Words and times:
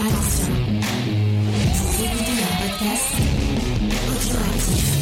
Attention, 0.00 0.52
vous 1.74 2.04
écoutez 2.04 2.42
un 2.42 2.68
podcast 2.68 3.14
audioactif. 4.08 4.98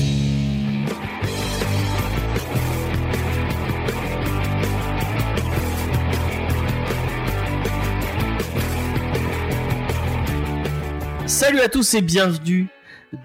Salut 11.26 11.60
à 11.60 11.68
tous 11.68 11.94
et 11.94 12.00
bienvenue 12.02 12.68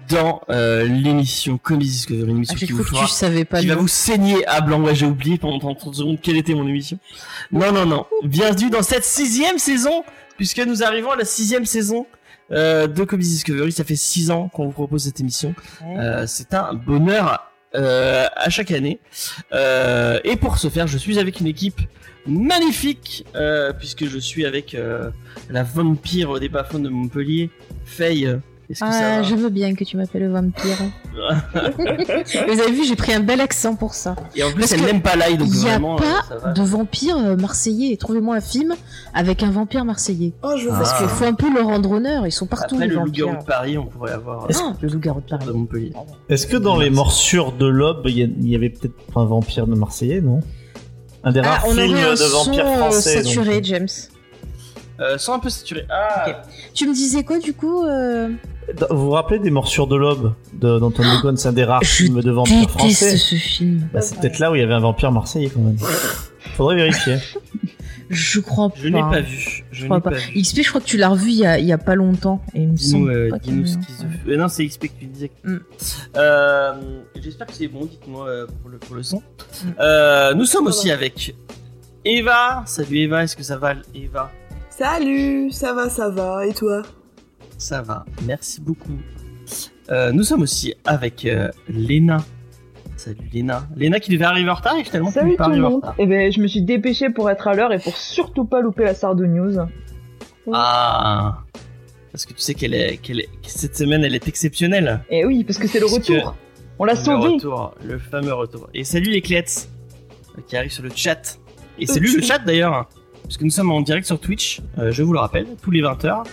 dans 0.08 0.40
euh, 0.48 0.84
l'émission 0.84 1.58
Comedy 1.58 1.86
Discovery, 1.90 2.30
une 2.30 2.36
émission 2.36 2.56
Ah, 2.60 2.64
qui, 2.66 2.72
vous 2.72 2.82
que 2.82 2.88
fera- 2.88 3.04
tu 3.06 3.10
savais 3.12 3.44
pas. 3.44 3.60
qui 3.60 3.66
va 3.66 3.74
vous 3.76 3.88
saigner 3.88 4.46
à 4.46 4.60
blanc. 4.60 4.80
Ouais, 4.82 4.94
j'ai 4.94 5.06
oublié 5.06 5.38
pendant 5.38 5.58
30 5.58 5.94
secondes 5.94 6.18
quelle 6.20 6.36
était 6.36 6.54
mon 6.54 6.66
émission. 6.66 6.98
Non, 7.50 7.72
non, 7.72 7.86
non. 7.86 8.06
Bienvenue 8.24 8.70
dans 8.70 8.82
cette 8.82 9.04
sixième 9.04 9.58
saison, 9.58 10.04
puisque 10.42 10.58
nous 10.58 10.82
arrivons 10.82 11.12
à 11.12 11.16
la 11.16 11.24
sixième 11.24 11.64
saison 11.64 12.04
euh, 12.50 12.88
de 12.88 13.04
Comedy 13.04 13.28
Discovery. 13.28 13.70
Ça 13.70 13.84
fait 13.84 13.94
six 13.94 14.32
ans 14.32 14.48
qu'on 14.48 14.64
vous 14.64 14.72
propose 14.72 15.04
cette 15.04 15.20
émission. 15.20 15.54
Euh, 15.86 16.24
C'est 16.26 16.52
un 16.52 16.74
bonheur 16.74 17.48
euh, 17.76 18.26
à 18.34 18.50
chaque 18.50 18.72
année. 18.72 18.98
Et 19.52 20.36
pour 20.36 20.58
ce 20.58 20.68
faire, 20.68 20.88
je 20.88 20.98
suis 20.98 21.20
avec 21.20 21.38
une 21.38 21.46
équipe 21.46 21.80
magnifique, 22.26 23.24
puisque 23.78 24.06
je 24.06 24.18
suis 24.18 24.44
avec 24.44 24.76
la 25.48 25.62
vampire 25.62 26.40
des 26.40 26.48
bas 26.48 26.66
de 26.74 26.88
Montpellier, 26.88 27.48
Faye. 27.84 28.36
Est-ce 28.72 28.80
que 28.80 28.86
ça 28.90 28.98
Ah, 29.14 29.16
va 29.18 29.22
je 29.22 29.34
veux 29.36 29.50
bien 29.50 29.74
que 29.74 29.84
tu 29.84 29.96
m'appelles 29.96 30.28
vampire. 30.30 30.76
Vous 32.48 32.60
avez 32.60 32.72
vu, 32.72 32.84
j'ai 32.84 32.96
pris 32.96 33.12
un 33.12 33.20
bel 33.20 33.40
accent 33.40 33.74
pour 33.76 33.94
ça. 33.94 34.16
Et 34.34 34.42
en 34.42 34.50
plus, 34.50 34.60
Parce 34.60 34.72
elle 34.72 34.82
n'aime 34.82 35.02
pas 35.02 35.14
l'ail, 35.16 35.36
donc 35.36 35.48
Il 35.52 35.58
n'y 35.60 35.66
a 35.68 35.72
vraiment, 35.72 35.96
euh, 35.96 36.02
ça 36.28 36.34
pas 36.36 36.38
va. 36.48 36.52
de 36.52 36.62
vampire 36.62 37.16
euh, 37.18 37.36
marseillais. 37.36 37.96
Trouvez-moi 37.96 38.36
un 38.36 38.40
film 38.40 38.74
avec 39.14 39.42
un 39.42 39.50
vampire 39.50 39.84
marseillais. 39.84 40.32
Oh, 40.42 40.54
je 40.56 40.64
veux 40.64 40.70
Ah. 40.72 40.78
Parce 40.78 40.94
qu'il 40.98 41.06
faut 41.08 41.24
un 41.24 41.34
peu 41.34 41.52
leur 41.52 41.66
rendre 41.66 41.90
honneur. 41.92 42.26
Ils 42.26 42.32
sont 42.32 42.46
partout, 42.46 42.74
Après 42.76 42.86
les 42.88 42.94
le 42.94 42.98
vampires. 43.00 43.26
loup-garou 43.26 43.42
de 43.42 43.46
Paris, 43.46 43.78
on 43.78 43.86
pourrait 43.86 44.12
avoir 44.12 44.44
euh, 44.44 44.48
Ah, 44.58 44.72
le 44.80 44.88
loup-garou 44.88 45.20
de 45.20 45.26
Paris. 45.28 45.46
de 45.46 45.52
Montpellier. 45.52 45.92
Est-ce 46.28 46.46
que 46.46 46.56
dans 46.56 46.78
les 46.78 46.90
morsures 46.90 47.52
de 47.52 47.66
l'aube, 47.66 48.02
il 48.06 48.18
y, 48.18 48.50
y 48.50 48.54
avait 48.56 48.70
peut-être 48.70 48.94
un 49.16 49.24
vampire 49.24 49.66
de 49.66 49.74
Marseillais, 49.74 50.20
non? 50.20 50.40
Un 51.24 51.30
des 51.32 51.40
Ah, 51.40 51.50
rares 51.50 51.64
on 51.68 51.74
films 51.74 51.90
aurait 51.92 52.02
un 52.04 52.10
de 52.12 52.16
son 52.16 52.58
euh, 52.58 52.76
français. 52.78 53.16
donc. 53.16 53.24
saturé, 53.24 53.60
James. 53.62 53.86
Euh, 55.00 55.18
sont 55.18 55.32
un 55.32 55.38
peu 55.38 55.48
saturés. 55.50 55.86
Ah, 55.90 56.42
Tu 56.74 56.86
me 56.86 56.94
disais 56.94 57.24
quoi, 57.24 57.38
du 57.38 57.54
coup 57.54 57.84
euh... 57.84 58.28
Vous 58.90 59.06
vous 59.06 59.10
rappelez 59.10 59.38
des 59.40 59.50
morsures 59.50 59.86
de 59.88 59.96
l'aube 59.96 60.34
de- 60.52 60.78
d'Antoine 60.78 61.20
Gaulle 61.20 61.36
C'est 61.36 61.48
un 61.48 61.52
des 61.52 61.64
rares 61.64 61.82
Je 61.82 61.88
films 61.88 62.20
de 62.20 62.30
vampires 62.30 62.70
français. 62.70 63.16
Ce 63.16 63.34
film. 63.34 63.88
Bah, 63.92 64.00
c'est 64.00 64.18
peut-être 64.20 64.38
là 64.38 64.52
où 64.52 64.54
il 64.54 64.60
y 64.60 64.62
avait 64.62 64.74
un 64.74 64.78
vampire 64.80 65.10
marseillais 65.10 65.50
quand 65.50 65.60
même. 65.60 65.76
Faudrait 66.54 66.76
vérifier. 66.76 67.16
Je 68.10 68.40
crois 68.40 68.68
pas. 68.68 68.74
je 68.78 68.88
n'ai 68.88 69.00
pas 69.00 69.20
vu. 69.20 69.64
Je 69.72 69.80
Je 69.80 69.84
crois 69.86 70.00
pas, 70.00 70.10
pas. 70.10 70.16
vu. 70.16 70.40
XP, 70.42 70.62
je 70.62 70.68
crois 70.68 70.80
que 70.82 70.86
tu 70.86 70.96
l'as 70.98 71.08
revu 71.08 71.30
il 71.30 71.38
y 71.38 71.46
a, 71.46 71.58
il 71.58 71.64
y 71.66 71.72
a 71.72 71.78
pas 71.78 71.94
longtemps. 71.94 72.42
Et 72.54 72.60
il 72.62 72.68
me 72.68 72.74
Dis-nous, 72.74 73.06
semble 73.06 73.10
euh, 73.10 73.30
pas. 73.30 73.38
Euh, 74.28 74.36
non, 74.36 74.48
c'est 74.48 74.66
XP 74.66 74.82
que 74.88 74.98
tu 75.00 75.06
disais. 75.06 75.30
Mm. 75.44 75.56
Euh, 76.16 76.72
J'espère 77.20 77.46
que 77.46 77.54
c'est 77.54 77.68
bon, 77.68 77.86
dites-moi 77.86 78.28
euh, 78.28 78.46
pour, 78.60 78.70
le, 78.70 78.78
pour 78.78 78.94
le 78.96 79.02
son. 79.02 79.22
Euh, 79.80 80.34
nous 80.34 80.44
sommes 80.44 80.66
aussi 80.66 80.90
avec 80.90 81.34
Eva. 82.04 82.62
Salut 82.66 82.98
Eva, 82.98 83.24
est-ce 83.24 83.34
que 83.36 83.42
ça 83.42 83.56
va 83.56 83.74
Eva? 83.94 84.30
Salut, 84.76 85.50
ça 85.50 85.74
va, 85.74 85.90
ça 85.90 86.08
va, 86.08 86.46
et 86.46 86.54
toi? 86.54 86.82
Ça 87.58 87.82
va, 87.82 88.06
merci 88.26 88.60
beaucoup. 88.60 88.96
Euh, 89.90 90.12
nous 90.12 90.24
sommes 90.24 90.40
aussi 90.42 90.74
avec 90.86 91.26
euh, 91.26 91.50
Léna. 91.68 92.24
Salut 92.96 93.18
Léna. 93.32 93.66
Léna 93.76 94.00
qui 94.00 94.10
devait 94.12 94.24
arriver 94.24 94.48
en 94.48 94.54
retard 94.54 94.78
et 94.78 94.84
finalement 94.84 95.10
Salut 95.10 95.36
pas 95.36 95.44
tout 95.44 95.50
le 95.50 95.58
monde. 95.58 95.82
Eh 95.98 96.06
ben, 96.06 96.32
je 96.32 96.40
me 96.40 96.46
suis 96.46 96.62
dépêchée 96.62 97.10
pour 97.10 97.28
être 97.30 97.48
à 97.48 97.54
l'heure 97.54 97.72
et 97.72 97.78
pour 97.80 97.94
surtout 97.96 98.46
pas 98.46 98.60
louper 98.62 98.84
la 98.84 98.94
Sardo 98.94 99.26
News. 99.26 99.58
Ah 100.52 101.38
Parce 102.10 102.24
que 102.24 102.32
tu 102.32 102.40
sais 102.40 102.54
qu'elle 102.54 102.74
est, 102.74 102.94
est, 102.94 102.98
que 102.98 103.12
cette 103.48 103.76
semaine 103.76 104.04
elle 104.04 104.14
est 104.14 104.26
exceptionnelle. 104.26 105.04
Et 105.10 105.18
Eh 105.20 105.24
oui, 105.26 105.44
parce 105.44 105.58
que 105.58 105.68
c'est 105.68 105.80
le 105.80 105.86
retour. 105.86 106.34
On 106.78 106.84
l'a 106.84 106.94
Le 106.94 106.98
sauvé. 106.98 107.34
retour, 107.34 107.74
le 107.84 107.98
fameux 107.98 108.32
retour. 108.32 108.70
Et 108.72 108.84
salut 108.84 109.10
les 109.10 109.20
clets 109.20 109.44
euh, 110.38 110.40
qui 110.46 110.56
arrivent 110.56 110.72
sur 110.72 110.82
le 110.82 110.90
chat. 110.94 111.38
Et 111.78 111.86
salut 111.86 112.16
le 112.16 112.22
chat 112.26 112.38
d'ailleurs, 112.38 112.88
parce 113.22 113.36
que 113.36 113.44
nous 113.44 113.50
sommes 113.50 113.70
en 113.70 113.80
direct 113.80 114.06
sur 114.06 114.18
Twitch, 114.20 114.60
euh, 114.78 114.90
je 114.92 115.02
vous 115.02 115.12
le 115.12 115.18
rappelle, 115.18 115.46
tous 115.62 115.70
les 115.70 115.80
20h. 115.82 116.24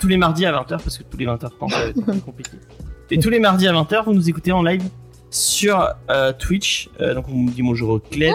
Tous 0.00 0.08
les 0.08 0.16
mardis 0.16 0.44
à 0.46 0.52
20h, 0.52 0.66
parce 0.68 0.98
que 0.98 1.04
tous 1.04 1.16
les 1.16 1.26
20h, 1.26 1.50
je 1.52 1.56
pense, 1.58 1.72
ça 1.72 1.78
va 1.78 1.86
être 1.90 2.24
compliqué. 2.24 2.50
Et 3.10 3.18
tous 3.18 3.30
les 3.30 3.38
mardis 3.38 3.68
à 3.68 3.72
20h, 3.72 4.04
vous 4.04 4.14
nous 4.14 4.28
écoutez 4.28 4.50
en 4.52 4.62
live 4.62 4.82
sur 5.30 5.88
euh, 6.10 6.32
Twitch. 6.32 6.88
Euh, 7.00 7.14
donc 7.14 7.26
on 7.28 7.32
vous 7.32 7.50
dit 7.50 7.62
bonjour 7.62 8.00
clets. 8.10 8.32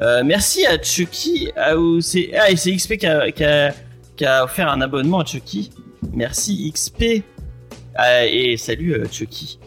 Euh, 0.00 0.22
merci 0.24 0.66
à 0.66 0.80
Chucky. 0.82 1.50
à- 1.56 1.76
ou 1.76 2.00
c'est- 2.00 2.30
ah, 2.36 2.50
et 2.50 2.56
c'est 2.56 2.72
XP 2.74 2.96
qui 2.96 3.06
a, 3.06 3.30
qui, 3.30 3.44
a, 3.44 3.72
qui 4.16 4.24
a 4.24 4.44
offert 4.44 4.68
un 4.68 4.80
abonnement 4.80 5.20
à 5.20 5.24
Chucky. 5.24 5.70
Merci 6.12 6.70
XP. 6.72 7.22
Ah, 7.94 8.26
et 8.26 8.56
salut 8.56 8.96
Chucky. 9.12 9.58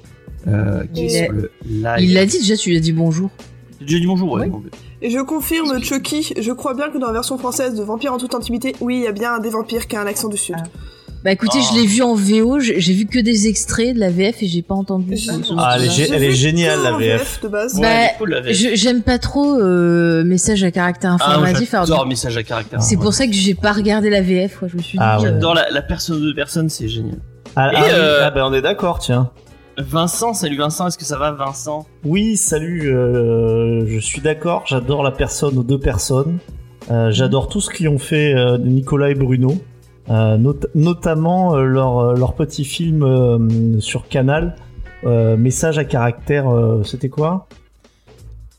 Qui 0.45 0.49
est 0.51 0.87
Il 0.95 1.05
est- 1.05 1.23
sur 1.25 1.31
le 1.33 1.51
live. 1.65 1.95
Il 1.99 2.13
l'a 2.13 2.25
dit 2.25 2.39
déjà, 2.39 2.57
tu 2.57 2.69
lui 2.69 2.77
as 2.77 2.81
dit 2.81 2.91
bonjour. 2.93 3.29
J'ai 3.85 3.99
dit 3.99 4.05
bonjour, 4.07 4.31
ouais. 4.33 4.47
Oui. 4.47 4.69
Et 5.05 5.09
je 5.09 5.19
confirme, 5.19 5.83
Chucky, 5.83 6.33
je 6.39 6.51
crois 6.53 6.73
bien 6.73 6.89
que 6.89 6.97
dans 6.97 7.07
la 7.07 7.13
version 7.13 7.37
française 7.37 7.75
de 7.75 7.83
Vampire 7.83 8.13
en 8.13 8.17
toute 8.17 8.33
intimité, 8.35 8.73
oui, 8.79 8.99
il 8.99 9.03
y 9.03 9.07
a 9.07 9.11
bien 9.11 9.33
un 9.33 9.39
des 9.39 9.49
vampires 9.49 9.85
qui 9.87 9.97
a 9.97 10.01
un 10.01 10.07
accent 10.07 10.29
du 10.29 10.37
sud. 10.37 10.55
Ah. 10.57 10.63
Bah 11.25 11.31
écoutez, 11.31 11.59
Ah. 11.61 11.67
je 11.73 11.79
l'ai 11.79 11.85
vu 11.85 12.01
en 12.01 12.15
VO, 12.15 12.59
j'ai 12.59 12.93
vu 12.93 13.05
que 13.05 13.19
des 13.19 13.47
extraits 13.47 13.93
de 13.95 13.99
la 13.99 14.09
VF 14.09 14.41
et 14.43 14.47
j'ai 14.47 14.61
pas 14.61 14.75
entendu. 14.75 15.15
Ah, 15.57 15.75
elle 15.77 15.85
est, 15.85 16.09
elle 16.09 16.31
géniale 16.31 16.81
la 16.83 16.97
VF. 16.97 17.41
de 17.43 17.47
base. 17.49 17.75
Ouais, 17.75 17.81
Bah, 17.81 18.13
cool, 18.17 18.41
J'aime 18.51 19.01
pas 19.01 19.19
trop 19.19 19.57
euh, 19.59 20.23
message 20.25 20.63
à 20.65 20.71
caractère 20.71 21.17
Ah, 21.19 21.31
informatif. 21.35 21.73
alors, 21.73 21.85
j'adore 21.85 22.07
message 22.07 22.35
à 22.37 22.43
caractère. 22.43 22.81
c'est 22.81 22.95
Ouais. 22.97 23.01
pour 23.03 23.13
ça 23.13 23.25
que 23.27 23.33
j'ai 23.33 23.53
pas 23.55 23.71
regardé 23.73 24.09
la 24.09 24.21
VF. 24.21 24.57
quoi. 24.59 24.67
Je 24.69 24.75
me 24.77 24.81
suis 24.81 24.97
dit. 24.97 25.03
Ah 25.05 25.19
ouais. 25.19 25.27
euh, 25.27 25.31
J'adore 25.31 25.53
la, 25.55 25.69
la 25.69 25.81
personne 25.81 26.21
de 26.21 26.31
personne, 26.33 26.67
c'est 26.69 26.87
génial. 26.89 27.17
Ah, 27.55 27.71
Et, 27.71 27.75
ah 27.77 27.83
euh, 27.93 28.19
ah, 28.25 28.31
ben 28.31 28.43
on 28.45 28.53
est 28.53 28.61
d'accord, 28.61 28.99
tiens. 28.99 29.31
Vincent, 29.77 30.33
salut 30.33 30.57
Vincent, 30.57 30.87
est-ce 30.87 30.97
que 30.97 31.05
ça 31.05 31.17
va 31.17 31.31
Vincent? 31.31 31.87
Oui, 32.05 32.37
salut, 32.37 32.93
euh, 32.93 33.85
je 33.87 33.99
suis 33.99 34.21
d'accord, 34.21 34.63
j'adore 34.67 35.01
la 35.01 35.11
personne 35.11 35.57
aux 35.57 35.63
deux 35.63 35.79
personnes. 35.79 36.37
Euh, 36.91 37.11
j'adore 37.11 37.47
tout 37.47 37.59
ce 37.61 37.69
qu'ils 37.71 37.89
ont 37.89 37.97
fait 37.97 38.35
euh, 38.35 38.57
Nicolas 38.57 39.09
et 39.09 39.15
Bruno. 39.15 39.57
Euh, 40.09 40.37
not- 40.37 40.67
notamment 40.75 41.55
euh, 41.55 41.63
leur, 41.63 42.13
leur 42.13 42.33
petit 42.35 42.65
film 42.65 43.03
euh, 43.03 43.79
sur 43.79 44.07
Canal, 44.09 44.55
euh, 45.05 45.37
Message 45.37 45.77
à 45.79 45.85
caractère, 45.85 46.49
euh, 46.53 46.83
c'était 46.83 47.09
quoi? 47.09 47.47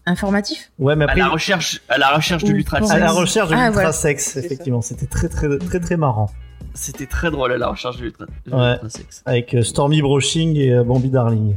Informatif? 0.06 0.72
Ouais, 0.78 0.96
mais 0.96 1.04
à 1.04 1.08
après, 1.08 1.20
la 1.20 1.28
recherche, 1.28 1.80
à 1.88 1.96
la 1.98 2.08
recherche 2.08 2.44
de 2.44 2.50
Ou 2.50 2.54
l'ultra 2.56 2.78
à 2.90 2.98
la 2.98 3.12
recherche 3.12 3.50
de 3.50 3.54
Ah, 3.54 3.70
voilà. 3.70 3.88
l'ultrasexe, 3.88 4.36
effectivement, 4.36 4.80
c'était 4.82 5.06
très 5.06 5.28
très 5.28 5.58
très 5.58 5.80
très 5.80 5.96
marrant. 5.96 6.28
C'était 6.74 7.06
très 7.06 7.30
drôle 7.30 7.52
à 7.52 7.58
la 7.58 7.68
recherche 7.68 7.98
de 7.98 8.02
l'ultra 8.02 8.26
de 8.46 8.52
Ouais. 8.52 8.70
l'ultrasex. 8.72 9.22
Avec 9.26 9.54
euh, 9.54 9.62
Stormy 9.62 10.02
Broching 10.02 10.56
et 10.56 10.72
euh, 10.72 10.82
Bambi 10.84 11.08
Darling. 11.10 11.54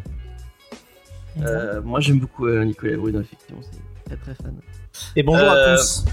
Euh, 1.41 1.81
moi 1.84 2.00
j'aime 2.00 2.19
beaucoup 2.19 2.47
euh, 2.47 2.63
Nicolas 2.66 2.97
Bruno, 2.97 3.22
effectivement, 3.22 3.62
c'est 3.63 4.06
très 4.06 4.18
très 4.34 4.35
fan. 4.44 4.53
Et 5.16 5.24
bonjour 5.24 5.47
Euh, 5.47 5.74
à 5.74 5.78
tous. 5.78 6.06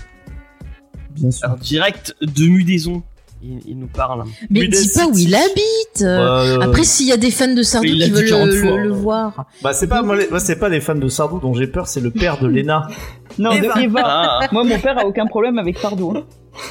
Bien 1.10 1.30
sûr. 1.30 1.44
Alors 1.46 1.58
direct 1.58 2.14
de 2.20 2.46
Mudaison, 2.46 3.02
il, 3.44 3.60
il 3.72 3.78
nous 3.78 3.86
parle. 3.88 4.24
Mais 4.50 4.66
dis 4.68 4.88
pas 4.94 5.06
où 5.06 5.16
il 5.18 5.34
habite 5.34 6.02
euh, 6.02 6.60
Après, 6.60 6.84
s'il 6.84 7.06
y 7.06 7.12
a 7.12 7.16
des 7.16 7.30
fans 7.30 7.52
de 7.52 7.62
Sardou 7.62 7.86
qui 7.88 8.10
veulent 8.10 8.28
40 8.28 8.46
le, 8.46 8.52
fois, 8.60 8.70
le- 8.76 8.82
le 8.84 8.90
voir. 8.92 9.44
Bah 9.62 9.72
c'est 9.72 9.86
pas 9.88 10.02
moi, 10.02 10.16
c'est 10.38 10.56
pas 10.58 10.68
les 10.68 10.80
fans 10.80 10.94
de 10.94 11.08
Sardou 11.08 11.38
dont 11.40 11.54
j'ai 11.54 11.66
peur, 11.66 11.86
c'est 11.88 12.00
le 12.00 12.10
père 12.10 12.38
de 12.40 12.46
Lena. 12.48 12.88
Non, 13.36 13.50
Eva. 13.50 13.74
de 13.74 13.80
Eva. 13.80 14.00
Ah, 14.04 14.40
Moi, 14.52 14.62
mon 14.62 14.78
père 14.78 14.96
a 14.96 15.06
aucun 15.06 15.26
problème 15.26 15.58
avec 15.58 15.76
Sardo. 15.78 16.12
hein. 16.16 16.22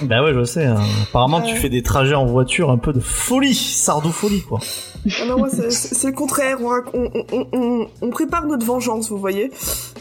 bah 0.03 0.23
ouais, 0.23 0.33
je 0.33 0.45
sais. 0.45 0.63
hein. 0.65 0.77
Apparemment, 1.09 1.39
Ouais. 1.39 1.47
tu 1.51 1.57
fais 1.57 1.67
des 1.67 1.83
trajets 1.83 2.15
en 2.15 2.25
voiture 2.25 2.71
un 2.71 2.77
peu 2.77 2.93
de 2.93 3.01
folie, 3.01 3.53
Sardou 3.53 4.11
folie 4.11 4.41
quoi. 4.43 4.59
Ah 5.21 5.25
non, 5.27 5.39
moi, 5.39 5.49
c'est- 5.49 6.07
le 6.07 6.13
contraire. 6.13 6.59
On, 6.61 6.69
rac- 6.69 6.89
on, 6.93 7.09
on- 7.33 7.47
on- 7.51 7.87
on 8.01 8.09
prépare 8.11 8.45
notre 8.45 8.65
vengeance, 8.65 9.09
vous 9.09 9.17
voyez, 9.17 9.51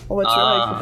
en 0.08 0.14
voiture 0.14 0.34
Ah. 0.36 0.78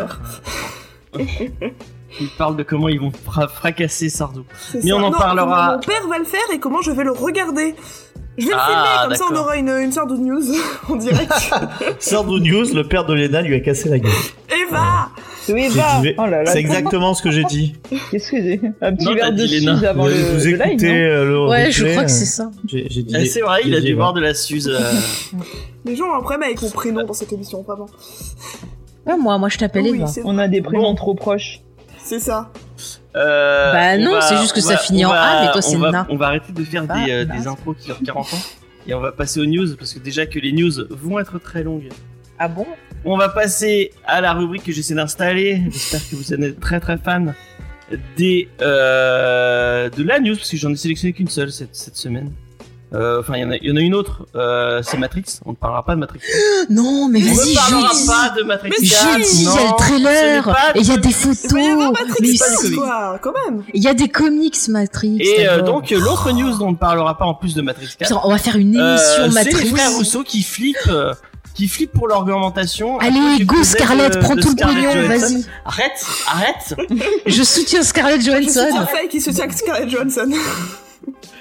avec 1.15 1.19
mon 1.19 1.27
père. 1.57 1.73
il 2.21 2.29
parle 2.39 2.57
de 2.57 2.63
comment 2.63 2.89
ils 2.89 3.01
vont 3.01 3.11
fra- 3.13 3.49
fracasser 3.49 4.09
Sardou. 4.09 4.45
Mais 4.75 4.81
ça. 4.91 4.97
on 4.97 4.99
en 5.03 5.11
Non, 5.11 5.19
parlera. 5.19 5.47
comment 5.47 5.73
Mon 5.75 5.79
père 5.81 6.09
va 6.09 6.19
le 6.19 6.25
faire 6.25 6.41
et 6.53 6.59
comment 6.59 6.81
je 6.83 6.91
vais 6.91 7.05
le 7.05 7.13
regarder. 7.13 7.75
Je 8.39 8.47
vais 8.47 8.53
le 8.53 8.59
Ah, 8.59 8.67
filmer, 8.67 9.17
comme 9.19 9.29
ça 9.29 9.35
on 9.35 9.37
aura 9.45 9.57
une, 9.57 9.69
une 9.69 9.93
sorte 9.93 10.11
de 10.11 10.17
news 10.17 10.43
en 10.89 10.97
direct. 10.97 11.33
Sardou 11.99 12.39
News, 12.39 12.67
le 12.75 12.85
père 12.85 13.05
de 13.05 13.13
Lena 13.13 13.43
lui 13.43 13.55
a 13.55 13.61
cassé 13.61 13.89
la 13.89 13.99
gueule. 13.99 14.11
Eva 14.49 15.09
J'ai 15.47 15.69
dit- 15.69 16.15
Oh 16.17 16.27
là 16.27 16.43
là. 16.45 16.47
C'est 16.47 16.61
exactement 16.61 17.13
ce 17.13 17.23
que 17.23 17.31
j'ai 17.31 17.45
dit. 17.45 17.75
Qu'est-ce 18.11 18.31
que 18.31 18.41
c'est 18.41 18.61
Un 18.81 18.95
petit 18.95 19.05
Non, 19.05 19.15
verre 19.15 19.33
de 19.33 19.47
suze 19.47 19.69
avant 19.85 20.05
vous 20.05 20.09
le, 20.09 20.15
vous 20.15 20.45
le 20.45 20.51
live, 20.53 20.63
écoutez 20.69 20.87
non 20.89 20.95
euh, 20.95 21.25
le 21.25 21.49
Ouais, 21.49 21.71
je 21.73 21.85
crois 21.87 22.05
que 22.05 22.11
euh, 22.11 22.15
c'est 22.15 22.25
ça. 22.25 22.51
J'ai 22.67 22.87
j'ai 22.89 23.03
dit. 23.03 23.15
Ah, 23.17 23.27
c'est 23.27 23.41
vrai, 23.41 23.61
il 23.65 23.75
a 23.75 23.81
j'ai 23.81 23.87
dû 23.87 23.95
boire 23.97 24.13
de 24.13 24.21
la 24.21 24.33
Suze. 24.33 24.69
euh, 24.69 24.81
Les 25.85 25.97
gens 25.97 26.05
ont 26.07 26.15
un 26.15 26.21
problème 26.21 26.45
avec 26.45 26.63
mon 26.63 26.71
prénom 26.71 27.05
dans 27.05 27.13
cette 27.13 27.33
émission, 27.33 27.63
vraiment. 27.63 27.89
Ouais, 29.07 29.17
moi, 29.19 29.39
moi, 29.39 29.49
je 29.49 29.59
t'appelle 29.59 29.83
Oui, 29.85 29.97
Eva. 29.99 30.07
On 30.25 30.39
a 30.39 30.47
des 30.47 30.63
prénoms 30.63 30.83
Bon. 30.91 30.95
trop 30.95 31.15
proches. 31.15 31.61
C'est 32.05 32.21
ça. 32.21 32.53
Euh, 33.17 33.73
Bah 33.73 33.91
on 33.97 34.15
non, 34.15 34.21
c'est 34.21 34.37
juste 34.39 34.53
que 34.55 34.61
ça 34.61 34.75
va- 34.75 34.79
finit 34.79 35.05
en 35.05 35.11
va- 35.11 35.21
A, 35.23 35.45
mais 35.47 35.53
toi, 35.53 35.63
c'est 35.63 35.77
on 35.77 35.81
va- 35.81 35.91
Na. 35.91 36.07
On 36.11 36.17
va 36.17 36.27
arrêter 36.27 36.53
de 36.53 36.65
faire 36.65 36.85
Bah, 36.87 37.05
des, 37.05 37.11
euh, 37.13 37.25
bah. 37.25 37.37
des 37.37 37.47
intros 37.47 37.77
qui 37.79 37.87
durent 37.87 38.01
40 38.05 38.33
ans. 38.33 38.39
Et 38.87 38.95
on 38.95 39.01
va 39.01 39.13
passer 39.13 39.41
aux 39.41 39.47
news, 39.47 39.77
parce 39.77 39.93
que 39.93 39.99
déjà 39.99 40.27
que 40.27 40.39
les 40.39 40.53
news 40.53 40.73
vont 40.91 41.19
être 41.19 41.39
très 41.39 41.63
longues. 41.63 41.89
Ah 42.39 42.49
bon? 42.49 42.67
On 43.05 43.17
va 43.17 43.29
passer 43.29 43.93
à 44.07 44.21
la 44.21 44.33
rubrique 44.33 44.65
que 44.65 44.73
j'essaie 44.73 44.95
d'installer. 44.95 45.63
J'espère 45.71 46.01
que 46.09 46.17
vous 46.17 46.33
en 46.33 46.43
êtes 46.43 46.61
très 46.61 46.81
très 46.81 46.97
fan. 46.99 47.35
des 48.17 48.49
euh, 48.63 49.91
de 49.91 50.03
la 50.05 50.21
news 50.21 50.37
parce 50.37 50.51
que 50.51 50.57
j'en 50.57 50.71
ai 50.71 50.77
sélectionné 50.77 51.13
qu'une 51.13 51.29
seule 51.29 51.51
cette, 51.51 51.75
cette 51.75 51.97
semaine. 51.97 52.31
Euh, 52.93 53.21
Enfin, 53.21 53.35
il 53.37 53.43
y, 53.43 53.45
en 53.45 53.51
a- 53.53 53.57
il 53.57 53.69
y 53.69 53.73
en 53.73 53.77
a 53.77 53.81
une 53.81 53.95
autre. 53.95 54.27
Euh, 54.35 54.81
c'est 54.83 54.97
Matrix. 54.99 55.25
On 55.47 55.51
ne 55.51 55.57
parlera 55.57 55.85
pas 55.85 55.95
de 55.95 56.01
Matrix. 56.01 56.21
Non, 56.71 57.09
mais 57.09 57.21
On 57.23 57.31
ne 57.31 57.37
vas-y, 57.37 57.55
parlera 57.55 57.91
pas 58.07 58.35
de 58.37 58.43
Matrix. 58.43 58.71
Mais 58.81 58.87
4, 58.89 59.17
Juste, 59.19 59.35
il 59.35 59.43
y 59.45 59.49
a 59.49 59.53
le 59.53 59.77
trailer, 59.79 60.73
il 60.77 60.87
y 60.87 60.91
a 60.91 60.97
de- 60.97 61.01
des 61.01 61.13
photos, 61.13 61.53
Matrix 61.93 62.15
mais 62.21 62.37
comics. 62.39 62.77
quoi, 62.77 63.19
quand 63.23 63.33
même. 63.47 63.63
il 63.75 63.83
y 63.83 63.89
a 63.89 63.95
des 63.95 64.09
comics 64.09 64.69
Matrix. 64.69 65.19
Et 65.21 65.49
euh, 65.49 65.63
donc 65.63 65.91
l'autre 65.91 66.33
news 66.33 66.57
dont 66.59 66.69
on 66.69 66.71
ne 66.73 66.77
parlera 66.77 67.17
pas 67.17 67.25
en 67.27 67.35
plus 67.35 67.55
de 67.55 67.63
Matrix 67.63 67.87
4, 67.99 68.09
Putain, 68.09 68.21
on 68.25 68.31
va 68.31 68.39
faire 68.39 68.57
une 68.57 68.77
euh, 68.77 68.97
émission 68.97 69.31
c'est 69.31 69.45
les 69.45 69.53
Matrix. 69.53 69.67
frères 69.71 69.93
Rousseau 69.93 70.23
qui 70.25 70.43
flippent, 70.43 70.77
euh, 70.89 71.15
qui 71.55 71.69
flippent 71.69 71.93
pour 71.93 72.09
l'augmentation. 72.09 72.99
à 72.99 73.05
Allez, 73.05 73.45
go 73.45 73.63
Scarlett, 73.63 74.15
de- 74.15 74.19
prends 74.19 74.35
de 74.37 74.41
tout 74.41 74.51
le 74.51 74.57
pognon, 74.57 75.09
vas-y. 75.09 75.45
Arrête, 75.65 76.05
arrête. 76.29 76.75
Je 77.27 77.43
soutiens 77.43 77.83
Scarlett 77.83 78.21
Je 78.21 78.27
Johansson. 78.31 78.65
soutiens 78.67 78.87
Faye 78.87 79.09
qui 79.09 79.21
soutient 79.21 79.49
Scarlett 79.51 79.89
Johansson. 79.89 80.31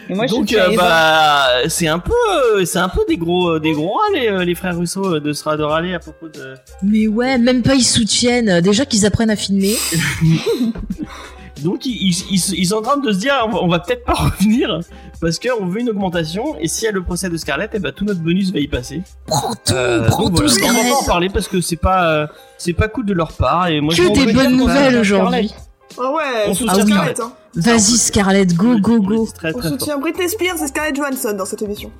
Et 0.09 0.15
moi, 0.15 0.25
je 0.25 0.33
Donc 0.33 0.51
euh, 0.53 0.75
bah 0.75 1.45
c'est 1.67 1.87
un 1.87 1.99
peu 1.99 2.11
euh, 2.55 2.65
c'est 2.65 2.79
un 2.79 2.89
peu 2.89 3.01
des 3.07 3.17
gros 3.17 3.49
euh, 3.51 3.59
des 3.59 3.73
gros 3.73 3.93
râles 3.93 4.19
les, 4.39 4.45
les 4.45 4.55
frères 4.55 4.75
Russo 4.77 5.19
de 5.19 5.33
se 5.33 5.55
de 5.55 5.63
râler 5.63 5.93
à 5.93 5.99
propos 5.99 6.27
de 6.29 6.55
Mais 6.81 7.07
ouais, 7.07 7.37
même 7.37 7.61
pas 7.61 7.75
ils 7.75 7.83
soutiennent. 7.83 8.59
Déjà 8.61 8.85
qu'ils 8.85 9.05
apprennent 9.05 9.29
à 9.29 9.35
filmer. 9.35 9.75
donc 11.63 11.85
ils, 11.85 11.91
ils, 12.09 12.15
ils- 12.31 12.59
ils 12.59 12.65
sont 12.67 12.77
en 12.77 12.81
train 12.81 12.97
de 12.97 13.11
se 13.11 13.17
dire 13.17 13.33
on 13.61 13.67
va, 13.67 13.79
peut-être 13.79 14.03
pas 14.05 14.13
revenir 14.39 14.79
parce 15.21 15.37
qu'on 15.39 15.65
veut 15.65 15.81
une 15.81 15.89
augmentation 15.89 16.55
et 16.59 16.67
si 16.69 16.85
y 16.85 16.87
a 16.87 16.91
le 16.91 17.03
procès 17.03 17.29
de 17.29 17.35
Scarlett 17.37 17.75
et 17.75 17.79
bah 17.79 17.91
tout 17.91 18.05
notre 18.05 18.21
bonus 18.21 18.51
va 18.53 18.59
y 18.59 18.67
passer. 18.67 19.01
Prends 19.27 19.53
tout, 19.53 19.73
Euh, 19.73 20.07
prends 20.07 20.29
donc 20.29 20.37
tout 20.37 20.47
voilà. 20.47 20.63
on 20.63 20.67
va 20.67 20.73
pas 20.73 20.79
en 20.79 20.83
Scarlett. 20.85 21.07
parler 21.07 21.29
parce 21.29 21.47
que 21.47 21.59
c'est 21.61 21.75
pas 21.75 22.11
euh, 22.13 22.27
c'est 22.57 22.73
pas 22.73 22.87
cool 22.87 23.05
de 23.05 23.13
leur 23.13 23.33
part 23.33 23.67
et 23.67 23.81
moi 23.81 23.93
je 23.93 24.01
Que 24.03 24.07
m'en 24.07 24.13
des 24.25 24.33
bonnes 24.33 24.55
nouvelles 24.55 24.97
aujourd'hui. 24.97 25.53
Ah 25.99 26.11
ouais, 26.13 26.23
On 26.47 26.53
soutient 26.53 26.73
Scarlett. 26.75 27.17
Scarlett. 27.17 27.19
Hein. 27.19 27.33
Vas-y 27.55 27.97
Scarlett, 27.97 28.53
go 28.55 28.77
go 28.79 28.99
go. 29.01 29.27
très, 29.33 29.49
On 29.55 29.59
très 29.59 29.69
fort. 29.69 29.79
soutient 29.79 29.97
Britney 29.97 30.29
Spears 30.29 30.61
et 30.63 30.67
Scarlett 30.67 30.95
Johansson 30.95 31.33
dans 31.33 31.45
cette 31.45 31.61
émission. 31.61 31.91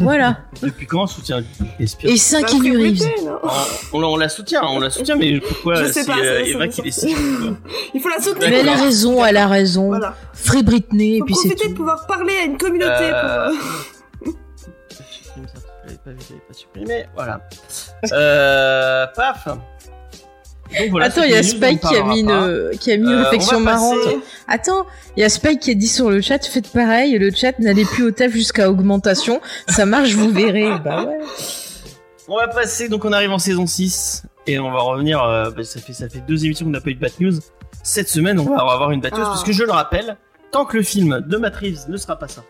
Voilà. 0.00 0.38
Depuis 0.62 0.86
quand 0.86 1.02
on 1.02 1.06
soutient 1.06 1.42
les 1.78 1.86
Spears 1.86 2.10
Et 2.12 2.16
5 2.16 2.42
Bah, 2.42 2.48
Keanu 2.48 2.76
Reeves. 2.78 2.98
Britney, 2.98 3.24
non 3.26 3.38
on, 3.92 3.98
on, 4.02 4.04
on 4.04 4.16
la 4.16 4.28
soutient 4.30 4.62
on 4.64 4.78
la 4.80 4.88
soutient 4.88 5.16
mais 5.16 5.38
pourquoi 5.40 5.74
Je 5.76 5.84
sais 5.86 5.92
c'est 5.92 6.06
pas, 6.06 6.18
euh, 6.18 6.44
Eva 6.44 6.68
qui 6.68 6.80
décide. 6.82 7.16
Il 7.94 8.00
faut 8.00 8.08
la 8.08 8.20
soutenir. 8.22 8.48
Mais 8.48 8.60
elle 8.60 8.68
a 8.70 8.76
raison, 8.76 9.22
elle 9.24 9.36
a 9.36 9.46
raison. 9.48 9.88
Voilà. 9.88 10.14
Free 10.32 10.62
Britney, 10.62 11.16
et 11.16 11.18
Faut 11.18 11.24
puis 11.26 11.34
c'est 11.34 11.48
profiter 11.50 11.68
de 11.68 11.74
pouvoir 11.74 12.06
parler 12.06 12.32
à 12.40 12.44
une 12.44 12.56
communauté 12.56 12.90
Euh, 13.12 13.50
pour. 13.50 14.28
euh, 14.28 14.32
supprime 14.88 15.46
ça, 15.46 15.60
je 15.84 15.86
l'avais 15.88 15.98
pas 15.98 16.10
vu, 16.10 16.16
je 16.26 16.28
l'avais 16.30 16.44
pas 16.48 16.54
supprimé, 16.54 17.04
voilà. 17.14 17.40
Euh, 18.12 19.06
paf. 19.14 19.48
Donc 20.78 20.90
voilà, 20.90 21.06
Attends, 21.06 21.22
il 21.24 21.30
y 21.30 21.34
a 21.34 21.42
Spike 21.42 21.80
qui 21.80 21.96
a 21.96 22.02
mis 22.04 22.20
une, 22.20 22.70
qui 22.80 22.92
a 22.92 22.96
mis 22.96 23.02
une 23.04 23.08
Euh, 23.10 23.20
on 23.20 23.22
réflexion 23.24 23.64
passer- 23.64 23.64
marrante. 23.64 23.98
Attends, 24.48 24.86
il 25.16 25.20
y 25.20 25.24
a 25.24 25.28
Spike 25.28 25.60
qui 25.60 25.70
a 25.70 25.74
dit 25.74 25.88
sur 25.88 26.10
le 26.10 26.20
chat, 26.20 26.44
faites 26.46 26.68
pareil, 26.72 27.18
le 27.18 27.30
chat 27.30 27.58
n'allez 27.58 27.84
plus 27.84 28.04
au 28.04 28.10
taf 28.10 28.32
jusqu'à 28.32 28.70
augmentation. 28.70 29.40
Ça 29.68 29.86
marche, 29.86 30.12
vous 30.14 30.30
verrez. 30.30 30.70
Bah 30.84 31.04
ouais. 31.04 31.18
On 32.28 32.36
va 32.36 32.48
passer, 32.48 32.88
donc 32.88 33.04
on 33.04 33.12
arrive 33.12 33.30
en 33.32 33.38
saison 33.38 33.66
6 33.66 34.22
et 34.46 34.58
on 34.58 34.70
va 34.70 34.80
revenir. 34.80 35.22
euh, 35.22 35.50
bah, 35.50 35.64
ça, 35.64 35.80
fait, 35.80 35.92
ça 35.92 36.08
fait 36.08 36.20
deux 36.26 36.44
émissions 36.44 36.64
qu'on 36.66 36.72
n'a 36.72 36.80
pas 36.80 36.90
eu 36.90 36.94
de 36.94 37.00
Bad 37.00 37.12
News. 37.20 37.34
Cette 37.82 38.08
semaine, 38.08 38.38
on 38.38 38.44
va 38.44 38.62
avoir 38.62 38.90
une 38.92 39.00
Bad 39.00 39.12
News 39.12 39.20
Ah. 39.22 39.28
parce 39.30 39.44
que 39.44 39.52
je 39.52 39.64
le 39.64 39.72
rappelle, 39.72 40.16
tant 40.52 40.64
que 40.64 40.76
le 40.76 40.82
film 40.82 41.20
de 41.26 41.36
Matt 41.36 41.56
Reeves 41.56 41.88
ne 41.88 41.96
sera 41.96 42.16
pas 42.16 42.28
sorti, 42.28 42.48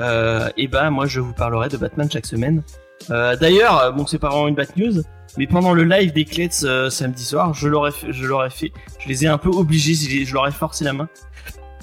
euh, 0.00 0.48
et 0.56 0.68
bah 0.68 0.88
moi 0.90 1.06
je 1.06 1.18
vous 1.20 1.32
parlerai 1.32 1.68
de 1.68 1.76
Batman 1.76 2.08
chaque 2.10 2.26
semaine. 2.26 2.62
Euh, 3.10 3.36
D'ailleurs, 3.36 3.78
euh, 3.78 3.90
bon, 3.90 4.06
c'est 4.06 4.18
pas 4.18 4.28
vraiment 4.28 4.48
une 4.48 4.54
Bad 4.54 4.68
News, 4.76 5.02
mais 5.36 5.46
pendant 5.46 5.72
le 5.72 5.84
live 5.84 6.12
des 6.12 6.24
Clets 6.24 6.64
euh, 6.64 6.90
samedi 6.90 7.24
soir, 7.24 7.54
je 7.54 7.68
l'aurais 7.68 7.90
fait, 7.90 8.12
je 8.12 8.26
l'aurais 8.26 8.50
fait, 8.50 8.72
je 8.98 9.08
les 9.08 9.24
ai 9.24 9.28
un 9.28 9.38
peu 9.38 9.48
obligés, 9.50 9.94
je, 9.94 10.32
leur 10.34 10.46
ai 10.46 10.52
forcé 10.52 10.84
la 10.84 10.92
main 10.92 11.08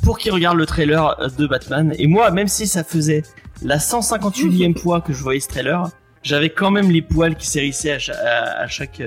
pour 0.04 0.18
qu'ils 0.18 0.31
regardent 0.31 0.57
le 0.57 0.66
trailer 0.66 1.16
de 1.38 1.48
Batman. 1.48 1.94
Et 1.98 2.07
moi, 2.07 2.31
même 2.31 2.48
si 2.48 2.68
ça 2.68 2.83
faisait 2.83 3.24
la 3.63 3.77
158e 3.77 4.77
fois 4.77 5.01
que 5.01 5.12
je 5.13 5.21
voyais 5.21 5.39
ce 5.42 5.50
trailer, 5.50 5.89
j'avais 6.24 6.50
quand 6.50 6.71
même 6.71 6.89
les 6.92 7.01
poils 7.01 7.36
qui 7.36 7.48
s'hérissaient 7.48 7.92
à, 7.94 8.00
cha- 8.00 8.13
à- 8.13 8.62
à 8.63 8.68
chaque 8.68 9.01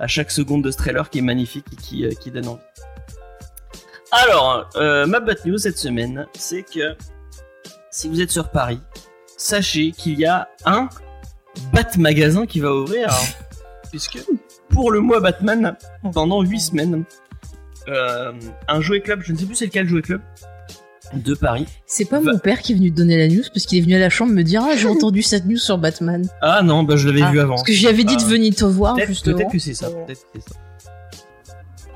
à 0.00 0.06
chaque 0.06 0.30
seconde 0.30 0.62
de 0.62 0.70
ce 0.70 0.76
trailer 0.76 1.08
qui 1.10 1.18
est 1.18 1.22
magnifique 1.22 1.64
et 1.72 2.14
qui, 2.16 2.30
donne 2.30 2.46
envie. 2.48 2.60
Alors, 4.12 4.68
ma 4.76 5.20
bad 5.20 5.38
news 5.44 5.58
cette 5.58 5.78
semaine, 5.78 6.26
c'est 6.34 6.62
que 6.62 6.96
si 7.90 8.08
vous 8.08 8.20
êtes 8.20 8.30
sur 8.30 8.50
Paris, 8.50 8.80
sachez 9.36 9.90
qu'il 9.92 10.18
y 10.18 10.26
a 10.26 10.48
un 10.64 10.88
Bat 11.72 11.96
magasin 11.98 12.46
qui 12.46 12.60
va 12.60 12.72
ouvrir, 12.74 13.08
puisque 13.90 14.18
pour 14.70 14.90
le 14.90 15.00
mois 15.00 15.20
Batman, 15.20 15.76
pendant 16.12 16.42
8 16.42 16.60
semaines, 16.60 17.04
euh, 17.88 18.32
un 18.68 18.80
jouet 18.80 19.00
club, 19.00 19.20
je 19.22 19.32
ne 19.32 19.38
sais 19.38 19.46
plus 19.46 19.54
c'est 19.54 19.66
lequel 19.66 19.88
jouet 19.88 20.02
club, 20.02 20.20
de 21.14 21.34
Paris. 21.34 21.66
C'est 21.86 22.04
pas 22.04 22.20
Va- 22.20 22.32
mon 22.32 22.38
père 22.38 22.60
qui 22.60 22.72
est 22.72 22.74
venu 22.74 22.90
te 22.92 22.96
donner 22.96 23.16
la 23.16 23.28
news 23.28 23.42
parce 23.54 23.64
qu'il 23.66 23.78
est 23.78 23.80
venu 23.80 23.94
à 23.94 23.98
la 23.98 24.10
chambre 24.10 24.32
me 24.32 24.42
dire 24.42 24.62
ah 24.62 24.76
j'ai 24.76 24.88
entendu 24.88 25.22
cette 25.22 25.46
news 25.46 25.56
sur 25.56 25.78
Batman. 25.78 26.28
Ah 26.42 26.60
non, 26.62 26.82
bah 26.82 26.96
je 26.96 27.08
l'avais 27.08 27.22
Ah, 27.22 27.30
vu 27.30 27.40
avant. 27.40 27.54
Parce 27.54 27.62
que 27.66 27.72
j'y 27.72 27.86
avais 27.88 28.04
dit 28.04 28.16
de 28.16 28.22
Ah. 28.22 28.28
venir 28.28 28.54
te 28.54 28.64
voir 28.66 28.94
Peut-être 28.94 29.08
justement. 29.08 29.36
peut-être 29.38 29.52
que 29.52 29.58
c'est 29.58 29.72
ça. 29.74 29.88
Peut-être 29.90 30.20
que 30.32 30.38
c'est 30.44 30.48
ça. 30.52 30.58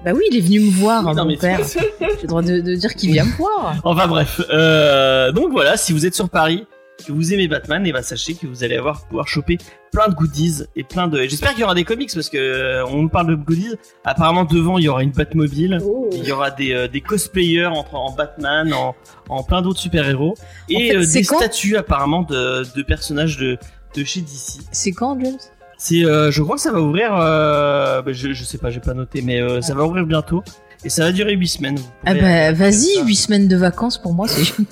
Bah 0.04 0.10
oui, 0.14 0.22
il 0.30 0.36
est 0.36 0.40
venu 0.40 0.60
me 0.60 0.70
voir, 0.70 1.06
hein, 1.06 1.14
Non, 1.14 1.26
mon 1.26 1.36
père. 1.36 1.60
J'ai 2.00 2.22
le 2.22 2.26
droit 2.26 2.42
de, 2.42 2.58
de 2.60 2.74
dire 2.74 2.92
qu'il 2.94 3.12
vient 3.12 3.24
me 3.24 3.36
voir. 3.36 3.76
Enfin 3.84 4.08
bref, 4.08 4.40
euh, 4.50 5.30
donc 5.30 5.52
voilà, 5.52 5.76
si 5.76 5.92
vous 5.92 6.06
êtes 6.06 6.14
sur 6.14 6.28
Paris, 6.28 6.66
que 7.06 7.12
vous 7.12 7.32
aimez 7.34 7.48
Batman, 7.48 7.84
et 7.86 7.92
bah 7.92 8.02
sachez 8.02 8.34
que 8.34 8.46
vous 8.46 8.62
allez 8.64 8.76
avoir 8.76 9.06
pouvoir 9.06 9.26
choper 9.26 9.58
plein 9.92 10.08
de 10.08 10.14
goodies 10.14 10.62
et 10.76 10.84
plein 10.84 11.08
de. 11.08 11.22
J'espère 11.24 11.50
qu'il 11.50 11.60
y 11.60 11.64
aura 11.64 11.74
des 11.74 11.84
comics 11.84 12.10
parce 12.14 12.28
que 12.30 12.36
euh, 12.38 12.86
on 12.86 13.02
nous 13.02 13.08
parle 13.08 13.28
de 13.28 13.34
goodies. 13.34 13.74
Apparemment 14.04 14.44
devant 14.44 14.78
il 14.78 14.84
y 14.84 14.88
aura 14.88 15.02
une 15.02 15.10
Batmobile, 15.10 15.78
Oh. 15.84 16.08
il 16.12 16.24
y 16.24 16.32
aura 16.32 16.50
des, 16.50 16.72
euh, 16.72 16.88
des 16.88 17.00
cosplayers 17.00 17.66
en, 17.66 17.84
en 17.92 18.12
Batman, 18.12 18.72
en, 18.72 18.94
en 19.28 19.42
plein 19.42 19.62
d'autres 19.62 19.80
super 19.80 20.08
héros 20.08 20.34
et 20.68 20.76
En 20.76 20.78
fait, 20.78 20.96
euh, 20.96 21.12
des 21.12 21.22
statues 21.24 21.76
apparemment 21.76 22.22
de, 22.22 22.62
de 22.76 22.82
personnages 22.82 23.36
de 23.38 23.58
de 23.96 24.04
chez 24.04 24.20
DC. 24.20 24.60
C'est 24.70 24.92
quand, 24.92 25.18
James? 25.22 25.36
C'est, 25.76 26.04
euh, 26.04 26.30
je 26.30 26.42
crois 26.42 26.56
que 26.56 26.62
ça 26.62 26.72
va 26.72 26.80
ouvrir. 26.80 27.10
Bah, 27.10 28.02
je, 28.06 28.32
je 28.32 28.44
sais 28.44 28.58
pas, 28.58 28.70
j'ai 28.70 28.80
pas 28.80 28.94
noté, 28.94 29.20
mais 29.22 29.40
ça 29.60 29.74
va 29.74 29.84
ouvrir 29.84 30.06
bientôt 30.06 30.42
et 30.84 30.88
ça 30.88 31.04
va 31.04 31.12
durer 31.12 31.34
8 31.34 31.48
semaines. 31.48 31.78
Ah 32.06 32.14
bah 32.14 32.52
vas-y, 32.52 32.94
ça. 32.96 33.04
8 33.04 33.14
semaines 33.16 33.48
de 33.48 33.56
vacances 33.56 33.98
pour 33.98 34.14
moi, 34.14 34.26
c'est 34.28 34.44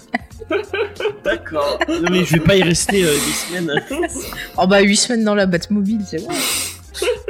génial. 0.51 0.90
D'accord. 1.25 1.79
Non 1.89 2.09
mais 2.11 2.25
je 2.25 2.35
vais 2.35 2.41
pas 2.41 2.57
y 2.57 2.63
rester 2.63 3.05
euh, 3.05 3.13
8 3.15 3.19
semaines. 3.19 3.83
Oh 4.57 4.67
bah 4.67 4.81
8 4.81 4.97
semaines 4.97 5.25
dans 5.25 5.35
la 5.35 5.47
Batmobile, 5.47 6.03
c'est 6.07 6.27
bon. 6.27 6.33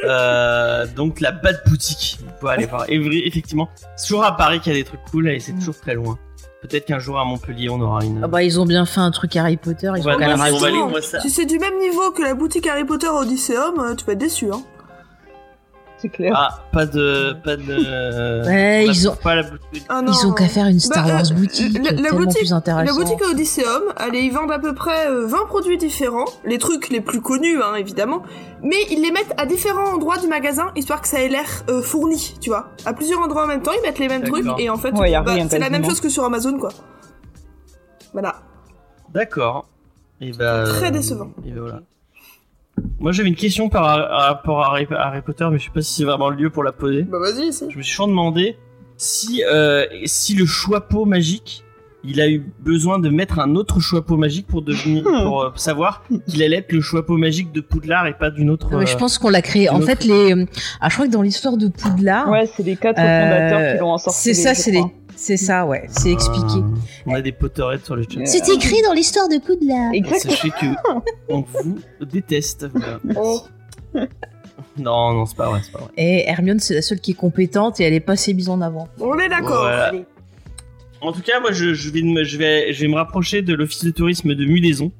Euh, 0.05 0.87
donc 0.97 1.21
la 1.21 1.33
Bat 1.33 1.65
Boutique, 1.67 2.19
vous 2.25 2.33
pouvez 2.41 2.53
aller 2.53 2.67
voir. 2.67 2.87
Effectivement, 2.89 3.69
c'est 3.97 4.07
toujours 4.07 4.25
à 4.25 4.37
Paris 4.37 4.61
qu'il 4.61 4.73
y 4.73 4.77
a 4.77 4.79
des 4.79 4.85
trucs 4.85 5.05
cool 5.11 5.29
et 5.29 5.41
c'est 5.41 5.53
toujours 5.53 5.79
très 5.79 5.95
loin. 5.95 6.19
Peut-être 6.63 6.87
qu'un 6.87 6.99
jour 6.99 7.19
à 7.19 7.25
Montpellier 7.25 7.71
on 7.71 7.81
aura 7.81 8.05
une. 8.05 8.23
Ah 8.23 8.29
bah 8.29 8.43
ils 8.43 8.61
ont 8.61 8.67
bien 8.67 8.85
fait 8.85 9.01
un 9.01 9.11
truc 9.11 9.35
Harry 9.37 9.57
Potter, 9.57 9.91
ils 9.97 10.07
ont 10.07 10.13
on 10.13 10.19
va 10.19 10.67
aller, 10.67 10.79
on 10.79 10.89
va 10.89 11.01
ça. 11.01 11.21
Si 11.21 11.31
c'est 11.31 11.47
du 11.47 11.59
même 11.59 11.79
niveau 11.79 12.11
que 12.11 12.23
la 12.23 12.35
boutique 12.35 12.67
Harry 12.67 12.85
Potter 12.85 13.09
Odysseum, 13.09 13.79
euh, 13.79 13.95
tu 13.95 14.05
vas 14.05 14.13
être 14.13 14.19
déçu. 14.19 14.51
Hein. 14.53 14.63
C'est 16.01 16.09
clair. 16.09 16.33
Ah, 16.35 16.63
pas 16.73 16.87
de, 16.87 17.35
pas 17.45 17.57
de. 17.57 18.45
Ouais, 18.47 18.87
ils 18.87 19.09
ont- 19.09 19.17
pas 19.17 19.35
la 19.35 19.43
boutique. 19.43 19.85
Ah. 19.89 20.03
Ils 20.07 20.27
ont 20.27 20.33
qu'à 20.33 20.49
faire 20.49 20.67
une 20.67 20.81
Star 20.81 21.05
Bah, 21.07 21.13
Wars 21.15 21.25
euh, 21.31 21.35
boutique, 21.35 21.75
la- 21.75 22.11
boutique- 22.13 22.39
plus 22.39 22.51
La 22.51 22.93
boutique 22.93 23.23
Odysseum, 23.31 23.83
allez, 23.97 24.21
ils 24.21 24.33
vendent 24.33 24.51
à 24.51 24.59
peu 24.59 24.75
près 24.75 25.09
euh, 25.09 25.27
20 25.27 25.47
produits 25.47 25.77
différents, 25.77 26.25
les 26.47 26.57
trucs 26.59 26.89
les 26.89 27.03
plus 27.03 27.21
connus, 27.21 27.63
hein, 27.63 27.75
évidemment, 27.75 28.23
mais 28.63 28.77
ils 28.91 29.03
les 29.03 29.11
mettent 29.11 29.35
à 29.37 29.45
différents 29.45 29.93
endroits 29.95 30.17
du 30.17 30.27
magasin, 30.27 30.73
histoire 30.75 31.03
que 31.03 31.09
ça 31.09 31.21
ait 31.21 31.29
l'air 31.29 31.47
euh, 31.69 31.83
fourni, 31.83 32.35
tu 32.41 32.49
vois. 32.49 32.71
À 32.87 32.95
plusieurs 32.95 33.21
endroits 33.21 33.45
en 33.45 33.49
même 33.49 33.63
temps, 33.63 33.73
ils 33.79 33.83
mettent 33.83 33.99
les 33.99 34.09
mêmes 34.09 34.25
trucs, 34.25 34.47
et 34.59 34.71
en 34.71 34.77
fait, 34.79 34.93
Ouais, 34.93 35.13
bah, 35.23 35.35
c'est 35.51 35.59
la 35.59 35.69
même 35.71 35.85
chose 35.85 36.01
que 36.01 36.09
sur 36.09 36.25
Amazon, 36.25 36.59
quoi. 36.59 36.71
Voilà. 38.13 38.37
D'accord. 39.13 39.69
Et 40.21 40.33
bah. 40.33 40.65
Très 40.67 40.89
euh, 40.89 40.91
décevant. 40.91 41.31
Et 41.45 41.51
bah, 41.51 41.61
voilà. 41.61 41.81
Moi 42.99 43.13
j'avais 43.13 43.29
une 43.29 43.37
question 43.37 43.69
par 43.69 44.09
rapport 44.09 44.63
à 44.63 44.69
Harry, 44.69 44.87
à 44.91 45.09
Harry 45.09 45.23
Potter, 45.23 45.47
mais 45.51 45.59
je 45.59 45.65
sais 45.65 45.71
pas 45.71 45.83
si 45.83 45.95
c'est 45.95 46.05
vraiment 46.05 46.29
le 46.31 46.37
lieu 46.37 46.51
pour 46.51 46.65
la 46.65 46.73
poser. 46.73 47.03
Bah 47.03 47.19
vas-y. 47.19 47.53
Je 47.53 47.77
me 47.79 47.83
suis 47.83 47.93
toujours 47.93 48.09
demandé 48.09 48.57
si 48.97 49.43
euh, 49.45 49.87
si 50.05 50.35
le 50.35 50.47
choix-peau 50.47 51.05
magique, 51.05 51.65
il 52.03 52.21
a 52.21 52.29
eu 52.29 52.43
besoin 52.61 52.99
de 52.99 53.09
mettre 53.11 53.39
un 53.41 53.55
autre 53.57 53.79
choix-peau 53.81 54.17
magique 54.17 54.47
pour 54.47 54.63
devenir 54.63 55.05
Hmm. 55.05 55.25
pour 55.25 55.43
euh, 55.43 55.51
savoir 55.57 56.03
qu'il 56.29 56.43
allait 56.43 56.57
être 56.59 56.73
le 56.73 56.81
choix-peau 56.81 57.17
magique 57.17 57.53
de 57.53 57.61
Poudlard 57.61 58.07
et 58.07 58.15
pas 58.15 58.31
d'une 58.31 58.51
autre. 58.51 58.69
Je 58.87 58.95
euh, 58.95 58.99
pense 58.99 59.19
qu'on 59.19 59.29
l'a 59.29 59.43
créé. 59.43 59.69
En 59.69 59.81
fait, 59.81 60.05
les. 60.05 60.47
Ah, 60.81 60.89
je 60.89 60.95
crois 60.95 61.07
que 61.07 61.13
dans 61.13 61.23
l'histoire 61.23 61.57
de 61.57 61.69
Poudlard, 61.69 62.29
Ouais, 62.31 62.47
c'est 62.57 62.63
les 62.63 62.77
quatre 62.77 62.99
euh, 62.99 63.03
fondateurs 63.51 63.73
qui 63.75 63.81
l'ont 63.81 63.91
en 63.93 63.99
c'est 63.99 64.35
ça, 64.35 64.55
c'est 64.55 64.71
les. 64.71 64.83
C'est 65.17 65.37
ça, 65.37 65.67
ouais. 65.67 65.85
C'est 65.91 66.11
expliqué. 66.11 66.57
euh, 66.57 67.05
on 67.05 67.15
a 67.15 67.21
des 67.21 67.33
Potterheads 67.33 67.85
sur 67.85 67.95
le 67.95 68.05
chat. 68.05 68.25
C'est 68.25 68.49
écrit 68.49 68.81
dans 68.83 68.95
l'histoire 68.95 69.29
de 69.29 69.37
Poudlard. 69.39 69.93
Exactement. 69.93 70.35
Sachez 70.35 70.51
que 70.51 70.67
on 71.29 71.45
vous 71.63 71.79
déteste. 72.07 72.67
voilà. 72.75 72.99
Oh. 73.17 73.43
Non, 74.79 75.13
non, 75.13 75.27
c'est 75.27 75.37
pas 75.37 75.49
vrai, 75.51 75.61
c'est 75.63 75.73
pas 75.73 75.81
vrai. 75.81 75.89
Et 75.97 76.29
Hermione, 76.29 76.61
c'est 76.61 76.75
la 76.75 76.83
seule 76.83 77.01
qui 77.01 77.11
est 77.11 77.15
compétente 77.15 77.81
et 77.81 77.85
elle 77.85 77.93
est 77.93 78.01
pas 78.01 78.13
assez 78.13 78.33
mise 78.33 78.49
en 78.49 78.61
avant. 78.63 78.89
On 78.99 79.19
est 79.19 79.29
d'accord. 79.29 79.61
Voilà. 79.63 79.87
Allez. 79.89 80.05
En 81.03 81.13
tout 81.13 81.23
cas, 81.23 81.41
moi, 81.41 81.53
je, 81.53 81.73
je 81.75 81.91
vais, 81.91 82.03
me- 82.03 82.25
je 82.25 82.37
vais, 82.37 82.73
je 82.73 82.81
vais 82.83 82.89
me 82.89 82.97
rapprocher 82.97 83.41
de 83.43 83.55
l'office 83.55 83.85
de 83.85 83.91
tourisme 83.91 84.35
de 84.35 84.45
Mulaison 84.45 84.93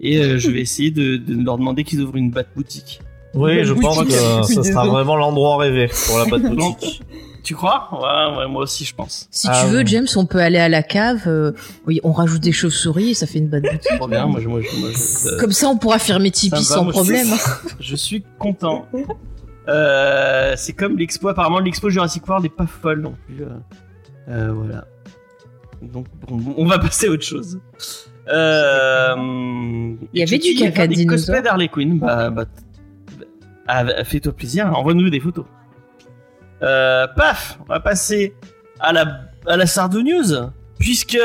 et 0.00 0.18
euh, 0.18 0.38
je 0.38 0.50
vais 0.50 0.60
essayer 0.60 0.90
de, 0.90 1.16
de 1.18 1.44
leur 1.44 1.58
demander 1.58 1.84
qu'ils 1.84 2.00
ouvrent 2.00 2.16
une 2.16 2.30
batte 2.30 2.48
boutique. 2.56 3.00
Oui, 3.34 3.64
je 3.64 3.72
pense 3.72 3.98
que 4.04 4.10
ce 4.10 4.62
sera 4.62 4.86
vraiment 4.86 5.16
l'endroit 5.16 5.56
rêvé 5.58 5.90
pour 6.06 6.18
la 6.18 6.24
Bat 6.26 6.38
Boutique. 6.50 7.02
Tu 7.44 7.54
crois? 7.56 7.88
Ouais, 7.92 8.38
ouais, 8.38 8.46
moi 8.48 8.62
aussi, 8.62 8.84
je 8.84 8.94
pense. 8.94 9.26
Si 9.30 9.48
Ah 9.50 9.62
tu 9.64 9.70
veux, 9.72 9.78
ouais. 9.78 9.86
James, 9.86 10.06
on 10.16 10.26
peut 10.26 10.38
aller 10.38 10.58
à 10.58 10.68
la 10.68 10.82
cave. 10.82 11.22
euh, 11.26 11.52
oui, 11.86 11.98
on 12.04 12.12
rajoute 12.12 12.40
des 12.40 12.52
chauves-souris 12.52 13.10
et 13.10 13.14
ça 13.14 13.26
fait 13.26 13.38
une 13.40 13.48
bonne 13.48 13.62
boutique. 13.72 13.96
Trop 13.98 14.06
bien. 14.06 14.26
Moi, 14.26 14.40
je, 14.40 14.48
moi, 14.48 14.60
je, 14.60 14.76
moi, 14.78 14.90
je- 14.92 15.40
Comme 15.40 15.50
ça, 15.52 15.68
on 15.68 15.76
pourra 15.76 15.98
fermer 15.98 16.28
Ça 16.28 16.32
Tipeee 16.40 16.56
va, 16.56 16.62
sans 16.62 16.84
moi, 16.84 16.92
problème. 16.92 17.26
je 17.80 17.96
suis 17.96 18.22
content. 18.38 18.86
Euh, 19.68 20.54
c'est 20.56 20.72
comme 20.72 20.98
l'expo. 20.98 21.28
Apparemment, 21.28 21.58
l'expo 21.58 21.88
Jurassic 21.90 22.26
World 22.28 22.44
n'est 22.44 22.48
pas 22.50 22.66
folle 22.66 23.00
non 23.00 23.14
plus. 23.26 23.42
euh, 23.44 23.48
euh, 24.28 24.52
voilà. 24.52 24.84
Donc, 25.82 26.06
on 26.28 26.64
va 26.66 26.78
passer 26.78 27.08
à 27.08 27.10
autre 27.10 27.24
chose. 27.24 27.60
Euh, 28.28 29.14
Il 30.12 30.20
y 30.20 30.22
avait 30.22 30.38
du 30.38 30.54
caca 30.54 30.86
des 30.86 31.06
cosplays 31.06 31.42
d'Harley 31.42 31.68
Quinn. 31.68 31.98
Bah, 31.98 32.30
bah, 32.30 32.44
ah, 33.66 34.04
fais-toi 34.04 34.32
plaisir. 34.32 34.66
Envoie-nous 34.76 35.10
des 35.10 35.20
photos. 35.20 35.44
Euh, 36.62 37.06
paf, 37.16 37.58
on 37.60 37.64
va 37.64 37.80
passer 37.80 38.34
à 38.78 38.92
la 38.92 39.20
à 39.46 39.56
la 39.56 39.66
Sardo 39.66 40.02
News, 40.02 40.50
puisque 40.78 41.18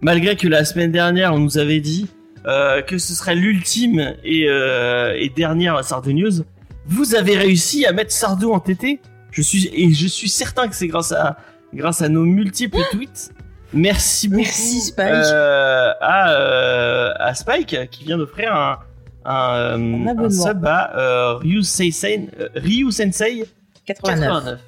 malgré 0.00 0.36
que 0.36 0.48
la 0.48 0.64
semaine 0.64 0.90
dernière 0.90 1.34
on 1.34 1.38
nous 1.38 1.58
avait 1.58 1.80
dit 1.80 2.08
euh, 2.46 2.80
que 2.80 2.96
ce 2.96 3.12
serait 3.12 3.34
l'ultime 3.34 4.14
et, 4.24 4.48
euh, 4.48 5.14
et 5.18 5.28
dernière 5.28 5.84
Sardo 5.84 6.12
News, 6.12 6.44
vous 6.86 7.14
avez 7.14 7.36
réussi 7.36 7.84
à 7.84 7.92
mettre 7.92 8.12
Sardo 8.12 8.52
en 8.52 8.60
TT. 8.60 9.00
Je 9.30 9.42
suis 9.42 9.68
et 9.74 9.92
je 9.92 10.06
suis 10.06 10.30
certain 10.30 10.68
que 10.68 10.74
c'est 10.74 10.88
grâce 10.88 11.12
à 11.12 11.36
grâce 11.74 12.00
à 12.00 12.08
nos 12.08 12.24
multiples 12.24 12.78
tweets. 12.90 13.32
Merci 13.72 14.28
beaucoup 14.28 14.40
Merci, 14.42 14.80
Spike. 14.80 15.06
euh, 15.08 15.92
à, 16.00 16.32
euh, 16.32 17.12
à 17.18 17.34
Spike 17.34 17.90
qui 17.90 18.04
vient 18.04 18.18
d'offrir 18.18 18.54
un 18.54 18.78
un, 19.24 19.78
euh, 19.78 20.14
un 20.16 20.30
sub 20.30 20.64
à 20.64 20.96
euh, 20.96 21.34
Ryu 21.34 21.62
Sensei 21.62 22.28
euh, 22.40 22.48
Ryu 22.54 22.90
Sensei 22.90 23.44
89. 23.84 24.28
89. 24.28 24.60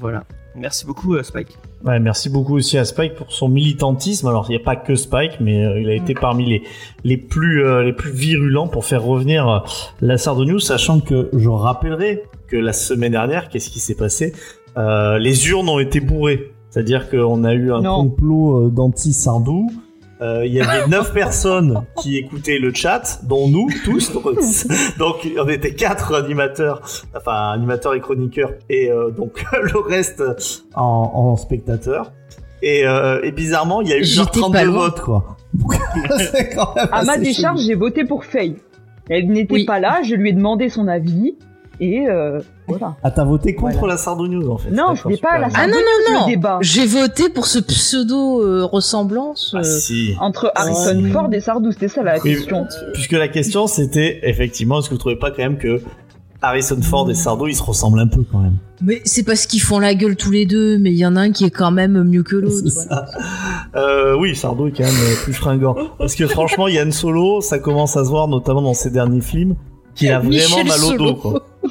Voilà. 0.00 0.24
Merci 0.54 0.86
beaucoup 0.86 1.14
euh, 1.16 1.22
Spike. 1.22 1.58
Ouais, 1.84 1.98
merci 2.00 2.30
beaucoup 2.30 2.56
aussi 2.56 2.78
à 2.78 2.86
Spike 2.86 3.14
pour 3.14 3.30
son 3.30 3.48
militantisme. 3.48 4.26
Alors, 4.26 4.46
il 4.48 4.56
n'y 4.56 4.62
a 4.62 4.64
pas 4.64 4.74
que 4.76 4.94
Spike, 4.94 5.38
mais 5.40 5.64
euh, 5.66 5.78
il 5.80 5.90
a 5.90 5.94
été 5.94 6.14
parmi 6.14 6.46
les 6.46 6.62
les 7.04 7.18
plus 7.18 7.62
euh, 7.62 7.82
les 7.82 7.92
plus 7.92 8.10
virulents 8.10 8.68
pour 8.68 8.86
faire 8.86 9.02
revenir 9.02 9.46
euh, 9.48 9.58
la 10.00 10.16
Sardo 10.16 10.58
sachant 10.58 11.00
que 11.00 11.28
je 11.36 11.48
rappellerai 11.50 12.22
que 12.48 12.56
la 12.56 12.72
semaine 12.72 13.12
dernière, 13.12 13.50
qu'est-ce 13.50 13.68
qui 13.68 13.80
s'est 13.80 13.96
passé? 13.96 14.32
Euh, 14.78 15.18
Les 15.18 15.48
urnes 15.50 15.68
ont 15.68 15.78
été 15.78 16.00
bourrées, 16.00 16.52
c'est-à-dire 16.76 17.08
qu'on 17.08 17.42
a 17.44 17.54
eu 17.54 17.72
un 17.72 17.80
Non. 17.80 18.02
complot 18.02 18.66
euh, 18.66 18.68
d'anti-Sardou. 18.68 19.70
Euh, 20.20 20.44
Il 20.44 20.52
y 20.52 20.60
avait 20.60 20.86
neuf 20.88 21.10
personnes 21.14 21.84
qui 22.02 22.18
écoutaient 22.18 22.58
le 22.58 22.70
chat, 22.74 23.20
dont 23.24 23.48
nous 23.48 23.66
tous. 23.86 24.12
Donc, 24.98 25.26
on 25.42 25.48
était 25.48 25.74
quatre 25.74 26.14
animateurs, 26.14 26.82
enfin 27.16 27.52
animateurs 27.52 27.94
et 27.94 28.00
chroniqueurs, 28.00 28.52
et 28.68 28.90
euh, 28.90 29.10
donc 29.10 29.42
le 29.52 29.78
reste 29.78 30.22
en, 30.74 30.82
en 31.14 31.36
spectateur. 31.36 32.12
Et, 32.62 32.86
euh, 32.86 33.20
et 33.22 33.32
bizarrement, 33.32 33.80
il 33.80 33.88
y 33.88 33.92
a 33.94 33.98
eu 33.98 34.04
genre 34.04 34.26
J'étais 34.26 34.40
32 34.40 34.58
pas 34.58 34.64
loin. 34.64 34.78
votes, 34.88 35.00
quoi. 35.00 35.36
À 36.92 37.04
ma 37.04 37.16
décharge, 37.16 37.60
j'ai 37.60 37.74
voté 37.74 38.04
pour 38.04 38.24
Faye. 38.26 38.56
Elle 39.08 39.28
n'était 39.28 39.54
Oui. 39.54 39.64
pas 39.64 39.80
là, 39.80 40.00
je 40.02 40.14
lui 40.14 40.30
ai 40.30 40.32
demandé 40.32 40.68
son 40.68 40.88
avis, 40.88 41.36
et 41.80 42.08
euh, 42.08 42.40
voilà. 42.68 42.96
Ah, 43.02 43.10
t'as 43.10 43.24
voté 43.24 43.54
contre 43.54 43.78
Voilà. 43.78 43.94
la 43.94 43.98
Sardo 43.98 44.26
News, 44.26 44.48
en 44.50 44.58
fait. 44.58 44.70
Non, 44.70 44.94
je 44.94 45.08
n'ai 45.08 45.16
pas 45.16 45.38
la 45.38 45.48
Ah 45.54 45.66
non, 45.66 45.74
non, 45.74 45.78
le 46.08 46.14
non 46.20 46.26
débat 46.26 46.58
J'ai 46.62 46.86
voté 46.86 47.28
pour 47.28 47.46
ce 47.46 47.58
pseudo 47.58 48.42
euh, 48.42 48.64
ressemblance. 48.64 49.52
Ah, 49.54 49.58
euh, 49.60 49.62
si. 49.62 50.14
entre 50.20 50.50
Harrison 50.54 51.02
Ouais. 51.02 51.10
Ford 51.10 51.28
et 51.32 51.40
Sardou, 51.40 51.72
c'était 51.72 51.88
ça 51.88 52.02
la 52.02 52.14
Oui. 52.18 52.34
question. 52.34 52.66
Puisque 52.94 53.12
la 53.12 53.28
question, 53.28 53.66
c'était, 53.66 54.20
effectivement, 54.22 54.78
est-ce 54.80 54.88
que 54.88 54.94
vous 54.94 54.98
trouvez 55.00 55.16
pas 55.16 55.30
quand 55.30 55.42
même 55.42 55.58
que 55.58 55.80
Harrison 56.42 56.80
Ford 56.82 57.10
et 57.10 57.14
Sardo, 57.14 57.46
ils 57.46 57.54
se 57.56 57.62
ressemblent 57.62 57.98
un 58.00 58.06
peu, 58.08 58.22
quand 58.30 58.38
même? 58.38 58.56
Mais 58.82 59.00
c'est 59.06 59.22
parce 59.22 59.46
qu'ils 59.46 59.62
font 59.62 59.78
la 59.78 59.94
gueule 59.94 60.16
tous 60.16 60.30
les 60.30 60.44
deux, 60.44 60.76
mais 60.78 60.90
il 60.90 60.98
y 60.98 61.06
en 61.06 61.16
a 61.16 61.20
un 61.20 61.32
qui 61.32 61.44
est 61.46 61.50
quand 61.50 61.70
même 61.70 62.02
mieux 62.04 62.22
que 62.22 62.36
l'autre. 62.36 62.54
C'est 62.62 62.68
ça. 62.88 63.06
Euh, 63.74 64.14
oui, 64.18 64.36
Sardo 64.36 64.66
est 64.66 64.72
quand 64.72 64.84
même 64.84 65.16
plus 65.24 65.32
fringant. 65.32 65.74
Parce 65.98 66.14
que 66.14 66.26
franchement, 66.26 66.68
Yann 66.68 66.92
Solo, 66.92 67.40
ça 67.40 67.58
commence 67.58 67.96
à 67.96 68.04
se 68.04 68.10
voir, 68.10 68.28
notamment 68.28 68.60
dans 68.62 68.74
ses 68.74 68.90
derniers 68.90 69.22
films, 69.22 69.54
qu'il 69.96 70.10
a 70.12 70.18
vraiment 70.20 70.30
Michel 70.30 70.66
mal 70.66 70.78
au 70.78 70.86
Solo. 70.90 70.98
dos, 71.10 71.14
quoi. 71.16 71.46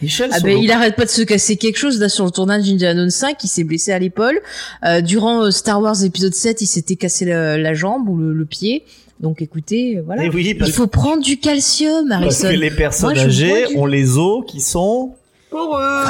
Michel 0.00 0.30
Ah 0.32 0.38
ben 0.40 0.56
il 0.56 0.70
arrête 0.70 0.94
pas 0.94 1.04
de 1.04 1.10
se 1.10 1.22
casser 1.22 1.56
quelque 1.56 1.76
chose 1.78 1.98
là 1.98 2.08
sur 2.08 2.24
le 2.24 2.30
tournage 2.30 2.62
d'Indiana 2.64 3.00
Jones 3.00 3.10
5, 3.10 3.42
il 3.42 3.48
s'est 3.48 3.64
blessé 3.64 3.90
à 3.92 3.98
l'épaule. 3.98 4.40
Euh, 4.84 5.00
durant 5.00 5.42
euh, 5.42 5.50
Star 5.50 5.80
Wars 5.82 6.04
épisode 6.04 6.32
7, 6.34 6.62
il 6.62 6.66
s'était 6.66 6.94
cassé 6.96 7.24
la, 7.24 7.58
la 7.58 7.74
jambe 7.74 8.08
ou 8.08 8.16
le, 8.16 8.32
le 8.32 8.44
pied. 8.44 8.84
Donc 9.20 9.42
écoutez, 9.42 9.96
euh, 9.98 10.02
voilà. 10.06 10.24
Eh 10.24 10.28
oui, 10.30 10.54
parce, 10.54 10.70
Il 10.70 10.72
faut 10.74 10.86
prendre 10.86 11.22
du 11.22 11.38
calcium, 11.38 12.08
parce 12.08 12.22
Harrison. 12.22 12.48
que 12.50 12.54
les 12.54 12.70
personnes 12.70 13.14
Moi, 13.14 13.24
âgées 13.24 13.66
du- 13.68 13.76
ont 13.76 13.86
les 13.86 14.16
os 14.16 14.44
qui 14.46 14.60
sont 14.60 15.14
eux. 15.52 16.04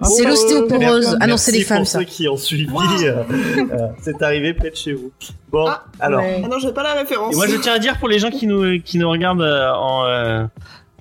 Oh, 0.00 0.04
C'est 0.06 0.24
l'ostéoporose. 0.24 1.16
Ah 1.20 1.26
non, 1.26 1.36
c'est 1.36 1.52
les 1.52 1.62
femmes 1.62 1.78
pour 1.78 1.86
ça. 1.86 1.98
ceux 1.98 2.04
qui 2.04 2.28
ont 2.28 2.36
suivi. 2.36 2.66
euh, 3.04 3.22
euh, 3.58 3.88
c'est 4.00 4.22
arrivé 4.22 4.54
près 4.54 4.70
de 4.70 4.76
chez 4.76 4.92
vous. 4.94 5.12
Bon, 5.50 5.66
Ah, 5.68 5.84
alors. 6.00 6.22
Ah 6.24 6.48
non, 6.48 6.58
j'ai 6.58 6.72
pas 6.72 6.82
la 6.82 6.94
référence. 6.94 7.32
Et 7.34 7.36
moi, 7.36 7.46
je 7.46 7.56
tiens 7.56 7.74
à 7.74 7.78
dire 7.78 7.98
pour 7.98 8.08
les 8.08 8.18
gens 8.18 8.30
qui 8.30 8.46
nous, 8.46 8.80
qui 8.80 8.96
nous 8.98 9.10
regardent 9.10 9.42
euh, 9.42 9.70
en, 9.74 10.04
euh, 10.06 10.44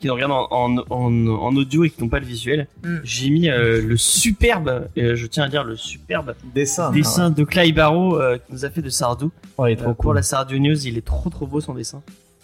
qui 0.02 0.08
nous 0.08 0.14
regardent 0.14 0.32
en, 0.34 0.48
en, 0.52 0.78
en, 0.90 1.28
en 1.28 1.56
audio 1.56 1.84
et 1.86 1.90
qui 1.90 2.02
n'ont 2.04 2.10
pas 2.10 2.20
le 2.20 2.26
visuel, 2.26 2.68
Mm. 2.84 2.98
j'ai 3.04 3.30
mis 3.30 3.50
euh, 3.50 3.82
le 3.82 3.96
superbe, 3.98 4.88
euh, 4.98 5.16
je 5.16 5.26
tiens 5.28 5.44
à 5.44 5.48
dire 5.48 5.64
le 5.64 5.76
superbe 5.78 6.34
Dessin. 6.56 6.92
dessin 6.92 7.30
de 7.30 7.44
Clay 7.44 7.72
Barrow 7.72 8.20
euh, 8.20 8.38
qui 8.38 8.52
nous 8.54 8.66
a 8.66 8.70
fait 8.72 8.82
de 8.82 8.90
Sardou. 8.90 9.32
Ah, 9.58 9.62
ouais, 9.62 9.74
il 9.74 9.78
est 9.78 9.82
Euh, 9.82 9.84
trop 9.84 9.94
pour 9.94 10.06
cool. 10.06 10.16
la 10.16 10.24
Sardou 10.24 10.58
News, 10.58 10.86
il 10.88 10.98
est 10.98 11.06
trop 11.06 11.30
trop 11.30 11.46
beau 11.48 11.62
son 11.62 11.76
dessin. 11.76 12.02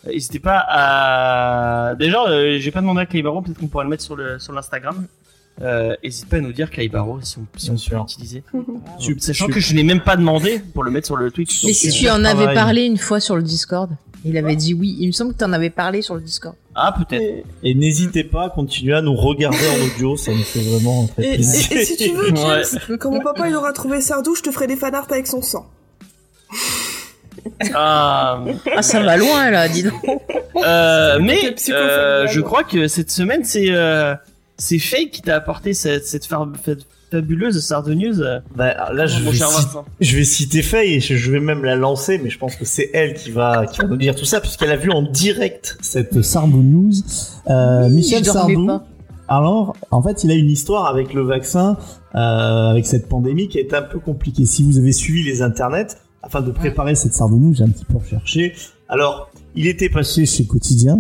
Euh, 0.07 0.11
N'hésitez 0.11 0.39
pas 0.39 0.63
à. 0.69 1.95
Déjà, 1.95 2.23
euh, 2.27 2.57
j'ai 2.59 2.71
pas 2.71 2.81
demandé 2.81 3.01
à 3.01 3.05
Clay 3.05 3.21
Barrow, 3.21 3.41
peut-être 3.41 3.59
qu'on 3.59 3.67
pourra 3.67 3.83
le 3.83 3.89
mettre 3.89 4.03
sur 4.03 4.15
le 4.15 4.39
sur 4.39 4.53
l'Instagram. 4.53 4.95
Euh, 4.99 5.07
N'hésite 5.59 6.29
pas 6.29 6.37
à 6.37 6.39
nous 6.41 6.53
dire 6.53 6.69
Clay 6.69 6.87
Barrow 6.87 7.19
si 7.21 7.37
on, 7.39 7.45
si 7.57 7.71
on 7.71 7.75
peut 7.75 7.95
l'utiliser. 7.97 8.43
Sachant 9.19 9.47
que 9.47 9.59
je 9.59 9.73
n'ai 9.73 9.83
même 9.83 10.01
pas 10.01 10.15
demandé 10.15 10.61
pour 10.73 10.83
le 10.83 10.91
mettre 10.91 11.07
sur 11.07 11.15
le 11.15 11.31
Twitch. 11.31 11.63
Mais 11.65 11.73
si 11.73 11.89
euh, 11.89 11.91
tu 11.91 12.09
en 12.09 12.23
avais 12.23 12.53
parlé 12.53 12.83
une 12.85 12.97
fois 12.97 13.19
sur 13.19 13.35
le 13.35 13.41
Discord, 13.41 13.89
il 14.25 14.37
avait 14.37 14.55
dit 14.55 14.73
oui. 14.73 14.95
Il 14.99 15.07
me 15.07 15.11
semble 15.11 15.33
que 15.33 15.39
tu 15.39 15.43
en 15.45 15.53
avais 15.53 15.69
parlé 15.69 16.01
sur 16.01 16.15
le 16.15 16.21
Discord. 16.21 16.55
Ah, 16.75 16.93
peut-être. 16.95 17.43
Et 17.63 17.73
n'hésitez 17.73 18.23
pas 18.23 18.45
à 18.45 18.49
continuer 18.51 18.93
à 18.93 19.01
nous 19.01 19.15
regarder 19.15 19.57
en 19.57 19.85
audio, 19.95 20.15
ça 20.15 20.31
nous 20.31 20.43
fait 20.43 20.59
vraiment 20.59 21.07
très 21.07 21.23
Et, 21.23 21.31
et- 21.31 21.35
plaisir. 21.35 21.71
et 21.77 21.85
si 21.85 21.97
tu 21.97 22.11
veux, 22.11 22.27
James, 22.35 22.63
Ouais. 22.89 22.97
quand 22.99 23.09
mon 23.09 23.21
papa 23.21 23.47
il 23.49 23.55
aura 23.55 23.73
trouvé 23.73 23.99
Sardou, 24.01 24.35
je 24.35 24.43
te 24.43 24.51
ferai 24.51 24.67
des 24.67 24.75
fanarts 24.75 25.07
avec 25.09 25.25
son 25.25 25.41
sang. 25.41 25.67
Ah, 27.73 28.43
Ah 28.75 28.81
ça 28.81 29.01
va 29.01 29.17
loin 29.17 29.49
là, 29.49 29.67
dis 29.69 29.83
donc. 29.83 29.93
Euh, 30.57 31.19
mais 31.21 31.55
euh, 31.69 32.27
je 32.27 32.41
crois 32.41 32.63
que 32.63 32.87
cette 32.87 33.11
semaine 33.11 33.43
c'est 33.43 33.67
euh, 33.69 34.15
c'est 34.57 34.79
Fake 34.79 35.11
qui 35.11 35.21
t'a 35.21 35.35
apporté 35.35 35.73
cette, 35.73 36.05
cette, 36.05 36.25
far- 36.25 36.51
cette 36.65 36.85
fabuleuse 37.11 37.59
Sardo 37.63 37.93
News. 37.93 38.21
euh, 38.21 38.39
Bah, 38.55 38.91
là, 38.93 39.05
je 39.05 39.19
mon 39.23 39.31
vais, 39.31 39.37
citer, 39.37 39.45
Vincent. 39.45 39.85
je 39.99 40.17
vais 40.17 40.23
citer 40.23 40.61
Faye 40.61 40.95
et 40.95 40.99
je, 40.99 41.15
je 41.15 41.31
vais 41.31 41.39
même 41.39 41.63
la 41.63 41.75
lancer, 41.75 42.17
mais 42.21 42.29
je 42.29 42.37
pense 42.37 42.55
que 42.55 42.65
c'est 42.65 42.89
elle 42.93 43.13
qui 43.13 43.31
va, 43.31 43.65
qui 43.65 43.79
va 43.79 43.87
nous 43.87 43.97
dire 43.97 44.15
tout 44.15 44.25
ça, 44.25 44.41
puisqu'elle 44.41 44.71
a 44.71 44.75
vu 44.77 44.91
en 44.91 45.03
direct 45.03 45.77
cette 45.81 46.21
Sardou 46.21 46.61
News. 46.61 46.91
Euh, 47.49 47.87
Oui, 47.87 47.95
Michel 47.95 48.25
Sardou. 48.25 48.65
pas. 48.65 48.85
Alors, 49.29 49.75
en 49.91 50.01
fait, 50.01 50.23
il 50.23 50.31
a 50.31 50.35
une 50.35 50.49
histoire 50.49 50.87
avec 50.87 51.13
le 51.13 51.21
vaccin, 51.21 51.77
euh, 52.15 52.17
avec 52.69 52.85
cette 52.85 53.07
pandémie 53.09 53.47
qui 53.49 53.57
a 53.57 53.61
été 53.61 53.75
un 53.75 53.81
peu 53.81 53.99
compliquée. 53.99 54.45
Si 54.45 54.63
vous 54.63 54.77
avez 54.77 54.91
suivi 54.93 55.23
les 55.23 55.41
internets, 55.41 55.97
afin 56.23 56.41
de 56.41 56.51
préparer 56.51 56.95
cette 56.95 57.13
Sardou 57.13 57.37
News, 57.37 57.53
j'ai 57.53 57.63
un 57.63 57.69
petit 57.69 57.85
peu 57.85 57.97
recherché. 57.97 58.53
Alors, 58.89 59.29
il 59.55 59.67
était 59.67 59.89
passé 59.89 60.25
chez 60.25 60.45
Quotidien. 60.45 60.99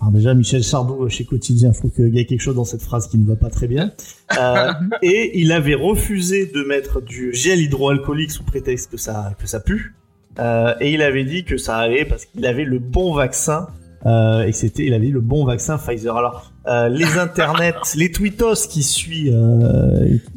Alors 0.00 0.12
déjà, 0.12 0.34
Michel 0.34 0.62
Sardou 0.62 1.04
euh, 1.04 1.08
chez 1.08 1.24
Quotidien, 1.24 1.72
je 1.72 1.78
trouve 1.78 1.90
qu'il 1.90 2.14
y 2.14 2.20
a 2.20 2.24
quelque 2.24 2.40
chose 2.40 2.54
dans 2.54 2.64
cette 2.64 2.82
phrase 2.82 3.08
qui 3.08 3.18
ne 3.18 3.26
va 3.26 3.36
pas 3.36 3.50
très 3.50 3.66
bien. 3.66 3.92
Euh, 4.38 4.72
et 5.02 5.40
il 5.40 5.50
avait 5.50 5.74
refusé 5.74 6.46
de 6.46 6.62
mettre 6.62 7.00
du 7.00 7.34
gel 7.34 7.60
hydroalcoolique 7.60 8.30
sous 8.30 8.44
prétexte 8.44 8.92
que 8.92 8.96
ça, 8.96 9.32
que 9.38 9.48
ça 9.48 9.60
pue. 9.60 9.94
Euh, 10.38 10.74
et 10.80 10.92
il 10.92 11.02
avait 11.02 11.24
dit 11.24 11.44
que 11.44 11.56
ça 11.56 11.76
allait 11.78 12.04
parce 12.04 12.26
qu'il 12.26 12.46
avait 12.46 12.64
le 12.64 12.78
bon 12.78 13.12
vaccin 13.12 13.68
euh, 14.06 14.46
et 14.46 14.52
c'était, 14.52 14.84
il 14.84 14.94
avait 14.94 15.08
le 15.08 15.20
bon 15.20 15.44
vaccin 15.44 15.78
Pfizer. 15.78 16.16
Alors 16.16 16.52
les 16.90 17.18
internets, 17.18 17.74
les 17.96 18.12
tweetos 18.12 18.68
qui 18.68 18.84
suit, 18.84 19.32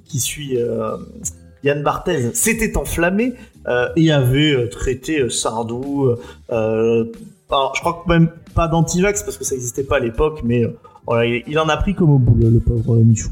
qui 0.06 0.20
suit 0.20 0.58
Yann 1.63 1.84
Barthez, 1.84 2.34
s'étaient 2.34 2.77
enflammés 2.77 3.34
et 3.96 4.12
avaient 4.12 4.70
traité 4.70 5.30
Sardou. 5.30 6.15
Alors, 7.51 7.75
je 7.75 7.82
crois 7.82 8.01
que 8.03 8.10
même 8.10 8.30
pas 8.53 8.67
d'antivax 8.67 9.24
parce 9.24 9.38
que 9.38 9.43
ça 9.43 9.55
n'existait 9.55 9.84
pas 9.84 9.98
à 9.98 10.00
l'époque, 10.00 10.41
mais 10.43 10.63
euh, 10.63 10.77
voilà, 11.08 11.25
il, 11.25 11.43
il 11.48 11.60
en 11.60 11.67
a 11.70 11.77
pris 11.77 11.96
comme 11.96 12.12
au 12.12 12.17
bout 12.20 12.36
le, 12.36 12.50
le 12.50 12.60
pauvre 12.60 12.96
euh, 12.96 13.03
Michou. 13.03 13.31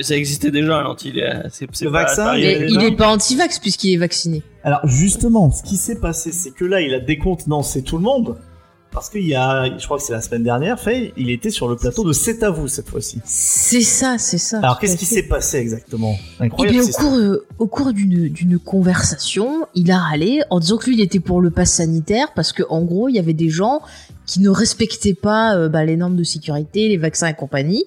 Ça 0.00 0.16
existait 0.16 0.50
déjà, 0.50 0.80
l'anti. 0.82 1.12
C'est 1.50 1.68
c'est 1.72 1.84
Le 1.84 1.92
pas- 1.92 1.98
vaccin, 2.04 2.24
pas 2.24 2.38
il 2.38 2.44
Mais 2.44 2.46
arrivé 2.54 2.64
est- 2.64 2.68
il 2.70 2.74
déjà. 2.78 2.86
est 2.88 2.96
pas 2.96 3.08
anti-vax 3.08 3.58
puisqu'il 3.58 3.92
est 3.92 3.98
vacciné. 3.98 4.42
Alors 4.64 4.80
justement, 4.84 5.50
ce 5.50 5.62
qui 5.62 5.76
s'est 5.76 6.00
passé, 6.00 6.32
c'est 6.32 6.50
que 6.52 6.64
là, 6.64 6.80
il 6.80 6.94
a 6.94 7.00
décontenancé 7.00 7.82
tout 7.82 7.96
le 7.98 8.02
monde. 8.02 8.36
Parce 8.92 9.10
qu'il 9.10 9.26
y 9.26 9.34
a, 9.34 9.76
je 9.78 9.84
crois 9.84 9.98
que 9.98 10.04
c'est 10.04 10.14
la 10.14 10.22
semaine 10.22 10.44
dernière, 10.44 10.80
fait, 10.80 11.12
il 11.18 11.28
était 11.28 11.50
sur 11.50 11.68
le 11.68 11.76
plateau 11.76 12.02
de 12.02 12.14
C'est 12.14 12.42
à 12.42 12.48
vous 12.48 12.66
cette 12.66 12.88
fois-ci. 12.88 13.20
C'est 13.26 13.82
ça, 13.82 14.16
c'est 14.16 14.38
ça. 14.38 14.58
Alors 14.60 14.78
qu'est-ce 14.78 14.96
qui 14.96 15.04
s'est 15.04 15.24
passé 15.24 15.58
exactement? 15.58 16.14
Eh 16.40 16.44
Incroyable. 16.44 16.78
bien, 16.78 16.88
au 16.88 16.92
cours, 16.96 17.14
euh, 17.18 17.46
au 17.58 17.66
cours 17.66 17.92
d'une, 17.92 18.58
conversation, 18.58 19.66
il 19.74 19.90
a 19.90 19.98
râlé 19.98 20.40
en 20.48 20.60
disant 20.60 20.78
que 20.78 20.86
lui, 20.86 20.94
il 20.94 21.00
était 21.02 21.20
pour 21.20 21.42
le 21.42 21.50
pass 21.50 21.72
sanitaire 21.74 22.28
parce 22.34 22.52
que, 22.54 22.62
en 22.70 22.82
gros, 22.84 23.08
il 23.10 23.16
y 23.16 23.18
avait 23.18 23.34
des 23.34 23.50
gens 23.50 23.82
qui 24.26 24.40
ne 24.40 24.50
respectaient 24.50 25.14
pas 25.14 25.56
euh, 25.56 25.68
bah, 25.68 25.84
les 25.84 25.96
normes 25.96 26.16
de 26.16 26.24
sécurité, 26.24 26.88
les 26.88 26.96
vaccins 26.96 27.28
et 27.28 27.34
compagnie. 27.34 27.84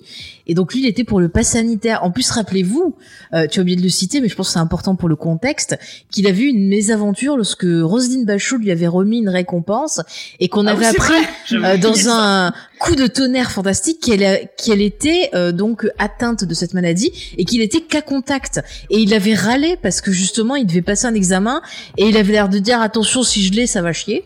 Et 0.48 0.55
donc 0.55 0.74
lui, 0.74 0.81
il 0.81 0.88
était 0.88 1.03
pour 1.03 1.19
le 1.19 1.29
pass 1.29 1.50
sanitaire. 1.50 2.03
En 2.03 2.12
plus, 2.12 2.29
rappelez-vous, 2.31 2.96
euh, 3.34 3.46
tu 3.48 3.60
as 3.60 3.62
oublié 3.62 3.77
de 3.77 3.84
le 3.84 3.89
citer, 3.89 4.19
mais 4.19 4.29
je 4.29 4.36
pense 4.36 4.48
que 4.48 4.53
c'est 4.53 4.60
important 4.60 4.96
pour 4.96 5.08
le 5.08 5.15
contexte, 5.15 5.77
qu'il 6.10 6.25
a 6.27 6.31
vu 6.31 6.46
une 6.46 6.67
mésaventure 6.67 7.38
lorsque 7.38 7.65
Roselyne 7.65 8.25
Bachot 8.25 8.58
lui 8.58 8.72
avait 8.72 8.88
remis 8.88 9.19
une 9.19 9.29
récompense 9.29 10.01
et 10.39 10.48
qu'on 10.48 10.65
Ah 10.65 10.72
avait 10.72 10.89
oui, 10.89 10.96
appris 10.96 11.13
euh, 11.53 11.77
dans 11.77 12.10
un 12.10 12.51
coup 12.79 12.96
de 12.96 13.08
tonnerre 13.08 13.51
fantastique 13.51 14.00
qu'elle 14.00 14.50
qu'elle 14.58 14.81
était 14.81 15.29
euh, 15.36 15.51
donc 15.51 15.88
atteinte 15.98 16.46
de 16.46 16.53
cette 16.53 16.74
maladie 16.74 17.12
et 17.38 17.46
qu'il 17.46 17.62
était 17.62 17.81
cas 17.81 18.01
contact 18.01 18.62
et 18.89 19.00
il 19.00 19.13
avait 19.13 19.36
râlé 19.36 19.77
parce 19.81 20.01
que 20.01 20.12
justement 20.12 20.55
il 20.55 20.65
devait 20.65 20.81
passer 20.81 21.05
un 21.05 21.13
examen 21.13 21.62
et 21.98 22.08
il 22.08 22.17
avait 22.17 22.31
l'air 22.31 22.50
de 22.50 22.58
dire 22.58 22.81
attention 22.81 23.22
si 23.22 23.46
je 23.46 23.51
l'ai 23.51 23.67
ça 23.67 23.81
va 23.81 23.91
chier 23.93 24.24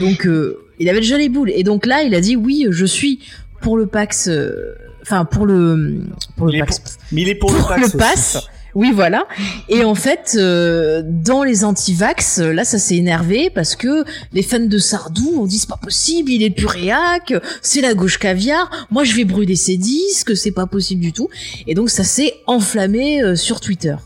donc 0.00 0.26
euh, 0.26 0.58
il 0.80 0.88
avait 0.88 1.00
déjà 1.00 1.16
les 1.18 1.28
boules 1.28 1.50
et 1.50 1.62
donc 1.62 1.86
là 1.86 2.02
il 2.02 2.14
a 2.14 2.20
dit 2.20 2.36
oui 2.36 2.66
je 2.70 2.84
suis 2.86 3.20
pour 3.60 3.76
le 3.76 3.86
Pax 3.86 4.28
euh, 4.28 4.74
enfin 5.02 5.24
pour 5.24 5.46
le 5.46 6.00
pour 6.36 6.46
le 6.46 6.54
Il 6.54 6.60
Pax 6.60 6.98
Mais 7.12 7.22
il 7.22 7.28
est 7.28 7.34
pour, 7.36 7.50
pour 7.54 7.70
le 7.76 7.88
Pax. 7.96 8.34
le 8.34 8.38
aussi. 8.38 8.48
Oui, 8.74 8.92
voilà. 8.94 9.26
Et 9.68 9.84
en 9.84 9.96
fait, 9.96 10.36
euh, 10.36 11.02
dans 11.04 11.42
les 11.42 11.64
anti-vax, 11.64 12.38
là, 12.38 12.64
ça 12.64 12.78
s'est 12.78 12.96
énervé 12.96 13.50
parce 13.50 13.74
que 13.74 14.04
les 14.32 14.42
fans 14.44 14.60
de 14.60 14.78
Sardou 14.78 15.40
ont 15.40 15.46
dit 15.46 15.58
c'est 15.58 15.68
pas 15.68 15.76
possible, 15.76 16.30
il 16.30 16.42
est 16.44 16.50
plus 16.50 16.66
réac, 16.66 17.34
c'est 17.62 17.80
la 17.80 17.94
gauche 17.94 18.18
caviar. 18.18 18.70
Moi, 18.92 19.02
je 19.02 19.16
vais 19.16 19.24
brûler 19.24 19.56
ses 19.56 19.76
disques, 19.76 20.36
c'est 20.36 20.52
pas 20.52 20.66
possible 20.66 21.00
du 21.02 21.12
tout. 21.12 21.28
Et 21.66 21.74
donc, 21.74 21.90
ça 21.90 22.04
s'est 22.04 22.34
enflammé 22.46 23.22
euh, 23.22 23.34
sur 23.34 23.60
Twitter. 23.60 23.96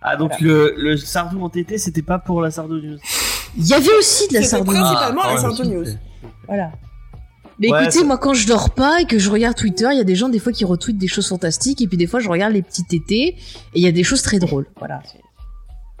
Ah, 0.00 0.16
donc 0.16 0.38
le, 0.40 0.74
le 0.76 0.96
Sardou 0.96 1.42
entêté, 1.42 1.78
c'était 1.78 2.02
pas 2.02 2.18
pour 2.20 2.40
la 2.40 2.52
Sardou 2.52 2.76
News. 2.80 2.98
Il 3.56 3.66
y 3.66 3.72
avait 3.74 3.96
aussi 3.98 4.28
de 4.28 4.34
la 4.34 4.42
Sardou. 4.42 4.70
principalement 4.70 5.22
Ah, 5.24 5.28
la 5.28 5.34
ouais, 5.34 5.40
Sardou 5.40 5.64
News. 5.64 5.86
Voilà. 6.46 6.72
Mais 7.58 7.70
Ouais, 7.70 7.84
écoutez, 7.84 8.04
moi, 8.04 8.18
quand 8.18 8.34
je 8.34 8.46
dors 8.46 8.70
pas 8.70 9.00
et 9.02 9.04
que 9.04 9.18
je 9.18 9.30
regarde 9.30 9.56
Twitter, 9.56 9.88
il 9.92 9.98
y 9.98 10.00
a 10.00 10.04
des 10.04 10.16
gens 10.16 10.28
des 10.28 10.40
fois 10.40 10.52
qui 10.52 10.64
retweetent 10.64 10.98
des 10.98 11.06
choses 11.06 11.28
fantastiques 11.28 11.80
et 11.82 11.86
puis 11.86 11.96
des 11.96 12.06
fois 12.06 12.20
je 12.20 12.28
regarde 12.28 12.52
les 12.52 12.62
petits 12.62 12.84
tétés 12.84 13.28
et 13.28 13.36
il 13.74 13.82
y 13.82 13.86
a 13.86 13.92
des 13.92 14.02
choses 14.02 14.22
très 14.22 14.38
drôles. 14.38 14.66
Voilà. 14.78 15.00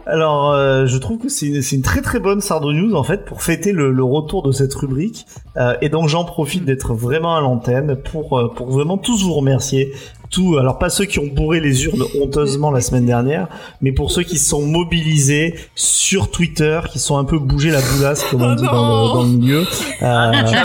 Alors, 0.06 0.50
euh, 0.50 0.86
je 0.86 0.98
trouve 0.98 1.18
que 1.18 1.28
c'est 1.28 1.46
une, 1.46 1.62
une 1.72 1.82
très 1.82 2.02
très 2.02 2.20
bonne 2.20 2.40
Sardo 2.40 2.72
News 2.72 2.94
en 2.94 3.04
fait 3.04 3.24
pour 3.24 3.42
fêter 3.42 3.72
le, 3.72 3.90
le 3.90 4.04
retour 4.04 4.42
de 4.42 4.52
cette 4.52 4.74
rubrique. 4.74 5.26
Euh, 5.56 5.76
et 5.80 5.88
donc 5.88 6.08
j'en 6.08 6.24
profite 6.24 6.64
d'être 6.64 6.92
vraiment 6.92 7.36
à 7.36 7.40
l'antenne 7.40 7.96
pour 7.96 8.38
euh, 8.38 8.52
pour 8.52 8.70
vraiment 8.70 8.98
tous 8.98 9.24
vous 9.24 9.32
remercier. 9.32 9.92
Tout, 10.34 10.56
alors 10.58 10.78
pas 10.78 10.90
ceux 10.90 11.04
qui 11.04 11.20
ont 11.20 11.26
bourré 11.26 11.60
les 11.60 11.84
urnes 11.84 12.04
honteusement 12.20 12.72
la 12.72 12.80
semaine 12.80 13.06
dernière, 13.06 13.46
mais 13.80 13.92
pour 13.92 14.10
ceux 14.10 14.24
qui 14.24 14.36
se 14.36 14.48
sont 14.48 14.62
mobilisés 14.62 15.54
sur 15.76 16.28
Twitter, 16.28 16.80
qui 16.90 16.98
sont 16.98 17.16
un 17.18 17.24
peu 17.24 17.38
bougé 17.38 17.70
la 17.70 17.80
boulasse 17.80 18.24
comme 18.24 18.42
on 18.42 18.52
Oh 18.52 18.56
dit 18.56 18.64
dans 18.64 18.72
le, 18.72 19.14
dans 19.14 19.22
le 19.22 19.28
milieu. 19.28 19.60
Euh, 19.60 19.64
pas 20.02 20.64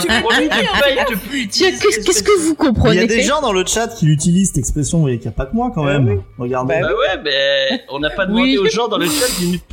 qu'est-ce 1.52 2.22
que 2.22 2.38
vous 2.40 2.48
il 2.48 2.52
y 2.52 2.56
comprenez 2.56 3.00
a 3.02 3.06
des 3.06 3.22
gens 3.22 3.40
dans 3.40 3.52
le 3.52 3.64
chat 3.64 3.86
qui 3.88 4.06
l'utilisent 4.06 4.48
cette 4.48 4.58
expression, 4.58 4.98
vous 4.98 5.02
voyez 5.04 5.18
qu'il 5.18 5.28
n'y 5.28 5.34
a 5.34 5.36
pas 5.36 5.46
que 5.46 5.54
moi 5.54 5.70
quand 5.72 5.84
même. 5.84 6.20
Regardez. 6.38 6.74
Bah 6.80 6.88
Bah 6.88 6.88
ouais, 6.88 7.22
mais 7.24 7.82
on 7.90 8.00
n'a 8.00 8.10
pas 8.10 8.26
demandé 8.26 8.42
Oui. 8.42 8.58
aux 8.58 8.66
gens 8.66 8.88
dans 8.88 8.98
le 8.98 9.06
chat 9.06 9.26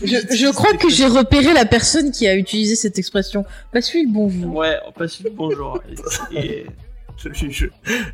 Je, 0.04 0.16
je 0.36 0.52
crois 0.54 0.74
que 0.74 0.90
j'ai 0.90 1.08
repéré 1.08 1.54
la 1.54 1.66
personne 1.66 2.12
qui 2.12 2.28
a 2.28 2.36
utilisé 2.36 2.76
cette 2.76 3.00
expression. 3.00 3.46
Pas 3.74 3.82
celui 3.82 4.04
le 4.06 4.12
bonjour. 4.14 4.56
Ouais, 4.56 4.78
on 4.88 4.92
passe 4.92 5.20
le 5.24 5.32
bonjour. 5.32 5.80
Et- 6.36 6.38
et- 6.40 6.66
Je, 7.18 7.30
je- 7.34 7.50
je- 7.50 7.66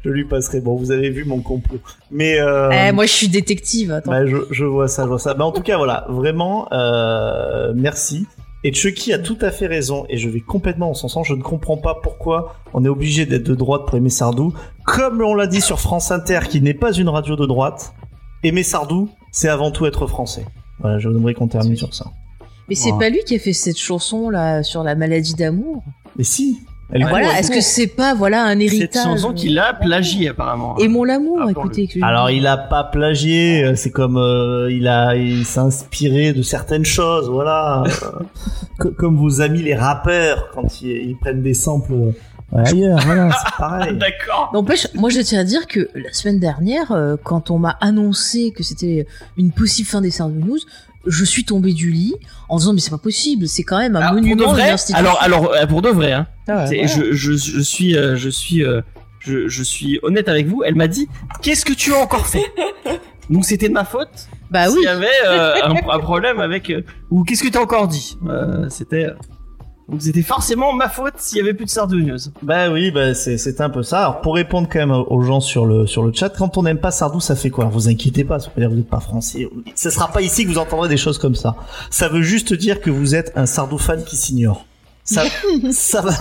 je 0.03 0.09
lui 0.09 0.25
passerai. 0.25 0.61
Bon, 0.61 0.75
vous 0.75 0.91
avez 0.91 1.09
vu 1.09 1.25
mon 1.25 1.39
complot. 1.41 1.79
Mais 2.11 2.39
euh, 2.39 2.69
Eh, 2.71 2.91
moi, 2.91 3.05
je 3.05 3.11
suis 3.11 3.27
détective. 3.27 3.91
Attends. 3.91 4.11
bah, 4.11 4.25
je, 4.25 4.37
je 4.51 4.65
vois 4.65 4.87
ça, 4.87 5.03
je 5.03 5.07
vois 5.09 5.19
ça. 5.19 5.33
Bah, 5.33 5.45
en 5.45 5.51
tout 5.51 5.61
cas, 5.61 5.77
voilà, 5.77 6.05
vraiment, 6.09 6.67
euh, 6.71 7.73
merci. 7.75 8.25
Et 8.65 8.73
Chucky 8.73 9.11
a 9.11 9.19
tout 9.19 9.37
à 9.41 9.51
fait 9.51 9.67
raison, 9.67 10.05
et 10.07 10.17
je 10.17 10.29
vais 10.29 10.39
complètement 10.39 10.89
en 10.91 10.93
son 10.93 11.09
sens. 11.09 11.27
Je 11.27 11.33
ne 11.33 11.41
comprends 11.41 11.75
pas 11.75 11.95
pourquoi 12.01 12.55
on 12.73 12.85
est 12.85 12.89
obligé 12.89 13.25
d'être 13.25 13.43
de 13.43 13.55
droite 13.55 13.81
pour 13.85 13.97
aimer 13.97 14.09
Sardou. 14.09 14.53
Comme 14.85 15.21
on 15.21 15.35
l'a 15.35 15.47
dit 15.47 15.59
sur 15.59 15.81
France 15.81 16.11
Inter, 16.11 16.39
qui 16.49 16.61
n'est 16.61 16.73
pas 16.73 16.93
une 16.93 17.09
radio 17.09 17.35
de 17.35 17.45
droite, 17.45 17.93
aimer 18.41 18.63
Sardou, 18.63 19.09
c'est 19.33 19.49
avant 19.49 19.71
tout 19.71 19.85
être 19.85 20.07
français. 20.07 20.45
Voilà, 20.79 20.97
je 20.97 21.09
voudrais 21.09 21.33
qu'on 21.33 21.49
termine 21.49 21.75
sur 21.75 21.93
ça. 21.93 22.05
Mais 22.69 22.75
c'est 22.75 22.93
pas 22.97 23.09
lui 23.09 23.19
qui 23.25 23.35
a 23.35 23.39
fait 23.39 23.51
cette 23.51 23.77
chanson 23.77 24.29
là 24.29 24.63
sur 24.63 24.83
la 24.83 24.95
maladie 24.95 25.33
d'amour? 25.33 25.83
Mais 26.17 26.23
si, 26.23 26.61
elle 26.93 27.05
voilà. 27.07 27.39
Est-ce 27.39 27.51
que 27.51 27.59
c'est 27.61 27.87
pas 27.87 28.13
voilà 28.13 28.45
un 28.45 28.59
héritage 28.59 28.89
Cette 28.93 29.03
chanson 29.03 29.33
qu'il 29.33 29.57
a 29.59 29.73
plagié 29.73 30.29
apparemment. 30.29 30.77
Aimons 30.77 31.03
l'amour. 31.03 31.39
Ah, 31.41 31.51
écoutez. 31.51 31.87
que- 31.87 32.03
Alors 32.03 32.29
il 32.29 32.45
a 32.47 32.57
pas 32.57 32.83
plagié, 32.85 33.63
euh, 33.63 33.75
c'est 33.75 33.89
comme 33.91 34.17
euh, 34.17 34.71
il 34.71 34.87
a, 34.87 35.15
il 35.15 35.43
s'est 35.45 35.59
inspiré 35.59 36.33
de 36.33 36.41
certaines 36.41 36.85
choses, 36.85 37.29
voilà. 37.29 37.83
Euh, 37.85 38.09
co- 38.79 38.91
comme 38.91 39.17
vos 39.17 39.41
amis 39.41 39.61
les 39.63 39.75
rappeurs 39.75 40.49
quand 40.53 40.81
ils, 40.81 41.09
ils 41.09 41.17
prennent 41.17 41.41
des 41.41 41.53
samples 41.53 41.93
euh, 41.93 42.11
ailleurs, 42.55 42.99
voilà, 43.05 43.29
c'est 43.31 43.55
pareil. 43.57 43.97
D'accord. 43.97 44.51
N'empêche, 44.53 44.87
moi 44.93 45.09
je 45.09 45.19
tiens 45.21 45.39
à 45.39 45.43
dire 45.43 45.65
que 45.67 45.89
la 45.95 46.13
semaine 46.13 46.39
dernière, 46.39 46.91
euh, 46.91 47.15
quand 47.23 47.49
on 47.49 47.57
m'a 47.57 47.75
annoncé 47.81 48.51
que 48.55 48.61
c'était 48.61 49.07
une 49.37 49.51
possible 49.51 49.87
fin 49.87 50.01
des 50.01 50.11
Sardou 50.11 50.39
News, 50.45 50.59
je 51.05 51.23
suis 51.25 51.43
tombé 51.45 51.73
du 51.73 51.91
lit 51.91 52.13
en 52.49 52.57
disant 52.57 52.73
mais 52.73 52.79
c'est 52.79 52.89
pas 52.91 52.97
possible, 52.97 53.47
c'est 53.47 53.63
quand 53.63 53.77
même 53.77 53.95
un 53.95 53.99
Alors, 53.99 54.11
pour 54.13 54.21
de 54.21 54.27
monument 54.27 54.51
vrai, 54.53 54.69
institution. 54.71 54.99
alors, 54.99 55.21
alors 55.21 55.53
euh, 55.53 55.65
pour 55.65 55.81
de 55.81 55.89
vrai, 55.89 56.11
hein, 56.13 56.27
Ah 56.47 56.65
ouais, 56.69 56.87
je, 56.87 57.11
je, 57.13 57.33
je 57.33 57.59
suis, 57.61 57.95
euh, 57.97 58.15
je 58.15 58.29
suis, 58.29 58.63
euh, 58.63 58.81
je, 59.19 59.47
je 59.47 59.63
suis 59.63 59.99
honnête 60.03 60.27
avec 60.29 60.47
vous. 60.47 60.63
Elle 60.63 60.75
m'a 60.75 60.87
dit, 60.87 61.07
qu'est-ce 61.41 61.65
que 61.65 61.73
tu 61.73 61.93
as 61.93 61.97
encore 61.97 62.27
fait? 62.27 62.43
Donc 63.29 63.45
c'était 63.45 63.69
de 63.69 63.73
ma 63.73 63.85
faute? 63.85 64.09
bah 64.51 64.65
oui. 64.67 64.73
S'il 64.73 64.83
y 64.83 64.87
avait 64.87 65.07
euh, 65.25 65.55
un, 65.63 65.75
un 65.89 65.99
problème 65.99 66.39
avec, 66.39 66.69
euh, 66.69 66.81
ou 67.09 67.23
qu'est-ce 67.23 67.41
que 67.43 67.47
t'as 67.49 67.61
encore 67.61 67.87
dit? 67.87 68.17
Euh, 68.27 68.67
C'était, 68.69 69.05
euh, 69.05 69.13
donc 69.89 70.01
c'était 70.01 70.21
forcément 70.21 70.71
ma 70.73 70.87
faute 70.89 71.13
s'il 71.17 71.37
y 71.39 71.41
avait 71.41 71.53
plus 71.53 71.65
de 71.65 71.69
Sardou. 71.69 71.97
Bah 72.41 72.69
oui, 72.71 72.89
bah 72.91 73.13
c'est 73.13 73.37
c'est 73.37 73.59
un 73.61 73.69
peu 73.69 73.83
ça. 73.83 73.99
Alors 73.99 74.21
pour 74.21 74.35
répondre 74.35 74.67
quand 74.71 74.79
même 74.79 74.91
aux 74.91 75.21
gens 75.21 75.41
sur 75.41 75.65
le 75.65 75.85
sur 75.87 76.03
le 76.03 76.13
chat, 76.13 76.29
quand 76.29 76.57
on 76.57 76.63
n'aime 76.63 76.79
pas 76.79 76.91
Sardou, 76.91 77.19
ça 77.19 77.35
fait 77.35 77.49
quoi? 77.49 77.65
Vous 77.65 77.89
inquiétez 77.89 78.23
pas, 78.23 78.39
ça 78.39 78.49
veut 78.55 78.61
dire 78.61 78.69
que 78.69 78.73
vous 78.73 78.79
n'êtes 78.79 78.89
pas 78.89 79.01
français. 79.01 79.47
Ce 79.75 79.89
sera 79.89 80.07
pas 80.07 80.21
ici 80.21 80.45
que 80.45 80.49
vous 80.49 80.57
entendrez 80.57 80.87
des 80.87 80.97
choses 80.97 81.17
comme 81.17 81.35
ça. 81.35 81.55
Ça 81.89 82.07
veut 82.07 82.21
juste 82.21 82.53
dire 82.53 82.79
que 82.81 82.89
vous 82.89 83.13
êtes 83.15 83.33
un 83.35 83.45
Sardou 83.45 83.77
fan 83.77 84.03
qui 84.03 84.15
s'ignore. 84.15 84.65
Ça, 85.03 85.23
ça 85.71 86.01
va, 86.01 86.11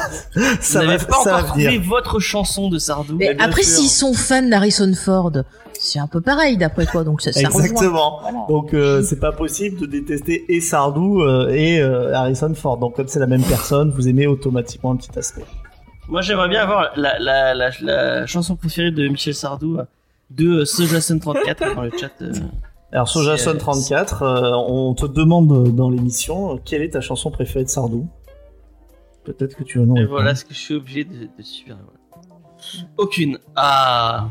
ça 0.60 0.80
vous 0.80 0.86
va, 0.86 0.92
n'avez 0.92 1.06
pas 1.06 1.22
ça 1.22 1.36
encore 1.38 1.46
va 1.46 1.52
venir. 1.54 1.82
votre 1.82 2.18
chanson 2.18 2.68
de 2.68 2.78
Sardou. 2.78 3.16
Mais 3.16 3.32
bien 3.34 3.46
après, 3.46 3.62
s'ils 3.62 3.88
sont 3.88 4.12
fans 4.12 4.42
d'Harrison 4.42 4.92
Ford, 4.94 5.32
c'est 5.82 5.98
un 5.98 6.06
peu 6.06 6.20
pareil 6.20 6.56
d'après 6.56 6.86
toi, 6.86 7.04
donc 7.04 7.20
ça, 7.22 7.32
ça. 7.32 7.40
Exactement. 7.40 8.20
Voilà. 8.22 8.46
Donc 8.48 8.72
euh, 8.74 9.02
c'est 9.02 9.18
pas 9.20 9.32
possible 9.32 9.80
de 9.80 9.86
détester 9.86 10.44
et 10.48 10.60
Sardou 10.60 11.22
euh, 11.22 11.48
et 11.50 11.80
euh, 11.80 12.14
Harrison 12.14 12.54
Ford. 12.54 12.78
Donc 12.78 12.96
comme 12.96 13.08
c'est 13.08 13.18
la 13.20 13.26
même 13.26 13.42
personne, 13.42 13.90
vous 13.90 14.08
aimez 14.08 14.26
automatiquement 14.26 14.92
un 14.92 14.96
petit 14.96 15.18
aspect. 15.18 15.44
Moi, 16.08 16.20
j'aimerais 16.20 16.48
bien 16.48 16.62
avoir 16.62 16.90
la, 16.96 17.18
la, 17.18 17.54
la, 17.54 17.70
la 17.80 18.26
chanson 18.26 18.56
préférée 18.56 18.90
de 18.90 19.06
Michel 19.08 19.34
Sardou 19.34 19.78
euh, 19.78 19.84
de 20.30 20.64
Sojason34 20.64 21.74
dans 21.74 21.82
le 21.82 21.90
chat. 21.98 22.10
euh. 22.22 22.32
Alors 22.92 23.08
sur 23.08 23.20
C'est- 23.22 23.26
Jason 23.28 23.56
34, 23.56 24.22
euh, 24.22 24.50
on 24.68 24.94
te 24.94 25.06
demande 25.06 25.74
dans 25.74 25.88
l'émission 25.90 26.58
quelle 26.64 26.82
est 26.82 26.90
ta 26.90 27.00
chanson 27.00 27.30
préférée 27.30 27.64
de 27.64 27.70
Sardou? 27.70 28.06
Peut-être 29.24 29.56
que 29.56 29.62
tu 29.62 29.78
vas 29.78 29.86
nous 29.86 29.96
Et 29.96 30.04
voilà 30.04 30.34
ce 30.34 30.44
que 30.44 30.52
je 30.52 30.58
suis 30.58 30.74
obligé 30.74 31.04
de, 31.04 31.28
de 31.38 31.42
suivre. 31.42 31.78
voilà. 31.84 32.88
Aucune. 32.98 33.38
Ah. 33.56 34.28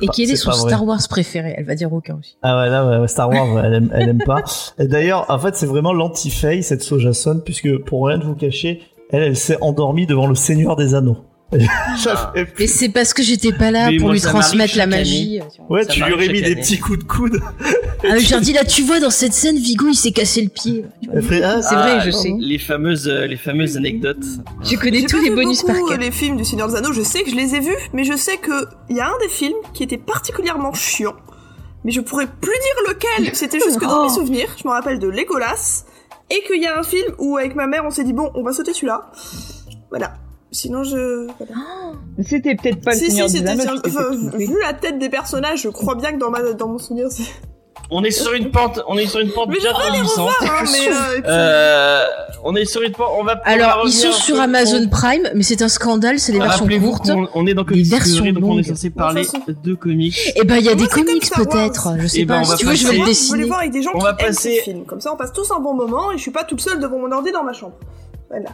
Et 0.00 0.08
quel 0.08 0.30
est, 0.30 0.36
c'est 0.36 0.36
son. 0.36 0.52
Star 0.52 0.84
Wars 0.84 1.00
préféré 1.08 1.54
Elle 1.56 1.64
va 1.64 1.74
dire 1.74 1.92
aucun 1.92 2.18
aussi. 2.18 2.36
Ah 2.42 2.60
ouais, 2.60 2.70
là, 2.70 3.00
ouais, 3.00 3.08
Star 3.08 3.30
Wars, 3.30 3.64
elle 3.64 3.74
aime, 3.74 3.90
elle 3.94 4.08
aime 4.08 4.22
pas. 4.24 4.42
Et 4.78 4.86
D'ailleurs, 4.86 5.26
en 5.28 5.38
fait, 5.38 5.56
c'est 5.56 5.66
vraiment 5.66 5.92
l'anti-fay, 5.92 6.62
cette 6.62 6.82
Sojason, 6.82 7.40
puisque 7.44 7.78
pour 7.84 8.06
rien 8.06 8.18
de 8.18 8.24
vous 8.24 8.34
cacher, 8.34 8.82
elle, 9.10 9.22
elle 9.22 9.36
s'est 9.36 9.58
endormie 9.60 10.06
devant 10.06 10.26
le 10.26 10.34
Seigneur 10.34 10.76
des 10.76 10.94
Anneaux. 10.94 11.18
Ça 11.98 12.32
fait- 12.34 12.46
Mais 12.58 12.66
c'est 12.66 12.90
parce 12.90 13.14
que 13.14 13.22
j'étais 13.22 13.52
pas 13.52 13.70
là 13.70 13.90
Mais 13.90 13.96
pour 13.96 14.06
moi, 14.08 14.14
lui 14.14 14.20
transmettre 14.20 14.76
la 14.76 14.86
magie. 14.86 15.40
Ouais, 15.70 15.82
Ça 15.84 15.92
tu 15.92 16.02
lui 16.04 16.12
aurais 16.12 16.28
mis 16.28 16.42
des 16.42 16.56
petits 16.56 16.78
coups 16.78 16.98
de 16.98 17.04
coude. 17.04 17.40
Ah, 18.04 18.12
mais 18.12 18.20
je 18.20 18.30
leur 18.30 18.40
dis 18.42 18.52
là, 18.52 18.64
tu 18.64 18.82
vois, 18.82 19.00
dans 19.00 19.08
cette 19.10 19.32
scène, 19.32 19.56
Vigo, 19.56 19.86
il 19.88 19.94
s'est 19.94 20.12
cassé 20.12 20.42
le 20.42 20.48
pied. 20.50 20.84
Ah, 21.10 21.20
C'est 21.22 21.42
Ah, 21.42 21.60
vrai, 21.82 22.00
je 22.04 22.10
non, 22.10 22.22
sais. 22.22 22.32
Les 22.38 22.58
fameuses, 22.58 23.08
euh, 23.08 23.26
les 23.26 23.36
fameuses 23.38 23.76
anecdotes. 23.78 24.24
Je 24.62 24.76
connais 24.76 25.02
tous 25.06 25.20
les 25.22 25.30
bonus 25.30 25.62
par 25.62 25.74
beaucoup, 25.74 25.88
cœur. 25.88 25.96
euh, 25.98 26.00
les 26.00 26.10
films 26.10 26.36
du 26.36 26.44
Seigneur 26.44 26.68
des 26.68 26.76
Anneaux, 26.76 26.92
je 26.92 27.02
sais 27.02 27.22
que 27.22 27.30
je 27.30 27.34
les 27.36 27.54
ai 27.54 27.60
vus, 27.60 27.76
mais 27.94 28.04
je 28.04 28.14
sais 28.16 28.36
que 28.36 28.66
il 28.90 28.96
y 28.96 29.00
a 29.00 29.06
un 29.08 29.18
des 29.22 29.28
films 29.30 29.56
qui 29.72 29.82
était 29.82 29.96
particulièrement 29.98 30.74
chiant. 30.74 31.14
Mais 31.84 31.92
je 31.92 32.00
pourrais 32.02 32.26
plus 32.26 32.50
dire 32.52 32.92
lequel. 32.94 33.34
C'était 33.34 33.58
juste 33.60 33.78
que 33.78 33.84
dans 33.86 34.02
mes 34.04 34.10
Oh. 34.10 34.14
souvenirs, 34.14 34.48
je 34.62 34.68
me 34.68 34.72
rappelle 34.72 34.98
de 34.98 35.08
Legolas 35.08 35.84
et 36.30 36.42
qu'il 36.46 36.60
y 36.62 36.66
a 36.66 36.78
un 36.78 36.82
film 36.82 37.14
où 37.18 37.38
avec 37.38 37.54
ma 37.54 37.66
mère 37.66 37.84
on 37.86 37.90
s'est 37.90 38.04
dit 38.04 38.12
bon, 38.12 38.30
on 38.34 38.42
va 38.42 38.52
sauter 38.52 38.74
celui-là. 38.74 39.10
Voilà. 39.90 40.14
Sinon 40.50 40.82
je. 40.82 41.26
voilà. 41.38 41.62
C'était 42.26 42.54
peut-être 42.54 42.80
pas 42.82 42.92
le 42.92 42.98
si 42.98 43.10
Seigneur 43.10 43.28
si, 43.28 43.42
des 43.42 43.46
c'était. 43.50 43.68
Anneaux 43.68 43.80
enfin, 43.86 44.36
vu 44.38 44.56
la 44.62 44.72
tête 44.72 44.98
des 44.98 45.10
personnages, 45.10 45.62
je 45.62 45.68
crois 45.68 45.94
bien 45.94 46.12
que 46.12 46.18
dans 46.18 46.30
ma 46.30 46.40
dans 46.54 46.68
mon 46.68 46.78
souvenir. 46.78 47.06
c'est- 47.10 47.22
On 47.90 48.02
est 48.02 48.10
sur 48.10 48.32
une 48.32 48.50
pente, 48.50 48.80
on 48.88 48.98
est 48.98 49.06
sur 49.06 49.20
une 49.20 49.30
pente 49.30 49.48
Mais 49.48 49.58
bien 49.58 49.70
j'aimerais 49.70 49.92
les 49.92 49.98
glissante. 50.00 50.28
revoir, 50.30 50.60
hein, 50.60 50.64
mais. 50.72 50.88
euh, 50.90 51.20
Euh, 51.26 52.04
on 52.44 52.54
est 52.56 52.64
sur 52.64 52.82
une 52.82 52.92
pente, 52.92 53.08
on 53.18 53.24
va. 53.24 53.40
on 53.46 53.48
Alors, 53.50 53.82
ils 53.86 53.92
sont 53.92 54.10
sur 54.12 54.40
Amazon 54.40 54.88
Prime, 54.88 55.28
mais 55.34 55.42
c'est 55.42 55.62
un 55.62 55.68
scandale, 55.68 56.18
c'est 56.18 56.32
les 56.32 56.38
versions 56.38 56.64
Rappelez-vous 56.64 56.90
courtes. 56.90 57.06
qu'on- 57.12 57.28
On 57.34 57.46
est 57.46 57.54
dans 57.54 57.64
Les 57.64 57.82
versions 57.82 58.24
Discovery, 58.24 58.32
donc 58.32 58.44
on 58.44 58.52
est 58.52 58.56
longues. 58.56 58.64
censé 58.64 58.90
parler 58.90 59.20
De 59.22 59.26
toute 59.26 59.40
façon. 59.44 59.54
de 59.64 59.74
comics. 59.74 60.18
Eh 60.36 60.44
ben, 60.44 60.56
il 60.56 60.64
y 60.64 60.68
a 60.68 60.74
Moi, 60.74 60.82
des 60.84 60.88
comics 60.90 61.30
peut-être. 61.34 61.88
Je 61.98 62.06
sais 62.06 62.20
Eh 62.20 62.24
ben, 62.24 62.34
pas. 62.34 62.40
on 62.40 62.44
Si 62.44 62.56
tu 62.56 62.66
veux, 62.66 62.74
je 62.74 62.82
vais 62.84 62.84
passer- 62.88 62.98
le 62.98 63.04
Je 63.04 63.08
dessiner. 63.10 63.44
voir 63.44 63.58
avec 63.60 63.70
des 63.72 63.82
gens 63.82 63.90
On 63.94 63.98
qui 63.98 64.04
va 64.04 64.10
aiment 64.10 64.16
passer- 64.16 64.56
ce 64.58 64.62
film. 64.64 64.84
Comme 64.84 65.00
ça, 65.00 65.12
on 65.12 65.16
passe 65.16 65.32
tous 65.32 65.50
un 65.52 65.60
bon 65.60 65.74
moment 65.74 66.10
et 66.12 66.16
je 66.16 66.22
suis 66.22 66.30
pas 66.30 66.44
toute 66.44 66.60
seule 66.60 66.80
devant 66.80 66.98
mon 66.98 67.10
ordi 67.12 67.32
dans 67.32 67.44
ma 67.44 67.52
chambre. 67.52 67.74
Voilà. 68.28 68.50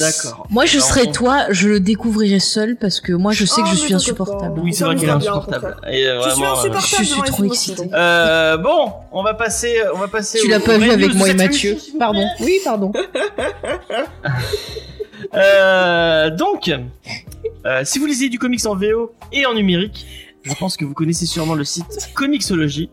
D'accord. 0.00 0.46
Moi, 0.50 0.64
je 0.64 0.78
serais 0.78 1.08
on- 1.08 1.12
toi, 1.12 1.46
je 1.50 1.68
le 1.68 1.80
découvrirai 1.80 2.38
seul 2.40 2.76
parce 2.76 3.00
que 3.00 3.12
moi, 3.12 3.32
je 3.32 3.44
sais 3.44 3.60
Oh, 3.60 3.64
que 3.64 3.70
je 3.70 3.76
suis 3.76 3.94
insupportable. 3.94 4.60
Oui, 4.60 4.72
c'est 4.72 4.84
vrai 4.84 4.94
qu'elle 4.94 5.04
est 5.04 5.06
bien, 5.06 5.14
au 5.34 5.38
insupportable. 5.38 5.76
Et, 5.90 6.06
euh, 6.06 6.22
Je 6.22 6.30
suis 6.30 6.40
vraiment, 6.40 6.46
euh, 6.46 6.58
insupportable 6.58 7.04
je 7.04 7.08
suis 7.12 7.22
trop 7.22 7.44
excitée. 7.44 7.90
Euh, 7.92 8.56
bon, 8.58 8.92
on 9.12 9.22
va 9.22 9.34
passer, 9.34 9.76
on 9.94 9.98
va 9.98 10.08
passer. 10.08 10.38
Tu 10.40 10.48
l'as 10.48 10.60
pas 10.60 10.78
vu 10.78 10.90
avec 10.90 11.14
moi 11.14 11.28
et 11.28 11.34
Mathieu. 11.34 11.76
Pardon. 11.98 12.24
Oui, 12.40 12.58
pardon. 12.64 12.92
Euh, 15.34 16.30
donc, 16.30 16.68
euh, 17.64 17.80
si 17.84 17.98
vous 17.98 18.06
lisez 18.06 18.28
du 18.28 18.38
comics 18.38 18.66
en 18.66 18.74
VO 18.74 19.14
et 19.32 19.46
en 19.46 19.54
numérique, 19.54 20.04
je 20.42 20.52
pense 20.54 20.76
que 20.76 20.84
vous 20.84 20.94
connaissez 20.94 21.26
sûrement 21.26 21.54
le 21.54 21.64
site 21.64 22.10
Comixology. 22.14 22.90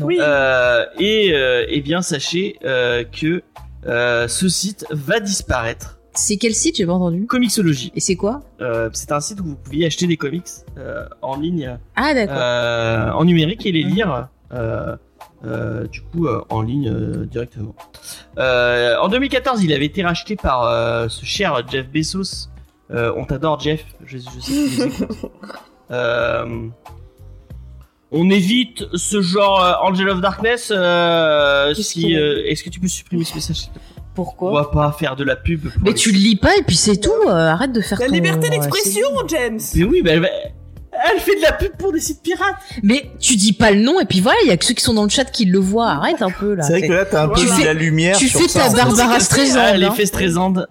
Oui. 0.00 0.18
Euh, 0.20 0.84
et 0.98 1.32
euh, 1.32 1.64
eh 1.68 1.80
bien, 1.80 2.02
sachez 2.02 2.56
euh, 2.64 3.02
que 3.04 3.42
euh, 3.86 4.28
ce 4.28 4.48
site 4.48 4.84
va 4.90 5.20
disparaître. 5.20 5.98
C'est 6.20 6.36
quel 6.36 6.54
site 6.54 6.76
J'ai 6.76 6.84
pas 6.86 6.92
entendu. 6.92 7.26
Comixology. 7.26 7.92
Et 7.94 8.00
c'est 8.00 8.14
quoi 8.16 8.42
Euh, 8.60 8.90
c'est 8.92 9.10
un 9.12 9.20
site 9.20 9.40
où 9.40 9.44
vous 9.44 9.56
pouviez 9.56 9.86
acheter 9.86 10.06
des 10.06 10.16
comics 10.18 10.44
euh, 10.76 11.06
en 11.22 11.36
ligne, 11.38 11.78
Ah, 11.96 12.12
d'accord. 12.14 12.36
euh, 12.38 13.10
en 13.12 13.24
numérique 13.24 13.64
et 13.64 13.72
les 13.72 13.82
lire. 13.82 14.28
du 15.90 16.00
coup 16.02 16.28
en 16.50 16.60
ligne 16.62 17.24
directement. 17.26 17.74
En 18.36 19.08
2014, 19.08 19.62
il 19.64 19.72
avait 19.72 19.86
été 19.86 20.02
racheté 20.02 20.36
par 20.36 21.10
ce 21.10 21.24
cher 21.24 21.62
Jeff 21.70 21.86
Bezos. 21.88 22.48
On 22.90 23.24
t'adore 23.24 23.58
Jeff, 23.60 23.84
je, 24.04 24.18
je 24.18 24.40
sais 24.40 24.88
que. 24.88 25.04
Euh, 25.92 26.68
on 28.12 28.30
évite 28.30 28.84
ce 28.94 29.20
genre 29.22 29.60
euh, 29.60 29.72
Angel 29.88 30.08
of 30.08 30.20
Darkness. 30.20 30.70
euh, 30.72 31.74
si, 31.74 32.14
euh, 32.16 32.44
Est-ce 32.46 32.62
que 32.62 32.70
tu 32.70 32.78
peux 32.78 32.86
supprimer 32.86 33.24
ce 33.24 33.34
message 33.34 33.70
On 34.20 34.24
Pourquoi 34.24 34.52
va 34.62 34.68
pas 34.68 34.92
faire 34.92 35.16
de 35.16 35.24
la 35.24 35.36
pub. 35.36 35.62
pour 35.62 35.82
Mais 35.82 35.90
les- 35.90 35.94
tu 35.96 36.10
le 36.12 36.18
lis 36.18 36.36
pas 36.36 36.56
et 36.56 36.62
puis 36.62 36.76
c'est 36.76 36.96
tout. 36.98 37.10
euh, 37.28 37.30
arrête 37.48 37.72
de 37.72 37.80
faire 37.80 37.98
La 38.00 38.06
ton- 38.06 38.12
liberté 38.12 38.46
euh, 38.46 38.50
d'expression, 38.50 39.06
James. 39.28 39.58
Mais 39.74 39.84
oui, 39.84 40.02
mais 40.04 40.10
elle, 40.12 41.20
fait 41.20 41.36
de 41.36 41.42
la 41.42 41.52
pub 41.52 41.72
pour 41.78 41.92
des 41.92 42.00
sites 42.00 42.22
pirates. 42.22 42.56
Mais 42.82 43.10
tu 43.18 43.36
dis 43.36 43.52
pas 43.54 43.70
le 43.70 43.80
nom 43.80 43.98
et 44.00 44.04
puis 44.04 44.20
voilà, 44.20 44.38
il 44.44 44.48
y 44.48 44.52
a 44.52 44.56
que 44.56 44.64
ceux 44.64 44.74
qui 44.74 44.82
sont 44.84 44.94
dans 44.94 45.04
le 45.04 45.08
chat 45.08 45.24
qui 45.24 45.46
le 45.46 45.58
voient. 45.58 45.88
Arrête 45.90 46.20
un 46.22 46.30
peu 46.30 46.54
là. 46.54 46.62
C'est 46.62 46.78
vrai 46.78 46.88
que 46.88 46.92
là, 46.92 47.04
t'as 47.06 47.24
un 47.24 47.28
peu 47.28 47.40
fais- 47.40 47.64
la 47.64 47.72
lumière 47.74 48.16
tu 48.18 48.28
sur 48.28 48.40
fais 48.40 48.48
ça. 48.48 48.68
ta 48.68 48.74
Barbara 48.76 49.14
Ah, 49.16 49.20
Streisand. 49.20 49.58
hein. 49.58 49.76
l'effet 49.76 50.06
Streisand. 50.06 50.54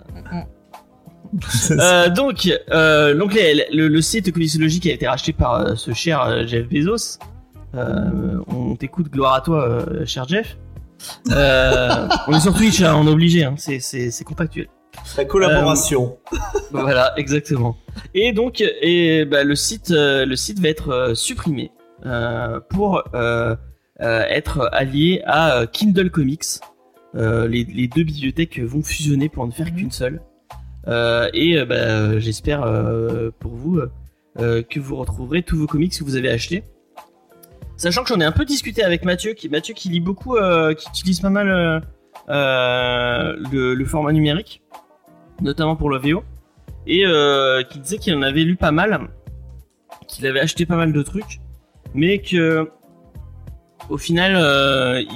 Euh, 1.72 2.10
donc, 2.10 2.50
euh, 2.72 3.14
donc 3.16 3.34
le, 3.36 3.76
le- 3.76 3.88
le 3.88 4.02
site 4.02 4.32
Comixology 4.32 4.80
qui 4.80 4.90
a 4.90 4.94
été 4.96 5.08
racheté 5.08 5.32
par 5.32 5.54
euh, 5.56 5.76
ce 5.76 5.94
cher 5.94 6.22
euh, 6.24 6.48
Jeff 6.48 6.68
Bezos. 6.68 7.20
Euh, 7.76 8.40
on 8.48 8.76
t'écoute, 8.76 9.12
gloire 9.12 9.36
à 9.36 9.42
toi, 9.42 9.64
euh, 9.70 10.06
cher 10.08 10.28
Jeff. 10.28 10.58
Euh, 11.32 12.08
on 12.28 12.34
est 12.34 12.40
sur 12.40 12.54
Twitch, 12.54 12.82
hein, 12.82 12.96
on 12.96 13.08
est 13.08 13.12
obligé, 13.12 13.44
hein, 13.44 13.56
c'est, 13.58 14.24
contractuel. 14.24 14.68
La 15.18 15.26
collaboration. 15.26 16.18
Voilà, 16.72 17.14
exactement. 17.18 17.78
Et 18.14 18.34
donc, 18.34 18.62
et, 18.62 19.26
bah, 19.26 19.44
le 19.44 19.56
site, 19.56 19.92
euh, 19.92 20.26
le 20.26 20.36
site 20.36 20.60
va 20.60 20.70
être 20.70 20.90
euh, 20.90 21.16
supprimé 21.16 21.72
euh, 22.06 22.60
pour 22.70 23.04
euh, 23.14 23.56
euh, 24.02 24.24
être 24.28 24.70
allié 24.72 25.22
à 25.26 25.58
euh, 25.58 25.66
Kindle 25.66 26.10
Comics. 26.10 26.60
Euh, 27.16 27.48
les, 27.48 27.64
les 27.64 27.88
deux 27.88 28.04
bibliothèques 28.04 28.60
vont 28.60 28.84
fusionner 28.84 29.30
pour 29.30 29.46
ne 29.48 29.52
faire 29.52 29.74
qu'une 29.74 29.92
seule. 29.92 30.22
Euh, 30.88 31.30
et 31.34 31.58
euh, 31.58 31.66
bah, 31.66 32.20
j'espère 32.20 32.64
euh, 32.64 33.32
pour 33.40 33.54
vous 33.54 33.82
euh, 34.40 34.64
que 34.64 34.80
vous 34.80 34.96
retrouverez 34.96 35.44
tous 35.44 35.58
vos 35.58 35.68
comics 35.68 35.98
que 35.98 36.04
vous 36.04 36.16
avez 36.16 36.30
achetés. 36.30 36.64
Sachant 37.80 38.04
que 38.04 38.10
j'en 38.10 38.20
ai 38.20 38.26
un 38.26 38.34
peu 38.34 38.44
discuté 38.44 38.84
avec 38.84 39.06
Mathieu, 39.06 39.32
qui 39.32 39.48
Mathieu 39.48 39.74
qui 39.74 39.88
lit 39.88 40.02
beaucoup, 40.02 40.36
euh, 40.36 40.74
qui 40.74 40.89
utilise 40.89 41.22
pas 41.22 41.30
mal 41.30 41.50
euh, 41.50 41.80
euh, 42.28 43.74
le, 43.74 43.86
format 43.86 44.12
numérique, 44.12 44.62
notamment 45.42 45.78
pour 45.78 45.89
le 45.89 45.98
VO, 45.98 46.22
et 46.86 47.06
qui 47.70 47.80
disait 47.80 47.98
qu'il 47.98 48.13
en 48.15 48.22
avait 48.22 48.44
lu 48.44 48.58
pas 48.58 48.72
mal, 48.72 49.08
qu'il 50.10 50.28
avait 50.28 50.42
acheté 50.42 50.65
pas 50.65 50.76
mal 50.76 50.92
de 50.92 51.02
trucs, 51.02 51.39
mais 51.94 52.20
que 52.20 52.70
au 53.88 53.98
final 53.98 54.34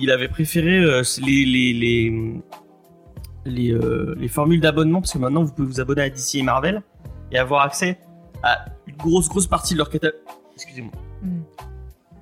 il 0.01 0.09
avait 0.09 0.29
préféré 0.29 0.79
les 1.19 1.45
les 1.45 1.73
les 1.73 2.13
les, 3.45 3.77
les 4.15 4.27
formules 4.29 4.61
d'abonnement 4.61 5.01
parce 5.01 5.11
que 5.11 5.17
maintenant 5.17 5.43
vous 5.43 5.51
pouvez 5.51 5.67
vous 5.67 5.81
abonner 5.81 6.03
à 6.03 6.09
DC 6.09 6.35
et 6.35 6.43
Marvel 6.43 6.81
et 7.29 7.37
avoir 7.37 7.65
accès 7.65 7.99
à 8.41 8.63
une 8.87 8.95
grosse 8.95 9.27
grosse 9.27 9.47
partie 9.47 9.73
de 9.73 9.79
leur 9.79 9.89
catalogue. 9.89 10.15
Excusez-moi. 10.55 10.93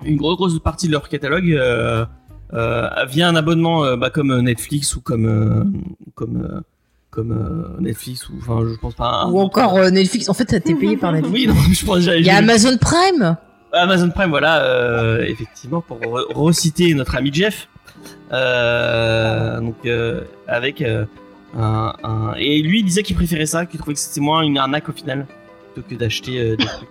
Une 0.04 0.16
grosse 0.16 0.36
grosse 0.36 0.58
partie 0.58 0.86
de 0.86 0.92
leur 0.92 1.08
catalogue 1.08 1.50
euh, 1.52 2.04
euh, 2.54 2.88
via 3.08 3.28
un 3.28 3.36
abonnement 3.36 3.84
euh, 3.84 3.96
bah, 3.96 4.10
comme 4.10 4.40
Netflix 4.40 4.94
ou 4.96 5.00
comme 5.00 5.72
comme 6.14 6.62
comme 7.10 7.76
Netflix 7.80 8.28
ou 8.28 8.34
enfin 8.40 8.60
je 8.68 8.78
pense 8.78 8.94
pas 8.94 9.26
Ou 9.26 9.38
encore 9.40 9.76
euh, 9.76 9.90
Netflix. 9.90 10.28
En 10.28 10.34
fait, 10.34 10.44
t'as 10.46 10.56
été 10.58 10.74
payé 10.74 10.96
par 10.96 11.12
Netflix. 11.12 11.34
oui 11.34 11.46
non 11.46 11.54
je 11.72 11.84
pense 11.86 12.04
Il 12.04 12.24
y 12.24 12.30
a 12.30 12.36
Amazon 12.36 12.76
Prime. 12.78 13.36
Amazon 13.74 14.10
Prime, 14.10 14.28
voilà, 14.30 14.62
euh, 14.64 15.22
effectivement, 15.24 15.80
pour 15.80 15.98
re- 15.98 16.30
reciter 16.34 16.92
notre 16.92 17.16
ami 17.16 17.32
Jeff. 17.32 17.68
Euh, 18.32 19.60
donc, 19.60 19.76
avec 20.46 20.82
un, 20.82 21.06
un- 22.02 22.34
Et 22.38 22.60
lui, 22.62 22.80
il 22.80 22.84
disait 22.84 23.02
qu'il 23.02 23.16
préférait 23.16 23.46
ça, 23.46 23.64
qu'il 23.66 23.78
trouvait 23.78 23.94
que 23.94 24.00
c'était 24.00 24.20
moins 24.20 24.42
une 24.42 24.58
arnaque 24.58 24.88
au 24.88 24.92
final, 24.92 25.26
plutôt 25.72 25.88
que 25.88 25.94
d'acheter 25.94 26.56
des 26.56 26.64
trucs. 26.66 26.88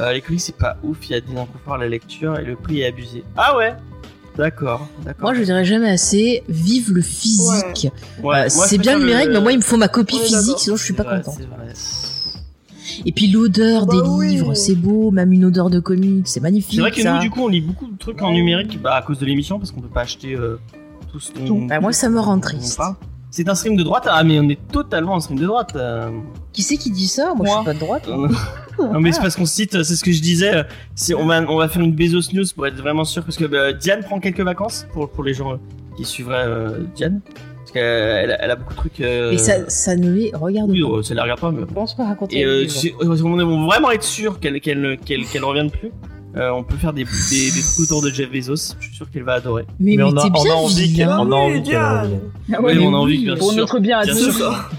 Euh. 0.00 0.12
Les 0.12 0.20
comics, 0.20 0.40
c'est 0.40 0.56
pas 0.56 0.76
ouf, 0.82 0.98
il 1.08 1.12
y 1.12 1.14
a 1.14 1.20
des 1.20 1.32
inconforts 1.32 1.74
à 1.74 1.78
la 1.78 1.88
lecture 1.88 2.38
et 2.38 2.44
le 2.44 2.56
prix 2.56 2.80
est 2.80 2.86
abusé. 2.86 3.24
Ah 3.36 3.56
ouais 3.56 3.74
D'accord, 4.36 4.88
d'accord. 5.04 5.22
Moi, 5.30 5.34
je 5.34 5.42
dirais 5.42 5.64
jamais 5.64 5.90
assez. 5.90 6.42
Vive 6.48 6.92
le 6.92 7.02
physique. 7.02 7.88
Ouais, 8.22 8.44
Euh, 8.44 8.48
c'est 8.48 8.78
bien 8.78 8.94
le 8.96 9.00
numérique, 9.04 9.28
mais 9.32 9.40
moi, 9.40 9.52
il 9.52 9.58
me 9.58 9.62
faut 9.62 9.76
ma 9.76 9.88
copie 9.88 10.16
Ouais, 10.16 10.22
physique, 10.24 10.58
sinon 10.58 10.76
je 10.76 10.84
suis 10.84 10.94
pas 10.94 11.02
vrai, 11.02 11.20
vrai. 11.20 11.36
Et 13.04 13.12
puis 13.12 13.28
l'odeur 13.28 13.86
Bah 13.86 13.94
des 13.94 14.08
oui. 14.08 14.28
livres, 14.30 14.54
c'est 14.54 14.74
beau, 14.74 15.10
même 15.10 15.32
une 15.32 15.44
odeur 15.44 15.68
de 15.70 15.78
comics, 15.80 16.26
c'est 16.26 16.40
magnifique. 16.40 16.74
C'est 16.76 16.80
vrai 16.80 16.90
que 16.90 17.02
ça. 17.02 17.14
nous, 17.14 17.20
du 17.20 17.28
coup, 17.30 17.42
on 17.42 17.48
lit 17.48 17.60
beaucoup 17.60 17.86
de 17.86 17.96
trucs 17.98 18.22
en 18.22 18.32
numérique 18.32 18.80
bah, 18.80 18.94
à 18.94 19.02
cause 19.02 19.18
de 19.18 19.26
l'émission, 19.26 19.58
parce 19.58 19.70
qu'on 19.72 19.80
peut 19.80 19.88
pas 19.88 20.02
acheter 20.02 20.34
euh, 20.34 20.58
tout 21.12 21.20
ce 21.20 21.32
dont- 21.32 21.66
Bah, 21.66 21.80
moi, 21.80 21.92
ça 21.92 22.08
me 22.08 22.18
rend 22.20 22.38
triste. 22.40 22.80
C'est 23.30 23.48
un 23.48 23.54
stream 23.54 23.76
de 23.76 23.82
droite 23.84 24.06
Ah, 24.10 24.24
mais 24.24 24.38
on 24.40 24.48
est 24.48 24.58
totalement 24.72 25.16
un 25.16 25.20
stream 25.20 25.38
de 25.38 25.46
droite. 25.46 25.72
euh. 25.76 26.10
Qui 26.52 26.62
c'est 26.62 26.76
qui 26.76 26.90
dit 26.90 27.06
ça? 27.06 27.32
Moi, 27.36 27.46
je 27.46 27.50
Moi. 27.50 27.56
suis 27.58 27.64
pas 27.64 27.74
de 27.74 27.78
droite. 27.78 28.08
non, 28.78 29.00
mais 29.00 29.12
c'est 29.12 29.20
parce 29.20 29.36
qu'on 29.36 29.46
cite, 29.46 29.82
c'est 29.84 29.94
ce 29.96 30.02
que 30.02 30.10
je 30.12 30.20
disais. 30.20 30.64
C'est, 30.94 31.14
on, 31.14 31.26
va, 31.26 31.40
on 31.48 31.56
va 31.56 31.68
faire 31.68 31.82
une 31.82 31.92
Bezos 31.94 32.32
News 32.32 32.44
pour 32.54 32.66
être 32.66 32.76
vraiment 32.76 33.04
sûr, 33.04 33.22
parce 33.24 33.36
que 33.36 33.44
bah, 33.44 33.72
Diane 33.72 34.00
prend 34.02 34.18
quelques 34.20 34.40
vacances 34.40 34.86
pour, 34.92 35.08
pour 35.10 35.22
les 35.22 35.34
gens 35.34 35.52
euh, 35.52 35.56
qui 35.96 36.04
suivraient 36.04 36.44
euh, 36.46 36.78
Diane. 36.96 37.20
Parce 37.58 37.70
qu'elle 37.72 38.36
elle 38.40 38.50
a 38.50 38.56
beaucoup 38.56 38.72
de 38.72 38.78
trucs. 38.78 39.00
euh, 39.00 39.30
Et 39.30 39.38
ça, 39.38 39.68
ça 39.68 39.94
ne 39.94 40.10
les 40.10 40.32
regarde 40.34 40.70
Oui, 40.70 40.82
pas. 40.82 40.88
euh, 40.88 41.02
ça 41.04 41.14
la 41.14 41.22
regarde 41.22 41.38
pas, 41.40 41.52
mais. 41.52 41.60
Je 41.68 41.72
pense 41.72 41.94
pas 41.94 42.06
raconter. 42.06 42.40
Et 42.40 42.44
euh, 42.44 42.66
on 43.00 43.36
veut 43.36 43.64
vraiment 43.66 43.92
être 43.92 44.02
sûr 44.02 44.40
qu'elle 44.40 44.60
qu'elle 44.60 44.98
qu'elle 45.04 45.24
qu'elle 45.26 45.44
revienne 45.44 45.70
plus. 45.70 45.92
Euh, 46.36 46.50
on 46.50 46.62
peut 46.62 46.76
faire 46.76 46.92
des, 46.92 47.04
des, 47.04 47.50
des 47.50 47.60
trucs 47.60 47.80
autour 47.80 48.02
de 48.02 48.10
Jeff 48.10 48.30
Bezos. 48.30 48.74
Je 48.80 48.86
suis 48.86 48.96
sûr 48.96 49.10
qu'elle 49.10 49.24
va 49.24 49.34
adorer. 49.34 49.64
mais, 49.78 49.96
Mais 49.96 49.96
mais 49.96 50.02
on 50.04 50.16
a, 50.16 50.26
on 50.26 50.50
a 50.50 50.54
envie 50.54 50.74
qu'elle 50.92 51.06
vilain. 51.06 51.18
on 51.20 51.32
a 51.32 51.36
Oui, 51.36 51.42
envie 51.42 51.54
qu'elle 51.54 51.62
Diane. 51.62 52.02
revienne. 52.02 52.20
Ah 52.54 52.60
ouais, 52.62 52.72
Oui, 52.72 52.78
mais 52.78 52.86
on 52.86 52.94
a 52.94 52.98
envie 52.98 53.24
bien 53.24 53.36
pour 53.36 53.48
sûr. 53.52 53.60
notre 53.60 53.78
bien 53.80 53.98
à 53.98 54.04
Bien 54.04 54.14
tous. 54.14 54.30
sûr. 54.36 54.70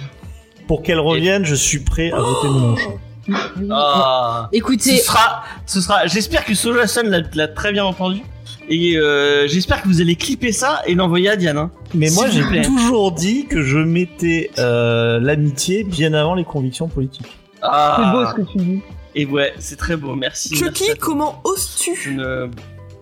Pour 0.67 0.81
qu'elle 0.83 0.99
revienne, 0.99 1.43
je 1.45 1.55
suis 1.55 1.79
prêt 1.79 2.11
à 2.11 2.19
voter 2.19 2.47
Mélenchon. 2.47 2.93
Oui. 3.27 3.35
Ah. 3.69 4.49
Ce 4.51 4.57
Écoutez, 4.57 4.97
sera, 4.97 5.43
ce 5.65 5.81
sera. 5.81 6.07
J'espère 6.07 6.43
que 6.45 6.55
Sojason 6.55 7.03
l'a 7.05 7.19
l'a 7.35 7.47
très 7.47 7.71
bien 7.71 7.85
entendu. 7.85 8.21
Et 8.69 8.95
euh, 8.95 9.47
j'espère 9.47 9.81
que 9.81 9.87
vous 9.89 9.99
allez 10.01 10.15
clipper 10.15 10.51
ça 10.53 10.81
et 10.87 10.95
l'envoyer 10.95 11.29
à 11.29 11.35
Diane. 11.35 11.57
hein. 11.57 11.71
Mais 11.93 12.09
moi, 12.11 12.27
j'ai 12.29 12.41
plaît. 12.43 12.61
toujours 12.61 13.11
dit 13.11 13.45
que 13.45 13.61
je 13.61 13.77
mettais 13.77 14.49
euh, 14.59 15.19
l'amitié 15.19 15.83
bien 15.83 16.13
avant 16.13 16.35
les 16.35 16.45
convictions 16.45 16.87
politiques. 16.87 17.37
C'est 17.55 17.59
beau 17.61 17.67
Ah. 17.69 18.33
ce 18.35 18.41
que 18.41 18.47
tu 18.51 18.57
dis. 18.59 18.81
Et 19.15 19.25
ouais, 19.25 19.53
c'est 19.59 19.75
très 19.77 19.97
beau. 19.97 20.15
Merci. 20.15 20.49
Chucky, 20.55 20.83
merci 20.85 20.91
à 20.91 20.95
comment 20.95 21.41
oses-tu 21.43 22.13
ne- 22.15 22.49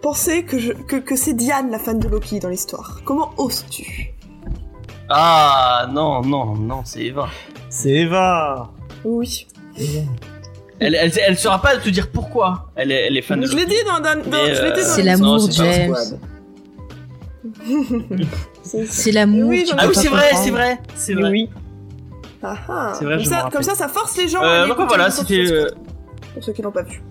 penser 0.02 0.44
que, 0.44 0.58
je, 0.58 0.72
que, 0.74 0.96
que 0.96 1.16
c'est 1.16 1.34
Diane 1.34 1.70
la 1.72 1.78
fan 1.80 2.00
de 2.00 2.08
Loki 2.08 2.40
dans 2.40 2.50
l'histoire? 2.50 3.02
Comment 3.06 3.32
oses-tu? 3.38 4.12
Ah 5.10 5.88
non, 5.92 6.22
non, 6.22 6.56
non, 6.56 6.82
c'est 6.86 7.02
Eva. 7.04 7.30
C'est 7.70 7.92
Eva. 7.92 8.72
Oui. 9.06 9.48
Elle, 10.80 10.96
elle, 10.96 11.12
elle 11.28 11.38
saura 11.38 11.62
pas 11.62 11.78
te 11.78 11.90
dire 11.90 12.10
pourquoi 12.10 12.72
elle 12.76 12.92
est, 12.92 13.08
elle 13.08 13.18
est 13.18 13.22
fan 13.22 13.40
de 13.40 13.46
Je 13.46 13.56
l'ai 13.56 13.64
Loki. 13.64 13.76
dit 13.76 13.82
dans, 13.86 14.00
dans, 14.00 14.16
dans- 14.16 14.30
Mais, 14.32 14.56
je 14.56 14.62
l'ai 14.64 14.72
dit 14.72 14.80
euh, 14.80 14.84
dans 14.84 14.90
c'est 14.90 15.04
la- 15.04 15.12
l'amour, 15.12 15.52
James. 15.52 15.96
C'est- 18.64 19.12
l'amour. 19.12 19.50
Oui, 19.50 19.66
Ah 19.78 19.88
oui, 19.88 19.96
c'est 19.96 20.08
vrai, 20.10 20.30
c'est 20.36 20.52
vrai, 20.52 20.78
c'est 20.96 21.14
vrai. 21.14 21.30
Oui. 21.32 21.50
Ah, 22.44 22.56
ah. 22.70 22.94
C'est 22.98 23.06
vrai, 23.06 23.16
comme, 23.18 23.26
ça, 23.26 23.50
comme 23.52 23.64
ça, 23.64 23.76
ça 23.76 23.88
force 23.88 24.16
les 24.18 24.28
gens. 24.28 24.42
à 24.42 24.46
Euh, 24.46 24.62
donc 24.68 24.74
écouter 24.78 24.88
voilà, 24.88 25.10
c'était. 25.12 25.44
Euh, 26.40 26.42
Pour 26.42 26.44
ceux 26.46 26.54
qui 26.54 26.62
l'ont 26.62 26.72
pas 26.72 26.84
vu. 26.84 27.02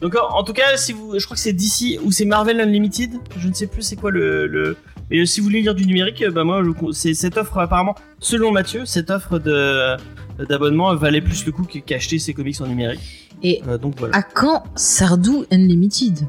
Donc 0.00 0.14
en, 0.16 0.38
en 0.38 0.44
tout 0.44 0.52
cas, 0.52 0.76
si 0.76 0.92
vous, 0.92 1.18
je 1.18 1.24
crois 1.24 1.34
que 1.36 1.40
c'est 1.40 1.52
DC 1.52 1.98
ou 2.04 2.12
c'est 2.12 2.24
Marvel 2.24 2.60
Unlimited, 2.60 3.12
je 3.38 3.48
ne 3.48 3.54
sais 3.54 3.66
plus 3.66 3.82
c'est 3.82 3.96
quoi 3.96 4.10
le. 4.10 4.46
le... 4.46 4.76
Mais 5.10 5.18
euh, 5.20 5.26
si 5.26 5.40
vous 5.40 5.44
voulez 5.46 5.60
lire 5.62 5.74
du 5.74 5.86
numérique, 5.86 6.22
euh, 6.22 6.30
bah 6.30 6.44
moi, 6.44 6.62
c'est 6.92 7.14
cette 7.14 7.36
offre 7.36 7.58
apparemment, 7.58 7.94
selon 8.20 8.52
Mathieu, 8.52 8.84
cette 8.86 9.10
offre 9.10 9.38
de 9.38 9.96
d'abonnement 10.48 10.92
valait 10.96 11.20
plus 11.20 11.46
le 11.46 11.52
coup 11.52 11.62
que- 11.64 11.78
qu'acheter 11.78 12.18
ses 12.18 12.34
comics 12.34 12.60
en 12.60 12.66
numérique. 12.66 13.00
Et 13.44 13.62
Euh, 13.68 13.78
donc 13.78 13.94
voilà. 13.98 14.16
à 14.16 14.22
quand 14.22 14.64
Sardou 14.74 15.44
Unlimited? 15.52 16.20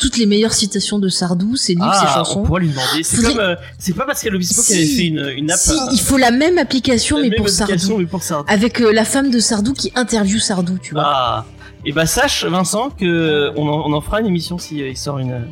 Toutes 0.00 0.16
les 0.18 0.26
meilleures 0.26 0.52
citations 0.54 0.98
de 0.98 1.08
Sardou, 1.08 1.54
ses 1.56 1.74
livres, 1.74 1.92
ses 1.94 2.00
Ah, 2.06 2.14
on 2.20 2.24
chansons. 2.24 2.42
pourrait 2.42 2.62
lui 2.62 2.70
demander. 2.70 3.02
C'est 3.02 3.16
Faudrait- 3.18 3.32
comme, 3.34 3.40
euh, 3.42 3.54
c'est 3.78 3.92
pas 3.94 4.06
Pascal 4.06 4.34
Obispo 4.34 4.62
qui 4.62 4.72
Si. 4.72 4.74
avait 4.74 4.86
fait 4.86 5.06
une, 5.06 5.38
une 5.44 5.50
app. 5.50 5.58
Si, 5.58 5.72
euh, 5.72 5.92
il 5.92 6.00
faut 6.00 6.16
la 6.16 6.30
même 6.32 6.58
application, 6.58 7.16
la 7.18 7.22
mais 7.24 7.28
même 7.28 7.36
pour 7.38 7.46
application, 7.46 7.78
Sardou. 7.78 7.98
mais 7.98 8.06
pour 8.06 8.22
Sardou. 8.22 8.52
Avec 8.52 8.80
euh, 8.80 8.92
la 8.92 9.04
femme 9.04 9.30
de 9.30 9.38
Sardou 9.38 9.72
qui 9.74 9.92
interviewe 9.94 10.38
Sardou, 10.40 10.78
tu 10.78 10.94
vois. 10.94 11.04
Ah. 11.06 11.44
Et 11.86 11.92
bah 11.92 12.04
sache 12.06 12.44
Vincent 12.44 12.90
que 12.90 13.52
on 13.56 13.66
en, 13.68 13.88
on 13.88 13.92
en 13.94 14.00
fera 14.00 14.20
une 14.20 14.26
émission 14.26 14.58
si 14.58 14.82
euh, 14.82 14.88
il 14.88 14.96
sort 14.96 15.18
une. 15.18 15.42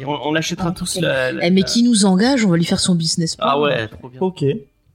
Et 0.00 0.04
on, 0.06 0.10
on 0.26 0.32
l'achètera 0.32 0.70
Ah, 0.70 0.74
tous 0.76 0.96
ok. 0.96 1.02
la, 1.02 1.32
la- 1.32 1.46
Eh, 1.46 1.50
mais 1.50 1.60
la- 1.60 1.66
qui 1.66 1.82
nous 1.82 2.04
engage, 2.06 2.44
on 2.44 2.48
va 2.50 2.56
lui 2.56 2.64
faire 2.64 2.80
son 2.80 2.94
business. 2.94 3.36
plan. 3.36 3.46
Ah 3.48 3.60
ouais, 3.60 3.86
trop 3.88 4.08
bien. 4.08 4.20
Ok. 4.20 4.44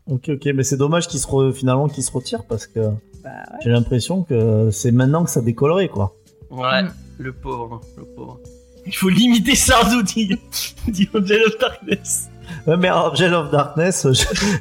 Ok, 0.07 0.29
ok, 0.29 0.45
mais 0.53 0.63
c'est 0.63 0.77
dommage 0.77 1.07
qu'il 1.07 1.19
se 1.19 1.25
re- 1.27 1.51
finalement 1.53 1.87
qu'il 1.87 2.03
se 2.03 2.11
retire 2.11 2.43
parce 2.43 2.67
que 2.67 2.79
Bah, 2.79 3.29
ouais. 3.29 3.57
j'ai 3.63 3.69
l'impression 3.71 4.21
que 4.23 4.69
c'est 4.71 4.91
maintenant 4.91 5.23
que 5.23 5.31
ça 5.31 5.41
décollerait 5.41 5.87
quoi. 5.87 6.15
Ouais, 6.51 6.83
Mm. 6.83 6.91
le 7.17 7.33
pauvre, 7.33 7.81
le 7.97 8.03
pauvre. 8.05 8.39
Il 8.87 8.95
faut 8.95 9.09
limiter 9.09 9.55
Sardou, 9.55 10.01
dit, 10.03 10.29
dit 10.87 11.09
Angel 11.13 11.41
of 11.45 11.57
Darkness. 11.59 12.29
Ouais, 12.67 12.77
mais 12.77 12.89
Angel 12.89 13.33
of 13.33 13.51
Darkness, 13.51 14.07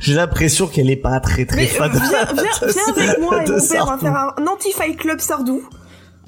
j'ai 0.00 0.14
l'impression 0.14 0.66
qu'elle 0.66 0.90
est 0.90 0.96
pas 0.96 1.20
très 1.20 1.44
très 1.44 1.56
Mais 1.56 1.66
fan. 1.66 1.90
euh, 1.94 1.98
viens, 1.98 2.82
avec 2.96 3.18
moi 3.20 3.44
et 3.44 3.50
mon 3.50 3.68
père, 3.68 3.84
on 3.87 3.90
va 3.90 3.98
faire 3.98 4.16
un 4.16 4.46
anti-fight 4.46 4.96
club 4.96 5.20
Sardou. 5.20 5.62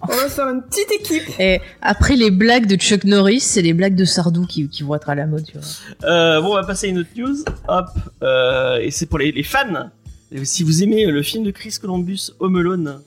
On 0.02 0.06
va 0.09 0.28
faire 0.28 0.48
une 0.48 0.62
petite 0.62 0.92
équipe. 0.92 1.22
Et 1.40 1.61
après 1.80 2.16
les 2.16 2.30
blagues 2.30 2.66
de 2.66 2.76
Chuck 2.76 3.04
Norris, 3.04 3.40
c'est 3.40 3.62
les 3.62 3.72
blagues 3.72 3.94
de 3.94 4.04
Sardou 4.04 4.46
qui, 4.46 4.68
qui 4.68 4.82
vont 4.82 4.94
être 4.94 5.09
à 5.09 5.14
la 5.14 5.26
mode, 5.26 5.44
tu 5.46 5.56
vois. 5.56 5.66
Euh, 6.11 6.40
bon, 6.42 6.50
on 6.50 6.54
va 6.54 6.64
passer 6.64 6.88
à 6.88 6.90
une 6.90 6.98
autre 6.98 7.09
news. 7.16 7.37
Hop. 7.68 7.87
Euh, 8.22 8.76
et 8.78 8.90
c'est 8.90 9.06
pour 9.06 9.18
les, 9.18 9.32
les 9.32 9.42
fans. 9.42 9.88
Et 10.30 10.44
Si 10.44 10.62
vous 10.62 10.82
aimez 10.82 11.06
le 11.06 11.22
film 11.22 11.44
de 11.44 11.50
Chris 11.50 11.74
Columbus, 11.80 12.30
Home 12.40 12.56
Alone, 12.56 13.00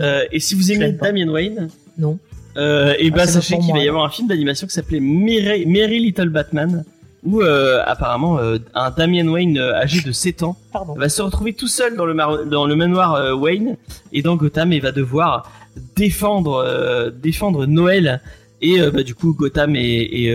euh, 0.00 0.24
et 0.30 0.38
si 0.38 0.54
vous 0.54 0.70
aimez. 0.70 0.92
Damien 0.92 1.28
Wayne, 1.30 1.68
Non. 1.96 2.18
Euh, 2.58 2.94
et 2.98 3.10
Ah, 3.12 3.16
pas 3.16 3.26
sachez 3.26 3.58
qu'il 3.58 3.72
va 3.72 3.78
y 3.78 3.88
avoir 3.88 4.04
un 4.04 4.10
film 4.10 4.28
d'animation 4.28 4.66
qui 4.66 4.72
s'appelait 4.74 5.00
Mary, 5.00 5.64
Mary 5.66 6.00
Little 6.00 6.28
Batman, 6.28 6.84
où 7.24 7.40
euh, 7.40 7.82
apparemment 7.86 8.38
euh, 8.38 8.58
un 8.74 8.90
Damien 8.90 9.26
Wayne 9.28 9.58
âgé 9.58 10.00
de 10.02 10.12
7 10.12 10.42
ans 10.42 10.56
Pardon. 10.72 10.94
va 10.94 11.08
se 11.08 11.22
retrouver 11.22 11.52
tout 11.52 11.68
seul 11.68 11.96
dans 11.96 12.04
le, 12.06 12.14
mar- 12.14 12.44
dans 12.44 12.66
le 12.66 12.76
manoir 12.76 13.36
Wayne 13.38 13.76
et 14.12 14.22
dans 14.22 14.36
Gotham 14.36 14.72
et 14.72 14.80
va 14.80 14.92
devoir 14.92 15.50
défendre 15.96 17.10
défendre 17.22 17.66
Noël 17.66 18.20
et 18.60 18.80
bah, 18.90 19.02
du 19.04 19.14
coup 19.14 19.32
Gotham 19.34 19.76
et 19.76 19.80
et 19.80 20.28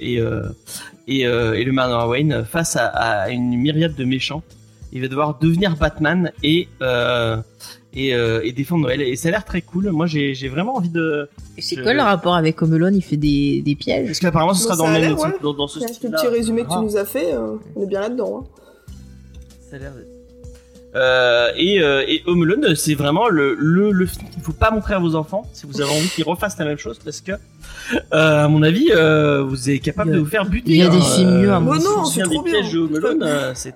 et, 0.00 0.20
et, 1.08 1.20
et 1.20 1.64
le 1.64 1.72
manoir 1.72 2.08
Wayne 2.08 2.44
face 2.50 2.76
à, 2.76 2.86
à 2.86 3.28
une 3.30 3.56
myriade 3.58 3.94
de 3.94 4.04
méchants. 4.04 4.42
Il 4.92 5.00
va 5.02 5.08
devoir 5.08 5.38
devenir 5.40 5.76
Batman 5.76 6.30
et 6.42 6.68
et, 7.94 8.14
euh, 8.14 8.40
et 8.44 8.52
défendre 8.52 8.82
Noël 8.82 9.00
et 9.02 9.16
ça 9.16 9.28
a 9.28 9.30
l'air 9.30 9.44
très 9.44 9.62
cool. 9.62 9.90
Moi 9.90 10.06
j'ai 10.06 10.34
j'ai 10.34 10.48
vraiment 10.48 10.76
envie 10.76 10.88
de 10.90 11.28
Et 11.56 11.62
c'est 11.62 11.76
Je- 11.76 11.82
quoi 11.82 11.94
le 11.94 12.02
rapport 12.02 12.34
avec 12.34 12.60
Home 12.62 12.74
Alone 12.74 12.96
Il 12.96 13.02
fait 13.02 13.16
des, 13.16 13.62
des 13.62 13.74
pièges? 13.76 14.06
Parce 14.06 14.18
qu'apparemment 14.18 14.54
ce 14.54 14.64
sera 14.64 14.76
dans 14.76 14.86
le 14.88 15.00
même 15.00 15.14
ouais. 15.14 15.28
dans, 15.42 15.54
dans 15.54 15.66
ce 15.68 15.78
Avec 15.82 16.02
le 16.02 16.10
petit 16.10 16.26
résumé 16.26 16.62
que 16.62 16.68
tu 16.68 16.74
Ah. 16.76 16.82
nous 16.82 16.96
as 16.96 17.04
fait, 17.04 17.32
euh, 17.34 17.56
on 17.76 17.82
est 17.82 17.86
bien 17.86 18.00
là-dedans. 18.00 18.44
hein. 18.44 18.62
Ça 19.70 19.76
a 19.76 19.78
l'air 19.78 19.92
d'être- 19.92 20.08
Euh, 20.96 21.48
et, 21.56 21.80
euh, 21.80 22.04
et 22.06 22.22
Home 22.26 22.42
Alone, 22.44 22.76
c'est 22.76 22.94
vraiment 22.94 23.28
le, 23.28 23.56
le, 23.58 23.90
le 23.90 24.06
film 24.06 24.28
qu'il 24.30 24.40
faut 24.42 24.52
pas 24.52 24.70
montrer 24.70 24.94
à 24.94 25.00
vos 25.00 25.16
enfants 25.16 25.42
si 25.52 25.66
vous 25.66 25.80
avez 25.80 25.90
envie 25.90 26.08
qu'ils 26.08 26.22
refassent 26.24 26.56
la 26.58 26.64
même 26.66 26.78
chose 26.78 27.00
parce 27.04 27.20
que, 27.20 27.32
euh, 27.32 28.44
à 28.44 28.46
mon 28.46 28.62
avis, 28.62 28.90
euh, 28.92 29.42
vous 29.42 29.70
êtes 29.70 29.82
capable 29.82 30.12
de 30.12 30.18
vous 30.20 30.26
faire 30.26 30.44
buter. 30.46 30.70
il 30.70 30.76
y 30.76 30.82
a 30.82 30.88
des 30.88 30.96
hein, 30.98 31.00
films 31.16 31.40
mieux, 31.40 31.52
à 31.52 31.58
mon 31.58 31.72
avis. 31.72 31.80
je 31.82 31.86
me 31.88 31.92
Oh 31.94 31.98
non, 31.98 32.04
c'est 32.04 32.22
des 32.22 32.28
trop 32.36 32.42
bien. 32.44 32.52
pièges 32.60 32.72
de 32.74 32.78
Home 32.78 32.94
Alone, 32.96 33.28
c'est... 33.56 33.74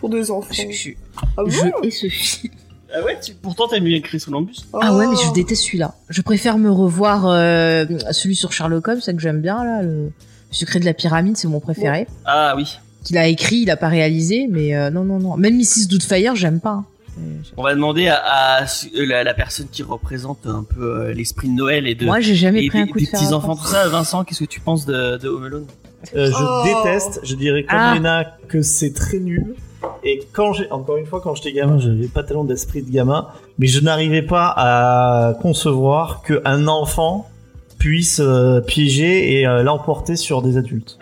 Pour 0.00 0.08
deux 0.08 0.30
enfants. 0.30 0.48
Je, 0.54 0.72
je- 0.72 0.90
Ah 1.36 1.42
bon? 1.44 1.50
je 1.50 1.86
hais 1.86 1.90
ce 1.90 2.08
film. 2.08 2.54
Ah 2.96 3.02
ouais, 3.04 3.18
tu... 3.20 3.32
pourtant 3.34 3.66
t'aimes 3.68 3.84
bien 3.84 4.00
Chris 4.00 4.20
Columbus. 4.24 4.56
Ah 4.80 4.94
ouais, 4.94 5.06
mais 5.06 5.16
je 5.16 5.32
déteste 5.32 5.62
celui-là. 5.64 5.94
Je 6.08 6.22
préfère 6.22 6.58
me 6.58 6.70
revoir 6.70 7.26
euh, 7.26 7.84
celui 8.12 8.36
sur 8.36 8.52
Sherlock 8.52 8.86
Holmes, 8.88 9.00
c'est 9.02 9.14
que 9.14 9.20
j'aime 9.20 9.40
bien 9.40 9.64
là. 9.64 9.82
Le 9.82 10.10
secret 10.50 10.78
de 10.80 10.84
la 10.84 10.94
pyramide, 10.94 11.36
c'est 11.36 11.48
mon 11.48 11.60
préféré. 11.60 12.06
Ah 12.24 12.54
oui. 12.56 12.78
Qu'il 13.02 13.18
a 13.18 13.26
écrit, 13.26 13.56
il 13.56 13.70
a 13.70 13.76
pas 13.76 13.88
réalisé, 13.88 14.46
mais 14.50 14.74
euh, 14.76 14.90
non, 14.90 15.04
non, 15.04 15.18
non. 15.18 15.36
Même 15.36 15.56
Mrs. 15.56 15.88
Doubtfire, 15.90 16.36
j'aime 16.36 16.60
pas. 16.60 16.70
hein. 16.70 16.84
On 17.56 17.62
va 17.62 17.74
demander 17.74 18.08
à, 18.08 18.16
à 18.16 18.62
euh, 18.64 19.06
la, 19.06 19.22
la 19.24 19.34
personne 19.34 19.66
qui 19.70 19.82
représente 19.84 20.46
un 20.46 20.64
peu 20.64 20.82
euh, 21.00 21.12
l'esprit 21.14 21.48
de 21.48 21.52
Noël 21.54 21.86
et 21.86 21.94
de 21.94 22.06
Moi, 22.06 22.20
j'ai 22.20 22.34
jamais 22.34 22.66
pris 22.68 22.78
un 22.80 22.84
des, 22.86 22.90
coup 22.90 22.98
de 22.98 23.04
des 23.04 23.10
petits 23.10 23.32
enfants, 23.32 23.54
tout 23.56 23.66
ça. 23.66 23.86
Vincent, 23.88 24.24
qu'est-ce 24.24 24.40
que 24.40 24.48
tu 24.48 24.58
penses 24.60 24.84
de, 24.86 25.16
de 25.18 25.28
Home 25.28 25.44
Alone? 25.44 25.66
Euh, 26.16 26.26
je 26.30 26.36
Oh. 26.38 26.64
déteste, 26.84 27.20
je 27.22 27.34
dirais 27.34 27.62
comme 27.64 27.78
Ah. 27.78 27.94
Lena 27.94 28.36
que 28.48 28.62
c'est 28.62 28.92
très 28.92 29.18
nul. 29.18 29.54
Et 30.04 30.20
quand 30.32 30.52
j'ai, 30.52 30.70
encore 30.70 30.96
une 30.96 31.06
fois, 31.06 31.20
quand 31.22 31.34
j'étais 31.34 31.52
gamin, 31.52 31.78
j'avais 31.78 32.08
pas 32.08 32.22
tellement 32.22 32.44
d'esprit 32.44 32.82
de 32.82 32.90
gamin, 32.90 33.26
mais 33.58 33.66
je 33.66 33.80
n'arrivais 33.80 34.22
pas 34.22 34.52
à 34.56 35.34
concevoir 35.40 36.22
qu'un 36.22 36.66
enfant 36.68 37.28
puisse 37.78 38.20
euh, 38.20 38.60
piéger 38.60 39.38
et 39.40 39.46
euh, 39.46 39.62
l'emporter 39.62 40.16
sur 40.16 40.42
des 40.42 40.56
adultes. 40.56 40.98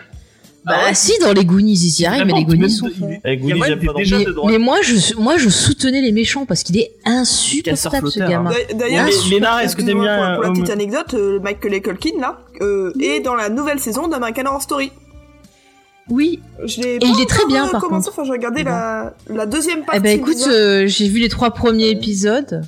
Bah 0.65 0.75
Ah 0.77 0.85
ouais 0.87 0.93
si, 0.93 1.11
dans 1.19 1.33
les 1.33 1.43
Goonies, 1.43 1.73
ils 1.73 2.01
y 2.01 2.05
arrivent, 2.05 2.25
mais 2.25 2.33
les 2.33 2.45
Goonies 2.45 2.69
sont 2.69 2.85
a 3.25 3.35
Goonies, 3.35 3.61
j'aime 3.67 3.79
pas 3.85 4.31
droite. 4.31 4.51
Mais 4.53 4.57
moi, 4.57 4.77
je, 4.81 5.13
moi, 5.19 5.37
je 5.37 5.49
soutenais 5.49 6.01
les 6.01 6.13
méchants 6.13 6.45
parce 6.45 6.63
qu'il 6.63 6.77
est 6.77 6.91
insupportable 7.03 8.09
ce 8.09 8.19
gamin. 8.19 8.49
D'a- 8.51 8.73
D'ailleurs, 8.73 9.05
Mais 9.05 9.11
est-ce 9.11 9.75
que 9.75 9.81
t'aimes 9.81 9.97
excuse-moi, 9.97 10.03
bien, 10.05 10.33
pour, 10.35 10.43
la 10.43 10.49
Home- 10.49 10.53
petite 10.55 10.69
anecdote, 10.69 11.13
euh, 11.15 11.39
Michael 11.41 11.81
Culkin 11.81 12.19
là 12.21 12.39
euh, 12.61 12.93
est 13.01 13.19
dans 13.19 13.35
la 13.35 13.49
nouvelle 13.49 13.79
saison 13.81 14.07
d'American 14.07 14.45
Horror 14.45 14.61
Story. 14.61 14.91
Oui. 16.09 16.39
Je 16.65 16.81
l'ai 16.81 16.95
Et 16.95 16.99
il 17.05 17.21
est 17.21 17.29
très 17.29 17.45
bien, 17.45 17.67
euh, 17.67 17.71
par 17.71 17.81
commencé, 17.81 18.09
contre. 18.09 18.19
Enfin, 18.19 18.25
j'ai 18.25 18.31
regardé 18.33 18.63
Mais 18.63 18.69
bon. 18.69 18.75
la, 18.75 19.13
la 19.29 19.45
deuxième 19.45 19.83
partie. 19.83 19.97
Eh 19.97 19.99
ben 20.01 20.19
écoute, 20.19 20.37
euh, 20.47 20.85
j'ai 20.87 21.07
vu 21.07 21.19
les 21.19 21.29
trois 21.29 21.51
premiers 21.51 21.89
épisodes. 21.89 22.61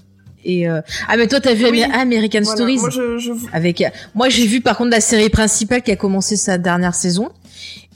Et 0.47 0.69
euh... 0.69 0.79
ah 1.07 1.17
mais 1.17 1.27
toi 1.27 1.39
t'as 1.39 1.55
vu 1.55 1.65
Oui. 1.71 1.81
American 1.81 2.41
Voilà, 2.43 2.55
Stories 2.55 2.77
Moi, 2.77 2.89
je, 2.91 3.17
je... 3.17 3.31
avec 3.51 3.83
moi 4.13 4.29
j'ai 4.29 4.45
vu 4.45 4.61
par 4.61 4.77
contre 4.77 4.91
la 4.91 5.01
série 5.01 5.29
principale 5.29 5.81
qui 5.81 5.89
a 5.91 5.95
commencé 5.95 6.35
sa 6.35 6.59
dernière 6.59 6.93
saison 6.93 7.29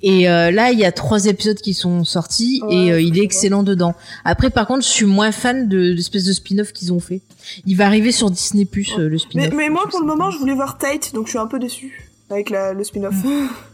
et 0.01 0.27
euh, 0.27 0.49
là 0.49 0.71
il 0.71 0.79
y 0.79 0.83
a 0.83 0.91
trois 0.91 1.27
épisodes 1.27 1.59
qui 1.59 1.75
sont 1.75 2.03
sortis 2.05 2.59
Ouais, 2.65 2.73
et 2.73 2.91
euh, 2.91 3.01
il 3.01 3.19
est 3.19 3.23
excellent 3.23 3.61
dedans. 3.61 3.93
Après 4.25 4.49
par 4.49 4.65
contre 4.65 4.83
je 4.83 4.89
suis 4.89 5.05
moins 5.05 5.31
fan 5.31 5.67
de 5.69 5.77
l'espèce 5.77 6.25
de 6.25 6.33
spin-off 6.33 6.73
qu'ils 6.73 6.91
ont 6.91 6.99
fait. 6.99 7.21
Il 7.67 7.77
va 7.77 7.85
arriver 7.85 8.11
sur 8.11 8.31
Disney 8.31 8.65
Plus 8.65 8.93
euh, 8.97 9.03
le 9.03 9.09
mais, 9.11 9.17
spin-off. 9.19 9.53
mais 9.55 9.69
moi, 9.69 9.83
pour 9.87 9.99
le 9.99 10.07
moment, 10.07 10.31
je 10.31 10.39
voulais 10.39 10.55
voir 10.55 10.79
Tate, 10.79 11.13
donc 11.13 11.25
je 11.27 11.29
suis 11.33 11.39
un 11.39 11.45
peu 11.45 11.59
déçu 11.59 12.09
avec 12.31 12.49
la, 12.49 12.73
le 12.73 12.83
spin-off. 12.83 13.13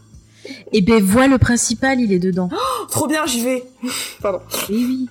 Et 0.72 0.80
ben 0.80 1.02
vois 1.02 1.26
le 1.26 1.38
principal 1.38 2.00
il 2.00 2.12
est 2.12 2.18
dedans. 2.18 2.48
Trop 2.90 3.06
bien, 3.06 3.26
j'y 3.26 3.42
vais. 3.44 3.64
Pardon. 4.22 4.40
Et 4.70 4.72
oui. 4.74 5.08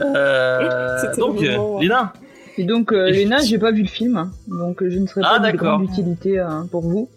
Euh, 0.00 0.98
C'était 1.00 1.20
donc, 1.20 1.42
euh, 1.42 1.56
moment, 1.56 1.74
ouais. 1.76 1.82
Léna, 1.82 2.12
Et 2.58 2.64
donc, 2.64 2.92
euh, 2.92 3.10
Léna, 3.10 3.38
j'ai 3.42 3.58
pas 3.58 3.70
vu 3.70 3.82
le 3.82 3.88
film, 3.88 4.16
hein, 4.16 4.30
donc 4.48 4.82
euh, 4.82 4.90
je 4.90 4.98
ne 4.98 5.06
serai 5.06 5.20
Ah, 5.24 5.38
pas 5.40 5.52
de 5.52 5.56
grande 5.56 5.84
utilité 5.84 6.38
hein, 6.40 6.66
pour 6.70 6.82
vous. 6.82 7.08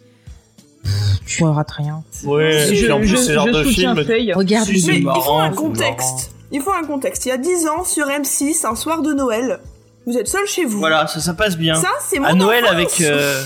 Tu 1.26 1.44
rates 1.44 1.72
rien. 1.72 2.04
Ouais, 2.24 2.74
je 2.74 2.92
en 2.92 3.00
plus, 3.00 3.08
je- 3.28 3.34
genre 3.34 3.46
de 3.48 3.64
film. 3.64 4.04
Faye. 4.06 4.32
Regarde 4.34 4.68
Mais 4.70 4.76
il 5.00 5.04
faut 5.04 5.34
un 5.38 5.50
contexte. 5.52 6.32
Il 6.52 6.62
faut 6.62 6.72
un 6.72 6.84
contexte. 6.86 7.26
Il 7.26 7.30
y 7.30 7.32
a 7.34 7.38
10 7.38 7.68
ans, 7.68 7.84
sur 7.84 8.08
M6, 8.08 8.66
un 8.66 8.76
soir 8.76 9.02
de 9.02 9.12
Noël, 9.14 9.60
vous 10.06 10.18
êtes 10.18 10.28
seul 10.30 10.46
chez 10.48 10.64
vous. 10.64 10.80
voilà, 10.80 11.06
ça, 11.08 11.20
ça 11.20 11.34
passe 11.34 11.58
bien. 11.58 11.76
Ça, 11.76 11.90
c'est 12.02 12.20
mon 12.20 12.26
à 12.26 12.34
Noël 12.34 12.64
enfance. 12.64 12.76
avec 12.76 13.02
euh, 13.02 13.44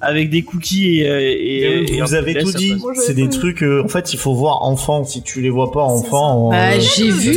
avec 0.00 0.30
des 0.30 0.42
cookies 0.42 1.00
et, 1.00 1.08
euh, 1.08 1.20
et, 1.20 1.94
et 1.96 2.00
vous 2.00 2.14
avez 2.14 2.34
tout 2.34 2.52
dit. 2.52 2.74
C'est 2.96 3.14
des 3.14 3.28
trucs. 3.28 3.62
euh, 3.62 3.82
en 3.84 3.88
fait, 3.88 4.12
il 4.12 4.18
faut 4.18 4.34
voir 4.34 4.62
enfant. 4.62 5.04
Si 5.04 5.22
tu 5.22 5.40
les 5.40 5.50
vois 5.50 5.70
pas 5.72 5.82
enfant, 5.82 6.50
Bah, 6.50 6.70
euh, 6.72 6.80
j'ai 6.80 7.08
le 7.08 7.12
vu 7.12 7.36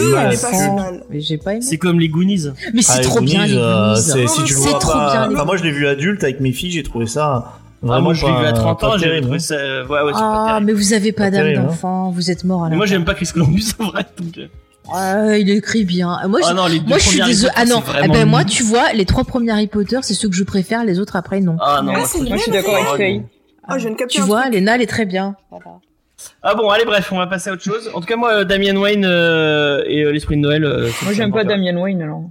mais 1.09 1.19
j'ai 1.21 1.37
pas 1.37 1.53
aimé. 1.53 1.61
C'est 1.61 1.77
comme 1.77 1.99
les 1.99 2.09
Goonies. 2.09 2.47
Mais 2.73 2.81
c'est 2.81 2.99
ah, 2.99 3.01
trop 3.01 3.21
bien 3.21 3.45
les 3.45 3.53
Goonies, 3.53 4.27
si 4.27 4.43
tu 4.43 4.53
le 4.53 4.59
vois 4.59 4.79
pas. 4.79 5.11
bien, 5.11 5.27
les 5.29 5.35
Enfin, 5.35 5.45
moi, 5.45 5.57
je 5.57 5.63
l'ai 5.63 5.71
vu 5.71 5.87
adulte 5.87 6.23
avec 6.23 6.39
mes 6.39 6.51
filles. 6.51 6.71
J'ai 6.71 6.83
trouvé 6.83 7.05
ça 7.07 7.43
Ah, 7.83 7.87
vraiment 7.87 8.01
moi, 8.01 8.13
je 8.13 8.25
l'ai 8.25 8.31
pas- 8.31 8.39
vu 8.41 8.45
à 8.47 8.53
30 8.53 8.79
pas 8.79 8.89
ans, 8.89 8.97
j'ai 8.97 9.21
trouvé 9.21 9.35
hein. 9.35 9.39
ça. 9.39 9.55
Ouais, 9.55 10.01
ouais, 10.01 10.11
c'est 10.13 10.19
pas 10.19 10.45
Ah, 10.55 10.59
mais 10.61 10.73
vous 10.73 10.93
avez 10.93 11.11
pas 11.11 11.31
d'âme 11.31 11.47
hein. 11.47 11.63
d'enfant, 11.63 12.11
vous 12.11 12.29
êtes 12.31 12.43
mort 12.43 12.63
à 12.65 12.69
la 12.69 12.75
moi, 12.75 12.85
j'aime 12.85 13.05
pas 13.05 13.13
Chris 13.15 13.29
Columbus 13.33 13.65
en 13.79 13.89
vrai. 13.89 14.05
Euh, 14.93 15.29
Ah, 15.31 15.37
il 15.37 15.49
écrit 15.49 15.83
bien. 15.85 16.17
Moi, 16.27 16.41
je, 16.41 16.47
Ah 16.49 16.53
non, 16.53 16.67
les 16.67 16.79
deux 16.79 16.87
moi, 16.87 16.97
je 16.97 17.07
suis 17.07 17.21
désolée. 17.21 17.53
Ah 17.55 17.65
non, 17.65 17.81
eh 18.03 18.07
ben, 18.07 18.25
moi, 18.27 18.43
tu 18.43 18.63
vois, 18.63 18.93
les 18.93 19.05
trois 19.05 19.23
premiers 19.23 19.51
Harry 19.51 19.67
Potter, 19.67 19.99
c'est 20.01 20.13
ceux 20.13 20.29
que 20.29 20.35
je 20.35 20.43
préfère, 20.43 20.83
les 20.83 20.99
autres 20.99 21.15
après, 21.15 21.39
non. 21.39 21.57
Ah 21.61 21.81
non, 21.83 21.91
Ah, 21.95 21.97
moi, 21.99 22.07
c'est 22.07 22.17
faut- 22.17 22.23
vrai, 22.23 22.29
Moi, 22.29 22.37
je 22.37 22.43
suis 22.43 22.51
d'accord 22.51 22.75
avec. 22.75 22.97
Faye. 22.97 23.23
Ah, 23.67 23.77
je 23.77 23.83
viens 23.83 23.91
de 23.91 23.95
capter 23.95 24.15
Tu 24.15 24.21
un 24.21 24.25
vois, 24.25 24.41
truc. 24.43 24.53
Léna, 24.55 24.75
elle 24.75 24.81
est 24.81 24.87
très 24.87 25.05
bien. 25.05 25.35
Ah 26.43 26.53
bon, 26.55 26.69
allez, 26.69 26.85
bref, 26.85 27.11
on 27.11 27.17
va 27.17 27.27
passer 27.27 27.49
à 27.49 27.53
autre 27.53 27.63
chose. 27.63 27.89
En 27.93 27.99
tout 27.99 28.05
cas, 28.05 28.15
moi, 28.15 28.31
euh, 28.33 28.43
Damien 28.43 28.75
Wayne 28.75 29.05
euh, 29.05 29.83
et 29.87 30.03
euh, 30.03 30.11
l'esprit 30.11 30.35
de 30.35 30.41
Noël. 30.41 30.63
euh, 30.65 30.89
Moi, 31.03 31.13
j'aime 31.13 31.31
pas 31.31 31.43
Damien 31.43 31.75
Wayne, 31.77 32.01
alors. 32.01 32.23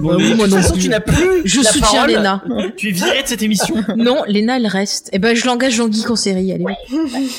Bon, 0.00 0.10
Bah 0.10 0.14
mais 0.18 0.24
oui, 0.24 0.30
de 0.30 0.36
moi 0.36 0.44
toute 0.46 0.54
non 0.56 0.62
façon, 0.62 0.74
tu 0.76 0.88
n'as 0.88 1.00
plus 1.00 1.16
Je 1.44 1.58
la 1.60 1.70
soutiens 1.70 1.90
parole. 2.06 2.10
Léna. 2.10 2.42
Tu 2.76 2.88
es 2.88 2.90
viré 2.92 3.22
de 3.22 3.26
cette 3.28 3.42
émission. 3.42 3.74
Non, 3.96 4.22
Léna, 4.26 4.56
elle 4.56 4.66
reste. 4.66 5.08
Eh 5.12 5.18
ben, 5.18 5.34
je 5.34 5.44
l'engage 5.46 5.76
dans 5.78 5.90
Geek 5.90 6.08
en 6.10 6.16
série, 6.16 6.52
allez. 6.52 6.64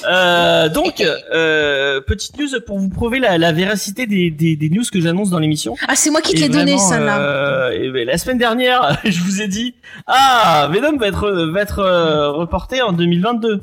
Euh, 0.10 0.69
donc, 0.69 1.02
euh, 1.34 2.02
petite 2.02 2.38
news 2.38 2.48
pour 2.65 2.80
vous 2.80 2.89
prouver 2.89 3.19
la, 3.19 3.38
la 3.38 3.52
véracité 3.52 4.06
des, 4.08 4.30
des, 4.30 4.56
des 4.56 4.69
news 4.69 4.84
que 4.91 5.00
j'annonce 5.00 5.30
dans 5.30 5.39
l'émission. 5.39 5.76
Ah, 5.88 5.95
c'est 5.95 6.10
moi 6.10 6.22
qui 6.22 6.34
te 6.34 6.39
l'ai 6.41 6.50
donné, 6.50 6.78
ça, 6.78 7.00
là. 7.00 7.19
euh, 7.19 7.69
et 7.72 7.89
ben, 7.91 8.06
la 8.06 8.17
semaine 8.17 8.38
dernière, 8.38 8.98
je 9.06 9.22
vous 9.22 9.41
ai 9.41 9.48
dit, 9.48 9.76
ah, 10.08 10.69
Venom 10.74 10.98
va 10.98 11.08
être 11.08 11.30
va 11.52 11.62
être 11.62 11.80
euh, 11.80 12.32
reporté 12.32 12.82
en 12.82 12.91
2022. 12.91 13.62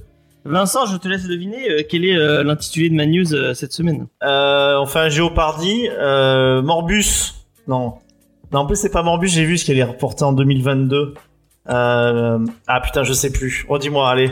Vincent, 0.48 0.86
je 0.86 0.96
te 0.96 1.08
laisse 1.08 1.24
deviner 1.24 1.68
euh, 1.68 1.82
quel 1.88 2.04
est 2.04 2.16
euh, 2.16 2.44
l'intitulé 2.44 2.88
de 2.88 2.94
ma 2.94 3.04
news 3.06 3.34
euh, 3.34 3.52
cette 3.52 3.72
semaine. 3.72 4.06
Euh, 4.22 4.78
on 4.80 4.86
fait 4.86 5.00
un 5.00 5.08
Géopardy. 5.08 5.88
Euh, 5.98 6.62
Morbus. 6.62 7.34
Non. 7.66 7.94
Non, 8.56 8.62
en 8.62 8.66
plus, 8.66 8.76
c'est 8.76 8.88
pas 8.88 9.02
Morbus, 9.02 9.28
j'ai 9.28 9.44
vu 9.44 9.58
ce 9.58 9.66
qu'elle 9.66 9.76
est 9.76 9.82
reportée 9.82 10.24
en 10.24 10.32
2022. 10.32 11.12
Euh... 11.68 12.38
Ah 12.66 12.80
putain, 12.80 13.04
je 13.04 13.12
sais 13.12 13.30
plus. 13.30 13.66
Redis-moi, 13.68 14.08
allez. 14.08 14.30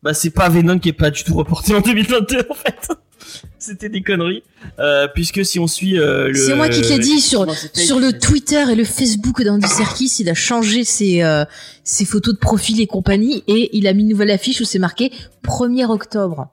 bah 0.00 0.14
c'est 0.14 0.30
pas 0.30 0.48
Venom 0.48 0.78
qui 0.78 0.90
est 0.90 0.92
pas 0.92 1.10
du 1.10 1.24
tout 1.24 1.34
reporté 1.34 1.74
en 1.74 1.80
2022 1.80 2.46
en 2.50 2.54
fait. 2.54 2.88
C'était 3.58 3.88
des 3.88 4.02
conneries. 4.02 4.44
Euh, 4.78 5.08
puisque 5.12 5.44
si 5.44 5.58
on 5.58 5.66
suit 5.66 5.98
euh, 5.98 6.28
le. 6.28 6.34
C'est 6.34 6.54
moi 6.54 6.68
qui 6.68 6.82
te 6.82 6.86
l'ai 6.86 7.00
dit 7.00 7.18
sur 7.18 7.52
sur 7.74 7.98
le 7.98 8.10
écrit. 8.10 8.20
Twitter 8.20 8.64
et 8.70 8.76
le 8.76 8.84
Facebook 8.84 9.42
d'Andy 9.42 9.66
Serkis, 9.66 10.18
il 10.20 10.28
a 10.30 10.34
changé 10.34 10.84
ses 10.84 11.24
euh, 11.24 11.44
ses 11.82 12.04
photos 12.04 12.34
de 12.34 12.38
profil 12.38 12.80
et 12.80 12.86
compagnie 12.86 13.42
et 13.48 13.76
il 13.76 13.88
a 13.88 13.92
mis 13.92 14.02
une 14.02 14.10
nouvelle 14.10 14.30
affiche 14.30 14.60
où 14.60 14.64
c'est 14.64 14.78
marqué 14.78 15.10
1er 15.42 15.86
octobre. 15.86 16.46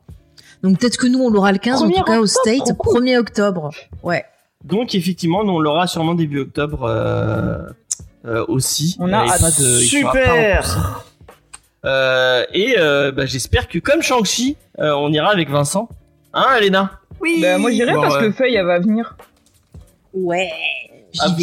Donc 0.63 0.79
peut-être 0.79 0.97
que 0.97 1.05
nous 1.05 1.19
on 1.19 1.29
l'aura 1.29 1.51
le 1.51 1.59
15 1.59 1.83
en 1.83 1.87
1er 1.87 1.97
tout 1.97 2.03
cas 2.03 2.19
au 2.19 2.25
State 2.25 2.71
oh, 2.79 2.99
1er 2.99 3.19
octobre. 3.19 3.69
Ouais. 4.01 4.25
Donc 4.65 4.95
effectivement, 4.95 5.43
nous, 5.43 5.53
on 5.53 5.59
l'aura 5.59 5.87
sûrement 5.87 6.15
début 6.15 6.39
octobre 6.39 6.83
euh, 6.83 7.57
euh, 8.25 8.43
aussi. 8.47 8.97
On 8.99 9.13
a 9.13 9.19
hâte. 9.19 9.51
Super 9.51 11.03
Euh, 11.85 12.43
et 12.51 12.75
euh, 12.79 13.11
bah, 13.11 13.27
j'espère 13.27 13.67
que 13.67 13.77
comme 13.77 14.01
Shang-Chi, 14.01 14.57
euh, 14.79 14.93
on 14.93 15.13
ira 15.13 15.29
avec 15.29 15.49
Vincent. 15.51 15.87
Hein, 16.33 16.57
Elena? 16.57 16.99
Oui. 17.21 17.37
Bah, 17.41 17.59
moi 17.59 17.69
j'irai 17.69 17.93
Bon, 17.93 18.01
parce 18.01 18.15
ouais. 18.15 18.21
que 18.21 18.31
Faye 18.31 18.55
elle 18.55 18.65
va 18.65 18.79
venir. 18.79 19.15
Ouais. 20.13 20.49
Ah, 21.21 21.35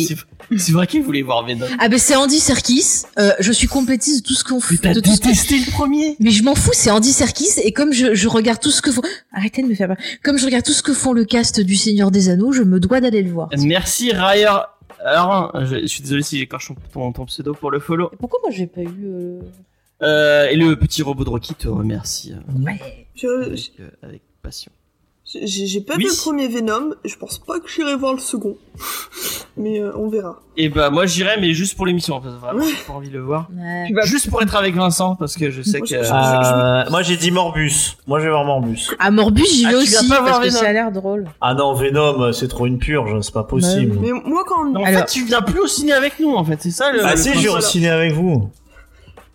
c'est- 0.57 0.73
vrai 0.73 0.87
qu'il 0.87 1.03
voulait 1.03 1.23
voir 1.23 1.47
Venom. 1.47 1.67
Ah 1.79 1.89
ben 1.89 1.99
c'est 1.99 2.15
Andy 2.17 2.39
Serkis. 2.39 3.03
Euh, 3.19 3.33
je 3.41 3.53
suis 3.53 3.67
complétiste 3.69 4.23
de 4.23 4.29
tout 4.29 4.35
ce 4.35 4.45
qu'on 4.45 4.61
fait. 4.61 4.77
T'as 4.77 4.93
de 4.95 5.01
tout 5.01 5.11
ce 5.15 5.21
que- 5.21 5.27
détesté 5.29 5.59
le 5.59 5.71
premier? 5.71 6.17
Mais 6.21 6.31
je 6.31 6.43
m'en 6.43 6.55
fous, 6.55 6.71
c'est 6.75 6.91
Andy 6.91 7.13
Serkis 7.13 7.61
et 7.63 7.73
comme 7.73 7.93
je, 7.93 8.15
je 8.15 8.29
regarde 8.29 8.61
tout 8.61 8.71
ce 8.71 8.83
que 8.83 8.91
font, 8.93 9.03
arrêtez 9.33 9.63
de 9.63 9.69
me 9.69 9.75
faire 9.75 9.89
peur. 9.89 9.97
Comme 10.23 10.39
je 10.39 10.45
regarde 10.45 10.65
tout 10.65 10.73
ce 10.73 10.83
que 10.83 10.93
font 10.95 11.13
le 11.13 11.25
cast 11.25 11.61
du 11.61 11.77
Seigneur 11.77 12.11
des 12.11 12.29
Anneaux, 12.29 12.53
je 12.53 12.63
me 12.63 12.81
dois 12.81 13.01
d'aller 13.01 13.23
le 13.23 13.31
voir. 13.31 13.49
Merci 13.59 14.13
Ryer. 14.13 14.49
Alors, 15.05 15.53
je, 15.65 15.81
je 15.81 15.87
suis 15.87 16.03
désolé 16.03 16.23
si 16.23 16.39
j'écorche 16.39 16.71
ton, 16.93 17.13
ton 17.13 17.25
pseudo 17.27 17.55
pour 17.55 17.71
le 17.71 17.81
follow. 17.81 18.11
Pourquoi 18.21 18.39
moi 18.43 18.51
j'ai 18.55 18.67
pas 18.67 18.83
eu 18.83 19.07
Euh, 20.03 20.49
et 20.49 20.57
le 20.57 20.77
petit 20.77 21.03
robot 21.03 21.25
de 21.25 21.31
Rocky 21.31 21.55
te 21.55 21.69
remercie 21.69 22.33
euh, 22.33 22.65
Ouais. 22.65 23.07
Je- 23.15 23.27
avec, 23.47 23.73
euh, 23.81 23.89
avec 24.03 24.23
passion. 24.43 24.73
J'ai 25.25 25.81
pas 25.81 25.95
Oui. 25.97 26.05
vu 26.05 26.11
le 26.11 26.17
premier 26.21 26.49
Venom, 26.49 26.95
je 27.05 27.15
pense 27.17 27.39
pas 27.39 27.61
que 27.61 27.69
j'irai 27.71 27.95
voir 27.97 28.13
le 28.13 28.19
second. 28.19 28.57
Mais 29.57 29.81
euh, 29.81 29.93
on 29.97 30.09
verra. 30.09 30.41
Et 30.57 30.69
bah 30.69 30.91
moi 30.91 31.07
j'irai 31.07 31.41
mais 31.41 31.53
juste 31.55 31.77
pour 31.77 31.87
l'émission 31.87 32.21
parce 32.21 32.35
que 32.35 32.41
vraiment 32.41 32.65
j'ai 32.67 32.85
pas 32.87 32.93
envie 32.93 33.09
de 33.09 33.15
le 33.15 33.23
voir. 33.23 33.49
Ouais. 33.57 33.85
Tu 33.87 33.95
vas 33.95 34.03
Juste 34.05 34.29
pour 34.31 34.43
être 34.43 34.57
avec 34.57 34.75
Vincent 34.75 35.15
parce 35.15 35.37
que 35.37 35.51
je 35.51 35.63
sais 35.63 35.79
Moi, 35.79 35.87
que 35.87 35.95
euh, 35.95 36.03
Euh, 36.85 36.91
moi 36.91 37.03
j'ai 37.03 37.17
dit 37.17 37.31
Morbus. 37.31 37.97
Moi 38.09 38.19
je 38.19 38.25
vais 38.25 38.31
voir 38.31 38.45
Morbus. 38.45 38.89
À 38.99 39.11
Morbus, 39.13 39.45
j'y 39.47 39.65
Ah, 39.65 39.69
vais 39.69 39.75
vas 39.77 39.81
aussi 39.83 40.09
pas 40.09 40.21
voir 40.21 40.25
parce 40.25 40.39
que 40.41 40.45
Venom. 40.51 40.59
ça 40.61 40.69
a 40.69 40.73
l'air 40.73 40.91
drôle. 40.93 41.25
Ah 41.41 41.55
non, 41.55 41.73
Venom, 41.75 42.33
c'est 42.33 42.49
trop 42.49 42.67
une 42.67 42.79
purge, 42.79 43.21
c'est 43.21 43.33
pas 43.33 43.45
possible. 43.45 43.97
Mais 44.01 44.11
moi, 44.13 44.43
quand 44.47 44.69
en 44.77 44.83
Alors- 44.85 45.01
fait 45.01 45.07
tu 45.07 45.25
viens 45.25 45.41
plus 45.43 45.61
au 45.61 45.67
ciné 45.69 45.93
avec 45.93 46.19
nous 46.19 46.35
en 46.35 46.45
fait 46.45 46.59
c'est 46.61 46.71
ça 46.73 46.91
le. 46.93 47.01
Ah 47.05 47.13
le 47.13 47.17
si, 47.17 47.33
je 47.35 47.39
vais 47.43 47.49
au 47.49 47.61
ciné 47.61 47.89
avec 47.91 48.13
vous. 48.13 48.51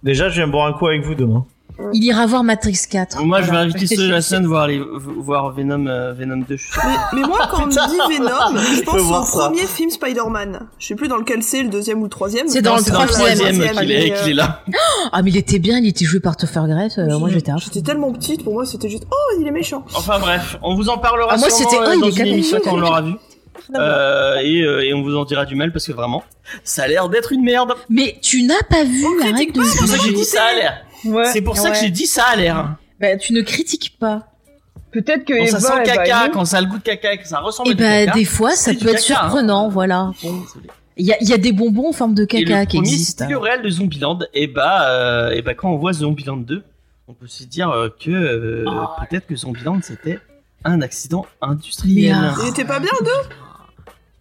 Déjà, 0.04 0.30
je 0.30 0.36
viens 0.36 0.48
boire 0.48 0.68
un 0.68 0.74
coup 0.74 0.88
avec 0.88 1.04
vous 1.04 1.16
demain. 1.16 1.46
Il 1.94 2.04
ira 2.04 2.26
voir 2.26 2.44
Matrix 2.44 2.80
4. 2.90 3.24
Moi 3.24 3.42
je 3.42 3.52
vais 3.52 3.58
inviter 3.58 3.88
ceux 3.88 4.08
de 4.08 4.12
la 4.12 4.22
scène 4.22 4.46
voir 4.48 4.68
les 4.68 4.82
voir 5.18 5.52
Venom 5.52 5.86
euh, 5.88 6.14
Venom 6.14 6.38
2 6.48 6.58
je 6.58 6.64
suis 6.64 6.72
sûr. 6.72 6.82
Mais, 6.86 7.22
mais 7.22 7.28
moi, 7.28 7.48
quand 7.50 7.64
on 7.64 7.68
me 7.68 7.72
dit 7.72 8.18
Venom, 8.18 8.58
je 8.76 8.82
pense 8.84 9.36
au 9.36 9.40
premier 9.40 9.66
film 9.68 9.90
Spider-Man. 9.90 10.60
Je 10.80 10.88
sais 10.88 10.96
plus 10.96 11.08
dans 11.08 11.18
lequel 11.18 11.44
c'est, 11.44 11.64
le 11.64 11.70
deuxième 11.70 12.00
ou 12.00 12.04
le 12.06 12.10
troisième. 12.10 12.48
C'est 12.48 12.62
dans 12.62 12.78
le 12.78 12.84
que 12.84 12.92
dans 12.92 13.04
le 13.04 13.10
troisième, 13.10 13.56
qu'il 13.78 13.92
est, 13.92 14.08
est 14.08 14.34
là. 14.34 14.64
Ah 15.12 15.22
mais 15.22 15.30
il 15.32 15.38
était 15.38 15.60
bien, 15.60 15.78
il 15.80 15.88
était 15.88 16.06
joué 16.06 16.20
par 16.20 16.36
Topher 16.36 16.64
Grace. 16.68 16.98
euh, 16.98 17.18
moi 17.20 17.30
j'étais. 17.30 17.52
J'étais 17.58 17.82
tellement 17.82 18.12
petite, 18.12 18.44
pour 18.44 18.54
moi, 18.54 18.66
c'était 18.66 18.90
juste, 18.90 19.04
oh, 19.10 19.38
il 19.40 19.48
est 19.48 19.52
méchant. 19.52 19.86
Enfin 19.96 20.20
bref, 20.20 20.58
on 20.62 20.76
vous 20.76 20.90
en 20.90 20.98
parlera 20.98 21.30
Ah, 21.32 21.38
moi, 21.38 21.50
sûrement, 21.50 21.70
c'était- 21.72 21.82
euh, 21.84 21.90
oh, 21.90 21.94
il 21.96 22.02
dans 22.02 22.12
une 22.12 22.28
émission 22.28 22.58
quand 22.64 22.74
on 22.74 22.78
l'aura 22.78 23.02
vu. 23.02 23.14
Euh, 23.76 24.38
et, 24.38 24.62
euh, 24.62 24.86
et 24.86 24.94
on 24.94 25.02
vous 25.02 25.16
en 25.18 25.26
dira 25.26 25.46
du 25.46 25.56
mal 25.56 25.72
parce 25.72 25.86
que 25.88 25.92
vraiment, 25.94 26.24
ça 26.64 26.84
a 26.84 26.88
l'air 26.88 27.10
d'être 27.10 27.32
une 27.32 27.44
merde. 27.44 27.74
Mais 27.90 28.18
tu 28.22 28.44
n'as 28.44 28.62
pas 28.70 28.84
vu, 28.84 29.06
On 29.06 29.22
arrête 29.22 29.34
critique 29.36 29.54
de. 29.54 29.64
C'est 29.64 29.78
pour 29.80 29.88
ça 29.88 29.98
que 29.98 30.04
j'ai 30.04 30.14
dit 30.14 30.24
ça 30.26 30.44
a 30.44 30.54
l'air. 30.54 30.86
Ouais. 31.06 31.26
C'est 31.32 31.42
pour 31.42 31.58
ça 31.58 31.72
que 31.72 31.78
j'ai 31.78 31.90
dit 31.90 32.06
ça 32.08 32.24
a 32.26 32.36
l'air. 32.36 32.76
Bah 33.00 33.16
tu 33.18 33.34
ne 33.34 33.42
critiques 33.42 33.98
pas. 34.00 34.28
Peut-être 34.92 35.26
que 35.26 35.34
Quand 35.34 35.46
ça 35.46 35.58
Eva 35.58 35.60
sent 35.60 35.74
elle 35.82 35.88
va 35.88 35.96
caca, 36.06 36.30
quand 36.30 36.46
ça 36.46 36.58
a 36.58 36.62
le 36.62 36.68
goût 36.68 36.78
de 36.78 36.84
caca 36.84 37.14
et 37.14 37.18
que 37.20 37.28
ça 37.28 37.40
ressemble 37.40 37.70
Et 37.70 37.72
à 37.74 37.76
du 37.76 37.84
bah 37.84 38.06
caca. 38.06 38.12
des 38.18 38.26
fois 38.26 38.52
ça 38.56 38.72
peut 38.74 38.88
être 38.90 38.96
caca, 38.96 38.98
hein. 38.98 39.00
surprenant, 39.30 39.70
voilà. 39.70 40.12
Bon. 40.24 40.42
Il 40.96 41.06
y 41.06 41.12
a, 41.14 41.18
il 41.22 41.30
y 41.30 41.34
a 41.34 41.38
des 41.38 41.52
bonbons 41.52 41.90
en 41.90 41.92
forme 41.92 42.16
de 42.16 42.24
Et 42.24 42.28
caca 42.28 42.62
le 42.62 42.66
qui 42.66 42.78
existent. 42.78 43.28
le 43.30 43.38
réel 43.38 43.62
de 43.62 43.70
Zombieland. 43.70 44.18
Et 44.34 44.48
bah, 44.48 44.90
euh, 44.90 45.30
et 45.32 45.42
bah, 45.44 45.54
quand 45.54 45.70
on 45.70 45.78
voit 45.78 45.94
Zombieland 45.94 46.38
2, 46.38 46.64
on 47.08 47.14
peut 47.14 47.28
se 47.28 47.44
dire 47.44 47.72
que 48.04 48.10
euh, 48.10 48.64
Oh. 48.66 48.88
peut-être 49.08 49.28
que 49.28 49.36
Zombieland 49.36 49.80
c'était 49.84 50.20
un 50.64 50.82
accident 50.82 51.26
industriel. 51.42 52.16
Mais. 52.38 52.44
Il 52.46 52.50
était 52.50 52.66
pas 52.66 52.80
bien, 52.80 52.90
le 53.00 53.06
deux? 53.06 53.36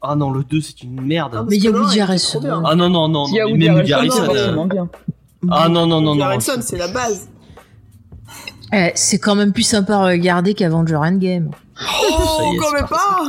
Ah 0.08 0.14
non, 0.16 0.30
le 0.30 0.44
2 0.44 0.60
c'est 0.60 0.82
une 0.82 1.00
merde. 1.00 1.44
Mais 1.48 1.56
il 1.56 1.64
y 1.64 1.68
a 1.68 1.72
Parce 1.72 1.82
que 1.82 1.86
Woody 1.86 1.86
là, 1.86 1.90
il 1.90 1.92
était 1.92 2.00
Harrelson. 2.02 2.38
trop 2.40 2.48
bien. 2.48 2.62
Ah 2.64 2.74
non, 2.74 2.88
non, 2.90 3.08
non, 3.08 3.26
S'il 3.26 3.34
y 3.36 3.40
a 3.40 3.44
non. 3.44 3.50
Woody 3.52 3.68
mais 3.68 3.74
même 3.74 3.92
Harrelson, 3.92 4.34
euh. 4.34 4.84
Ah 5.50 5.68
non, 5.68 5.86
non, 5.86 6.00
non, 6.00 6.08
Woody 6.10 6.18
non. 6.18 6.24
Harrelson, 6.26 6.52
c'est 6.60 6.76
la 6.78 6.88
base. 6.88 7.28
Eh, 8.72 8.90
c'est 8.94 9.18
quand 9.18 9.34
même 9.36 9.52
plus 9.52 9.62
sympa 9.62 9.96
à 9.96 10.06
regarder 10.06 10.54
qu'Avenger 10.54 10.96
Endgame. 10.96 11.50
Oh, 11.80 12.52
est, 12.54 12.56
quand 12.56 12.72
même 12.72 12.86
pas 12.88 13.22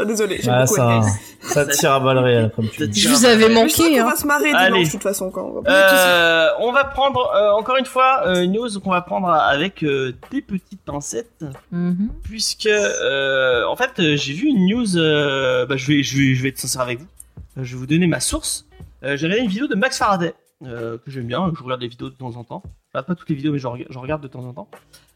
Ah, 0.00 0.04
Désolé, 0.04 0.38
j'ai 0.42 0.50
Ah, 0.50 0.62
beaucoup 0.64 0.74
ça, 0.76 0.96
aimé. 0.96 1.06
Ça 1.48 1.66
tire 1.66 1.92
à 1.92 2.00
balles 2.00 2.18
réelles, 2.18 2.50
comme 2.54 2.68
tu 2.68 2.86
dis. 2.88 3.00
Je 3.00 3.08
vous 3.08 3.24
avais 3.24 3.48
manqué, 3.48 3.98
hein. 3.98 4.04
va 4.04 4.16
se 4.16 4.26
marrer 4.26 4.50
dimanche, 4.50 4.86
de 4.86 4.90
toute 4.92 5.02
façon, 5.02 5.30
quand 5.30 5.42
on 5.54 5.60
va 5.60 5.70
Euh, 5.70 6.48
on 6.60 6.72
va 6.72 6.84
prendre 6.84 7.30
euh, 7.34 7.52
encore 7.52 7.76
une 7.76 7.84
fois 7.86 8.22
euh, 8.26 8.42
une 8.42 8.52
news 8.52 8.68
qu'on 8.80 8.90
va 8.90 9.00
prendre 9.02 9.28
avec 9.30 9.82
euh, 9.82 10.12
des 10.30 10.42
petites 10.42 10.80
pincettes. 10.84 11.44
Mhm. 11.72 12.10
puisque 12.22 12.66
euh, 12.66 13.64
en 13.66 13.76
fait 13.76 13.92
j'ai 14.16 14.32
vu 14.32 14.46
une 14.48 14.66
news 14.66 14.96
euh, 14.96 15.66
bah, 15.66 15.76
je 15.76 15.86
vais 15.86 16.02
je 16.02 16.16
vais 16.18 16.34
je 16.34 16.42
vais 16.42 16.48
être 16.50 16.58
sincère 16.58 16.82
avec 16.82 17.00
vous. 17.00 17.06
Je 17.56 17.72
vais 17.74 17.78
vous 17.78 17.86
donner 17.86 18.06
ma 18.06 18.20
source. 18.20 18.66
Euh, 19.02 19.16
j'ai 19.16 19.26
regardé 19.26 19.42
une 19.44 19.50
vidéo 19.50 19.66
de 19.66 19.74
Max 19.74 19.98
Faraday 19.98 20.34
euh, 20.66 20.96
que 20.98 21.10
j'aime 21.10 21.24
bien. 21.26 21.50
Je 21.56 21.62
regarde 21.62 21.80
des 21.80 21.88
vidéos 21.88 22.08
de 22.10 22.14
temps 22.14 22.36
en 22.36 22.44
temps. 22.44 22.62
Regarde 22.92 23.06
pas 23.06 23.14
toutes 23.14 23.28
les 23.28 23.34
vidéos 23.36 23.52
mais 23.52 23.58
j'en 23.58 23.74
reg- 23.76 23.86
j'en 23.90 24.00
regarde 24.00 24.22
de 24.22 24.28
temps 24.28 24.44
en 24.44 24.52
temps. 24.52 24.68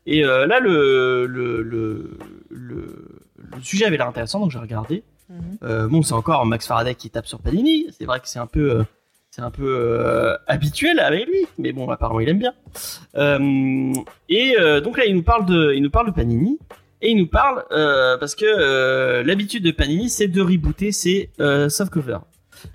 Et 0.07 0.25
euh, 0.25 0.47
là 0.47 0.59
le 0.61 1.27
le, 1.27 1.63
le 1.63 2.19
le 2.51 3.09
le 3.57 3.63
sujet 3.63 3.85
avait 3.87 3.97
l'air 3.97 4.09
intéressant 4.09 4.41
donc 4.41 4.51
j'ai 4.51 4.59
regardé 4.59 5.03
Mhm. 5.29 5.59
euh, 5.63 5.89
bon, 5.89 6.03
c'est 6.03 6.15
encore 6.15 6.45
Max 6.47 6.67
Faraday 6.67 6.95
qui 6.95 7.11
tape 7.11 7.27
sur 7.27 7.41
Panini. 7.41 7.87
C'est 7.97 8.05
vrai 8.05 8.21
que 8.21 8.29
c'est 8.29 8.39
un 8.39 8.47
peu, 8.47 8.71
euh, 8.71 8.85
un 9.39 9.51
peu 9.51 9.65
euh, 9.67 10.37
habituel 10.47 11.01
avec 11.01 11.27
lui, 11.27 11.47
mais 11.59 11.73
bon, 11.73 11.89
apparemment 11.89 12.21
il 12.21 12.29
aime 12.29 12.39
bien. 12.39 12.55
Et 14.29 14.55
donc 14.83 14.99
là, 14.99 15.05
il 15.07 15.15
nous 15.15 15.23
parle 15.23 15.47
de, 15.47 15.73
il 15.75 15.83
nous 15.83 15.91
parle 15.91 16.07
de 16.07 16.13
Panini 16.13 16.59
et 17.01 17.11
il 17.11 17.17
nous 17.17 17.29
parle 17.29 17.65
parce 18.21 18.35
que 18.35 19.23
l'habitude 19.23 19.65
de 19.65 19.71
Panini, 19.71 20.11
c'est 20.11 20.29
de 20.29 20.41
rebooter 20.41 20.93
ses 20.93 21.31
softcovers. 21.69 22.21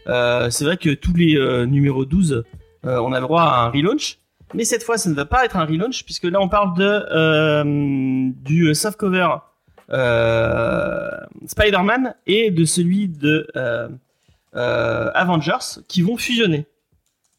Euh, 0.08 0.50
c'est 0.50 0.66
vrai 0.66 0.78
que 0.78 0.94
tous 0.94 1.14
les 1.14 1.38
numéros 1.68 2.06
12, 2.06 2.44
euh, 2.86 2.98
on 3.00 3.14
a 3.14 3.20
le 3.20 3.26
droit 3.26 3.44
à 3.44 3.62
un 3.66 3.70
relaunch. 3.70 4.20
Mais 4.54 4.64
cette 4.64 4.84
fois, 4.84 4.98
ça 4.98 5.10
ne 5.10 5.16
va 5.16 5.26
pas 5.26 5.44
être 5.44 5.58
un 5.58 5.66
relaunch 5.66 6.06
puisque 6.06 6.24
là, 6.24 6.40
on 6.42 6.48
parle 6.48 6.74
de 6.78 8.32
du 8.44 8.74
softcover 8.74 9.28
Spider-Man 11.46 12.16
et 12.26 12.52
de 12.52 12.66
celui 12.66 13.08
de 13.08 13.48
euh, 13.56 13.88
euh, 14.56 15.10
Avengers 15.14 15.82
qui 15.88 16.02
vont 16.02 16.18
fusionner. 16.18 16.66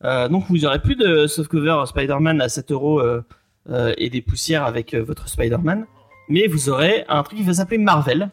Euh, 0.05 0.29
donc 0.29 0.45
vous 0.49 0.65
aurez 0.65 0.81
plus 0.81 0.95
de 0.97 1.27
softcover 1.27 1.85
Spider-Man 1.87 2.41
à 2.41 2.49
7 2.49 2.71
euros 2.73 3.01
euh, 3.01 3.25
euh, 3.71 3.93
et 3.99 4.11
des 4.11 4.23
poussières 4.23 4.65
avec 4.65 4.95
euh, 4.95 5.03
votre 5.03 5.29
Spider-Man, 5.29 5.87
mais 6.29 6.47
vous 6.47 6.69
aurez 6.69 7.05
un 7.09 7.23
truc 7.23 7.39
qui 7.39 7.45
va 7.45 7.55
s'appeler 7.55 7.79
Marvel, 7.79 8.31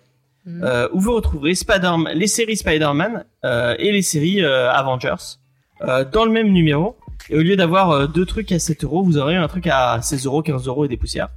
euh, 0.48 0.88
où 0.94 1.00
vous 1.00 1.14
retrouverez 1.16 1.56
Spider 1.56 1.92
les 2.14 2.28
séries 2.28 2.58
Spider-Man 2.58 3.26
euh, 3.46 3.76
et 3.80 3.92
les 3.92 4.04
séries 4.04 4.44
euh, 4.44 4.72
Avengers 4.72 5.16
euh, 5.82 6.06
dans 6.06 6.24
le 6.24 6.32
même 6.32 6.52
numéro. 6.52 6.98
Et 7.32 7.36
au 7.38 7.42
lieu 7.42 7.56
d'avoir 7.56 7.90
euh, 7.90 8.06
deux 8.08 8.26
trucs 8.28 8.52
à 8.52 8.60
7 8.60 8.84
euros, 8.84 9.04
vous 9.04 9.18
aurez 9.18 9.36
un 9.36 9.48
truc 9.48 9.66
à 9.66 10.00
16 10.00 10.26
euros, 10.28 10.44
15 10.44 10.68
euros 10.68 10.86
et 10.86 10.88
des 10.88 10.98
poussières. 10.98 11.30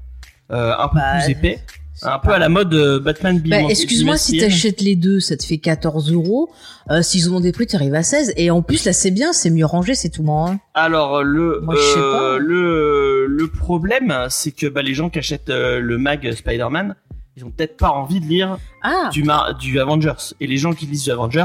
Euh, 0.50 0.74
un 0.78 0.88
peu 0.88 0.96
Bah, 0.96 1.12
plus 1.20 1.30
épais, 1.30 1.60
un 2.02 2.18
peu 2.18 2.30
à 2.32 2.38
la 2.38 2.48
mode 2.48 2.72
euh, 2.74 3.00
Batman 3.00 3.40
Bah, 3.46 3.58
excuse-moi, 3.68 4.16
si 4.16 4.38
t'achètes 4.38 4.80
les 4.80 4.94
deux, 4.96 5.20
ça 5.20 5.36
te 5.36 5.44
fait 5.44 5.58
14 5.58 6.12
euros. 6.12 6.50
Euh, 6.90 7.02
S'ils 7.02 7.32
ont 7.32 7.40
des 7.40 7.52
prix, 7.52 7.66
t'arrives 7.66 7.94
à 7.94 8.02
16. 8.02 8.32
Et 8.36 8.50
en 8.50 8.62
plus, 8.62 8.84
là, 8.84 8.92
c'est 8.92 9.10
bien, 9.10 9.32
c'est 9.32 9.50
mieux 9.50 9.66
rangé, 9.66 9.94
c'est 9.94 10.08
tout 10.10 10.22
moins. 10.22 10.58
Alors 10.74 11.22
le 11.22 11.60
Moi, 11.62 11.74
euh, 11.76 12.12
pas. 12.36 12.38
le 12.38 13.26
le 13.26 13.46
problème 13.48 14.26
c'est 14.30 14.52
que 14.52 14.66
bah, 14.66 14.82
les 14.82 14.94
gens 14.94 15.10
qui 15.10 15.18
achètent 15.18 15.50
euh, 15.50 15.80
le 15.80 15.98
mag 15.98 16.30
Spider-Man, 16.32 16.94
ils 17.36 17.44
ont 17.44 17.50
peut-être 17.50 17.76
pas 17.76 17.90
envie 17.90 18.20
de 18.20 18.26
lire 18.26 18.58
Ah, 18.82 19.10
du 19.12 19.22
Mar- 19.24 19.54
du 19.56 19.78
Avengers 19.80 20.34
et 20.40 20.46
les 20.46 20.56
gens 20.56 20.72
qui 20.72 20.86
lisent 20.86 21.04
du 21.04 21.10
Avengers, 21.10 21.44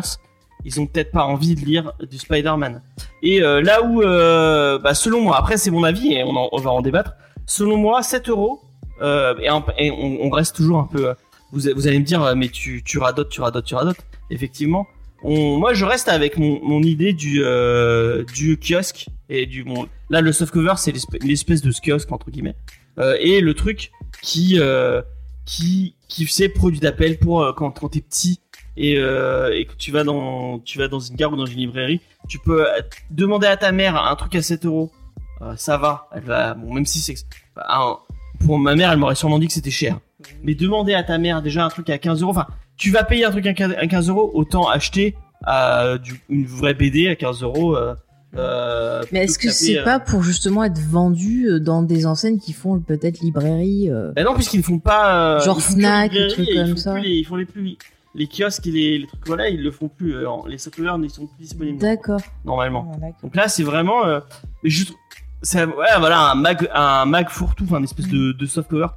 ils 0.66 0.80
ont 0.80 0.86
peut-être 0.88 1.12
pas 1.12 1.26
envie 1.26 1.56
de 1.56 1.62
lire 1.66 1.92
du 2.10 2.18
Spider-Man. 2.18 2.82
Et 3.22 3.42
euh, 3.44 3.62
là 3.62 3.84
où 3.84 4.02
euh, 4.02 4.80
bah, 4.80 4.94
selon 4.94 5.22
moi, 5.22 5.38
après 5.38 5.58
c'est 5.58 5.72
mon 5.72 5.84
avis 5.84 6.14
et 6.14 6.24
on, 6.24 6.36
en- 6.36 6.50
on 6.52 6.60
va 6.60 6.72
en 6.72 6.82
débattre. 6.82 7.14
Selon 7.46 7.76
moi, 7.78 8.02
7 8.02 8.30
euros 8.30 8.62
euh, 9.02 9.36
et, 9.78 9.92
on, 9.92 10.30
reste 10.30 10.56
toujours 10.56 10.80
un 10.80 10.88
peu. 10.88 11.10
euh, 11.10 11.14
Vous, 11.52 11.62
vous 11.76 11.88
allez 11.88 12.00
me 12.00 12.06
dire, 12.06 12.22
euh, 12.24 12.36
mais 12.36 12.50
tu, 12.50 12.84
tu 12.84 12.98
radotes, 12.98 13.30
tu 13.30 13.42
radotes, 13.42 13.66
tu 13.66 13.76
radotes. 13.76 14.00
Effectivement, 14.30 14.88
moi 15.24 15.74
je 15.74 15.86
reste 15.86 16.10
avec 16.10 16.38
mon, 16.38 16.82
idée 16.82 17.14
du 17.14 17.42
kiosque 18.58 19.08
et 19.30 19.46
du 19.46 19.64
bon. 19.64 19.88
Là, 20.10 20.22
le 20.22 20.32
softcover, 20.32 20.74
c'est 20.78 20.94
l'espèce 21.22 21.62
de 21.62 21.72
kiosque 21.72 22.12
entre 22.12 22.30
guillemets 22.30 22.56
et 23.20 23.42
le 23.42 23.54
truc 23.54 23.92
qui 24.22 24.60
qui 25.46 25.96
qui 26.08 26.26
c'est 26.26 26.50
produit 26.50 26.80
d'appel 26.80 27.20
pour 27.20 27.54
quand, 27.56 27.72
t'es 27.90 28.02
petit 28.02 28.40
et, 28.76 28.96
que 28.96 29.76
tu 29.78 29.92
vas 29.92 30.04
dans 30.04 30.60
tu 30.60 30.80
vas 30.80 30.88
dans 30.88 31.00
une 31.00 31.16
gare 31.16 31.32
ou 31.32 31.36
dans 31.36 31.46
une 31.46 31.60
librairie, 31.60 32.02
tu 32.28 32.40
peux 32.40 32.66
demander 33.12 33.48
à 33.48 33.56
ta 33.56 33.72
mère 33.72 33.96
un 33.96 34.16
truc 34.16 34.36
à 34.36 34.42
7 34.42 34.66
euros 34.66 34.92
ça 35.58 35.78
va. 35.78 36.08
Elle 36.14 36.24
va, 36.24 36.54
bon, 36.54 36.74
même 36.74 36.86
si 36.86 37.00
c'est, 37.00 37.16
pour 38.46 38.58
ma 38.60 38.76
mère, 38.76 38.92
elle 38.92 38.98
m'aurait 39.00 39.16
sûrement 39.16 39.40
dit 39.40 39.48
que 39.48 39.54
c'était 39.54 39.72
cher. 39.72 40.00
Mais 40.44 40.56
demander 40.56 40.94
à 40.94 41.04
ta 41.04 41.18
mère 41.18 41.42
déjà 41.42 41.66
un 41.66 41.70
truc 41.70 41.90
à 41.90 41.98
15 41.98 42.22
euros, 42.22 42.32
enfin, 42.32 42.48
tu 42.78 42.92
vas 42.92 43.04
payer 43.04 43.26
un 43.26 43.32
truc 43.32 43.46
à 43.48 43.54
15 43.54 43.76
à 43.78 43.88
15 43.88 44.10
euros, 44.10 44.32
autant 44.34 44.68
acheter 44.68 45.16
euh, 45.48 45.98
du, 45.98 46.22
une 46.30 46.46
vraie 46.46 46.74
BD 46.74 47.08
à 47.10 47.16
15 47.16 47.44
euros. 47.44 47.76
euh, 47.76 47.94
euh, 48.36 49.04
Mais 49.12 49.26
est-ce 49.26 49.38
plutôt 49.38 49.50
que 49.52 49.54
c'est 49.56 49.74
taper, 49.76 49.86
pas 49.86 50.00
pour 50.00 50.24
justement 50.24 50.64
être 50.64 50.80
vendu 50.80 51.48
euh, 51.50 51.60
dans 51.60 51.84
des 51.84 52.06
enseignes 52.06 52.40
qui 52.40 52.54
font 52.54 52.80
peut-être 52.80 53.20
librairie 53.20 53.90
euh, 53.92 54.12
Bah 54.16 54.24
non, 54.24 54.34
puisqu'ils 54.34 54.58
ne 54.60 54.64
font 54.64 54.80
pas. 54.80 55.36
euh, 55.38 55.42
Genre 55.42 55.58
ils 55.60 55.64
que 55.66 55.72
Fnac, 55.74 56.12
ou 56.12 56.28
trucs 56.30 56.48
ils 56.50 56.56
comme 56.56 56.68
font 56.70 56.78
ça. 56.78 57.00
les- 57.00 57.10
ils 57.10 57.26
font 57.26 57.36
les 57.36 57.46
plus. 57.46 57.78
Les 58.16 58.28
kiosques 58.28 58.68
et 58.68 58.72
les, 58.72 58.98
les 59.00 59.08
trucs 59.08 59.26
voilà, 59.28 59.50
ils 59.50 59.62
le 59.62 59.72
font 59.72 59.88
plus. 59.88 60.16
euh, 60.16 60.28
les 60.48 60.58
softwares 60.60 60.98
ne 61.00 61.08
sont 61.08 61.26
plus 61.28 61.40
disponibles 61.46 61.80
D'accord. 61.80 62.22
normalement. 62.46 62.92
Ah. 63.04 63.08
Donc 63.24 63.36
là, 63.36 63.48
c'est 63.48 63.64
vraiment. 63.64 64.06
Euh, 64.06 64.20
mais 64.64 64.70
juste, 64.70 64.94
c'est 65.44 65.64
ouais, 65.66 65.86
voilà 66.00 66.32
un 66.32 66.36
mag, 66.36 66.68
un 66.74 67.06
mag 67.06 67.30
fourre-tout, 67.30 67.66
enfin 67.66 67.78
une 67.78 67.84
espèce 67.84 68.08
de, 68.08 68.32
de 68.32 68.46
software 68.46 68.96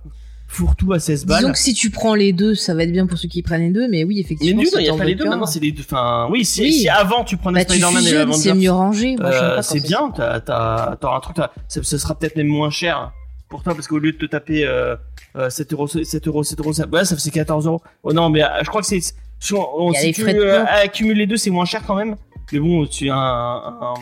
fourre-tout 0.48 0.92
à 0.92 1.00
16 1.00 1.26
balles. 1.26 1.38
Disons 1.40 1.52
que 1.52 1.58
si 1.58 1.74
tu 1.74 1.90
prends 1.90 2.14
les 2.14 2.32
deux, 2.32 2.54
ça 2.54 2.72
va 2.72 2.84
être 2.84 2.92
bien 2.92 3.06
pour 3.08 3.18
ceux 3.18 3.26
qui 3.28 3.42
prennent 3.42 3.62
les 3.62 3.70
deux, 3.70 3.88
mais 3.88 4.04
oui, 4.04 4.14
Mais 4.14 4.20
effectivement. 4.20 4.60
nul, 4.62 4.68
si 4.68 4.76
il 4.78 4.82
n'y 4.84 4.88
a 4.88 4.94
pas 4.96 5.04
les 5.04 5.16
deux. 5.16 5.28
Maintenant, 5.28 5.44
c'est 5.46 5.58
les 5.58 5.72
deux. 5.72 5.82
Enfin, 5.82 6.28
oui, 6.30 6.44
si, 6.44 6.60
Oui. 6.62 6.72
si 6.72 6.88
avant 6.88 7.24
tu 7.24 7.36
prenais 7.36 7.64
Bah, 7.64 7.68
Spider-Man 7.74 8.02
et 8.02 8.06
fusionnes, 8.06 8.32
c'est 8.32 8.50
Avengers, 8.50 8.64
mieux 8.64 8.70
rangé. 8.72 9.16
Euh, 9.20 9.60
c'est 9.62 9.80
ça. 9.80 9.86
bien. 9.88 10.10
T'as, 10.14 10.38
t'as, 10.40 10.96
t'auras 10.96 11.16
un 11.16 11.20
truc. 11.20 11.36
ça, 11.36 11.50
ce 11.82 11.98
sera 11.98 12.14
peut-être 12.16 12.36
même 12.36 12.46
moins 12.46 12.70
cher 12.70 13.10
pour 13.48 13.64
toi 13.64 13.74
parce 13.74 13.88
qu'au 13.88 13.98
lieu 13.98 14.12
de 14.12 14.18
te 14.18 14.26
taper 14.26 14.64
euh, 14.64 14.94
euh, 15.36 15.50
7 15.50 15.72
euros, 15.72 15.88
7 15.88 16.28
euros, 16.28 16.44
7 16.44 16.60
euros, 16.60 16.72
ça, 16.72 16.86
ouais, 16.86 17.04
ça 17.04 17.16
fait 17.16 17.30
14 17.30 17.66
euros. 17.66 17.82
Oh 18.04 18.12
non, 18.12 18.30
mais 18.30 18.44
euh, 18.44 18.48
je 18.62 18.68
crois 18.68 18.82
que 18.82 18.86
c'est. 18.86 19.00
Si, 19.00 19.52
on- 19.52 19.66
on- 19.88 19.92
si 19.94 20.12
tu 20.12 20.24
euh, 20.28 20.64
accumules 20.64 21.16
les 21.18 21.26
deux, 21.26 21.36
c'est 21.36 21.50
moins 21.50 21.64
cher 21.64 21.82
quand 21.84 21.96
même. 21.96 22.14
Mais 22.52 22.60
bon, 22.60 22.86
tu 22.86 23.10
as 23.10 23.16
un, 23.16 23.56
un- 23.56 23.78
un- 23.82 23.94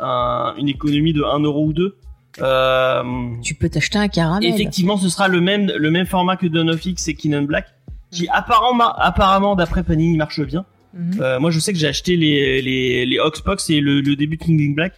une 0.00 0.68
économie 0.68 1.12
de 1.12 1.22
1 1.22 1.40
euro 1.40 1.66
ou 1.66 1.72
2. 1.72 1.96
Euh, 2.40 3.02
Tu 3.42 3.54
peux 3.54 3.68
t'acheter 3.68 3.98
un 3.98 4.08
caramel. 4.08 4.48
Effectivement, 4.48 4.96
ce 4.96 5.08
sera 5.08 5.28
le 5.28 5.40
même, 5.40 5.70
le 5.76 5.90
même 5.90 6.06
format 6.06 6.36
que 6.36 6.46
Dawn 6.46 6.70
of 6.70 6.84
X 6.84 7.08
et 7.08 7.14
King 7.14 7.46
Black, 7.46 7.66
qui 8.10 8.28
apparemment, 8.28 8.92
apparemment 8.96 9.54
d'après 9.54 9.82
Panini, 9.82 10.16
marche 10.16 10.40
bien. 10.40 10.64
Mhm. 10.94 11.20
Euh, 11.20 11.40
moi, 11.40 11.50
je 11.50 11.58
sais 11.58 11.72
que 11.72 11.78
j'ai 11.78 11.88
acheté 11.88 12.16
les, 12.16 12.60
les, 12.62 13.06
les 13.06 13.18
Oxbox 13.18 13.70
et 13.70 13.80
le, 13.80 14.00
le 14.00 14.16
début 14.16 14.36
de 14.36 14.42
King 14.44 14.74
Black. 14.74 14.94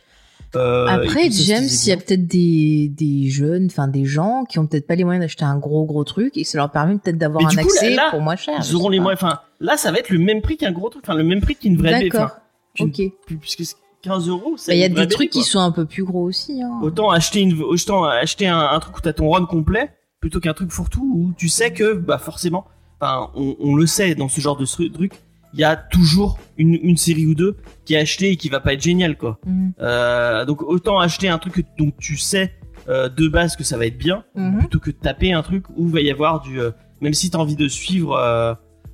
Euh, 0.56 0.86
Après, 0.86 1.30
James, 1.32 1.64
il 1.64 1.88
y 1.88 1.92
a 1.92 1.96
peut-être 1.96 2.26
des, 2.28 2.88
des 2.88 3.28
jeunes, 3.28 3.66
enfin 3.66 3.88
des 3.88 4.04
gens 4.04 4.44
qui 4.48 4.60
ont 4.60 4.66
peut-être 4.68 4.86
pas 4.86 4.94
les 4.94 5.02
moyens 5.02 5.24
d'acheter 5.24 5.44
un 5.44 5.58
gros 5.58 5.84
gros 5.84 6.04
truc 6.04 6.36
et 6.36 6.44
ça 6.44 6.58
leur 6.58 6.70
permet 6.70 6.96
peut-être 6.96 7.18
d'avoir 7.18 7.44
un 7.44 7.48
coup, 7.50 7.58
accès 7.58 7.90
là, 7.94 8.10
pour 8.10 8.20
moins 8.20 8.36
cher. 8.36 8.54
Ils 8.64 8.74
auront 8.76 8.88
les 8.88 9.00
moyens. 9.00 9.20
Enfin, 9.20 9.40
là, 9.60 9.76
ça 9.76 9.90
va 9.90 9.98
être 9.98 10.10
le 10.10 10.18
même 10.20 10.42
prix 10.42 10.56
qu'un 10.56 10.70
gros 10.70 10.90
truc, 10.90 11.02
enfin, 11.04 11.16
le 11.18 11.24
même 11.24 11.40
prix 11.40 11.56
qu'une 11.56 11.76
vraie. 11.76 12.00
D'accord. 12.04 12.36
Ok. 12.78 13.02
Puisque 13.40 13.76
15 14.04 14.28
euros, 14.28 14.54
c'est 14.56 14.76
Il 14.76 14.80
y 14.80 14.84
a 14.84 14.88
des 14.88 15.08
trucs 15.08 15.30
qui 15.30 15.42
sont 15.42 15.58
un 15.60 15.70
peu 15.72 15.86
plus 15.86 16.04
gros 16.04 16.22
aussi. 16.24 16.62
Hein. 16.62 16.80
Autant 16.82 17.10
acheter 17.10 17.40
une, 17.40 17.60
autant 17.62 18.04
acheter 18.04 18.46
un, 18.46 18.58
un 18.60 18.78
truc 18.80 18.96
où 18.96 19.00
t'as 19.00 19.12
ton 19.12 19.30
run 19.30 19.46
complet 19.46 19.90
plutôt 20.20 20.40
qu'un 20.40 20.54
truc 20.54 20.70
fourre-tout 20.70 21.10
où 21.14 21.32
tu 21.36 21.48
sais 21.48 21.72
que, 21.72 21.94
bah, 21.94 22.18
forcément, 22.18 22.64
enfin, 23.00 23.30
on, 23.34 23.56
on 23.60 23.74
le 23.74 23.86
sait 23.86 24.14
dans 24.14 24.28
ce 24.28 24.40
genre 24.40 24.56
de 24.56 24.64
truc, 24.64 25.12
il 25.52 25.60
y 25.60 25.64
a 25.64 25.76
toujours 25.76 26.38
une, 26.56 26.74
une 26.82 26.96
série 26.96 27.26
ou 27.26 27.34
deux 27.34 27.56
qui 27.84 27.94
est 27.94 27.98
achetée 27.98 28.30
et 28.32 28.36
qui 28.36 28.48
va 28.48 28.60
pas 28.60 28.72
être 28.74 28.82
géniale, 28.82 29.16
quoi. 29.16 29.38
Mhm. 29.46 29.72
Euh, 29.80 30.44
donc 30.44 30.62
autant 30.62 30.98
acheter 30.98 31.28
un 31.28 31.38
truc 31.38 31.64
dont 31.78 31.92
tu 31.98 32.16
sais 32.16 32.52
euh, 32.88 33.08
de 33.08 33.28
base 33.28 33.54
que 33.56 33.64
ça 33.64 33.76
va 33.78 33.86
être 33.86 33.96
bien 33.98 34.24
Mhm. 34.34 34.58
plutôt 34.58 34.80
que 34.80 34.90
de 34.90 34.96
taper 34.96 35.32
un 35.32 35.42
truc 35.42 35.64
où 35.76 35.86
va 35.88 36.00
y 36.00 36.10
avoir 36.10 36.40
du 36.40 36.60
euh, 36.60 36.70
même 37.00 37.14
si 37.14 37.30
t'as 37.30 37.38
envie 37.38 37.56
de 37.56 37.68
suivre 37.68 38.18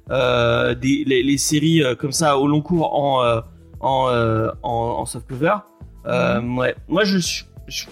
des, 0.09 1.05
les, 1.07 1.23
les 1.23 1.39
séries 1.39 1.83
comme 1.99 2.13
ça 2.13 2.39
au 2.39 2.47
long 2.49 2.61
cours 2.63 2.93
en 2.95 3.23
en, 3.81 4.09
euh, 4.09 4.49
en, 4.63 4.97
en 5.01 5.07
softcover 5.07 5.55
euh, 6.07 6.41
ouais 6.57 6.75
moi 6.89 7.05
je 7.05 7.19
suis 7.19 7.45
je 7.69 7.85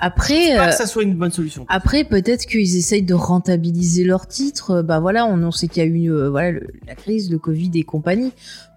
Après, 0.00 0.56
pas 0.56 0.66
euh, 0.66 0.70
que 0.70 0.74
ça 0.74 0.86
soit 0.86 1.02
une 1.02 1.14
bonne 1.14 1.30
solution 1.30 1.64
après 1.68 2.04
peut-être 2.04 2.46
qu'ils 2.46 2.76
essayent 2.76 3.02
de 3.04 3.14
rentabiliser 3.14 4.04
leurs 4.04 4.26
titres. 4.26 4.70
Euh, 4.72 4.82
Bah 4.82 4.98
voilà, 5.00 5.24
on, 5.26 5.42
on 5.42 5.50
sait 5.52 5.68
qu'il 5.68 5.82
y 5.82 5.86
a 5.86 5.88
eu 5.88 6.10
euh, 6.10 6.30
voilà 6.30 6.50
le- 6.52 6.66
la 6.86 6.94
crise, 6.94 7.30
le 7.30 7.38
Covid 7.38 7.70
et 7.74 7.84
compagnie. 7.84 8.32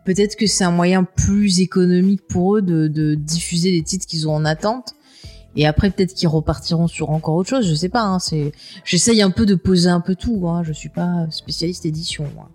Peut-être 0.06 0.36
que 0.38 0.48
c'est 0.48 0.64
un 0.64 0.72
moyen 0.72 1.04
plus 1.04 1.60
économique 1.60 2.26
pour 2.28 2.56
eux 2.58 2.62
de, 2.62 2.88
de 2.88 3.16
diffuser 3.16 3.72
les 3.72 3.82
titres 3.84 4.06
qu'ils 4.06 4.28
ont 4.28 4.36
en 4.36 4.46
attente. 4.46 4.94
Et 5.56 5.66
après, 5.66 5.90
peut-être 5.90 6.14
qu'ils 6.14 6.28
repartiront 6.30 6.88
sur 6.88 7.10
encore 7.10 7.34
autre 7.36 7.50
chose. 7.50 7.68
Je 7.68 7.74
sais 7.74 7.90
pas. 7.90 8.04
Hein, 8.04 8.20
c'est, 8.20 8.52
j'essaye 8.86 9.22
un 9.24 9.32
peu 9.32 9.46
de 9.48 9.56
poser 9.56 9.90
un 9.90 10.02
peu 10.02 10.14
tout. 10.16 10.48
Hein, 10.48 10.62
je 10.64 10.72
suis 10.72 10.90
pas 10.90 11.26
spécialiste 11.32 11.86
édition. 11.86 12.26
Moi. 12.36 12.48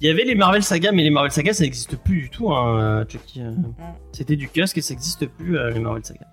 Il 0.00 0.06
y 0.06 0.10
avait 0.10 0.24
les 0.24 0.34
Marvel 0.34 0.62
Saga 0.62 0.92
mais 0.92 1.02
les 1.02 1.10
Marvel 1.10 1.30
Saga 1.32 1.52
ça 1.52 1.64
n'existe 1.64 1.96
plus 1.96 2.22
du 2.22 2.30
tout 2.30 2.52
hein, 2.52 3.04
Chucky 3.08 3.42
euh. 3.42 3.52
c'était 4.12 4.36
du 4.36 4.48
kiosque 4.48 4.78
et 4.78 4.80
ça 4.82 4.94
n'existe 4.94 5.26
plus 5.26 5.58
euh, 5.58 5.70
les 5.70 5.80
Marvel 5.80 6.04
Saga 6.04 6.26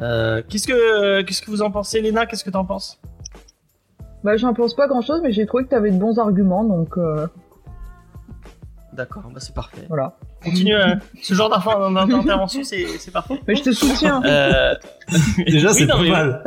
euh, 0.00 0.42
qu'est-ce 0.48 0.66
que 0.66 1.20
qu'est-ce 1.22 1.42
que 1.42 1.50
vous 1.50 1.60
en 1.62 1.70
pensez 1.70 2.00
Léna? 2.00 2.24
Qu'est-ce 2.24 2.42
que 2.42 2.48
t'en 2.50 2.64
penses? 2.64 2.98
Bah, 4.24 4.36
j'en 4.38 4.54
pense 4.54 4.74
pas 4.74 4.86
grand 4.88 5.02
chose, 5.02 5.20
mais 5.22 5.30
j'ai 5.32 5.44
trouvé 5.46 5.64
que 5.64 5.68
t'avais 5.68 5.90
de 5.90 5.98
bons 5.98 6.18
arguments, 6.18 6.64
donc 6.64 6.96
euh, 6.96 7.26
D'accord, 8.94 9.22
bah 9.32 9.40
c'est 9.40 9.54
parfait. 9.54 9.84
voilà. 9.88 10.16
Continue 10.42 10.74
euh, 10.74 10.94
ce 11.22 11.34
genre 11.34 11.48
d'intervention, 11.48 12.64
c'est 12.64 12.86
c'est 12.98 13.10
parfait. 13.10 13.40
Mais 13.46 13.54
je 13.54 13.62
te 13.62 13.72
soutiens. 13.72 14.22
Euh... 14.24 14.74
Déjà, 15.46 15.68
oui, 15.68 15.74
c'est 15.74 15.86
pas 15.86 16.02
mais- 16.02 16.10
mal. 16.10 16.42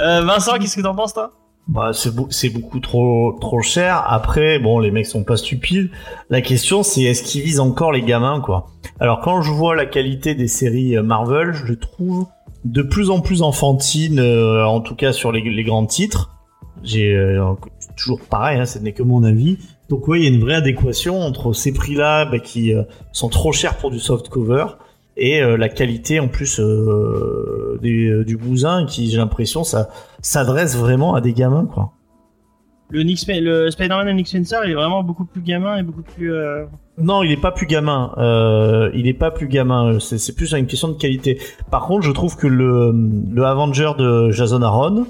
Euh, 0.00 0.22
Vincent, 0.24 0.54
qu'est-ce 0.58 0.76
que 0.76 0.80
t'en 0.82 0.94
penses 0.94 1.14
toi? 1.14 1.32
Bah, 1.66 1.92
c'est 1.94 2.14
beau- 2.14 2.28
beaucoup 2.52 2.80
trop 2.80 3.38
trop 3.40 3.62
cher. 3.62 4.04
Après, 4.06 4.58
bon, 4.58 4.78
les 4.78 4.90
mecs 4.90 5.06
sont 5.06 5.24
pas 5.24 5.36
stupides. 5.38 5.90
La 6.28 6.42
question, 6.42 6.82
c'est 6.82 7.02
est-ce 7.02 7.22
qu'ils 7.22 7.42
visent 7.42 7.60
encore 7.60 7.90
les 7.90 8.02
gamins, 8.02 8.40
quoi? 8.40 8.66
Alors, 9.00 9.20
quand 9.20 9.40
je 9.40 9.50
vois 9.50 9.74
la 9.74 9.86
qualité 9.86 10.34
des 10.34 10.48
séries 10.48 10.96
euh, 10.96 11.02
Marvel, 11.02 11.54
je 11.54 11.72
trouve 11.72 12.26
de 12.64 12.82
plus 12.82 13.10
en 13.10 13.20
plus 13.20 13.42
enfantines, 13.42 14.18
euh, 14.18 14.66
en 14.66 14.80
tout 14.80 14.94
cas 14.94 15.12
sur 15.12 15.32
les, 15.32 15.40
les 15.40 15.64
grands 15.64 15.86
titres. 15.86 16.30
J'ai 16.82 17.14
euh, 17.14 17.42
toujours 17.96 18.20
pareil, 18.20 18.60
hein, 18.60 18.66
ce 18.66 18.78
n'est 18.78 18.92
que 18.92 19.02
mon 19.02 19.24
avis. 19.24 19.58
Donc 19.88 20.06
oui, 20.06 20.20
il 20.20 20.24
y 20.24 20.26
a 20.26 20.34
une 20.34 20.40
vraie 20.40 20.56
adéquation 20.56 21.20
entre 21.20 21.54
ces 21.54 21.72
prix-là 21.72 22.26
bah, 22.26 22.40
qui 22.40 22.74
euh, 22.74 22.82
sont 23.12 23.28
trop 23.28 23.52
chers 23.52 23.76
pour 23.78 23.90
du 23.90 23.98
soft 23.98 24.28
cover 24.28 24.66
et 25.16 25.42
euh, 25.42 25.56
la 25.56 25.68
qualité 25.68 26.20
en 26.20 26.28
plus 26.28 26.58
euh, 26.60 27.78
des- 27.82 28.08
euh, 28.08 28.24
du 28.24 28.36
bousin 28.36 28.86
qui, 28.86 29.10
j'ai 29.10 29.18
l'impression, 29.18 29.64
ça 29.64 29.88
s'adresse 30.20 30.76
vraiment 30.76 31.14
à 31.14 31.20
des 31.20 31.32
gamins, 31.32 31.66
quoi. 31.66 31.92
Le, 32.90 33.02
Nick 33.02 33.24
le 33.28 33.70
Spider-Man 33.70 34.06
de 34.06 34.12
Nick 34.12 34.28
Spencer, 34.28 34.58
il 34.64 34.70
est 34.72 34.74
vraiment 34.74 35.02
beaucoup 35.02 35.24
plus 35.24 35.40
gamin 35.40 35.78
et 35.78 35.82
beaucoup 35.82 36.02
plus. 36.02 36.32
euh, 36.32 36.64
Non, 36.98 37.22
il 37.22 37.32
est 37.32 37.40
pas 37.40 37.50
plus 37.50 37.66
gamin. 37.66 38.12
Euh, 38.18 38.90
il 38.94 39.08
est 39.08 39.14
pas 39.14 39.30
plus 39.30 39.48
gamin. 39.48 39.98
C'est, 40.00 40.18
c'est 40.18 40.34
plus 40.34 40.52
une 40.52 40.66
question 40.66 40.88
de 40.88 40.92
qualité. 40.94 41.38
Par 41.70 41.86
contre, 41.86 42.02
je 42.04 42.12
trouve 42.12 42.36
que 42.36 42.46
le, 42.46 42.92
le 43.32 43.44
Avenger 43.44 43.92
de 43.98 44.30
Jason 44.30 44.62
Aaron, 44.62 45.06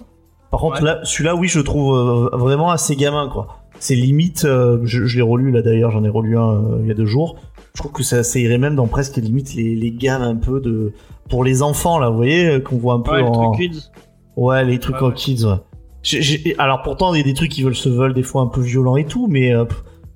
par 0.50 0.60
contre, 0.60 0.76
Ouais. 0.80 0.86
là, 0.86 1.00
celui-là, 1.02 1.34
oui, 1.34 1.48
je 1.48 1.58
le 1.58 1.64
trouve 1.64 1.94
euh, 2.32 2.36
vraiment 2.36 2.70
assez 2.70 2.94
gamin, 2.96 3.28
quoi. 3.28 3.48
C'est 3.80 3.96
limite. 3.96 4.44
euh, 4.44 4.78
je, 4.84 5.04
je 5.04 5.16
l'ai 5.16 5.22
relu 5.22 5.50
là 5.50 5.60
d'ailleurs. 5.60 5.90
J'en 5.90 6.04
ai 6.04 6.08
relu 6.08 6.38
un 6.38 6.52
euh, 6.54 6.78
il 6.80 6.86
y 6.86 6.90
a 6.92 6.94
deux 6.94 7.06
jours. 7.06 7.36
Je 7.76 7.80
trouve 7.82 7.90
que 7.92 8.02
ça, 8.04 8.22
ça 8.22 8.38
irait 8.38 8.58
même 8.58 8.76
dans 8.76 8.86
presque 8.86 9.16
limite 9.16 9.54
les, 9.54 9.74
les 9.74 9.90
gammes 9.90 10.22
un 10.22 10.36
peu 10.36 10.60
de 10.60 10.92
pour 11.28 11.42
les 11.42 11.60
enfants 11.60 11.98
là. 11.98 12.08
Vous 12.08 12.16
voyez 12.16 12.46
euh, 12.46 12.60
qu'on 12.60 12.76
voit 12.76 12.94
un 12.94 13.00
peu 13.00 13.10
Ouais, 13.10 13.22
en 13.22 13.50
truc 13.50 13.72
kids. 13.72 13.90
ouais 14.36 14.64
les 14.64 14.78
trucs 14.78 14.94
Ouais, 14.96 15.02
en 15.02 15.08
ouais. 15.08 15.14
kids. 15.14 15.44
Ouais. 15.44 16.54
Alors 16.58 16.82
pourtant 16.82 17.12
il 17.14 17.18
y 17.18 17.20
a 17.20 17.24
des 17.24 17.34
trucs 17.34 17.50
qui 17.50 17.64
veulent 17.64 17.74
se 17.74 17.88
veulent 17.88 18.14
des 18.14 18.22
fois 18.22 18.42
un 18.42 18.46
peu 18.46 18.60
violents 18.60 18.96
et 18.96 19.04
tout, 19.06 19.26
mais 19.26 19.52
euh, 19.52 19.64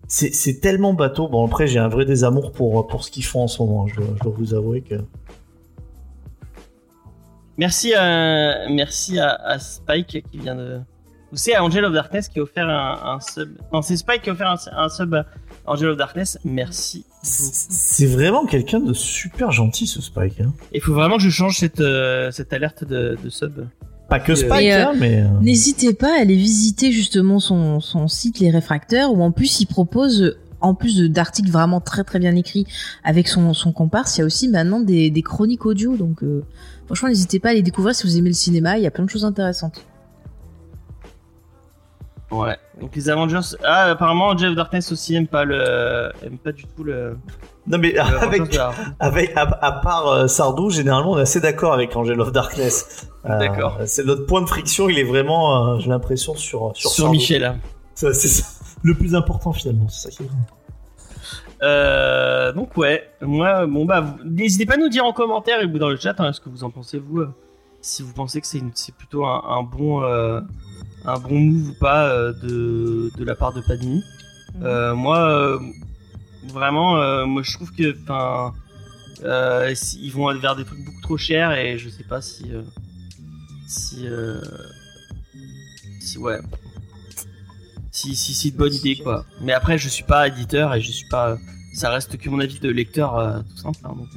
c'est 0.06 0.61
tellement 0.61 0.92
bateau. 0.94 1.26
Bon 1.28 1.44
après 1.44 1.66
j'ai 1.66 1.80
un 1.80 1.88
vrai 1.88 2.04
désamour 2.04 2.52
pour 2.52 2.86
pour 2.86 3.02
ce 3.02 3.11
qu'ils 3.11 3.24
font 3.24 3.42
en 3.42 3.48
ce 3.48 3.61
moment. 3.61 3.88
Je 3.88 3.96
dois, 3.96 4.06
je 4.16 4.22
dois 4.22 4.34
vous 4.38 4.54
avouer 4.54 4.82
que 4.82 4.94
Merci 7.56 7.92
à, 7.92 8.68
merci 8.70 9.18
à, 9.18 9.30
à 9.30 9.59
Spike 9.59 10.22
qui 10.30 10.38
vient 10.38 10.54
de. 10.54 10.78
Ou 11.32 11.36
c'est 11.36 11.56
à 11.56 11.64
Angel 11.64 11.84
of 11.84 11.92
Darkness 11.92 12.28
qui 12.28 12.38
a 12.38 12.42
offert 12.42 12.68
un, 12.68 13.14
un 13.16 13.18
sub. 13.20 13.48
Non, 13.72 13.82
c'est 13.82 13.96
Spike 13.96 14.22
qui 14.22 14.30
a 14.30 14.32
offert 14.34 14.46
un, 14.48 14.56
un 14.84 14.88
sub 14.88 15.12
à 15.14 15.26
Angel 15.69 15.91
of 15.91 15.97
Darkness. 15.97 16.39
Merci. 16.45 17.05
c'est 17.23 18.07
vraiment 18.07 18.47
quelqu'un 18.47 18.81
de 18.81 18.93
super 18.93 19.53
gentil 19.53 19.87
ce 19.87 20.01
Spike. 20.01 20.41
Hein. 20.41 20.53
Il 20.73 20.81
faut 20.81 20.95
vraiment 20.95 21.16
que 21.16 21.23
je 21.23 21.31
change 21.31 21.59
cette, 21.59 21.81
euh, 21.81 22.31
cette 22.31 22.53
alerte 22.53 22.85
de, 22.85 23.16
de 23.23 23.31
sub. 23.31 23.66
Pas 24.09 24.21
que 24.21 24.35
Spike, 24.35 24.71
euh, 24.71 24.87
hein, 24.87 24.95
mais 24.99 25.21
euh, 25.21 25.27
N'hésitez 25.43 25.93
pas 25.93 26.16
à 26.16 26.23
aller 26.23 26.37
visiter 26.37 26.93
justement 26.93 27.41
son, 27.41 27.81
son 27.81 28.09
site 28.09 28.39
Les 28.41 28.51
Réfracteurs 28.51 29.12
où 29.12 29.23
en 29.23 29.33
plus 29.33 29.61
il 29.61 29.66
propose 29.66 30.37
en 30.61 30.75
plus 30.75 31.09
d'articles 31.11 31.51
vraiment 31.51 31.81
très 31.81 32.05
très 32.05 32.19
bien 32.19 32.35
écrits 32.35 32.66
avec 33.05 33.29
son, 33.29 33.55
son 33.55 33.73
comparse, 33.73 34.16
il 34.16 34.21
y 34.21 34.23
a 34.23 34.27
aussi 34.27 34.49
maintenant 34.49 34.81
des, 34.81 35.11
des 35.11 35.23
chroniques 35.23 35.66
audio 35.66 35.97
donc 35.97 36.23
euh, 36.23 36.43
franchement 36.87 37.09
n'hésitez 37.09 37.39
pas 37.39 37.51
à 37.51 37.55
les 37.55 37.62
découvrir 37.62 37.95
si 37.95 38.07
vous 38.07 38.16
aimez 38.16 38.31
le 38.31 38.35
cinéma, 38.35 38.79
il 38.79 38.83
y 38.83 38.87
a 38.87 38.91
plein 38.91 39.05
de 39.05 39.11
choses 39.11 39.25
intéressantes. 39.25 39.85
Ouais. 42.31 42.57
Donc 42.81 42.95
les 42.95 43.09
Avengers. 43.09 43.57
Ah, 43.64 43.85
apparemment, 43.85 44.26
Angel 44.29 44.51
of 44.51 44.57
Darkness 44.57 44.93
aussi 44.93 45.14
aime 45.14 45.26
pas 45.26 45.45
le. 45.45 46.11
aime 46.24 46.37
pas 46.39 46.53
du 46.53 46.64
tout 46.64 46.85
le. 46.85 47.16
non 47.66 47.79
mais 47.79 47.93
le 47.93 48.01
avec 48.22 48.55
la- 48.55 48.72
avec 49.01 49.35
à, 49.37 49.43
à 49.62 49.72
part 49.72 50.07
euh, 50.09 50.26
Sardou, 50.26 50.68
généralement 50.70 51.12
on 51.12 51.18
est 51.18 51.22
assez 51.22 51.41
d'accord 51.41 51.72
avec 51.72 51.97
Angel 51.97 52.20
of 52.20 52.31
Darkness. 52.33 53.09
Euh, 53.24 53.39
D'accord. 53.39 53.79
C'est 53.87 54.05
notre 54.05 54.26
point 54.26 54.43
de 54.43 54.47
friction. 54.47 54.89
Il 54.91 54.99
est 54.99 55.05
vraiment, 55.05 55.74
euh, 55.74 55.79
j'ai 55.79 55.89
l'impression 55.89 56.35
sur 56.37 56.72
sur, 56.76 56.91
Sur 56.91 57.05
Sardou. 57.05 57.12
Michel. 57.12 57.59
Ça, 57.95 58.12
C'est 58.12 58.29
ça. 58.29 58.45
le 58.83 58.95
plus 58.95 59.14
important 59.14 59.53
finalement. 59.53 59.89
C'est 59.89 60.11
ça 60.11 60.16
qui 60.16 60.22
est 60.24 60.26
vrai. 60.26 60.37
Euh, 61.62 62.53
donc 62.53 62.76
ouais, 62.76 63.11
moi, 63.20 63.66
bon 63.66 63.85
bah, 63.85 64.01
vous- 64.01 64.18
n'hésitez 64.24 64.64
pas 64.66 64.74
à 64.74 64.76
nous 64.76 64.89
dire 64.89 65.05
en 65.05 65.12
commentaire 65.12 65.61
et 65.61 65.66
dans 65.66 65.89
le 65.89 65.97
chat 65.97 66.14
hein, 66.20 66.33
ce 66.33 66.41
que 66.41 66.49
vous 66.49 66.62
en 66.62 66.70
pensez 66.70 66.99
vous. 66.99 67.20
euh, 67.20 67.35
si 67.81 68.03
vous 68.03 68.12
pensez 68.12 68.41
que 68.41 68.47
c'est 68.47 68.59
une- 68.59 68.70
c'est 68.74 68.95
plutôt 68.95 69.24
un, 69.24 69.43
un 69.49 69.62
bon 69.62 70.03
euh, 70.05 70.41
un 71.09 71.18
bon 71.18 71.38
move 71.40 71.68
ou 71.70 71.74
pas 71.74 72.09
euh, 72.11 72.32
de 72.32 73.11
de 73.16 73.24
la 73.24 73.34
part 73.34 73.52
de 73.52 73.61
Panini. 73.61 74.02
Euh, 74.62 74.94
moi, 74.94 75.30
euh, 75.30 75.59
vraiment, 76.44 77.26
moi 77.26 77.42
je 77.42 77.52
trouve 77.52 77.72
que 77.72 77.96
enfin 78.02 78.52
si- 79.74 79.98
ils 80.02 80.12
vont 80.12 80.32
vers 80.38 80.56
des 80.56 80.64
trucs 80.64 80.84
beaucoup 80.84 81.00
trop 81.00 81.16
chers 81.16 81.52
et 81.52 81.78
je 81.78 81.88
sais 81.88 82.04
pas 82.04 82.20
si 82.20 82.46
si 83.66 84.06
si 86.00 86.18
ouais 86.18 86.38
si 87.90 88.14
si 88.14 88.34
c'est 88.34 88.48
une 88.50 88.56
bonne 88.56 88.74
idée 88.74 88.96
quoi. 88.96 89.24
Mais 89.40 89.52
après 89.52 89.78
je 89.78 89.88
suis 89.88 90.04
pas 90.04 90.28
éditeur 90.28 90.74
et 90.74 90.80
je 90.80 90.90
suis 90.92 91.09
pas 91.09 91.36
ça 91.74 91.90
reste 91.90 92.16
que 92.16 92.28
mon 92.30 92.40
avis 92.40 92.59
de 92.61 92.68
lecteur 92.70 93.16
euh, 93.16 93.40
tout 93.48 93.56
simple 93.56 93.78
hein, 93.84 93.94
donc 93.96 94.09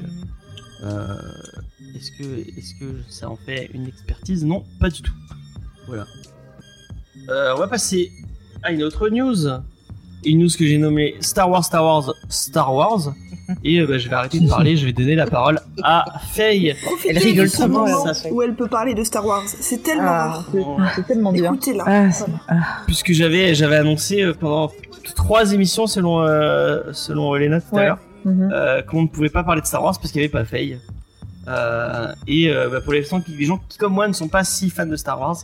euh, 0.84 1.16
est-ce 1.96 2.12
que 2.12 2.58
est-ce 2.58 2.76
que 2.80 3.02
ça 3.10 3.30
en 3.30 3.36
fait 3.36 3.70
une 3.74 3.88
expertise? 3.88 4.44
Non, 4.46 4.64
pas 4.80 4.90
du 4.90 5.02
tout. 5.02 5.14
Voilà. 5.88 6.08
Euh, 7.32 7.54
on 7.56 7.60
va 7.60 7.68
passer 7.68 8.12
à 8.64 8.72
une 8.72 8.84
autre 8.84 9.10
news. 9.10 9.48
Une 10.24 10.40
news 10.40 10.50
que 10.50 10.66
j'ai 10.68 10.78
nommée 10.78 11.16
Star 11.22 11.50
Wars, 11.50 11.64
Star 11.66 11.84
Wars, 11.84 12.14
Star 12.30 12.74
Wars. 12.76 13.14
Et 13.64 13.80
euh, 13.80 13.88
bah, 13.88 13.98
je 13.98 14.08
vais 14.08 14.16
arrêter 14.16 14.40
de 14.40 14.48
parler, 14.48 14.78
je 14.78 14.86
vais 14.86 14.94
donner 14.94 15.16
la 15.16 15.26
parole 15.26 15.60
à 15.84 16.06
Faye. 16.32 16.76
Elle 17.10 17.18
rigole 17.18 17.50
trop, 17.50 17.68
moment 17.68 18.06
où 18.32 18.42
elle 18.42 18.54
peut 18.56 18.68
parler 18.68 18.94
de 18.94 19.04
Star 19.04 19.26
Wars. 19.26 19.44
C'est 19.46 19.82
tellement 19.82 20.04
Ah, 20.06 20.28
rare. 20.30 20.94
c'est 20.96 21.08
tellement 21.08 21.32
bien. 21.32 21.54
Écoutez-la. 21.54 21.84
Ah, 21.88 22.08
Voilà. 22.10 22.34
ah. 22.50 22.56
Puisque 22.86 23.12
j'avais 23.14 23.56
j'avais 23.56 23.78
annoncé 23.78 24.22
euh, 24.22 24.34
pendant 24.34 24.72
trois 25.16 25.52
émissions 25.54 25.88
selon 25.88 26.22
euh, 26.22 26.82
selon 26.94 27.36
Elena 27.36 27.60
tout 27.62 27.76
à 27.78 27.86
l'heure 27.86 28.00
Mhm. 28.24 28.52
euh, 28.54 28.82
qu'on 28.84 29.02
ne 29.02 29.08
pouvait 29.08 29.30
pas 29.30 29.44
parler 29.44 29.62
de 29.62 29.66
Star 29.66 29.84
Wars 29.84 29.98
parce 30.00 30.12
qu'il 30.12 30.22
n'y 30.22 30.26
avait 30.26 30.32
pas 30.32 30.46
Faye. 30.46 30.78
Euh, 31.48 32.14
et 32.28 32.50
euh, 32.52 32.70
bah, 32.70 32.80
pour 32.82 32.94
les 32.94 33.04
gens, 33.04 33.20
qui, 33.20 33.32
les 33.32 33.46
gens 33.46 33.60
qui 33.68 33.80
comme 33.80 33.94
moi 33.94 34.08
ne 34.08 34.14
sont 34.14 34.28
pas 34.28 34.44
si 34.44 34.70
fans 34.70 34.86
de 34.86 34.96
Star 34.96 35.20
Wars, 35.20 35.38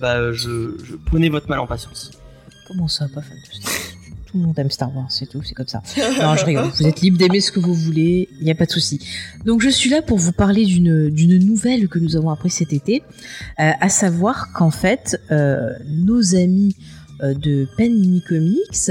bah 0.00 0.16
euh, 0.16 0.32
je, 0.32 0.76
je 0.84 0.96
prenez 0.96 1.28
votre 1.28 1.48
mal 1.48 1.58
en 1.58 1.66
patience. 1.66 2.10
Comment 2.66 2.88
ça, 2.88 3.08
pas 3.08 3.22
fan 3.22 3.36
de 3.36 3.54
Star 3.54 3.72
Wars 3.72 3.82
Tout 4.26 4.38
le 4.38 4.44
monde 4.44 4.58
aime 4.58 4.70
Star 4.70 4.96
Wars, 4.96 5.10
c'est 5.10 5.26
tout, 5.26 5.42
c'est 5.42 5.54
comme 5.54 5.66
ça. 5.66 5.82
Non, 6.20 6.36
je 6.36 6.44
rigole. 6.44 6.70
Vous 6.74 6.86
êtes 6.86 7.00
libre 7.00 7.18
d'aimer 7.18 7.40
ce 7.40 7.50
que 7.50 7.60
vous 7.60 7.74
voulez, 7.74 8.28
il 8.38 8.44
n'y 8.44 8.50
a 8.50 8.54
pas 8.54 8.66
de 8.66 8.70
souci. 8.70 9.00
Donc, 9.44 9.60
je 9.60 9.68
suis 9.68 9.90
là 9.90 10.02
pour 10.02 10.18
vous 10.18 10.32
parler 10.32 10.64
d'une 10.64 11.38
nouvelle 11.38 11.88
que 11.88 11.98
nous 11.98 12.16
avons 12.16 12.30
appris 12.30 12.50
cet 12.50 12.72
été, 12.72 13.02
euh, 13.58 13.70
à 13.80 13.88
savoir 13.88 14.52
qu'en 14.52 14.70
fait, 14.70 15.20
euh, 15.30 15.70
nos 15.86 16.34
amis 16.36 16.76
de 17.22 17.68
Panini 17.76 18.22
Comics 18.22 18.90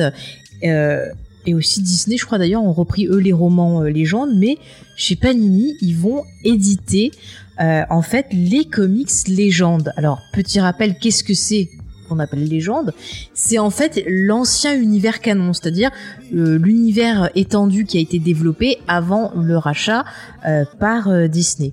et 0.62 1.54
aussi 1.56 1.82
Disney, 1.82 2.18
je 2.18 2.26
crois 2.26 2.38
d'ailleurs, 2.38 2.64
ont 2.64 2.74
repris 2.74 3.08
eux 3.08 3.18
les 3.18 3.34
romans 3.34 3.82
légendes, 3.82 4.36
mais 4.36 4.58
chez 4.96 5.16
Panini, 5.16 5.78
ils 5.82 5.96
vont 5.96 6.24
éditer 6.44 7.12
euh, 7.60 7.84
en 7.90 8.02
fait 8.02 8.28
les 8.32 8.66
comics 8.66 9.28
légendes. 9.28 9.92
Alors, 9.98 10.22
petit 10.34 10.60
rappel, 10.60 10.98
qu'est-ce 10.98 11.24
que 11.24 11.34
c'est 11.34 11.70
qu'on 12.10 12.20
appelle 12.20 12.44
légende? 12.44 12.92
C'est 13.34 13.60
en 13.60 13.70
fait 13.70 14.04
l'ancien 14.08 14.76
univers 14.76 15.22
canon, 15.22 15.54
c'est-à-dire 15.54 15.92
euh, 16.34 16.58
l'univers 16.58 17.30
étendu 17.36 17.86
qui 17.86 17.98
a 17.98 18.02
été 18.02 18.20
développé 18.20 18.80
avant 18.88 19.32
le 19.36 19.58
rachat 19.58 20.04
euh, 20.46 20.66
par 20.80 21.08
euh, 21.08 21.28
Disney. 21.28 21.72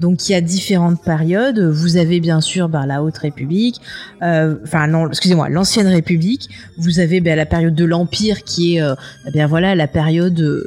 Donc 0.00 0.28
il 0.28 0.32
y 0.32 0.34
a 0.34 0.40
différentes 0.40 1.02
périodes. 1.02 1.58
Vous 1.58 1.96
avez 1.96 2.20
bien 2.20 2.40
sûr 2.40 2.68
ben, 2.68 2.86
la 2.86 3.02
Haute 3.02 3.18
République, 3.18 3.80
enfin 4.20 4.86
non, 4.86 5.08
excusez-moi, 5.08 5.48
l'Ancienne 5.48 5.88
République. 5.88 6.48
Vous 6.78 7.00
avez 7.00 7.20
ben, 7.20 7.36
la 7.36 7.46
période 7.46 7.74
de 7.74 7.84
l'Empire 7.84 8.44
qui 8.44 8.76
est, 8.76 8.82
eh 8.82 9.30
bien 9.32 9.46
voilà, 9.46 9.74
la 9.74 9.88
période 9.88 10.64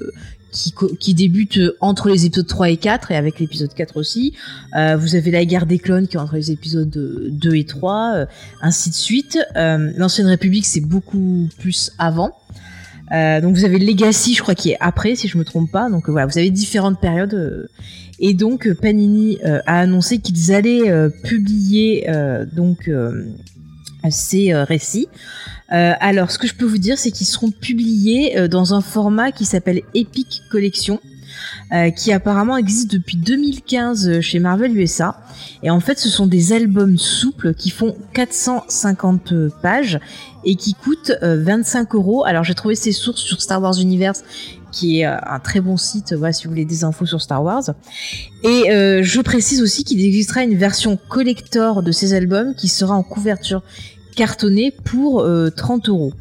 qui, 0.99 1.14
débute 1.14 1.58
euh, 1.58 1.78
entre 1.82 2.10
les 2.10 2.26
épisodes 2.26 2.47
3 2.47 2.70
et 2.70 2.78
4 2.78 3.12
et 3.12 3.16
avec 3.16 3.39
l'épisode 3.39 3.74
4 3.74 3.97
aussi. 3.97 4.34
Euh, 4.76 4.95
vous 4.97 5.16
avez 5.16 5.32
la 5.32 5.45
guerre 5.45 5.66
des 5.66 5.80
clones 5.80 6.08
qui 6.08 6.18
est 6.18 6.20
entre 6.20 6.36
les 6.36 6.51
épisodes 6.51 6.95
euh, 6.95 7.30
2 7.32 7.56
et 7.56 7.66
3, 7.66 8.14
euh, 8.16 8.26
ainsi 8.62 8.89
de 8.89 8.95
suite. 8.95 9.38
Euh, 9.56 9.91
L'Ancienne 9.97 10.28
République, 10.28 10.66
c'est 10.66 10.82
beaucoup 10.82 11.47
plus 11.60 11.91
avant. 11.97 12.32
Euh, 13.12 13.39
donc 13.39 13.56
vous 13.56 13.66
avez 13.66 13.78
Legacy, 13.78 14.34
je 14.34 14.41
crois, 14.41 14.56
qui 14.56 14.72
est 14.72 14.78
après, 14.80 15.16
si 15.16 15.28
je 15.28 15.38
me 15.38 15.45
trompe 15.45 15.72
pas. 15.72 15.89
Donc 15.89 16.10
euh, 16.10 16.12
voilà, 16.12 16.26
vous 16.28 16.38
avez 16.38 16.49
différentes 16.49 16.99
périodes. 16.99 17.34
euh, 17.34 17.68
et 18.20 18.34
donc 18.34 18.68
euh, 18.68 18.74
Panini 18.74 19.39
euh, 19.45 19.60
a 19.66 19.80
annoncé 19.80 20.20
qu'ils 20.20 20.53
allaient 20.53 20.89
euh, 20.89 21.10
publier 21.10 22.10
euh, 22.10 22.45
donc 22.45 22.88
euh, 22.88 23.26
ces 24.12 24.53
euh, 24.53 24.64
récits. 24.64 25.08
Euh, 25.72 25.93
alors, 25.99 26.32
ce 26.32 26.38
que 26.38 26.47
je 26.47 26.53
peux 26.53 26.66
vous 26.66 26.78
dire, 26.78 26.97
c'est 26.97 27.12
qu'ils 27.12 27.28
seront 27.28 27.51
publiés 27.51 28.38
euh, 28.38 28.47
dans 28.47 28.74
un 28.74 28.82
format 28.82 29.32
qui 29.32 29.45
s'appelle 29.45 29.82
Epic 29.93 30.41
Collection, 30.49 30.99
qui 31.97 32.14
apparemment 32.14 32.56
existe 32.56 32.91
depuis 32.91 33.18
2015 33.18 34.22
chez 34.22 34.39
Marvel 34.39 34.78
USA. 34.78 35.20
Et 35.64 35.70
en 35.70 35.80
fait, 35.80 35.97
ce 35.97 36.10
sont 36.10 36.28
des 36.28 36.53
albums 36.53 36.97
souples 36.97 37.53
qui 37.53 37.72
font 37.72 37.95
450 38.14 39.34
pages 39.62 39.99
et 40.45 40.56
qui 40.56 40.76
coûtent 40.76 41.12
euh, 41.24 41.43
25 41.43 41.95
euros. 41.95 42.24
Alors, 42.24 42.43
j'ai 42.43 42.53
trouvé 42.53 42.76
ces 42.76 42.91
sources 42.91 43.22
sur 43.22 43.41
Star 43.41 43.62
Wars 43.62 43.78
Universe, 43.80 44.24
qui 44.72 44.99
est 44.99 45.06
un 45.06 45.39
très 45.43 45.60
bon 45.60 45.76
site, 45.76 46.16
si 46.32 46.43
vous 46.43 46.49
voulez 46.49 46.66
des 46.66 46.84
infos 46.84 47.06
sur 47.06 47.22
Star 47.22 47.43
Wars. 47.43 47.64
Et 48.43 48.66
je 48.68 49.22
précise 49.22 49.62
aussi 49.62 49.86
qu'il 49.86 50.03
existera 50.03 50.43
une 50.43 50.58
version 50.58 50.99
collector 51.08 51.82
de 51.82 51.91
ces 51.93 52.14
albums 52.14 52.53
qui 52.56 52.68
sera 52.68 52.93
en 52.93 53.03
couverture 53.03 53.64
cartonnée 54.16 54.72
pour 54.72 55.22
euh, 55.22 55.49
30 55.49 55.89
euros. 55.89 56.13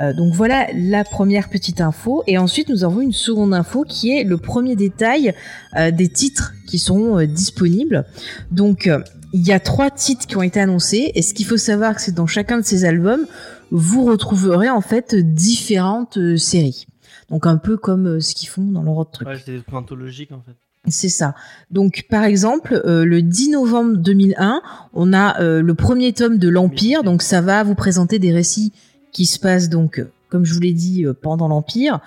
Euh, 0.00 0.12
donc 0.12 0.32
voilà 0.32 0.66
la 0.74 1.04
première 1.04 1.48
petite 1.48 1.80
info. 1.80 2.22
Et 2.26 2.38
ensuite, 2.38 2.68
nous 2.68 2.84
avons 2.84 3.00
une 3.00 3.12
seconde 3.12 3.54
info 3.54 3.84
qui 3.84 4.16
est 4.16 4.24
le 4.24 4.36
premier 4.36 4.76
détail 4.76 5.34
euh, 5.76 5.90
des 5.90 6.08
titres 6.08 6.54
qui 6.66 6.78
seront 6.78 7.18
euh, 7.18 7.26
disponibles. 7.26 8.04
Donc, 8.50 8.90
il 9.32 9.46
y 9.46 9.52
a 9.52 9.60
trois 9.60 9.90
titres 9.90 10.26
qui 10.26 10.36
ont 10.36 10.42
été 10.42 10.60
annoncés. 10.60 11.12
Et 11.14 11.22
ce 11.22 11.34
qu'il 11.34 11.46
faut 11.46 11.56
savoir, 11.56 11.98
c'est 12.00 12.12
que 12.12 12.16
dans 12.16 12.26
chacun 12.26 12.58
de 12.58 12.64
ces 12.64 12.84
albums, 12.84 13.26
vous 13.70 14.04
retrouverez 14.04 14.70
en 14.70 14.80
fait 14.80 15.14
différentes 15.14 16.18
séries. 16.36 16.86
Donc 17.28 17.46
un 17.46 17.58
peu 17.58 17.76
comme 17.76 18.20
ce 18.20 18.34
qu'ils 18.34 18.48
font 18.48 18.64
dans 18.64 18.82
leur 18.82 18.96
autre 18.96 19.10
truc. 19.10 19.28
Ouais, 19.28 19.38
c'est 19.44 19.74
anthologiques 19.74 20.32
en 20.32 20.40
fait. 20.40 20.56
C'est 20.86 21.08
ça. 21.08 21.34
Donc, 21.70 22.06
par 22.08 22.24
exemple, 22.24 22.80
euh, 22.84 23.04
le 23.04 23.22
10 23.22 23.50
novembre 23.50 23.96
2001, 23.96 24.62
on 24.94 25.12
a 25.12 25.40
euh, 25.40 25.60
le 25.60 25.74
premier 25.74 26.12
tome 26.12 26.38
de 26.38 26.48
l'Empire. 26.48 27.02
Donc, 27.02 27.22
ça 27.22 27.40
va 27.40 27.62
vous 27.62 27.74
présenter 27.74 28.18
des 28.18 28.32
récits 28.32 28.72
qui 29.12 29.26
se 29.26 29.38
passent, 29.38 29.68
donc, 29.68 29.98
euh, 29.98 30.10
comme 30.30 30.44
je 30.44 30.54
vous 30.54 30.60
l'ai 30.60 30.72
dit, 30.72 31.04
pendant 31.22 31.48
l'Empire. 31.48 32.00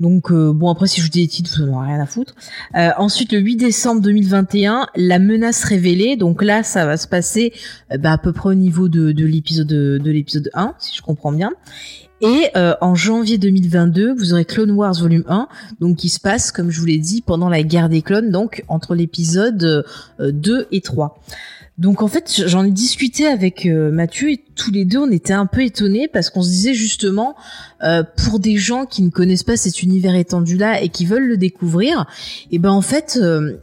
Donc, 0.00 0.32
bon, 0.32 0.70
après, 0.70 0.86
si 0.86 1.00
je 1.00 1.06
vous 1.06 1.10
dis 1.10 1.22
des 1.22 1.28
titres, 1.28 1.60
vous 1.60 1.66
n'en 1.66 1.80
rien 1.80 2.00
à 2.00 2.06
foutre. 2.06 2.36
Ensuite, 2.72 3.32
le 3.32 3.40
8 3.40 3.56
décembre 3.56 4.00
2021, 4.00 4.86
la 4.94 5.18
menace 5.18 5.64
révélée. 5.64 6.14
Donc 6.16 6.40
là, 6.44 6.62
ça 6.62 6.86
va 6.86 6.96
se 6.96 7.08
passer 7.08 7.52
bah, 7.98 8.12
à 8.12 8.18
peu 8.18 8.32
près 8.32 8.50
au 8.50 8.54
niveau 8.54 8.88
de, 8.88 9.10
de 9.10 9.24
l'épisode 9.26 10.50
1, 10.54 10.74
si 10.78 10.96
je 10.96 11.02
comprends 11.02 11.32
bien. 11.32 11.50
Et 12.20 12.48
euh, 12.56 12.74
en 12.80 12.94
janvier 12.94 13.38
2022, 13.38 14.14
vous 14.14 14.32
aurez 14.32 14.44
Clone 14.44 14.72
Wars 14.72 14.94
volume 14.94 15.24
1, 15.28 15.48
donc 15.80 15.96
qui 15.96 16.08
se 16.08 16.18
passe, 16.18 16.50
comme 16.50 16.70
je 16.70 16.80
vous 16.80 16.86
l'ai 16.86 16.98
dit, 16.98 17.22
pendant 17.22 17.48
la 17.48 17.62
guerre 17.62 17.88
des 17.88 18.02
clones, 18.02 18.30
donc 18.30 18.64
entre 18.68 18.94
l'épisode 18.94 19.84
euh, 20.20 20.32
2 20.32 20.66
et 20.72 20.80
3. 20.80 21.20
Donc 21.78 22.02
en 22.02 22.08
fait, 22.08 22.42
j'en 22.46 22.64
ai 22.64 22.72
discuté 22.72 23.26
avec 23.26 23.64
euh, 23.64 23.92
Mathieu 23.92 24.32
et 24.32 24.44
tous 24.56 24.72
les 24.72 24.84
deux, 24.84 24.98
on 24.98 25.10
était 25.12 25.32
un 25.32 25.46
peu 25.46 25.62
étonnés 25.62 26.08
parce 26.08 26.28
qu'on 26.28 26.42
se 26.42 26.48
disait 26.48 26.74
justement, 26.74 27.36
euh, 27.84 28.02
pour 28.16 28.40
des 28.40 28.56
gens 28.56 28.84
qui 28.84 29.02
ne 29.02 29.10
connaissent 29.10 29.44
pas 29.44 29.56
cet 29.56 29.82
univers 29.84 30.16
étendu-là 30.16 30.82
et 30.82 30.88
qui 30.88 31.06
veulent 31.06 31.28
le 31.28 31.36
découvrir, 31.36 32.06
et 32.50 32.58
ben 32.58 32.72
en 32.72 32.80
fait, 32.80 33.16
euh, 33.22 33.58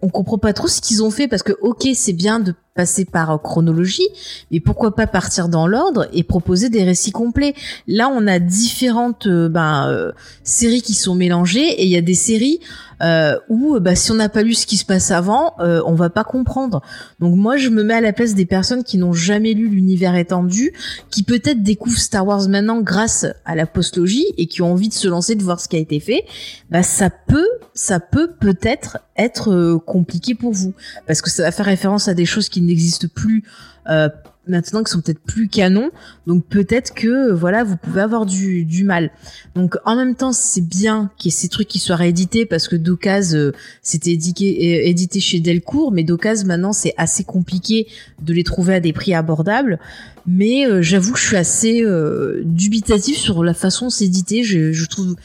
on 0.00 0.08
comprend 0.08 0.38
pas 0.38 0.52
trop 0.52 0.68
ce 0.68 0.80
qu'ils 0.80 1.02
ont 1.02 1.10
fait 1.10 1.26
parce 1.26 1.42
que 1.42 1.54
ok, 1.60 1.88
c'est 1.94 2.12
bien 2.12 2.38
de 2.38 2.54
passer 2.76 3.04
par 3.04 3.30
euh, 3.30 3.38
chronologie, 3.38 4.06
mais 4.50 4.60
pourquoi 4.60 4.94
pas 4.94 5.06
partir 5.06 5.48
dans 5.48 5.66
l'ordre 5.66 6.06
et 6.12 6.22
proposer 6.22 6.68
des 6.68 6.84
récits 6.84 7.10
complets 7.10 7.54
Là, 7.88 8.08
on 8.08 8.26
a 8.26 8.38
différentes 8.38 9.26
euh, 9.26 9.48
ben, 9.48 9.88
euh, 9.88 10.12
séries 10.44 10.82
qui 10.82 10.94
sont 10.94 11.14
mélangées 11.14 11.66
et 11.66 11.84
il 11.84 11.90
y 11.90 11.96
a 11.96 12.02
des 12.02 12.14
séries 12.14 12.60
euh, 13.02 13.38
où 13.48 13.78
bah, 13.78 13.94
si 13.94 14.10
on 14.10 14.14
n'a 14.14 14.28
pas 14.28 14.42
lu 14.42 14.54
ce 14.54 14.66
qui 14.66 14.76
se 14.76 14.84
passe 14.84 15.10
avant, 15.10 15.54
euh, 15.60 15.82
on 15.86 15.94
va 15.94 16.10
pas 16.10 16.24
comprendre. 16.24 16.82
Donc 17.20 17.36
moi, 17.36 17.56
je 17.56 17.68
me 17.68 17.82
mets 17.82 17.94
à 17.94 18.00
la 18.00 18.12
place 18.12 18.34
des 18.34 18.46
personnes 18.46 18.84
qui 18.84 18.98
n'ont 18.98 19.12
jamais 19.12 19.52
lu 19.52 19.68
l'univers 19.68 20.16
étendu, 20.16 20.72
qui 21.10 21.22
peut-être 21.22 21.62
découvrent 21.62 21.98
Star 21.98 22.26
Wars 22.26 22.48
maintenant 22.48 22.80
grâce 22.80 23.26
à 23.44 23.54
la 23.54 23.66
postlogie 23.66 24.26
et 24.38 24.46
qui 24.46 24.62
ont 24.62 24.72
envie 24.72 24.88
de 24.88 24.94
se 24.94 25.08
lancer, 25.08 25.34
de 25.34 25.42
voir 25.42 25.60
ce 25.60 25.68
qui 25.68 25.76
a 25.76 25.78
été 25.78 26.00
fait. 26.00 26.24
Bah 26.70 26.82
ça 26.82 27.10
peut, 27.10 27.48
ça 27.74 28.00
peut 28.00 28.30
peut-être 28.40 28.98
être 29.16 29.52
euh, 29.52 29.78
compliqué 29.78 30.34
pour 30.34 30.52
vous 30.52 30.74
parce 31.06 31.20
que 31.20 31.30
ça 31.30 31.42
va 31.42 31.52
faire 31.52 31.66
référence 31.66 32.08
à 32.08 32.14
des 32.14 32.26
choses 32.26 32.48
qui 32.48 32.60
n'existent 32.66 33.08
plus. 33.14 33.44
Euh, 33.88 34.08
maintenant 34.48 34.82
qui 34.82 34.92
sont 34.92 35.00
peut-être 35.00 35.20
plus 35.20 35.48
canons. 35.48 35.90
Donc 36.26 36.44
peut-être 36.46 36.94
que 36.94 37.32
voilà, 37.32 37.64
vous 37.64 37.76
pouvez 37.76 38.00
avoir 38.00 38.26
du, 38.26 38.64
du 38.64 38.84
mal. 38.84 39.10
Donc 39.54 39.76
en 39.84 39.96
même 39.96 40.14
temps, 40.14 40.32
c'est 40.32 40.66
bien 40.66 41.10
qu'il 41.16 41.30
y 41.30 41.34
ait 41.34 41.36
ces 41.36 41.48
trucs 41.48 41.68
qui 41.68 41.78
soient 41.78 41.96
réédités 41.96 42.46
parce 42.46 42.68
que 42.68 42.76
Docaz 42.76 43.34
euh, 43.34 43.52
c'était 43.82 44.12
édité, 44.12 44.46
euh, 44.46 44.88
édité 44.88 45.20
chez 45.20 45.40
Delcourt, 45.40 45.92
mais 45.92 46.04
Docaz 46.04 46.44
maintenant 46.44 46.72
c'est 46.72 46.94
assez 46.96 47.24
compliqué 47.24 47.86
de 48.22 48.32
les 48.32 48.44
trouver 48.44 48.74
à 48.74 48.80
des 48.80 48.92
prix 48.92 49.14
abordables. 49.14 49.78
Mais 50.26 50.66
euh, 50.66 50.82
j'avoue 50.82 51.12
que 51.12 51.18
je 51.18 51.26
suis 51.26 51.36
assez 51.36 51.82
euh, 51.82 52.42
dubitatif 52.44 53.16
sur 53.16 53.44
la 53.44 53.54
façon 53.54 53.86
dont 53.86 53.90
c'est 53.90 54.06
édité. 54.06 54.42
Je, 54.42 54.72
je 54.72 54.86
trouve 54.86 55.16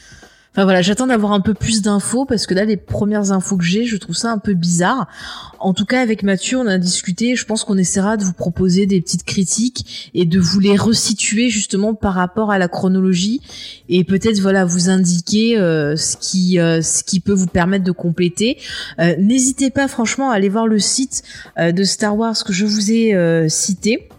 Enfin 0.53 0.65
voilà, 0.65 0.81
j'attends 0.81 1.07
d'avoir 1.07 1.31
un 1.31 1.39
peu 1.39 1.53
plus 1.53 1.81
d'infos 1.81 2.25
parce 2.25 2.45
que 2.45 2.53
là, 2.53 2.65
les 2.65 2.75
premières 2.75 3.31
infos 3.31 3.55
que 3.55 3.63
j'ai, 3.63 3.85
je 3.85 3.95
trouve 3.95 4.17
ça 4.17 4.31
un 4.31 4.37
peu 4.37 4.53
bizarre. 4.53 5.07
En 5.59 5.73
tout 5.73 5.85
cas, 5.85 6.01
avec 6.01 6.23
Mathieu, 6.23 6.57
on 6.57 6.67
a 6.67 6.77
discuté. 6.77 7.37
Je 7.37 7.45
pense 7.45 7.63
qu'on 7.63 7.77
essaiera 7.77 8.17
de 8.17 8.25
vous 8.25 8.33
proposer 8.33 8.85
des 8.85 8.99
petites 8.99 9.23
critiques 9.23 10.11
et 10.13 10.25
de 10.25 10.39
vous 10.41 10.59
les 10.59 10.75
resituer 10.75 11.49
justement 11.49 11.93
par 11.93 12.15
rapport 12.15 12.51
à 12.51 12.57
la 12.57 12.67
chronologie 12.67 13.39
et 13.87 14.03
peut-être 14.03 14.41
voilà 14.41 14.65
vous 14.65 14.89
indiquer 14.89 15.57
euh, 15.57 15.95
ce 15.95 16.17
qui 16.17 16.59
euh, 16.59 16.81
ce 16.81 17.05
qui 17.05 17.21
peut 17.21 17.31
vous 17.31 17.47
permettre 17.47 17.85
de 17.85 17.93
compléter. 17.93 18.57
Euh, 18.99 19.15
N'hésitez 19.19 19.69
pas 19.69 19.87
franchement 19.87 20.31
à 20.31 20.35
aller 20.35 20.49
voir 20.49 20.67
le 20.67 20.79
site 20.79 21.23
de 21.57 21.83
Star 21.83 22.17
Wars 22.17 22.35
que 22.43 22.51
je 22.51 22.65
vous 22.65 22.91
ai 22.91 23.47
cité 23.49 24.09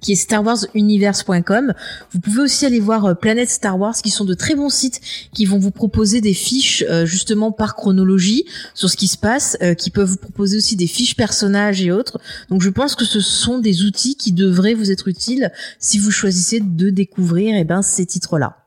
qui 0.00 0.12
est 0.12 0.16
starwarsuniverse.com. 0.16 1.72
Vous 2.12 2.20
pouvez 2.20 2.40
aussi 2.42 2.66
aller 2.66 2.80
voir 2.80 3.04
euh, 3.04 3.14
Planète 3.14 3.50
Star 3.50 3.78
Wars, 3.78 3.94
qui 3.96 4.10
sont 4.10 4.24
de 4.24 4.34
très 4.34 4.54
bons 4.54 4.70
sites, 4.70 5.00
qui 5.32 5.44
vont 5.44 5.58
vous 5.58 5.70
proposer 5.70 6.20
des 6.20 6.34
fiches 6.34 6.84
euh, 6.88 7.06
justement 7.06 7.52
par 7.52 7.74
chronologie 7.76 8.44
sur 8.74 8.90
ce 8.90 8.96
qui 8.96 9.08
se 9.08 9.16
passe, 9.18 9.56
euh, 9.62 9.74
qui 9.74 9.90
peuvent 9.90 10.08
vous 10.08 10.16
proposer 10.16 10.56
aussi 10.58 10.76
des 10.76 10.86
fiches 10.86 11.16
personnages 11.16 11.82
et 11.82 11.92
autres. 11.92 12.18
Donc 12.50 12.62
je 12.62 12.70
pense 12.70 12.94
que 12.94 13.04
ce 13.04 13.20
sont 13.20 13.58
des 13.58 13.82
outils 13.84 14.16
qui 14.16 14.32
devraient 14.32 14.74
vous 14.74 14.90
être 14.90 15.08
utiles 15.08 15.50
si 15.78 15.98
vous 15.98 16.10
choisissez 16.10 16.60
de 16.60 16.90
découvrir 16.90 17.54
eh 17.56 17.64
ben, 17.64 17.82
ces 17.82 18.06
titres-là. 18.06 18.58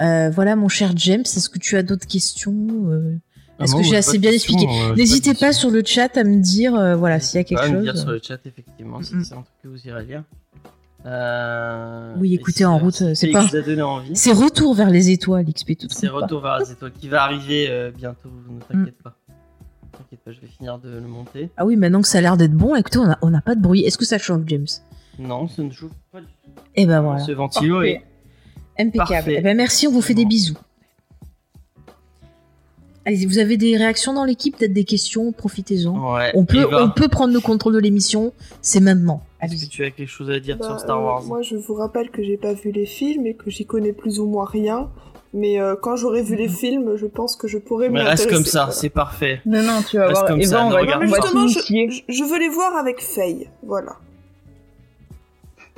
Euh, 0.00 0.28
voilà 0.30 0.56
mon 0.56 0.68
cher 0.68 0.92
James, 0.96 1.20
est-ce 1.22 1.48
que 1.48 1.58
tu 1.58 1.76
as 1.76 1.84
d'autres 1.84 2.06
questions 2.08 2.52
euh, 2.90 3.14
Ah 3.60 3.64
Est-ce 3.64 3.76
que 3.76 3.82
j'ai 3.84 3.90
j'ai 3.90 3.96
assez 3.96 4.18
bien 4.18 4.32
expliqué 4.32 4.66
euh, 4.68 4.94
N'hésitez 4.96 5.34
pas 5.34 5.52
sur 5.52 5.70
le 5.70 5.82
chat 5.84 6.16
à 6.16 6.24
me 6.24 6.40
dire 6.40 6.74
euh, 6.74 6.96
voilà 6.96 7.20
s'il 7.20 7.36
y 7.36 7.40
a 7.40 7.44
quelque 7.44 7.60
Pas 7.60 7.66
à 7.66 7.68
me 7.70 7.76
chose. 7.76 7.84
dire 7.84 7.96
sur 7.98 8.10
le 8.10 8.20
chat, 8.20 8.38
effectivement, 8.44 9.00
si 9.02 9.14
Mm. 9.14 9.24
c'est 9.24 9.34
un 9.34 9.42
truc 9.42 9.54
que 9.62 9.68
vous 9.68 9.78
irez 9.86 10.04
lire. 10.04 10.24
Euh, 11.06 12.14
Oui, 12.18 12.32
et 12.32 12.34
écoutez, 12.36 12.64
en 12.64 12.76
euh, 12.76 12.80
route, 12.80 12.94
si 12.94 13.14
c'est 13.16 13.32
ça 13.32 13.40
pas- 13.40 13.44
a. 13.46 14.00
C'est 14.14 14.32
retour 14.32 14.74
vers 14.74 14.90
les 14.90 15.10
étoiles, 15.10 15.44
XP 15.44 15.76
tout 15.76 15.86
C'est 15.90 16.08
retour 16.08 16.40
vers 16.40 16.58
les 16.60 16.72
étoiles 16.72 16.92
qui 16.92 17.08
va 17.08 17.22
arriver 17.22 17.66
euh, 17.68 17.90
bientôt, 17.90 18.30
ne 18.48 18.60
t'inquiète 18.60 19.02
pas. 19.02 19.16
T'inquiète 19.92 20.20
pas, 20.24 20.32
je 20.32 20.40
vais 20.40 20.46
finir 20.46 20.78
de 20.78 20.88
le 20.90 21.00
monter. 21.02 21.50
Ah 21.56 21.66
oui, 21.66 21.76
maintenant 21.76 22.00
que 22.00 22.08
ça 22.08 22.18
a 22.18 22.20
l'air 22.20 22.36
d'être 22.36 22.54
bon, 22.54 22.74
écoutez, 22.74 22.98
on 22.98 23.10
a- 23.10 23.18
on 23.22 23.30
n'a 23.30 23.42
pas 23.42 23.54
de 23.54 23.60
bruit. 23.60 23.82
Est-ce 23.84 23.98
que 23.98 24.04
ça 24.04 24.18
chauffe, 24.18 24.42
James? 24.46 24.66
Non, 25.18 25.46
ça 25.46 25.62
ne 25.62 25.70
joue 25.70 25.90
pas 26.10 26.20
du 26.20 26.26
tout. 26.26 26.50
Eh 26.74 26.86
ben 26.86 27.00
voilà, 27.02 27.20
Ce 27.20 27.32
ventilo 27.32 27.82
est. 27.82 28.02
impeccable. 28.78 29.08
Parfait. 29.08 29.36
Eh 29.38 29.42
ben 29.42 29.56
merci, 29.56 29.86
on 29.86 29.92
vous 29.92 30.00
fait 30.02 30.14
des 30.14 30.24
bisous. 30.24 30.56
Allez, 33.06 33.26
vous 33.26 33.38
avez 33.38 33.56
des 33.56 33.76
réactions 33.76 34.14
dans 34.14 34.24
l'équipe, 34.24 34.56
peut-être 34.56 34.72
des 34.72 34.84
questions, 34.84 35.30
profitez-en. 35.32 36.14
Ouais. 36.16 36.30
On 36.34 36.44
peut, 36.44 36.66
on 36.74 36.88
peut 36.90 37.08
prendre 37.08 37.34
le 37.34 37.40
contrôle 37.40 37.74
de 37.74 37.78
l'émission, 37.78 38.32
c'est 38.62 38.80
maintenant. 38.80 39.22
Est-ce 39.42 39.66
que 39.66 39.70
tu 39.70 39.84
as 39.84 39.90
quelque 39.90 40.08
chose 40.08 40.30
à 40.30 40.40
dire 40.40 40.56
Bah, 40.56 40.66
sur 40.68 40.80
Star 40.80 40.98
euh, 40.98 41.04
Wars 41.04 41.22
moi, 41.24 41.42
je 41.42 41.56
vous 41.56 41.74
rappelle 41.74 42.10
que 42.10 42.22
j'ai 42.22 42.38
pas 42.38 42.54
vu 42.54 42.70
les 42.72 42.86
films 42.86 43.26
et 43.26 43.34
que 43.34 43.50
j'y 43.50 43.66
connais 43.66 43.92
plus 43.92 44.20
ou 44.20 44.26
moins 44.26 44.46
rien. 44.46 44.88
Mais 45.36 45.60
euh, 45.60 45.74
quand 45.74 45.96
j'aurai 45.96 46.22
vu 46.22 46.36
les 46.36 46.48
films, 46.48 46.96
je 46.96 47.06
pense 47.06 47.34
que 47.36 47.48
je 47.48 47.58
pourrais 47.58 47.88
m'y 47.88 47.94
Mais 47.96 48.02
reste 48.04 48.30
comme 48.30 48.44
ça, 48.44 48.60
voilà. 48.66 48.72
c'est 48.72 48.88
parfait. 48.88 49.40
Non, 49.44 49.62
non, 49.62 49.82
tu 49.82 49.96
vas 49.98 50.06
Reste 50.06 50.20
voir. 50.20 50.26
comme 50.30 50.40
Eva, 50.40 50.48
ça, 50.50 50.64
on 50.66 50.70
va, 50.70 50.78
regarde 50.80 51.02
on 51.02 51.06
Mais 51.06 51.10
va 51.10 51.18
pas. 51.18 51.26
justement, 51.26 51.48
je- 51.48 52.02
je 52.08 52.24
veux 52.24 52.38
les 52.38 52.48
voir 52.48 52.76
avec 52.76 53.02
Faye, 53.02 53.48
voilà. 53.66 53.96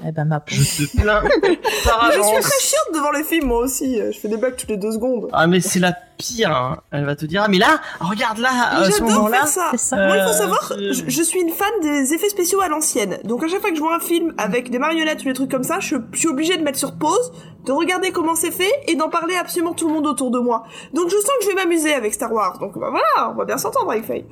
Eh 0.06 0.12
ben 0.12 0.26
ma 0.26 0.42
Je 0.46 0.60
te 0.86 0.96
plains 1.00 1.22
par 1.22 2.04
Mais 2.08 2.16
je 2.16 2.22
suis 2.22 2.30
avance. 2.36 2.40
très 2.40 2.60
chiante 2.60 2.94
devant 2.94 3.10
les 3.12 3.24
films, 3.24 3.46
moi 3.46 3.60
aussi. 3.60 3.98
Je 4.12 4.18
fais 4.18 4.28
des 4.28 4.36
blagues 4.36 4.54
toutes 4.56 4.68
les 4.68 4.76
deux 4.76 4.92
secondes. 4.92 5.28
Ah 5.32 5.46
mais 5.46 5.60
c'est 5.60 5.78
la 5.80 5.94
pire. 6.18 6.50
hein. 6.54 6.76
Elle 6.90 7.06
va 7.06 7.16
te 7.16 7.24
dire 7.24 7.42
ah 7.46 7.48
mais 7.48 7.56
là, 7.56 7.80
regarde 8.00 8.36
là, 8.38 8.50
à 8.72 8.84
ce 8.84 8.90
J'adore 8.90 9.08
moment-là. 9.10 9.36
faire 9.38 9.48
ça. 9.48 9.68
c'est 9.72 9.78
ça. 9.78 9.96
Moi, 9.96 10.16
il 10.18 10.22
faut 10.24 10.28
Euh, 10.28 10.32
savoir, 10.32 10.72
je- 10.78 10.92
je, 10.92 11.04
je 11.08 11.22
suis 11.22 11.40
une 11.40 11.48
fan 11.48 11.70
des 11.80 12.12
effets 12.12 12.28
spéciaux 12.28 12.60
à 12.60 12.68
l'ancienne. 12.68 13.18
Donc, 13.24 13.42
à 13.42 13.48
chaque 13.48 13.60
fois 13.62 13.70
que 13.70 13.76
je 13.76 13.80
vois 13.80 13.96
un 13.96 14.00
film 14.00 14.34
avec 14.36 14.70
des 14.70 14.78
marionnettes 14.78 15.22
ou 15.22 15.24
des 15.24 15.32
trucs 15.32 15.50
comme 15.50 15.64
ça, 15.64 15.80
je, 15.80 15.96
je 16.12 16.18
suis 16.18 16.28
obligée 16.28 16.58
de 16.58 16.62
mettre 16.62 16.78
sur 16.78 16.92
pause, 16.98 17.32
de 17.64 17.72
regarder 17.72 18.10
comment 18.12 18.34
c'est 18.34 18.50
fait 18.52 18.72
et 18.88 18.96
d'en 18.96 19.08
parler 19.08 19.34
à 19.36 19.40
absolument 19.40 19.72
tout 19.72 19.88
le 19.88 19.94
monde 19.94 20.06
autour 20.06 20.30
de 20.30 20.38
moi. 20.38 20.64
Donc, 20.92 21.08
je 21.08 21.16
sens 21.16 21.30
que 21.40 21.44
je 21.46 21.48
vais 21.48 21.54
m'amuser 21.64 21.94
avec 21.94 22.12
Star 22.12 22.30
Wars. 22.30 22.58
Donc, 22.58 22.78
bah 22.78 22.90
voilà, 22.90 23.30
on 23.30 23.34
va 23.34 23.46
bien 23.46 23.56
s'entendre 23.56 23.90
avec 23.90 24.04
Faye. 24.04 24.26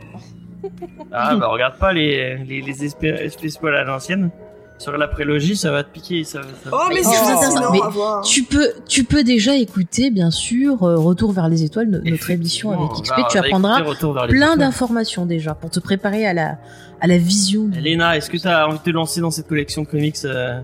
Ah 1.12 1.36
bah 1.36 1.48
regarde 1.48 1.78
pas 1.78 1.92
les 1.92 2.38
les 2.38 2.62
les 2.62 2.84
espèces 2.84 3.20
espèces 3.20 3.56
poils 3.58 3.76
à 3.76 3.84
l'ancienne. 3.84 4.30
Sur 4.78 4.96
la 4.98 5.06
prélogie, 5.08 5.56
ça 5.56 5.70
va 5.70 5.84
te 5.84 5.90
piquer. 5.92 6.24
Ça, 6.24 6.42
ça- 6.42 6.70
Oh, 6.72 6.76
mais 6.90 7.02
c'est 7.02 7.16
oh, 7.16 7.70
mais. 7.72 7.78
Tu 8.24 8.42
peux, 8.42 8.70
tu 8.86 9.04
peux 9.04 9.22
déjà 9.22 9.56
écouter, 9.56 10.10
bien 10.10 10.30
sûr, 10.32 10.82
euh, 10.82 10.96
Retour 10.96 11.32
vers 11.32 11.48
les 11.48 11.62
étoiles, 11.62 11.88
no- 11.88 12.00
notre 12.00 12.30
émission 12.30 12.72
avec 12.72 12.90
XP. 13.02 13.14
bah, 13.16 13.28
tu 13.30 13.38
apprendras 13.38 13.82
plein 14.26 14.56
d'informations 14.56 15.26
déjà 15.26 15.54
pour 15.54 15.70
te 15.70 15.78
préparer 15.80 16.26
à 16.26 16.34
la, 16.34 16.58
à 17.00 17.06
la 17.06 17.16
vision. 17.18 17.70
Elena, 17.76 18.16
est-ce 18.16 18.28
que 18.28 18.36
tu 18.36 18.48
as 18.48 18.66
envie 18.68 18.78
de 18.78 18.82
te 18.82 18.90
lancer 18.90 19.20
dans 19.20 19.30
cette 19.30 19.46
collection 19.46 19.84
comics 19.84 20.16
euh, 20.24 20.60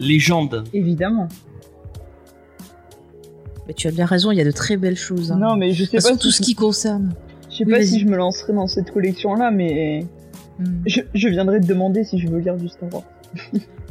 légende? 0.00 0.64
Évidemment. 0.72 1.28
Mais 3.68 3.74
tu 3.74 3.86
as 3.88 3.92
bien 3.92 4.06
raison, 4.06 4.32
il 4.32 4.38
y 4.38 4.40
a 4.40 4.44
de 4.44 4.50
très 4.50 4.76
belles 4.76 4.96
choses. 4.96 5.32
hein. 5.32 5.38
Non, 5.38 5.56
mais 5.56 5.72
je 5.72 5.84
sais 5.84 5.92
façon, 5.98 6.14
pas 6.14 6.16
tout 6.20 6.30
si 6.30 6.38
ce 6.38 6.42
qui 6.42 6.54
concerne. 6.54 7.14
je 7.50 7.56
sais 7.58 7.64
Oui, 7.64 7.72
pas 7.72 7.82
si 7.84 8.00
je 8.00 8.06
me 8.06 8.16
lancerai 8.16 8.52
dans 8.52 8.66
cette 8.66 8.90
collection-là, 8.92 9.50
mais 9.50 10.04
Hmm. 10.58 10.80
je, 10.86 11.02
je 11.14 11.28
viendrai 11.28 11.60
te 11.60 11.66
demander 11.66 12.02
si 12.02 12.18
je 12.18 12.28
veux 12.28 12.38
lire 12.38 12.56
du 12.56 12.68
Star 12.70 12.88
Wars. 12.92 13.02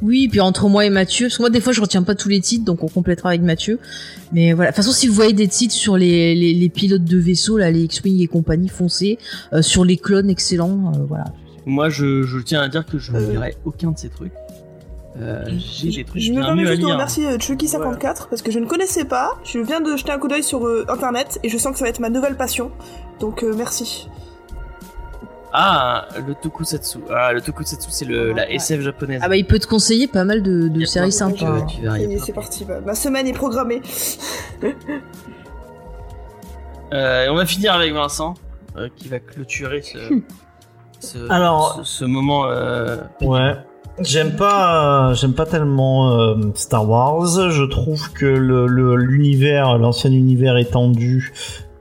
Oui, 0.01 0.27
puis 0.27 0.41
entre 0.41 0.67
moi 0.67 0.85
et 0.85 0.89
Mathieu, 0.89 1.27
parce 1.27 1.37
que 1.37 1.41
moi 1.43 1.49
des 1.49 1.61
fois 1.61 1.71
je 1.71 1.79
retiens 1.79 2.03
pas 2.03 2.15
tous 2.15 2.27
les 2.27 2.41
titres, 2.41 2.65
donc 2.65 2.83
on 2.83 2.87
complétera 2.89 3.29
avec 3.29 3.41
Mathieu. 3.41 3.79
Mais 4.33 4.51
voilà, 4.53 4.71
de 4.71 4.75
toute 4.75 4.83
façon 4.83 4.93
si 4.95 5.07
vous 5.07 5.13
voyez 5.13 5.31
des 5.33 5.47
titres 5.47 5.73
sur 5.73 5.95
les, 5.97 6.35
les, 6.35 6.53
les 6.53 6.69
pilotes 6.69 7.05
de 7.05 7.17
vaisseaux, 7.17 7.57
là, 7.57 7.71
les 7.71 7.83
X-Wing 7.83 8.21
et 8.21 8.27
compagnie, 8.27 8.67
foncez. 8.67 9.17
Euh, 9.53 9.61
sur 9.61 9.85
les 9.85 9.95
clones, 9.97 10.29
excellent, 10.29 10.91
euh, 10.93 10.97
voilà. 11.07 11.25
Moi, 11.65 11.89
je, 11.89 12.23
je 12.23 12.37
tiens 12.39 12.61
à 12.61 12.67
dire 12.67 12.85
que 12.85 12.99
je 12.99 13.11
ne 13.13 13.17
Euh. 13.19 13.31
lirai 13.31 13.55
aucun 13.65 13.91
de 13.91 13.97
ces 13.97 14.09
trucs. 14.09 14.33
Euh, 15.17 15.45
J'ai 15.57 15.89
des 15.91 16.03
trucs 16.03 16.21
Je 16.21 16.33
me 16.33 16.41
permets 16.41 16.65
juste 16.65 16.81
de 16.81 16.87
remercier 16.87 17.25
euh, 17.27 17.37
Chucky54 17.37 18.27
parce 18.29 18.41
que 18.41 18.51
je 18.51 18.59
ne 18.59 18.65
connaissais 18.65 19.05
pas. 19.05 19.31
Je 19.45 19.59
viens 19.59 19.79
de 19.79 19.95
jeter 19.95 20.11
un 20.11 20.19
coup 20.19 20.27
d'œil 20.27 20.43
sur 20.43 20.67
euh, 20.67 20.85
internet 20.89 21.39
et 21.41 21.47
je 21.49 21.57
sens 21.57 21.71
que 21.71 21.77
ça 21.79 21.85
va 21.85 21.89
être 21.89 22.01
ma 22.01 22.09
nouvelle 22.09 22.35
passion. 22.35 22.69
Donc 23.21 23.41
euh, 23.43 23.53
merci. 23.55 24.07
Ah, 25.57 26.07
le 26.27 26.33
tokusatsu. 26.35 26.99
Ah, 27.09 27.31
le 27.31 27.39
tokusatsu, 27.41 27.87
c'est 27.89 28.03
le 28.05 28.33
la 28.33 28.51
SF 28.51 28.81
japonaise. 28.81 29.21
Ah 29.23 29.29
bah 29.29 29.37
il 29.37 29.45
peut 29.45 29.57
te 29.59 29.67
conseiller 29.67 30.07
pas 30.07 30.25
mal 30.25 30.43
de, 30.43 30.83
séries 30.85 31.11
sympas. 31.13 31.61
tu 31.67 31.81
verras, 31.81 31.97
c'est 32.25 32.33
parti. 32.33 32.65
bah, 32.65 32.81
ma 32.85 32.93
semaine 32.95 33.25
est 33.27 33.33
programmée. 33.33 33.81
Euh, 36.93 37.25
et 37.25 37.29
on 37.29 37.35
va 37.35 37.45
finir 37.45 37.73
avec 37.73 37.93
Vincent, 37.93 38.35
euh, 38.77 38.89
qui 38.95 39.07
va 39.07 39.19
clôturer 39.19 39.81
ce, 39.81 39.97
ce, 40.99 41.29
Alors- 41.31 41.81
ce, 41.83 41.83
ce 41.99 42.05
moment. 42.05 42.45
euh, 42.47 42.97
Ouais. 43.21 43.53
J'aime 44.01 44.35
pas, 44.35 45.13
j'aime 45.13 45.33
pas 45.33 45.45
tellement 45.45 46.11
euh, 46.19 46.35
Star 46.53 46.87
Wars. 46.89 47.49
Je 47.49 47.63
trouve 47.63 48.11
que 48.11 48.25
le 48.25 48.67
le- 48.67 48.97
l'univers, 48.97 49.77
l'ancien 49.77 50.11
univers 50.11 50.57
étendu 50.57 51.33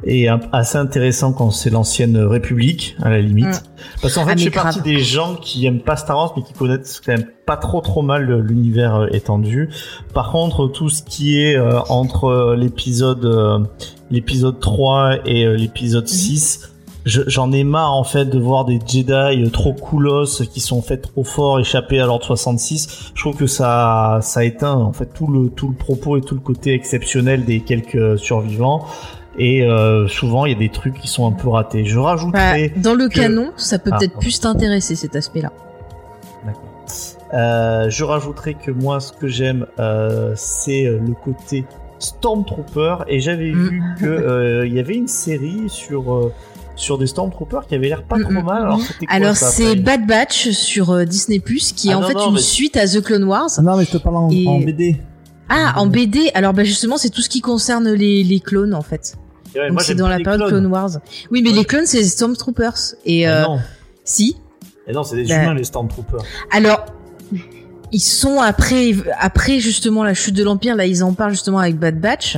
est 0.07 0.29
un- 0.29 0.41
assez 0.53 0.77
intéressant 0.79 1.33
quand 1.33 1.51
c'est 1.51 1.71
l'ancienne 1.71 2.17
République, 2.17 2.97
à 3.03 3.11
la 3.11 3.21
limite. 3.21 3.47
Mm. 3.47 4.01
Parce 4.03 4.15
qu'en 4.15 4.25
fait, 4.25 4.33
Ah, 4.33 4.37
je 4.37 4.45
fais 4.45 4.51
partie 4.51 4.79
grave. 4.81 4.85
des 4.93 4.99
gens 5.01 5.35
qui 5.37 5.67
aiment 5.67 5.81
pas 5.81 5.97
Star 5.97 6.17
Wars, 6.17 6.33
mais 6.37 6.43
qui 6.43 6.53
connaissent 6.53 7.01
quand 7.05 7.13
même 7.13 7.27
pas 7.47 7.57
trop 7.57 7.81
trop 7.81 8.03
mal 8.03 8.31
l'univers 8.41 8.95
euh, 8.97 9.07
étendu. 9.13 9.69
Par 10.13 10.31
contre, 10.33 10.69
tout 10.69 10.89
ce 10.89 11.03
qui 11.03 11.41
est 11.41 11.57
euh, 11.57 11.81
entre 11.89 12.25
euh, 12.25 12.57
l'épisode 12.57 13.25
euh, 13.25 13.59
l'épisode 14.11 14.61
3 14.61 15.17
et 15.27 15.45
euh, 15.47 15.55
l'épisode 15.57 16.09
6 16.09 16.71
je- 17.07 17.21
j'en 17.27 17.53
ai 17.53 17.65
marre 17.65 17.93
en 17.93 18.05
fait 18.05 18.25
de 18.25 18.39
voir 18.39 18.65
des 18.65 18.79
Jedi 18.87 19.51
trop 19.51 19.75
coolos 19.75 20.43
qui 20.51 20.61
sont 20.61 20.81
faits 20.81 21.03
trop 21.03 21.23
forts 21.23 21.61
échapper 21.61 22.01
à 22.01 22.07
l'ordre 22.07 22.25
66. 22.25 23.11
Je 23.15 23.21
trouve 23.21 23.37
que 23.37 23.47
ça 23.47 24.21
ça 24.23 24.43
éteint 24.43 24.73
en 24.75 24.93
fait 24.95 25.11
tout 25.13 25.27
le 25.27 25.51
tout 25.51 25.69
le 25.69 25.75
propos 25.75 26.17
et 26.17 26.23
tout 26.23 26.35
le 26.35 26.41
côté 26.41 26.73
exceptionnel 26.73 27.45
des 27.45 27.61
quelques 27.61 28.19
survivants. 28.19 28.87
Et 29.39 29.62
euh, 29.62 30.07
souvent 30.09 30.47
il 30.47 30.53
y 30.53 30.55
a 30.57 30.59
des 30.59 30.68
trucs 30.68 30.95
qui 31.01 31.09
sont 31.09 31.26
un 31.26 31.32
peu 31.32 31.49
ratés. 31.49 31.85
Je 31.85 31.97
Bah, 31.97 32.03
rajouterais 32.07 32.72
dans 32.76 32.95
le 32.95 33.09
que- 33.09 33.14
canon, 33.14 33.53
ça 33.57 33.78
peut 33.78 33.91
Ah, 33.93 33.99
peut-être 33.99 34.18
plus 34.18 34.39
t'intéresser 34.41 34.95
cet 34.95 35.16
aspect-là. 35.16 35.53
D'accord. 36.47 36.62
Euh, 37.35 37.91
je 37.91 38.05
rajouterai 38.05 38.55
que 38.55 38.70
moi, 38.70 39.01
ce 39.01 39.12
que 39.12 39.26
j'aime, 39.26 39.66
euh, 39.80 40.32
c'est 40.37 40.85
le 40.85 41.14
côté 41.24 41.64
Stormtrooper. 41.99 42.97
Et 43.09 43.20
j'avais 43.20 43.51
Mm. 43.53 43.68
vu 43.68 43.82
que 43.99 44.07
euh, 44.07 44.66
il 44.66 44.74
y 44.74 44.78
avait 44.78 44.95
une 44.95 45.09
série 45.09 45.64
sur 45.68 46.14
euh, 46.14 46.32
sur 46.76 46.99
des 46.99 47.07
Stormtroopers 47.07 47.66
qui 47.68 47.76
avait 47.76 47.89
l'air 47.89 48.03
pas 48.03 48.16
Mm, 48.18 48.22
trop 48.22 48.32
mm, 48.32 48.45
mal. 48.45 48.68
Alors, 49.09 49.28
quoi, 49.28 49.35
c'est 49.49 49.76
Bad 49.76 50.07
Batch 50.09 50.51
sur 50.51 50.91
euh, 50.91 51.05
Disney 51.05 51.39
Plus, 51.39 51.72
qui 51.72 51.89
est 51.89 51.93
Ah 51.93 51.99
en 51.99 52.01
non, 52.01 52.07
fait 52.09 52.14
non, 52.14 52.28
une 52.30 52.35
mais- 52.35 52.41
suite 52.41 52.76
à 52.76 52.87
The 52.87 53.01
Clone 53.01 53.24
Wars. 53.24 53.49
Ah 53.57 53.62
Non, 53.62 53.76
mais 53.76 53.85
je 53.85 53.93
te 53.93 53.99
parle 53.99 54.16
en, 54.16 54.30
Et- 54.30 54.47
en 54.49 54.59
BD. 54.59 54.97
Ah, 55.49 55.74
en 55.76 55.87
BD. 55.87 56.30
Alors 56.35 56.53
bah 56.53 56.64
justement, 56.64 56.97
c'est 56.97 57.11
tout 57.11 57.20
ce 57.20 57.28
qui 57.28 57.41
concerne 57.41 57.91
les, 57.93 58.24
les 58.24 58.41
clones 58.41 58.74
en 58.74 58.82
fait. 58.82 59.14
Donc 59.69 59.81
c'est 59.83 59.95
dans 59.95 60.09
la 60.09 60.19
période. 60.19 60.49
Clone 60.49 60.67
Wars. 60.67 60.91
Oui, 61.31 61.41
mais 61.43 61.51
Ouais. 61.51 61.57
les 61.57 61.65
clones 61.65 61.87
c'est 61.87 61.99
les 61.99 62.05
Stormtroopers. 62.05 62.95
Et 63.05 63.29
euh, 63.29 63.43
non. 63.43 63.59
si. 64.05 64.37
Et 64.87 64.93
non, 64.93 65.03
c'est 65.05 65.17
des 65.17 65.25
Bah. 65.27 65.43
humains 65.43 65.55
les 65.55 65.65
Stormtroopers. 65.65 66.23
Alors, 66.51 66.85
ils 67.93 68.01
sont 68.01 68.41
après 68.41 68.93
après 69.21 69.61
justement 69.61 70.03
la 70.03 70.15
chute 70.15 70.35
de 70.35 70.43
l'empire 70.43 70.75
là 70.75 70.85
ils 70.85 71.05
en 71.05 71.13
parlent 71.13 71.31
justement 71.33 71.59
avec 71.61 71.79
Bad 71.79 72.01
Batch 72.01 72.37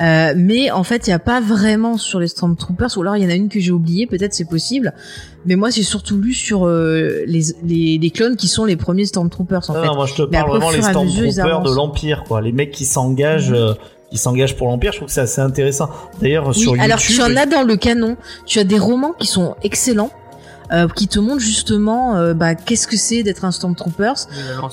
euh, 0.00 0.34
mais 0.36 0.70
en 0.70 0.84
fait 0.84 1.06
il 1.08 1.10
y 1.10 1.12
a 1.12 1.18
pas 1.18 1.40
vraiment 1.40 1.96
sur 1.96 2.20
les 2.20 2.28
Stormtroopers 2.28 2.96
ou 2.96 3.00
alors 3.00 3.16
il 3.16 3.24
y 3.24 3.26
en 3.26 3.30
a 3.30 3.34
une 3.34 3.48
que 3.48 3.58
j'ai 3.58 3.72
oubliée 3.72 4.06
peut-être 4.06 4.34
c'est 4.34 4.44
possible 4.48 4.92
mais 5.46 5.56
moi 5.56 5.70
j'ai 5.70 5.82
surtout 5.82 6.18
lu 6.18 6.32
sur 6.32 6.66
euh, 6.68 7.24
les, 7.26 7.42
les 7.64 7.98
les 7.98 8.10
clones 8.10 8.36
qui 8.36 8.46
sont 8.46 8.66
les 8.66 8.76
premiers 8.76 9.06
Stormtroopers 9.06 9.68
en 9.68 9.74
Non, 9.74 9.80
fait 9.80 9.86
non, 9.88 9.94
moi 9.96 10.06
je 10.06 10.14
te 10.14 10.22
Mais 10.22 10.28
parle 10.38 10.42
après, 10.42 10.58
vraiment 10.58 10.70
les 10.70 10.76
mesure, 10.78 11.32
Stormtroopers 11.32 11.62
de 11.62 11.74
l'Empire, 11.76 12.24
quoi. 12.28 12.40
Les 12.40 12.52
mecs 12.52 12.70
qui 12.70 12.84
s'engagent, 12.84 13.50
Mhm. 13.50 13.56
euh, 13.56 13.74
qui 14.14 14.18
s'engagent 14.18 14.56
pour 14.56 14.68
l'Empire, 14.68 14.92
je 14.92 14.98
trouve 14.98 15.08
que 15.08 15.12
c'est 15.14 15.20
assez 15.22 15.40
intéressant. 15.40 15.90
D'ailleurs, 16.20 16.46
Oui, 16.48 16.54
sur 16.54 16.70
YouTube. 16.76 16.84
alors 16.84 16.98
tu 16.98 17.20
en 17.20 17.36
as 17.36 17.46
dans 17.46 17.62
le 17.62 17.76
canon. 17.76 18.16
Tu 18.46 18.60
as 18.60 18.64
des 18.64 18.78
romans 18.78 19.12
qui 19.18 19.26
sont 19.26 19.56
excellents, 19.64 20.10
euh, 20.72 20.86
qui 20.94 21.08
te 21.08 21.18
montrent 21.18 21.40
justement 21.40 22.16
euh, 22.16 22.32
bah, 22.32 22.54
qu'est-ce 22.54 22.86
que 22.86 22.96
c'est 22.96 23.24
d'être 23.24 23.44
un 23.44 23.50
Stormtroopers. 23.50 24.28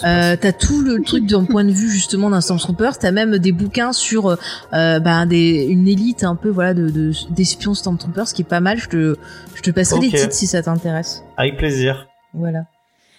Euh, 0.06 0.36
t'as 0.39 0.52
tout 0.52 0.82
le 0.84 1.02
truc 1.04 1.26
d'un 1.26 1.44
point 1.46 1.64
de 1.66 1.72
vue 1.72 1.89
justement 1.89 2.30
d'un 2.30 2.39
Stormtroopers. 2.39 3.00
T'as 3.00 3.10
même 3.12 3.39
des 3.39 3.52
bouquins 3.52 3.94
sur 3.94 4.28
euh, 4.28 5.00
bah, 5.00 5.26
des, 5.26 5.66
une 5.66 5.88
élite 5.88 6.24
un 6.24 6.36
peu 6.36 6.50
voilà 6.50 6.74
de 6.76 6.89
de- 6.89 7.12
d'espions 7.32 7.74
Stormtroopers, 7.74 8.28
ce 8.28 8.34
qui 8.36 8.44
est 8.44 8.46
pas 8.46 8.60
mal. 8.62 8.78
Je 8.78 8.89
te 8.89 9.16
je 9.56 9.62
te 9.64 9.72
passerai 9.72 10.02
les 10.02 10.10
titres 10.12 10.34
si 10.34 10.46
ça 10.46 10.62
t'intéresse. 10.62 11.24
Avec 11.36 11.58
plaisir. 11.58 12.08
Voilà. 12.36 12.60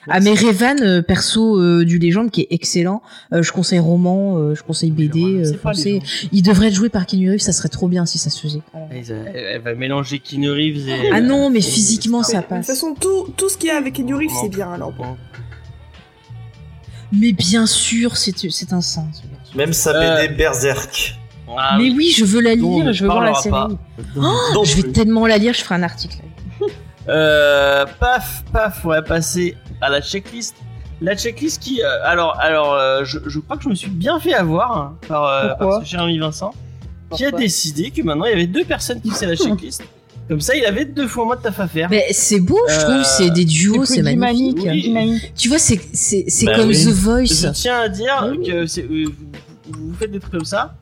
Ah 0.08 0.18
mais 0.20 0.30
Revan, 0.34 0.80
euh, 0.82 1.00
perso 1.00 1.60
euh, 1.60 1.84
du 1.84 1.98
Légende 1.98 2.30
qui 2.30 2.40
est 2.42 2.48
excellent. 2.50 3.02
Euh, 3.32 3.42
je 3.42 3.52
conseille 3.52 3.78
roman, 3.78 4.36
euh, 4.36 4.54
je 4.54 4.62
conseille 4.62 4.90
BD. 4.90 5.20
euh, 5.22 5.44
gens. 5.72 6.00
Il 6.32 6.42
devrait 6.42 6.68
être 6.68 6.74
joué 6.74 6.88
par 6.88 7.06
Keanu 7.06 7.30
Reeves, 7.30 7.40
ça 7.40 7.52
serait 7.52 7.68
trop 7.68 7.86
bien 7.88 8.04
si 8.04 8.18
ça 8.18 8.28
se 8.30 8.40
faisait. 8.40 8.62
Elle, 8.90 9.04
elle 9.36 9.60
va 9.62 9.74
mélanger 9.74 10.18
Keanu 10.18 10.50
Reeves 10.50 10.88
et. 10.88 11.10
Ah 11.12 11.20
non, 11.20 11.50
mais 11.50 11.60
physiquement, 11.60 12.22
ça 12.24 12.38
De 12.38 12.42
toute 12.42 12.48
passe. 12.48 12.66
façon, 12.66 12.94
tout, 12.98 13.28
tout 13.36 13.48
ce 13.48 13.56
qu'il 13.56 13.68
y 13.68 13.70
a 13.70 13.76
avec 13.76 13.94
Keanu 13.94 14.14
Reeves, 14.14 14.30
c'est 14.40 14.48
bien 14.48 14.72
alors. 14.72 14.92
Mais 17.12 17.32
bien 17.32 17.66
sûr, 17.66 18.16
c'est 18.16 18.50
c'est 18.50 18.72
un 18.72 18.80
saint. 18.80 19.06
Même 19.54 19.72
sa 19.72 19.90
Euh, 19.94 20.22
BD 20.26 20.34
Berserk. 20.34 21.16
Ah, 21.56 21.76
mais 21.78 21.90
oui, 21.90 22.10
je 22.16 22.24
veux 22.24 22.40
la 22.40 22.54
lire, 22.54 22.92
je 22.94 23.02
veux 23.04 23.10
voir 23.10 23.22
la 23.22 23.34
série. 23.34 23.50
pas. 23.50 23.68
Non 24.16 24.64
je 24.64 24.76
vais 24.80 24.90
tellement 24.90 25.26
la 25.26 25.36
lire, 25.36 25.52
je 25.52 25.60
ferai 25.62 25.74
un 25.74 25.82
article. 25.82 26.16
Euh, 27.08 27.84
paf, 27.98 28.44
paf, 28.52 28.84
on 28.84 28.88
va 28.88 29.02
passer 29.02 29.56
à 29.80 29.88
la 29.90 30.00
checklist. 30.00 30.54
La 31.00 31.16
checklist 31.16 31.60
qui, 31.60 31.82
euh, 31.82 31.86
alors, 32.04 32.38
alors, 32.38 32.74
euh, 32.74 33.04
je, 33.04 33.18
je 33.26 33.40
crois 33.40 33.56
que 33.56 33.64
je 33.64 33.68
me 33.68 33.74
suis 33.74 33.90
bien 33.90 34.20
fait 34.20 34.34
avoir 34.34 34.76
hein, 34.78 34.96
par, 35.08 35.24
euh, 35.26 35.48
Pourquoi 35.48 35.78
par 35.78 35.82
ce 35.82 35.90
cher 35.90 36.02
ami 36.02 36.18
Vincent, 36.18 36.54
qui 37.10 37.24
a 37.24 37.32
décidé 37.32 37.90
que 37.90 38.02
maintenant 38.02 38.24
il 38.26 38.30
y 38.30 38.34
avait 38.34 38.46
deux 38.46 38.64
personnes 38.64 39.00
qui 39.00 39.10
faisaient 39.10 39.26
la 39.26 39.34
checklist. 39.36 39.82
Comme 40.28 40.40
ça, 40.40 40.54
il 40.54 40.64
avait 40.64 40.84
deux 40.84 41.08
fois 41.08 41.24
moins 41.24 41.34
de 41.34 41.42
taf 41.42 41.58
à 41.58 41.66
faire. 41.66 41.90
Mais 41.90 42.06
c'est 42.12 42.38
beau, 42.38 42.58
je 42.68 42.72
Euh, 42.74 42.78
trouve, 42.84 43.02
c'est 43.04 43.30
des 43.30 43.44
duos, 43.44 43.84
C'est 43.84 43.96
c'est 43.96 44.02
plus 44.04 44.16
magnifique. 44.16 44.64
Oui. 44.64 45.20
Tu 45.36 45.48
vois, 45.48 45.58
c'est 45.58 45.80
c'est 45.92 46.24
c'est 46.28 46.46
Bah 46.46 46.54
comme 46.54 46.68
oui. 46.68 46.74
The 46.76 46.88
Je 46.88 46.90
Voice. 46.90 47.52
tiens 47.52 47.80
à 47.80 47.88
dire 47.88 48.28
Oui. 48.30 48.46
que 48.46 48.52
euh, 48.52 48.66
vous, 49.68 49.82
vous 49.88 49.94
faites 49.98 50.12
des 50.12 50.20
trucs 50.20 50.32
comme 50.32 50.44
ça, 50.44 50.74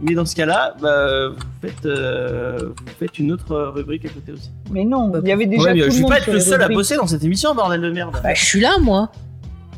mais 0.00 0.14
dans 0.14 0.24
ce 0.26 0.34
cas-là, 0.36 0.74
bah, 0.80 1.28
vous 1.28 1.36
faites, 1.60 1.84
euh, 1.86 2.58
vous 2.76 2.92
faites 2.98 3.18
une 3.18 3.32
autre 3.32 3.56
rubrique 3.74 4.04
à 4.04 4.08
côté 4.10 4.32
aussi. 4.32 4.50
Mais 4.70 4.84
non, 4.84 5.12
il 5.22 5.28
y 5.28 5.32
avait 5.32 5.46
déjà 5.46 5.72
ouais, 5.72 5.74
tout 5.74 5.78
je 5.78 5.84
le 5.86 5.90
vais 5.92 6.00
monde 6.00 6.10
pas 6.10 6.18
être 6.18 6.32
le 6.32 6.40
seul 6.40 6.62
à 6.62 6.68
bosser 6.68 6.96
dans 6.96 7.06
cette 7.06 7.24
émission, 7.24 7.54
bordel 7.54 7.80
de 7.80 7.90
merde. 7.90 8.18
Bah, 8.22 8.34
je 8.34 8.44
suis 8.44 8.60
là, 8.60 8.78
moi. 8.80 9.10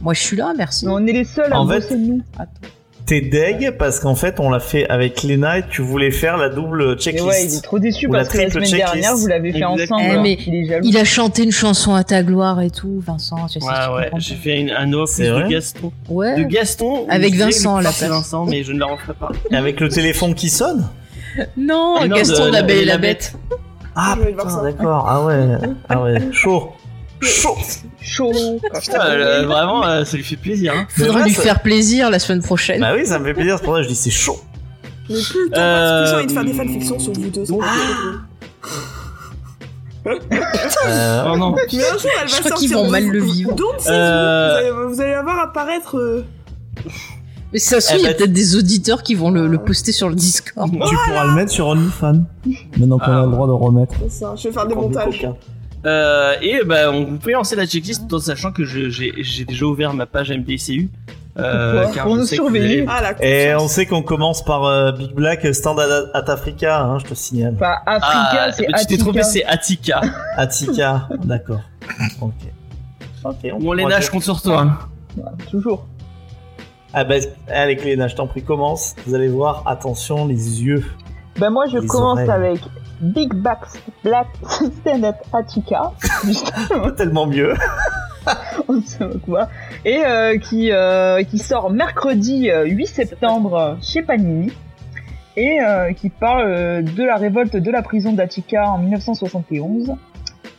Moi, 0.03 0.15
je 0.15 0.21
suis 0.21 0.37
là, 0.37 0.53
merci. 0.57 0.87
Mais 0.87 0.93
on 0.93 1.07
est 1.07 1.13
les 1.13 1.25
seuls 1.25 1.53
à 1.53 1.61
En 1.61 1.67
fait- 1.69 1.81
bosser 1.81 1.97
nous. 1.97 2.23
T'es 3.11 3.23
deg 3.23 3.73
parce 3.77 3.99
qu'en 3.99 4.15
fait, 4.15 4.39
on 4.39 4.51
l'a 4.51 4.61
fait 4.61 4.89
avec 4.89 5.25
Lena 5.25 5.59
et 5.59 5.65
tu 5.69 5.83
voulais 5.83 6.13
faire 6.13 6.37
la 6.37 6.49
double 6.49 6.93
Et 6.97 7.03
checklist. 7.03 7.27
ouais, 7.27 7.45
il 7.45 7.55
est 7.57 7.61
trop 7.61 7.81
déçu 7.81 8.09
parce 8.09 8.29
que 8.29 8.39
la 8.39 8.49
semaine 8.51 8.65
checklist. 8.69 8.77
dernière, 8.93 9.17
vous 9.17 9.27
l'avez 9.27 9.51
fait 9.51 9.59
Exactement. 9.59 9.99
ensemble. 9.99 10.15
Eh, 10.15 10.23
mais 10.23 10.39
il 10.47 10.55
est 10.55 10.65
jaloux. 10.67 10.85
Il 10.87 10.97
a 10.97 11.03
chanté 11.05 11.43
une 11.43 11.51
chanson 11.51 11.93
à 11.97 12.05
ta 12.05 12.23
gloire 12.23 12.61
et 12.61 12.71
tout, 12.71 13.03
Vincent. 13.05 13.49
Je 13.49 13.59
sais, 13.59 13.67
Ouais, 13.67 13.73
tu 13.85 13.91
ouais, 13.95 14.11
j'ai 14.19 14.35
fait 14.37 14.61
une, 14.61 14.71
un 14.71 15.07
C'est 15.07 15.25
de 15.25 15.31
vrai 15.33 15.49
Gaston. 15.49 15.91
De 16.09 16.15
Ouais. 16.15 16.47
Gaston. 16.49 17.01
où 17.01 17.07
Avec 17.11 17.35
Vincent, 17.35 17.75
que 17.75 17.81
à 17.81 17.83
la 17.83 17.91
c'est 17.91 18.07
place. 18.07 18.17
Vincent, 18.19 18.47
mais 18.47 18.63
je 18.63 18.73
ne 18.73 18.79
la 18.79 18.87
referai 18.87 19.15
pas. 19.15 19.33
Et 19.51 19.57
avec 19.57 19.81
le 19.81 19.89
téléphone 19.89 20.35
qui 20.37 20.49
sonne 20.49 20.87
Non, 21.57 21.97
Ah 22.01 22.07
Gaston 22.07 22.45
de- 22.45 22.49
de 22.51 22.53
la 22.55 22.63
de 22.63 22.67
Belle 22.69 22.79
et 22.79 22.85
la 22.85 22.93
la 22.93 22.99
Bête. 22.99 23.35
Ah 23.97 24.17
putain, 24.25 24.63
d'accord. 24.63 25.05
Ah 25.09 25.25
ouais. 25.25 25.47
Ah 25.89 26.01
ouais. 26.01 26.19
Chaud. 26.31 26.71
Chaud. 27.21 27.57
Chaud. 28.01 28.33
Putain, 28.81 29.01
euh, 29.11 29.47
vraiment, 29.47 29.85
euh, 29.87 30.05
ça 30.05 30.17
lui 30.17 30.25
fait 30.25 30.37
plaisir. 30.37 30.73
Hein. 30.75 30.87
Lui 31.25 31.33
ça- 31.35 31.43
faire 31.43 31.61
plaisir 31.61 32.11
la 32.11 32.19
semaine 32.19 32.43
prochaine. 32.43 32.81
Bah 32.81 32.93
oui, 32.97 33.05
ça 33.07 33.19
me 33.19 33.25
fait 33.27 33.35
plaisir. 33.35 33.57
C'est 33.59 33.65
pour 33.65 33.75
ça 33.75 33.81
que 33.81 33.85
je 33.85 33.89
dis 33.91 33.97
c'est 33.97 34.11
chaud. 34.11 34.39
Mais 35.09 35.17
plus 35.17 35.45
le 35.45 35.51
temps 35.51 35.57
passe, 35.57 35.61
Euh, 35.61 36.07
j'ai 36.07 36.15
envie 36.17 36.27
de 36.27 36.33
faire 36.33 36.45
des 36.45 36.53
fanfictions 36.53 36.99
sur 36.99 37.13
vous 37.13 37.29
deux. 37.31 37.45
donc- 37.47 37.63
Euh, 40.07 41.25
Oh 41.33 41.37
non. 41.37 41.55
Mais 41.73 41.79
un 41.85 41.99
jour, 41.99 42.11
elle 42.21 42.21
va 42.23 42.27
Je 42.27 42.39
crois 42.39 42.51
sortir. 42.51 42.57
qu'ils 42.57 42.73
vont 42.75 42.85
vous- 42.85 42.91
mal 42.91 43.07
le 43.07 43.23
vivre. 43.23 43.55
Tease 43.55 43.87
Euh, 43.91 44.49
vous, 44.51 44.57
allez, 44.81 44.95
vous 44.95 45.01
allez 45.01 45.11
la 45.13 45.23
voir 45.23 45.39
apparaître. 45.41 45.99
euh, 45.99 46.25
Mais 47.53 47.59
ça 47.59 47.81
se 47.81 47.89
Eh 47.89 47.95
trouve, 47.95 48.01
il 48.01 48.05
y 48.05 48.07
a 48.07 48.11
ben- 48.13 48.17
peut-être 48.17 48.33
des 48.33 48.57
auditeurs 48.57 49.03
qui 49.03 49.15
vont 49.15 49.31
le, 49.31 49.47
le 49.49 49.59
poster 49.59 49.93
sur 49.93 50.09
le 50.09 50.15
Discord. 50.15 50.71
Tu 50.71 50.79
pourras 50.79 51.25
le 51.27 51.33
mettre 51.35 51.51
sur 51.51 51.67
OnlyFans. 51.67 52.23
Maintenant 52.79 52.99
qu'on 52.99 53.05
Ah. 53.11 53.21
a 53.23 53.25
le 53.27 53.31
droit 53.33 53.47
de 53.49 53.53
remettre. 53.53 53.95
c'est 54.05 54.11
ça, 54.21 54.35
je 54.37 54.49
vais 54.49 54.55
faire 54.55 54.67
des 54.67 54.75
montages. 54.75 55.27
Euh, 55.87 56.35
et 56.43 56.61
bah, 56.65 56.91
on, 56.93 57.05
vous 57.05 57.17
pouvez 57.19 57.33
lancer 57.33 57.57
la 57.57 57.67
checklist 57.67 58.07
tout 58.09 58.17
en 58.17 58.21
sachant 58.21 58.53
que 58.53 58.65
j'ai 58.65 59.45
déjà 59.45 59.65
ouvert 59.67 59.95
ma 59.95 60.07
page 60.07 60.31
MDCU. 60.31 60.91
Euh, 61.39 61.87
car 61.95 62.09
nous 62.09 62.27
allez- 62.35 62.85
Ah, 62.89 63.13
Et 63.23 63.55
on 63.55 63.69
sait 63.69 63.87
qu'on 63.87 64.03
commence 64.03 64.45
par 64.45 64.65
euh, 64.65 64.93
Big 64.93 65.13
Black 65.15 65.55
Stand 65.55 65.79
at, 65.79 66.11
at 66.13 66.31
Africa, 66.31 66.83
hein, 66.83 66.99
je 66.99 67.05
te 67.07 67.15
signale. 67.15 67.55
Enfin, 67.57 67.77
Africa, 67.87 68.11
Ah, 68.33 68.53
c'est 68.53 68.67
mais 68.67 68.79
tu 68.81 68.87
t'es 68.87 68.97
trompé, 68.99 69.21
Attica. 69.21 69.31
c'est 69.33 69.45
Attica. 69.47 70.01
Attica, 70.37 71.09
d'accord. 71.25 71.61
Ok. 72.21 72.33
Ok, 73.25 73.37
on 73.55 73.59
Bon, 73.59 73.73
Léna, 73.73 74.01
je 74.01 74.11
compte 74.11 74.23
sur 74.25 74.43
toi. 74.43 74.79
Toujours. 75.51 75.87
Ah 76.93 77.05
bah, 77.05 77.15
allez 77.49 77.77
Léna, 77.77 78.09
je 78.09 78.17
t'en 78.17 78.27
prie, 78.27 78.43
commence. 78.43 78.95
Vous 79.07 79.15
allez 79.15 79.29
voir, 79.29 79.63
attention, 79.67 80.27
les 80.27 80.63
yeux. 80.63 80.85
Ben 81.39 81.49
moi, 81.51 81.67
je 81.73 81.79
Les 81.79 81.87
commence 81.87 82.19
oreilles. 82.19 82.29
avec 82.31 82.61
Big 83.01 83.33
Back 83.35 83.61
Black 84.05 84.27
Stand 84.81 85.05
Up 85.05 85.17
Attica. 85.33 85.93
Pas 86.69 86.93
tellement 86.93 87.27
mieux. 87.27 87.55
on 88.69 88.81
se 88.83 89.03
pas. 89.31 89.49
Et 89.85 90.05
euh, 90.05 90.39
qui, 90.39 90.71
euh, 90.73 91.23
qui 91.23 91.39
sort 91.39 91.71
mercredi 91.71 92.51
euh, 92.51 92.65
8 92.67 92.87
septembre 92.87 93.55
euh, 93.57 93.75
chez 93.83 94.03
Panini. 94.03 94.53
Et 95.37 95.61
euh, 95.63 95.93
qui 95.93 96.11
parle 96.11 96.83
de 96.85 97.03
la 97.05 97.17
révolte 97.17 97.57
de 97.57 97.71
la 97.71 97.83
prison 97.83 98.13
d'Attica 98.13 98.69
en 98.69 98.79
1971 98.79 99.95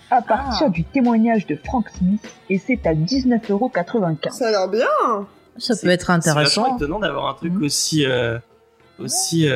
à 0.09 0.21
partir 0.21 0.69
du 0.69 0.83
témoignage 0.83 1.45
de 1.45 1.55
Frank 1.55 1.87
Smith 1.89 2.21
et 2.49 2.57
c'est 2.57 2.85
à 2.87 2.93
19,95€. 2.95 4.31
Ça 4.31 4.47
a 4.47 4.51
l'air 4.51 4.67
bien. 4.69 4.87
Ça 5.57 5.75
C'est- 5.75 5.85
peut 5.85 5.91
être 5.91 6.05
C'est 6.07 6.11
intéressant. 6.29 6.75
étonnant 6.77 6.99
d'avoir 6.99 7.29
un 7.29 7.33
truc 7.35 7.53
Mhm. 7.53 7.63
aussi, 7.63 8.05
euh, 8.05 8.39
aussi 8.99 9.47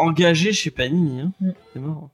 euh, 0.00 0.04
engagé 0.04 0.52
chez 0.52 0.70
Panini. 0.70 1.20
Hein. 1.20 1.32
Mhm. 1.40 1.52
C'est 1.72 1.80
marrant. 1.80 2.10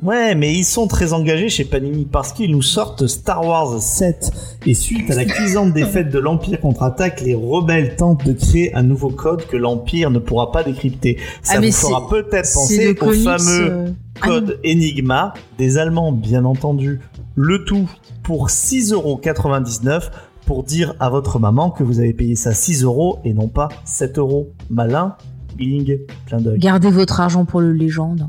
Ouais, 0.00 0.36
mais 0.36 0.54
ils 0.54 0.64
sont 0.64 0.86
très 0.86 1.12
engagés 1.12 1.48
chez 1.48 1.64
Panini 1.64 2.04
parce 2.06 2.32
qu'ils 2.32 2.52
nous 2.52 2.62
sortent 2.62 3.08
Star 3.08 3.44
Wars 3.44 3.82
7. 3.82 4.30
Et 4.64 4.72
suite 4.74 5.10
à 5.10 5.16
la 5.16 5.24
cuisante 5.24 5.72
défaite 5.72 6.10
de 6.10 6.20
l'Empire 6.20 6.60
contre-attaque, 6.60 7.20
les 7.22 7.34
rebelles 7.34 7.96
tentent 7.96 8.24
de 8.24 8.32
créer 8.32 8.72
un 8.76 8.84
nouveau 8.84 9.08
code 9.10 9.44
que 9.48 9.56
l'Empire 9.56 10.12
ne 10.12 10.20
pourra 10.20 10.52
pas 10.52 10.62
décrypter. 10.62 11.18
Ça 11.42 11.54
Ah, 11.56 11.60
vous 11.60 11.72
fera 11.72 12.08
peut-être 12.08 12.54
penser 12.54 12.96
au 13.00 13.12
fameux 13.12 13.70
euh, 13.72 13.88
ah 14.20 14.26
code 14.28 14.60
Enigma 14.64 15.34
des 15.58 15.78
Allemands, 15.78 16.12
bien 16.12 16.44
entendu. 16.44 17.00
Le 17.34 17.64
tout 17.64 17.90
pour 18.22 18.50
6,99€ 18.50 20.10
pour 20.46 20.62
dire 20.62 20.94
à 21.00 21.10
votre 21.10 21.40
maman 21.40 21.70
que 21.70 21.82
vous 21.82 21.98
avez 21.98 22.12
payé 22.12 22.36
ça 22.36 22.54
6 22.54 22.84
euros 22.84 23.18
et 23.24 23.32
non 23.34 23.48
pas 23.48 23.68
7 23.84 24.18
euros. 24.18 24.50
Malin, 24.70 25.16
d'œil. 25.56 26.58
Gardez 26.58 26.90
votre 26.90 27.20
argent 27.20 27.44
pour 27.44 27.60
le 27.60 27.72
légende. 27.72 28.26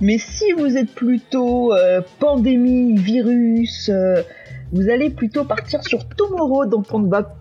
Mais 0.00 0.18
si 0.18 0.52
vous 0.52 0.76
êtes 0.76 0.94
plutôt 0.94 1.74
euh, 1.74 2.00
pandémie, 2.18 2.94
virus, 2.96 3.90
euh, 3.90 4.22
vous 4.72 4.88
allez 4.88 5.10
plutôt 5.10 5.44
partir 5.44 5.82
sur 5.84 6.08
Tomorrow, 6.08 6.64
donc 6.66 6.86
on 6.92 7.02
va 7.02 7.34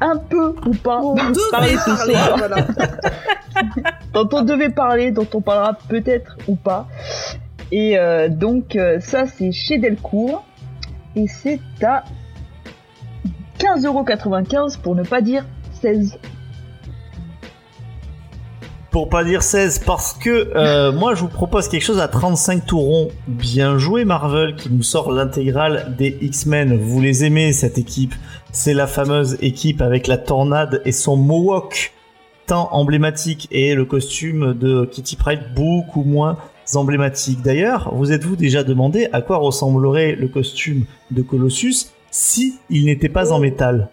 un 0.00 0.16
peu 0.16 0.54
ou 0.66 0.74
pas 0.74 1.00
parler 1.50 1.76
ce 1.76 1.90
parler, 1.90 2.14
soir. 2.14 2.36
voilà. 2.36 2.66
dont 4.14 4.28
on 4.32 4.42
devait 4.42 4.70
parler, 4.70 5.10
dont 5.10 5.26
on 5.34 5.40
parlera 5.40 5.74
peut-être 5.88 6.36
ou 6.48 6.56
pas. 6.56 6.88
Et 7.72 7.98
euh, 7.98 8.28
donc 8.28 8.76
euh, 8.76 9.00
ça 9.00 9.26
c'est 9.26 9.52
chez 9.52 9.78
Delcourt 9.78 10.44
et 11.16 11.28
c'est 11.28 11.60
à 11.82 12.04
15,95€ 13.58 14.80
pour 14.80 14.94
ne 14.96 15.02
pas 15.02 15.20
dire 15.20 15.44
16. 15.80 16.18
Pour 18.90 19.08
pas 19.08 19.22
dire 19.22 19.44
16, 19.44 19.82
parce 19.86 20.14
que 20.14 20.50
euh, 20.56 20.90
moi 20.90 21.14
je 21.14 21.20
vous 21.20 21.28
propose 21.28 21.68
quelque 21.68 21.84
chose 21.84 22.00
à 22.00 22.08
35 22.08 22.66
tourons. 22.66 23.08
Bien 23.28 23.78
joué 23.78 24.04
Marvel 24.04 24.56
qui 24.56 24.68
nous 24.68 24.82
sort 24.82 25.12
l'intégrale 25.12 25.94
des 25.96 26.18
X-Men. 26.20 26.76
Vous 26.76 27.00
les 27.00 27.24
aimez 27.24 27.52
cette 27.52 27.78
équipe 27.78 28.14
C'est 28.50 28.74
la 28.74 28.88
fameuse 28.88 29.38
équipe 29.42 29.80
avec 29.80 30.08
la 30.08 30.16
tornade 30.16 30.82
et 30.84 30.90
son 30.90 31.16
mohawk 31.16 31.92
tant 32.46 32.68
emblématique 32.72 33.46
et 33.52 33.76
le 33.76 33.84
costume 33.84 34.54
de 34.54 34.84
Kitty 34.84 35.14
Pryde 35.14 35.54
beaucoup 35.54 36.02
moins 36.02 36.36
emblématique. 36.74 37.42
D'ailleurs, 37.42 37.94
vous 37.94 38.10
êtes-vous 38.10 38.34
déjà 38.34 38.64
demandé 38.64 39.08
à 39.12 39.22
quoi 39.22 39.36
ressemblerait 39.36 40.16
le 40.16 40.26
costume 40.26 40.84
de 41.12 41.22
Colossus 41.22 41.92
si 42.10 42.58
il 42.70 42.86
n'était 42.86 43.08
pas 43.08 43.30
en 43.30 43.38
métal? 43.38 43.88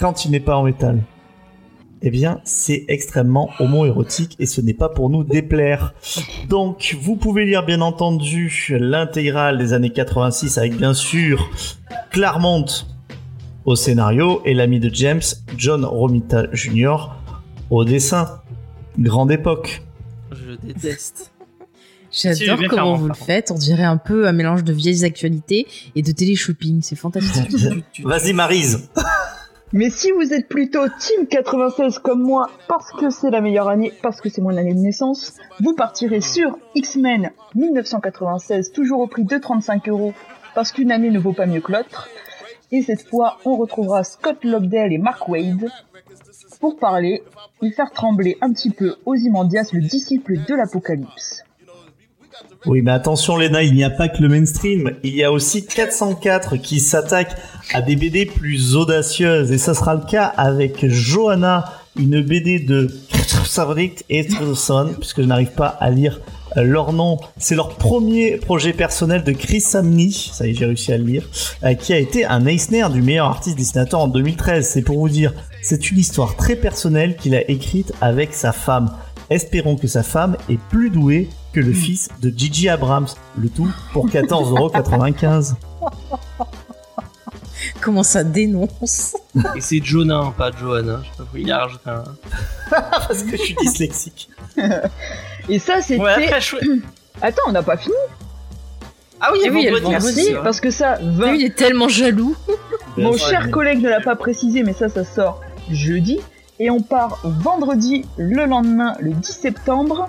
Quand 0.00 0.24
il 0.24 0.32
n'est 0.32 0.40
pas 0.40 0.56
en 0.56 0.64
métal. 0.64 0.98
Eh 2.04 2.10
bien, 2.10 2.40
c'est 2.44 2.84
extrêmement 2.88 3.50
homo-érotique 3.60 4.34
et 4.40 4.46
ce 4.46 4.60
n'est 4.60 4.74
pas 4.74 4.88
pour 4.88 5.08
nous 5.08 5.22
déplaire. 5.22 5.94
Donc, 6.48 6.96
vous 7.00 7.14
pouvez 7.14 7.44
lire 7.44 7.64
bien 7.64 7.80
entendu 7.80 8.52
l'intégrale 8.70 9.56
des 9.56 9.72
années 9.72 9.90
86 9.90 10.58
avec 10.58 10.76
bien 10.76 10.94
sûr 10.94 11.48
Claremont 12.10 12.66
au 13.64 13.76
scénario 13.76 14.42
et 14.44 14.54
l'ami 14.54 14.80
de 14.80 14.92
James, 14.92 15.22
John 15.56 15.84
Romita 15.84 16.46
Jr. 16.52 17.10
au 17.70 17.84
dessin. 17.84 18.40
Grande 18.98 19.30
époque. 19.30 19.82
Je 20.32 20.54
déteste. 20.66 21.32
J'adore 22.12 22.58
comment 22.68 22.96
vous 22.96 23.08
le 23.08 23.14
faites. 23.14 23.50
On 23.50 23.58
dirait 23.58 23.84
un 23.84 23.96
peu 23.96 24.26
un 24.26 24.32
mélange 24.32 24.64
de 24.64 24.72
vieilles 24.72 25.04
actualités 25.04 25.66
et 25.94 26.02
de 26.02 26.12
télé-shopping. 26.12 26.80
C'est 26.82 26.96
fantastique. 26.96 27.56
Vas-y 28.04 28.32
Marise. 28.32 28.90
Mais 29.74 29.88
si 29.88 30.10
vous 30.10 30.34
êtes 30.34 30.48
plutôt 30.48 30.86
Team 30.98 31.26
96 31.26 31.98
comme 32.00 32.20
moi, 32.20 32.50
parce 32.68 32.92
que 32.92 33.08
c'est 33.08 33.30
la 33.30 33.40
meilleure 33.40 33.68
année, 33.68 33.90
parce 34.02 34.20
que 34.20 34.28
c'est 34.28 34.42
mon 34.42 34.54
année 34.58 34.74
de 34.74 34.78
naissance, 34.78 35.38
vous 35.60 35.74
partirez 35.74 36.20
sur 36.20 36.58
X-Men 36.74 37.30
1996, 37.54 38.72
toujours 38.72 39.00
au 39.00 39.06
prix 39.06 39.24
de 39.24 39.38
35 39.38 39.88
euros, 39.88 40.12
parce 40.54 40.72
qu'une 40.72 40.92
année 40.92 41.10
ne 41.10 41.18
vaut 41.18 41.32
pas 41.32 41.46
mieux 41.46 41.62
que 41.62 41.72
l'autre. 41.72 42.10
Et 42.70 42.82
cette 42.82 43.08
fois, 43.08 43.38
on 43.46 43.56
retrouvera 43.56 44.04
Scott 44.04 44.44
Lobdell 44.44 44.92
et 44.92 44.98
Mark 44.98 45.26
Wade 45.26 45.70
pour 46.60 46.76
parler 46.76 47.22
et 47.62 47.70
faire 47.70 47.92
trembler 47.92 48.36
un 48.42 48.52
petit 48.52 48.70
peu 48.70 48.96
Ozymandias, 49.06 49.70
le 49.72 49.80
disciple 49.80 50.34
de 50.46 50.54
l'Apocalypse. 50.54 51.44
Oui, 52.66 52.80
mais 52.82 52.92
attention 52.92 53.36
Léna, 53.36 53.62
il 53.64 53.74
n'y 53.74 53.82
a 53.82 53.90
pas 53.90 54.08
que 54.08 54.22
le 54.22 54.28
mainstream. 54.28 54.92
Il 55.02 55.14
y 55.16 55.24
a 55.24 55.32
aussi 55.32 55.66
404 55.66 56.56
qui 56.56 56.78
s'attaque 56.78 57.36
à 57.74 57.82
des 57.82 57.96
BD 57.96 58.24
plus 58.26 58.76
audacieuses. 58.76 59.50
Et 59.50 59.58
ça 59.58 59.74
sera 59.74 59.94
le 59.94 60.02
cas 60.02 60.24
avec 60.24 60.86
Johanna, 60.86 61.64
une 61.96 62.22
BD 62.22 62.60
de 62.60 62.88
Savrit 63.44 63.94
et 64.08 64.26
Trudeson, 64.26 64.94
puisque 64.98 65.22
je 65.22 65.26
n'arrive 65.26 65.52
pas 65.52 65.66
à 65.66 65.90
lire 65.90 66.20
euh, 66.56 66.62
leur 66.62 66.92
nom. 66.92 67.18
C'est 67.36 67.54
leur 67.54 67.76
premier 67.76 68.36
projet 68.36 68.72
personnel 68.72 69.24
de 69.24 69.32
Chris 69.32 69.60
Samney, 69.60 70.10
ça 70.10 70.46
y 70.46 70.50
est, 70.50 70.54
j'ai 70.54 70.66
réussi 70.66 70.92
à 70.92 70.98
le 70.98 71.04
lire, 71.04 71.28
euh, 71.64 71.74
qui 71.74 71.92
a 71.92 71.98
été 71.98 72.24
un 72.24 72.46
Eisner 72.46 72.86
du 72.92 73.02
meilleur 73.02 73.26
artiste 73.26 73.56
dessinateur 73.56 74.00
en 74.00 74.08
2013. 74.08 74.66
C'est 74.66 74.82
pour 74.82 74.98
vous 74.98 75.08
dire, 75.08 75.34
c'est 75.62 75.90
une 75.90 75.98
histoire 75.98 76.36
très 76.36 76.56
personnelle 76.56 77.16
qu'il 77.16 77.34
a 77.34 77.50
écrite 77.50 77.92
avec 78.00 78.34
sa 78.34 78.52
femme. 78.52 78.90
Espérons 79.30 79.76
que 79.76 79.86
sa 79.86 80.02
femme 80.02 80.36
est 80.48 80.60
plus 80.70 80.90
douée 80.90 81.28
que 81.52 81.60
le 81.60 81.72
fils 81.72 82.08
de 82.20 82.30
Gigi 82.30 82.68
Abrams. 82.68 83.08
Le 83.38 83.48
tout 83.48 83.70
pour 83.92 84.08
14,95€. 84.08 85.54
comment 87.80 88.02
ça 88.02 88.24
dénonce 88.24 89.16
Et 89.56 89.60
c'est 89.60 89.82
Jonin, 89.84 90.32
pas 90.36 90.50
Johanna. 90.50 91.00
Je 91.02 91.08
sais 91.10 91.16
pas 91.16 91.22
pourquoi 91.24 91.40
il 91.40 91.52
a 91.52 91.58
rajouté 91.58 91.90
un. 91.90 92.04
Parce 92.70 93.22
que 93.22 93.36
je 93.36 93.42
suis 93.42 93.56
dyslexique. 93.60 94.28
Et 95.48 95.58
ça, 95.58 95.80
c'était... 95.82 96.00
Ouais, 96.02 96.26
après, 96.26 96.40
chouette. 96.40 96.64
Attends, 97.20 97.42
on 97.48 97.52
n'a 97.52 97.62
pas 97.62 97.76
fini. 97.76 97.94
Ah 99.20 99.30
oui, 99.32 99.38
Eh 99.44 99.50
oui, 99.50 99.60
il 99.60 99.64
y 99.64 99.68
a 99.68 99.70
le 99.70 99.78
vendredi, 99.78 100.04
Merci, 100.16 100.32
vrai. 100.32 100.42
parce 100.42 100.60
que 100.60 100.70
ça, 100.70 100.98
Lui, 100.98 101.14
20... 101.16 101.32
il 101.34 101.44
est 101.44 101.54
tellement 101.56 101.88
jaloux. 101.88 102.36
Mon 102.96 103.16
cher 103.16 103.50
collègue 103.50 103.80
ne 103.80 103.88
l'a 103.88 104.00
pas 104.00 104.16
précisé, 104.16 104.62
mais 104.64 104.72
ça, 104.72 104.88
ça 104.88 105.04
sort 105.04 105.40
jeudi. 105.70 106.18
Et 106.64 106.70
on 106.70 106.80
part 106.80 107.18
vendredi, 107.24 108.04
le 108.16 108.44
lendemain, 108.44 108.94
le 109.00 109.10
10 109.10 109.32
septembre, 109.32 110.08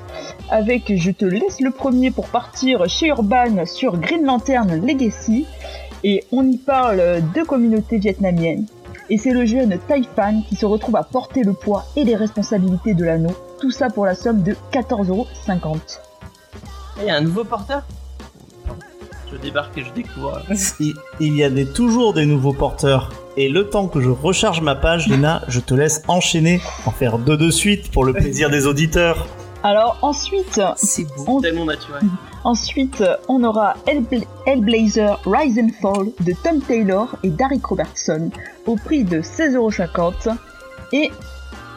avec 0.52 0.96
Je 0.96 1.10
te 1.10 1.26
laisse 1.26 1.60
le 1.60 1.72
premier 1.72 2.12
pour 2.12 2.28
partir 2.28 2.88
chez 2.88 3.08
Urban 3.08 3.66
sur 3.66 3.98
Green 3.98 4.24
Lantern 4.24 4.86
Legacy. 4.86 5.48
Et 6.04 6.24
on 6.32 6.48
y 6.48 6.58
parle 6.58 7.24
de 7.34 7.42
communautés 7.42 7.98
vietnamiennes. 7.98 8.68
Et 9.10 9.18
c'est 9.18 9.32
le 9.32 9.48
jeune 9.48 9.80
Taifan 9.88 10.44
qui 10.48 10.56
se 10.56 10.68
retrouve 10.68 10.96
à 10.96 11.02
porter 11.02 11.42
le 11.42 11.54
poids 11.54 11.86
et 11.96 12.04
les 12.04 12.16
responsabilités 12.16 12.94
de 12.94 13.04
l'anneau. 13.04 13.34
Tout 13.60 13.72
ça 13.72 13.90
pour 13.90 14.06
la 14.06 14.14
somme 14.14 14.44
de 14.44 14.56
14,50€. 14.72 15.80
Il 17.00 17.06
y 17.06 17.10
a 17.10 17.16
un 17.16 17.22
nouveau 17.22 17.46
porteur? 17.46 17.82
Je 19.32 19.38
débarque 19.38 19.76
et 19.80 19.84
je 19.84 19.92
découvre. 19.92 20.40
Il, 20.80 20.94
il 21.20 21.36
y 21.36 21.44
a 21.44 21.50
des, 21.50 21.66
toujours 21.66 22.14
des 22.14 22.28
nouveaux 22.28 22.54
porteurs. 22.54 23.10
Et 23.36 23.50
le 23.50 23.68
temps 23.70 23.88
que 23.88 24.00
je 24.00 24.10
recharge 24.10 24.62
ma 24.62 24.76
page, 24.76 25.08
Léna, 25.08 25.42
je 25.48 25.60
te 25.60 25.74
laisse 25.74 26.04
enchaîner, 26.08 26.62
en 26.86 26.92
faire 26.92 27.18
deux 27.18 27.38
de 27.38 27.50
suite 27.50 27.92
pour 27.92 28.06
le 28.06 28.14
plaisir 28.14 28.50
des 28.52 28.68
auditeurs. 28.68 29.26
Alors 29.64 29.98
ensuite, 30.02 30.60
C'est 30.76 31.08
on 31.26 31.40
Tellement 31.42 31.66
naturel. 31.66 32.02
Ensuite, 32.44 33.04
on 33.30 33.44
aura 33.44 33.76
Hellbla- 33.88 34.28
Hellblazer 34.46 35.20
Rise 35.26 35.58
and 35.58 35.70
Fall 35.82 36.08
de 36.20 36.34
Tom 36.44 36.60
Taylor 36.62 37.16
et 37.24 37.30
Derek 37.30 37.66
Robertson 37.66 38.30
au 38.68 38.76
prix 38.76 39.04
de 39.06 39.22
16,50€. 39.22 40.36
Et 40.92 41.10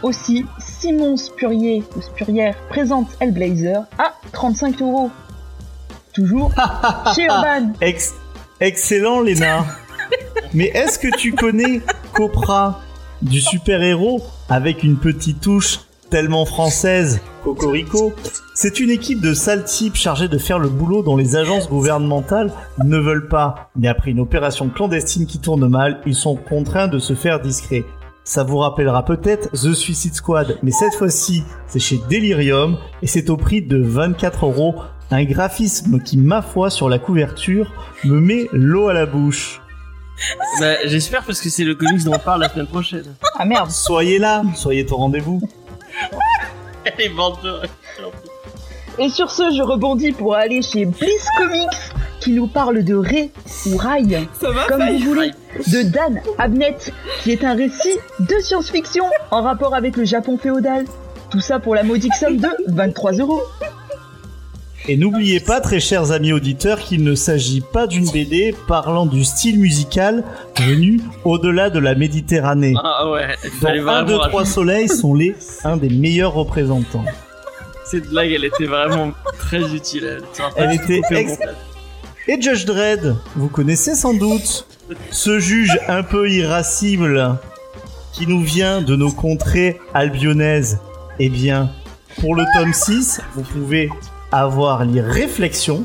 aussi, 0.03 0.45
Simon 0.59 1.17
Spurrier 1.17 1.85
ou 1.97 2.03
Spurrière 2.03 2.57
présente 2.69 3.09
Hellblazer 3.21 3.85
à 3.99 4.13
35 4.33 4.83
euros. 4.83 5.11
Toujours 6.13 6.51
chez 7.15 7.25
Urban. 7.27 7.73
Ex- 7.81 8.15
excellent, 8.61 9.21
Léna. 9.21 9.65
Mais 10.55 10.67
est-ce 10.75 10.99
que 10.99 11.15
tu 11.17 11.33
connais 11.33 11.81
Copra, 12.13 12.81
du 13.23 13.41
super-héros, 13.41 14.23
avec 14.49 14.83
une 14.83 14.97
petite 14.97 15.41
touche 15.41 15.81
tellement 16.11 16.47
française, 16.47 17.21
Cocorico? 17.45 18.13
C'est 18.55 18.81
une 18.81 18.91
équipe 18.91 19.21
de 19.21 19.35
sales 19.35 19.65
types 19.65 19.97
chargés 19.97 20.29
de 20.29 20.39
faire 20.39 20.59
le 20.59 20.69
boulot 20.69 21.03
dont 21.03 21.17
les 21.17 21.37
agences 21.37 21.69
gouvernementales 21.69 22.53
ne 22.83 22.97
veulent 22.97 23.29
pas. 23.29 23.71
Mais 23.77 23.89
après 23.89 24.11
une 24.11 24.21
opération 24.21 24.69
clandestine 24.69 25.27
qui 25.27 25.39
tourne 25.39 25.69
mal, 25.69 26.01
ils 26.07 26.15
sont 26.15 26.37
contraints 26.37 26.89
de 26.89 26.99
se 26.99 27.15
faire 27.15 27.41
discret. 27.41 27.85
Ça 28.25 28.43
vous 28.43 28.57
rappellera 28.57 29.05
peut-être 29.05 29.51
The 29.53 29.73
Suicide 29.73 30.15
Squad, 30.15 30.59
mais 30.63 30.73
cette 30.73 30.95
fois-ci, 30.95 31.45
c'est 31.69 31.79
chez 31.79 32.01
Delirium 32.11 32.77
et 33.03 33.07
c'est 33.07 33.31
au 33.31 33.37
prix 33.37 33.63
de 33.63 33.81
24 33.81 34.47
euros. 34.47 34.75
Un 35.13 35.25
graphisme 35.25 36.01
qui, 36.01 36.19
ma 36.19 36.43
foi, 36.43 36.69
sur 36.69 36.89
la 36.89 36.99
couverture, 36.99 37.73
me 38.05 38.19
met 38.19 38.49
l'eau 38.53 38.89
à 38.89 38.95
la 38.95 39.07
bouche. 39.07 39.61
Bah, 40.61 40.75
J'espère 40.85 41.25
parce 41.25 41.41
que 41.41 41.49
c'est 41.49 41.65
le 41.65 41.75
comics 41.75 42.05
dont 42.05 42.15
on 42.15 42.19
parle 42.19 42.41
la 42.41 42.49
semaine 42.49 42.67
prochaine. 42.67 43.15
Ah 43.35 43.45
merde. 43.45 43.71
Soyez 43.71 44.19
là, 44.19 44.43
soyez 44.55 44.87
au 44.91 44.97
rendez-vous. 44.97 45.41
Les 46.99 47.09
vendeurs. 47.09 47.63
Et 48.99 49.09
sur 49.09 49.31
ce, 49.31 49.55
je 49.55 49.63
rebondis 49.63 50.13
pour 50.13 50.35
aller 50.35 50.63
chez 50.63 50.87
Bliss 50.87 51.27
Comics 51.37 51.69
qui 52.21 52.33
nous 52.33 52.47
parle 52.47 52.83
de 52.83 52.95
Ray 52.95 53.31
ou 53.67 53.77
Rai, 53.77 54.03
Ça 54.41 54.51
va 54.51 54.65
comme 54.67 54.89
vous 54.89 54.99
voulez, 55.05 55.33
de 55.67 55.83
Dan 55.83 56.21
Abnett, 56.39 56.93
qui 57.23 57.33
est 57.33 57.45
un 57.45 57.55
récit 57.55 57.99
de 58.21 58.35
science-fiction 58.41 59.05
en 59.31 59.43
rapport 59.43 59.75
avec 59.75 59.97
le 59.97 60.05
Japon 60.05 60.39
féodal. 60.39 60.87
Tout 61.31 61.41
ça 61.41 61.59
pour 61.59 61.75
la 61.75 61.83
modique 61.83 62.15
somme 62.15 62.39
de 62.39 62.49
23 62.69 63.13
euros. 63.15 63.43
Et 64.89 64.97
n'oubliez 64.97 65.41
pas, 65.41 65.61
très 65.61 65.81
chers 65.81 66.13
amis 66.13 66.33
auditeurs, 66.33 66.79
qu'il 66.79 67.03
ne 67.03 67.15
s'agit 67.17 67.61
pas 67.61 67.87
d'une 67.89 68.09
BD 68.09 68.55
parlant 68.69 69.05
du 69.05 69.25
style 69.25 69.59
musical 69.59 70.23
venu 70.61 71.01
au-delà 71.25 71.71
de 71.71 71.81
la 71.81 71.95
Méditerranée. 71.97 72.75
Ah 72.83 73.11
ouais, 73.11 73.35
Dont 73.43 73.51
fallait 73.67 73.81
1, 73.81 73.83
vraiment 73.83 74.07
2, 74.07 74.15
3 74.15 74.29
rajouter- 74.29 74.47
soleils 74.55 74.89
sont 74.89 75.15
les 75.15 75.35
un 75.65 75.77
des 75.77 75.89
meilleurs 75.89 76.35
représentants. 76.35 77.05
Cette 77.85 78.09
blague, 78.11 78.31
elle 78.33 78.45
était 78.45 78.67
vraiment 78.67 79.13
très 79.39 79.63
utile. 79.75 80.19
Elle, 80.57 80.73
était 80.75 81.01
Elle 81.01 81.01
était 81.17 81.17
ex-. 81.21 81.39
Et 82.29 82.41
Judge 82.41 82.65
Dredd, 82.65 83.17
vous 83.35 83.49
connaissez 83.49 83.95
sans 83.95 84.15
doute 84.15 84.67
ce 85.11 85.39
juge 85.41 85.77
un 85.89 86.03
peu 86.05 86.31
irascible 86.31 87.37
qui 88.13 88.27
nous 88.29 88.41
vient 88.41 88.83
de 88.83 88.95
nos 88.97 89.11
contrées 89.11 89.81
albionnaises. 89.95 90.79
Eh 91.19 91.29
bien, 91.29 91.71
pour 92.21 92.35
le 92.37 92.45
tome 92.57 92.73
6, 92.73 93.21
vous 93.35 93.43
pouvez 93.43 93.89
avoir 94.41 94.85
les 94.85 95.01
réflexions 95.01 95.85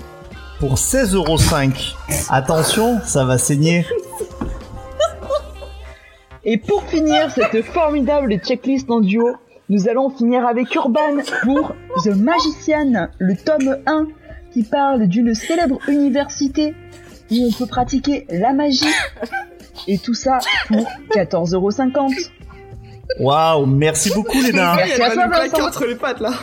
pour 0.60 0.76
16,05€. 0.76 1.96
Attention, 2.30 3.00
ça 3.04 3.26
va 3.26 3.38
saigner. 3.38 3.86
Et 6.44 6.58
pour 6.58 6.84
finir 6.84 7.32
cette 7.32 7.62
formidable 7.64 8.40
checklist 8.40 8.90
en 8.90 9.00
duo, 9.00 9.36
nous 9.70 9.88
allons 9.88 10.10
finir 10.10 10.46
avec 10.46 10.74
Urban 10.76 11.18
pour 11.44 11.74
The 12.04 12.16
Magician, 12.16 13.08
le 13.20 13.36
tome 13.36 13.78
1, 13.86 14.08
qui 14.52 14.64
parle 14.64 15.08
d'une 15.08 15.34
célèbre 15.34 15.80
université 15.88 16.76
où 17.32 17.48
on 17.48 17.52
peut 17.52 17.68
pratiquer 17.68 18.26
la 18.30 18.54
magie. 18.54 18.84
Et 19.88 19.98
tout 19.98 20.14
ça 20.14 20.40
pour 20.68 20.86
14,50€. 21.16 22.41
Waouh, 23.20 23.66
merci 23.66 24.10
beaucoup 24.12 24.42
Léna. 24.42 24.76
Merci 24.76 24.94
Elle 24.96 25.02
à 25.02 25.08
va 25.10 25.14
toi, 25.16 25.26
nous 25.26 25.32
claquer 25.32 25.50
Vincent. 25.52 25.68
entre 25.68 25.86
les 25.86 25.96
pattes 25.96 26.20
là. 26.20 26.34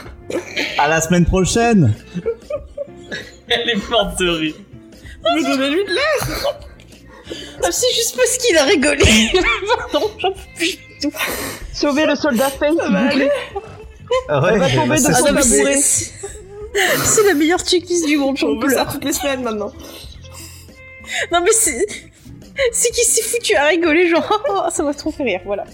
À 0.78 0.88
la 0.88 1.00
semaine 1.00 1.24
prochaine. 1.24 1.94
Elle 3.48 3.70
est 3.70 3.88
morte 3.90 4.18
de 4.20 4.28
rire. 4.28 4.54
Mais 5.34 5.42
donnez-lui 5.42 5.84
de 5.84 5.90
l'air 5.94 6.54
Ah, 7.64 7.68
c'est 7.72 7.92
juste 7.94 8.16
parce 8.16 8.36
qu'il 8.38 8.56
a 8.56 8.64
rigolé. 8.64 9.02
Pardon, 9.92 10.10
j'en 10.18 10.30
peux 10.32 10.38
plus 10.56 10.70
du 10.76 10.98
tout. 11.02 11.12
Sauvez 11.72 12.06
le 12.06 12.14
soldat 12.14 12.50
Faye, 12.50 12.70
s'il 12.80 12.92
va 12.92 13.02
vous 13.04 13.16
plaît. 13.16 13.30
Ah 14.28 14.42
ouais, 14.42 14.50
Elle 14.54 14.58
va 14.60 14.68
bah, 14.68 14.74
tomber 14.74 14.96
de 14.96 15.00
ça. 15.00 15.14
son 15.14 15.24
Ah 15.26 15.34
tabouret. 15.34 15.76
c'est- 15.76 16.12
la 17.26 17.34
meilleure 17.34 17.60
checklist 17.60 18.06
du 18.06 18.16
monde, 18.18 18.36
j'en 18.36 18.58
veut 18.58 18.68
ça 18.70 18.86
toutes 18.90 19.04
les 19.04 19.12
semaines 19.12 19.42
maintenant. 19.42 19.72
Non 21.32 21.40
mais 21.42 21.50
c'est... 21.52 21.84
C'est 22.72 22.90
qui 22.90 23.04
s'est 23.04 23.22
foutu 23.22 23.54
à 23.54 23.64
rigoler, 23.66 24.08
genre, 24.08 24.42
oh, 24.50 24.62
ça 24.70 24.82
m'a 24.82 24.92
trop 24.92 25.10
fait 25.12 25.22
rire, 25.24 25.40
voilà. 25.46 25.64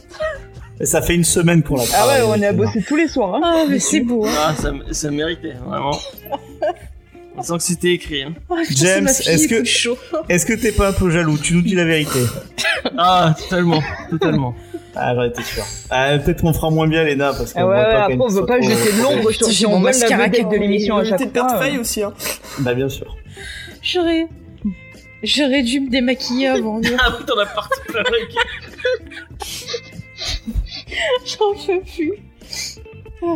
Et 0.80 0.86
ça 0.86 1.00
fait 1.02 1.14
une 1.14 1.24
semaine 1.24 1.62
qu'on 1.62 1.76
l'a 1.76 1.84
Ah 1.94 2.08
ouais, 2.08 2.22
on 2.26 2.42
a 2.42 2.52
bossé 2.52 2.82
tous 2.82 2.96
les 2.96 3.08
soirs. 3.08 3.36
Hein. 3.36 3.40
Ah, 3.44 3.64
mais 3.68 3.78
c'est 3.78 4.00
beau, 4.00 4.26
hein. 4.26 4.30
Ah, 4.36 4.54
ça, 4.60 4.72
ça 4.90 5.10
méritait, 5.10 5.54
vraiment. 5.64 5.96
On 7.36 7.42
sent 7.42 7.56
que 7.56 7.62
c'était 7.64 7.92
écrit. 7.94 8.22
hein. 8.22 8.32
Oh, 8.48 8.54
putain, 8.60 8.84
James, 8.84 9.08
est-ce 9.08 9.48
que-. 9.48 9.64
Est-ce 10.28 10.46
que 10.46 10.52
t'es 10.52 10.70
pas 10.70 10.90
un 10.90 10.92
peu 10.92 11.10
jaloux? 11.10 11.36
Tu 11.36 11.54
nous 11.54 11.62
dis 11.62 11.74
la 11.74 11.84
vérité. 11.84 12.20
Ah, 12.98 13.34
totalement, 13.38 13.82
totalement. 14.10 14.54
Ah, 14.94 15.14
j'en 15.14 15.22
étais 15.22 15.42
sûr. 15.42 15.64
Ah, 15.88 16.18
peut-être 16.18 16.42
qu'on 16.42 16.52
fera 16.52 16.70
moins 16.70 16.86
bien, 16.86 17.02
Léna, 17.02 17.32
parce 17.32 17.54
qu'on 17.54 17.60
Ah 17.60 17.66
ouais, 17.66 17.76
ouais, 17.76 17.82
pas 17.82 18.02
après 18.02 18.16
on 18.20 18.28
veut 18.28 18.44
pas 18.44 18.60
jeter 18.60 18.92
de 18.92 19.02
l'ombre 19.02 19.30
sur 19.30 19.30
Putain, 19.30 19.46
si 19.46 19.52
j'ai 19.54 19.66
on 19.66 19.82
la 19.82 19.90
vedette 19.90 20.50
de 20.50 20.56
l'émission 20.56 20.98
à 20.98 21.04
chaque 21.04 21.32
fois. 21.34 21.48
faille 21.58 21.76
euh. 21.76 21.80
aussi. 21.80 22.02
Hein. 22.02 22.12
Bah, 22.58 22.74
bien 22.74 22.90
sûr. 22.90 23.16
J'aurais... 23.82 24.26
J'aurais 25.22 25.62
dû 25.62 25.80
me 25.80 25.88
démaquiller 25.90 26.48
avant. 26.48 26.82
Ah 26.98 27.16
oui, 27.18 27.24
t'en 27.26 27.38
as 27.38 27.46
parti 27.46 27.80
plein 27.88 28.02
la. 28.02 28.10
J'en 31.26 31.54
peux 31.66 31.80
plus. 31.82 32.12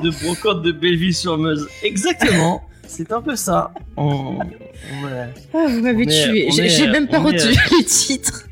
de 0.02 0.10
brocante 0.24 0.62
de 0.62 0.72
Belleville-sur-Meuse. 0.72 1.68
Exactement. 1.82 2.62
C'est 2.86 3.12
un 3.12 3.20
peu 3.20 3.36
ça. 3.36 3.72
On, 3.96 4.38
on 4.38 4.42
est- 5.08 5.28
Ah, 5.54 5.66
vous 5.68 5.80
m'avez 5.80 6.06
tué. 6.06 6.48
J'ai 6.50 6.86
même 6.88 7.08
pas 7.08 7.20
on 7.20 7.30
est- 7.30 7.38
retenu 7.42 7.56
les 7.78 7.84
titres. 7.84 8.44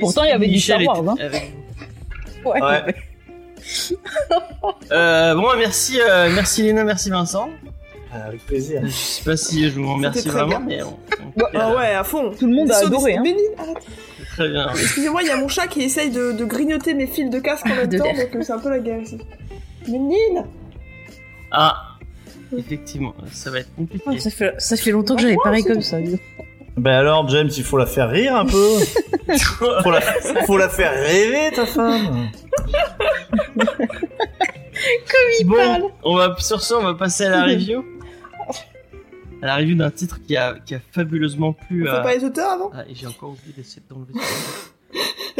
Pourtant, 0.00 0.24
il 0.24 0.28
y 0.28 0.32
avait 0.32 0.46
du 0.48 0.60
Star 0.60 0.82
Wars, 0.84 1.02
hein. 1.08 1.16
avec. 1.20 1.52
Ouais. 2.44 2.60
Ouais. 2.62 2.94
Euh, 4.92 5.34
bon, 5.34 5.48
merci, 5.58 5.98
euh, 6.00 6.30
merci 6.34 6.62
Léna, 6.62 6.84
merci 6.84 7.10
Vincent. 7.10 7.48
Ah, 8.12 8.24
Avec 8.28 8.44
plaisir. 8.46 8.80
Je 8.84 8.88
sais 8.90 9.24
pas 9.24 9.36
si 9.36 9.68
je 9.68 9.78
vous 9.80 9.92
remercie 9.92 10.28
vraiment, 10.28 10.60
bien. 10.60 10.78
mais 10.78 10.82
on, 10.82 10.88
on- 10.88 11.32
Bah, 11.36 11.50
Ah 11.54 11.74
ouais, 11.76 11.86
à 11.94 12.04
fond. 12.04 12.30
Tout 12.38 12.46
le 12.46 12.54
monde 12.54 12.70
a 12.70 12.78
adoré, 12.78 13.16
hein. 13.16 13.22
Très 14.38 14.48
bien. 14.50 14.68
Excusez-moi, 14.70 15.22
il 15.22 15.28
y 15.28 15.30
a 15.30 15.36
mon 15.36 15.48
chat 15.48 15.66
qui 15.66 15.82
essaye 15.82 16.10
de, 16.10 16.32
de 16.32 16.44
grignoter 16.44 16.94
mes 16.94 17.06
fils 17.06 17.28
de 17.30 17.38
casque 17.40 17.66
en 17.66 17.70
Ah, 17.72 17.76
même 17.86 17.90
temps, 17.98 18.04
donc 18.04 18.36
euh, 18.36 18.42
c'est 18.42 18.52
un 18.52 18.58
peu 18.58 18.70
la 18.70 18.78
guerre 18.78 19.00
ici. 19.02 19.18
Méline 19.88 20.44
Ah, 21.50 21.96
effectivement, 22.56 23.14
ça 23.32 23.50
va 23.50 23.60
être 23.60 23.74
compliqué. 23.74 24.18
Ça, 24.20 24.30
fait, 24.30 24.54
ça 24.58 24.76
fait 24.76 24.90
longtemps 24.92 25.16
que 25.16 25.22
j'avais 25.22 25.36
pareil 25.42 25.64
comme 25.64 25.82
ça. 25.82 25.96
Bah 26.76 26.98
alors, 26.98 27.28
James, 27.28 27.50
il 27.56 27.64
faut 27.64 27.76
la 27.78 27.86
faire 27.86 28.08
rire 28.10 28.36
un 28.36 28.46
peu. 28.46 28.78
faut, 29.82 29.90
la, 29.90 30.00
faut 30.46 30.56
la 30.56 30.68
faire 30.68 30.92
rêver, 30.92 31.50
ta 31.54 31.66
femme. 31.66 32.28
bon, 35.44 35.56
parle. 35.56 35.82
on 36.04 36.16
va 36.16 36.36
sur 36.38 36.62
ce, 36.62 36.74
on 36.74 36.82
va 36.84 36.94
passer 36.94 37.24
à 37.24 37.30
la 37.30 37.42
review. 37.46 37.84
À 39.42 39.46
la 39.46 39.56
review 39.56 39.76
d'un 39.76 39.90
titre 39.90 40.18
qui 40.26 40.36
a, 40.36 40.54
qui 40.64 40.74
a 40.74 40.80
fabuleusement 40.92 41.52
plu 41.52 41.84
Faut 41.86 41.94
à. 41.94 42.00
pas 42.00 42.14
les 42.14 42.24
auteurs 42.24 42.50
avant 42.50 42.70
Ah, 42.74 42.82
et 42.88 42.94
j'ai 42.94 43.06
encore 43.06 43.30
oublié 43.30 43.52
d'essayer 43.56 43.82
d'enlever 43.88 44.12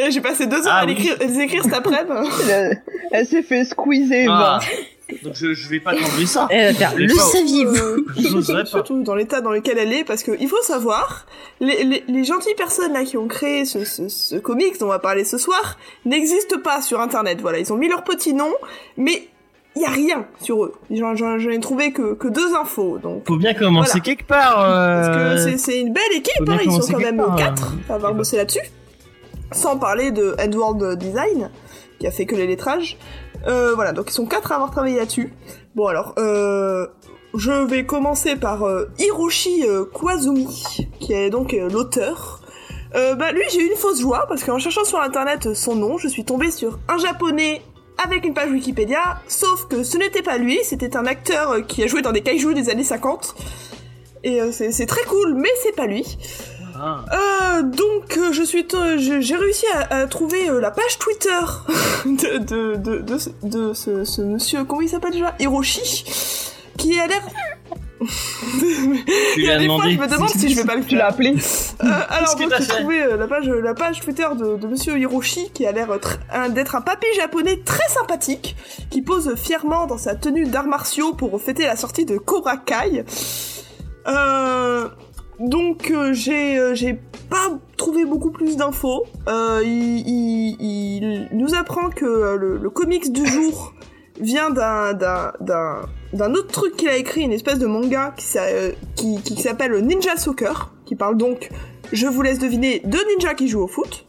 Eh, 0.01 0.11
J'ai 0.12 0.20
passé 0.20 0.46
deux 0.46 0.59
heures 0.59 0.64
Ah 0.68 0.78
à 0.80 0.84
oui. 0.86 0.94
l'écrire, 0.94 1.16
à 1.20 1.24
les 1.24 1.40
écrire 1.40 1.64
cet 1.64 1.72
après-midi. 1.72 2.28
Elle, 2.51 2.82
elle 3.11 3.26
s'est 3.26 3.42
fait 3.42 3.64
squeezer. 3.64 4.28
Ah, 4.30 4.61
va. 4.61 5.14
donc 5.24 5.34
je, 5.34 5.55
je 5.55 5.68
vais 5.68 5.80
pas 5.80 5.92
t'enlever 5.92 6.26
ça. 6.26 6.46
Elle 6.51 6.74
va 6.76 6.94
le 6.94 7.09
saviez-vous 7.09 8.07
Euh. 8.20 8.64
Surtout 8.66 9.03
dans 9.03 9.16
l'état 9.16 9.40
dans 9.40 9.51
lequel 9.51 9.78
elle 9.78 9.92
est, 9.92 10.05
parce 10.05 10.22
que 10.22 10.30
il 10.38 10.46
faut 10.49 10.62
savoir, 10.62 11.26
les, 11.61 11.82
les, 11.84 12.05
les 12.07 12.24
gentilles 12.24 12.55
personnes 12.55 12.92
là 12.92 13.03
qui 13.05 13.16
ont 13.16 13.26
créé 13.26 13.64
ce, 13.64 13.84
ce, 13.84 14.09
ce 14.09 14.36
comics 14.36 14.78
dont 14.78 14.86
on 14.86 14.90
va 14.90 14.99
parler 15.01 15.24
ce 15.24 15.38
soir 15.38 15.78
n'existent 16.05 16.61
pas 16.62 16.80
sur 16.82 17.01
internet. 17.01 17.40
Voilà, 17.40 17.59
ils 17.59 17.72
ont 17.72 17.76
mis 17.76 17.88
leur 17.88 18.05
petit 18.05 18.34
nom, 18.34 18.53
mais 18.96 19.28
il 19.79 19.83
y 19.83 19.87
a 19.87 19.91
rien 19.91 20.26
sur 20.41 20.64
eux. 20.64 20.74
J'en 20.91 21.14
ai 21.51 21.61
trouvé 21.61 21.93
que, 21.93 22.14
que 22.14 22.29
deux 22.29 22.55
infos, 22.55 22.99
donc. 22.99 23.26
Faut 23.26 23.37
bien 23.37 23.55
commencer 23.55 23.91
Voilà. 23.93 24.05
quelque 24.05 24.26
part. 24.26 24.55
Parce 24.57 25.09
euh, 25.09 25.53
que 25.53 25.57
c'est- 25.59 25.81
une 25.81 25.93
belle 25.93 26.03
équipe, 26.14 26.49
hein, 26.49 26.59
ils 26.64 26.70
sont 26.72 26.93
quand 26.93 26.99
même 26.99 27.16
part, 27.18 27.37
quatre 27.37 27.72
hein. 27.74 27.79
à 27.89 27.95
avoir 27.95 28.14
bossé 28.14 28.37
là-dessus. 28.37 28.61
Sans 29.53 29.79
parler 29.79 30.11
de 30.11 30.35
Edward 30.39 30.97
Design, 30.99 31.51
qui 31.99 32.07
a 32.07 32.11
fait 32.11 32.26
que 32.26 32.35
les 32.35 32.47
lettrages. 32.47 32.99
Euh, 33.47 33.72
voilà, 33.74 33.93
donc 33.93 34.07
ils 34.11 34.14
sont 34.14 34.26
quatre 34.26 34.53
à 34.53 34.57
avoir 34.57 34.70
travaillé 34.70 34.97
là-dessus. 34.99 35.33
Bon 35.74 35.87
alors, 35.87 36.14
euh, 36.18 36.87
je 37.35 37.53
vais 37.53 37.87
commencer 37.87 38.37
par 38.37 38.66
Hiroshi 38.99 39.64
Kwazumi, 39.95 40.89
qui 41.01 41.12
est 41.12 41.31
donc 41.31 41.53
l'auteur. 41.72 42.41
Euh, 42.95 43.14
bah 43.14 43.33
lui 43.33 43.43
j'ai 43.53 43.61
eu 43.61 43.66
une 43.70 43.76
fausse 43.76 44.01
joie 44.01 44.24
parce 44.31 44.43
qu'en 44.45 44.59
cherchant 44.59 44.83
sur 44.85 44.99
internet 44.99 45.53
son 45.55 45.74
nom, 45.76 45.99
je 45.99 46.09
suis 46.09 46.24
tombée 46.24 46.51
sur 46.51 46.79
un 46.89 46.97
japonais 46.97 47.61
avec 48.03 48.24
une 48.24 48.34
page 48.34 48.51
Wikipédia, 48.51 49.20
sauf 49.28 49.66
que 49.68 49.82
ce 49.82 49.96
n'était 49.99 50.22
pas 50.22 50.38
lui, 50.38 50.59
c'était 50.62 50.96
un 50.96 51.07
acteur 51.07 51.66
qui 51.66 51.82
a 51.82 51.86
joué 51.86 52.01
dans 52.03 52.12
des 52.12 52.20
kaijus 52.22 52.55
des 52.55 52.70
années 52.70 52.84
50. 52.84 53.34
Et 54.24 54.40
euh, 54.40 54.51
c'est 54.53 54.86
très 54.86 55.05
cool, 55.05 55.34
mais 55.34 55.49
c'est 55.62 55.74
pas 55.76 55.86
lui. 55.86 56.05
ah. 56.76 57.05
Euh, 57.12 57.62
donc 57.62 58.16
euh, 58.16 58.32
je 58.32 58.42
suis, 58.42 58.66
j'ai 58.99 59.36
réussi 59.36 59.66
à, 59.74 59.96
à 60.03 60.07
trouver 60.07 60.49
euh, 60.49 60.61
la 60.61 60.70
page 60.70 60.99
Twitter 60.99 61.30
de 62.07 62.38
de 62.38 62.76
de, 62.76 62.99
de, 62.99 63.18
ce- 63.18 63.30
de 63.42 63.72
ce, 63.74 64.05
ce 64.05 64.22
monsieur, 64.22 64.64
comment 64.64 64.80
il 64.80 64.88
s'appelle 64.88 65.12
déjà, 65.12 65.34
Hiroshi, 65.38 66.05
qui 66.76 66.99
a 67.01 67.07
l'air. 67.07 67.22
Il 69.36 69.44
y 69.44 69.51
a 69.51 69.59
des 69.59 69.66
fois, 69.66 69.88
je 69.88 69.96
me 69.99 70.07
demande 70.07 70.28
si 70.28 70.49
je 70.49 70.57
vais 70.57 70.64
pas 70.64 70.80
Tu 70.80 70.96
l'as 70.96 71.07
appelé 71.09 71.34
Euh, 71.34 71.86
alors 72.09 72.36
donc 72.36 72.53
j'ai 72.59 72.66
trouvé 72.66 73.03
euh, 73.03 73.16
la 73.16 73.26
page 73.26 73.49
la 73.49 73.74
page 73.74 74.01
Twitter 74.01 74.26
de, 74.38 74.57
de 74.57 74.66
Monsieur 74.66 74.99
Hiroshi 74.99 75.51
qui 75.53 75.66
a 75.66 75.72
l'air 75.72 75.88
euh, 75.90 76.49
d'être 76.49 76.74
un 76.76 76.80
papy 76.80 77.07
japonais 77.16 77.61
très 77.64 77.86
sympathique 77.88 78.57
qui 78.90 79.03
pose 79.03 79.34
fièrement 79.36 79.86
dans 79.86 79.99
sa 79.99 80.14
tenue 80.14 80.44
d'arts 80.46 80.66
martiaux 80.66 81.12
pour 81.12 81.40
fêter 81.40 81.64
la 81.66 81.76
sortie 81.76 82.05
de 82.05 82.18
Cobra 82.18 82.57
Kai. 82.57 83.05
Euh, 84.07 84.88
donc 85.40 85.92
j'ai 86.12 86.74
j'ai 86.74 86.94
pas 87.30 87.51
trouvé 87.76 88.05
beaucoup 88.05 88.30
plus 88.30 88.57
d'infos. 88.57 89.05
Il, 89.28 90.03
il- 90.07 90.57
il 90.61 91.28
nous 91.32 91.55
apprend 91.55 91.90
que 91.90 92.36
le, 92.36 92.59
le 92.59 92.70
comics 92.70 93.12
du 93.12 93.26
jour 93.26 93.74
vient 94.20 94.51
d'un 94.51 94.94
d'un 94.94 95.32
d'un 96.13 96.33
autre 96.35 96.49
truc 96.49 96.77
qu'il 96.77 96.89
a 96.89 96.97
écrit, 96.97 97.23
une 97.23 97.33
espèce 97.33 97.59
de 97.59 97.67
manga 97.67 98.15
qui, 98.17 98.25
euh, 98.39 98.73
qui, 98.97 99.21
qui 99.23 99.41
s'appelle 99.43 99.73
Ninja 99.85 100.17
Soccer, 100.17 100.73
qui 100.87 100.97
parle 100.97 101.17
donc, 101.17 101.51
je 101.93 102.07
vous 102.07 102.23
laisse 102.23 102.39
deviner, 102.39 102.81
de 102.85 102.99
ninjas 103.15 103.35
qui 103.35 103.49
jouent 103.49 103.63
au 103.65 103.69
foot. 103.69 104.07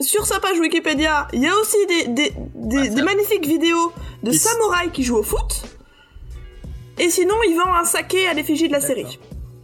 Sur 0.00 0.26
sa 0.26 0.40
page 0.40 0.58
Wikipédia, 0.58 1.28
il 1.32 1.42
y 1.42 1.46
a 1.46 1.56
aussi 1.56 1.76
des, 1.86 2.08
des, 2.08 2.32
des, 2.54 2.84
ça- 2.88 2.94
des 2.94 3.02
magnifiques 3.02 3.46
vidéos 3.46 3.92
de 4.22 4.32
samouraïs 4.32 4.90
qui 4.92 5.04
jouent 5.04 5.18
au 5.18 5.22
foot. 5.22 5.62
Et 6.98 7.08
sinon, 7.08 7.34
il 7.48 7.56
vend 7.56 7.72
un 7.74 7.84
saké 7.84 8.26
à 8.26 8.34
l'effigie 8.34 8.68
de 8.68 8.72
la 8.72 8.80
série 8.80 9.18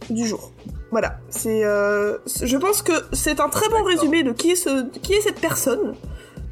du 0.09 0.25
jour. 0.25 0.51
Voilà, 0.91 1.19
c'est, 1.29 1.63
euh, 1.63 2.17
je 2.41 2.57
pense 2.57 2.81
que 2.81 2.93
c'est 3.13 3.39
un 3.39 3.49
très 3.49 3.69
bon 3.69 3.83
résumé 3.83 4.23
de 4.23 4.31
qui 4.31 4.51
est, 4.51 4.55
ce, 4.55 4.85
qui 5.03 5.13
est 5.13 5.21
cette 5.21 5.39
personne. 5.39 5.93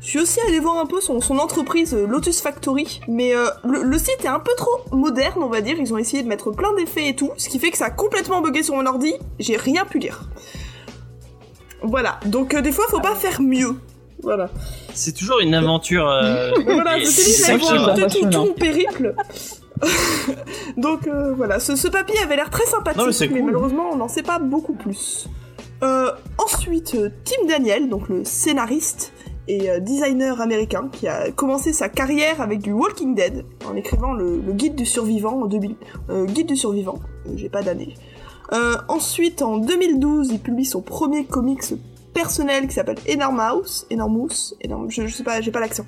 Je 0.01 0.07
suis 0.07 0.19
aussi 0.19 0.39
allé 0.47 0.59
voir 0.59 0.77
un 0.77 0.85
peu 0.85 1.01
son, 1.01 1.19
son 1.21 1.37
entreprise 1.39 1.93
euh, 1.93 2.05
Lotus 2.07 2.39
Factory, 2.41 3.01
mais 3.07 3.35
euh, 3.35 3.47
le, 3.65 3.81
le 3.83 3.97
site 3.97 4.23
est 4.23 4.27
un 4.27 4.39
peu 4.39 4.51
trop 4.55 4.77
moderne, 4.91 5.41
on 5.41 5.49
va 5.49 5.61
dire. 5.61 5.75
Ils 5.79 5.93
ont 5.93 5.97
essayé 5.97 6.23
de 6.23 6.27
mettre 6.27 6.51
plein 6.51 6.73
d'effets 6.75 7.09
et 7.09 7.15
tout, 7.15 7.31
ce 7.37 7.49
qui 7.49 7.59
fait 7.59 7.71
que 7.71 7.77
ça 7.77 7.85
a 7.85 7.89
complètement 7.89 8.41
bugué 8.41 8.63
sur 8.63 8.75
mon 8.75 8.85
ordi. 8.85 9.13
J'ai 9.39 9.57
rien 9.57 9.85
pu 9.85 9.99
lire. 9.99 10.21
Voilà, 11.81 12.19
donc 12.25 12.53
euh, 12.53 12.61
des 12.61 12.71
fois, 12.71 12.85
faut 12.89 12.99
pas 13.01 13.15
faire 13.15 13.41
mieux. 13.41 13.75
Voilà. 14.23 14.49
C'est 14.93 15.13
toujours 15.15 15.39
une 15.39 15.53
aventure. 15.53 16.07
euh, 16.09 16.51
Voilà, 16.65 16.97
et- 16.97 17.01
je 17.05 17.09
te 17.09 17.15
dis, 17.15 17.31
c'est 17.31 17.53
raconté 17.53 18.07
tout, 18.07 18.29
tout 18.29 18.37
mon 18.39 18.53
périple. 18.53 19.13
Donc 20.77 21.05
euh, 21.07 21.33
voilà, 21.35 21.59
ce, 21.59 21.75
ce 21.75 21.87
papy 21.87 22.17
avait 22.23 22.35
l'air 22.35 22.49
très 22.49 22.65
sympathique, 22.65 22.97
Non, 22.97 23.03
mais 23.05 23.09
mais, 23.09 23.13
c'est 23.13 23.29
cool. 23.29 23.43
malheureusement 23.43 23.89
on 23.91 23.95
n'en 23.97 24.07
sait 24.07 24.23
pas 24.23 24.39
beaucoup 24.39 24.73
plus. 24.73 25.27
Euh, 25.83 26.11
ensuite, 26.39 26.97
Tim 27.23 27.47
Daniel, 27.47 27.87
donc 27.87 28.09
le 28.09 28.25
scénariste 28.25 29.13
et 29.47 29.69
euh, 29.69 29.79
designer 29.79 30.41
américain, 30.41 30.89
qui 30.91 31.07
a 31.07 31.31
commencé 31.31 31.73
sa 31.73 31.89
carrière 31.89 32.41
avec 32.41 32.59
du 32.59 32.71
Walking 32.73 33.15
Dead 33.15 33.45
en 33.69 33.75
écrivant 33.75 34.13
le, 34.13 34.39
guide 34.53 34.75
du 34.75 34.85
survivant 34.85 35.41
en 35.41 35.45
2000. 35.45 35.75
euh, 36.09 36.25
guide 36.25 36.47
du 36.47 36.55
survivant, 36.55 36.99
euh, 37.27 37.31
j'ai 37.35 37.49
pas 37.49 37.61
d'année. 37.63 37.95
Ensuite, 38.87 39.41
en 39.41 39.57
2012, 39.57 40.29
il 40.31 40.39
publie 40.39 40.63
son 40.65 40.81
premier 40.81 41.25
comics 41.25 41.73
personnel 42.13 42.67
qui 42.67 42.73
s'appelle 42.75 42.97
Enormous, 43.13 43.85
Enormous, 43.91 44.53
Enorm- 44.65 44.89
je, 44.89 45.05
je 45.05 45.13
sais 45.13 45.23
pas, 45.23 45.41
j'ai 45.41 45.51
pas 45.51 45.59
l'accent. 45.59 45.85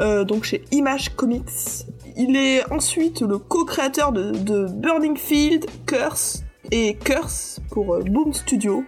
Donc 0.00 0.42
chez 0.44 0.64
Image 0.72 1.14
Comics. 1.16 1.84
Il 2.16 2.36
est 2.36 2.70
ensuite 2.72 3.20
le 3.20 3.38
co-créateur 3.38 4.10
de, 4.12 4.66
Burning 4.68 5.16
Field, 5.16 5.66
Curse 5.86 6.42
et 6.72 6.94
Curse 6.96 7.60
pour 7.70 7.98
Boom 8.04 8.32
Studio, 8.32 8.84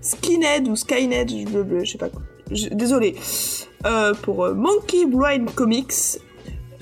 Skinhead 0.00 0.68
ou 0.68 0.76
Skynet, 0.76 1.26
je- 1.28 1.84
je 1.84 1.90
sais 1.90 1.98
pas 1.98 2.08
quoi. 2.08 2.22
Je- 2.50 2.68
désolé. 2.68 3.16
Euh, 3.84 4.14
pour 4.14 4.44
euh, 4.44 4.54
Monkey 4.54 5.06
Blind 5.06 5.52
Comics. 5.54 6.18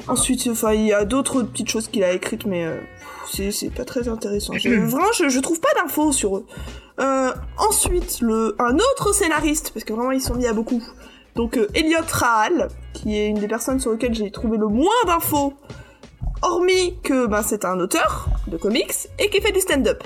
Ensuite, 0.06 0.46
enfin, 0.50 0.72
il 0.74 0.86
y 0.86 0.92
a 0.92 1.04
d'autres 1.04 1.42
petites 1.42 1.70
choses 1.70 1.88
qu'il 1.88 2.04
a 2.04 2.12
écrites, 2.12 2.44
mais 2.46 2.64
euh, 2.66 2.78
c'est 3.30 3.50
c'est 3.50 3.70
pas 3.70 3.84
très 3.86 4.08
intéressant. 4.08 4.52
Je, 4.54 4.68
vraiment, 4.86 5.12
je, 5.18 5.28
je 5.28 5.40
trouve 5.40 5.60
pas 5.60 5.72
d'infos 5.80 6.12
sur 6.12 6.36
eux. 6.36 6.46
Euh, 7.00 7.32
ensuite, 7.58 8.20
le, 8.20 8.54
un 8.58 8.76
autre 8.76 9.14
scénariste, 9.14 9.70
parce 9.72 9.84
que 9.84 9.92
vraiment 9.92 10.12
ils 10.12 10.20
sont 10.20 10.34
mis 10.34 10.46
à 10.46 10.52
beaucoup. 10.52 10.82
Donc 11.34 11.56
euh, 11.56 11.66
Elliot 11.74 12.00
Rahal, 12.10 12.68
qui 12.92 13.16
est 13.18 13.28
une 13.28 13.38
des 13.38 13.48
personnes 13.48 13.80
sur 13.80 13.90
lesquelles 13.92 14.14
j'ai 14.14 14.30
trouvé 14.30 14.56
le 14.58 14.68
moins 14.68 14.92
d'infos, 15.06 15.54
hormis 16.42 16.98
que 17.02 17.26
ben, 17.26 17.42
c'est 17.42 17.64
un 17.64 17.80
auteur 17.80 18.28
de 18.46 18.56
comics 18.56 18.94
et 19.18 19.30
qui 19.30 19.40
fait 19.40 19.52
du 19.52 19.60
stand-up. 19.60 20.04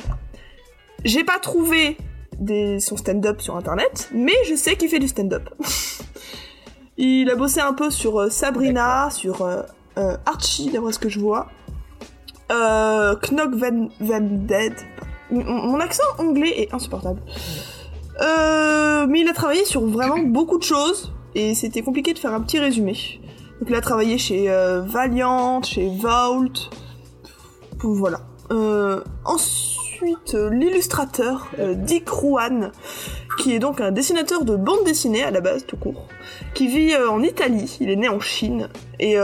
J'ai 1.04 1.24
pas 1.24 1.38
trouvé 1.38 1.96
des, 2.38 2.80
son 2.80 2.96
stand-up 2.96 3.40
sur 3.40 3.56
internet, 3.56 4.08
mais 4.14 4.32
je 4.48 4.54
sais 4.54 4.76
qu'il 4.76 4.88
fait 4.88 4.98
du 4.98 5.08
stand-up. 5.08 5.48
il 6.96 7.30
a 7.30 7.34
bossé 7.36 7.60
un 7.60 7.72
peu 7.74 7.90
sur 7.90 8.18
euh, 8.20 8.30
Sabrina, 8.30 9.10
sur 9.10 9.42
euh, 9.42 9.62
euh, 9.98 10.16
Archie, 10.26 10.70
d'après 10.70 10.92
ce 10.92 10.98
que 10.98 11.08
je 11.08 11.20
vois. 11.20 11.48
Euh, 12.50 13.14
Knock 13.30 13.54
Van, 13.54 13.88
Van 14.00 14.20
Dead. 14.20 14.74
M- 15.30 15.44
Mon 15.44 15.80
accent 15.80 16.02
anglais 16.18 16.62
est 16.62 16.72
insupportable. 16.74 17.20
Mais 18.20 19.20
il 19.20 19.28
a 19.28 19.32
travaillé 19.34 19.64
sur 19.64 19.86
vraiment 19.86 20.18
beaucoup 20.26 20.58
de 20.58 20.62
choses 20.64 21.12
et 21.34 21.54
c'était 21.54 21.82
compliqué 21.82 22.14
de 22.14 22.18
faire 22.18 22.32
un 22.32 22.40
petit 22.40 22.58
résumé. 22.58 22.94
Donc 23.60 23.68
il 23.70 23.74
a 23.74 23.80
travaillé 23.80 24.18
chez 24.18 24.48
Valiant, 24.86 25.62
chez 25.62 25.88
Vault. 25.98 26.70
Voilà. 27.80 28.20
Euh, 28.50 29.02
ensuite, 29.98 30.34
euh, 30.34 30.50
l'illustrateur 30.50 31.48
euh, 31.58 31.74
Dick 31.74 32.08
Ruan, 32.08 32.70
qui 33.38 33.54
est 33.54 33.58
donc 33.58 33.80
un 33.80 33.90
dessinateur 33.90 34.44
de 34.44 34.56
bande 34.56 34.84
dessinée 34.84 35.22
à 35.22 35.30
la 35.30 35.40
base, 35.40 35.64
tout 35.66 35.76
court, 35.76 36.06
qui 36.54 36.68
vit 36.68 36.94
euh, 36.94 37.10
en 37.10 37.22
Italie. 37.22 37.78
Il 37.80 37.90
est 37.90 37.96
né 37.96 38.08
en 38.08 38.20
Chine 38.20 38.68
et 39.00 39.16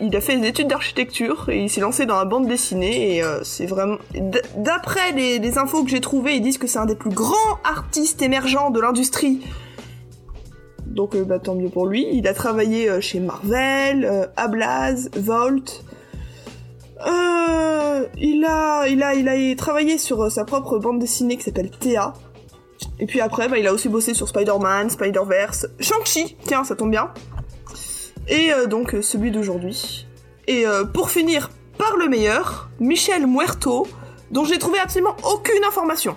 il 0.00 0.16
a 0.16 0.20
fait 0.20 0.36
des 0.36 0.48
études 0.48 0.68
d'architecture 0.68 1.48
et 1.48 1.62
il 1.62 1.70
s'est 1.70 1.80
lancé 1.80 2.04
dans 2.04 2.16
la 2.16 2.26
bande 2.26 2.46
dessinée 2.46 3.16
et 3.16 3.22
c'est 3.44 3.64
vraiment. 3.64 3.96
D'après 4.56 5.12
les, 5.12 5.58
infos 5.58 5.84
que 5.84 5.90
j'ai 5.90 6.02
trouvées, 6.02 6.36
ils 6.36 6.42
disent 6.42 6.58
que 6.58 6.66
c'est 6.66 6.78
un 6.78 6.84
des 6.84 6.94
plus 6.94 7.10
grands 7.10 7.58
artistes 7.64 8.20
émergents 8.20 8.70
de 8.70 8.80
l'industrie. 8.80 9.40
Donc 10.86 11.16
bah, 11.16 11.38
tant 11.38 11.54
mieux 11.54 11.70
pour 11.70 11.86
lui. 11.86 12.06
Il 12.12 12.28
a 12.28 12.34
travaillé 12.34 13.00
chez 13.00 13.20
Marvel, 13.20 14.04
euh, 14.04 14.26
Ablaz, 14.36 15.08
Volt. 15.16 15.82
Euh, 17.06 18.06
il 18.20 18.44
a, 18.44 18.86
il 18.86 19.02
a, 19.02 19.14
il 19.14 19.28
a 19.28 19.56
travaillé 19.56 19.98
sur 19.98 20.22
euh, 20.22 20.30
sa 20.30 20.44
propre 20.44 20.78
bande 20.78 20.98
dessinée 20.98 21.36
qui 21.36 21.44
s'appelle 21.44 21.70
Théa. 21.70 22.12
Et 22.98 23.06
puis 23.06 23.20
après, 23.20 23.48
bah, 23.48 23.58
il 23.58 23.66
a 23.66 23.72
aussi 23.72 23.88
bossé 23.88 24.14
sur 24.14 24.28
Spider-Man, 24.28 24.90
Spider-Verse, 24.90 25.66
Shang-Chi, 25.80 26.36
tiens, 26.44 26.64
ça 26.64 26.74
tombe 26.76 26.90
bien. 26.90 27.10
Et 28.28 28.52
euh, 28.52 28.66
donc 28.66 28.96
celui 29.02 29.30
d'aujourd'hui. 29.30 30.06
Et 30.46 30.66
euh, 30.66 30.84
pour 30.84 31.10
finir, 31.10 31.50
par 31.78 31.96
le 31.96 32.08
meilleur, 32.08 32.70
Michel 32.80 33.26
Muerto, 33.26 33.86
dont 34.30 34.44
j'ai 34.44 34.58
trouvé 34.58 34.78
absolument 34.78 35.16
aucune 35.24 35.64
information. 35.64 36.16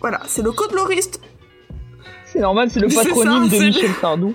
Voilà, 0.00 0.20
c'est 0.26 0.42
le 0.42 0.52
coloriste. 0.52 1.20
C'est 2.24 2.40
normal, 2.40 2.70
c'est 2.70 2.80
le 2.80 2.88
patronyme 2.88 3.48
ça, 3.48 3.56
de 3.56 3.62
Michel 3.62 3.90
Sardou. 4.00 4.34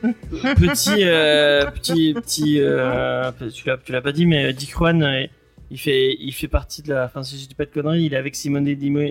Petit, 0.00 1.04
euh, 1.04 1.66
petit, 1.70 2.14
petit, 2.14 2.60
euh, 2.60 3.30
tu 3.52 3.66
l'as, 3.68 3.76
tu 3.78 3.92
l'as 3.92 4.00
pas 4.02 4.12
dit, 4.12 4.26
mais 4.26 4.52
Dick 4.52 4.70
Juan, 4.70 5.02
euh, 5.02 5.26
il 5.70 5.78
fait, 5.78 6.16
il 6.18 6.32
fait 6.32 6.48
partie 6.48 6.82
de 6.82 6.92
la, 6.94 7.04
enfin, 7.06 7.22
si 7.22 7.38
je 7.38 7.46
dis 7.48 7.54
pas 7.54 7.64
de 7.64 7.70
conneries, 7.70 8.04
il 8.04 8.14
est 8.14 8.16
avec 8.16 8.34
Simone 8.34 8.64
Dimeo, 8.64 9.02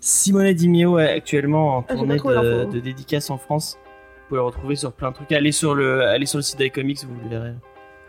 Simone 0.00 0.52
Dimeo 0.52 0.98
actuellement 0.98 1.78
en 1.78 1.84
Ah, 1.88 1.94
tournée 1.94 2.16
de, 2.18 2.70
de 2.72 2.80
dédicaces 2.80 3.30
en 3.30 3.38
France. 3.38 3.78
Vous 3.78 4.28
pouvez 4.28 4.38
le 4.40 4.44
retrouver 4.44 4.76
sur 4.76 4.92
plein 4.92 5.10
de 5.10 5.14
trucs. 5.14 5.32
Allez 5.32 5.52
sur 5.52 5.74
le, 5.74 6.02
allez 6.02 6.26
sur 6.26 6.38
le 6.38 6.42
site 6.42 6.58
d'iComics, 6.58 7.04
vous 7.04 7.20
le 7.22 7.28
verrez. 7.30 7.52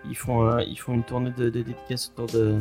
Ils 0.10 0.16
font, 0.16 0.48
euh, 0.48 0.62
ils 0.68 0.78
font 0.78 0.94
une 0.94 1.04
tournée 1.04 1.32
de, 1.38 1.46
de 1.46 1.50
dédicaces 1.62 2.12
autour 2.16 2.28
de, 2.38 2.60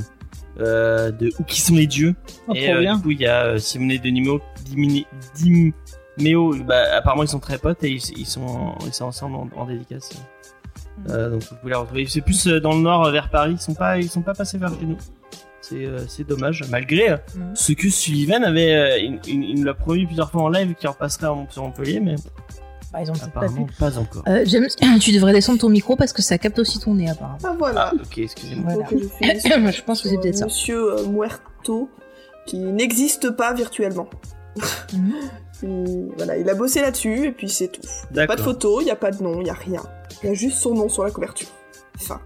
euh, 0.60 1.10
de 1.10 1.30
où 1.38 1.44
qui 1.44 1.60
sont 1.60 1.74
les 1.74 1.86
dieux. 1.86 2.14
Oh, 2.48 2.54
Et 2.54 2.64
trop 2.66 2.74
euh, 2.76 2.80
bien. 2.80 2.96
du 2.96 3.02
coup, 3.02 3.10
il 3.12 3.20
y 3.20 3.26
a 3.26 3.44
euh, 3.46 3.58
Simone 3.58 3.90
et 3.92 3.98
Dimeo, 3.98 4.40
Dimini- 4.64 5.06
Dimeo, 6.16 6.54
bah, 6.64 6.82
apparemment 6.96 7.22
ils 7.22 7.28
sont 7.28 7.40
très 7.40 7.58
potes 7.58 7.82
et 7.84 7.90
ils, 7.90 8.18
ils 8.18 8.26
sont, 8.26 8.74
ils 8.86 8.92
sont 8.92 9.04
ensemble 9.06 9.36
en, 9.36 9.48
en 9.56 9.66
dédicace. 9.66 10.10
Euh, 11.10 11.30
donc 11.30 11.42
vous 11.42 11.56
pouvez 11.56 11.72
les 11.72 11.78
retrouver. 11.78 12.06
C'est 12.08 12.22
plus 12.22 12.46
euh, 12.46 12.60
dans 12.60 12.72
le 12.72 12.80
nord, 12.80 13.06
euh, 13.06 13.10
vers 13.12 13.28
Paris. 13.30 13.52
Ils 13.52 13.60
sont 13.60 13.74
pas, 13.74 13.98
ils 13.98 14.08
sont 14.08 14.22
pas 14.22 14.34
passés 14.34 14.56
vers 14.58 14.70
chez 14.70 14.86
nous. 14.86 14.96
C'est, 15.60 15.84
euh, 15.84 16.06
c'est 16.08 16.26
dommage, 16.26 16.62
malgré 16.70 17.10
Mhm. 17.34 17.54
ce 17.54 17.72
que 17.72 17.90
Sullivan 17.90 18.42
avait, 18.44 18.72
euh, 18.74 18.98
il, 19.26 19.44
il- 19.44 19.64
l'a 19.64 19.74
promis 19.74 20.06
plusieurs 20.06 20.30
fois 20.30 20.42
en 20.42 20.48
live 20.48 20.74
qu'il 20.74 20.88
repasserait 20.88 21.26
sur 21.50 21.62
Montpellier, 21.64 21.98
mais 22.00 22.14
exemple, 22.98 23.18
c'est 23.20 23.30
pas 23.32 23.40
apparemment 23.40 23.66
pas 23.78 23.98
encore. 23.98 24.22
Euh, 24.28 24.44
j'aime- 24.46 24.68
tu 25.00 25.12
devrais 25.12 25.32
descendre 25.34 25.58
ton 25.58 25.68
micro 25.68 25.96
parce 25.96 26.12
que 26.14 26.22
ça 26.22 26.38
capte 26.38 26.58
aussi 26.60 26.78
ton 26.78 26.94
nez 26.94 27.10
apparemment. 27.10 27.38
Ah 27.44 27.54
voilà. 27.58 27.90
Ah, 27.92 27.94
ok, 28.00 28.18
excusez-moi. 28.18 28.72
Voilà. 28.74 28.88
Je 29.72 29.82
pense 29.82 30.00
que 30.00 30.08
c'est 30.08 30.16
peut-être 30.18 30.36
ça. 30.36 30.46
Monsieur 30.46 30.92
euh, 31.00 31.06
Muerto, 31.06 31.90
qui 32.46 32.56
n'existe 32.58 33.30
pas 33.32 33.52
virtuellement. 33.52 34.08
Mhm. 34.94 35.12
Il- 35.62 36.12
voilà, 36.16 36.36
il 36.36 36.48
a 36.50 36.54
bossé 36.54 36.80
là-dessus 36.82 37.26
et 37.26 37.32
puis 37.32 37.48
c'est 37.48 37.68
tout. 37.68 37.80
Pas 38.14 38.36
de 38.36 38.40
photo, 38.42 38.80
il 38.80 38.86
y 38.86 38.90
a 38.90 38.96
pas 38.96 39.10
de 39.10 39.22
nom, 39.22 39.40
il 39.40 39.46
y 39.46 39.50
a 39.50 39.54
rien. 39.54 39.82
Il 40.22 40.28
y 40.28 40.32
a 40.32 40.34
juste 40.34 40.58
son 40.58 40.74
nom 40.74 40.88
sur 40.88 41.04
la 41.04 41.10
couverture. 41.10 41.48
Enfin. 41.96 42.20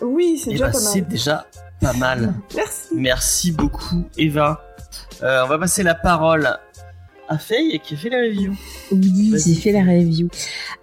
Oui, 0.00 0.38
c'est 0.42 0.50
Et 0.50 0.52
déjà 0.54 0.66
bah, 0.66 0.72
pas 0.72 0.78
c'est 0.78 1.00
mal. 1.00 1.08
déjà 1.08 1.46
pas 1.80 1.92
mal. 1.94 2.34
Merci. 2.54 2.88
Merci 2.94 3.52
beaucoup, 3.52 4.04
Eva. 4.16 4.64
Euh, 5.22 5.42
on 5.44 5.48
va 5.48 5.58
passer 5.58 5.82
la 5.82 5.94
parole 5.94 6.58
à 7.28 7.38
Faye 7.38 7.80
qui 7.82 7.94
a 7.94 7.96
fait 7.96 8.10
la 8.10 8.18
review. 8.18 8.52
Oui, 8.92 9.34
j'ai 9.44 9.54
fait 9.54 9.72
la 9.72 9.82
review. 9.82 10.28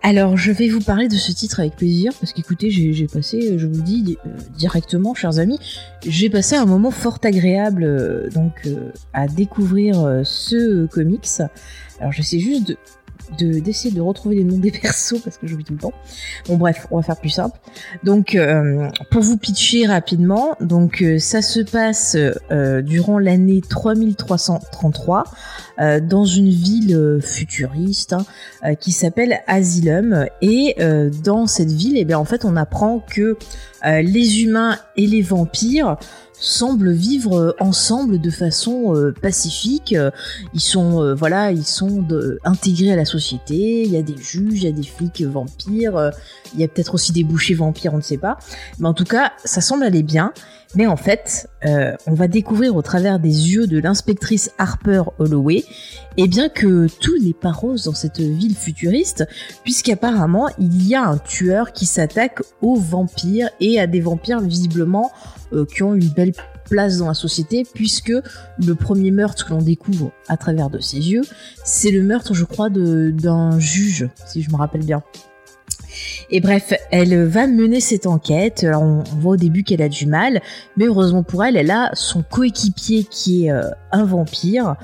Alors, 0.01 0.37
je 0.37 0.51
vais 0.51 0.67
vous 0.69 0.81
parler 0.81 1.07
de 1.07 1.15
ce 1.15 1.31
titre 1.31 1.59
avec 1.59 1.75
plaisir 1.75 2.11
parce 2.19 2.33
qu'écoutez, 2.33 2.69
j'ai 2.71 2.93
j'ai 2.93 3.07
passé, 3.07 3.57
je 3.57 3.67
vous 3.67 3.75
le 3.77 3.81
dis 3.83 4.17
euh, 4.25 4.29
directement, 4.57 5.13
chers 5.13 5.37
amis, 5.39 5.59
j'ai 6.05 6.29
passé 6.29 6.55
un 6.55 6.65
moment 6.65 6.91
fort 6.91 7.19
agréable 7.23 7.83
euh, 7.83 8.29
donc 8.31 8.53
euh, 8.65 8.91
à 9.13 9.27
découvrir 9.27 9.99
euh, 10.03 10.23
ce 10.23 10.55
euh, 10.55 10.87
comics. 10.87 11.27
Alors, 11.99 12.11
j'essaie 12.11 12.39
juste 12.39 12.67
de 12.67 12.73
de- 12.73 12.77
d'essayer 13.37 13.93
de 13.93 14.01
retrouver 14.01 14.35
les 14.35 14.43
noms 14.43 14.57
des 14.57 14.71
persos 14.81 15.19
parce 15.23 15.37
que 15.37 15.47
j'oublie 15.47 15.63
tout 15.63 15.73
le 15.73 15.79
temps. 15.79 15.93
Bon 16.47 16.57
bref, 16.57 16.87
on 16.91 16.97
va 16.97 17.03
faire 17.03 17.19
plus 17.19 17.29
simple. 17.29 17.57
Donc 18.03 18.35
euh, 18.35 18.89
pour 19.09 19.21
vous 19.21 19.37
pitcher 19.37 19.85
rapidement, 19.85 20.55
donc 20.61 21.01
euh, 21.01 21.19
ça 21.19 21.41
se 21.41 21.59
passe 21.59 22.15
euh, 22.51 22.81
durant 22.81 23.19
l'année 23.19 23.61
3333 23.61 25.23
euh, 25.79 25.99
dans 25.99 26.25
une 26.25 26.49
ville 26.49 27.19
futuriste 27.21 28.13
hein, 28.61 28.75
qui 28.75 28.91
s'appelle 28.91 29.41
Asylum 29.47 30.25
et 30.41 30.75
dans 31.23 31.47
cette 31.47 31.71
ville 31.71 31.97
eh 31.97 32.05
bien 32.05 32.17
en 32.17 32.25
fait 32.25 32.45
on 32.45 32.55
apprend 32.55 32.99
que 32.99 33.37
les 33.83 34.43
humains 34.43 34.77
et 34.95 35.07
les 35.07 35.21
vampires 35.21 35.97
semblent 36.41 36.91
vivre 36.91 37.37
euh, 37.37 37.55
ensemble 37.59 38.19
de 38.19 38.29
façon 38.29 38.95
euh, 38.95 39.13
pacifique. 39.13 39.93
Euh, 39.93 40.11
ils 40.53 40.59
sont 40.59 41.15
voilà 41.15 41.51
ils 41.51 41.65
sont 41.65 42.05
intégrés 42.43 42.91
à 42.91 42.95
la 42.95 43.05
société. 43.05 43.83
Il 43.83 43.91
y 43.91 43.97
a 43.97 44.01
des 44.01 44.17
juges 44.17 44.61
il 44.61 44.63
y 44.63 44.67
a 44.67 44.71
des 44.71 44.83
flics 44.83 45.21
vampires. 45.21 46.11
Il 46.53 46.59
y 46.59 46.63
a 46.63 46.67
peut-être 46.67 46.95
aussi 46.95 47.13
des 47.13 47.23
bouchers 47.23 47.53
vampires 47.53 47.93
on 47.93 47.97
ne 47.97 48.01
sait 48.01 48.17
pas. 48.17 48.39
Mais 48.79 48.87
en 48.87 48.93
tout 48.93 49.05
cas 49.05 49.31
ça 49.45 49.61
semble 49.61 49.83
aller 49.83 50.03
bien 50.03 50.33
mais 50.75 50.87
en 50.87 50.95
fait 50.95 51.49
euh, 51.65 51.95
on 52.07 52.13
va 52.13 52.27
découvrir 52.27 52.75
au 52.75 52.81
travers 52.81 53.19
des 53.19 53.53
yeux 53.53 53.67
de 53.67 53.79
l'inspectrice 53.79 54.51
Harper 54.57 55.03
Holloway 55.19 55.63
et 56.17 56.27
bien 56.27 56.49
que 56.49 56.87
tout 56.99 57.17
n'est 57.21 57.33
pas 57.33 57.51
rose 57.51 57.85
dans 57.85 57.93
cette 57.93 58.19
ville 58.19 58.55
futuriste, 58.55 59.25
puisqu'apparemment 59.63 60.49
il 60.59 60.87
y 60.87 60.95
a 60.95 61.03
un 61.03 61.17
tueur 61.17 61.71
qui 61.71 61.85
s'attaque 61.85 62.41
aux 62.61 62.75
vampires 62.75 63.49
et 63.59 63.79
à 63.79 63.87
des 63.87 64.01
vampires 64.01 64.41
visiblement 64.41 65.11
euh, 65.53 65.65
qui 65.65 65.83
ont 65.83 65.93
une 65.93 66.09
belle 66.09 66.33
place 66.69 66.97
dans 66.97 67.07
la 67.07 67.13
société, 67.13 67.65
puisque 67.75 68.13
le 68.57 68.75
premier 68.75 69.11
meurtre 69.11 69.45
que 69.45 69.51
l'on 69.51 69.61
découvre 69.61 70.11
à 70.29 70.37
travers 70.37 70.69
de 70.69 70.79
ses 70.79 70.97
yeux, 70.97 71.23
c'est 71.65 71.91
le 71.91 72.01
meurtre, 72.01 72.33
je 72.33 72.45
crois, 72.45 72.69
d'un 72.69 73.59
juge, 73.59 74.07
si 74.25 74.41
je 74.41 74.49
me 74.49 74.55
rappelle 74.55 74.85
bien. 74.85 75.03
Et 76.29 76.39
bref, 76.39 76.73
elle 76.91 77.25
va 77.25 77.47
mener 77.47 77.79
cette 77.79 78.05
enquête. 78.05 78.65
On, 78.73 79.03
voit 79.19 79.33
au 79.33 79.37
début 79.37 79.63
qu'elle 79.63 79.81
a 79.81 79.89
du 79.89 80.05
mal, 80.05 80.41
mais 80.77 80.85
heureusement 80.85 81.23
pour 81.23 81.43
elle, 81.43 81.57
elle 81.57 81.71
a 81.71 81.91
son 81.93 82.23
coéquipier 82.23 83.03
qui 83.03 83.45
est 83.45 83.51
euh, 83.51 83.69
un 83.91 84.05
vampire, 84.05 84.75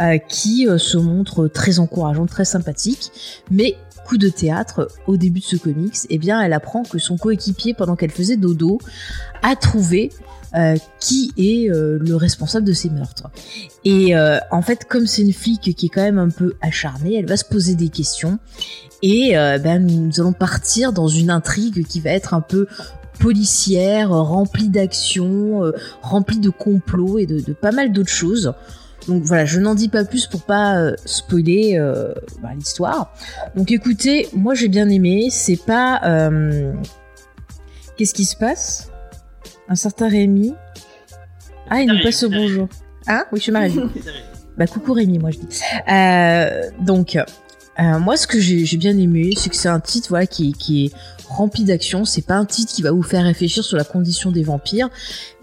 euh, 0.00 0.18
qui 0.18 0.68
euh, 0.68 0.78
se 0.78 0.98
montre 0.98 1.48
très 1.48 1.78
encourageant, 1.78 2.26
très 2.26 2.44
sympathique. 2.44 3.12
Mais 3.50 3.76
coup 4.06 4.18
de 4.18 4.28
théâtre, 4.28 4.88
au 5.06 5.16
début 5.16 5.40
de 5.40 5.44
ce 5.44 5.56
comics, 5.56 5.96
eh 6.10 6.18
bien, 6.18 6.40
elle 6.40 6.52
apprend 6.52 6.84
que 6.84 6.98
son 6.98 7.16
coéquipier, 7.16 7.74
pendant 7.74 7.96
qu'elle 7.96 8.12
faisait 8.12 8.36
dodo, 8.36 8.78
a 9.42 9.56
trouvé 9.56 10.10
qui 11.00 11.32
est 11.36 11.68
le 11.68 12.14
responsable 12.14 12.64
de 12.64 12.72
ces 12.72 12.88
meurtres. 12.88 13.28
Et 13.84 14.14
en 14.16 14.62
fait, 14.62 14.86
comme 14.86 15.06
c'est 15.06 15.20
une 15.20 15.34
flic 15.34 15.60
qui 15.60 15.86
est 15.86 15.88
quand 15.90 16.02
même 16.02 16.18
un 16.18 16.30
peu 16.30 16.54
acharnée, 16.62 17.16
elle 17.16 17.26
va 17.26 17.36
se 17.36 17.44
poser 17.44 17.74
des 17.74 17.90
questions. 17.90 18.38
Et 19.02 19.36
euh, 19.36 19.58
ben, 19.58 19.84
nous 19.86 20.20
allons 20.20 20.32
partir 20.32 20.92
dans 20.92 21.08
une 21.08 21.30
intrigue 21.30 21.86
qui 21.86 22.00
va 22.00 22.10
être 22.10 22.34
un 22.34 22.40
peu 22.40 22.66
policière, 23.18 24.12
euh, 24.12 24.22
remplie 24.22 24.68
d'actions, 24.68 25.64
euh, 25.64 25.72
remplie 26.02 26.38
de 26.38 26.50
complots 26.50 27.18
et 27.18 27.26
de, 27.26 27.40
de 27.40 27.52
pas 27.52 27.72
mal 27.72 27.92
d'autres 27.92 28.10
choses. 28.10 28.54
Donc 29.08 29.22
voilà, 29.22 29.44
je 29.44 29.60
n'en 29.60 29.74
dis 29.74 29.88
pas 29.88 30.04
plus 30.04 30.26
pour 30.26 30.42
pas 30.42 30.78
euh, 30.78 30.94
spoiler 31.04 31.76
euh, 31.78 32.12
bah, 32.42 32.50
l'histoire. 32.56 33.14
Donc 33.54 33.70
écoutez, 33.70 34.28
moi 34.32 34.54
j'ai 34.54 34.68
bien 34.68 34.88
aimé. 34.88 35.28
C'est 35.30 35.62
pas 35.64 36.00
euh, 36.04 36.72
qu'est-ce 37.96 38.14
qui 38.14 38.24
se 38.24 38.36
passe? 38.36 38.90
Un 39.68 39.76
certain 39.76 40.08
Rémi? 40.08 40.54
Ah, 41.70 41.82
il 41.82 41.88
nous 41.88 42.02
passe 42.02 42.22
au 42.22 42.30
bonjour. 42.30 42.68
Hein? 43.06 43.24
Oui, 43.32 43.38
je 43.38 43.42
suis 43.44 43.52
Marie. 43.52 43.78
Bah 44.56 44.66
coucou 44.66 44.94
Rémi, 44.94 45.18
moi 45.18 45.30
je 45.32 45.38
dis. 45.40 45.60
Euh, 45.92 46.62
donc 46.80 47.18
Euh, 47.78 47.98
moi, 47.98 48.16
ce 48.16 48.26
que 48.26 48.40
j'ai 48.40 48.76
bien 48.76 48.96
aimé, 48.96 49.32
c'est 49.36 49.50
que 49.50 49.56
c'est 49.56 49.68
un 49.68 49.80
titre 49.80 50.08
voilà 50.10 50.26
qui, 50.26 50.54
est 50.70 50.96
rempli 51.28 51.64
d'action. 51.64 52.04
C'est 52.04 52.22
pas 52.22 52.36
un 52.36 52.44
titre 52.44 52.72
qui 52.72 52.82
va 52.82 52.90
vous 52.90 53.02
faire 53.02 53.24
réfléchir 53.24 53.64
sur 53.64 53.76
la 53.76 53.84
condition 53.84 54.30
des 54.30 54.42
vampires, 54.42 54.88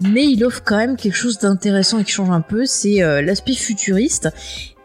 mais 0.00 0.24
il 0.24 0.44
offre 0.44 0.62
quand 0.64 0.76
même 0.76 0.96
quelque 0.96 1.16
chose 1.16 1.38
d'intéressant 1.38 2.00
et 2.00 2.04
qui 2.04 2.12
change 2.12 2.30
un 2.30 2.40
peu. 2.40 2.66
C'est 2.66 3.02
euh, 3.02 3.22
l'aspect 3.22 3.54
futuriste 3.54 4.28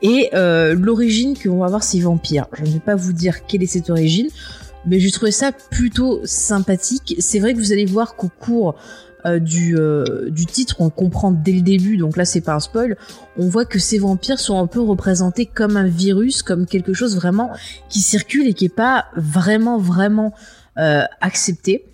et 0.01 0.29
euh, 0.33 0.75
l'origine 0.75 1.37
que 1.37 1.49
on 1.49 1.59
va 1.59 1.67
voir 1.67 1.83
ces 1.83 1.99
vampires. 1.99 2.47
Je 2.53 2.63
ne 2.63 2.69
vais 2.69 2.79
pas 2.79 2.95
vous 2.95 3.13
dire 3.13 3.45
quelle 3.45 3.63
est 3.63 3.67
cette 3.67 3.89
origine, 3.89 4.29
mais 4.85 4.99
j'ai 4.99 5.11
trouvé 5.11 5.31
ça 5.31 5.51
plutôt 5.51 6.21
sympathique. 6.25 7.15
C'est 7.19 7.39
vrai 7.39 7.53
que 7.53 7.59
vous 7.59 7.71
allez 7.71 7.85
voir 7.85 8.15
qu'au 8.15 8.29
cours 8.29 8.75
euh, 9.25 9.39
du, 9.39 9.75
euh, 9.77 10.29
du 10.29 10.45
titre, 10.45 10.77
on 10.79 10.89
comprend 10.89 11.31
dès 11.31 11.51
le 11.51 11.61
début, 11.61 11.97
donc 11.97 12.15
là 12.15 12.23
c'est 12.23 12.41
pas 12.41 12.53
un 12.53 12.59
spoil, 12.59 12.95
on 13.37 13.49
voit 13.49 13.65
que 13.65 13.77
ces 13.77 13.99
vampires 13.99 14.39
sont 14.39 14.57
un 14.59 14.67
peu 14.67 14.79
représentés 14.79 15.45
comme 15.45 15.75
un 15.75 15.87
virus, 15.87 16.41
comme 16.41 16.65
quelque 16.65 16.93
chose 16.93 17.15
vraiment 17.15 17.51
qui 17.89 17.99
circule 17.99 18.47
et 18.47 18.53
qui 18.53 18.65
est 18.65 18.75
pas 18.75 19.07
vraiment 19.15 19.77
vraiment 19.77 20.33
euh, 20.77 21.03
accepté. 21.19 21.88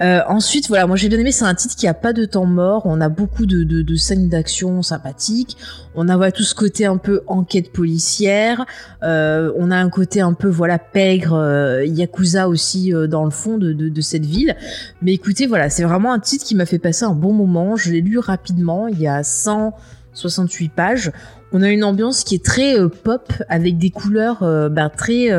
Euh, 0.00 0.20
ensuite, 0.28 0.68
voilà, 0.68 0.86
moi 0.86 0.96
j'ai 0.96 1.08
bien 1.08 1.18
aimé, 1.18 1.32
c'est 1.32 1.44
un 1.44 1.54
titre 1.54 1.74
qui 1.74 1.86
a 1.86 1.94
pas 1.94 2.12
de 2.12 2.24
temps 2.24 2.44
mort. 2.44 2.82
On 2.84 3.00
a 3.00 3.08
beaucoup 3.08 3.46
de, 3.46 3.64
de, 3.64 3.82
de 3.82 3.94
scènes 3.94 4.28
d'action 4.28 4.82
sympathiques. 4.82 5.56
On 5.94 6.08
a 6.08 6.16
voilà, 6.16 6.32
tout 6.32 6.42
ce 6.42 6.54
côté 6.54 6.84
un 6.84 6.98
peu 6.98 7.22
enquête 7.26 7.72
policière. 7.72 8.66
Euh, 9.02 9.50
on 9.56 9.70
a 9.70 9.76
un 9.76 9.88
côté 9.88 10.20
un 10.20 10.34
peu 10.34 10.48
voilà 10.48 10.78
pègre, 10.78 11.34
euh, 11.34 11.84
yakuza 11.86 12.48
aussi 12.48 12.92
euh, 12.92 13.06
dans 13.06 13.24
le 13.24 13.30
fond 13.30 13.56
de, 13.56 13.72
de, 13.72 13.88
de 13.88 14.00
cette 14.02 14.26
ville. 14.26 14.54
Mais 15.00 15.14
écoutez, 15.14 15.46
voilà, 15.46 15.70
c'est 15.70 15.84
vraiment 15.84 16.12
un 16.12 16.18
titre 16.18 16.44
qui 16.44 16.54
m'a 16.54 16.66
fait 16.66 16.78
passer 16.78 17.04
un 17.04 17.14
bon 17.14 17.32
moment. 17.32 17.76
Je 17.76 17.90
l'ai 17.90 18.02
lu 18.02 18.18
rapidement. 18.18 18.88
Il 18.88 19.00
y 19.00 19.08
a 19.08 19.22
168 19.22 20.72
pages. 20.72 21.10
On 21.52 21.62
a 21.62 21.70
une 21.70 21.84
ambiance 21.84 22.22
qui 22.24 22.34
est 22.34 22.44
très 22.44 22.78
euh, 22.78 22.88
pop 22.88 23.32
avec 23.48 23.78
des 23.78 23.90
couleurs 23.90 24.40
ben, 24.70 24.90
très 24.90 25.30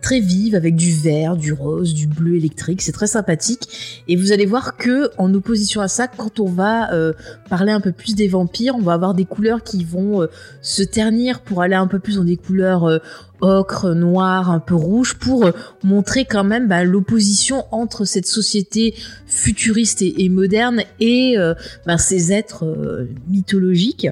très 0.00 0.20
vive 0.20 0.54
avec 0.54 0.76
du 0.76 0.92
vert, 0.92 1.36
du 1.36 1.52
rose, 1.52 1.94
du 1.94 2.06
bleu 2.06 2.36
électrique. 2.36 2.82
C'est 2.82 2.92
très 2.92 3.06
sympathique. 3.06 4.02
Et 4.08 4.16
vous 4.16 4.32
allez 4.32 4.46
voir 4.46 4.76
que 4.76 5.10
en 5.18 5.32
opposition 5.34 5.80
à 5.80 5.88
ça, 5.88 6.08
quand 6.08 6.40
on 6.40 6.48
va 6.48 6.92
euh, 6.94 7.12
parler 7.48 7.72
un 7.72 7.80
peu 7.80 7.92
plus 7.92 8.14
des 8.14 8.28
vampires, 8.28 8.74
on 8.76 8.82
va 8.82 8.94
avoir 8.94 9.14
des 9.14 9.24
couleurs 9.26 9.62
qui 9.62 9.84
vont 9.84 10.22
euh, 10.22 10.26
se 10.62 10.82
ternir 10.82 11.40
pour 11.40 11.62
aller 11.62 11.74
un 11.76 11.86
peu 11.86 11.98
plus 11.98 12.16
dans 12.16 12.24
des 12.24 12.36
couleurs 12.36 12.84
euh, 12.84 12.98
ocre, 13.42 13.94
noir, 13.94 14.50
un 14.50 14.60
peu 14.60 14.74
rouge, 14.74 15.14
pour 15.14 15.46
euh, 15.46 15.52
montrer 15.82 16.24
quand 16.26 16.44
même 16.44 16.68
bah, 16.68 16.84
l'opposition 16.84 17.64
entre 17.70 18.04
cette 18.04 18.26
société 18.26 18.94
futuriste 19.26 20.02
et, 20.02 20.28
moderne 20.28 20.82
et 20.98 21.38
euh, 21.38 21.54
bah, 21.86 21.96
ces 21.98 22.32
êtres 22.32 22.64
euh, 22.66 23.08
mythologiques. 23.28 24.08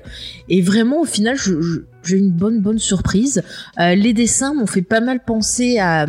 Et 0.48 0.62
vraiment, 0.62 1.02
au 1.02 1.04
final, 1.04 1.36
je- 1.36 1.60
je- 1.60 1.80
j'ai 2.02 2.16
eu 2.16 2.20
une 2.20 2.30
bonne 2.30 2.60
bonne 2.60 2.78
surprise. 2.78 3.42
Euh, 3.78 3.94
les 3.94 4.12
dessins 4.12 4.54
m'ont 4.54 4.66
fait 4.66 4.82
pas 4.82 5.00
mal 5.00 5.20
penser 5.24 5.78
à, 5.78 6.06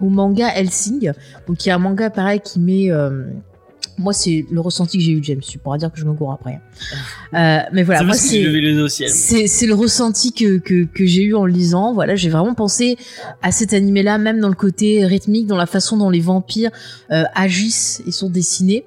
au 0.00 0.08
manga 0.08 0.48
Helsing. 0.54 1.12
Donc 1.46 1.64
il 1.64 1.68
y 1.68 1.72
a 1.72 1.76
un 1.76 1.78
manga 1.78 2.10
pareil 2.10 2.40
qui 2.44 2.60
met... 2.60 2.90
euh, 2.90 3.24
moi, 4.00 4.12
c'est 4.12 4.46
le 4.50 4.60
ressenti 4.60 4.96
que 4.98 5.02
j'ai 5.02 5.10
eu, 5.10 5.20
James. 5.22 5.40
Tu 5.40 5.58
pourras 5.58 5.76
dire 5.76 5.90
que 5.92 5.98
je 5.98 6.04
me 6.04 6.12
gourre 6.12 6.32
après. 6.32 6.60
Euh, 7.34 7.58
mais 7.72 7.82
voilà, 7.82 8.00
c'est 8.00 8.04
moi, 8.04 8.12
le 9.66 9.72
ressenti 9.72 10.32
que, 10.32 10.58
que, 10.58 10.84
que 10.84 11.04
j'ai 11.04 11.24
eu 11.24 11.34
en 11.34 11.44
lisant. 11.44 11.94
Voilà, 11.94 12.14
j'ai 12.14 12.28
vraiment 12.28 12.54
pensé 12.54 12.96
à 13.42 13.50
cet 13.50 13.72
animé-là, 13.74 14.18
même 14.18 14.38
dans 14.38 14.48
le 14.48 14.54
côté 14.54 15.04
rythmique, 15.04 15.48
dans 15.48 15.56
la 15.56 15.66
façon 15.66 15.96
dont 15.96 16.10
les 16.10 16.20
vampires 16.20 16.70
euh, 17.10 17.24
agissent 17.34 18.00
et 18.06 18.12
sont 18.12 18.30
dessinés. 18.30 18.84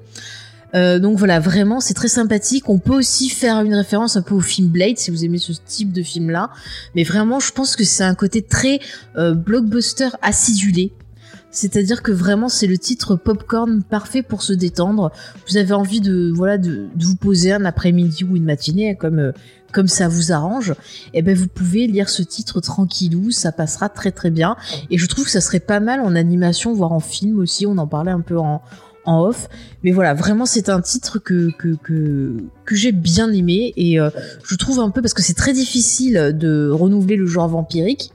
Euh, 0.74 1.00
donc 1.00 1.18
voilà, 1.18 1.40
vraiment, 1.40 1.80
c'est 1.80 1.94
très 1.94 2.08
sympathique. 2.08 2.70
On 2.70 2.80
peut 2.80 2.96
aussi 2.96 3.30
faire 3.30 3.62
une 3.62 3.74
référence 3.74 4.16
un 4.16 4.22
peu 4.22 4.36
au 4.36 4.40
film 4.40 4.70
Blade, 4.70 4.98
si 4.98 5.12
vous 5.12 5.26
aimez 5.26 5.38
ce 5.38 5.54
type 5.66 5.92
de 5.92 6.04
film-là. 6.04 6.50
Mais 6.96 7.04
vraiment, 7.04 7.40
je 7.40 7.52
pense 7.52 7.76
que 7.76 7.84
c'est 7.84 8.04
un 8.04 8.16
côté 8.16 8.42
très 8.42 8.80
euh, 9.18 9.34
blockbuster 9.34 10.10
acidulé. 10.22 10.94
C'est-à-dire 11.54 12.02
que 12.02 12.14
vraiment, 12.14 12.48
c'est 12.48 12.68
le 12.68 12.78
titre 12.78 13.18
popcorn 13.18 13.84
parfait 13.84 14.24
pour 14.24 14.42
se 14.42 14.54
détendre. 14.54 15.12
Vous 15.50 15.58
avez 15.58 15.74
envie 15.74 16.00
de 16.00 16.32
voilà 16.34 16.58
de, 16.58 16.88
de 16.96 17.06
vous 17.06 17.18
poser 17.18 17.52
un 17.52 17.66
après-midi 17.66 18.24
ou 18.24 18.38
une 18.38 18.46
matinée, 18.46 18.96
comme 18.96 19.20
euh, 19.20 19.32
comme 19.74 19.88
ça 19.88 20.08
vous 20.08 20.32
arrange, 20.32 20.74
et 21.14 21.22
ben 21.22 21.36
vous 21.36 21.48
pouvez 21.48 21.88
lire 21.88 22.10
ce 22.10 22.22
titre 22.22 22.60
tranquillou, 22.60 23.32
ça 23.32 23.54
passera 23.54 23.88
très 23.88 24.12
très 24.12 24.30
bien. 24.30 24.58
Et 24.90 24.98
je 24.98 25.06
trouve 25.08 25.26
que 25.26 25.32
ça 25.32 25.42
serait 25.42 25.62
pas 25.62 25.80
mal 25.80 26.02
en 26.02 26.16
animation, 26.16 26.74
voire 26.74 26.92
en 26.92 27.00
film 27.00 27.40
aussi. 27.40 27.66
On 27.66 27.78
en 27.78 27.88
parlait 27.88 28.12
un 28.12 28.20
peu 28.20 28.38
en, 28.38 28.62
en 29.06 29.22
off. 29.22 29.50
Mais 29.84 29.92
voilà, 29.92 30.14
vraiment 30.14 30.46
c'est 30.46 30.70
un 30.70 30.82
titre 30.82 31.20
que 31.20 31.50
que 31.58 31.76
que, 31.84 32.76
j'ai 32.76 32.92
bien 32.92 33.32
aimé 33.32 33.74
et 33.76 34.00
euh, 34.00 34.10
je 34.46 34.56
trouve 34.56 34.80
un 34.80 34.90
peu 34.92 35.02
parce 35.02 35.14
que 35.14 35.22
c'est 35.22 35.34
très 35.34 35.54
difficile 35.54 36.34
de 36.34 36.70
renouveler 36.70 37.18
le 37.18 37.26
genre 37.26 37.50
vampirique. 37.50 38.12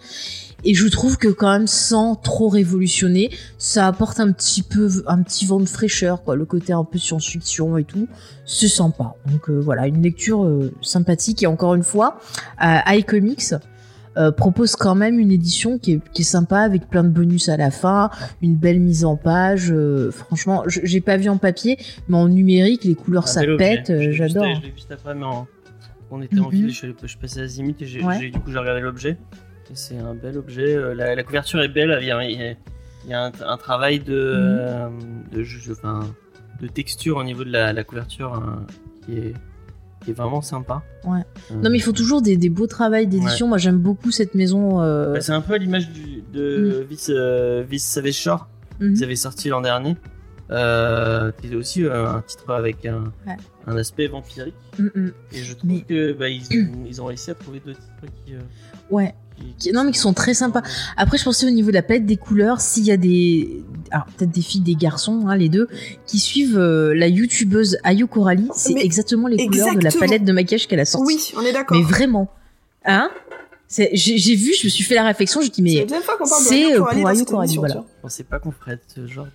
Et 0.65 0.75
je 0.75 0.89
trouve 0.89 1.17
que 1.17 1.29
quand 1.29 1.53
même 1.53 1.69
sans 1.69 2.17
trop 2.17 2.49
révolutionner, 2.49 3.31
ça 3.57 3.87
apporte 3.87 4.19
un 4.19 4.33
petit 4.33 4.63
peu 4.63 4.91
un 5.07 5.23
petit 5.23 5.47
vent 5.47 5.61
de 5.61 5.69
fraîcheur, 5.69 6.25
quoi, 6.25 6.35
le 6.35 6.45
côté 6.45 6.73
un 6.73 6.83
peu 6.83 6.99
science-fiction 6.99 7.77
et 7.77 7.85
tout, 7.85 8.09
c'est 8.45 8.69
sympa. 8.69 9.15
Donc 9.27 9.49
euh, 9.49 9.61
voilà, 9.61 9.87
une 9.87 10.03
lecture 10.03 10.45
euh, 10.45 10.73
sympathique 10.83 11.43
et 11.45 11.47
encore 11.47 11.75
une 11.75 11.85
fois, 11.85 12.19
euh, 12.65 12.79
iComics 12.89 13.55
euh, 14.17 14.31
propose 14.33 14.77
quand 14.77 14.95
même 14.95 15.19
une 15.19 15.31
édition 15.31 15.79
qui 15.79 15.93
est, 15.95 16.01
qui 16.13 16.23
est 16.23 16.25
sympa 16.25 16.61
avec 16.61 16.89
plein 16.89 17.05
de 17.05 17.09
bonus 17.11 17.49
à 17.49 17.57
la 17.57 17.71
fin, 17.71 18.11
une 18.43 18.57
belle 18.57 18.81
mise 18.81 19.05
en 19.05 19.17
page. 19.17 19.71
euh, 19.73 20.11
franchement, 20.11 20.63
j'ai 20.67 21.01
pas 21.01 21.17
vu 21.17 21.29
en 21.29 21.39
papier, 21.39 21.79
mais 22.09 22.17
en 22.17 22.29
numérique, 22.29 22.85
les 22.85 22.95
couleurs 22.95 23.25
Un 23.25 23.27
ça 23.27 23.41
pète, 23.59 23.91
euh, 23.91 24.13
j'adore. 24.13 24.45
juste- 24.45 24.57
Je 24.57 24.63
l'ai 24.63 24.69
vu 24.71 24.77
juste 24.77 24.93
après, 24.93 25.15
mais 25.15 25.25
en- 25.25 25.47
on 26.11 26.23
était 26.23 26.39
en 26.41 26.45
Mhm. 26.47 26.51
ville, 26.51 26.71
je 26.73 26.87
je 27.05 27.17
passé 27.19 27.41
à 27.41 27.47
Zimit 27.47 27.75
et 27.81 28.03
Ouais. 28.05 28.31
du 28.31 28.39
coup 28.39 28.51
j'ai 28.51 28.59
regardé 28.59 28.81
l'objet. 28.81 29.19
Et 29.71 29.75
c'est 29.75 29.99
un 29.99 30.15
bel 30.15 30.39
objet. 30.39 30.77
euh, 30.77 30.95
La, 30.95 31.15
la 31.17 31.23
couverture 31.25 31.61
est 31.61 31.69
belle. 31.69 31.99
Il 32.01 32.07
y 32.07 32.11
a, 32.13 32.25
il 32.25 32.39
y 32.41 32.43
a- 32.43 32.55
il 33.05 33.11
y 33.11 33.15
a 33.15 33.25
un, 33.25 33.33
un 33.47 33.57
travail 33.57 33.99
de, 34.01 34.15
euh, 34.15 34.89
de, 35.33 35.43
ju- 35.43 35.73
enfin, 35.73 36.01
de 36.61 36.67
texture 36.69 37.17
au 37.17 37.25
niveau 37.25 37.45
de 37.45 37.51
la, 37.51 37.73
la 37.73 37.83
couverture 37.85 38.33
hein, 38.35 38.65
qui, 39.05 39.13
est, 39.19 39.35
qui 40.07 40.13
est 40.13 40.15
vraiment 40.15 40.41
sympa. 40.41 40.83
Ouais. 41.05 41.21
Euh, 41.51 41.55
Non 41.57 41.69
mais 41.69 41.77
il 41.79 41.83
faut 41.83 41.93
toujours 41.93 42.23
des, 42.23 42.37
des 42.39 42.49
beaux 42.49 42.67
travails 42.69 43.07
d'édition. 43.09 43.49
Moi 43.49 43.59
j'aime 43.59 43.79
beaucoup 43.79 44.11
cette 44.13 44.35
maison. 44.37 44.81
euh, 44.81 45.13
bah, 45.15 45.21
c'est 45.21 45.33
un 45.33 45.41
peu 45.43 45.55
à 45.55 45.59
l'image 45.59 45.91
du, 45.91 46.23
de 46.33 46.87
Vice, 46.89 47.11
euh, 47.13 47.65
Vice 47.69 47.85
Savage 47.85 48.15
Shore 48.15 48.49
qu'ils 48.79 49.03
avaient 49.05 49.17
sorti 49.17 49.49
l'an 49.51 49.61
dernier. 49.61 49.97
Euh, 50.53 51.33
qui 51.41 51.49
est 51.49 51.57
aussi 51.57 51.85
euh, 51.85 52.07
un 52.09 52.23
titre 52.23 52.49
avec 52.55 52.87
un, 52.87 53.13
Ouais. 53.27 53.37
un 53.67 53.77
aspect 53.77 54.07
vampirique. 54.07 54.55
Mm, 54.79 54.85
mm. 54.95 55.13
Et 55.33 55.39
je 55.43 55.55
trouve 55.55 55.71
Mais- 55.71 55.81
que 55.81 56.13
bah, 56.13 56.29
ils, 56.29 56.43
ils 56.89 57.03
ont 57.03 57.07
réussi 57.07 57.33
à 57.33 57.35
trouver 57.35 57.61
deux 57.67 57.75
titres 57.75 58.13
qui, 58.25 58.35
euh, 58.35 58.39
Ouais. 58.89 59.13
Qui- 59.59 59.73
non, 59.73 59.85
mais 59.85 59.93
qui 59.93 59.99
sont 59.99 60.13
très 60.15 60.35
sympas. 60.35 60.63
Après, 60.97 61.19
je 61.19 61.25
pensais 61.25 61.47
au 61.47 61.51
niveau 61.51 61.69
de 61.69 61.75
la 61.75 61.83
palette 61.83 62.07
des 62.07 62.17
couleurs, 62.17 62.61
s'il 62.61 62.85
y 62.85 62.91
a 62.93 62.97
des, 62.97 63.63
alors 63.91 64.07
peut-être 64.17 64.31
des 64.31 64.41
filles, 64.43 64.61
des 64.61 64.75
garçons, 64.75 65.27
hein, 65.29 65.37
les 65.37 65.49
deux, 65.49 65.69
qui 66.07 66.19
suivent 66.19 66.59
euh, 66.59 66.95
la 66.95 67.09
youtubeuse 67.09 67.79
Ayu 67.85 68.07
Coralie, 68.07 68.49
c'est 68.55 68.75
exactement 68.75 69.29
les 69.29 69.47
couleurs 69.47 69.75
de 69.75 69.81
la 69.85 69.91
palette 69.91 70.25
de 70.25 70.33
maquillage 70.33 70.67
qu'elle 70.69 70.81
a 70.81 70.85
sortie. 70.85 71.07
Oui, 71.07 71.33
on 71.37 71.43
est 71.43 71.53
d'accord. 71.53 71.77
mais 71.77 71.85
vraiment, 71.85 72.29
hein? 72.85 73.11
J'ai 73.69 74.37
vu, 74.37 74.55
je 74.55 74.67
me 74.67 74.71
suis 74.71 74.85
fait 74.85 74.95
la 74.95 75.05
réflexion, 75.05 75.41
je 75.41 75.47
me 75.47 75.51
dis 75.53 75.57
C'est 75.57 75.63
la 75.63 75.81
mais, 75.81 75.83
deuxième 75.87 76.03
fois 76.03 76.17
qu'on 76.19 76.29
parle 76.29 76.43
de 76.45 76.49
c'est, 76.49 76.55
Ayo 76.67 76.75
euh, 76.75 76.79
Coralie 76.79 77.01
pour 77.01 77.09
Ayo 77.11 77.25
Coralie, 77.25 77.57
voilà. 77.57 77.75
Je 77.75 78.03
pensais 78.03 78.23
pas 78.25 78.39
qu'on 78.39 78.53
ferait 78.53 78.79
ce 78.95 79.07
genre. 79.09 79.27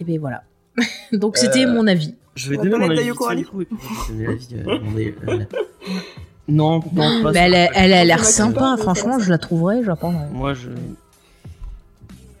et 0.00 0.04
ben 0.04 0.20
voilà. 0.20 0.44
Donc 1.12 1.36
c'était 1.36 1.64
Euh, 1.64 1.72
mon 1.72 1.86
avis. 1.88 2.14
Je 2.36 2.50
vais 2.50 2.56
La 2.56 2.62
donner 2.64 2.74
mon 2.76 2.86
palette 2.86 2.98
avis 3.00 3.08
je 3.08 4.12
vais 4.12 4.26
donner 4.26 4.52
euh, 4.52 4.78
mon 4.84 4.94
avis, 4.96 5.14
euh, 5.26 5.44
Non, 6.48 6.80
non, 6.92 7.22
pas 7.22 7.32
Mais 7.32 7.40
elle, 7.40 7.54
a- 7.54 7.70
elle 7.74 7.92
a 7.92 8.04
l'air 8.04 8.24
sympa, 8.24 8.76
franchement, 8.78 9.18
je 9.18 9.30
la 9.30 9.38
trouverai, 9.38 9.82
je 9.82 9.88
la 9.88 9.96
prendrai. 9.96 10.26
Moi, 10.32 10.54
je. 10.54 10.68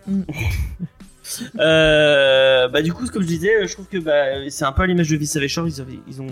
Mm. 0.06 0.22
Euh, 1.58 2.68
bah 2.68 2.82
du 2.82 2.92
coup, 2.92 3.04
comme 3.08 3.22
je 3.22 3.26
disais, 3.26 3.66
je 3.66 3.72
trouve 3.72 3.86
que 3.88 3.98
bah, 3.98 4.48
c'est 4.48 4.64
un 4.64 4.70
peu 4.70 4.82
à 4.82 4.86
l'image 4.86 5.08
de 5.10 5.16
Vice 5.16 5.32
Savage 5.32 5.50
Shore, 5.50 5.66
Ils, 5.66 5.80
avaient- 5.80 5.98
ils 6.06 6.22
ont, 6.22 6.28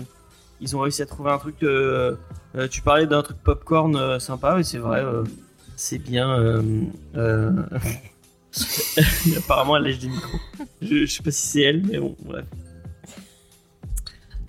ils 0.61 0.73
ont 0.75 0.79
réussi 0.79 1.01
à 1.01 1.05
trouver 1.05 1.31
un 1.31 1.37
truc. 1.37 1.55
euh, 1.63 2.15
euh, 2.57 2.69
tu 2.69 2.81
parlais 2.81 3.05
d'un 3.05 3.21
truc 3.21 3.35
popcorn 3.43 3.93
euh, 3.97 4.19
sympa, 4.19 4.57
et 4.57 4.63
c'est 4.63 4.77
vrai, 4.77 5.01
euh, 5.03 5.23
c'est 5.75 5.97
bien. 5.97 6.29
euh, 6.39 6.61
euh, 7.17 7.51
Apparemment, 9.37 9.75
elle 9.75 9.83
lèche 9.83 9.99
des 9.99 10.07
micros. 10.07 10.37
Je, 10.81 11.05
je 11.05 11.11
sais 11.13 11.21
pas 11.23 11.31
si 11.31 11.45
c'est 11.45 11.61
elle, 11.63 11.83
mais 11.85 11.99
bon, 11.99 12.15
bref. 12.23 12.45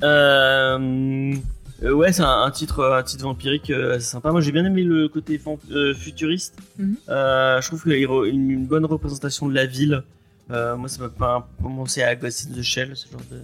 Euh, 0.04 1.34
euh, 1.82 1.92
ouais, 1.92 2.12
c'est 2.12 2.22
un, 2.22 2.42
un 2.42 2.50
titre, 2.50 2.84
un 2.84 3.02
titre 3.02 3.24
vampirique 3.24 3.70
euh, 3.70 3.96
assez 3.96 4.06
sympa. 4.06 4.30
Moi, 4.32 4.40
j'ai 4.40 4.52
bien 4.52 4.64
aimé 4.64 4.82
le 4.82 5.08
côté 5.08 5.40
euh, 5.70 5.94
futuriste. 5.94 6.56
Mhm. 6.78 6.96
Euh, 7.08 7.60
je 7.60 7.66
trouve 7.66 7.82
qu'il 7.82 7.92
y 8.00 8.04
a 8.06 8.24
une, 8.26 8.50
une 8.50 8.66
bonne 8.66 8.84
représentation 8.86 9.48
de 9.48 9.54
la 9.54 9.66
ville. 9.66 10.02
Moi, 10.48 10.88
ça 10.88 11.02
m'a 11.02 11.08
pas 11.08 11.48
commencé 11.62 12.02
à 12.02 12.14
Ghost 12.14 12.48
in 12.50 12.58
the 12.58 12.62
Shell, 12.62 12.92
ce 12.94 13.08
genre 13.10 13.20
de, 13.30 13.40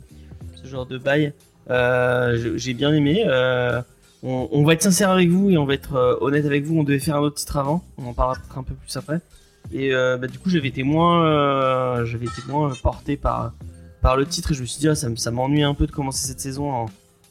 ce 0.63 0.69
genre 0.69 0.87
de 0.87 0.99
bail. 0.99 1.33
J'ai- 2.57 2.75
bien 2.75 2.93
aimé. 2.95 3.25
On, 4.25 4.49
on 4.53 4.65
va 4.65 4.75
être 4.75 4.83
sincère 4.83 5.11
avec 5.11 5.29
vous 5.29 5.51
et 5.51 5.59
on 5.59 5.65
va 5.65 5.75
être 5.75 6.19
honnête 6.21 6.47
avec 6.47 6.65
vous. 6.65 6.79
On 6.79 6.85
devait 6.85 7.01
faire 7.01 7.17
un 7.17 7.21
autre 7.21 7.37
titre 7.37 7.57
avant. 7.57 7.85
On 7.99 8.07
en 8.07 8.13
parlera 8.15 8.39
peut-être 8.39 8.57
un 8.59 8.63
peu 8.63 8.75
plus 8.75 8.97
après. 8.97 9.21
Et 9.73 9.91
bah, 9.93 10.27
du 10.29 10.39
coup, 10.39 10.49
j'avais 10.49 10.69
été 10.69 10.85
moins, 10.85 12.05
j'avais 12.05 12.27
été 12.27 12.41
moins 12.49 12.73
porté 12.83 13.17
par 13.17 13.53
par 14.01 14.17
le 14.17 14.27
titre 14.27 14.51
et 14.51 14.55
je 14.55 14.63
me 14.63 14.67
suis 14.67 14.81
dit 14.81 14.89
ah, 14.89 14.97
ça, 14.97 15.09
ça 15.15 15.31
m'ennuie 15.31 15.63
un 15.63 15.75
peu 15.75 15.87
de 15.87 15.93
commencer 15.93 16.27
cette 16.27 16.41
saison 16.41 16.71
en, 16.73 16.87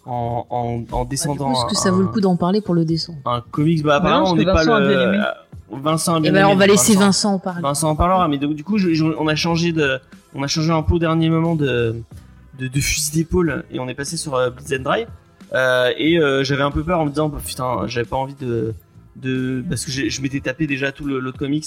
en, 0.06 0.45
en, 0.49 0.84
en 0.91 1.03
Du 1.03 1.10
descendant. 1.10 1.52
coup, 1.52 1.57
est-ce 1.60 1.65
que 1.73 1.76
ça 1.76 1.90
un- 1.90 1.91
vaut 1.91 2.02
le 2.02 2.07
coup 2.07 2.22
d'en 2.22 2.36
parler 2.36 2.61
pour 2.61 2.73
le 2.76 2.86
descendre 2.86 3.19
un 3.26 3.41
comics 3.52 3.84
bah 3.84 3.95
apparemment 3.98 4.22
parce 4.22 4.34
on 4.34 4.36
n'est 4.36 4.45
pas 4.45 4.53
Vincent 4.64 4.73
a 4.76 4.80
bien 4.82 4.90
le 4.90 5.03
aimé. 5.14 5.18
euh, 5.19 5.78
Vincent 5.78 6.15
a 6.15 6.18
Eh 6.19 6.22
ben, 6.32 6.36
aimé, 6.36 6.44
on 6.52 6.56
va 6.56 6.68
laisser 6.68 6.95
Vincent 6.95 7.34
en 7.36 7.40
parler. 7.40 7.61
Vincent 7.61 7.90
en 7.90 7.95
parlera 7.95 8.28
mais 8.28 8.38
donc, 8.38 8.53
du 8.56 8.64
coup 8.64 8.78
je- 8.78 8.94
je- 8.94 9.03
on 9.06 9.28
a 9.28 9.36
changé 9.36 9.72
de 9.72 9.99
on 10.36 10.44
a 10.44 10.48
changé 10.48 10.72
un 10.72 10.82
peu 10.82 10.95
au 10.95 10.99
dernier 10.99 11.30
moment 11.30 11.56
de 11.56 11.95
de, 12.60 12.68
de 12.68 12.80
fusil 12.80 13.11
d'épaule 13.14 13.64
et 13.72 13.80
on 13.80 13.88
est 13.88 13.94
passé 13.94 14.18
sur 14.18 14.36
euh, 14.36 14.49
Blitz 14.49 14.73
and 14.80 14.84
Dry 14.84 15.06
Euh, 15.53 15.91
et 15.98 16.18
euh, 16.18 16.44
j'avais 16.45 16.64
un 16.64 16.72
peu 16.72 16.82
peur 16.84 16.99
en 17.02 17.06
me 17.06 17.10
disant 17.10 17.28
bah, 17.30 17.40
putain 17.45 17.86
j'avais 17.88 18.06
pas 18.07 18.15
envie 18.18 18.36
de 18.36 18.73
de 19.18 19.64
parce 19.68 19.84
que 19.86 19.91
je 19.91 20.22
m'étais 20.22 20.40
tapé 20.40 20.65
déjà 20.68 20.91
tout 20.94 21.06
l'autre 21.06 21.38
comics 21.38 21.65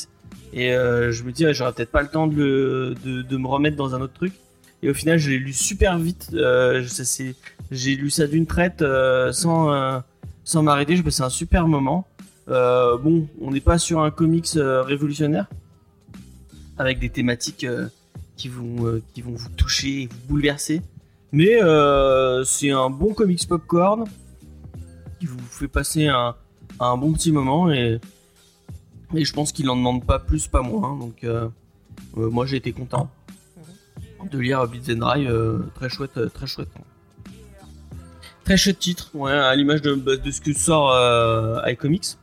et 0.55 0.73
euh, 0.73 1.13
je 1.13 1.23
me 1.25 1.33
dis 1.33 1.45
ouais, 1.45 1.53
j'aurais 1.53 1.73
peut-être 1.73 1.91
pas 1.91 2.01
le 2.01 2.09
temps 2.09 2.27
de, 2.27 2.35
le, 2.35 2.95
de 3.05 3.21
de 3.23 3.37
me 3.37 3.47
remettre 3.47 3.77
dans 3.77 3.95
un 3.95 4.01
autre 4.01 4.15
truc 4.15 4.33
et 4.83 4.91
au 4.91 4.95
final 4.95 5.19
je 5.19 5.31
l'ai 5.31 5.39
lu 5.39 5.53
super 5.53 5.99
vite 5.99 6.31
euh, 6.35 6.85
j'ai 7.71 7.97
lu 7.97 8.11
ça 8.11 8.27
d'une 8.27 8.47
traite 8.47 8.83
euh, 8.83 9.33
sans 9.33 9.73
euh, 9.73 9.99
sans 10.45 10.63
m'arrêter 10.63 10.97
j'ai 10.97 11.03
passé 11.03 11.23
un 11.23 11.31
super 11.31 11.69
moment. 11.69 12.07
Bon, 12.47 13.27
on 13.41 13.51
n'est 13.51 13.61
pas 13.61 13.79
sur 13.79 14.01
un 14.01 14.11
comics 14.11 14.51
révolutionnaire 14.55 15.47
avec 16.77 16.99
des 16.99 17.09
thématiques 17.09 17.67
qui 18.37 18.49
vont 18.49 19.01
qui 19.15 19.23
vont 19.23 19.33
vous 19.33 19.49
toucher 19.51 20.03
et 20.03 20.07
vous 20.07 20.29
bouleverser, 20.29 20.83
mais 21.33 21.59
c'est 22.45 22.71
un 22.71 22.91
bon 22.91 23.15
comics 23.15 23.49
popcorn 23.49 24.05
qui 25.19 25.25
vous 25.25 25.39
fait 25.49 25.69
passer 25.69 26.09
un, 26.09 26.35
un 26.81 26.97
bon 26.99 27.15
petit 27.15 27.33
moment 27.33 27.71
et 29.17 29.25
je 29.25 29.33
pense 29.33 29.53
qu'il 29.53 29.69
en 29.71 29.77
demande 29.77 30.05
pas 30.05 30.19
plus, 30.19 30.49
pas 30.49 30.63
moins. 30.63 30.97
Donc 30.97 31.23
euh, 31.25 31.49
euh, 32.17 32.31
moi 32.31 32.47
j'ai 32.47 32.57
été 32.57 32.73
content 32.73 33.09
de 34.31 34.39
lire 34.39 34.67
Blitz 34.67 34.89
and 34.91 34.97
Dry, 34.97 35.27
euh, 35.27 35.59
très 35.75 35.89
chouette, 35.89 36.17
euh, 36.17 36.29
très 36.29 36.47
chouette. 36.47 36.69
Très 38.45 38.57
chouette 38.57 38.79
titre, 38.79 39.11
ouais, 39.15 39.33
à 39.33 39.55
l'image 39.55 39.83
de, 39.83 39.95
bah, 39.95 40.17
de 40.17 40.31
ce 40.31 40.41
que 40.41 40.53
sort 40.53 40.93
euh, 40.93 41.61
iComics. 41.67 42.19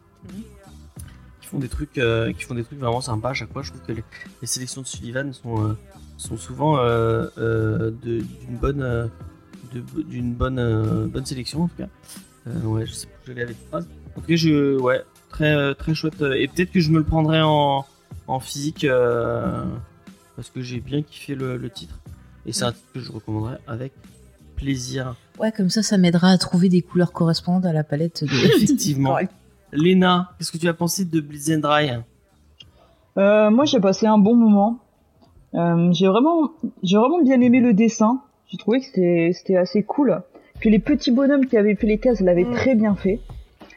Qui 1.41 1.47
font 1.47 1.59
des 1.59 1.67
trucs 1.69 1.93
qui 1.93 2.43
font 2.45 2.55
des 2.55 2.63
trucs 2.63 2.79
vraiment 2.79 3.01
sympas 3.01 3.31
à 3.31 3.33
chaque 3.33 3.51
fois. 3.51 3.61
Je 3.61 3.71
trouve 3.71 3.81
que 3.81 3.91
les, 3.91 4.03
les 4.41 4.47
sélections 4.47 4.81
de 4.81 4.87
Sullivan 4.87 5.33
sont 5.33 5.75
sont 6.17 6.37
souvent 6.37 6.77
d'une 6.77 8.57
bonne 8.61 9.09
d'une 9.73 10.33
bonne 10.33 11.07
bonne 11.07 11.25
sélection 11.25 11.63
en 11.63 11.67
tout 11.67 11.75
cas. 11.77 11.89
Ouais 12.63 12.85
je 12.85 12.93
sais 12.93 13.07
pas 13.07 13.13
je 13.27 13.31
avec 13.33 13.57
phrase. 13.69 13.87
En 14.15 14.21
tout 14.21 14.27
cas 14.27 14.35
je 14.35 14.79
ouais 14.79 15.03
très 15.29 15.75
très 15.75 15.93
chouette. 15.93 16.21
Et 16.21 16.47
peut-être 16.47 16.71
que 16.71 16.79
je 16.79 16.89
me 16.91 16.99
le 16.99 17.03
prendrai 17.03 17.41
en 17.41 17.85
en 18.27 18.39
physique 18.39 18.85
euh, 18.85 19.65
parce 20.35 20.49
que 20.49 20.61
j'ai 20.61 20.79
bien 20.79 21.01
kiffé 21.01 21.35
le, 21.35 21.57
le 21.57 21.69
titre 21.69 21.99
et 22.45 22.53
c'est 22.53 22.63
un 22.65 22.71
titre 22.71 22.87
que 22.93 22.99
je 22.99 23.11
recommanderais 23.11 23.57
avec 23.67 23.91
plaisir 24.55 25.15
Ouais, 25.39 25.51
comme 25.51 25.69
ça, 25.69 25.81
ça 25.83 25.97
m'aidera 25.97 26.29
à 26.29 26.37
trouver 26.37 26.69
des 26.69 26.81
couleurs 26.81 27.11
correspondantes 27.13 27.65
à 27.65 27.73
la 27.73 27.83
palette 27.83 28.23
de. 28.23 28.29
effectivement 28.55 29.09
Correct. 29.11 29.31
Léna 29.73 30.31
qu'est-ce 30.37 30.51
que 30.51 30.57
tu 30.57 30.67
as 30.67 30.73
pensé 30.73 31.05
de 31.05 31.19
Blitz 31.21 31.49
and 31.49 31.59
Dry? 31.59 31.91
Euh, 33.17 33.49
moi, 33.49 33.65
j'ai 33.65 33.79
passé 33.79 34.05
un 34.07 34.17
bon 34.17 34.35
moment. 34.35 34.79
Euh, 35.53 35.91
j'ai 35.91 36.07
vraiment, 36.07 36.51
j'ai 36.83 36.97
vraiment 36.97 37.21
bien 37.21 37.41
aimé 37.41 37.59
le 37.59 37.73
dessin. 37.73 38.21
J'ai 38.47 38.57
trouvé 38.57 38.79
que 38.79 38.85
c'était, 38.85 39.31
c'était 39.33 39.57
assez 39.57 39.83
cool. 39.83 40.21
Que 40.61 40.69
les 40.69 40.79
petits 40.79 41.11
bonhommes 41.11 41.45
qui 41.45 41.57
avaient 41.57 41.75
fait 41.75 41.87
les 41.87 41.97
cases 41.97 42.19
l'avaient 42.21 42.45
Mm. 42.45 42.53
très 42.53 42.75
bien 42.75 42.95
fait. 42.95 43.19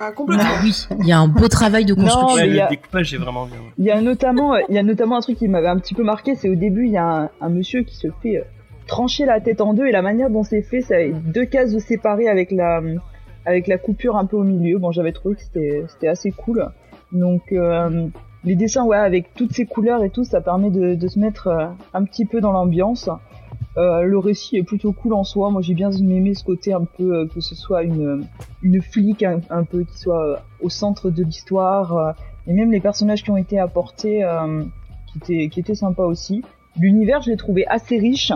Ah, 0.00 0.10
complètement. 0.12 0.44
Ah 0.46 0.60
oui, 0.62 0.86
il 1.00 1.06
y 1.06 1.12
a 1.12 1.18
un 1.18 1.28
beau 1.28 1.48
travail 1.48 1.84
de 1.84 1.94
construction. 1.94 2.34
ouais, 2.36 2.46
il 2.46 2.50
le 2.52 2.56
y 2.56 2.60
a- 2.60 2.68
découpage 2.68 3.14
est 3.14 3.16
vraiment 3.18 3.46
bien 3.46 3.56
ouais. 3.56 3.72
Il 3.78 3.84
y 3.84 3.90
a 3.90 4.00
notamment, 4.00 4.54
euh, 4.54 4.58
il 4.68 4.74
y 4.74 4.78
a 4.78 4.82
notamment 4.82 5.16
un 5.16 5.20
truc 5.20 5.38
qui 5.38 5.48
m'avait 5.48 5.68
un 5.68 5.78
petit 5.78 5.94
peu 5.94 6.02
marqué, 6.02 6.34
c'est 6.34 6.48
au 6.48 6.54
début, 6.56 6.86
il 6.86 6.92
y 6.92 6.96
a 6.96 7.06
un, 7.06 7.30
un 7.40 7.48
monsieur 7.48 7.82
qui 7.82 7.94
se 7.96 8.08
fait 8.22 8.38
euh, 8.38 8.42
trancher 8.86 9.24
la 9.24 9.40
tête 9.40 9.60
en 9.60 9.72
deux 9.74 9.86
et 9.86 9.92
la 9.92 10.02
manière 10.02 10.30
dont 10.30 10.42
c'est 10.42 10.62
fait, 10.62 10.80
ça 10.80 10.96
deux 11.24 11.44
cases 11.46 11.76
séparées 11.78 12.28
avec 12.28 12.50
la, 12.50 12.80
avec 13.46 13.66
la 13.68 13.78
coupure 13.78 14.16
un 14.16 14.26
peu 14.26 14.36
au 14.36 14.42
milieu. 14.44 14.78
Bon, 14.78 14.90
j'avais 14.92 15.12
trouvé 15.12 15.36
que 15.36 15.42
c'était, 15.42 15.84
c'était 15.88 16.08
assez 16.08 16.30
cool. 16.32 16.68
Donc, 17.12 17.52
euh, 17.52 18.08
les 18.44 18.56
dessins, 18.56 18.84
ouais, 18.84 18.96
avec 18.98 19.32
toutes 19.34 19.52
ces 19.52 19.64
couleurs 19.64 20.02
et 20.04 20.10
tout, 20.10 20.24
ça 20.24 20.40
permet 20.40 20.70
de, 20.70 20.94
de 20.96 21.08
se 21.08 21.18
mettre 21.18 21.46
euh, 21.46 21.66
un 21.94 22.04
petit 22.04 22.24
peu 22.26 22.40
dans 22.40 22.52
l'ambiance. 22.52 23.08
Euh, 23.76 24.02
le 24.02 24.18
récit 24.18 24.56
est 24.56 24.62
plutôt 24.62 24.92
cool 24.92 25.14
en 25.14 25.24
soi. 25.24 25.51
Moi, 25.51 25.60
j'ai 25.62 25.74
bien 25.74 25.90
aimé 25.90 26.34
ce 26.34 26.44
côté 26.44 26.72
un 26.72 26.84
peu 26.84 27.14
euh, 27.14 27.26
que 27.26 27.40
ce 27.40 27.55
soit 27.55 27.82
une, 27.82 28.26
une 28.62 28.80
flic 28.80 29.22
un, 29.22 29.64
peu 29.64 29.82
qui 29.82 29.98
soit 29.98 30.24
euh, 30.24 30.36
au 30.60 30.70
centre 30.70 31.10
de 31.10 31.22
l'histoire. 31.24 32.14
et 32.46 32.52
même 32.52 32.70
les 32.70 32.80
personnages 32.80 33.22
qui 33.24 33.30
ont 33.30 33.36
été 33.36 33.59
apportés 33.59 34.24
qui 35.06 35.18
étaient 35.18 35.48
qui 35.48 35.60
étaient 35.60 35.74
sympas 35.74 36.05
aussi. 36.05 36.42
L'univers, 36.76 37.22
je 37.22 37.30
l'ai 37.30 37.36
trouvé 37.36 37.66
assez 37.66 37.98
riche. 37.98 38.32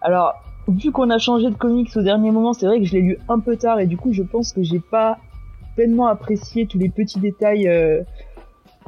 Alors, 0.00 0.34
vu 0.68 0.92
qu'on 0.92 1.10
a 1.10 1.18
changé 1.18 1.50
de 1.50 1.54
comics 1.54 1.90
au 1.96 2.02
dernier 2.02 2.30
moment, 2.30 2.52
c'est 2.52 2.66
vrai 2.66 2.78
que 2.80 2.84
je 2.84 2.92
l'ai 2.92 3.02
lu 3.02 3.18
un 3.28 3.38
peu 3.38 3.56
tard 3.56 3.80
et 3.80 3.86
du 3.86 3.96
coup, 3.96 4.12
je 4.12 4.22
pense 4.22 4.52
que 4.52 4.62
j'ai 4.62 4.80
pas 4.80 5.18
pleinement 5.76 6.06
apprécié 6.06 6.66
tous 6.66 6.78
les 6.78 6.88
petits 6.88 7.20
détails 7.20 7.68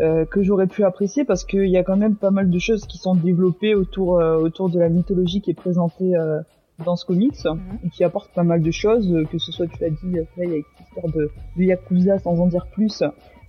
euh, 0.01 0.25
que 0.25 0.43
j'aurais 0.43 0.67
pu 0.67 0.85
apprécier 0.85 1.25
parce 1.25 1.45
qu'il 1.45 1.69
y 1.69 1.77
a 1.77 1.83
quand 1.83 1.97
même 1.97 2.17
pas 2.17 2.31
mal 2.31 2.51
de 2.51 2.59
choses 2.59 2.87
qui 2.87 2.99
sont 2.99 3.15
développées 3.15 3.75
autour 3.75 4.19
euh, 4.19 4.39
autour 4.39 4.71
de 4.71 4.79
la 4.79 4.89
mythologie 4.89 5.41
qui 5.41 5.51
est 5.51 5.55
présentée 5.55 6.17
euh, 6.17 6.41
dans 6.85 6.97
ce 6.97 7.05
comics 7.05 7.47
et 7.85 7.89
qui 7.91 8.03
apporte 8.03 8.33
pas 8.33 8.43
mal 8.43 8.63
de 8.63 8.71
choses, 8.71 9.15
que 9.31 9.39
ce 9.39 9.53
soit, 9.53 9.67
tu 9.67 9.79
l'as 9.81 9.91
dit, 9.91 10.19
Faye, 10.35 10.47
avec 10.47 10.65
l'histoire 10.81 11.13
de, 11.15 11.31
de 11.57 11.63
Yakuza 11.63 12.19
sans 12.19 12.41
en 12.41 12.47
dire 12.47 12.67
plus, 12.73 13.03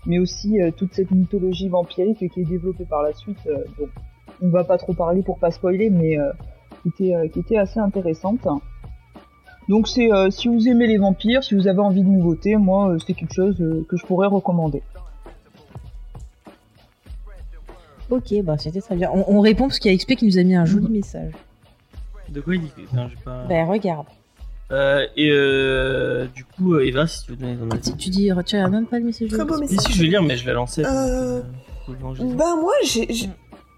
mais 0.06 0.20
aussi 0.20 0.62
euh, 0.62 0.72
toute 0.76 0.94
cette 0.94 1.12
mythologie 1.12 1.70
vampirique 1.70 2.30
qui 2.30 2.42
est 2.42 2.46
développée 2.46 2.86
par 2.86 3.02
la 3.02 3.14
suite. 3.14 3.38
euh, 3.48 3.64
donc, 3.80 3.90
on 4.42 4.50
va 4.50 4.64
pas 4.64 4.78
trop 4.78 4.94
parler 4.94 5.22
pour 5.22 5.40
pas 5.40 5.52
spoiler, 5.52 5.90
mais 5.90 6.20
euh, 6.20 6.32
qui, 6.82 6.90
était, 6.90 7.16
euh, 7.16 7.28
qui 7.28 7.40
était 7.40 7.58
assez 7.58 7.80
intéressante. 7.80 8.46
Donc 9.70 9.88
c'est 9.88 10.12
euh, 10.12 10.30
si 10.30 10.50
vous 10.50 10.68
aimez 10.68 10.88
les 10.88 10.98
vampires, 10.98 11.44
si 11.44 11.56
vous 11.56 11.68
avez 11.68 11.80
envie 11.80 12.04
de 12.04 12.10
nouveautés, 12.10 12.58
moi 12.58 12.90
euh, 12.90 13.00
c'est 13.00 13.14
quelque 13.14 13.34
chose 13.34 13.56
euh, 13.62 13.86
que 13.88 13.96
je 13.96 14.06
pourrais 14.06 14.28
recommander. 14.28 14.84
Ok, 18.14 18.32
bah 18.44 18.58
c'était 18.60 18.82
très 18.82 18.96
bien. 18.96 19.10
On, 19.12 19.26
on 19.28 19.42
répond 19.42 19.68
parce 19.68 19.80
qu'il 19.80 19.92
y 19.92 19.96
a 19.96 19.98
XP 19.98 20.16
qui 20.16 20.26
nous 20.28 20.38
a 20.38 20.44
mis 20.44 20.56
un 20.56 20.66
joli 20.66 20.88
message. 20.88 21.32
De 22.30 22.42
quoi 22.42 22.54
il 22.56 22.62
dit 22.62 22.70
Non, 22.94 23.08
j'ai 23.10 23.18
pas. 23.24 23.46
Bah 23.50 23.66
regarde. 23.66 24.06
Euh, 24.72 25.08
et 25.18 25.30
euh, 25.32 26.28
du 26.36 26.46
coup, 26.46 26.76
euh, 26.76 26.86
Eva, 26.86 27.08
si 27.08 27.26
tu 27.26 27.32
veux 27.32 27.38
donner 27.38 27.56
ton 27.58 27.70
avis. 27.72 27.84
Si 27.84 27.98
tu 27.98 28.10
dis, 28.12 28.30
tu 28.46 28.56
as 28.56 28.68
même 28.68 28.86
pas 28.86 29.00
le 29.00 29.06
message. 29.06 29.30
de 29.30 29.36
Très 29.36 29.46
beau 29.46 29.58
message. 29.58 29.80
si, 29.80 29.94
je 29.94 30.02
vais 30.04 30.10
lire, 30.10 30.22
mais 30.22 30.38
je 30.38 30.46
vais 30.46 30.54
lancer. 30.54 30.84
Euh. 30.86 31.42
Bah 32.38 32.56
moi 32.56 32.74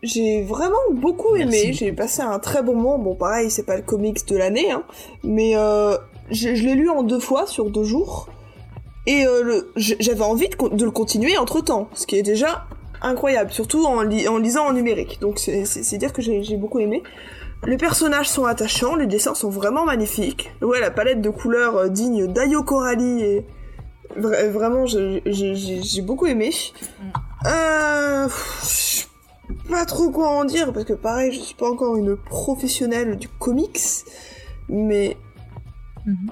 j'ai 0.03 0.43
vraiment 0.43 0.75
beaucoup 0.93 1.35
Merci 1.35 1.57
aimé, 1.57 1.73
j'ai 1.73 1.91
passé 1.93 2.21
un 2.21 2.37
très 2.39 2.61
bon 2.61 2.75
moment. 2.75 2.99
Bon 2.99 3.15
pareil 3.15 3.49
c'est 3.49 3.65
pas 3.65 3.77
le 3.77 3.81
comics 3.81 4.27
de 4.27 4.37
l'année, 4.37 4.71
hein, 4.71 4.83
mais 5.23 5.57
euh, 5.57 5.97
je, 6.29 6.53
je 6.53 6.63
l'ai 6.65 6.75
lu 6.75 6.89
en 6.89 7.01
deux 7.01 7.19
fois 7.19 7.47
sur 7.47 7.71
deux 7.71 7.83
jours 7.83 8.29
et 9.07 9.25
euh, 9.25 9.61
j'avais 9.75 10.23
envie 10.23 10.49
de 10.49 10.85
le 10.85 10.91
continuer 10.91 11.37
entre 11.37 11.61
temps, 11.61 11.89
ce 11.93 12.05
qui 12.05 12.15
est 12.17 12.23
déjà 12.23 12.65
incroyable, 13.05 13.51
surtout 13.51 13.85
en, 13.85 14.01
li- 14.01 14.27
en 14.27 14.37
lisant 14.37 14.65
en 14.67 14.73
numérique. 14.73 15.19
Donc 15.21 15.39
c'est 15.39 15.97
dire 15.97 16.11
que 16.13 16.21
j'ai 16.21 16.57
beaucoup 16.57 16.79
aimé. 16.79 17.03
Les 17.65 17.77
personnages 17.77 18.29
sont 18.29 18.45
attachants, 18.45 18.95
les 18.95 19.07
dessins 19.07 19.33
sont 19.33 19.49
vraiment 19.49 19.85
magnifiques. 19.85 20.51
Ouais, 20.61 20.79
la 20.79 20.91
palette 20.91 21.21
de 21.21 21.29
couleurs 21.29 21.75
euh, 21.77 21.87
digne 21.89 22.27
d'Ayo 22.27 22.63
Coralie 22.63 23.23
et 23.23 23.45
vra- 24.19 24.47
vraiment 24.49 24.85
j'ai- 24.85 26.01
beaucoup 26.01 26.27
aimé. 26.27 26.51
Euh, 27.47 28.25
pff, 28.25 29.09
pas 29.69 29.85
trop 29.85 30.09
quoi 30.11 30.29
en 30.29 30.45
dire 30.45 30.73
parce 30.73 30.85
que 30.85 30.93
pareil, 30.93 31.31
je 31.31 31.39
suis 31.39 31.55
pas 31.55 31.69
encore 31.69 31.95
une 31.95 32.15
professionnelle 32.17 33.15
du 33.17 33.27
comics, 33.29 33.79
mais 34.69 35.17
Mhm. 36.05 36.29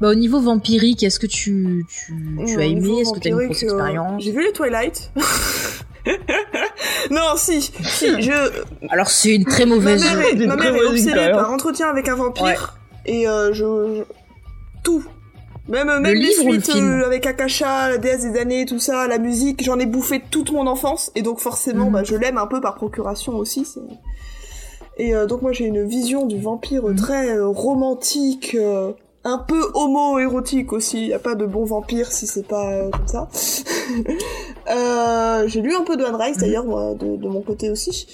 Bah 0.00 0.10
au 0.10 0.14
niveau 0.14 0.40
vampirique, 0.40 1.02
est-ce 1.02 1.18
que 1.18 1.26
tu, 1.26 1.84
tu, 1.88 2.14
tu 2.46 2.56
au 2.56 2.60
as 2.60 2.64
aimé 2.64 3.00
Est-ce 3.00 3.12
que 3.12 3.18
tu 3.18 3.28
as 3.28 3.30
une 3.32 3.36
grosse 3.46 3.62
euh, 3.62 3.66
expérience? 3.66 4.22
J'ai 4.22 4.30
vu 4.32 4.44
les 4.44 4.52
Twilight. 4.52 5.10
non, 7.10 7.20
si, 7.36 7.60
si, 7.62 7.72
je. 8.22 8.62
Alors 8.90 9.10
c'est 9.10 9.34
une 9.34 9.44
très 9.44 9.66
Ma 9.66 9.74
mauvaise. 9.74 10.02
mère 10.02 10.20
est, 10.20 10.46
ma 10.46 10.56
mère 10.56 10.74
est 10.74 10.84
obsédée 10.86 11.30
par 11.32 11.50
entretien 11.52 11.88
avec 11.88 12.08
un 12.08 12.14
vampire 12.14 12.78
et 13.06 13.28
euh, 13.28 13.52
je, 13.52 13.64
je- 13.98 14.02
tout. 14.84 15.04
Même, 15.68 15.86
même 15.88 16.02
les 16.04 16.14
livre 16.14 16.44
le 16.50 16.60
suites 16.60 16.76
euh, 16.76 17.04
avec 17.04 17.26
Akasha, 17.26 17.90
la 17.90 17.98
déesse 17.98 18.22
des 18.22 18.38
années, 18.40 18.64
tout 18.64 18.78
ça, 18.78 19.06
la 19.06 19.18
musique, 19.18 19.62
j'en 19.62 19.78
ai 19.78 19.84
bouffé 19.84 20.22
toute 20.30 20.50
mon 20.50 20.66
enfance 20.66 21.10
et 21.14 21.20
donc 21.20 21.40
forcément, 21.40 21.86
Mhm. 21.86 21.92
bah, 21.92 22.04
je 22.04 22.14
l'aime 22.16 22.38
un 22.38 22.46
peu 22.46 22.60
par 22.62 22.74
procuration 22.76 23.34
aussi. 23.34 23.66
Et 24.96 25.14
euh, 25.14 25.26
donc 25.26 25.42
moi 25.42 25.52
j'ai 25.52 25.66
une 25.66 25.86
vision 25.86 26.24
du 26.26 26.40
vampire 26.40 26.84
Mhm. 26.84 26.96
très 26.96 27.36
euh, 27.36 27.48
romantique, 27.48 28.56
euh, 28.58 28.92
un 29.24 29.38
peu 29.38 29.60
homo-érotique 29.74 30.72
aussi. 30.72 31.08
Y 31.08 31.14
a 31.14 31.18
pas 31.18 31.34
de 31.34 31.46
bon 31.46 31.64
vampire 31.64 32.10
si 32.12 32.26
c'est 32.26 32.46
pas 32.46 32.70
euh, 32.70 32.90
comme 32.90 33.08
ça. 33.08 33.28
Euh, 34.70 35.48
j'ai 35.48 35.62
lu 35.62 35.74
un 35.74 35.82
peu 35.82 35.96
de 35.96 36.04
Anne 36.04 36.16
Rice 36.16 36.36
d'ailleurs 36.36 36.66
moi 36.66 36.92
de, 36.92 37.16
de 37.16 37.26
mon 37.26 37.40
côté 37.40 37.70
aussi. 37.70 38.06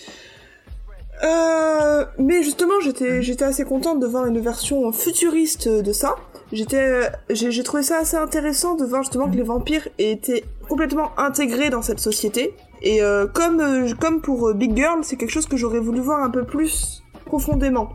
Euh, 1.25 2.05
mais 2.17 2.45
justement, 2.45 2.79
j'étais, 2.81 3.23
j'étais 3.23 3.45
assez 3.45 3.65
contente 3.65 3.99
de 3.99 4.07
voir 4.07 4.27
une 4.27 4.39
version 4.39 4.93
futuriste 4.93 5.69
de 5.69 5.93
ça. 5.93 6.15
J'étais, 6.53 7.11
j'ai, 7.29 7.51
j'ai 7.51 7.63
trouvé 7.65 7.83
ça 7.83 7.99
assez 7.99 8.17
intéressant 8.17 8.77
de 8.77 8.85
voir 8.85 9.03
justement 9.03 9.29
que 9.29 9.35
les 9.35 9.43
vampires 9.43 9.89
étaient 9.99 10.45
complètement 10.69 11.11
intégrés 11.19 11.71
dans 11.71 11.83
cette 11.83 11.99
société. 11.99 12.55
Et 12.83 13.03
euh, 13.03 13.27
comme, 13.27 13.61
euh, 13.61 13.93
comme 13.99 14.21
pour 14.21 14.49
euh, 14.49 14.55
Big 14.55 14.77
Girl, 14.77 15.01
c'est 15.03 15.17
quelque 15.17 15.31
chose 15.31 15.47
que 15.47 15.57
j'aurais 15.57 15.81
voulu 15.81 16.01
voir 16.01 16.23
un 16.23 16.31
peu 16.31 16.45
plus 16.45 17.03
profondément. 17.25 17.91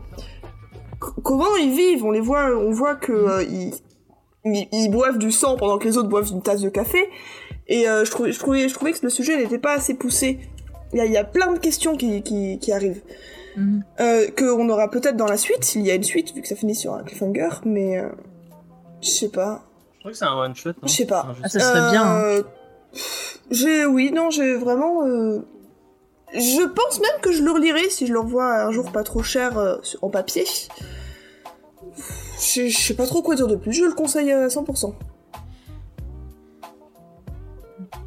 Comment 1.00 1.56
ils 1.56 1.70
vivent? 1.72 2.04
On 2.04 2.10
les 2.10 2.20
voit, 2.20 2.46
on 2.56 2.70
voit 2.70 2.94
que 2.94 3.12
euh, 3.12 3.42
ils, 3.42 3.72
ils, 4.44 4.68
ils 4.72 4.90
boivent 4.90 5.18
du 5.18 5.30
sang 5.32 5.56
pendant 5.56 5.78
que 5.78 5.84
les 5.88 5.96
autres 5.96 6.08
boivent 6.08 6.28
une 6.30 6.42
tasse 6.42 6.60
de 6.60 6.68
café. 6.68 7.08
Et 7.68 7.88
euh, 7.88 8.04
je, 8.04 8.10
trouvais, 8.10 8.32
je, 8.32 8.38
trouvais, 8.38 8.68
je 8.68 8.74
trouvais 8.74 8.92
que 8.92 8.98
le 9.02 9.10
sujet 9.10 9.36
n'était 9.36 9.58
pas 9.58 9.72
assez 9.72 9.94
poussé. 9.94 10.38
Il 10.92 10.98
y 10.98 11.00
a, 11.00 11.06
il 11.06 11.12
y 11.12 11.16
a 11.16 11.24
plein 11.24 11.52
de 11.52 11.58
questions 11.58 11.96
qui, 11.96 12.22
qui, 12.22 12.58
qui 12.58 12.72
arrivent. 12.72 13.02
Mhm. 13.56 13.82
Euh, 14.00 14.26
qu'on 14.38 14.68
aura 14.68 14.90
peut-être 14.90 15.16
dans 15.16 15.26
la 15.26 15.36
suite, 15.36 15.64
s'il 15.64 15.82
y 15.82 15.90
a 15.90 15.94
une 15.94 16.02
suite, 16.04 16.34
vu 16.34 16.42
que 16.42 16.48
ça 16.48 16.54
finit 16.56 16.74
sur 16.74 16.94
un 16.94 17.02
cliffhanger, 17.02 17.48
mais 17.64 17.98
euh, 17.98 18.08
je 19.00 19.08
sais 19.08 19.28
pas. 19.28 19.62
Je 19.94 19.98
crois 20.00 20.10
que 20.12 20.16
c'est 20.16 20.24
un 20.24 20.36
one 20.36 20.54
shot. 20.54 20.70
non? 20.70 20.74
Je 20.88 20.92
sais 20.92 21.06
pas. 21.06 21.26
Ah, 21.42 21.48
ça 21.48 21.60
serait 21.60 21.90
bien. 21.90 22.02
hein. 22.04 22.20
Euh, 22.22 22.42
J'ai, 23.50 23.86
oui, 23.86 24.10
non, 24.12 24.30
j'ai 24.30 24.54
vraiment. 24.56 25.04
euh, 25.06 25.40
Je 26.32 26.66
pense 26.68 27.00
même 27.00 27.20
que 27.22 27.32
je 27.32 27.42
le 27.42 27.50
relirai 27.50 27.90
si 27.90 28.06
je 28.06 28.12
le 28.12 28.20
revois 28.20 28.64
un 28.64 28.70
jour 28.70 28.92
pas 28.92 29.02
trop 29.02 29.22
cher 29.22 29.58
euh, 29.58 29.76
en 30.00 30.10
papier. 30.10 30.44
Je 32.40 32.68
je 32.68 32.78
sais 32.78 32.94
pas 32.94 33.06
trop 33.06 33.22
quoi 33.22 33.34
dire 33.34 33.48
de 33.48 33.56
plus. 33.56 33.72
Je 33.72 33.84
le 33.84 33.92
conseille 33.92 34.30
à 34.30 34.48
100%. 34.48 34.94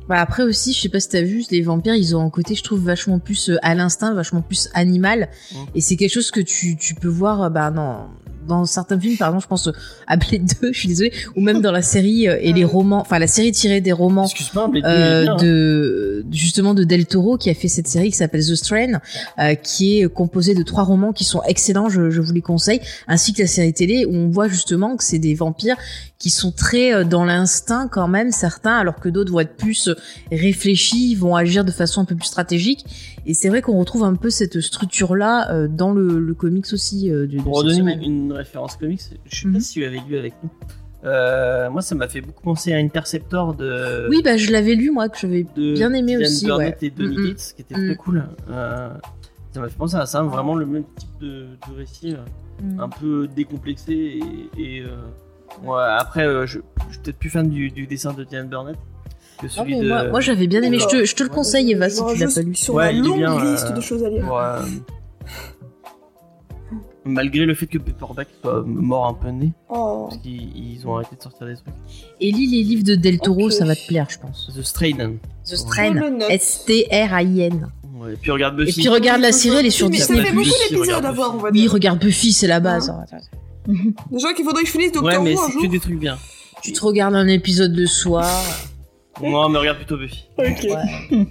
Bah 0.07 0.19
après 0.19 0.43
aussi, 0.43 0.73
je 0.73 0.81
sais 0.81 0.89
pas 0.89 0.99
si 0.99 1.09
t'as 1.09 1.21
vu, 1.21 1.43
les 1.49 1.61
vampires, 1.61 1.95
ils 1.95 2.15
ont 2.15 2.21
un 2.21 2.29
côté, 2.29 2.55
je 2.55 2.63
trouve, 2.63 2.83
vachement 2.83 3.19
plus 3.19 3.49
euh, 3.49 3.57
à 3.61 3.73
l'instinct, 3.73 4.13
vachement 4.13 4.41
plus 4.41 4.69
animal. 4.73 5.29
Et 5.75 5.81
c'est 5.81 5.95
quelque 5.95 6.11
chose 6.11 6.29
que 6.29 6.41
tu, 6.41 6.75
tu 6.75 6.93
peux 6.93 7.07
voir, 7.07 7.43
euh, 7.43 7.49
bah 7.49 7.71
dans, 7.71 8.09
dans 8.47 8.65
certains 8.65 8.99
films, 8.99 9.17
par 9.17 9.29
exemple, 9.29 9.43
je 9.43 9.47
pense 9.47 9.67
euh, 9.67 9.73
à 10.07 10.17
Blade 10.17 10.45
2, 10.61 10.73
je 10.73 10.77
suis 10.77 10.87
désolée, 10.87 11.13
ou 11.35 11.41
même 11.41 11.61
dans 11.61 11.71
la 11.71 11.81
série 11.81 12.27
euh, 12.27 12.37
et 12.41 12.53
les 12.53 12.63
romans, 12.63 13.01
enfin 13.01 13.19
la 13.19 13.27
série 13.27 13.51
tirée 13.51 13.81
des 13.81 13.91
romans 13.91 14.27
euh, 14.57 15.25
hein. 15.27 15.37
de 15.37 16.25
justement 16.31 16.73
de 16.73 16.83
Del 16.83 17.05
Toro 17.05 17.37
qui 17.37 17.49
a 17.49 17.53
fait 17.53 17.67
cette 17.67 17.87
série 17.87 18.11
qui 18.11 18.17
s'appelle 18.17 18.41
The 18.41 18.55
Strain, 18.55 18.99
euh, 19.39 19.55
qui 19.55 19.99
est 19.99 20.07
composée 20.07 20.55
de 20.55 20.63
trois 20.63 20.83
romans 20.83 21.13
qui 21.13 21.23
sont 21.23 21.41
excellents, 21.43 21.89
je, 21.89 22.09
je 22.09 22.21
vous 22.21 22.33
les 22.33 22.41
conseille, 22.41 22.81
ainsi 23.07 23.33
que 23.33 23.41
la 23.41 23.47
série 23.47 23.73
télé 23.73 24.05
où 24.05 24.13
on 24.13 24.29
voit 24.29 24.47
justement 24.47 24.95
que 24.95 25.03
c'est 25.03 25.19
des 25.19 25.35
vampires 25.35 25.77
qui 26.23 26.29
sont 26.29 26.53
très 26.53 26.93
euh, 26.93 27.03
dans 27.03 27.25
l'instinct 27.25 27.89
quand 27.89 28.07
même 28.07 28.31
certains, 28.31 28.77
alors 28.77 28.95
que 29.01 29.09
d'autres 29.09 29.31
vont 29.33 29.41
être 29.41 29.57
plus 29.57 29.89
euh, 29.89 29.95
réfléchis, 30.31 31.15
vont 31.15 31.35
agir 31.35 31.65
de 31.65 31.71
façon 31.71 31.99
un 32.01 32.05
peu 32.05 32.15
plus 32.15 32.27
stratégique. 32.27 32.85
Et 33.25 33.33
c'est 33.33 33.49
vrai 33.49 33.61
qu'on 33.61 33.77
retrouve 33.77 34.05
un 34.05 34.15
peu 34.15 34.29
cette 34.29 34.61
structure 34.61 35.15
là 35.15 35.67
dans 35.67 35.91
le, 35.91 36.19
le 36.19 36.33
comics 36.33 36.65
aussi 36.71 37.11
euh, 37.11 37.27
du, 37.27 37.37
de 37.37 37.41
Pour 37.43 37.57
redonner 37.57 37.97
une, 38.01 38.31
référence 38.31 38.77
comics, 38.77 39.01
je 39.25 39.35
sais 39.41 39.47
Mhm. 39.47 39.53
pas 39.55 39.59
si 39.59 39.73
tu 39.73 39.85
avais 39.85 39.99
lu 40.07 40.17
avec 40.17 40.33
nous. 40.43 40.49
Euh, 41.05 41.69
moi, 41.69 41.81
ça 41.81 41.95
m'a 41.95 42.07
fait 42.07 42.21
beaucoup 42.21 42.41
penser 42.43 42.71
à 42.73 42.77
Interceptor 42.77 43.53
de. 43.55 44.07
Oui, 44.09 44.21
bah 44.23 44.37
je 44.37 44.49
l'avais 44.51 44.75
lu 44.75 44.89
moi 44.91 45.09
que 45.09 45.17
j'avais 45.19 45.45
de 45.57 45.73
bien 45.73 45.91
aimé 45.93 46.13
Dylan 46.15 46.21
aussi, 46.31 46.45
Burnett 46.45 46.81
ouais. 46.81 46.87
et 46.87 46.89
Donny 46.91 47.17
Mm, 47.17 47.21
mm. 47.21 47.27
Yates, 47.27 47.53
qui 47.57 47.61
était 47.63 47.75
Mm. 47.75 47.85
très 47.87 47.95
cool. 47.97 48.23
Euh, 48.49 48.89
ça 49.53 49.59
m'a 49.59 49.67
fait 49.67 49.77
penser 49.77 49.95
à 49.97 50.05
ça, 50.05 50.23
vraiment 50.23 50.55
le 50.55 50.65
même 50.65 50.85
type 50.97 51.09
de, 51.19 51.27
de 51.69 51.75
récit, 51.77 52.13
euh, 52.13 52.63
Mm. 52.63 52.79
un 52.79 52.87
peu 52.89 53.27
décomplexé. 53.35 53.93
Et, 53.93 54.61
et, 54.77 54.79
euh, 54.81 54.87
ouais, 55.63 55.83
après, 55.97 56.25
euh, 56.25 56.45
je, 56.45 56.59
je 56.87 56.93
suis 56.93 57.01
peut-être 57.01 57.17
plus 57.19 57.29
fan 57.29 57.49
du, 57.49 57.69
du 57.69 57.85
dessin 57.87 58.13
de 58.13 58.23
Dylan 58.23 58.47
Burnett 58.47 58.75
que 59.39 59.45
Non, 59.45 59.51
celui 59.51 59.75
mais 59.75 59.81
de. 59.83 59.87
moi, 59.87 60.03
moi, 60.09 60.19
j'avais 60.21 60.47
bien 60.47 60.61
aimé. 60.61 60.79
Je 60.79 60.87
te, 60.87 61.05
je 61.05 61.15
te 61.15 61.23
le 61.23 61.29
conseille, 61.29 61.71
Eva, 61.71 61.89
si 61.89 62.01
tu 62.05 62.15
l'as 62.17 62.33
pas 62.33 62.41
lu. 62.41 62.55
Sur 62.55 62.75
Ouais, 62.75 62.85
la 62.85 62.91
il 62.91 62.99
est 62.99 63.07
longue 63.07 63.17
bien, 63.19 63.51
liste 63.51 63.67
euh, 63.71 63.73
de 63.73 63.81
choses 63.81 64.03
à 64.03 64.09
lire. 64.09 64.25
Ouais. 64.31 64.69
Malgré 67.05 67.45
le 67.45 67.53
fait 67.53 67.67
que 67.67 67.77
Paperback 67.77 68.29
soit 68.41 68.63
mort 68.65 69.07
un 69.07 69.13
peu 69.13 69.27
né, 69.29 69.51
Oh. 69.69 70.07
parce 70.09 70.21
qu'ils 70.21 70.55
ils 70.55 70.87
ont 70.87 70.95
arrêté 70.95 71.17
de 71.17 71.21
sortir 71.21 71.47
des 71.47 71.55
trucs. 71.55 71.73
Et 72.21 72.31
lis 72.31 72.47
les 72.47 72.63
livres 72.63 72.83
de 72.85 72.95
Del 72.95 73.19
Toro, 73.19 73.49
ça 73.49 73.65
va 73.65 73.75
te 73.75 73.85
plaire, 73.85 74.07
je 74.09 74.19
pense. 74.19 74.49
The 74.55 74.61
Strain. 74.63 75.15
The. 75.45 76.23
S-T-R-A-I-N. 76.29 77.69
Ouais, 77.97 78.13
et 78.13 78.15
puis 78.15 78.31
regarde 78.31 78.57
Et 78.61 78.65
Buffy. 78.65 78.79
puis 78.81 78.87
regarde 78.89 79.19
la 79.21 79.33
série, 79.33 79.57
elle 79.57 79.65
est 79.65 79.69
sur 79.69 79.89
Mais 79.89 79.97
ça 79.97 80.13
Disney+. 80.13 80.27
fait 80.29 80.33
beaucoup 80.33 80.47
Buffy, 80.47 80.73
d'épisodes 80.75 81.03
à 81.05 81.11
voir, 81.11 81.31
Buffy. 81.31 81.39
on 81.39 81.43
va 81.43 81.49
Oui, 81.49 81.59
dire. 81.61 81.71
regarde 81.73 81.99
Buffy, 81.99 82.31
c'est 82.31 82.47
la 82.47 82.61
base. 82.61 82.93
Déjà 84.11 84.33
qu'il 84.33 84.45
faudrait 84.45 84.61
que 84.63 84.67
je 84.67 84.71
finisse 84.73 84.87
Ouais, 84.89 85.01
Doctor 85.01 85.23
mais 85.23 85.33
Who 85.35 85.39
un 85.41 85.45
c'est 85.47 85.53
jour. 85.53 85.61
que 85.63 85.67
des 85.67 85.79
trucs 85.79 85.99
bien. 85.99 86.17
Tu 86.61 86.71
te 86.73 86.81
regardes 86.83 87.15
un 87.15 87.27
épisode 87.27 87.75
le 87.75 87.85
soir. 87.87 88.29
Moi, 89.21 89.47
mais 89.49 89.59
regarde 89.59 89.77
plutôt 89.77 89.97
Buffy. 89.97 90.25
Ok. 90.37 90.67
Ouais. 90.69 91.27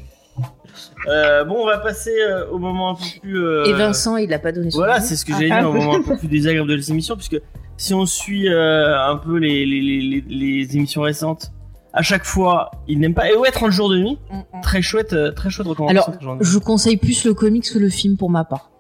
Euh, 1.08 1.44
bon, 1.44 1.56
on 1.62 1.66
va 1.66 1.78
passer 1.78 2.14
euh, 2.20 2.48
au 2.50 2.58
moment 2.58 2.90
un 2.90 2.94
peu 2.94 3.04
plus. 3.20 3.38
euh, 3.44 3.64
Et 3.64 3.72
Vincent, 3.72 4.16
il 4.16 4.32
a 4.32 4.38
pas 4.38 4.52
donné 4.52 4.70
son 4.70 4.78
Voilà, 4.78 5.00
c'est 5.00 5.16
ce 5.16 5.24
que 5.24 5.32
Ah. 5.32 5.36
j'allais 5.40 5.50
dire, 5.60 5.68
au 5.68 5.72
moment 5.72 5.96
un 5.96 6.02
peu 6.02 6.16
plus 6.16 6.28
désagréable 6.28 6.68
de 6.68 6.74
l'émission, 6.76 7.16
puisque 7.16 7.40
si 7.76 7.92
on 7.92 8.06
suit 8.06 8.48
euh, 8.48 8.96
un 9.10 9.16
peu 9.16 9.36
les, 9.38 9.66
les, 9.66 10.22
les, 10.28 10.76
émissions 10.76 11.02
récentes, 11.02 11.50
à 11.92 12.02
chaque 12.02 12.24
fois, 12.24 12.70
ils 12.88 12.98
n'aiment 13.00 13.14
pas. 13.14 13.30
Et 13.30 13.36
ouais, 13.36 13.50
30 13.50 13.70
jours 13.72 13.90
de 13.90 13.98
nuit, 13.98 14.18
Mm, 14.30 14.36
mm. 14.58 14.60
très 14.62 14.80
chouette, 14.80 15.14
très 15.34 15.50
chouette 15.50 15.66
recommandation. 15.66 16.12
Alors. 16.20 16.36
Je 16.40 16.58
conseille 16.58 16.96
plus 16.96 17.24
le 17.24 17.34
comics 17.34 17.68
que 17.70 17.78
le 17.78 17.88
film 17.90 18.16
pour 18.16 18.30
ma 18.30 18.44
part. 18.44 18.70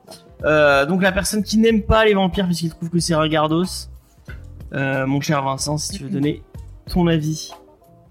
Euh, 0.44 0.86
donc 0.86 1.02
la 1.02 1.12
personne 1.12 1.42
qui 1.42 1.58
n'aime 1.58 1.82
pas 1.82 2.04
les 2.04 2.14
vampires 2.14 2.46
puisqu'il 2.46 2.70
trouve 2.70 2.90
que 2.90 2.98
c'est 2.98 3.14
regardos, 3.14 3.64
euh, 4.74 5.06
mon 5.06 5.20
cher 5.20 5.42
Vincent, 5.42 5.78
si 5.78 5.92
tu 5.92 6.04
veux 6.04 6.10
donner 6.10 6.42
ton 6.90 7.06
avis. 7.06 7.52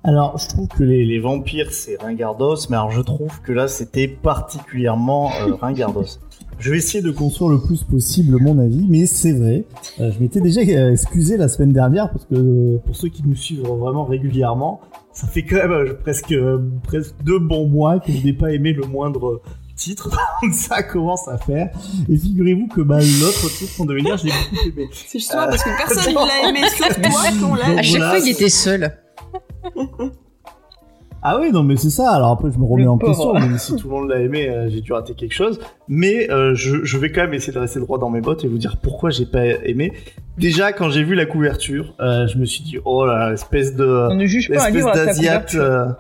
Alors, 0.03 0.35
je 0.39 0.47
trouve 0.47 0.67
que 0.67 0.83
les, 0.83 1.05
les 1.05 1.19
vampires, 1.19 1.71
c'est 1.71 2.01
ringardos, 2.01 2.55
mais 2.71 2.75
alors 2.75 2.89
je 2.89 3.01
trouve 3.01 3.39
que 3.41 3.51
là, 3.51 3.67
c'était 3.67 4.07
particulièrement 4.07 5.29
euh, 5.47 5.53
ringardos. 5.53 6.17
Je 6.57 6.71
vais 6.71 6.77
essayer 6.77 7.03
de 7.03 7.11
construire 7.11 7.51
le 7.51 7.59
plus 7.61 7.83
possible 7.83 8.37
mon 8.41 8.57
avis, 8.59 8.85
mais 8.89 9.05
c'est 9.05 9.31
vrai. 9.31 9.63
euh, 9.99 10.11
je 10.11 10.19
m'étais 10.19 10.41
déjà 10.41 10.61
excusé 10.61 11.37
la 11.37 11.47
semaine 11.47 11.71
dernière 11.71 12.09
parce 12.11 12.25
que 12.25 12.35
euh, 12.35 12.77
pour 12.85 12.95
ceux 12.95 13.09
qui 13.09 13.23
nous 13.25 13.35
suivent 13.35 13.61
vraiment 13.61 14.03
régulièrement, 14.05 14.81
ça 15.13 15.27
fait 15.27 15.43
quand 15.43 15.57
même 15.57 15.71
euh, 15.71 15.93
presque 16.01 16.31
euh, 16.31 16.59
presque 16.83 17.15
deux 17.23 17.39
bons 17.39 17.67
mois 17.67 17.99
que 17.99 18.11
je 18.11 18.23
n'ai 18.23 18.33
pas 18.33 18.51
aimé 18.53 18.73
le 18.73 18.85
moindre 18.87 19.41
titre, 19.81 20.09
donc 20.43 20.53
ça 20.53 20.83
commence 20.83 21.27
à 21.27 21.37
faire. 21.37 21.69
Et 22.09 22.17
figurez-vous 22.17 22.67
que 22.67 22.81
bah, 22.81 22.99
l'autre 22.99 23.49
titre 23.57 23.81
en 23.81 23.85
devenir, 23.85 24.17
je 24.17 24.25
l'ai 24.25 24.31
beaucoup 24.31 24.67
aimé. 24.67 24.89
C'est 24.93 25.19
justement 25.19 25.45
parce 25.47 25.63
que 25.63 25.69
personne 25.77 26.13
ne 26.13 26.19
l'a 26.27 26.49
aimé, 26.49 26.59
sauf 26.77 27.01
toi 27.01 27.29
qu'on 27.41 27.55
l'a. 27.55 27.79
À 27.79 27.81
chaque 27.81 28.01
fois, 28.01 28.19
il 28.19 28.29
était 28.31 28.49
seul. 28.49 28.91
Ah 31.23 31.37
oui, 31.39 31.51
non, 31.51 31.61
mais 31.61 31.77
c'est 31.77 31.91
ça. 31.91 32.09
Alors 32.09 32.31
après, 32.31 32.49
je 32.51 32.57
me 32.57 32.65
remets 32.65 32.83
Le 32.83 32.89
en 32.89 32.97
pauvre. 32.97 33.13
question. 33.13 33.33
Même 33.33 33.57
si 33.59 33.75
tout 33.75 33.87
le 33.89 33.93
monde 33.93 34.09
l'a 34.09 34.19
aimé, 34.21 34.49
euh, 34.49 34.69
j'ai 34.71 34.81
dû 34.81 34.91
rater 34.91 35.13
quelque 35.13 35.35
chose. 35.35 35.59
Mais 35.87 36.31
euh, 36.31 36.55
je, 36.55 36.83
je 36.83 36.97
vais 36.97 37.11
quand 37.11 37.21
même 37.21 37.35
essayer 37.35 37.53
de 37.53 37.59
rester 37.59 37.79
droit 37.79 37.99
dans 37.99 38.09
mes 38.09 38.21
bottes 38.21 38.43
et 38.43 38.47
vous 38.47 38.57
dire 38.57 38.77
pourquoi 38.81 39.11
j'ai 39.11 39.27
pas 39.27 39.45
aimé. 39.45 39.93
Déjà, 40.39 40.73
quand 40.73 40.89
j'ai 40.89 41.03
vu 41.03 41.13
la 41.13 41.27
couverture, 41.27 41.93
euh, 41.99 42.25
je 42.25 42.39
me 42.39 42.45
suis 42.45 42.63
dit, 42.63 42.79
oh 42.85 43.05
là, 43.05 43.17
là, 43.27 43.33
espèce 43.33 43.75
de... 43.75 43.85
On 43.85 44.15
ne 44.15 44.25
juge 44.25 44.49
pas 44.49 44.55
un 44.55 44.57
espèce 44.57 44.73
livre 44.75 44.89
à 44.89 44.95
sa 44.95 45.05
d'asiate. 45.05 45.51
couverture. 45.51 45.95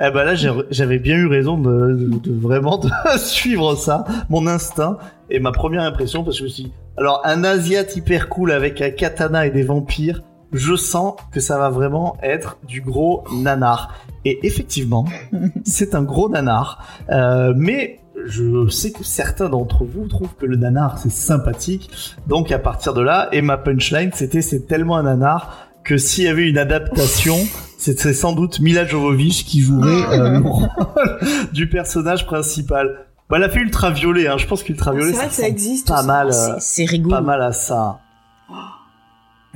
Eh 0.00 0.10
ben 0.10 0.24
là, 0.24 0.34
j'avais 0.70 0.98
bien 0.98 1.16
eu 1.16 1.26
raison 1.26 1.56
de, 1.56 1.92
de- 1.92 2.18
de 2.18 2.32
vraiment 2.36 2.78
de 2.78 2.88
suivre 3.18 3.76
ça, 3.76 4.04
mon 4.28 4.46
instinct 4.46 4.98
et 5.30 5.38
ma 5.38 5.52
première 5.52 5.82
impression, 5.82 6.24
parce 6.24 6.36
que 6.36 6.40
je 6.40 6.44
me 6.44 6.48
suis 6.48 6.62
dit, 6.64 6.72
alors 6.96 7.20
un 7.24 7.44
asiate 7.44 7.94
hyper 7.96 8.28
cool 8.28 8.50
avec 8.52 8.80
un 8.82 8.90
katana 8.90 9.46
et 9.46 9.50
des 9.50 9.62
vampires, 9.62 10.22
je 10.52 10.74
sens 10.76 11.14
que 11.32 11.40
ça 11.40 11.58
va 11.58 11.68
vraiment 11.70 12.16
être 12.22 12.58
du 12.66 12.80
gros 12.80 13.24
nanar. 13.32 13.94
Et 14.24 14.44
effectivement, 14.46 15.04
c'est 15.64 15.94
un 15.94 16.02
gros 16.02 16.28
nanar, 16.28 16.82
euh, 17.10 17.52
mais 17.56 18.00
je 18.26 18.68
sais 18.68 18.90
que 18.90 19.04
certains 19.04 19.48
d'entre 19.48 19.84
vous 19.84 20.06
trouvent 20.08 20.34
que 20.40 20.46
le 20.46 20.56
nanar 20.56 20.98
c'est 20.98 21.10
sympathique, 21.12 21.90
donc 22.26 22.50
à 22.52 22.58
partir 22.58 22.94
de 22.94 23.00
là, 23.02 23.28
et 23.32 23.42
ma 23.42 23.56
punchline 23.58 24.10
c'était 24.14 24.40
c'est 24.42 24.66
tellement 24.66 24.96
un 24.96 25.02
nanar 25.04 25.68
que 25.84 25.98
s'il 25.98 26.24
y 26.24 26.28
avait 26.28 26.48
une 26.48 26.56
adaptation, 26.58 27.36
c'était 27.84 28.14
sans 28.14 28.32
doute 28.32 28.60
Mila 28.60 28.86
Jovovich 28.86 29.44
qui 29.44 29.60
jouerait 29.60 30.18
euh, 30.18 30.38
le 30.40 30.48
rôle 30.48 30.68
du 31.52 31.68
personnage 31.68 32.26
principal. 32.26 32.98
Bah, 33.28 33.36
elle 33.38 33.44
a 33.44 33.48
fait 33.48 33.60
Ultraviolet, 33.60 34.26
hein. 34.28 34.36
je 34.38 34.46
pense 34.46 34.62
qu'Ultraviolet 34.62 35.10
C'est 35.12 35.16
vrai 35.16 35.24
ça 35.24 35.28
que 35.30 35.34
ça 35.34 35.48
existe. 35.48 35.88
pas 35.88 36.02
mal, 36.02 36.28
euh, 36.28 36.32
C'est- 36.58 36.84
C'est 36.84 36.84
rigolo. 36.90 37.14
pas 37.16 37.20
mal 37.22 37.42
à 37.42 37.52
ça. 37.52 38.00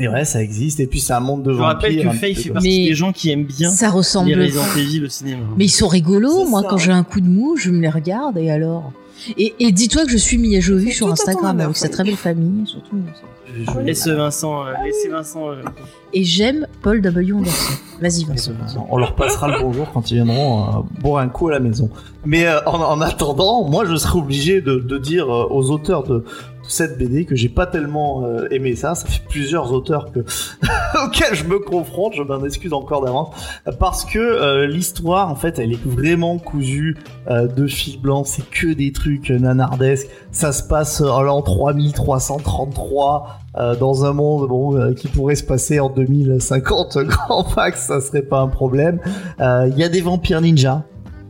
Et 0.00 0.06
ouais, 0.08 0.24
ça 0.24 0.40
existe, 0.40 0.78
et 0.78 0.86
puis 0.86 1.00
c'est 1.00 1.12
un 1.12 1.18
monde 1.20 1.42
de 1.42 1.52
Je 1.52 1.58
rappelle 1.60 1.90
vampires. 1.96 2.10
que 2.12 2.16
un 2.16 2.18
Faye 2.18 2.34
petit 2.34 2.42
fait 2.44 2.50
partie 2.50 2.68
Mais 2.82 2.88
des 2.88 2.94
gens 2.94 3.12
qui 3.12 3.30
aiment 3.30 3.46
bien 3.46 3.68
Ça 3.70 3.86
les 3.86 3.92
ressemble. 3.92 4.32
Resident 4.32 4.62
Evil 4.76 5.04
au 5.04 5.08
cinéma. 5.08 5.42
Mais 5.56 5.64
ils 5.64 5.70
sont 5.70 5.88
rigolos. 5.88 6.44
C'est 6.44 6.50
Moi, 6.50 6.62
ça. 6.62 6.68
quand 6.70 6.76
j'ai 6.78 6.92
un 6.92 7.02
coup 7.02 7.20
de 7.20 7.26
mou, 7.28 7.56
je 7.56 7.70
me 7.70 7.80
les 7.80 7.88
regarde 7.90 8.38
et 8.38 8.48
alors? 8.50 8.92
Et, 9.36 9.54
et 9.58 9.72
dis-toi 9.72 10.04
que 10.04 10.12
je 10.12 10.16
suis 10.16 10.38
Mia 10.38 10.60
Jovovich 10.60 10.90
C'est 10.90 10.94
sur 10.98 11.10
Instagram 11.10 11.58
avec 11.60 11.76
sa 11.76 11.88
très 11.88 12.04
belle 12.04 12.14
famille, 12.16 12.64
surtout. 12.66 12.96
Je, 13.66 13.78
laisse 13.80 14.06
Vincent, 14.06 14.66
euh, 14.66 14.72
laissez 14.84 15.08
Vincent. 15.08 15.50
euh, 15.50 15.62
Et 16.12 16.24
j'aime 16.24 16.66
Paul 16.82 17.00
W. 17.00 17.32
Anderson. 17.32 17.72
Vas-y, 18.00 18.24
Vincent. 18.24 18.52
On 18.90 18.96
leur 18.96 19.14
passera 19.14 19.48
le 19.48 19.60
bonjour 19.60 19.90
quand 19.92 20.10
ils 20.10 20.14
viendront 20.14 20.62
euh, 20.68 20.80
boire 21.00 21.22
un 21.22 21.28
coup 21.28 21.48
à 21.48 21.52
la 21.52 21.60
maison. 21.60 21.90
Mais 22.24 22.46
euh, 22.46 22.60
en, 22.66 22.80
en 22.80 23.00
attendant, 23.00 23.64
moi 23.68 23.84
je 23.84 23.96
serais 23.96 24.18
obligé 24.18 24.60
de, 24.60 24.76
de 24.78 24.98
dire 24.98 25.28
euh, 25.34 25.46
aux 25.50 25.70
auteurs 25.70 26.04
de 26.04 26.24
cette 26.68 26.98
BD 26.98 27.24
que 27.24 27.34
j'ai 27.34 27.48
pas 27.48 27.66
tellement 27.66 28.24
euh, 28.24 28.46
aimé 28.50 28.76
ça. 28.76 28.94
Ça 28.94 29.06
fait 29.06 29.22
plusieurs 29.28 29.72
auteurs 29.72 30.12
que 30.12 30.20
auxquels 31.04 31.34
je 31.34 31.44
me 31.44 31.58
confronte. 31.58 32.14
Je 32.14 32.22
m'en 32.22 32.44
excuse 32.44 32.72
encore 32.72 33.04
d'avance 33.04 33.34
parce 33.78 34.04
que 34.04 34.18
euh, 34.18 34.66
l'histoire 34.66 35.30
en 35.30 35.34
fait 35.34 35.58
elle 35.58 35.72
est 35.72 35.84
vraiment 35.84 36.38
cousue 36.38 36.96
euh, 37.30 37.46
de 37.46 37.66
fil 37.66 38.00
blanc. 38.00 38.24
C'est 38.24 38.48
que 38.48 38.72
des 38.72 38.92
trucs 38.92 39.30
nanardesques. 39.30 40.08
Ça 40.30 40.52
se 40.52 40.62
passe 40.62 41.00
en 41.00 41.22
l'an 41.22 41.42
3333 41.42 43.40
euh, 43.56 43.76
dans 43.76 44.04
un 44.04 44.12
monde 44.12 44.48
bon, 44.48 44.94
qui 44.94 45.08
pourrait 45.08 45.34
se 45.34 45.44
passer 45.44 45.80
en 45.80 45.88
2050 45.88 46.98
grand 46.98 47.46
max, 47.56 47.86
ça 47.86 48.00
serait 48.00 48.22
pas 48.22 48.40
un 48.40 48.48
problème. 48.48 49.00
Il 49.40 49.74
y 49.76 49.84
a 49.84 49.88
des 49.88 50.00
vampires 50.00 50.40
ninjas, 50.40 50.82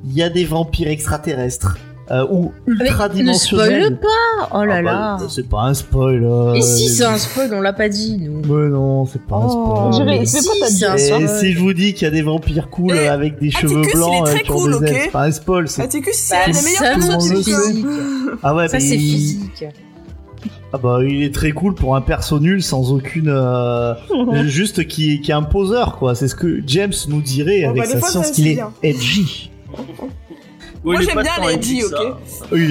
il 0.04 0.12
y 0.12 0.22
a 0.22 0.28
des 0.28 0.44
vampires 0.44 0.88
extraterrestres, 0.88 1.76
euh, 2.10 2.26
ou 2.30 2.52
Mais 2.66 2.74
ne 2.74 2.80
ultra-dimensionnelle. 2.84 3.82
spoil 3.84 3.98
pas? 3.98 4.48
Oh 4.58 4.64
là 4.64 4.74
Ah 4.78 4.82
bah, 4.82 4.82
là 4.82 5.18
c'est 5.28 5.48
pas 5.48 5.62
un 5.62 5.74
spoil. 5.74 6.24
euh, 6.24 6.54
Et 6.54 6.62
si 6.62 6.84
les- 6.84 6.88
c'est 6.88 7.04
un 7.04 7.18
spoil, 7.18 7.50
on 7.52 7.60
l'a 7.60 7.72
pas 7.72 7.88
dit, 7.88 8.16
nous 8.18 8.40
Mais 8.46 8.68
non, 8.70 9.04
c'est 9.06 9.22
pas 9.22 9.36
un 9.36 9.46
Oh, 9.46 9.90
spoil. 9.90 9.92
J'irai- 10.06 10.18
mais 10.20 10.26
c'est 10.26 10.40
si, 10.40 10.48
c'est 10.78 10.86
un 10.86 10.94
Et 10.94 10.98
spoil 10.98 11.28
si 11.40 11.52
je 11.52 11.58
vous 11.58 11.72
dis 11.72 11.92
qu'il 11.94 12.04
y 12.04 12.08
a 12.08 12.10
des 12.10 12.22
vampires 12.22 12.70
cool 12.70 12.94
Eh, 12.96 13.08
avec 13.08 13.38
des 13.38 13.48
Atticus, 13.48 13.70
cheveux 13.70 13.82
il 13.84 13.88
est 13.88 13.92
blancs 13.94 14.24
très 14.26 14.34
euh, 14.36 14.38
qui 14.38 14.50
ont 14.50 14.54
cool, 14.56 14.70
des 14.80 14.86
ailes, 14.86 14.94
ok 14.94 15.00
c'est 15.04 15.10
pas 15.12 15.24
un 15.24 15.32
spoil. 15.32 15.68
c'est- 15.68 15.82
Atticus, 15.82 16.14
c'est 16.14 16.34
Bah, 16.34 16.40
un 16.44 16.96
l'histoire. 16.96 17.20
physique. 17.22 17.86
Ah 18.42 18.54
ouais, 18.54 18.68
Ça, 18.68 18.76
mais 18.78 18.80
c'est 18.80 18.96
physique. 18.98 19.64
Ah 20.72 20.76
bah 20.76 20.98
il 21.02 21.22
est 21.22 21.34
très 21.34 21.52
cool 21.52 21.74
pour 21.74 21.96
un 21.96 22.02
perso 22.02 22.38
nul 22.38 22.62
sans 22.62 22.92
aucune 22.92 23.28
euh, 23.30 23.94
juste 24.46 24.86
qui 24.86 25.20
qui 25.22 25.30
est 25.30 25.34
un 25.34 25.42
poseur 25.42 25.96
quoi. 25.96 26.14
C'est 26.14 26.28
ce 26.28 26.34
que 26.34 26.60
James 26.66 26.92
nous 27.08 27.22
dirait 27.22 27.62
Bon, 27.62 27.70
avec 27.70 27.84
bah, 27.84 27.88
sa 27.88 27.98
fois, 27.98 28.08
science 28.10 28.30
qu'il 28.32 28.48
est 28.48 28.60
edgy. 28.82 29.50
Moi, 30.84 31.00
j'aime 31.00 31.20
bien 31.22 31.46
les 31.48 31.54
edgy 31.54 31.82
ok. 31.84 31.92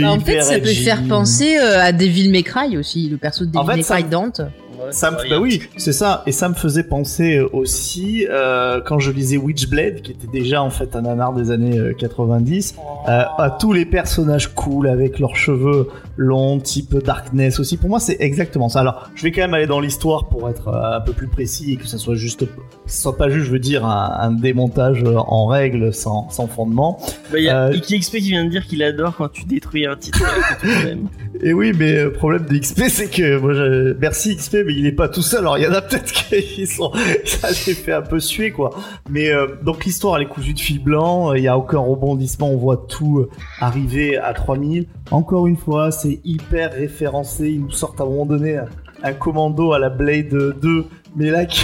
Bah, 0.01 0.11
en 0.11 0.19
fait, 0.19 0.41
ça 0.41 0.59
peut 0.59 0.65
faire 0.67 1.03
penser 1.07 1.57
euh, 1.57 1.79
à 1.81 1.91
Devil 1.91 2.29
May 2.29 2.43
Cry 2.43 2.77
aussi, 2.77 3.09
le 3.09 3.17
perso 3.17 3.45
de 3.45 3.55
En 3.57 3.63
Devil 3.63 3.71
fait, 3.71 3.77
May 3.77 3.83
ça- 3.83 3.95
Cry 4.01 4.03
Dante. 4.09 4.41
Ouais, 4.77 4.91
Ça 4.91 5.11
me, 5.11 5.17
bah 5.29 5.39
oui, 5.39 5.61
c'est 5.77 5.91
ça. 5.93 6.23
Et 6.27 6.31
ça 6.31 6.49
me 6.49 6.53
faisait 6.53 6.83
penser 6.83 7.37
euh, 7.37 7.49
aussi 7.53 8.25
euh, 8.29 8.79
quand 8.85 8.99
je 8.99 9.11
lisais 9.11 9.37
Witchblade, 9.37 10.01
qui 10.01 10.11
était 10.11 10.27
déjà 10.27 10.61
en 10.61 10.69
fait 10.69 10.95
un 10.95 11.01
nanar 11.01 11.33
des 11.33 11.51
années 11.51 11.77
euh, 11.77 11.93
90, 11.93 12.75
euh, 12.77 13.23
à 13.37 13.49
tous 13.59 13.73
les 13.73 13.85
personnages 13.85 14.53
cool 14.53 14.87
avec 14.87 15.19
leurs 15.19 15.35
cheveux 15.35 15.89
longs, 16.15 16.59
type 16.59 16.95
Darkness 16.97 17.59
aussi. 17.59 17.77
Pour 17.77 17.89
moi, 17.89 17.99
c'est 17.99 18.17
exactement 18.19 18.69
ça. 18.69 18.79
Alors, 18.81 19.09
je 19.15 19.23
vais 19.23 19.31
quand 19.31 19.41
même 19.41 19.53
aller 19.53 19.67
dans 19.67 19.79
l'histoire 19.79 20.27
pour 20.29 20.49
être 20.49 20.67
un 20.69 21.01
peu 21.01 21.13
plus 21.13 21.27
précis 21.27 21.73
et 21.73 21.77
que 21.77 21.87
ça 21.87 21.97
soit 21.97 22.15
juste, 22.15 22.45
ce 22.85 23.01
soit 23.01 23.17
pas 23.17 23.29
juste, 23.29 23.45
je 23.47 23.51
veux 23.51 23.59
dire, 23.59 23.85
un, 23.85 24.17
un 24.19 24.31
démontage 24.31 25.03
en 25.05 25.47
règle 25.47 25.93
sans, 25.93 26.29
sans 26.29 26.47
fondement. 26.47 26.99
Bah, 27.31 27.39
il 27.39 27.45
y 27.45 27.49
a 27.49 27.67
Euh, 27.67 27.79
XP 27.79 28.17
qui 28.17 28.29
vient 28.29 28.45
de 28.45 28.49
dire 28.49 28.65
qu'il 28.65 28.83
adore 28.83 29.15
quand 29.15 29.29
tu 29.31 29.43
détruis 29.45 29.85
un 29.85 29.95
titre. 29.95 30.23
Et 31.41 31.53
oui, 31.53 31.71
mais 31.77 32.03
le 32.03 32.11
problème 32.11 32.45
de 32.49 32.57
XP, 32.57 32.83
c'est 32.89 33.09
que 33.09 33.37
moi, 33.37 33.53
je... 33.53 33.93
merci 33.99 34.35
XP, 34.35 34.57
mais 34.67 34.73
il 34.73 34.85
est 34.85 34.91
pas 34.91 35.07
tout 35.07 35.21
seul. 35.21 35.39
Alors, 35.39 35.57
il 35.57 35.63
y 35.63 35.67
en 35.67 35.73
a 35.73 35.81
peut-être 35.81 36.11
qui 36.29 36.67
sont, 36.67 36.91
ça 37.23 37.47
les 37.49 37.73
fait 37.73 37.93
un 37.93 38.01
peu 38.01 38.19
suer, 38.19 38.51
quoi. 38.51 38.71
Mais 39.09 39.31
euh, 39.31 39.47
donc 39.63 39.85
l'histoire, 39.85 40.17
elle 40.17 40.23
est 40.23 40.29
cousue 40.29 40.53
de 40.53 40.59
fil 40.59 40.83
blanc. 40.83 41.33
Il 41.33 41.43
y 41.43 41.47
a 41.47 41.57
aucun 41.57 41.79
rebondissement. 41.79 42.49
On 42.51 42.57
voit 42.57 42.85
tout 42.87 43.19
euh, 43.19 43.29
arriver 43.59 44.17
à 44.17 44.33
3000. 44.33 44.87
Encore 45.11 45.47
une 45.47 45.57
fois, 45.57 45.91
c'est 45.91 46.19
hyper 46.25 46.73
référencé. 46.73 47.49
Ils 47.49 47.61
nous 47.61 47.71
sortent 47.71 48.01
à 48.01 48.03
un 48.03 48.07
moment 48.07 48.25
donné 48.25 48.57
un, 48.57 48.65
un 49.03 49.13
commando 49.13 49.71
à 49.73 49.79
la 49.79 49.89
Blade 49.89 50.29
2, 50.61 50.85
mais 51.17 51.29
là 51.31 51.45
qui, 51.47 51.61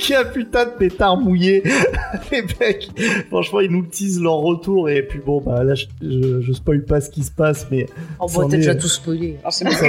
qui 0.00 0.14
a 0.14 0.20
un 0.20 0.24
putain 0.24 0.66
de 0.66 0.70
pétard 0.70 1.16
mouillé. 1.16 1.64
les 2.30 2.42
mecs, 2.60 2.88
franchement, 3.28 3.58
ils 3.60 3.70
nous 3.70 3.82
teasent 3.86 4.20
leur 4.20 4.36
retour. 4.36 4.88
Et 4.88 5.02
puis 5.02 5.18
bon, 5.18 5.40
bah 5.40 5.64
là, 5.64 5.74
je, 5.74 5.86
je, 6.00 6.40
je 6.40 6.52
spoil 6.52 6.84
pas 6.84 7.00
ce 7.00 7.10
qui 7.10 7.24
se 7.24 7.30
passe, 7.32 7.66
mais 7.70 7.86
Oh, 8.20 8.26
bon, 8.32 8.48
t'as 8.48 8.56
est, 8.56 8.58
déjà 8.60 8.74
tout 8.76 8.86
spoilé. 8.88 9.38
C'est 9.50 9.64
bon. 9.64 9.70
ça, 9.72 9.86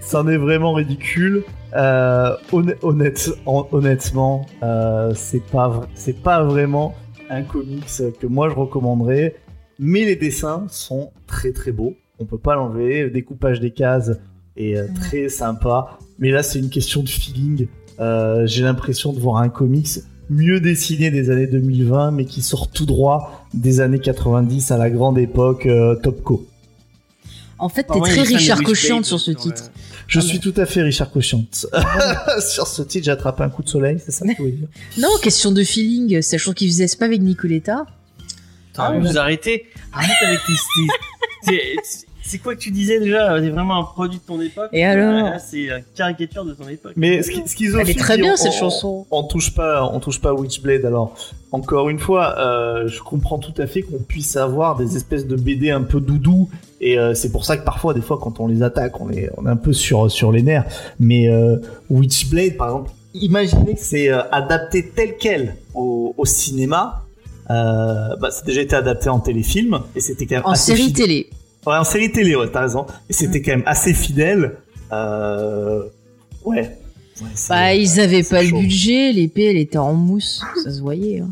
ça 0.00 0.20
en 0.20 0.28
est 0.28 0.36
vraiment 0.36 0.74
ridicule. 0.74 1.42
Euh, 1.74 2.36
honn- 2.52 2.76
honnête, 2.82 3.30
hon- 3.46 3.66
honnêtement, 3.72 4.46
euh, 4.62 5.12
c'est 5.14 5.42
pas 5.46 5.68
vr- 5.68 5.86
c'est 5.94 6.20
pas 6.22 6.42
vraiment 6.44 6.94
un 7.30 7.42
comics 7.42 7.84
que 8.20 8.26
moi 8.26 8.48
je 8.50 8.54
recommanderais. 8.54 9.36
Mais 9.78 10.04
les 10.04 10.16
dessins 10.16 10.66
sont 10.68 11.10
très 11.26 11.52
très 11.52 11.72
beaux. 11.72 11.94
On 12.18 12.26
peut 12.26 12.36
pas 12.38 12.54
l'enlever. 12.54 13.04
Le 13.04 13.10
découpage 13.10 13.60
des 13.60 13.70
cases 13.70 14.10
est 14.56 14.76
euh, 14.76 14.88
très 14.94 15.30
sympa. 15.30 15.96
Mais 16.18 16.30
là, 16.30 16.42
c'est 16.42 16.58
une 16.58 16.68
question 16.68 17.02
de 17.02 17.08
feeling. 17.08 17.66
Euh, 18.00 18.46
J'ai 18.46 18.62
l'impression 18.62 19.12
de 19.12 19.20
voir 19.20 19.36
un 19.42 19.48
comics 19.48 19.88
mieux 20.30 20.60
dessiné 20.60 21.10
des 21.10 21.30
années 21.30 21.46
2020, 21.48 22.12
mais 22.12 22.24
qui 22.24 22.40
sort 22.42 22.68
tout 22.68 22.86
droit 22.86 23.46
des 23.52 23.80
années 23.80 23.98
90 23.98 24.70
à 24.70 24.78
la 24.78 24.88
grande 24.90 25.18
époque 25.18 25.66
euh, 25.66 25.96
Topco. 25.96 26.46
En 27.58 27.68
fait, 27.68 27.82
t'es 27.84 27.98
il 27.98 28.00
très 28.02 28.22
Richard 28.22 28.62
Cochiante 28.62 29.04
sur 29.04 29.20
ce 29.20 29.32
le- 29.32 29.36
titre. 29.36 29.70
Je 30.06 30.18
Ah, 30.18 30.22
suis 30.22 30.40
tout 30.40 30.54
à 30.56 30.66
fait 30.66 30.82
Richard 30.82 31.10
Cochiante. 31.10 31.66
Sur 32.40 32.66
ce 32.66 32.82
titre, 32.82 33.04
j'ai 33.04 33.10
attrapé 33.12 33.44
un 33.44 33.48
coup 33.48 33.62
de 33.62 33.68
soleil, 33.68 33.98
c'est 34.04 34.10
ça 34.10 34.26
que 34.26 34.32
tu 34.34 34.40
voulais 34.42 34.52
dire? 34.54 34.68
Non, 34.98 35.08
question 35.22 35.52
de 35.52 35.62
feeling, 35.62 36.20
chose 36.38 36.54
qu'il 36.54 36.68
faisait, 36.68 36.88
pas 36.98 37.04
avec 37.04 37.20
Nicoletta. 37.20 37.84
Putain, 38.72 38.82
Ah, 38.94 38.98
vous 38.98 39.18
arrêtez. 39.18 39.66
Arrête 39.92 40.10
avec 40.26 40.40
tes. 41.46 41.52
c'est- 42.30 42.36
C'est 42.36 42.38
quoi 42.38 42.54
que 42.54 42.60
tu 42.60 42.70
disais 42.70 43.00
déjà 43.00 43.38
C'est 43.40 43.50
vraiment 43.50 43.78
un 43.80 43.82
produit 43.84 44.18
de 44.18 44.24
ton 44.24 44.40
époque 44.40 44.68
Et 44.72 44.84
alors 44.84 45.32
C'est 45.40 45.62
une 45.64 45.82
caricature 45.94 46.44
de 46.44 46.52
ton 46.54 46.68
époque. 46.68 46.92
Mais 46.96 47.22
ce 47.22 47.30
qui- 47.30 47.46
schizophile, 47.46 47.80
Elle 47.90 47.90
est 47.96 47.98
très 47.98 48.16
bien 48.16 48.34
on- 48.34 48.36
cette 48.36 48.52
on- 48.52 48.58
chanson. 48.58 49.06
On 49.10 49.24
touche 49.24 49.54
pas, 49.54 49.84
on 49.92 50.00
touche 50.00 50.20
pas 50.20 50.30
à 50.30 50.34
Witchblade. 50.34 50.84
Alors, 50.84 51.14
encore 51.52 51.88
une 51.90 51.98
fois, 51.98 52.38
euh, 52.38 52.86
je 52.88 53.00
comprends 53.00 53.38
tout 53.38 53.54
à 53.58 53.66
fait 53.66 53.82
qu'on 53.82 53.98
puisse 53.98 54.36
avoir 54.36 54.76
des 54.76 54.96
espèces 54.96 55.26
de 55.26 55.36
BD 55.36 55.70
un 55.70 55.82
peu 55.82 56.00
doudou. 56.00 56.48
Et 56.80 56.98
euh, 56.98 57.14
c'est 57.14 57.30
pour 57.32 57.44
ça 57.44 57.56
que 57.58 57.64
parfois, 57.64 57.92
des 57.92 58.00
fois, 58.00 58.18
quand 58.22 58.40
on 58.40 58.46
les 58.46 58.62
attaque, 58.62 59.00
on 59.00 59.10
est, 59.10 59.28
on 59.36 59.46
est 59.46 59.50
un 59.50 59.56
peu 59.56 59.72
sur, 59.72 60.10
sur 60.10 60.32
les 60.32 60.42
nerfs. 60.42 60.64
Mais 60.98 61.28
euh, 61.28 61.56
Witchblade, 61.90 62.56
par 62.56 62.68
exemple, 62.68 62.90
imaginez 63.14 63.74
que 63.74 63.80
c'est 63.82 64.10
euh, 64.10 64.22
adapté 64.32 64.88
tel 64.94 65.16
quel 65.18 65.56
au, 65.74 66.14
au 66.16 66.24
cinéma. 66.24 67.02
Euh, 67.50 68.16
bah, 68.20 68.30
ça 68.30 68.42
a 68.42 68.46
déjà 68.46 68.60
été 68.60 68.76
adapté 68.76 69.08
en 69.08 69.18
téléfilm 69.18 69.80
et 69.96 70.00
c'était 70.00 70.36
En 70.38 70.52
assez 70.52 70.66
série 70.76 70.84
fidèle. 70.84 71.06
télé. 71.06 71.30
Ouais, 71.66 71.76
en 71.76 71.84
série 71.84 72.10
télé, 72.10 72.36
ouais, 72.36 72.48
t'as 72.50 72.62
raison. 72.62 72.86
Et 73.08 73.12
c'était 73.12 73.42
quand 73.42 73.52
même 73.52 73.62
assez 73.66 73.92
fidèle. 73.94 74.56
Euh... 74.92 75.84
Ouais. 76.44 76.76
Bah, 77.50 77.74
ils 77.74 78.00
avaient 78.00 78.22
pas 78.22 78.42
chaud. 78.42 78.56
le 78.56 78.62
budget, 78.62 79.12
l'épée 79.12 79.44
elle 79.50 79.58
était 79.58 79.76
en 79.76 79.92
mousse, 79.92 80.40
ça 80.64 80.70
se 80.70 80.80
voyait. 80.80 81.20
hein. 81.20 81.28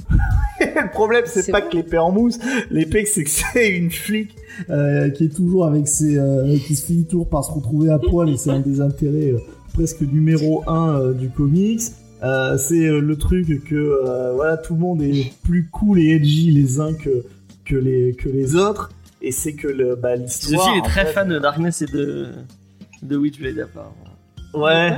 le 0.60 0.90
problème, 0.90 1.24
c'est 1.26 1.50
pas 1.50 1.62
que 1.62 1.74
l'épée 1.76 1.96
en 1.96 2.12
mousse. 2.12 2.38
L'épée, 2.70 3.06
c'est 3.06 3.24
que 3.24 3.30
c'est 3.30 3.70
une 3.70 3.90
flic. 3.90 4.34
euh, 4.70 5.08
qui 5.10 5.24
est 5.24 5.34
toujours 5.34 5.64
avec 5.64 5.88
ses, 5.88 6.18
euh, 6.18 6.58
qui 6.66 6.74
se 6.76 6.84
finit 6.84 7.04
toujours 7.06 7.28
par 7.28 7.42
se 7.44 7.52
retrouver 7.52 7.90
à 7.90 7.98
poil 7.98 8.28
et 8.28 8.36
c'est 8.36 8.50
un 8.50 8.58
des 8.60 8.80
intérêts 8.82 9.30
euh, 9.30 9.38
presque 9.72 10.00
numéro 10.02 10.62
un 10.68 10.98
euh, 11.00 11.12
du 11.14 11.30
comics. 11.30 11.80
C'est 12.20 12.86
le 12.88 13.16
truc 13.16 13.64
que 13.64 14.34
voilà, 14.34 14.56
tout 14.58 14.74
le 14.74 14.80
monde 14.80 15.00
est 15.02 15.32
plus 15.44 15.68
cool 15.72 16.00
et 16.00 16.10
edgy 16.16 16.50
les 16.50 16.80
uns 16.80 16.92
que 16.92 17.24
que 17.64 17.76
les 17.76 18.14
que 18.14 18.28
les 18.28 18.56
autres. 18.56 18.90
Et 19.22 19.32
c'est 19.32 19.54
que 19.54 19.66
le 19.68 19.96
bah, 19.96 20.16
l'histoire. 20.16 20.64
Sophie 20.64 20.78
est 20.78 20.82
très 20.82 21.06
fait- 21.06 21.12
fan 21.12 21.28
de 21.28 21.38
Darkness 21.38 21.82
et 21.82 21.86
de 21.86 22.26
de 23.02 23.16
Witchblade 23.16 23.58
apparemment. 23.60 23.94
Ouais. 24.54 24.96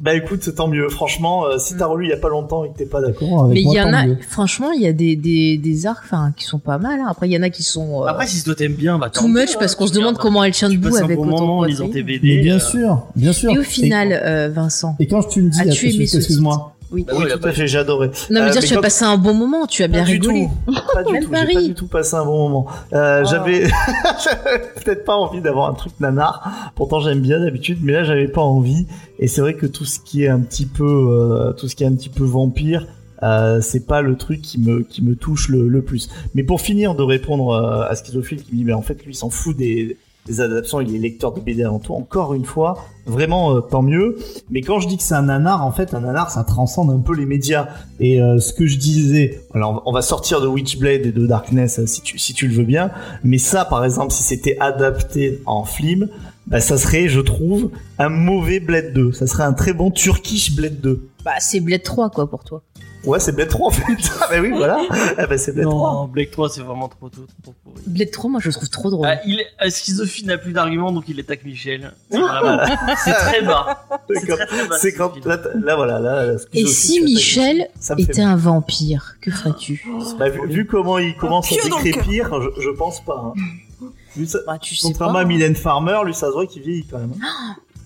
Bah 0.00 0.14
écoute, 0.14 0.54
tant 0.54 0.66
mieux. 0.66 0.88
Franchement, 0.88 1.44
euh, 1.44 1.58
si 1.58 1.76
t'as 1.76 1.84
relu 1.84 2.06
il 2.06 2.08
y 2.08 2.12
a 2.14 2.16
pas 2.16 2.30
longtemps 2.30 2.64
et 2.64 2.70
que 2.72 2.78
t'es 2.78 2.86
pas 2.86 3.02
d'accord. 3.02 3.44
Avec 3.44 3.54
Mais 3.54 3.60
il 3.60 3.64
moi, 3.66 3.74
y 3.74 3.80
en 3.82 3.92
a, 3.92 4.06
mieux. 4.06 4.16
franchement, 4.26 4.70
il 4.70 4.80
y 4.80 4.86
a 4.86 4.94
des, 4.94 5.14
des, 5.14 5.58
des 5.58 5.86
arcs 5.86 6.06
qui 6.38 6.44
sont 6.46 6.58
pas 6.58 6.78
mal. 6.78 7.00
hein. 7.00 7.06
Après, 7.10 7.28
il 7.28 7.32
y 7.32 7.36
en 7.36 7.42
a 7.42 7.50
qui 7.50 7.62
sont 7.62 8.02
euh, 8.02 8.06
Après, 8.06 8.26
si 8.26 8.42
toi 8.42 8.54
t'aimes 8.54 8.72
bien, 8.72 8.98
bah 8.98 9.10
too 9.10 9.28
much 9.28 9.58
parce 9.58 9.74
qu'on 9.74 9.86
se 9.86 9.92
demande 9.92 10.16
comment 10.16 10.42
elle 10.42 10.52
tient 10.54 10.70
tu 10.70 10.78
debout 10.78 10.88
passes 10.88 11.02
un 11.02 11.04
avec 11.04 11.18
bon 11.18 11.26
autant 11.26 11.40
moment 11.40 11.58
en 11.58 11.62
de 11.64 11.68
lisant 11.68 11.88
tes. 11.90 12.02
BD. 12.02 12.36
Mais 12.36 12.42
bien 12.42 12.56
euh, 12.56 12.60
sûr, 12.60 13.06
bien 13.14 13.32
sûr. 13.34 13.50
Et 13.52 13.58
au 13.58 13.62
final, 13.62 14.12
euh, 14.12 14.48
Vincent, 14.48 14.96
Et 15.00 15.06
quand 15.06 15.22
tu 15.22 15.42
me 15.42 15.50
dis, 15.50 15.60
excuse-moi, 16.02 16.74
oui. 16.92 17.04
Bah 17.06 17.12
Oui, 17.16 17.24
tout 17.30 17.46
à 17.48 17.52
fait, 17.52 17.66
j'ai 17.66 17.78
adoré. 17.78 18.08
Non, 18.08 18.12
mais 18.30 18.40
Euh, 18.40 18.50
dire, 18.50 18.60
mais 18.62 18.68
tu 18.68 18.76
as 18.76 18.80
passé 18.80 19.04
un 19.04 19.16
bon 19.16 19.34
moment, 19.34 19.66
tu 19.66 19.82
as 19.82 19.88
bien 19.88 20.00
Pas 20.00 20.06
du 20.06 20.12
rigolé. 20.12 20.48
tout. 20.66 20.72
Pas 20.94 21.02
du 21.04 21.12
Même 21.12 21.24
tout. 21.24 21.30
Paris. 21.30 21.54
pas 21.54 21.62
du 21.62 21.74
tout 21.74 21.86
passé 21.86 22.14
un 22.16 22.24
bon 22.24 22.48
moment. 22.48 22.66
Euh, 22.92 23.22
Oh. 23.24 23.28
J'avais 23.30 23.64
j'avais 24.24 24.58
peut-être 24.82 25.04
pas 25.04 25.16
envie 25.16 25.40
d'avoir 25.40 25.70
un 25.70 25.74
truc 25.74 25.92
nanar. 26.00 26.72
Pourtant 26.74 27.00
j'aime 27.00 27.20
bien 27.20 27.40
d'habitude, 27.40 27.78
mais 27.82 27.92
là 27.92 28.04
j'avais 28.04 28.28
pas 28.28 28.42
envie. 28.42 28.86
Et 29.18 29.28
c'est 29.28 29.40
vrai 29.40 29.54
que 29.54 29.66
tout 29.66 29.84
ce 29.84 29.98
qui 30.00 30.24
est 30.24 30.28
un 30.28 30.40
petit 30.40 30.66
peu, 30.66 30.84
euh, 30.86 31.52
tout 31.52 31.68
ce 31.68 31.76
qui 31.76 31.84
est 31.84 31.86
un 31.86 31.94
petit 31.94 32.08
peu 32.08 32.24
vampire, 32.24 32.86
euh, 33.22 33.60
c'est 33.60 33.86
pas 33.86 34.00
le 34.02 34.16
truc 34.16 34.40
qui 34.40 34.58
me 34.58 34.82
qui 34.82 35.02
me 35.02 35.14
touche 35.14 35.48
le, 35.48 35.68
le 35.68 35.82
plus. 35.82 36.08
Mais 36.34 36.42
pour 36.42 36.60
finir 36.60 36.94
de 36.94 37.02
répondre 37.02 37.50
euh, 37.50 37.82
à 37.88 37.94
Schizophile 37.94 38.42
qui 38.42 38.52
me 38.52 38.56
dit, 38.58 38.64
mais 38.64 38.72
en 38.72 38.82
fait 38.82 39.04
lui 39.04 39.12
il 39.12 39.16
s'en 39.16 39.30
fout 39.30 39.56
des 39.56 39.96
des 40.26 40.40
adaptations, 40.40 40.80
il 40.80 40.94
est 40.94 40.98
lecteur 40.98 41.32
de 41.32 41.40
BD 41.40 41.64
avant 41.64 41.78
tout. 41.78 41.94
Encore 41.94 42.34
une 42.34 42.44
fois, 42.44 42.84
vraiment 43.06 43.56
euh, 43.56 43.60
tant 43.60 43.82
mieux. 43.82 44.18
Mais 44.50 44.60
quand 44.60 44.78
je 44.78 44.88
dis 44.88 44.96
que 44.96 45.02
c'est 45.02 45.14
un 45.14 45.22
nanar, 45.22 45.64
en 45.64 45.72
fait, 45.72 45.94
un 45.94 46.00
nanar, 46.00 46.30
ça 46.30 46.44
transcende 46.44 46.90
un 46.90 46.98
peu 46.98 47.14
les 47.14 47.26
médias. 47.26 47.68
Et 47.98 48.20
euh, 48.20 48.38
ce 48.38 48.52
que 48.52 48.66
je 48.66 48.78
disais, 48.78 49.42
alors 49.54 49.82
on 49.86 49.92
va 49.92 50.02
sortir 50.02 50.40
de 50.40 50.46
Witchblade 50.46 51.06
et 51.06 51.12
de 51.12 51.26
Darkness 51.26 51.78
euh, 51.78 51.86
si 51.86 52.02
tu 52.02 52.18
si 52.18 52.34
tu 52.34 52.48
le 52.48 52.54
veux 52.54 52.64
bien. 52.64 52.90
Mais 53.24 53.38
ça, 53.38 53.64
par 53.64 53.84
exemple, 53.84 54.12
si 54.12 54.22
c'était 54.22 54.56
adapté 54.60 55.40
en 55.46 55.64
film, 55.64 56.08
bah, 56.46 56.60
ça 56.60 56.76
serait, 56.76 57.08
je 57.08 57.20
trouve, 57.20 57.70
un 57.98 58.08
mauvais 58.08 58.60
Blade 58.60 58.92
2. 58.92 59.12
Ça 59.12 59.26
serait 59.26 59.44
un 59.44 59.52
très 59.52 59.72
bon 59.72 59.90
Turkish 59.90 60.54
Blade 60.54 60.80
2. 60.80 61.09
Bah, 61.24 61.32
c'est 61.40 61.60
Blade 61.60 61.82
3, 61.82 62.10
quoi, 62.10 62.28
pour 62.28 62.44
toi. 62.44 62.62
Ouais, 63.04 63.18
c'est 63.18 63.32
Blade 63.32 63.48
3 63.48 63.68
en 63.68 63.70
fait. 63.70 63.82
ah 64.20 64.26
bah 64.30 64.40
oui, 64.42 64.50
voilà. 64.54 64.78
Ah 65.16 65.26
bah 65.26 65.38
c'est 65.38 65.52
Blade 65.52 65.68
3. 65.70 65.92
Non, 65.92 66.04
Blake 66.04 66.30
3 66.32 66.50
c'est 66.50 66.60
vraiment 66.60 66.86
trop 66.86 67.08
trop 67.08 67.22
trop 67.42 67.54
pourri. 67.64 67.80
Blade 67.86 68.10
3, 68.10 68.30
moi, 68.30 68.40
je 68.42 68.48
le 68.48 68.52
trouve 68.52 68.68
trop 68.68 68.90
drôle. 68.90 69.06
Ah, 69.08 69.18
il 69.24 69.40
est, 69.40 69.70
Schizophile 69.70 70.26
n'a 70.26 70.36
plus 70.36 70.52
d'arguments 70.52 70.92
donc 70.92 71.04
il 71.08 71.18
attaque 71.18 71.42
Michel. 71.46 71.94
C'est 72.10 73.12
très 73.12 73.40
bas. 73.40 73.86
C'est 74.10 74.26
quand- 74.26 74.36
très 74.36 74.46
très 74.46 74.68
bas. 74.68 74.76
C'est 74.78 74.92
quand 74.92 75.14
Schizophile. 75.14 75.28
là, 75.30 75.60
là, 75.64 75.76
voilà 75.76 75.98
là. 75.98 76.26
là, 76.26 76.38
ce 76.38 76.44
que 76.44 76.58
Et 76.58 76.66
si 76.66 77.00
Michel 77.02 77.68
était 77.96 78.20
un 78.20 78.36
vampire, 78.36 79.14
que 79.22 79.30
ferais-tu 79.30 79.82
Bah, 80.18 80.28
vu, 80.28 80.46
vu 80.48 80.66
comment 80.66 80.98
il 80.98 81.16
commence 81.16 81.50
à 81.52 81.54
décrépir, 81.82 82.30
je, 82.42 82.60
je 82.60 82.68
pense 82.68 83.02
pas. 83.02 83.32
Hein. 83.34 83.86
Lui, 84.14 84.26
ça- 84.28 84.40
Bah, 84.46 84.58
tu 84.58 84.74
sais 84.74 84.88
contrairement 84.88 85.14
pas. 85.14 85.20
à 85.20 85.24
Mylène 85.24 85.54
Farmer, 85.56 86.00
lui, 86.04 86.12
ça 86.12 86.26
se 86.26 86.32
voit 86.32 86.46
qu'il 86.46 86.60
vieillit 86.62 86.84
quand 86.86 86.98
même. 86.98 87.14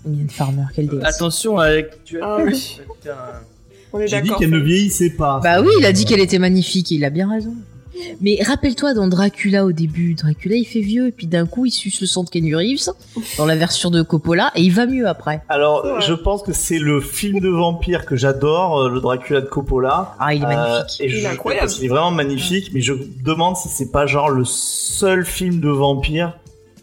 Mylène 0.05 0.31
Farmer, 0.31 0.65
quelle 0.75 0.89
déesse. 0.89 1.03
Attention 1.05 1.59
avec 1.59 2.05
tu 2.05 2.21
Ah 2.23 2.39
oui. 2.45 2.79
On 3.93 4.01
est 4.01 4.09
J'ai 4.09 4.21
dit 4.21 4.23
d'accord. 4.29 4.41
qu'elle 4.41 4.51
ne 4.51 4.59
vieillissait 4.59 5.11
pas. 5.11 5.41
Bah 5.43 5.61
oui, 5.63 5.71
il 5.79 5.85
a 5.87 5.93
dit 5.93 6.05
qu'elle 6.05 6.21
était 6.21 6.39
magnifique, 6.41 6.91
et 6.91 6.97
il 6.97 7.05
a 7.05 7.11
bien 7.11 7.31
raison. 7.31 7.55
Mais 8.21 8.41
rappelle-toi 8.45 8.93
dans 8.93 9.07
Dracula 9.07 9.65
au 9.65 9.71
début, 9.71 10.15
Dracula 10.15 10.57
il 10.57 10.65
fait 10.65 10.81
vieux 10.81 11.07
et 11.07 11.13
puis 11.13 11.29
d'un 11.29 11.47
coup 11.47 11.65
il 11.65 11.71
suce 11.71 12.01
le 12.01 12.09
sang 12.09 12.25
de 12.25 12.29
Kenny 12.29 12.53
Reeves 12.53 12.91
dans 13.39 13.47
la 13.47 13.55
version 13.55 13.89
de 13.89 14.03
Coppola 14.03 14.51
et 14.57 14.63
il 14.63 14.73
va 14.73 14.87
mieux 14.87 15.07
après. 15.07 15.43
Alors, 15.49 15.85
Ouais. 15.85 16.01
je 16.01 16.13
pense 16.13 16.43
que 16.43 16.53
c'est 16.53 16.81
le 16.81 17.01
film 17.01 17.39
de 17.39 17.49
vampire 17.49 18.05
que 18.05 18.17
j'adore, 18.17 18.81
euh, 18.81 18.91
le 18.91 19.01
Dracula 19.01 19.43
de 19.43 19.47
Coppola. 19.47 20.17
Ah 20.19 20.35
il 20.35 20.43
est 20.43 20.45
Euh, 20.45 20.49
magnifique. 20.49 21.01
et 21.03 21.05
Il 21.09 21.15
est 21.15 21.21
je, 21.21 21.27
incroyable. 21.29 21.67
parce 21.67 21.75
qu'il 21.77 21.85
est 21.85 21.89
vraiment 21.89 22.11
magnifique, 22.11 22.73
mais 22.75 22.81
je 22.81 22.95
me 22.95 23.07
demande 23.25 23.57
si 23.57 23.69
c'est 23.69 23.93
pas 23.93 24.07
genre 24.07 24.29
le 24.29 24.45
seul 24.45 25.25
film 25.25 25.61
de 25.61 25.69
vampire 25.69 26.37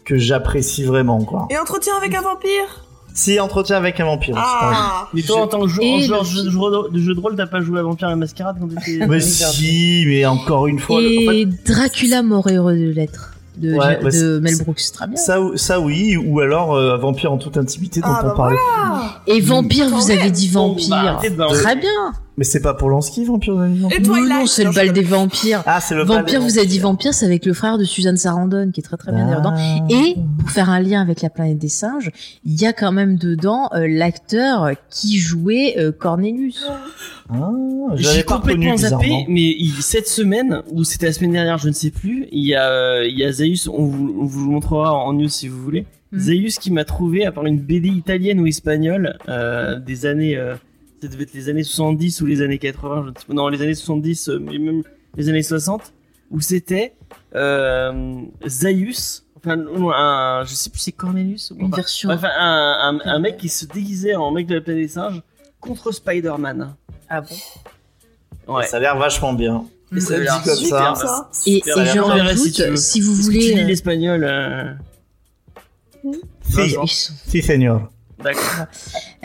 que 0.06 0.16
j'apprécie 0.16 0.84
vraiment, 0.84 1.22
quoi. 1.24 1.46
Et 1.50 1.58
entretien 1.58 1.92
avec 1.98 2.14
un 2.14 2.22
vampire? 2.22 2.86
Si, 3.14 3.38
Entretien 3.40 3.76
avec 3.76 4.00
un 4.00 4.04
vampire. 4.06 4.34
Ah 4.38 5.08
Mais 5.12 5.22
toi, 5.22 5.42
en 5.42 5.46
tant 5.46 5.60
que 5.60 5.68
joueur 5.68 5.98
de 6.22 6.26
jeu 6.26 6.42
de 6.44 6.98
jeu 6.98 7.14
de 7.14 7.20
rôle, 7.20 7.36
t'as 7.36 7.46
pas 7.46 7.60
joué 7.60 7.78
à 7.80 7.82
Vampire 7.82 8.10
et 8.10 8.14
Mascarade 8.16 8.56
quand 8.60 8.68
t'étais. 8.68 9.06
Mais 9.06 9.20
si, 9.20 10.04
mais 10.06 10.24
encore 10.26 10.66
une 10.66 10.78
fois, 10.78 11.00
le- 11.00 11.06
en 11.28 11.30
fait, 11.30 11.38
Et 11.40 11.46
Dracula 11.46 12.22
mort 12.22 12.48
et 12.48 12.54
heureux 12.54 12.74
de 12.74 12.90
l'être 12.90 13.30
de, 13.58 13.74
Ouais, 13.74 13.98
de 13.98 14.38
bah, 14.38 14.50
Mel 14.50 14.56
Brooks, 14.64 14.80
très 14.94 15.06
bien. 15.06 15.16
ça, 15.16 15.38
ça 15.56 15.78
oui, 15.78 16.16
ou 16.16 16.40
alors 16.40 16.74
euh, 16.74 16.96
Vampire 16.96 17.32
en 17.32 17.36
toute 17.36 17.58
intimité 17.58 18.00
dont 18.00 18.06
Ah, 18.08 18.20
on 18.22 18.26
bah 18.28 18.34
parlait. 18.34 18.56
Et 19.26 19.40
vampire, 19.40 19.88
vous 19.90 20.10
avez 20.10 20.30
dit 20.30 20.48
Bon, 20.48 20.68
vampire. 20.68 20.88
bah, 20.88 21.20
balancer. 21.36 21.62
Très 21.62 21.76
bien. 21.76 22.12
Mais 22.38 22.44
c'est 22.44 22.62
pas 22.62 22.72
Polanski, 22.72 23.24
Vampire 23.26 23.56
dit 23.66 23.78
Vampire 23.80 23.98
Et 23.98 24.00
Non, 24.02 24.14
Twilight 24.14 24.40
non, 24.40 24.46
c'est 24.46 24.62
le 24.64 24.70
Non, 24.70 24.74
bal 24.74 24.92
des 24.92 25.02
vampires. 25.02 25.62
Ah, 25.66 25.80
c'est 25.80 25.94
le 25.94 26.04
bal 26.04 26.20
Vampire, 26.20 26.40
des 26.40 26.46
vous 26.46 26.58
avez 26.58 26.66
dit 26.66 26.78
vampires. 26.78 26.90
vampire, 27.10 27.14
c'est 27.14 27.26
avec 27.26 27.44
le 27.44 27.52
frère 27.52 27.76
de 27.76 27.84
Suzanne 27.84 28.16
Sarandon 28.16 28.70
qui 28.72 28.80
est 28.80 28.82
très 28.82 28.96
très 28.96 29.12
bien 29.12 29.26
dedans. 29.36 29.52
Ah. 29.54 29.78
Et 29.90 30.16
pour 30.38 30.50
faire 30.50 30.70
un 30.70 30.80
lien 30.80 31.02
avec 31.02 31.20
la 31.20 31.28
planète 31.28 31.58
des 31.58 31.68
singes, 31.68 32.10
il 32.44 32.58
y 32.60 32.64
a 32.64 32.72
quand 32.72 32.90
même 32.92 33.16
dedans 33.16 33.68
euh, 33.74 33.86
l'acteur 33.86 34.70
qui 34.88 35.18
jouait 35.18 35.74
euh, 35.78 35.92
Cornelius. 35.92 36.64
Ah, 37.30 37.50
J'ai 37.96 38.22
complètement 38.22 38.76
zappé, 38.78 39.26
mais 39.28 39.54
il- 39.58 39.82
cette 39.82 40.08
semaine, 40.08 40.62
ou 40.70 40.84
c'était 40.84 41.06
la 41.06 41.12
semaine 41.12 41.32
dernière, 41.32 41.58
je 41.58 41.68
ne 41.68 41.74
sais 41.74 41.90
plus, 41.90 42.26
il 42.32 42.46
y 42.46 42.54
a, 42.54 42.68
euh, 42.70 43.06
il 43.06 43.18
y 43.18 43.24
a 43.24 43.32
Zaius, 43.32 43.68
on 43.68 43.84
vous, 43.84 44.16
on 44.20 44.24
vous 44.24 44.44
le 44.46 44.50
montrera 44.52 44.94
en 44.94 45.12
news 45.12 45.28
si 45.28 45.48
vous 45.48 45.62
voulez. 45.62 45.86
Mhm. 46.12 46.18
Zaius 46.20 46.58
qui 46.58 46.70
m'a 46.70 46.84
trouvé, 46.84 47.24
à 47.26 47.32
part 47.32 47.44
une 47.46 47.58
BD 47.60 47.88
italienne 47.88 48.40
ou 48.40 48.46
espagnole, 48.46 49.18
euh, 49.28 49.78
des 49.78 50.04
années, 50.06 50.36
euh, 50.36 50.54
ça 51.02 51.08
devait 51.08 51.24
être 51.24 51.34
les 51.34 51.48
années 51.48 51.64
70 51.64 52.20
ou 52.20 52.26
les 52.26 52.42
années 52.42 52.58
80, 52.58 53.02
je 53.04 53.10
ne 53.10 53.14
sais 53.18 53.24
pas, 53.26 53.34
non, 53.34 53.48
les 53.48 53.60
années 53.60 53.74
70, 53.74 54.28
euh, 54.28 54.38
mais 54.38 54.56
même 54.56 54.82
les 55.16 55.28
années 55.28 55.42
60, 55.42 55.92
où 56.30 56.40
c'était 56.40 56.94
euh, 57.34 58.20
Zaius, 58.46 59.24
enfin, 59.36 59.58
un, 59.58 60.44
je 60.44 60.54
sais 60.54 60.70
plus, 60.70 60.78
c'est 60.78 60.92
Cornelius 60.92 61.50
ou 61.50 61.56
Une 61.58 61.66
enfin, 61.66 61.76
version. 61.76 62.10
Enfin, 62.10 62.28
un, 62.38 63.00
un, 63.04 63.10
un 63.10 63.18
mec 63.18 63.36
qui 63.36 63.48
se 63.48 63.66
déguisait 63.66 64.14
en 64.14 64.30
mec 64.30 64.46
de 64.46 64.54
la 64.54 64.60
planète 64.60 64.82
des 64.82 64.88
singes 64.88 65.22
contre 65.60 65.90
Spider-Man. 65.90 66.76
Ah 67.08 67.20
bon? 67.20 68.54
Ouais. 68.54 68.66
Ça 68.66 68.76
a 68.76 68.80
l'air 68.80 68.96
vachement 68.96 69.32
bien. 69.32 69.64
Et 69.94 70.00
ça 70.00 70.14
a 70.14 70.18
dit 70.18 70.22
l'air 70.24 70.42
comme 70.44 70.54
super, 70.54 70.96
ça. 70.96 71.06
ça. 71.06 71.30
Et, 71.46 71.56
et 71.56 71.62
je 71.66 71.98
rajoute, 71.98 72.76
si 72.76 72.78
si 72.78 73.00
vous 73.00 73.12
Est-ce 73.12 73.26
que 73.28 73.32
tu 73.32 73.38
voulez, 73.40 73.54
lis 73.54 73.60
euh, 73.60 73.66
l'espagnol 73.66 74.24
euh, 74.24 74.72
Si, 76.48 77.10
si, 77.26 77.42
seigneur. 77.42 77.90
D'accord. 78.22 78.66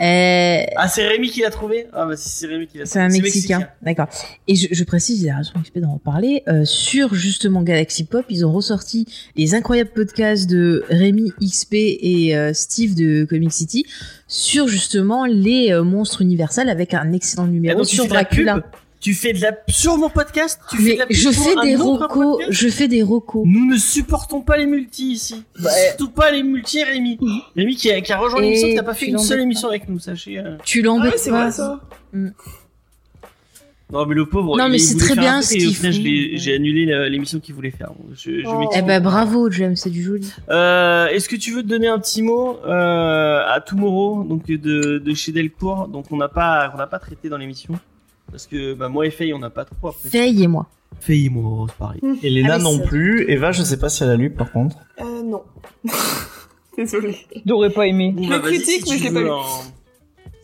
Euh, 0.00 0.62
Ah, 0.76 0.88
c'est 0.88 1.06
Rémi 1.06 1.30
qui 1.30 1.40
l'a 1.40 1.50
trouvé? 1.50 1.86
Ah, 1.92 2.06
bah 2.06 2.16
si 2.16 2.28
c'est 2.28 2.46
Rémi 2.46 2.66
qui 2.66 2.78
l'a 2.78 2.86
c'est 2.86 3.00
un 3.00 3.08
trouvé. 3.08 3.22
Mexicain, 3.22 3.68
d'accord. 3.82 4.06
Et 4.46 4.54
je, 4.54 4.68
je 4.70 4.84
précise, 4.84 5.22
il 5.22 5.30
a 5.30 5.36
raison 5.36 5.52
XP 5.62 5.78
d'en 5.78 5.94
reparler, 5.94 6.42
euh, 6.48 6.64
sur 6.64 7.14
justement 7.14 7.62
Galaxy 7.62 8.04
Pop, 8.04 8.24
ils 8.28 8.44
ont 8.46 8.52
ressorti 8.52 9.06
les 9.36 9.54
incroyables 9.54 9.90
podcasts 9.90 10.48
de 10.48 10.84
Rémi 10.88 11.32
XP 11.42 11.74
et 11.74 12.36
euh, 12.36 12.52
Steve 12.54 12.94
de 12.94 13.24
Comic 13.24 13.52
City 13.52 13.84
sur 14.26 14.68
justement 14.68 15.24
les 15.26 15.72
monstres 15.82 16.22
universels 16.22 16.68
avec 16.68 16.94
un 16.94 17.12
excellent 17.12 17.44
Ah, 17.46 17.50
numéro 17.50 17.84
tu 17.84 17.94
sur 17.96 18.06
Dracula. 18.06 18.62
Tu 19.00 19.14
fais 19.14 19.32
de 19.32 19.40
la 19.40 19.52
sur 19.68 19.96
mon 19.96 20.08
podcast? 20.10 20.60
Tu 20.70 20.76
fais 20.78 20.82
Mais 20.82 20.92
de 20.94 20.98
la 20.98 21.06
pub 21.06 21.16
je 21.16 21.30
fais 21.30 21.54
des 21.62 21.76
podcast? 21.76 22.46
je 22.50 22.68
fais 22.68 22.88
des 22.88 23.02
recos. 23.02 23.44
Nous 23.46 23.64
ne 23.66 23.76
supportons 23.76 24.40
pas 24.40 24.56
les 24.56 24.66
multis 24.66 25.12
ici. 25.12 25.44
Surtout 25.88 26.10
pas 26.10 26.30
les 26.32 26.42
multis, 26.42 26.82
Rémi. 26.82 27.18
Rémi 27.56 27.76
qui 27.76 27.90
a, 27.92 28.00
qui 28.00 28.12
a 28.12 28.18
rejoint 28.18 28.40
l'émission, 28.40 28.68
qui 28.68 28.74
n'a 28.74 28.82
pas 28.82 28.94
fait 28.94 29.06
une 29.06 29.18
seule 29.18 29.40
émission 29.40 29.68
avec 29.68 29.88
nous, 29.88 29.98
sachez. 30.00 30.38
euh. 30.38 30.56
Tu 30.64 30.80
Ah 30.80 30.86
l'embêtes 30.86 31.12
ouais, 31.12 31.18
c'est 31.18 31.30
pas. 31.30 31.42
vrai 31.44 31.52
ça. 31.52 31.80
Non, 33.90 34.04
mais 34.04 34.14
le 34.14 34.26
pauvre. 34.26 34.56
Non, 34.58 34.66
il- 34.66 34.72
mais 34.72 34.78
c'est 34.78 34.98
très 34.98 35.14
bien 35.16 35.40
ce 35.40 35.54
J'ai 36.36 36.54
annulé 36.54 37.08
l'émission 37.08 37.40
qu'il 37.40 37.54
voulait 37.54 37.70
faire. 37.70 37.92
Je, 38.14 38.40
je 38.42 38.46
Oh. 38.46 38.68
Eh 38.76 38.82
ben 38.82 39.02
bravo 39.02 39.48
James, 39.50 39.76
c'est 39.76 39.88
du 39.90 40.02
joli. 40.02 40.30
Euh, 40.50 41.06
Est-ce 41.06 41.28
que 41.28 41.36
tu 41.36 41.52
veux 41.52 41.62
te 41.62 41.68
donner 41.68 41.86
un 41.88 41.98
petit 41.98 42.20
mot 42.22 42.58
euh, 42.66 43.40
à 43.48 43.60
Tomorrow, 43.60 44.24
donc 44.24 44.46
de, 44.46 44.98
de 44.98 45.14
chez 45.14 45.32
Delcourt, 45.32 45.88
donc 45.88 46.06
on 46.10 46.16
n'a 46.18 46.28
pas, 46.28 46.70
on 46.74 46.76
n'a 46.78 46.86
pas 46.86 46.98
traité 46.98 47.28
dans 47.30 47.38
l'émission, 47.38 47.78
parce 48.30 48.46
que 48.46 48.74
bah, 48.74 48.88
moi 48.88 49.06
et 49.06 49.10
Faye 49.10 49.32
on 49.34 49.38
n'a 49.38 49.50
pas 49.50 49.64
trop 49.64 49.88
apprécié. 49.88 50.10
Faye 50.10 50.42
et 50.42 50.46
moi. 50.46 50.66
Faye 51.00 51.26
et 51.26 51.30
moi, 51.30 51.66
c'est 51.68 51.76
pareil. 51.76 52.00
Elena 52.22 52.54
Ah, 52.54 52.58
non 52.58 52.78
plus. 52.80 53.30
Eva, 53.30 53.52
je 53.52 53.62
sais 53.62 53.78
pas 53.78 53.88
si 53.88 54.02
elle 54.02 54.10
a 54.10 54.16
lu 54.16 54.30
par 54.30 54.50
contre. 54.52 54.76
Euh, 55.00 55.22
non. 55.22 55.42
Désolée. 56.76 57.16
J'aurais 57.46 57.70
pas 57.70 57.86
aimé. 57.86 58.12
Bon, 58.16 58.22
Je 58.22 58.28
bah, 58.28 58.38
critique, 58.40 58.86
si 58.86 58.92
mais 58.92 58.98
je 58.98 59.04
l'ai 59.04 59.10
pas 59.12 59.20
lu. 59.22 59.28
si 59.28 59.72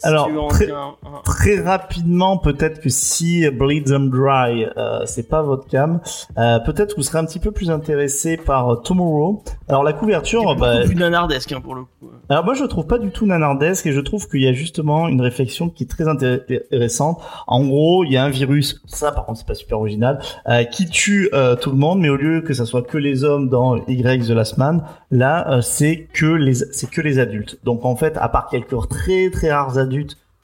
Alors, 0.04 0.28
très- 0.50 0.66
dire 0.66 0.76
un- 0.78 0.94
un- 1.06 1.20
Très 1.24 1.60
rapidement, 1.60 2.36
peut-être 2.38 2.80
que 2.80 2.88
si 2.88 3.48
Bleed 3.50 3.84
Them 3.86 4.10
Dry, 4.10 4.66
euh, 4.76 5.00
c'est 5.06 5.28
pas 5.28 5.42
votre 5.42 5.66
cam, 5.66 6.00
euh, 6.38 6.58
peut-être 6.60 6.94
vous 6.96 7.02
serez 7.02 7.18
un 7.18 7.24
petit 7.24 7.38
peu 7.38 7.50
plus 7.50 7.70
intéressé 7.70 8.36
par 8.36 8.68
euh, 8.70 8.76
Tomorrow. 8.76 9.42
Alors 9.68 9.82
la 9.82 9.92
couverture, 9.92 10.42
C'est 10.54 10.60
bah, 10.60 10.80
plus 10.84 10.94
nanardesque 10.96 11.52
hein, 11.52 11.60
pour 11.62 11.74
le 11.74 11.82
coup. 11.82 12.10
Alors 12.28 12.44
moi 12.44 12.54
je 12.54 12.64
trouve 12.64 12.86
pas 12.86 12.98
du 12.98 13.10
tout 13.10 13.26
nanardesque 13.26 13.86
et 13.86 13.92
je 13.92 14.00
trouve 14.00 14.28
qu'il 14.28 14.40
y 14.40 14.46
a 14.48 14.52
justement 14.52 15.08
une 15.08 15.20
réflexion 15.20 15.68
qui 15.68 15.84
est 15.84 15.86
très 15.86 16.08
intéressante. 16.08 17.20
En 17.46 17.64
gros, 17.64 18.04
il 18.04 18.12
y 18.12 18.16
a 18.16 18.24
un 18.24 18.30
virus, 18.30 18.82
ça 18.86 19.12
par 19.12 19.26
contre 19.26 19.38
c'est 19.38 19.46
pas 19.46 19.54
super 19.54 19.78
original, 19.78 20.20
euh, 20.48 20.64
qui 20.64 20.86
tue 20.86 21.28
euh, 21.34 21.56
tout 21.56 21.70
le 21.70 21.76
monde, 21.76 22.00
mais 22.00 22.08
au 22.08 22.16
lieu 22.16 22.40
que 22.40 22.52
ça 22.54 22.64
soit 22.66 22.82
que 22.82 22.98
les 22.98 23.24
hommes 23.24 23.48
dans 23.48 23.76
Y 23.86 24.26
The 24.26 24.30
Last 24.30 24.58
Man, 24.58 24.84
là 25.10 25.50
euh, 25.50 25.60
c'est 25.60 26.08
que 26.12 26.26
les 26.26 26.54
c'est 26.54 26.88
que 26.90 27.00
les 27.00 27.18
adultes. 27.18 27.58
Donc 27.64 27.84
en 27.84 27.96
fait, 27.96 28.16
à 28.18 28.28
part 28.28 28.48
quelques 28.48 28.74
très 28.88 29.30
très 29.30 29.52
rares 29.52 29.78
adultes 29.78 29.93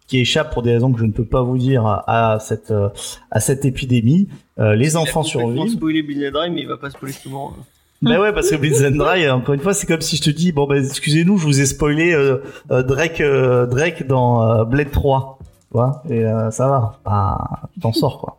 qui 0.06 0.18
échappent 0.18 0.52
pour 0.52 0.62
des 0.62 0.72
raisons 0.72 0.92
que 0.92 0.98
je 0.98 1.04
ne 1.04 1.12
peux 1.12 1.24
pas 1.24 1.42
vous 1.42 1.56
dire 1.58 1.86
à, 1.86 2.32
à 2.34 2.38
cette 2.40 2.70
euh, 2.72 2.88
à 3.30 3.38
cette 3.40 3.64
épidémie, 3.64 4.28
euh, 4.58 4.74
les 4.74 4.96
enfants 4.96 5.22
Il 5.22 5.28
a 5.28 5.32
complètement 5.32 5.62
survivent. 5.62 5.76
spoilé 5.76 6.02
Bill 6.02 6.30
Dry, 6.32 6.50
mais 6.50 6.62
il 6.62 6.68
va 6.68 6.76
pas 6.76 6.90
spoiler 6.90 7.14
tout 7.14 7.28
le 7.28 7.34
monde. 7.34 7.52
Ben 8.02 8.18
ouais, 8.18 8.32
parce 8.32 8.48
que 8.50 8.56
Blitz 8.56 8.80
and 8.82 8.96
Dry, 8.96 9.28
encore 9.28 9.54
une 9.54 9.60
fois, 9.60 9.74
c'est 9.74 9.86
comme 9.86 10.00
si 10.00 10.16
je 10.16 10.22
te 10.22 10.30
dis, 10.30 10.52
bon 10.52 10.66
ben 10.66 10.82
excusez-nous, 10.82 11.36
je 11.36 11.44
vous 11.44 11.60
ai 11.60 11.66
spoilé 11.66 12.14
euh, 12.14 12.38
euh, 12.70 12.82
Drake, 12.82 13.20
euh, 13.20 13.66
Drake 13.66 14.06
dans 14.06 14.64
Blade 14.64 14.90
3. 14.90 15.38
Tu 15.40 15.76
vois, 15.76 16.02
et 16.08 16.24
ça 16.50 16.66
va, 16.66 16.98
bah, 17.04 17.68
t'en 17.80 17.92
sors 17.92 18.18
quoi. 18.18 18.38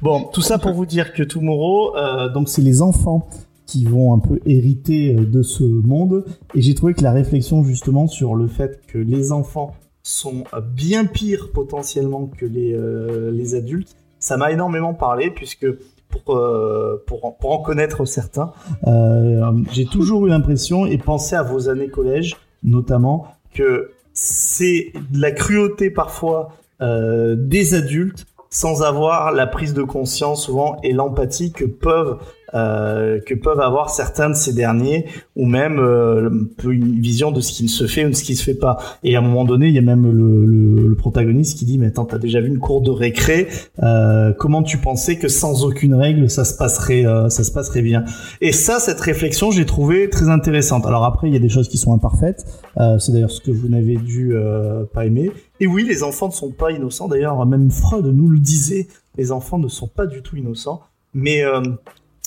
Bon, 0.00 0.30
tout 0.32 0.40
ça 0.42 0.58
pour 0.58 0.72
vous 0.74 0.86
dire 0.86 1.12
que 1.12 1.24
Tomorrow, 1.24 1.92
donc 2.32 2.48
c'est 2.48 2.62
les 2.62 2.80
enfants 2.82 3.28
qui 3.66 3.84
vont 3.84 4.14
un 4.14 4.18
peu 4.20 4.38
hériter 4.46 5.12
de 5.12 5.42
ce 5.42 5.64
monde. 5.64 6.24
Et 6.54 6.62
j'ai 6.62 6.74
trouvé 6.74 6.94
que 6.94 7.02
la 7.02 7.12
réflexion 7.12 7.64
justement 7.64 8.06
sur 8.06 8.36
le 8.36 8.46
fait 8.46 8.80
que 8.86 8.96
les 8.96 9.32
enfants 9.32 9.74
sont 10.02 10.44
bien 10.74 11.04
pires 11.04 11.50
potentiellement 11.52 12.26
que 12.26 12.46
les, 12.46 12.74
euh, 12.74 13.30
les 13.30 13.54
adultes, 13.54 13.96
ça 14.18 14.36
m'a 14.36 14.50
énormément 14.50 14.94
parlé 14.94 15.30
puisque 15.30 15.66
pour, 16.08 16.36
euh, 16.36 17.02
pour, 17.06 17.36
pour 17.38 17.52
en 17.52 17.62
connaître 17.62 18.04
certains, 18.04 18.52
Euh, 18.86 19.52
j'ai 19.72 19.84
toujours 19.84 20.26
eu 20.26 20.30
l'impression, 20.30 20.86
et 20.86 20.98
pensez 20.98 21.36
à 21.36 21.42
vos 21.42 21.68
années 21.68 21.88
collège, 21.88 22.36
notamment, 22.62 23.26
que 23.54 23.92
c'est 24.12 24.92
de 25.12 25.20
la 25.20 25.30
cruauté 25.30 25.90
parfois 25.90 26.52
des 26.80 27.74
adultes 27.74 28.24
sans 28.48 28.82
avoir 28.82 29.32
la 29.32 29.46
prise 29.46 29.74
de 29.74 29.82
conscience 29.82 30.44
souvent 30.46 30.78
et 30.82 30.92
l'empathie 30.92 31.52
que 31.52 31.66
peuvent 31.66 32.16
euh, 32.54 33.20
que 33.26 33.34
peuvent 33.34 33.60
avoir 33.60 33.90
certains 33.90 34.30
de 34.30 34.34
ces 34.34 34.52
derniers 34.52 35.06
ou 35.36 35.46
même 35.46 35.78
euh, 35.78 36.30
une 36.64 37.00
vision 37.00 37.30
de 37.32 37.40
ce 37.40 37.52
qui 37.52 37.68
se 37.68 37.86
fait 37.86 38.04
ou 38.04 38.10
de 38.10 38.14
ce 38.14 38.24
qui 38.24 38.36
se 38.36 38.44
fait 38.44 38.54
pas 38.54 38.78
et 39.02 39.16
à 39.16 39.18
un 39.18 39.22
moment 39.22 39.44
donné, 39.44 39.68
il 39.68 39.74
y 39.74 39.78
a 39.78 39.82
même 39.82 40.02
le, 40.10 40.46
le, 40.46 40.88
le 40.88 40.94
protagoniste 40.94 41.58
qui 41.58 41.64
dit, 41.64 41.78
mais 41.78 41.86
attends, 41.86 42.04
t'as 42.04 42.18
déjà 42.18 42.40
vu 42.40 42.48
une 42.48 42.58
cour 42.58 42.80
de 42.80 42.90
récré, 42.90 43.48
euh, 43.82 44.32
comment 44.38 44.62
tu 44.62 44.78
pensais 44.78 45.16
que 45.16 45.28
sans 45.28 45.64
aucune 45.64 45.94
règle, 45.94 46.28
ça 46.28 46.44
se 46.44 46.54
passerait, 46.56 47.06
euh, 47.06 47.28
ça 47.28 47.44
se 47.44 47.52
passerait 47.52 47.82
bien? 47.82 48.04
Et 48.40 48.52
ça 48.52 48.78
cette 48.78 49.00
réflexion 49.00 49.50
j'ai 49.50 49.66
trouvé 49.66 50.10
très 50.10 50.28
intéressante 50.28 50.86
Alors 50.86 51.04
après, 51.04 51.28
il 51.28 51.32
y 51.32 51.36
a 51.36 51.40
des 51.40 51.48
choses 51.48 51.68
qui 51.68 51.78
sont 51.78 51.92
imparfaites. 51.92 52.44
Euh, 52.78 52.98
c'est 52.98 53.12
d'ailleurs 53.12 53.30
ce 53.30 53.40
que 53.40 53.50
vous 53.50 53.68
n'avez 53.68 53.96
dû 53.96 54.34
pas 54.92 55.06
aimer. 55.06 55.30
et 55.60 55.66
oui 55.66 55.84
les 55.86 56.02
enfants 56.02 56.28
ne 56.28 56.32
sont 56.32 56.50
pas 56.50 56.70
innocents 56.70 57.08
d'ailleurs 57.08 57.44
même 57.46 57.70
Freud 57.70 58.06
nous 58.06 58.28
le 58.28 58.38
disait 58.38 58.86
les 59.16 59.32
enfants 59.32 59.58
ne 59.58 59.68
sont 59.68 59.88
pas 59.88 60.06
du 60.06 60.22
tout 60.22 60.36
innocents 60.36 60.80
mais 61.14 61.42
euh, 61.42 61.60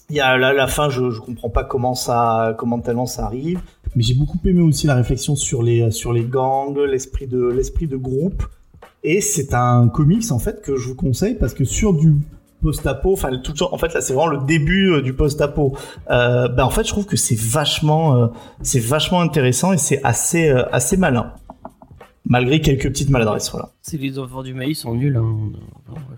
il 0.10 0.16
y 0.16 0.20
a 0.20 0.38
la 0.38 0.68
fin 0.68 0.90
je 0.90 1.10
je 1.12 1.20
comprends 1.20 1.50
pas 1.50 1.64
comment 1.64 1.96
ça 1.96 2.56
comment 2.58 2.80
tellement 2.80 3.06
ça 3.06 3.26
arrive 3.26 3.60
Mais 3.96 4.04
j'ai 4.04 4.14
beaucoup 4.16 4.38
aimé 4.46 4.62
aussi 4.62 4.86
la 4.88 4.96
réflexion 4.96 5.36
sur 5.36 5.64
les 5.64 5.92
sur 5.92 6.14
les 6.14 6.24
gangs, 6.26 6.78
l'esprit 6.78 7.28
de 7.28 7.46
l'esprit 7.48 7.88
de 7.88 7.98
groupe 7.98 8.44
et 9.04 9.22
c'est 9.22 9.54
un 9.54 9.88
comics 9.88 10.32
en 10.32 10.40
fait 10.40 10.62
que 10.62 10.76
je 10.78 10.90
vous 10.90 10.96
conseille 10.96 11.36
parce 11.36 11.54
que 11.54 11.64
sur 11.66 11.94
du 11.94 12.16
post-apo 12.62 13.12
enfin 13.14 13.30
tout 13.44 13.52
le 13.52 13.58
temps- 13.58 13.74
en 13.74 13.78
fait 13.78 13.94
là 13.94 14.02
c'est 14.02 14.14
vraiment 14.14 14.28
le 14.32 14.46
début 14.46 14.92
euh, 14.94 15.02
du 15.02 15.14
post-apo 15.14 15.76
euh, 16.10 16.48
ben 16.48 16.64
en 16.64 16.70
fait 16.70 16.84
je 16.86 16.90
trouve 16.90 17.06
que 17.06 17.18
c'est 17.18 17.38
vachement 17.38 18.16
euh, 18.16 18.28
c'est 18.62 18.80
vachement 18.80 19.20
intéressant 19.22 19.74
et 19.74 19.78
c'est 19.78 20.02
assez 20.04 20.48
euh, 20.50 20.64
assez 20.72 20.96
malin 20.96 21.34
malgré 22.26 22.62
quelques 22.62 22.88
petites 22.88 23.10
maladresses 23.10 23.52
voilà 23.52 23.70
C'est 23.82 23.98
les 23.98 24.18
enfants 24.18 24.44
du 24.44 24.54
maïs 24.54 24.80
sont 24.80 24.96
nuls. 24.96 25.18
Hein. 25.18 25.36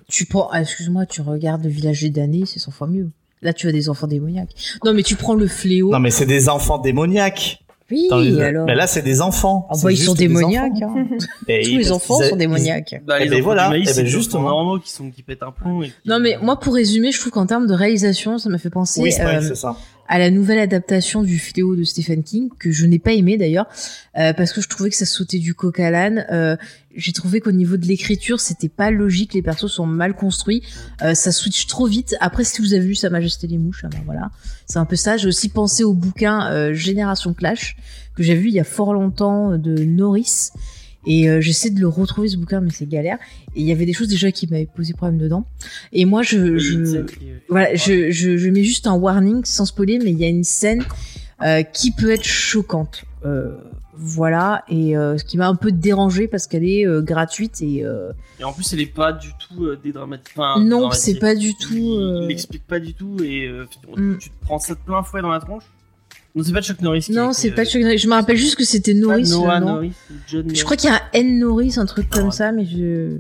Tu 0.08 0.26
prends, 0.28 0.48
ah, 0.52 0.62
excuse-moi, 0.62 1.08
tu 1.08 1.22
regardes 1.22 1.64
le 1.64 1.70
village 1.70 2.02
des 2.02 2.12
damnés, 2.12 2.44
c'est 2.46 2.60
100 2.60 2.72
fois 2.72 2.86
mieux. 2.88 3.10
Là, 3.42 3.54
tu 3.54 3.68
as 3.68 3.72
des 3.72 3.90
enfants 3.90 4.08
démoniaques. 4.08 4.50
Non, 4.84 4.94
mais 4.94 5.04
tu 5.04 5.16
prends 5.16 5.36
le 5.36 5.48
fléau. 5.48 5.92
Non 5.92 6.00
mais 6.00 6.10
c'est 6.12 6.26
des 6.26 6.50
enfants 6.50 6.78
démoniaques. 6.80 7.60
oui, 7.92 8.08
les- 8.24 8.42
alors. 8.42 8.66
Mais 8.66 8.74
là 8.74 8.88
c'est 8.88 9.04
des 9.04 9.22
enfants. 9.22 9.68
Ah 9.70 9.76
bah, 9.84 9.92
ils 9.92 9.98
sont 9.98 10.16
démoniaques. 10.16 10.82
hein. 10.82 11.06
Et 11.48 11.62
Tous 11.64 11.70
ils- 11.70 11.78
les 11.78 11.92
enfants 11.92 12.20
sont 12.20 12.36
démoniaques. 12.36 12.96
Bah, 13.06 13.18
Eh 13.20 13.26
ben 13.30 13.34
enfants 13.36 13.44
voilà, 13.44 13.66
du 13.66 13.70
maïs, 13.72 13.90
eh 13.90 13.94
c'est 13.94 14.00
ben 14.02 14.06
des 14.06 14.10
justement. 14.12 14.46
enfants 14.48 14.50
normaux 14.64 14.80
qui 14.80 14.90
sont 14.90 15.12
qui 15.12 15.22
pètent 15.22 15.44
un 15.44 15.52
plomb. 15.52 15.84
et 15.84 15.88
qui- 15.90 15.94
Non, 16.08 16.20
mais 16.20 16.38
moi, 16.42 16.60
pour 16.60 16.74
résumer, 16.74 17.12
je 17.12 17.20
trouve 17.20 17.32
qu'en 17.34 17.46
termes 17.46 17.68
de 17.68 17.74
réalisation, 17.76 18.40
ça 18.40 18.50
m'a 18.50 18.58
fait 18.58 18.72
penser 18.72 19.02
Oui, 19.02 19.12
c'est 19.12 19.24
vrai, 19.24 19.36
euh, 19.38 19.42
c'est 19.48 19.56
ça. 19.56 19.76
À 20.08 20.20
la 20.20 20.30
nouvelle 20.30 20.60
adaptation 20.60 21.24
du 21.24 21.40
Fléau 21.40 21.76
de 21.76 21.84
Stephen 21.84 22.24
King, 22.24 22.50
que 22.60 22.72
je 22.72 22.86
n'ai 22.86 23.00
pas 23.00 23.14
aimé 23.14 23.38
d'ailleurs, 23.38 23.68
euh, 24.18 24.34
parce 24.34 24.54
que 24.54 24.62
je 24.62 24.70
trouvais 24.70 24.90
que 24.90 24.96
ça 24.96 25.06
sautait 25.06 25.40
du 25.40 25.54
coq 25.54 25.80
à 25.80 25.90
l'âne. 25.90 26.26
Euh, 26.32 26.56
J'ai 26.96 27.12
trouvé 27.12 27.42
qu'au 27.42 27.52
niveau 27.52 27.76
de 27.76 27.86
l'écriture, 27.86 28.40
c'était 28.40 28.70
pas 28.70 28.90
logique, 28.92 29.34
les 29.34 29.42
persos 29.42 29.68
sont 29.68 29.86
mal 29.86 30.16
construits, 30.16 30.62
euh, 31.02 31.14
ça 31.14 31.32
switch 31.32 31.68
trop 31.68 31.88
vite. 31.88 32.16
Après, 32.22 32.44
si 32.44 32.62
vous 32.62 32.74
avez 32.74 32.86
vu 32.86 32.96
Sa 32.96 33.10
Majesté 33.10 33.48
les 33.48 33.58
Mouches, 33.58 33.82
ah 33.84 33.90
ben 33.90 34.02
voilà, 34.06 34.32
c'est 34.66 34.80
un 34.80 34.86
peu 34.86 34.96
ça. 34.96 35.18
J'ai 35.18 35.28
aussi 35.28 35.50
pensé 35.50 35.84
au 35.84 35.94
bouquin 35.94 36.50
euh, 36.52 36.74
Génération 36.74 37.34
Clash, 37.34 37.76
que 38.16 38.24
j'ai 38.24 38.36
vu 38.36 38.48
il 38.48 38.54
y 38.54 38.62
a 38.62 38.64
fort 38.64 38.94
longtemps, 38.94 39.52
euh, 39.52 39.58
de 39.58 39.84
Norris. 39.84 40.52
Et 41.06 41.30
euh, 41.30 41.40
j'essaie 41.42 41.70
de 41.70 41.80
le 41.80 41.88
retrouver 41.88 42.28
ce 42.30 42.38
bouquin, 42.38 42.62
mais 42.62 42.72
c'est 42.72 42.88
galère. 42.88 43.18
Et 43.56 43.62
il 43.62 43.66
y 43.68 43.72
avait 43.72 43.86
des 43.86 43.94
choses 43.94 44.08
déjà 44.08 44.32
qui 44.32 44.48
m'avaient 44.48 44.66
posé 44.66 44.94
problème 44.94 45.18
dedans. 45.20 45.46
Et 45.94 46.06
moi, 46.06 46.24
je, 46.24 46.58
je, 46.58 46.78
euh, 46.98 47.06
voilà, 47.50 47.76
je, 47.76 48.12
je, 48.12 48.38
je 48.38 48.50
mets 48.50 48.64
juste 48.64 48.88
un 48.88 48.96
warning 48.96 49.44
sans 49.46 49.66
spoiler, 49.66 50.00
mais 50.00 50.12
il 50.12 50.18
y 50.20 50.26
a 50.26 50.30
une 50.30 50.44
scène 50.44 50.84
euh, 51.44 51.64
qui 51.64 51.92
peut 51.92 52.10
être 52.12 52.24
choquante. 52.24 53.04
Euh, 53.26 53.56
voilà, 53.98 54.66
et 54.68 54.98
euh, 54.98 55.18
ce 55.18 55.24
qui 55.24 55.38
m'a 55.38 55.48
un 55.48 55.56
peu 55.56 55.72
dérangé 55.72 56.28
parce 56.28 56.48
qu'elle 56.48 56.68
est 56.68 56.86
euh, 56.86 57.02
gratuite 57.02 57.62
et 57.62 57.86
euh, 57.86 58.12
Et 58.42 58.44
en 58.44 58.52
plus, 58.52 58.74
elle 58.74 58.82
est 58.82 58.86
pas 58.94 59.14
du 59.14 59.30
tout 59.40 59.64
euh, 59.66 59.80
dédramatisée. 59.82 60.34
Enfin, 60.38 60.62
non, 60.62 60.92
c'est 60.92 61.16
pas 61.20 61.34
du 61.34 61.54
tout. 61.56 61.74
Il, 61.74 61.98
euh, 62.02 62.20
il 62.24 62.28
l'explique 62.28 62.68
pas 62.68 62.80
du 62.80 62.94
tout 62.94 63.16
et 63.24 63.48
euh, 63.48 63.66
tu- 63.70 64.02
Mm. 64.02 64.18
tu 64.18 64.30
te 64.32 64.36
prends 64.42 64.60
ça 64.60 64.74
de 64.74 64.80
plein 64.80 65.02
fouet 65.02 65.22
dans 65.22 65.30
la 65.30 65.40
tronche. 65.40 65.64
Non, 66.36 66.44
c'est 66.44 66.52
pas 66.54 66.62
Chuck 66.62 66.82
Norris. 66.82 67.02
qui 67.02 67.12
Non, 67.14 67.32
c'est 67.34 67.52
euh, 67.52 67.56
pas 67.56 67.66
Chuck 67.66 67.82
Norris. 67.82 67.98
Je 67.98 68.08
me 68.08 68.14
rappelle 68.14 68.36
juste 68.38 68.56
que 68.58 68.66
c'était 68.66 68.94
Norris. 68.94 69.30
Noah. 69.30 69.60
Norris, 69.62 69.94
John 70.28 70.42
Norris. 70.46 70.56
Je 70.58 70.64
crois 70.66 70.76
qu'il 70.78 70.90
y 70.90 70.94
a 70.94 70.98
un 70.98 71.02
N 71.14 71.40
Norris, 71.40 71.76
un 71.78 71.86
truc 71.86 72.10
comme 72.10 72.26
Ouais. 72.26 72.32
ça, 72.32 72.52
mais 72.52 72.66
je. 72.66 73.18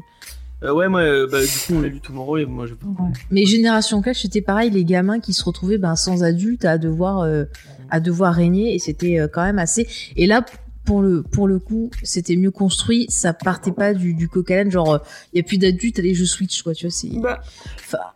Euh, 0.64 0.74
ouais, 0.74 0.88
moi, 0.88 1.02
euh, 1.02 1.28
bah, 1.30 1.42
du 1.42 1.48
coup, 1.48 1.74
on 1.76 1.82
l'a 1.82 1.88
lu 1.90 2.00
Tomorrow 2.00 2.38
et 2.38 2.46
moi, 2.46 2.66
j'ai 2.66 2.76
pas. 2.76 2.88
Mais 3.32 3.46
Génération 3.46 4.02
Clash, 4.02 4.22
c'était 4.24 4.42
pareil, 4.42 4.70
les 4.72 4.84
gamins 4.86 5.20
qui 5.20 5.34
se 5.34 5.44
retrouvaient 5.44 5.78
ben, 5.78 5.96
sans 5.96 6.24
adultes 6.24 6.66
à 6.66 6.78
devoir, 6.78 7.20
euh, 7.20 7.44
à 7.90 8.00
devoir 8.00 8.34
régner, 8.34 8.74
et 8.74 8.80
c'était 8.80 9.20
euh, 9.20 9.28
quand 9.32 9.44
même 9.44 9.60
assez. 9.60 9.88
Et 10.16 10.28
là, 10.28 10.44
pour 10.86 11.02
le, 11.02 11.24
pour 11.24 11.48
le 11.48 11.60
coup, 11.60 11.92
c'était 12.04 12.36
mieux 12.36 12.52
construit, 12.52 13.06
ça 13.10 13.34
partait 13.34 13.72
pas 13.72 13.94
du, 13.94 14.14
du 14.14 14.30
l'âne, 14.48 14.72
genre, 14.72 15.02
il 15.34 15.38
y 15.38 15.40
a 15.40 15.44
plus 15.44 15.58
d'adultes, 15.58 16.00
allez, 16.00 16.14
je 16.16 16.26
switch, 16.26 16.62
quoi, 16.64 16.74
tu 16.74 16.86
vois, 16.86 16.92
c'est. 16.92 17.10
Bah, 17.20 17.42
Enfin, 17.80 17.98
je- 17.98 18.04
je- 18.14 18.15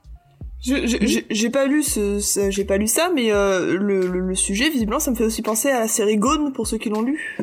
j'ai 1.30 1.50
pas 1.50 1.66
lu 1.66 1.84
ce, 1.84 2.20
ce- 2.20 2.50
j'ai 2.52 2.66
pas 2.66 2.78
lu 2.78 2.88
ça, 2.88 3.10
mais 3.14 3.32
euh, 3.32 3.78
le, 3.78 4.08
le, 4.08 4.20
le 4.20 4.36
sujet, 4.36 4.70
visiblement, 4.70 5.00
ça 5.00 5.12
me 5.12 5.16
fait 5.16 5.24
aussi 5.26 5.42
penser 5.42 5.70
à 5.70 5.80
la 5.82 5.88
série 5.88 6.18
Gone 6.18 6.54
pour 6.54 6.68
ceux 6.68 6.78
qui 6.78 6.90
l'ont 6.90 7.02
lu. 7.02 7.38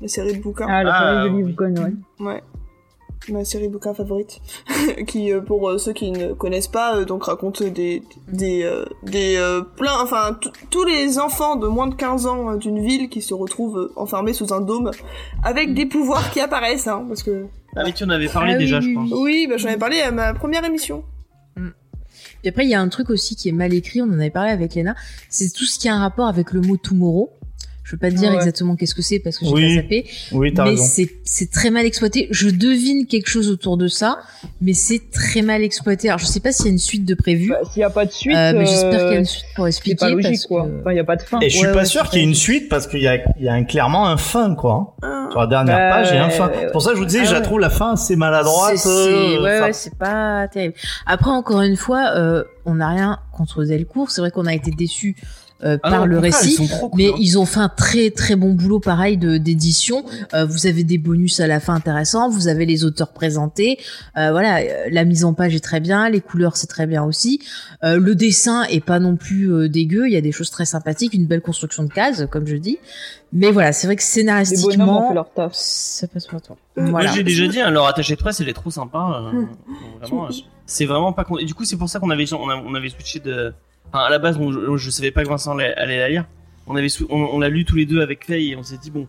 La 0.00 0.08
série 0.08 0.36
de 0.36 0.42
bouquins. 0.42 0.66
Ah, 0.68 0.84
la 0.84 0.94
Ah, 0.94 1.14
série 1.22 1.30
de 1.30 1.34
oui. 1.36 1.42
livres 1.44 1.56
Gone, 1.56 1.78
ouais. 2.20 2.26
Ouais. 2.26 2.42
Ma 3.30 3.44
série 3.44 3.66
de 3.66 3.72
bouquins 3.72 3.92
favorite. 3.94 4.38
qui, 5.08 5.32
euh, 5.32 5.40
pour 5.40 5.68
euh, 5.68 5.76
ceux 5.78 5.92
qui 5.92 6.12
ne 6.12 6.32
connaissent 6.34 6.68
pas, 6.68 6.96
euh, 6.96 7.04
donc 7.04 7.24
raconte 7.24 7.62
des, 7.64 8.02
des, 8.28 8.62
euh, 8.62 8.84
des, 9.02 9.34
euh, 9.36 9.60
plein, 9.62 10.00
enfin, 10.00 10.38
tous 10.70 10.84
les 10.84 11.18
enfants 11.18 11.56
de 11.56 11.66
moins 11.66 11.88
de 11.88 11.94
15 11.96 12.26
ans 12.26 12.50
euh, 12.52 12.56
d'une 12.56 12.78
ville 12.80 13.08
qui 13.08 13.20
se 13.20 13.34
retrouvent 13.34 13.78
euh, 13.78 13.92
enfermés 13.96 14.32
sous 14.32 14.54
un 14.54 14.60
dôme 14.60 14.92
avec 15.44 15.74
des 15.74 15.84
pouvoirs 15.86 16.30
qui 16.30 16.40
apparaissent, 16.40 16.86
hein, 16.86 17.04
parce 17.08 17.22
que, 17.24 17.46
Ah, 17.76 17.82
mais 17.84 17.92
tu 17.92 18.04
en 18.04 18.08
avais 18.10 18.28
parlé 18.28 18.52
Ah 18.52 18.56
oui, 18.56 18.62
déjà, 18.64 18.78
oui, 18.78 18.84
je 18.84 18.90
crois. 18.94 19.04
oui. 19.04 19.32
oui, 19.34 19.46
bah, 19.50 19.56
j'en 19.58 19.68
ai 19.68 19.76
parlé 19.76 20.00
à 20.00 20.12
ma 20.12 20.32
première 20.32 20.64
émission. 20.64 21.02
Et 22.44 22.48
après, 22.48 22.64
il 22.64 22.70
y 22.70 22.74
a 22.74 22.80
un 22.80 22.88
truc 22.88 23.10
aussi 23.10 23.36
qui 23.36 23.48
est 23.48 23.52
mal 23.52 23.74
écrit, 23.74 24.02
on 24.02 24.06
en 24.06 24.12
avait 24.12 24.30
parlé 24.30 24.50
avec 24.50 24.74
Léna, 24.74 24.94
c'est 25.28 25.52
tout 25.52 25.64
ce 25.64 25.78
qui 25.78 25.88
a 25.88 25.94
un 25.94 26.00
rapport 26.00 26.28
avec 26.28 26.52
le 26.52 26.60
mot 26.60 26.76
tomorrow. 26.76 27.37
Je 27.88 27.96
peux 27.96 28.00
pas 28.00 28.10
te 28.10 28.16
dire 28.16 28.28
Ouais. 28.28 28.36
exactement 28.36 28.76
qu'est-ce 28.76 28.94
que 28.94 29.00
c'est 29.00 29.18
parce 29.18 29.38
que 29.38 29.46
j'ai 29.46 29.50
Oui. 29.52 29.76
pas 29.76 29.82
zappé, 29.82 30.06
Oui, 30.32 30.52
t'as 30.52 30.64
mais 30.64 30.70
raison. 30.72 30.84
c'est 30.86 31.08
c'est 31.24 31.50
très 31.50 31.70
mal 31.70 31.86
exploité. 31.86 32.28
Je 32.30 32.50
devine 32.50 33.06
quelque 33.06 33.28
chose 33.30 33.48
autour 33.48 33.78
de 33.78 33.88
ça, 33.88 34.18
mais 34.60 34.74
c'est 34.74 35.10
très 35.10 35.40
mal 35.40 35.62
exploité. 35.62 36.08
Alors 36.08 36.18
je 36.18 36.26
sais 36.26 36.40
pas 36.40 36.52
s'il 36.52 36.66
y 36.66 36.68
a 36.68 36.72
une 36.72 36.78
suite 36.78 37.06
de 37.06 37.14
prévu, 37.14 37.48
Bah, 37.48 37.60
S'il 37.72 37.80
y 37.80 37.84
a 37.84 37.88
pas 37.88 38.04
de 38.04 38.10
suite, 38.12 38.36
euh, 38.36 38.52
mais 38.54 38.66
j'espère 38.66 38.90
qu'il 38.90 38.98
y 38.98 39.02
a 39.02 39.06
euh, 39.14 39.18
une 39.20 39.24
suite 39.24 39.44
pour 39.56 39.64
c'est 39.64 39.68
expliquer. 39.70 39.96
pas 39.96 40.10
logique, 40.10 40.30
parce 40.32 40.46
quoi. 40.46 40.66
que- 40.66 40.80
Enfin, 40.80 40.92
il 40.92 40.96
y 40.96 41.00
a 41.00 41.04
pas 41.04 41.16
de 41.16 41.22
fin. 41.22 41.40
Et 41.40 41.48
je 41.48 41.56
suis 41.56 41.66
Ouais, 41.66 41.72
pas 41.72 41.78
ouais, 41.78 41.84
sûr 41.86 42.02
c'est 42.04 42.10
qu'il 42.10 42.18
y 42.18 42.22
ait 42.22 42.26
une 42.28 42.34
suite 42.34 42.68
parce 42.68 42.86
qu'il 42.86 43.00
y 43.00 43.08
a, 43.08 43.16
il 43.38 43.44
y 43.44 43.48
a 43.48 43.54
un, 43.54 43.64
clairement 43.64 44.06
un 44.06 44.18
fin, 44.18 44.54
quoi. 44.54 44.94
Ah. 45.02 45.28
Sur 45.30 45.40
la 45.40 45.46
dernière 45.46 45.78
Bah, 45.78 45.90
page, 45.96 46.08
il 46.10 46.16
y 46.16 46.18
a 46.18 46.24
un 46.26 46.30
fin. 46.30 46.50
C'est 46.60 46.72
pour 46.72 46.82
ça 46.82 46.90
que 46.90 46.96
je 46.96 47.00
vous 47.00 47.06
disais, 47.06 47.20
Ah 47.22 47.24
je 47.24 47.32
la 47.32 47.38
ouais. 47.38 47.42
trouve 47.44 47.60
la 47.60 47.70
fin 47.70 47.92
assez 47.94 48.16
maladroite. 48.16 48.76
C'est- 48.76 48.88
c'est- 48.88 48.88
euh, 49.38 49.42
ouais, 49.42 49.60
ouais, 49.62 49.72
c'est 49.72 49.94
pas 49.94 50.46
terrible. 50.48 50.74
Après, 51.06 51.30
encore 51.30 51.62
une 51.62 51.76
fois, 51.76 52.12
euh, 52.16 52.44
on 52.66 52.74
n'a 52.74 52.88
rien 52.90 53.18
contre 53.32 53.64
Delcourt. 53.64 54.10
C'est 54.10 54.20
vrai 54.20 54.30
qu'on 54.30 54.44
a 54.46 54.52
été 54.54 54.70
déçus 54.70 55.16
euh, 55.64 55.76
Ah 55.82 55.90
par 55.90 56.00
non, 56.00 56.06
le 56.06 56.18
récit. 56.18 56.56
ils 56.60 56.68
cool, 56.70 56.90
Mais 56.96 57.08
hein. 57.08 57.14
ils 57.18 57.38
ont 57.38 57.44
fait 57.46 57.60
un 57.60 57.68
très 57.68 58.10
très 58.10 58.36
bon 58.36 58.52
boulot 58.52 58.80
pareil 58.80 59.16
de 59.16 59.38
d'édition. 59.38 60.04
Euh, 60.34 60.44
vous 60.44 60.66
avez 60.66 60.84
des 60.84 60.98
bonus 60.98 61.40
à 61.40 61.46
la 61.46 61.60
fin 61.60 61.74
intéressants. 61.74 62.28
Vous 62.30 62.46
avez 62.48 62.64
les 62.66 62.84
auteurs 62.84 63.12
présentés. 63.12 63.78
Euh, 64.16 64.30
voilà, 64.30 64.58
euh, 64.60 64.88
la 64.90 65.04
mise 65.04 65.24
en 65.24 65.34
page 65.34 65.54
est 65.54 65.60
très 65.60 65.80
bien. 65.80 66.08
Les 66.08 66.20
couleurs 66.20 66.56
c'est 66.56 66.66
très 66.68 66.86
bien 66.86 67.02
aussi. 67.04 67.40
Euh, 67.84 67.98
le 67.98 68.14
dessin 68.14 68.64
est 68.64 68.84
pas 68.84 68.98
non 69.00 69.16
plus 69.16 69.52
euh, 69.52 69.68
dégueu. 69.68 70.06
Il 70.06 70.12
y 70.12 70.16
a 70.16 70.20
des 70.20 70.32
choses 70.32 70.50
très 70.50 70.64
sympathiques, 70.64 71.14
une 71.14 71.26
belle 71.26 71.40
construction 71.42 71.82
de 71.82 71.92
cases, 71.92 72.24
comme 72.30 72.46
je 72.46 72.56
dis. 72.56 72.78
Mais 73.32 73.50
voilà, 73.50 73.72
c'est 73.72 73.86
vrai 73.86 73.96
que 73.96 74.02
Les 74.02 74.22
bonhommes 74.22 74.38
ont 74.38 74.44
fait 74.44 74.50
scénaristiquement, 74.54 75.12
leur 75.12 75.32
taf. 75.34 75.52
ça 75.54 76.06
passe 76.08 76.26
pas 76.26 76.40
trop. 76.40 76.54
Euh, 76.78 76.82
Moi, 76.82 76.90
Voilà. 76.92 77.12
j'ai 77.12 77.22
déjà 77.22 77.46
dit, 77.46 77.60
hein, 77.60 77.70
leur 77.70 77.86
attaché 77.86 78.14
de 78.14 78.18
presse, 78.20 78.40
elle 78.40 78.48
est 78.48 78.54
trop 78.54 78.70
sympa. 78.70 79.30
euh, 79.34 79.42
Hmm. 79.42 79.46
vraiment, 80.00 80.28
c'est 80.64 80.86
vraiment 80.86 81.12
pas 81.12 81.24
con. 81.24 81.36
Et 81.36 81.44
du 81.44 81.52
coup, 81.52 81.64
c'est 81.66 81.76
pour 81.76 81.88
ça 81.90 81.98
qu'on 82.00 82.08
avait, 82.10 82.24
on 82.32 82.74
avait 82.74 82.88
switché 82.88 83.18
de. 83.20 83.52
Enfin, 83.92 84.04
à 84.04 84.10
la 84.10 84.18
base, 84.18 84.36
on- 84.38 84.52
je, 84.52 84.76
je 84.76 84.90
savais 84.90 85.10
pas 85.10 85.22
que 85.24 85.28
Vincent 85.28 85.52
allait, 85.56 85.74
allait 85.74 85.98
la 85.98 86.08
lire. 86.08 86.24
On 86.66 86.76
avait, 86.76 86.88
on, 87.08 87.16
on 87.16 87.38
l'a 87.40 87.48
lu 87.48 87.64
tous 87.64 87.76
les 87.76 87.86
deux 87.86 88.00
avec 88.02 88.26
Faye 88.26 88.52
et 88.52 88.56
on 88.56 88.62
s'est 88.62 88.76
dit 88.78 88.90
bon. 88.90 89.06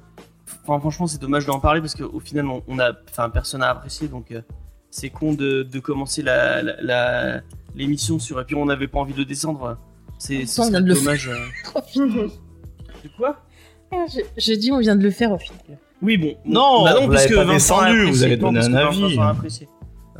Enfin, 0.63 0.79
franchement, 0.79 1.07
c'est 1.07 1.19
dommage 1.21 1.45
d'en 1.45 1.59
parler 1.59 1.81
parce 1.81 1.95
qu'au 1.95 2.19
final, 2.19 2.45
on, 2.47 2.63
on 2.67 2.79
a, 2.79 2.91
enfin, 3.09 3.29
personne 3.29 3.59
n'a 3.61 3.69
apprécié, 3.69 4.07
donc 4.07 4.31
euh, 4.31 4.41
c'est 4.91 5.09
con 5.09 5.33
de, 5.33 5.63
de 5.63 5.79
commencer 5.79 6.21
la, 6.21 6.61
la, 6.61 6.81
la- 6.81 7.41
l'émission 7.75 8.17
sur. 8.19 8.39
Et 8.39 8.45
puis, 8.45 8.55
on 8.55 8.65
n'avait 8.65 8.87
pas 8.87 8.99
envie 8.99 9.13
de 9.13 9.23
descendre. 9.23 9.77
C'est, 10.17 10.45
de 10.45 10.77
le 10.87 10.93
dommage. 10.95 11.29
euh. 11.29 11.79
De 13.03 13.09
quoi? 13.17 13.37
Je, 13.91 14.19
je 14.37 14.53
dis, 14.53 14.71
on 14.71 14.79
vient 14.79 14.95
de 14.95 15.03
le 15.03 15.11
faire 15.11 15.31
au 15.31 15.37
final. 15.37 15.57
Oui, 16.01 16.17
bon. 16.17 16.35
Non, 16.45 16.83
bah 16.83 16.93
l'avez 16.93 17.35
pas 17.35 17.43
Vincent 17.45 17.79
a 17.79 17.85
descendu, 17.85 18.01
apprécié. 18.01 18.11
vous 18.11 18.23
avez 18.23 18.37
donné 18.37 18.53
parce 18.59 18.67
un 18.67 18.71
que 18.71 18.77
avis. 18.77 19.59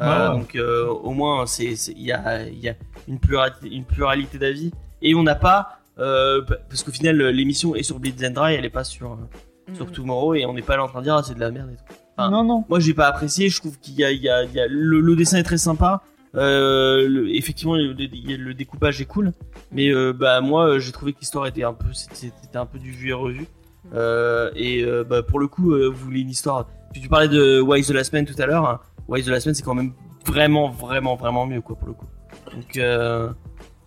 Euh. 0.02 0.30
Donc, 0.34 0.56
euh, 0.56 0.88
au 0.88 1.12
moins, 1.12 1.46
il 1.60 2.02
y 2.02 2.12
a, 2.12 2.44
il 2.48 2.60
y 2.60 2.70
a 2.70 2.76
une 3.08 3.20
pluralité, 3.20 3.70
une 3.70 3.86
pluralité 3.86 4.38
d'avis. 4.38 4.72
Et 5.02 5.16
on 5.16 5.24
n'a 5.24 5.36
pas, 5.36 5.80
euh, 6.00 6.42
parce 6.70 6.84
qu'au 6.84 6.92
final, 6.92 7.18
l'émission 7.30 7.76
est 7.76 7.84
sur 7.84 8.00
Blitz 8.00 8.24
and 8.24 8.32
Dry, 8.32 8.54
elle 8.56 8.66
est 8.66 8.70
pas 8.70 8.84
sur, 8.84 9.14
euh, 9.14 9.74
sur 9.76 9.92
Tomorrow, 9.92 10.34
et 10.36 10.46
on 10.46 10.54
n'est 10.54 10.62
pas 10.62 10.78
là 10.78 10.84
en 10.84 10.88
train 10.88 11.00
de 11.00 11.06
dire, 11.06 11.16
ah, 11.16 11.24
c'est 11.24 11.36
de 11.36 11.40
la 11.40 11.52
merde 11.52 11.70
et 11.72 11.76
tout. 11.76 11.96
Enfin, 12.18 12.30
Non, 12.30 12.44
non. 12.44 12.66
Moi, 12.70 12.80
j'ai 12.80 12.94
pas 12.94 13.08
apprécié. 13.08 13.50
Je 13.50 13.60
trouve 13.60 13.80
qu'il 13.80 13.94
y 13.96 14.04
a, 14.04 14.12
il 14.12 14.22
y 14.22 14.30
a, 14.30 14.44
il 14.44 14.52
y 14.54 14.60
a 14.60 14.68
le, 14.68 15.00
le 15.00 15.16
dessin 15.16 15.38
est 15.38 15.44
très 15.44 15.58
sympa. 15.58 16.02
Euh, 16.36 17.08
le- 17.08 17.34
effectivement, 17.36 17.76
le, 17.76 17.94
le- 17.94 18.36
le 18.38 18.54
découpage 18.54 19.02
est 19.02 19.06
cool. 19.06 19.32
Mais 19.72 19.90
euh, 19.90 20.14
bah 20.14 20.42
moi, 20.42 20.78
j'ai 20.80 20.92
trouvé 20.92 21.14
que 21.14 21.20
l'histoire 21.20 21.48
était 21.48 21.64
un 21.64 21.74
peu, 21.74 21.88
c'était 21.94 22.58
un 22.58 22.66
peu 22.66 22.78
du 22.78 22.92
vu 22.92 23.10
et 23.10 23.14
revu. 23.14 23.48
Euh, 23.96 24.52
et 24.56 24.84
euh, 24.84 25.04
bah, 25.04 25.24
pour 25.24 25.40
le 25.40 25.48
coup, 25.48 25.74
euh, 25.74 25.88
vous 25.88 26.06
voulez 26.06 26.20
une 26.22 26.30
histoire. 26.30 26.68
Tu, 26.94 27.02
tu 27.02 27.08
parlais 27.10 27.28
de 27.30 27.62
Wise 27.62 27.88
the 27.88 27.92
Last 27.92 28.14
Man 28.14 28.26
tout 28.26 28.40
à 28.40 28.46
l'heure. 28.46 28.84
Wise 29.10 29.26
the 29.26 29.30
Last 29.30 29.46
Man, 29.48 29.56
c'est 29.56 29.64
quand 29.64 29.74
même 29.76 29.94
vraiment, 30.26 30.70
vraiment, 30.70 31.16
vraiment 31.16 31.46
mieux 31.46 31.62
quoi 31.62 31.76
pour 31.78 31.88
le 31.88 31.94
coup. 31.94 32.06
Donc, 32.54 32.78
euh, 32.78 33.30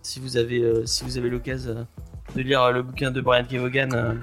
si 0.03 0.21
vous 0.21 0.37
avez, 0.37 0.59
euh, 0.61 0.85
si 0.87 1.05
vous 1.05 1.17
avez 1.19 1.31
l'occasion 1.31 1.71
euh, 1.71 1.85
de 2.37 2.43
lire 2.43 2.63
euh, 2.63 2.73
le 2.73 2.83
bouquin 2.83 3.11
de 3.11 3.21
Brian 3.21 3.45
Kevogan 3.45 3.93
euh, 3.95 4.15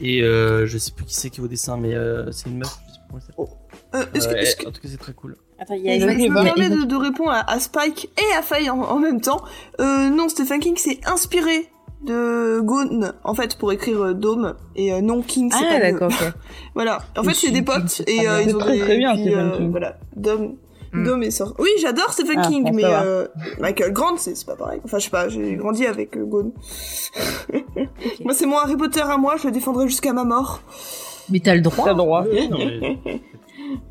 et 0.00 0.22
euh, 0.22 0.66
je 0.66 0.78
sais 0.78 0.92
plus 0.92 1.04
qui 1.06 1.14
c'est 1.14 1.30
qui 1.30 1.40
est 1.40 1.44
au 1.44 1.48
dessin, 1.48 1.76
mais 1.76 1.94
euh, 1.94 2.30
c'est 2.30 2.48
une 2.48 2.58
meuf. 2.58 2.76
Je 2.88 2.92
sais 2.92 2.98
plus 3.00 3.06
comment 3.08 3.20
elle 3.20 3.22
s'appelle. 3.22 3.54
Euh, 3.94 4.04
est-ce 4.14 4.28
que, 4.28 4.34
Euh, 4.34 4.38
est-ce 4.38 4.56
que- 4.56 4.68
En 4.68 4.72
tout 4.72 4.80
cas, 4.82 4.88
c'est 4.90 4.96
très 4.98 5.12
cool. 5.14 5.36
Attends, 5.58 5.74
il 5.74 5.84
y 5.84 5.90
a 5.90 5.98
je 5.98 6.06
me 6.06 6.42
permets 6.44 6.68
de, 6.70 6.84
de 6.84 6.94
répondre 6.96 7.30
à, 7.30 7.50
à 7.50 7.58
Spike 7.58 8.10
et 8.16 8.36
à 8.36 8.42
Faye 8.42 8.68
en, 8.70 8.78
en 8.80 8.98
même 8.98 9.20
temps. 9.20 9.42
Euh, 9.80 10.08
non, 10.10 10.28
Stephen 10.28 10.60
King 10.60 10.76
s'est 10.76 11.00
inspiré 11.06 11.68
de 12.04 12.60
Gone, 12.60 13.12
en 13.24 13.34
fait, 13.34 13.56
pour 13.56 13.72
écrire 13.72 14.00
euh, 14.02 14.14
Dome, 14.14 14.54
et 14.76 14.92
euh, 14.92 15.00
non 15.00 15.20
King, 15.22 15.50
c'est 15.52 15.64
Ah, 15.68 15.80
d'accord, 15.80 16.08
ok. 16.10 16.32
Voilà. 16.74 16.98
En 17.16 17.22
fait, 17.24 17.34
c'est 17.34 17.50
des 17.50 17.62
potes, 17.62 18.02
et 18.06 18.28
euh, 18.28 18.42
ils 18.42 18.54
ont 18.54 18.58
très, 18.58 18.74
des... 18.74 18.80
très 18.80 18.96
bien, 18.98 19.14
puis, 19.14 19.34
euh. 19.34 19.68
Voilà. 19.70 19.98
Dome... 20.16 20.54
Mm. 20.90 21.04
Dome 21.04 21.22
est 21.24 21.30
sorti. 21.30 21.54
Oui, 21.58 21.68
j'adore 21.82 22.10
Stephen 22.14 22.40
Ah, 22.42 22.48
King, 22.48 22.70
mais 22.72 22.82
euh, 22.82 23.26
Michael 23.60 23.92
Grant, 23.92 24.16
c'est 24.16 24.34
c'est 24.34 24.46
pas 24.46 24.56
pareil. 24.56 24.80
Enfin, 24.84 24.98
je 24.98 25.04
sais 25.04 25.10
pas, 25.10 25.28
j'ai 25.28 25.54
grandi 25.56 25.84
avec 25.84 26.16
euh, 26.16 26.24
Gone. 26.24 26.52
Moi, 28.24 28.32
c'est 28.32 28.46
mon 28.46 28.56
Harry 28.56 28.74
Potter 28.76 29.02
à 29.02 29.18
moi, 29.18 29.34
je 29.38 29.46
le 29.48 29.52
défendrai 29.52 29.86
jusqu'à 29.86 30.14
ma 30.14 30.24
mort. 30.24 30.62
Mais 31.30 31.40
t'as 31.40 31.54
le 31.54 31.60
droit. 31.60 31.84
T'as 31.84 31.90
le 31.92 31.96
droit. 31.98 32.24
Oui, 32.32 32.48
non, 32.48 32.56
mais- 32.58 32.98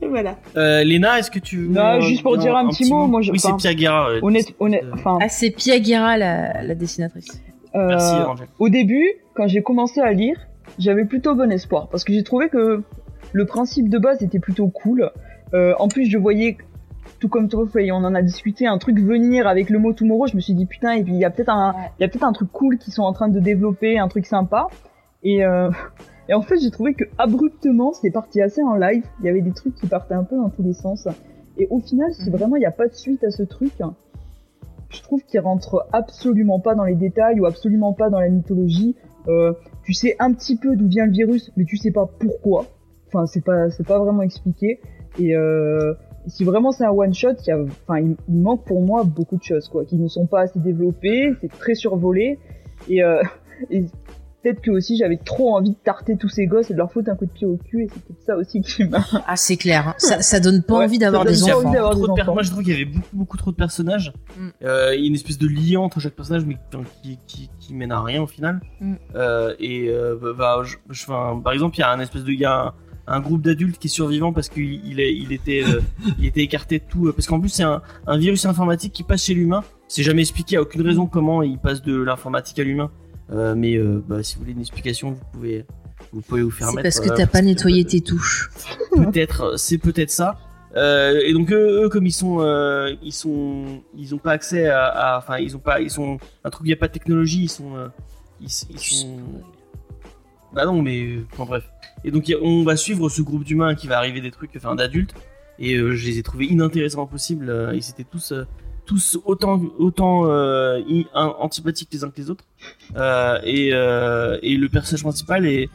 Et 0.01 0.07
voilà. 0.07 0.37
Euh, 0.55 0.83
Léna, 0.83 1.19
est-ce 1.19 1.29
que 1.29 1.37
tu 1.37 1.57
veux 1.57 1.67
Non, 1.67 2.01
juste 2.01 2.23
pour 2.23 2.35
dire 2.37 2.55
un 2.55 2.67
petit 2.69 2.89
mot, 2.91 3.05
moi, 3.05 3.21
je- 3.21 3.31
Oui, 3.31 3.39
c'est 3.39 3.55
Pierre 3.57 3.75
Guerra. 3.75 4.09
euh, 4.09 4.19
Honnête, 4.23 4.47
honnête, 4.59 4.83
euh, 4.83 4.91
enfin, 4.95 5.19
Ah, 5.21 5.29
c'est 5.29 5.51
Pia 5.51 5.79
Guerra, 5.79 6.17
la, 6.17 6.63
la 6.63 6.73
dessinatrice. 6.73 7.27
Euh, 7.77 7.87
Merci, 7.87 8.15
Angèle. 8.21 8.47
au 8.59 8.69
début, 8.69 9.05
quand 9.35 9.47
j'ai 9.47 9.61
commencé 9.61 10.01
à 10.01 10.11
lire, 10.11 10.37
j'avais 10.79 11.05
plutôt 11.05 11.35
bon 11.35 11.51
espoir 11.51 11.87
parce 11.89 12.03
que 12.03 12.13
j'ai 12.13 12.23
trouvé 12.23 12.49
que 12.49 12.83
le 13.33 13.45
principe 13.45 13.89
de 13.89 13.97
base 13.97 14.21
était 14.23 14.39
plutôt 14.39 14.67
cool. 14.67 15.11
Euh, 15.53 15.73
en 15.79 15.87
plus, 15.87 16.05
je 16.09 16.17
voyais 16.17 16.57
tout 17.19 17.29
comme 17.29 17.47
toi, 17.49 17.65
Faye, 17.71 17.91
on 17.91 17.97
en 17.97 18.13
a 18.15 18.21
discuté, 18.21 18.67
un 18.67 18.77
truc 18.77 18.99
venir 18.99 19.47
avec 19.47 19.69
le 19.69 19.79
mot 19.79 19.93
Tomorrow, 19.93 20.27
je 20.27 20.35
me 20.35 20.41
suis 20.41 20.53
dit 20.53 20.65
putain, 20.65 20.91
et 20.93 21.03
puis 21.03 21.13
il 21.13 21.19
y 21.19 21.25
a 21.25 21.29
peut-être 21.29 21.49
un, 21.49 21.73
il 21.99 22.03
y 22.03 22.05
a 22.05 22.09
peut-être 22.09 22.23
un 22.25 22.33
truc 22.33 22.51
cool 22.51 22.77
qu'ils 22.77 22.93
sont 22.93 23.03
en 23.03 23.13
train 23.13 23.29
de 23.29 23.39
développer, 23.39 23.97
un 23.97 24.07
truc 24.07 24.25
sympa. 24.25 24.67
Et, 25.23 25.43
euh, 25.45 25.69
et 26.29 26.33
en 26.33 26.41
fait, 26.41 26.57
j'ai 26.59 26.69
trouvé 26.71 26.93
que 26.93 27.05
abruptement, 27.17 27.93
c'est 27.93 28.11
parti 28.11 28.41
assez 28.41 28.61
en 28.61 28.75
live. 28.75 29.03
Il 29.21 29.25
y 29.25 29.29
avait 29.29 29.41
des 29.41 29.53
trucs 29.53 29.75
qui 29.75 29.87
partaient 29.87 30.13
un 30.15 30.23
peu 30.23 30.35
dans 30.35 30.49
tous 30.49 30.63
les 30.63 30.73
sens. 30.73 31.07
Et 31.57 31.67
au 31.71 31.79
final, 31.79 32.13
si 32.13 32.29
Mhm. 32.29 32.35
vraiment 32.37 32.55
il 32.55 32.59
n'y 32.59 32.65
a 32.65 32.71
pas 32.71 32.87
de 32.87 32.93
suite 32.93 33.23
à 33.23 33.31
ce 33.31 33.41
truc, 33.43 33.71
je 34.89 35.01
trouve 35.01 35.23
qu'il 35.23 35.39
rentre 35.39 35.85
absolument 35.91 36.59
pas 36.59 36.75
dans 36.75 36.83
les 36.83 36.95
détails 36.95 37.39
ou 37.39 37.45
absolument 37.45 37.93
pas 37.93 38.09
dans 38.09 38.19
la 38.19 38.29
mythologie. 38.29 38.95
Euh, 39.27 39.53
tu 39.83 39.93
sais 39.93 40.15
un 40.19 40.33
petit 40.33 40.57
peu 40.57 40.75
d'où 40.75 40.87
vient 40.87 41.05
le 41.05 41.11
virus, 41.11 41.51
mais 41.57 41.65
tu 41.65 41.77
sais 41.77 41.91
pas 41.91 42.09
pourquoi. 42.19 42.65
Enfin, 43.07 43.25
c'est 43.25 43.43
pas, 43.43 43.69
c'est 43.69 43.85
pas 43.85 43.99
vraiment 43.99 44.21
expliqué. 44.21 44.79
Et 45.19 45.35
euh, 45.35 45.93
si 46.27 46.43
vraiment 46.43 46.71
c'est 46.71 46.85
un 46.85 46.91
one 46.91 47.13
shot, 47.13 47.35
il, 47.47 48.15
manque 48.29 48.65
pour 48.65 48.81
moi 48.81 49.03
beaucoup 49.03 49.37
de 49.37 49.43
choses, 49.43 49.67
quoi, 49.67 49.85
qui 49.85 49.97
ne 49.97 50.07
sont 50.07 50.27
pas 50.27 50.41
assez 50.41 50.59
développées. 50.59 51.33
C'est 51.41 51.51
très 51.51 51.75
survolé. 51.75 52.39
Et, 52.89 53.03
euh, 53.03 53.21
et 53.69 53.85
peut-être 54.47 54.61
que 54.61 54.71
aussi 54.71 54.97
j'avais 54.97 55.17
trop 55.17 55.55
envie 55.55 55.71
de 55.71 55.75
tarter 55.83 56.15
tous 56.17 56.29
ces 56.29 56.45
gosses 56.47 56.69
et 56.69 56.73
de 56.73 56.77
leur 56.77 56.91
foutre 56.91 57.09
un 57.11 57.15
coup 57.15 57.25
de 57.25 57.31
pied 57.31 57.45
au 57.47 57.57
cul. 57.57 57.83
Et 57.83 57.87
c'est 57.93 58.01
peut-être 58.03 58.21
ça 58.25 58.37
aussi 58.37 58.61
qui 58.61 58.83
m'a. 58.85 58.99
Ah, 59.27 59.35
c'est 59.35 59.57
clair. 59.57 59.89
hein. 59.89 59.93
Ça, 59.97 60.21
ça 60.21 60.39
donne 60.39 60.63
pas 60.63 60.77
Ouais, 60.79 60.85
envie 60.85 60.99
d'avoir 60.99 61.25
des 61.25 61.43
enfants. 61.43 61.57
envie 61.67 61.77
Trop 61.77 62.15
des 62.15 62.21
de. 62.23 62.31
Moi, 62.31 62.43
je 62.43 62.49
trouve 62.51 62.63
qu'il 62.63 62.73
y 62.73 62.75
avait 62.75 62.85
beaucoup, 62.85 63.15
beaucoup 63.15 63.37
trop 63.37 63.51
de 63.51 63.55
personnages. 63.55 64.13
Mm. 64.37 64.47
Euh, 64.63 64.95
il 64.95 65.01
y 65.01 65.03
a 65.03 65.07
une 65.07 65.15
espèce 65.15 65.37
de 65.37 65.47
lien 65.47 65.79
entre 65.79 65.99
chaque 65.99 66.13
personnage, 66.15 66.45
mais 66.45 66.57
qui, 67.03 67.19
qui, 67.27 67.49
qui 67.59 67.73
mène 67.73 67.91
à 67.91 68.01
rien 68.01 68.21
au 68.21 68.27
final. 68.27 68.61
Mm. 68.79 68.93
Euh, 69.15 69.53
et 69.59 69.89
euh, 69.89 70.15
bah, 70.37 70.61
je- 70.63 70.77
je- 70.89 71.03
enfin, 71.05 71.39
par 71.43 71.53
exemple, 71.53 71.75
il 71.77 71.81
y 71.81 71.83
a 71.83 71.91
un 71.91 71.99
espèce 71.99 72.23
de 72.23 72.31
il 72.31 72.39
y 72.39 72.45
a 72.45 72.67
un, 72.67 72.73
un 73.07 73.19
groupe 73.21 73.41
d'adultes 73.41 73.77
qui 73.79 73.87
est 73.87 73.89
survivant 73.89 74.33
parce 74.33 74.49
qu'il 74.49 74.85
il 74.85 74.99
est- 74.99 75.13
il 75.15 75.31
était, 75.31 75.63
euh, 75.65 75.81
il 76.19 76.25
était 76.25 76.41
écarté 76.41 76.79
de 76.79 76.83
tout. 76.87 77.11
Parce 77.13 77.27
qu'en 77.27 77.39
plus, 77.39 77.49
c'est 77.49 77.63
un, 77.63 77.81
un 78.05 78.17
virus 78.17 78.45
informatique 78.45 78.93
qui 78.93 79.03
passe 79.03 79.23
chez 79.23 79.33
l'humain. 79.33 79.63
C'est 79.87 80.03
jamais 80.03 80.21
expliqué. 80.21 80.51
Il 80.51 80.55
y 80.55 80.57
a 80.57 80.61
aucune 80.61 80.81
raison 80.81 81.05
comment 81.07 81.41
il 81.43 81.57
passe 81.57 81.81
de 81.81 81.95
l'informatique 82.01 82.59
à 82.59 82.63
l'humain. 82.63 82.91
Euh, 83.31 83.55
mais 83.55 83.75
euh, 83.75 84.03
bah, 84.07 84.23
si 84.23 84.35
vous 84.35 84.41
voulez 84.41 84.53
une 84.53 84.61
explication, 84.61 85.11
vous 85.11 85.23
pouvez, 85.33 85.65
vous 86.11 86.21
pouvez 86.21 86.41
vous 86.41 86.51
faire 86.51 86.69
C'est 86.69 86.75
mettre. 86.75 86.83
parce 86.83 86.99
que 86.99 87.11
euh, 87.11 87.15
t'as 87.15 87.27
pas 87.27 87.41
nettoyé 87.41 87.83
tes 87.85 88.01
touches. 88.01 88.49
peut-être 88.91 89.57
c'est 89.57 89.77
peut-être 89.77 90.11
ça 90.11 90.39
et 90.75 91.33
donc 91.33 91.51
eux, 91.51 91.85
eux, 91.85 91.89
comme 91.89 92.05
ils 92.05 92.11
sont 92.13 92.37
ils 93.01 93.11
sont 93.13 93.81
ils 93.95 94.13
ont 94.13 94.19
pas 94.19 94.33
accès 94.33 94.69
à 94.69 95.17
enfin 95.17 95.37
ils 95.39 95.55
ont 95.55 95.59
pas 95.59 95.81
ils 95.81 95.89
sont 95.89 96.19
un 96.43 96.49
truc 96.51 96.67
il 96.67 96.69
y 96.69 96.73
a 96.73 96.77
pas 96.77 96.87
de 96.87 96.93
technologie 96.93 97.43
ils 97.43 97.49
sont 97.49 97.89
ils, 98.39 98.47
ils 98.69 98.79
sont 98.79 99.17
bah 100.53 100.65
non 100.65 100.81
mais 100.81 101.17
enfin 101.33 101.45
bref 101.45 101.63
et 102.03 102.11
donc 102.11 102.31
on 102.41 102.63
va 102.63 102.75
suivre 102.75 103.09
ce 103.09 103.21
groupe 103.21 103.43
d'humains 103.43 103.75
qui 103.75 103.87
va 103.87 103.97
arriver 103.97 104.21
des 104.21 104.31
trucs 104.31 104.51
enfin 104.55 104.75
d'adultes 104.75 105.13
et 105.59 105.75
euh, 105.75 105.95
je 105.95 106.05
les 106.07 106.19
ai 106.19 106.23
trouvés 106.23 106.45
inintéressants 106.45 107.07
possible 107.07 107.71
ils 107.73 107.89
étaient 107.89 108.03
tous 108.03 108.31
euh, 108.31 108.45
tous 108.87 109.19
autant 109.25 109.61
autant 109.77 110.23
euh, 110.25 110.81
antipathiques 111.13 111.89
les 111.91 112.03
uns 112.03 112.09
que 112.09 112.19
les 112.19 112.29
autres. 112.31 112.45
Euh, 112.95 113.39
et 113.43 113.69
euh, 113.73 114.39
et 114.41 114.55
le 114.57 114.69
personnage 114.69 115.03
principal 115.03 115.45
est 115.45 115.69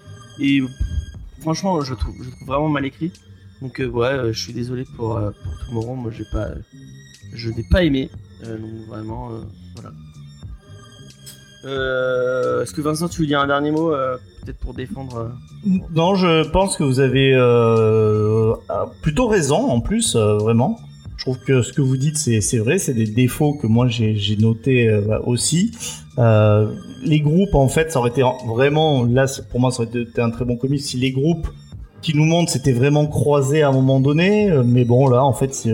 franchement 1.40 1.80
je 1.82 1.94
trouve 1.94 2.14
je 2.20 2.30
trouve 2.30 2.48
vraiment 2.48 2.68
mal 2.68 2.84
écrit. 2.86 3.12
Donc 3.60 3.80
ouais 3.92 4.32
je 4.32 4.38
suis 4.38 4.52
désolé 4.52 4.84
pour 4.96 5.20
pour 5.20 5.66
Tomorrow 5.66 5.94
moi 5.94 6.10
j'ai 6.10 6.24
pas 6.32 6.48
je 7.32 7.50
n'ai 7.50 7.64
pas 7.70 7.84
aimé. 7.84 8.10
Donc 8.42 8.88
vraiment 8.88 9.30
voilà. 9.76 9.92
Est-ce 12.62 12.72
que 12.72 12.80
Vincent 12.80 13.08
tu 13.08 13.20
veux 13.20 13.26
dire 13.26 13.40
un 13.40 13.46
dernier 13.46 13.70
mot 13.70 13.90
peut-être 13.90 14.58
pour 14.58 14.74
défendre 14.74 15.30
Non, 15.94 16.16
je 16.16 16.48
pense 16.48 16.76
que 16.76 16.82
vous 16.82 16.98
avez 16.98 17.30
plutôt 19.02 19.28
raison 19.28 19.70
en 19.70 19.80
plus, 19.80 20.16
vraiment. 20.16 20.80
Je 21.22 21.30
trouve 21.30 21.38
que 21.38 21.62
ce 21.62 21.72
que 21.72 21.80
vous 21.80 21.96
dites, 21.96 22.16
c'est 22.18 22.58
vrai, 22.58 22.78
c'est 22.78 22.94
des 22.94 23.06
défauts 23.06 23.52
que 23.54 23.68
moi 23.68 23.86
j'ai 23.86 24.16
j'ai 24.16 24.36
noté 24.36 24.88
euh, 24.88 25.20
aussi. 25.24 25.70
Euh, 26.18 26.74
les 27.04 27.20
groupes, 27.20 27.54
en 27.54 27.68
fait, 27.68 27.92
ça 27.92 28.00
aurait 28.00 28.10
été 28.10 28.24
vraiment, 28.48 29.04
là, 29.04 29.26
pour 29.52 29.60
moi, 29.60 29.70
ça 29.70 29.84
aurait 29.84 30.00
été 30.00 30.20
un 30.20 30.30
très 30.30 30.44
bon 30.44 30.56
comics 30.56 30.80
si 30.80 30.96
les 30.96 31.12
groupes 31.12 31.46
qui 32.00 32.16
nous 32.16 32.24
montrent 32.24 32.50
c'était 32.50 32.72
vraiment 32.72 33.06
croisés 33.06 33.62
à 33.62 33.68
un 33.68 33.72
moment 33.72 34.00
donné. 34.00 34.50
euh, 34.50 34.64
Mais 34.66 34.84
bon, 34.84 35.08
là, 35.08 35.24
en 35.24 35.32
fait, 35.32 35.64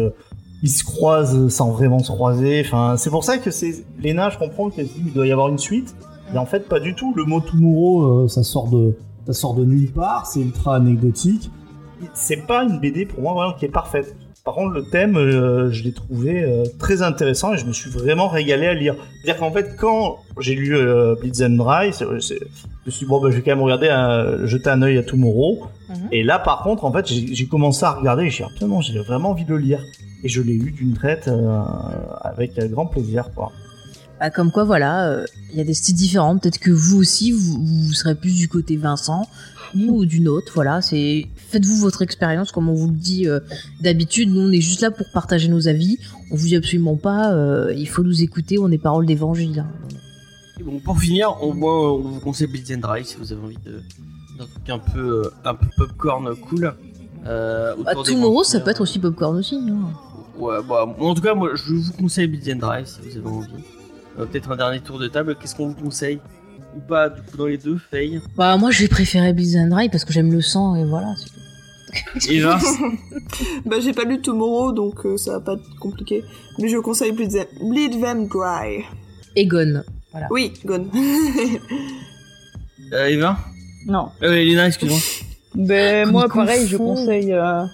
ils 0.62 0.69
se 0.69 0.85
croisent 0.85 1.49
sans 1.49 1.70
vraiment 1.70 2.01
se 2.01 2.12
croiser. 2.12 2.62
Enfin, 2.66 2.99
c'est 2.99 3.09
pour 3.09 3.25
ça 3.25 3.39
que 3.39 3.51
c'est 3.51 3.87
Lena, 4.05 4.29
je 4.29 4.37
comprends 4.37 4.69
qu'il 4.69 4.87
doit 5.15 5.27
y 5.27 5.33
avoir 5.33 5.49
une 5.49 5.57
suite. 5.57 5.97
Et 6.35 6.37
en 6.37 6.45
fait, 6.45 6.69
pas 6.69 6.79
du 6.79 6.95
tout. 6.95 7.15
Le 7.16 7.25
mot 7.25 7.41
Tomorrow, 7.41 8.29
ça 8.29 8.43
sort 8.43 8.69
de, 8.69 8.99
ça 9.27 9.33
sort 9.33 9.55
de 9.55 9.65
nulle 9.65 9.91
part, 9.93 10.27
c'est 10.27 10.41
ultra 10.41 10.77
anecdotique. 10.77 11.51
c'est 12.12 12.47
pas 12.47 12.65
une 12.65 12.79
BD 12.81 13.07
pour 13.07 13.23
moi 13.23 13.33
vraiment 13.33 13.55
qui 13.55 13.65
est 13.65 13.70
parfaite. 13.70 14.15
Par 14.49 14.55
contre, 14.55 14.73
le 14.73 14.83
thème, 14.85 15.19
euh, 15.19 15.70
je 15.70 15.85
l'ai 15.85 15.93
trouvé 15.93 16.43
euh, 16.43 16.65
très 16.79 17.03
intéressant 17.03 17.53
et 17.53 17.59
je 17.59 17.66
me 17.66 17.73
suis 17.75 17.91
vraiment 17.91 18.29
régalé 18.29 18.66
à 18.66 18.73
lire. 18.73 18.95
C'est-à-dire 19.23 19.39
qu'en 19.41 19.53
fait, 19.53 19.77
quand 19.79 20.20
j'ai 20.41 20.55
lu 20.55 20.75
euh, 20.75 21.15
Blitz 21.20 21.43
and 21.43 21.51
Dry, 21.62 21.93
c'est- 21.93 22.07
je 22.07 22.15
me 22.15 22.19
suis 22.91 23.05
dit, 23.05 23.05
bon, 23.05 23.20
ben, 23.20 23.31
je 23.31 23.37
vais 23.37 23.43
quand 23.43 23.51
même 23.51 23.61
regarder, 23.62 23.91
un- 23.91 24.47
jeter 24.47 24.70
un 24.70 24.81
œil 24.81 24.97
à 24.97 25.03
Tomorrow. 25.03 25.66
Mhm. 25.91 25.97
Et 26.12 26.23
là, 26.23 26.39
par 26.39 26.62
contre, 26.62 26.87
en 26.87 26.93
fait, 26.93 27.07
j'ai 27.07 27.47
commencé 27.47 27.85
à 27.85 27.91
regarder 27.91 28.25
et 28.25 28.31
j'ai 28.31 28.45
dit, 28.45 28.51
ah, 28.62 28.65
non, 28.65 28.81
j'ai 28.81 28.99
vraiment 29.01 29.33
envie 29.33 29.45
de 29.45 29.51
le 29.51 29.59
lire. 29.59 29.81
Et 30.25 30.31
je 30.31 30.41
l'ai 30.41 30.55
eu 30.55 30.70
d'une 30.70 30.95
traite 30.95 31.29
euh, 31.29 31.61
avec 32.23 32.59
euh, 32.59 32.69
grand 32.69 32.87
plaisir, 32.87 33.29
quoi. 33.35 33.53
Bah, 34.19 34.31
comme 34.31 34.51
quoi, 34.51 34.65
voilà, 34.65 35.11
euh, 35.11 35.25
il 35.53 35.59
y 35.59 35.61
a 35.61 35.65
des 35.65 35.75
styles 35.75 35.95
différents. 35.95 36.39
Peut-être 36.39 36.59
que 36.59 36.70
vous 36.70 36.97
aussi, 36.99 37.33
vous, 37.33 37.59
vous 37.62 37.93
serez 37.93 38.15
plus 38.15 38.35
du 38.35 38.49
côté 38.49 38.79
Vincent 38.79 39.29
ou 39.77 40.05
d'une 40.05 40.28
autre. 40.28 40.53
Voilà, 40.55 40.81
c'est 40.81 41.27
faites-vous 41.36 41.77
votre 41.77 42.03
expérience, 42.03 42.53
comme 42.53 42.69
on 42.69 42.74
vous 42.74 42.89
le 42.89 42.97
dit 42.97 43.27
euh, 43.28 43.40
d'habitude. 43.81 44.28
Nous, 44.31 44.40
on 44.40 44.53
est 44.53 44.61
juste 44.61 44.81
là 44.81 44.90
pour 44.90 45.07
partager 45.12 45.49
nos 45.49 45.69
avis. 45.69 45.99
On 46.31 46.36
vous 46.36 46.47
dit 46.47 46.57
absolument 46.57 46.97
pas. 46.97 47.32
euh, 47.32 47.73
il 47.77 47.89
faut 47.89 48.03
nous 48.03 48.23
écouter. 48.23 48.59
On 48.59 48.70
est 48.70 48.78
paroles 48.78 49.07
d'évangile. 49.07 49.61
hein. 49.61 49.66
Bon, 50.65 50.81
pour 50.81 50.99
finir, 50.99 51.36
on 51.40 51.53
vous 51.53 52.20
conseille 52.20 52.49
Blitz 52.49 52.70
and 52.74 52.78
Dry 52.81 53.05
si 53.05 53.16
vous 53.16 53.32
avez 53.32 53.43
envie 53.43 53.57
d'un 53.65 54.45
truc 54.47 54.69
un 54.70 54.78
peu, 54.78 55.23
euh, 55.27 55.31
un 55.45 55.55
peu 55.55 55.66
popcorn 55.77 56.35
cool. 56.36 56.74
Euh, 57.27 57.74
Bah, 57.85 57.93
Tomorrow, 58.05 58.43
ça 58.45 58.61
peut 58.61 58.70
être 58.70 58.81
aussi 58.81 58.99
popcorn 58.99 59.36
aussi. 59.36 59.55
hein. 59.57 59.77
Ouais, 60.36 60.57
bah, 60.69 60.86
en 60.99 61.15
tout 61.15 61.23
cas, 61.23 61.35
moi, 61.35 61.51
je 61.55 61.74
vous 61.74 61.93
conseille 61.93 62.27
Blitz 62.27 62.49
and 62.55 62.59
Dry 62.59 62.85
si 62.86 62.99
vous 63.03 63.16
avez 63.19 63.28
envie. 63.36 63.49
Peut-être 64.16 64.51
un 64.51 64.57
dernier 64.57 64.81
tour 64.81 64.99
de 64.99 65.07
table. 65.07 65.36
Qu'est-ce 65.40 65.55
qu'on 65.55 65.69
vous 65.69 65.74
conseille? 65.81 66.19
Ou 66.77 66.81
pas, 66.81 67.09
du 67.09 67.23
coup, 67.23 67.36
dans 67.36 67.47
les 67.47 67.59
deux, 67.59 67.78
Faye 67.90 68.20
Bah, 68.36 68.57
moi, 68.57 68.70
je 68.70 68.82
vais 68.82 68.89
préférer 68.89 69.32
Blitz 69.32 69.57
and 69.57 69.69
Dry 69.69 69.89
parce 69.89 70.05
que 70.05 70.12
j'aime 70.12 70.32
le 70.32 70.40
sang 70.40 70.77
et 70.77 70.85
voilà. 70.85 71.15
c'est 71.16 71.31
tout. 71.31 72.31
Eva 72.31 72.59
Bah 73.65 73.77
j'ai 73.81 73.95
pas 73.95 74.05
lu 74.05 74.20
Tomorrow 74.20 74.73
donc 74.73 75.07
euh, 75.07 75.16
ça 75.16 75.32
va 75.32 75.40
pas 75.40 75.55
être 75.55 75.78
compliqué. 75.81 76.23
Mais 76.59 76.69
je 76.69 76.77
conseille 76.77 77.12
Bleed 77.12 77.31
Them, 77.32 77.47
Bleed 77.70 77.93
Them 78.01 78.28
Dry. 78.28 78.85
Egon. 79.35 79.82
Oui, 80.31 80.53
Gone. 80.66 80.90
euh, 82.93 83.07
Eva 83.07 83.39
Non. 83.86 84.09
euh, 84.23 84.32
Elena, 84.35 84.66
excuse-moi. 84.66 84.99
Ben 85.55 86.05
Comme 86.05 86.12
moi 86.12 86.24
il 86.28 86.32
pareil, 86.35 86.66
je 86.69 86.77
conseille 86.77 87.32
euh, 87.32 87.65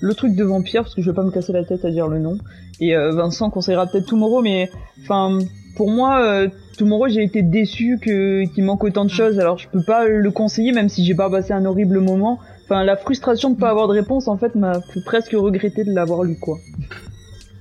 le 0.00 0.14
truc 0.14 0.34
de 0.34 0.42
vampire 0.42 0.82
parce 0.82 0.94
que 0.94 1.02
je 1.02 1.10
vais 1.10 1.14
pas 1.14 1.22
me 1.22 1.30
casser 1.30 1.52
la 1.52 1.64
tête 1.64 1.84
à 1.84 1.90
dire 1.90 2.08
le 2.08 2.18
nom. 2.18 2.38
Et 2.80 2.96
euh, 2.96 3.12
Vincent 3.12 3.50
conseillera 3.50 3.86
peut-être 3.86 4.06
Tomorrow, 4.06 4.40
mais 4.40 4.70
enfin 5.02 5.38
pour 5.76 5.90
moi 5.90 6.20
euh, 6.24 6.48
Tomorrow 6.76 7.08
j'ai 7.08 7.22
été 7.22 7.42
déçu 7.42 7.98
que 8.00 8.44
qu'il 8.52 8.64
manque 8.64 8.84
autant 8.84 9.04
de 9.04 9.10
choses. 9.10 9.38
Alors 9.38 9.58
je 9.58 9.68
peux 9.68 9.82
pas 9.82 10.06
le 10.06 10.30
conseiller 10.30 10.72
même 10.72 10.88
si 10.88 11.04
j'ai 11.04 11.14
pas 11.14 11.30
passé 11.30 11.52
un 11.52 11.64
horrible 11.64 12.00
moment. 12.00 12.38
Enfin 12.64 12.84
la 12.84 12.96
frustration 12.96 13.50
de 13.50 13.56
pas 13.56 13.70
avoir 13.70 13.88
de 13.88 13.92
réponse 13.92 14.28
en 14.28 14.36
fait 14.36 14.54
m'a 14.54 14.80
fait 14.80 15.04
presque 15.04 15.32
regretter 15.32 15.84
de 15.84 15.92
l'avoir 15.92 16.24
lu 16.24 16.36
quoi. 16.38 16.58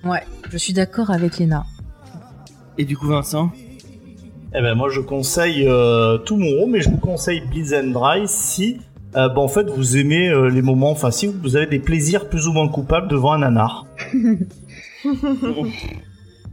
Ouais, 0.03 0.23
je 0.49 0.57
suis 0.57 0.73
d'accord 0.73 1.11
avec 1.11 1.37
Léna. 1.37 1.63
Et 2.77 2.85
du 2.85 2.97
coup, 2.97 3.07
Vincent? 3.07 3.51
Eh 4.55 4.61
ben 4.61 4.75
moi 4.75 4.89
je 4.89 4.99
conseille 4.99 5.65
euh, 5.67 6.17
tout 6.19 6.37
mon 6.37 6.49
rôle, 6.59 6.71
mais 6.71 6.81
je 6.81 6.89
vous 6.89 6.97
conseille 6.97 7.41
Blitz 7.49 7.73
and 7.73 7.87
Dry 7.87 8.27
si 8.27 8.77
euh, 9.15 9.29
bah, 9.29 9.41
en 9.41 9.47
fait 9.47 9.69
vous 9.69 9.97
aimez 9.97 10.29
euh, 10.29 10.49
les 10.49 10.61
moments, 10.61 10.91
enfin 10.91 11.09
si 11.09 11.27
vous 11.27 11.55
avez 11.55 11.65
des 11.65 11.79
plaisirs 11.79 12.29
plus 12.29 12.47
ou 12.47 12.53
moins 12.53 12.67
coupables 12.67 13.07
devant 13.07 13.31
un 13.33 13.39
nanar. 13.39 13.87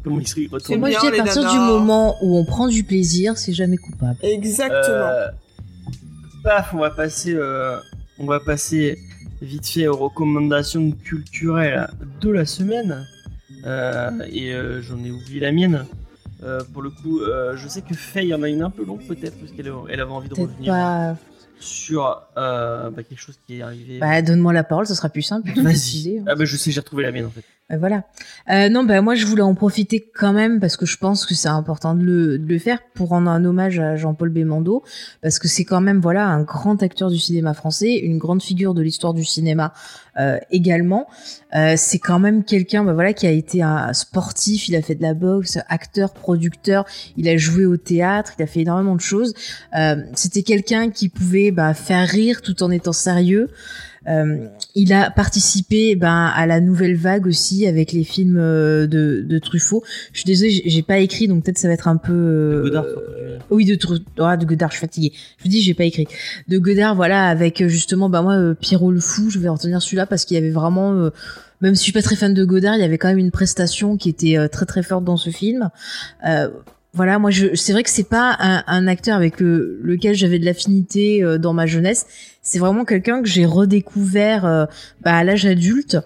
Comment 0.02 0.20
il 0.20 0.26
se 0.26 0.48
retourne 0.50 0.78
Moi, 0.80 0.90
je 0.90 1.00
dis 1.00 1.06
à 1.08 1.10
partir 1.24 1.42
nanas. 1.42 1.52
du 1.52 1.58
moment 1.58 2.16
où 2.22 2.36
on 2.38 2.44
prend 2.44 2.68
du 2.68 2.84
plaisir, 2.84 3.36
c'est 3.36 3.52
jamais 3.52 3.76
coupable. 3.76 4.16
Exactement. 4.22 4.78
Euh, 4.82 5.28
paf, 6.42 6.72
on 6.74 6.78
va 6.78 6.90
passer, 6.90 7.34
euh, 7.34 7.76
on 8.18 8.24
va 8.26 8.40
passer 8.40 8.98
vite 9.42 9.66
fait 9.66 9.86
aux 9.88 9.96
recommandations 9.96 10.90
culturelles 10.92 11.88
de 12.20 12.30
la 12.30 12.46
semaine. 12.46 13.06
Euh, 13.66 14.10
et 14.32 14.54
euh, 14.54 14.80
j'en 14.80 15.02
ai 15.04 15.10
oublié 15.10 15.40
la 15.40 15.52
mienne. 15.52 15.84
Euh, 16.42 16.60
pour 16.72 16.80
le 16.80 16.88
coup, 16.90 17.20
euh, 17.20 17.54
je 17.56 17.68
sais 17.68 17.82
que 17.82 17.92
Faye 17.94 18.32
en 18.32 18.42
a 18.42 18.48
une 18.48 18.62
un 18.62 18.70
peu 18.70 18.84
longue 18.84 19.02
peut-être 19.06 19.38
parce 19.38 19.52
qu'elle 19.52 19.70
elle 19.90 20.00
avait 20.00 20.10
envie 20.10 20.30
de 20.30 20.34
revenir 20.34 20.72
pas. 20.72 21.16
sur 21.58 22.22
euh, 22.38 22.88
bah, 22.88 23.02
quelque 23.02 23.18
chose 23.20 23.38
qui 23.46 23.58
est 23.58 23.62
arrivé. 23.62 23.98
Bah, 23.98 24.22
donne-moi 24.22 24.54
la 24.54 24.64
parole, 24.64 24.86
ça 24.86 24.94
sera 24.94 25.10
plus 25.10 25.20
simple. 25.20 25.50
Vas-y. 25.60 26.18
hein. 26.20 26.24
Ah 26.26 26.34
bah 26.36 26.46
je 26.46 26.56
sais, 26.56 26.70
j'ai 26.70 26.80
retrouvé 26.80 27.02
la 27.02 27.12
mienne 27.12 27.26
en 27.26 27.30
fait. 27.30 27.44
Euh, 27.70 27.76
voilà. 27.78 28.04
Euh, 28.50 28.68
non, 28.68 28.84
bah 28.84 29.00
moi 29.00 29.14
je 29.14 29.26
voulais 29.26 29.42
en 29.42 29.54
profiter 29.54 30.04
quand 30.14 30.32
même 30.32 30.60
parce 30.60 30.76
que 30.76 30.86
je 30.86 30.96
pense 30.96 31.26
que 31.26 31.34
c'est 31.34 31.48
important 31.48 31.94
de 31.94 32.02
le, 32.02 32.38
de 32.38 32.46
le 32.46 32.58
faire 32.58 32.80
pour 32.94 33.08
rendre 33.08 33.30
un 33.30 33.44
hommage 33.44 33.78
à 33.78 33.96
Jean-Paul 33.96 34.30
Belmondo 34.30 34.82
parce 35.22 35.38
que 35.38 35.48
c'est 35.48 35.64
quand 35.64 35.80
même 35.80 36.00
voilà 36.00 36.26
un 36.26 36.42
grand 36.42 36.82
acteur 36.82 37.10
du 37.10 37.18
cinéma 37.18 37.54
français, 37.54 37.96
une 37.96 38.18
grande 38.18 38.42
figure 38.42 38.74
de 38.74 38.82
l'histoire 38.82 39.14
du 39.14 39.24
cinéma 39.24 39.72
euh, 40.18 40.38
également. 40.50 41.06
Euh, 41.54 41.74
c'est 41.76 41.98
quand 41.98 42.18
même 42.18 42.44
quelqu'un 42.44 42.84
bah 42.84 42.92
voilà 42.92 43.12
qui 43.12 43.26
a 43.26 43.30
été 43.30 43.62
un 43.62 43.92
sportif, 43.92 44.68
il 44.68 44.76
a 44.76 44.82
fait 44.82 44.94
de 44.94 45.02
la 45.02 45.14
boxe, 45.14 45.58
acteur, 45.68 46.12
producteur, 46.12 46.84
il 47.16 47.28
a 47.28 47.36
joué 47.36 47.64
au 47.64 47.76
théâtre, 47.76 48.32
il 48.38 48.42
a 48.42 48.46
fait 48.46 48.60
énormément 48.60 48.96
de 48.96 49.00
choses. 49.00 49.34
Euh, 49.76 49.96
C'était 50.14 50.42
quelqu'un 50.42 50.90
qui 50.90 51.08
pouvait 51.08 51.52
bah, 51.52 51.74
faire 51.74 52.06
rire 52.08 52.42
tout 52.42 52.62
en 52.62 52.70
étant 52.70 52.92
sérieux. 52.92 53.48
Euh, 54.08 54.46
il 54.74 54.92
a 54.92 55.10
participé 55.10 55.94
ben, 55.94 56.32
à 56.34 56.46
la 56.46 56.60
nouvelle 56.60 56.96
vague 56.96 57.26
aussi 57.26 57.66
avec 57.66 57.92
les 57.92 58.04
films 58.04 58.38
euh, 58.38 58.86
de, 58.86 59.22
de 59.28 59.38
Truffaut. 59.38 59.82
Je 60.12 60.20
suis 60.20 60.26
désolée, 60.26 60.62
j'ai- 60.64 60.82
pas 60.82 60.98
écrit, 60.98 61.28
donc 61.28 61.44
peut-être 61.44 61.58
ça 61.58 61.68
va 61.68 61.74
être 61.74 61.86
un 61.88 61.98
peu. 61.98 62.12
euh, 62.12 62.62
Godard, 62.64 62.84
oui, 63.50 63.64
de, 63.66 63.78
ah, 64.18 64.36
de 64.36 64.46
Godard, 64.46 64.70
je 64.70 64.76
suis 64.76 64.80
fatiguée. 64.80 65.12
Je 65.38 65.44
vous 65.44 65.50
dis, 65.50 65.60
j'ai 65.60 65.74
pas 65.74 65.84
écrit. 65.84 66.06
De 66.48 66.58
Godard, 66.58 66.94
voilà, 66.94 67.26
avec 67.28 67.60
euh, 67.60 67.68
justement, 67.68 68.08
bah 68.08 68.22
moi, 68.22 68.34
euh, 68.34 68.54
Pierrot 68.54 68.90
le 68.90 69.00
fou, 69.00 69.28
je 69.30 69.38
vais 69.38 69.48
retenir 69.50 69.82
celui-là 69.82 70.06
parce 70.06 70.24
qu'il 70.24 70.36
y 70.36 70.38
avait 70.38 70.50
vraiment, 70.50 70.94
euh, 70.94 71.10
même 71.60 71.74
si 71.74 71.80
je 71.80 71.84
suis 71.84 71.92
pas 71.92 72.02
très 72.02 72.16
fan 72.16 72.32
de 72.32 72.44
Godard, 72.44 72.76
il 72.76 72.80
y 72.80 72.84
avait 72.84 72.96
quand 72.98 73.08
même 73.08 73.18
une 73.18 73.30
prestation 73.30 73.96
qui 73.98 74.08
était 74.08 74.48
très 74.48 74.64
très 74.64 74.82
forte 74.82 75.04
dans 75.04 75.18
ce 75.18 75.28
film. 75.30 75.68
Euh, 76.26 76.48
voilà, 76.92 77.18
moi, 77.18 77.30
c'est 77.54 77.72
vrai 77.72 77.82
que 77.82 77.90
c'est 77.90 78.08
pas 78.08 78.36
un, 78.40 78.64
un 78.66 78.86
acteur 78.88 79.16
avec 79.16 79.38
le, 79.40 79.78
lequel 79.82 80.14
j'avais 80.14 80.38
de 80.38 80.44
l'affinité 80.44 81.22
euh, 81.22 81.38
dans 81.38 81.52
ma 81.52 81.66
jeunesse. 81.66 82.06
C'est 82.42 82.58
vraiment 82.58 82.84
quelqu'un 82.84 83.22
que 83.22 83.28
j'ai 83.28 83.46
redécouvert 83.46 84.44
euh, 84.44 84.66
bah, 85.02 85.14
à 85.14 85.24
l'âge 85.24 85.46
adulte. 85.46 85.98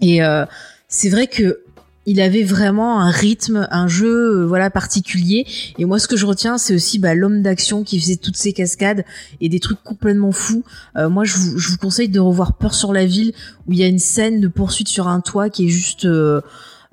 Et 0.00 0.22
euh, 0.22 0.44
c'est 0.88 1.08
vrai 1.08 1.26
que 1.26 1.60
il 2.06 2.20
avait 2.20 2.44
vraiment 2.44 3.00
un 3.00 3.10
rythme, 3.10 3.66
un 3.72 3.88
jeu, 3.88 4.42
euh, 4.42 4.46
voilà, 4.46 4.70
particulier. 4.70 5.44
Et 5.76 5.84
moi, 5.84 5.98
ce 5.98 6.06
que 6.06 6.16
je 6.16 6.24
retiens, 6.24 6.56
c'est 6.56 6.72
aussi 6.72 7.00
bah, 7.00 7.14
l'homme 7.14 7.42
d'action 7.42 7.82
qui 7.82 8.00
faisait 8.00 8.16
toutes 8.16 8.36
ces 8.36 8.52
cascades 8.52 9.04
et 9.40 9.48
des 9.48 9.58
trucs 9.58 9.82
complètement 9.82 10.30
fous. 10.30 10.62
Euh, 10.96 11.08
moi, 11.08 11.24
je 11.24 11.36
vous, 11.36 11.58
je 11.58 11.68
vous 11.68 11.78
conseille 11.78 12.08
de 12.08 12.20
revoir 12.20 12.56
Peur 12.56 12.74
sur 12.74 12.92
la 12.92 13.04
ville, 13.04 13.32
où 13.66 13.72
il 13.72 13.80
y 13.80 13.82
a 13.82 13.88
une 13.88 13.98
scène 13.98 14.40
de 14.40 14.46
poursuite 14.46 14.88
sur 14.88 15.08
un 15.08 15.20
toit 15.20 15.50
qui 15.50 15.66
est 15.66 15.68
juste 15.68 16.06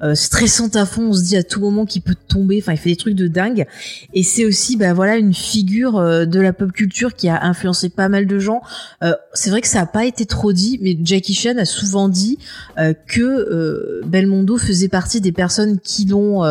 euh, 0.02 0.16
stressante 0.16 0.76
à 0.76 0.86
fond. 0.86 1.10
On 1.10 1.14
se 1.14 1.24
dit 1.24 1.38
à 1.38 1.44
tout 1.44 1.60
moment 1.60 1.86
qu'il 1.86 2.02
peut 2.02 2.16
tomber. 2.28 2.60
Enfin, 2.60 2.74
il 2.74 2.78
fait 2.78 2.90
des 2.90 2.96
trucs 2.96 3.16
de 3.16 3.28
dingue. 3.28 3.66
Et 4.14 4.24
c'est 4.24 4.46
aussi, 4.46 4.78
bah 4.78 4.94
voilà, 4.94 5.18
une 5.18 5.34
figure 5.34 5.98
euh, 5.98 6.26
de 6.26 6.40
la 6.40 6.54
pop 6.54 6.72
culture 6.72 7.14
qui 7.16 7.30
a 7.30 7.44
influencé 7.44 7.90
pas 7.90 8.10
mal 8.10 8.28
de 8.28 8.40
gens. 8.40 8.62
Euh, 9.04 9.14
c'est 9.34 9.50
vrai 9.50 9.62
que 9.62 9.68
ça 9.68 9.82
a 9.82 9.86
pas 9.86 10.06
été 10.06 10.26
trop 10.26 10.54
dit, 10.54 10.80
mais 10.82 10.98
Jackie 11.04 11.34
Chan 11.34 11.58
a 11.58 11.66
souvent 11.66 12.10
dit 12.10 12.38
euh, 12.78 12.94
que 13.08 13.22
euh, 13.22 14.02
Belmondo 14.06 14.58
faisait 14.58 14.88
partie 14.88 15.22
des 15.22 15.32
personnes 15.32 15.80
qui 15.80 16.06
l'ont 16.06 16.44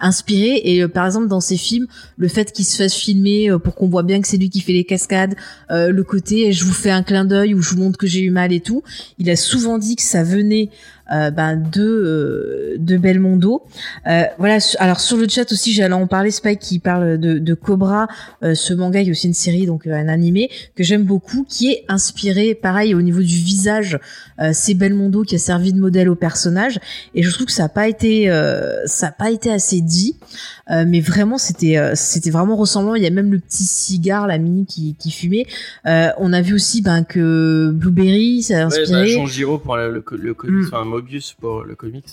inspiré. 0.00 0.60
Et 0.64 0.86
par 0.88 1.06
exemple, 1.06 1.28
dans 1.28 1.40
ses 1.40 1.56
films, 1.56 1.86
le 2.16 2.28
fait 2.28 2.52
qu'il 2.52 2.64
se 2.64 2.76
fasse 2.76 2.94
filmer 2.94 3.50
pour 3.62 3.74
qu'on 3.74 3.88
voit 3.88 4.02
bien 4.02 4.20
que 4.20 4.28
c'est 4.28 4.36
lui 4.36 4.50
qui 4.50 4.60
fait 4.60 4.72
les 4.72 4.84
cascades, 4.84 5.34
le 5.70 6.02
côté 6.02 6.52
je 6.52 6.64
vous 6.64 6.72
fais 6.72 6.90
un 6.90 7.02
clin 7.02 7.24
d'œil 7.24 7.54
ou 7.54 7.62
je 7.62 7.70
vous 7.70 7.82
montre 7.82 7.98
que 7.98 8.06
j'ai 8.06 8.20
eu 8.20 8.30
mal 8.30 8.52
et 8.52 8.60
tout, 8.60 8.82
il 9.18 9.30
a 9.30 9.36
souvent 9.36 9.78
dit 9.78 9.96
que 9.96 10.02
ça 10.02 10.22
venait 10.22 10.70
ben, 11.10 11.56
de 11.56 11.82
euh, 11.82 12.76
de 12.78 12.96
Belmondo. 12.96 13.62
Euh, 14.06 14.22
voilà. 14.38 14.58
Alors 14.78 15.00
sur 15.00 15.16
le 15.16 15.28
chat 15.28 15.50
aussi, 15.52 15.72
j'allais 15.72 15.94
en 15.94 16.06
parler. 16.06 16.30
Spike 16.30 16.58
qui 16.58 16.78
parle 16.78 17.18
de, 17.18 17.38
de 17.38 17.54
Cobra. 17.54 18.08
Euh, 18.42 18.54
ce 18.54 18.74
manga 18.74 19.00
y 19.00 19.08
a 19.08 19.10
aussi 19.10 19.26
une 19.26 19.34
série, 19.34 19.66
donc 19.66 19.86
euh, 19.86 19.94
un 19.94 20.08
animé 20.08 20.50
que 20.74 20.82
j'aime 20.82 21.04
beaucoup, 21.04 21.44
qui 21.48 21.70
est 21.70 21.84
inspiré, 21.88 22.54
pareil 22.54 22.94
au 22.94 23.02
niveau 23.02 23.20
du 23.20 23.36
visage. 23.36 23.98
Euh, 24.40 24.50
c'est 24.52 24.74
Belmondo 24.74 25.22
qui 25.22 25.36
a 25.36 25.38
servi 25.38 25.72
de 25.72 25.80
modèle 25.80 26.08
au 26.08 26.14
personnage, 26.14 26.78
et 27.14 27.22
je 27.22 27.30
trouve 27.30 27.46
que 27.46 27.52
ça 27.52 27.64
n'a 27.64 27.68
pas 27.68 27.88
été 27.88 28.30
euh, 28.30 28.86
ça 28.86 29.08
a 29.08 29.12
pas 29.12 29.30
été 29.30 29.52
assez 29.52 29.80
dit. 29.80 30.16
Euh, 30.70 30.84
mais 30.86 31.00
vraiment 31.00 31.38
c'était 31.38 31.78
euh, 31.78 31.92
c'était 31.94 32.30
vraiment 32.30 32.56
ressemblant. 32.56 32.94
Il 32.96 33.02
y 33.02 33.06
a 33.06 33.10
même 33.10 33.30
le 33.30 33.38
petit 33.38 33.62
cigare, 33.64 34.26
la 34.26 34.36
mini 34.38 34.66
qui, 34.66 34.96
qui 34.98 35.10
fumait. 35.12 35.46
Euh, 35.86 36.08
on 36.18 36.32
a 36.32 36.42
vu 36.42 36.54
aussi 36.54 36.82
ben 36.82 37.04
que 37.04 37.70
Blueberry 37.72 38.42
ça 38.42 38.54
a 38.54 38.56
Ouais, 38.68 38.80
inspiré. 38.80 39.00
bah, 39.02 39.06
Jean 39.06 39.26
Giraud 39.26 39.58
pour 39.58 39.76
le, 39.76 39.90
le, 39.92 40.04
le 40.18 40.34
comics, 40.34 40.56
Mm. 40.56 40.66
enfin 40.66 40.84
Mobius 40.84 41.34
pour 41.34 41.62
le 41.62 41.74
comics. 41.76 42.06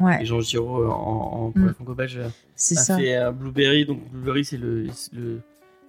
ouais, 0.00 0.22
Et 0.22 0.24
Jean 0.24 0.40
Giraud 0.40 0.86
en, 0.86 0.90
en, 0.90 1.50
pour 1.50 1.60
Mm. 1.62 1.66
la 1.66 1.74
franco-belge 1.74 2.20
c'est 2.56 2.78
a 2.78 2.82
ça. 2.82 2.96
fait 2.96 3.32
Blueberry. 3.32 3.84
Donc 3.84 4.00
Blueberry 4.10 4.44
c'est 4.44 4.56
le, 4.58 4.86
le 5.12 5.40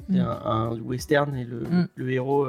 Mm. 0.10 0.18
un, 0.20 0.42
un 0.46 0.78
western 0.82 1.36
et 1.38 1.46
le, 1.46 1.60
Mm. 1.62 1.88
le 1.96 2.12
héros. 2.12 2.48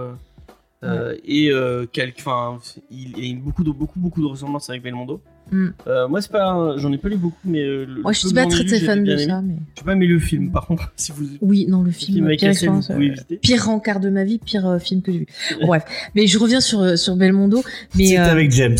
et 1.24 1.50
quel- 1.92 2.12
enfin, 2.18 2.58
il, 2.90 3.16
il 3.18 3.24
y 3.26 3.32
a 3.32 3.36
beaucoup 3.40 3.62
de 3.64 3.70
beaucoup 3.70 4.00
beaucoup 4.00 4.20
de 4.22 4.26
ressemblances 4.26 4.68
avec 4.70 4.82
Belmondo. 4.82 5.20
Mm. 5.52 5.68
Euh, 5.86 6.08
moi 6.08 6.20
c'est 6.22 6.30
pas, 6.30 6.44
un- 6.50 6.76
j'en 6.78 6.92
ai 6.92 6.98
pas 6.98 7.08
lu 7.08 7.16
beaucoup, 7.16 7.36
mais 7.44 7.60
euh, 7.62 7.84
le, 7.86 8.02
Moi 8.02 8.12
je 8.12 8.20
suis 8.20 8.32
pas 8.32 8.46
très 8.46 8.64
fan 8.64 9.02
de 9.04 9.12
aimé. 9.12 9.24
ça, 9.26 9.40
mais 9.42 9.54
J'ai 9.76 9.84
pas 9.84 9.92
aimé 9.92 10.06
le 10.06 10.18
film 10.18 10.50
par 10.52 10.66
contre. 10.66 10.92
Si 10.96 11.12
vous 11.12 11.24
oui 11.40 11.66
non 11.68 11.80
le 11.80 11.86
le 11.86 11.92
film. 11.92 12.28
pire 12.36 12.52
vous 12.70 12.80
pouvez 12.82 13.14
pire 13.42 13.68
encart 13.68 14.00
de 14.00 14.10
ma 14.10 14.24
vie, 14.24 14.38
pire 14.38 14.66
euh, 14.66 14.78
film 14.78 15.02
que 15.02 15.10
j'ai 15.12 15.18
vu. 15.20 15.26
Bref, 15.62 15.84
mais 16.14 16.26
je 16.26 16.38
reviens 16.38 16.60
sur 16.60 16.96
sur 16.98 17.16
Belmondo, 17.16 17.62
mais 17.96 18.06
C'était 18.06 18.18
euh, 18.20 18.30
avec 18.30 18.50
James. 18.52 18.76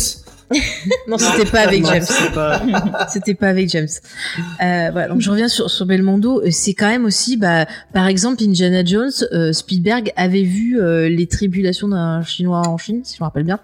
non 1.07 1.17
c'était 1.17 1.49
pas 1.49 1.61
avec 1.61 1.85
James. 1.85 2.03
pas- 2.33 2.61
C'était 3.11 3.33
pas 3.35 3.47
avec 3.49 3.69
James. 3.69 3.87
Euh, 4.61 4.89
voilà, 4.91 5.07
donc 5.07 5.21
je 5.21 5.29
reviens 5.29 5.47
sur, 5.47 5.69
sur 5.69 5.85
Belmondo. 5.85 6.41
Euh, 6.41 6.47
C'est 6.51 6.73
quand 6.73 6.87
même 6.87 7.05
aussi, 7.05 7.37
bah, 7.37 7.65
par 7.93 8.07
exemple, 8.07 8.43
Indiana 8.43 8.83
Jones, 8.83 9.11
euh, 9.31 9.53
Spielberg 9.53 10.11
avait 10.15 10.43
vu 10.43 10.79
euh, 10.79 11.09
les 11.09 11.27
tribulations 11.27 11.87
d'un 11.87 12.21
Chinois 12.23 12.61
en 12.67 12.77
Chine, 12.77 13.01
si 13.03 13.15
je 13.17 13.23
me 13.23 13.25
rappelle 13.25 13.43
bien, 13.43 13.59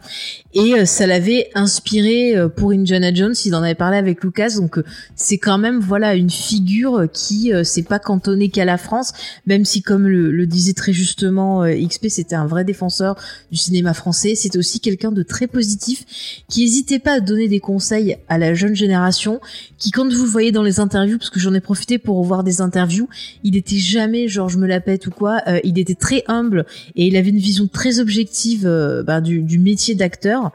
et 0.54 0.74
euh, 0.76 0.86
ça 0.86 1.08
l'avait 1.08 1.50
inspiré 1.56 2.36
euh, 2.38 2.48
pour 2.50 2.72
Indiana 2.72 3.14
Jones. 3.14 3.36
Il 3.46 3.56
en 3.56 3.64
avait 3.64 3.76
parlé 3.76 3.98
avec 3.98 4.24
Lucas, 4.24 4.56
donc 4.58 4.78
euh, 4.78 4.84
c'est 5.16 5.38
quand 5.38 5.58
même 5.58 5.80
voilà 5.80 6.16
une 6.16 6.30
figure 6.30 7.08
qui 7.12 7.54
euh, 7.54 7.64
s'est 7.64 7.84
pas 7.84 8.00
cantonnée 8.00 8.50
qu'à 8.50 8.66
la 8.66 8.78
France, 8.78 9.14
même 9.46 9.66
si 9.66 9.82
comme 9.82 10.08
le, 10.08 10.32
le 10.32 10.48
disait 10.48 10.74
très 10.74 10.94
justement 10.94 11.64
euh, 11.64 11.74
XP, 11.76 12.08
c'était 12.10 12.36
un 12.36 12.46
vrai 12.48 12.64
défenseur 12.64 13.16
du 13.52 13.58
cinéma 13.58 13.94
français. 13.94 14.34
C'est 14.36 14.56
aussi 14.58 14.80
quelqu'un 14.80 15.12
de 15.12 15.24
très 15.24 15.48
positif 15.48 16.06
qui 16.50 16.64
hésitait 16.78 17.00
pas 17.00 17.14
à 17.14 17.20
donner 17.20 17.48
des 17.48 17.60
conseils 17.60 18.18
à 18.30 18.38
la 18.38 18.54
jeune 18.54 18.76
génération, 18.76 19.40
qui 19.80 19.90
quand 19.90 20.14
vous 20.14 20.28
voyez 20.28 20.52
dans 20.52 20.62
les 20.62 20.80
interviews, 20.80 21.18
parce 21.18 21.32
que 21.32 21.40
j'en 21.40 21.56
ai 21.56 21.60
profité 21.60 21.98
pour 21.98 22.24
voir 22.24 22.44
des 22.44 22.62
interviews, 22.62 23.10
il 23.44 23.58
était 23.58 23.78
jamais 23.78 24.28
genre 24.28 24.48
je 24.48 24.60
me 24.60 24.68
la 24.68 24.80
pète 24.80 25.08
ou 25.08 25.12
quoi, 25.12 25.42
euh, 25.48 25.60
il 25.64 25.80
était 25.80 25.96
très 25.96 26.24
humble 26.28 26.68
et 26.96 27.08
il 27.08 27.18
avait 27.18 27.32
une 27.32 27.40
vision 27.40 27.68
très 27.68 28.00
objective 28.00 28.68
euh, 28.68 29.02
bah, 29.02 29.22
du 29.22 29.58
métier 29.58 29.96
d'acteur. 29.96 30.52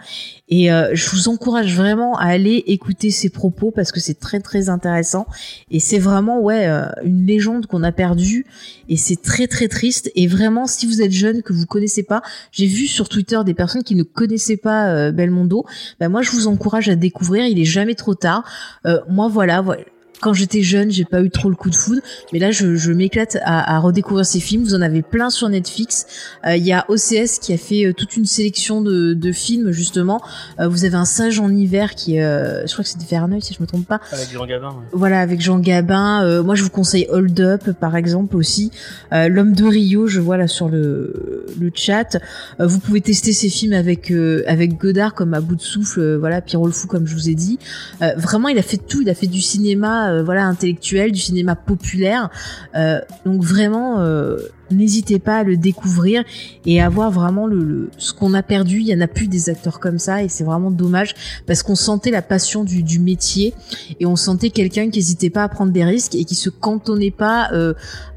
Et 0.55 0.71
euh, 0.71 0.91
je 0.93 1.09
vous 1.09 1.31
encourage 1.31 1.75
vraiment 1.75 2.15
à 2.19 2.27
aller 2.27 2.63
écouter 2.67 3.11
ses 3.11 3.31
propos 3.31 3.71
parce 3.71 3.91
que 3.91 4.01
c'est 4.01 4.21
très 4.21 4.39
très 4.39 4.69
intéressant 4.69 5.27
et 5.71 5.81
c'est 5.81 5.99
vraiment 5.99 6.41
ouais 6.41 6.67
euh, 6.67 6.85
une 7.05 7.25
légende 7.25 7.65
qu'on 7.65 7.83
a 7.83 7.91
perdue 7.91 8.45
et 8.91 8.99
c'est 8.99 9.23
très 9.23 9.47
très 9.47 9.69
triste 9.69 10.13
et 10.15 10.27
vraiment 10.27 10.67
si 10.67 10.85
vous 10.85 11.01
êtes 11.01 11.11
jeune 11.11 11.41
que 11.41 11.55
vous 11.55 11.65
connaissez 11.65 12.03
pas, 12.03 12.21
j'ai 12.51 12.67
vu 12.67 12.87
sur 12.87 13.09
Twitter 13.09 13.41
des 13.47 13.55
personnes 13.55 13.83
qui 13.83 13.95
ne 13.95 14.03
connaissaient 14.03 14.59
pas 14.59 14.91
euh, 14.91 15.11
Belmondo, 15.11 15.65
ben 15.99 16.11
moi 16.11 16.21
je 16.21 16.31
vous 16.33 16.47
encourage 16.49 16.91
à 16.91 16.97
découvrir, 16.97 17.47
il 17.47 17.59
est 17.59 17.65
jamais 17.65 17.95
trop 17.95 18.15
tard. 18.15 18.45
Moi 19.09 19.29
voilà. 19.29 19.65
Quand 20.23 20.33
j'étais 20.33 20.63
jeune, 20.63 20.91
j'ai 20.91 21.05
pas 21.05 21.21
eu 21.23 21.31
trop 21.31 21.51
le 21.51 21.57
coup 21.57 21.69
de 21.69 21.75
foudre, 21.75 22.01
mais 22.33 22.39
là 22.39 22.51
je, 22.53 22.77
je 22.77 22.93
m'éclate 22.93 23.37
à, 23.43 23.75
à 23.75 23.79
redécouvrir 23.81 24.25
ces 24.25 24.41
films. 24.41 24.63
Vous 24.63 24.75
en 24.75 24.81
avez 24.81 25.03
plein 25.03 25.29
sur 25.31 25.49
Netflix. 25.49 26.07
Euh, 26.47 26.57
Il 26.57 26.65
y 26.65 26.73
a 26.73 26.85
OCS 26.89 27.39
qui 27.41 27.53
a 27.53 27.59
fait 27.59 27.87
euh, 27.87 27.93
toute 27.93 28.17
une 28.17 28.25
sélection 28.27 28.81
de, 28.81 29.15
de 29.15 29.33
films 29.33 29.73
justement. 29.73 30.21
Euh, 30.61 30.69
vous 30.69 30.85
avez 30.85 30.95
un 30.95 31.05
Sage 31.05 31.41
en 31.41 31.51
hiver 31.55 31.95
qui, 31.97 32.17
est, 32.17 32.25
euh, 32.25 32.67
je 32.67 32.73
crois 32.73 32.85
que 32.85 32.91
c'est 32.91 32.99
de 33.01 33.05
Verneuil 33.05 33.43
si 33.43 33.53
je 33.55 33.61
me 33.61 33.67
trompe 33.67 33.87
pas, 33.87 34.01
avec 34.13 34.31
Jean 34.33 34.47
Gabin. 34.47 34.69
ouais. 34.69 34.87
voilà, 34.93 35.21
avec 35.21 35.41
Jean 35.41 35.59
Gabin. 35.59 36.23
Euh, 36.25 36.43
moi, 36.43 36.55
je 36.55 36.63
vous 36.63 36.71
conseille 36.71 37.07
Hold 37.11 37.41
Up, 37.41 37.71
par 37.81 37.97
exemple, 37.97 38.37
aussi. 38.37 38.71
Euh, 39.13 39.29
L'homme 39.29 39.53
de 39.55 39.65
Rio, 39.65 40.07
je 40.07 40.21
vois 40.21 40.37
là 40.37 40.47
sur 40.47 40.69
le, 40.69 41.47
le 41.61 41.71
chat. 41.75 42.17
Euh, 42.61 42.67
vous 42.67 42.79
pouvez 42.79 43.01
tester 43.01 43.33
ces 43.33 43.49
films 43.49 43.73
avec 43.73 44.11
euh, 44.11 44.45
avec 44.47 44.79
Godard 44.79 45.15
comme 45.15 45.35
à 45.35 45.41
bout 45.41 45.57
de 45.57 45.63
souffle. 45.63 46.01
euh, 46.01 46.17
voilà, 46.19 46.41
Pierrot 46.41 46.67
le 46.67 46.73
fou, 46.73 46.87
comme 46.87 47.07
je 47.07 47.15
vous 47.15 47.29
ai 47.29 47.35
dit. 47.35 47.59
Euh, 48.03 48.13
vraiment, 48.17 48.49
il 48.49 48.59
a 48.59 48.63
fait 48.63 48.77
tout. 48.77 49.03
Il 49.03 49.11
a 49.11 49.15
fait 49.15 49.27
du 49.27 49.41
cinéma, 49.41 50.12
euh, 50.13 50.23
voilà, 50.23 50.45
intellectuel, 50.47 51.13
du 51.13 51.21
cinéma 51.21 51.57
populaire. 51.57 52.31
Euh, 52.77 53.01
donc 53.27 53.43
vraiment. 53.43 54.01
euh, 54.01 54.37
N'hésitez 54.71 55.19
pas 55.19 55.37
à 55.41 55.43
le 55.43 55.59
découvrir 55.59 56.25
et 56.65 56.81
à 56.81 56.89
voir 56.89 57.11
vraiment 57.11 57.47
le, 57.47 57.63
le- 57.63 57.91
ce 57.99 58.15
qu'on 58.15 58.33
a 58.33 58.43
perdu. 58.43 58.79
Il 58.81 58.87
y 58.87 58.95
en 58.95 59.03
a 59.03 59.07
plus 59.07 59.29
des 59.29 59.51
acteurs 59.51 59.81
comme 59.81 59.99
ça 59.99 60.23
et 60.23 60.31
c'est 60.31 60.45
vraiment 60.45 60.71
dommage 60.71 61.15
parce 61.47 61.63
qu'on 61.63 61.75
sentait 61.75 62.11
la 62.11 62.23
passion 62.23 62.65
du, 62.65 62.83
du 62.83 62.99
métier 62.99 63.53
et 64.01 64.07
on 64.07 64.17
sentait 64.17 64.49
quelqu'un 64.49 64.89
qui 64.89 64.99
n'hésitait 64.99 65.29
pas 65.29 65.43
à 65.43 65.49
prendre 65.51 65.73
des 65.73 65.85
risques 65.85 66.15
et 66.15 66.25
qui 66.25 66.35
se 66.35 66.49
cantonnait 66.49 67.11
pas 67.11 67.51
euh, 67.53 67.75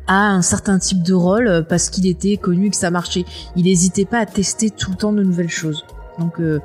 à 0.07 0.29
un 0.29 0.41
certain 0.41 0.79
type 0.79 1.03
de 1.03 1.13
rôle 1.13 1.65
parce 1.67 1.89
qu'il 1.89 2.07
était 2.07 2.37
connu 2.37 2.67
et 2.67 2.69
que 2.69 2.77
ça 2.77 2.89
marchait. 2.89 3.25
Il 3.57 3.63
n'hésitait 3.65 4.05
pas 4.05 4.19
à 4.19 4.25
tester 4.25 4.69
tout 4.69 4.91
le 4.91 4.95
temps 4.95 5.11
de 5.11 5.23
nouvelles 5.23 5.49
choses. 5.49 5.83
Donc 6.19 6.39
euh, 6.39 6.61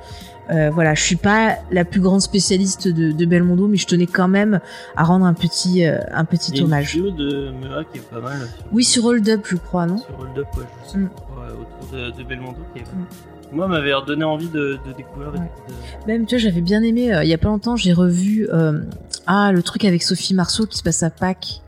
euh, 0.51 0.70
voilà, 0.70 0.94
je 0.94 1.02
suis 1.02 1.16
pas 1.16 1.56
la 1.70 1.85
plus 1.85 2.01
grande 2.01 2.20
spécialiste 2.20 2.89
de, 2.89 3.12
de 3.12 3.24
Belmondo, 3.27 3.68
mais 3.68 3.77
je 3.77 3.86
tenais 3.86 4.06
quand 4.06 4.28
même 4.28 4.60
à 4.97 5.05
rendre 5.05 5.24
un 5.27 5.35
petit 5.35 5.85
euh, 5.86 5.98
un 6.12 6.24
petit 6.24 6.51
Il 6.52 6.56
y 6.56 6.59
a 6.59 6.60
une 6.62 6.66
hommage. 6.66 6.94
vidéo 6.94 7.10
de 7.10 7.51
Mea 7.51 7.85
qui 7.93 7.98
est 7.98 8.02
pas 8.10 8.20
mal. 8.20 8.39
Sur, 8.39 8.48
Oui, 8.72 8.85
sur 8.85 9.05
Hold 9.05 9.28
Up, 9.28 9.40
je 9.48 9.56
crois, 9.56 9.86
non 9.86 9.98
sur 9.98 10.18
Hold 10.20 10.39
Up, 10.39 10.47
ouais, 10.56 10.64
je 10.86 10.90
sais 10.90 10.98
Mm. 10.98 11.09
pas, 11.09 11.52
autour 11.52 11.93
de, 11.98 12.10
de 12.10 12.22
Belmondo 12.28 12.59
qui 12.74 12.81
est, 12.81 12.85
Mm. 12.85 13.06
Moi, 13.52 13.66
m'avait 13.66 13.90
donné 14.06 14.22
envie 14.22 14.48
de, 14.48 14.78
de 14.86 14.93
découvrir. 14.97 15.32
Ouais. 15.32 15.40
Même, 16.06 16.24
tu 16.24 16.36
vois, 16.36 16.43
j'avais 16.43 16.60
bien 16.60 16.82
aimé, 16.85 17.12
euh, 17.12 17.24
il 17.24 17.28
y 17.28 17.35
a 17.35 17.39
pas 17.39 17.48
longtemps, 17.48 17.74
j'ai 17.74 17.93
revu, 17.93 18.47
euh, 18.52 18.81
ah, 19.27 19.51
le 19.52 19.60
truc 19.64 19.85
avec 19.85 20.05
Sophie 20.05 20.35
Marceau 20.35 20.66
qui 20.66 20.78
se 20.78 20.85
passe 20.85 21.02
à 21.02 21.10
Pâques. 21.10 21.60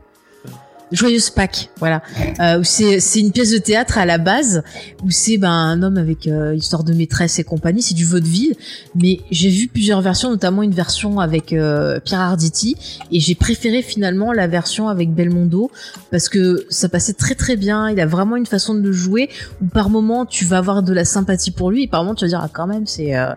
Joyeuse 0.93 1.31
Pâques, 1.31 1.71
voilà. 1.79 2.03
Euh, 2.39 2.61
c'est 2.63 2.99
c'est 2.99 3.19
une 3.19 3.31
pièce 3.31 3.51
de 3.51 3.57
théâtre 3.57 3.97
à 3.97 4.05
la 4.05 4.19
base 4.19 4.63
où 5.03 5.09
c'est 5.09 5.37
ben 5.37 5.51
un 5.51 5.81
homme 5.81 5.97
avec 5.97 6.27
euh, 6.27 6.53
histoire 6.53 6.83
de 6.83 6.93
maîtresse 6.93 7.39
et 7.39 7.43
compagnie, 7.43 7.81
c'est 7.81 7.95
du 7.95 8.05
vaudeville. 8.05 8.55
Mais 8.93 9.19
j'ai 9.31 9.49
vu 9.49 9.67
plusieurs 9.67 10.01
versions, 10.01 10.29
notamment 10.29 10.61
une 10.61 10.73
version 10.73 11.19
avec 11.19 11.51
euh, 11.51 11.99
Pierre 11.99 12.19
Arditi, 12.19 12.77
et 13.11 13.19
j'ai 13.19 13.33
préféré 13.33 13.81
finalement 13.81 14.31
la 14.31 14.45
version 14.45 14.87
avec 14.87 15.11
Belmondo 15.11 15.71
parce 16.11 16.29
que 16.29 16.63
ça 16.69 16.89
passait 16.89 17.13
très 17.13 17.33
très 17.33 17.55
bien. 17.55 17.89
Il 17.89 17.99
a 17.99 18.05
vraiment 18.05 18.35
une 18.35 18.45
façon 18.45 18.75
de 18.75 18.81
le 18.81 18.91
jouer 18.91 19.29
où 19.63 19.65
par 19.65 19.89
moment 19.89 20.27
tu 20.27 20.45
vas 20.45 20.59
avoir 20.59 20.83
de 20.83 20.93
la 20.93 21.05
sympathie 21.05 21.51
pour 21.51 21.71
lui 21.71 21.83
et 21.83 21.87
par 21.87 22.03
moment 22.03 22.13
tu 22.13 22.25
vas 22.25 22.29
dire 22.29 22.41
ah 22.43 22.49
quand 22.53 22.67
même 22.67 22.85
c'est 22.85 23.17
euh, 23.17 23.33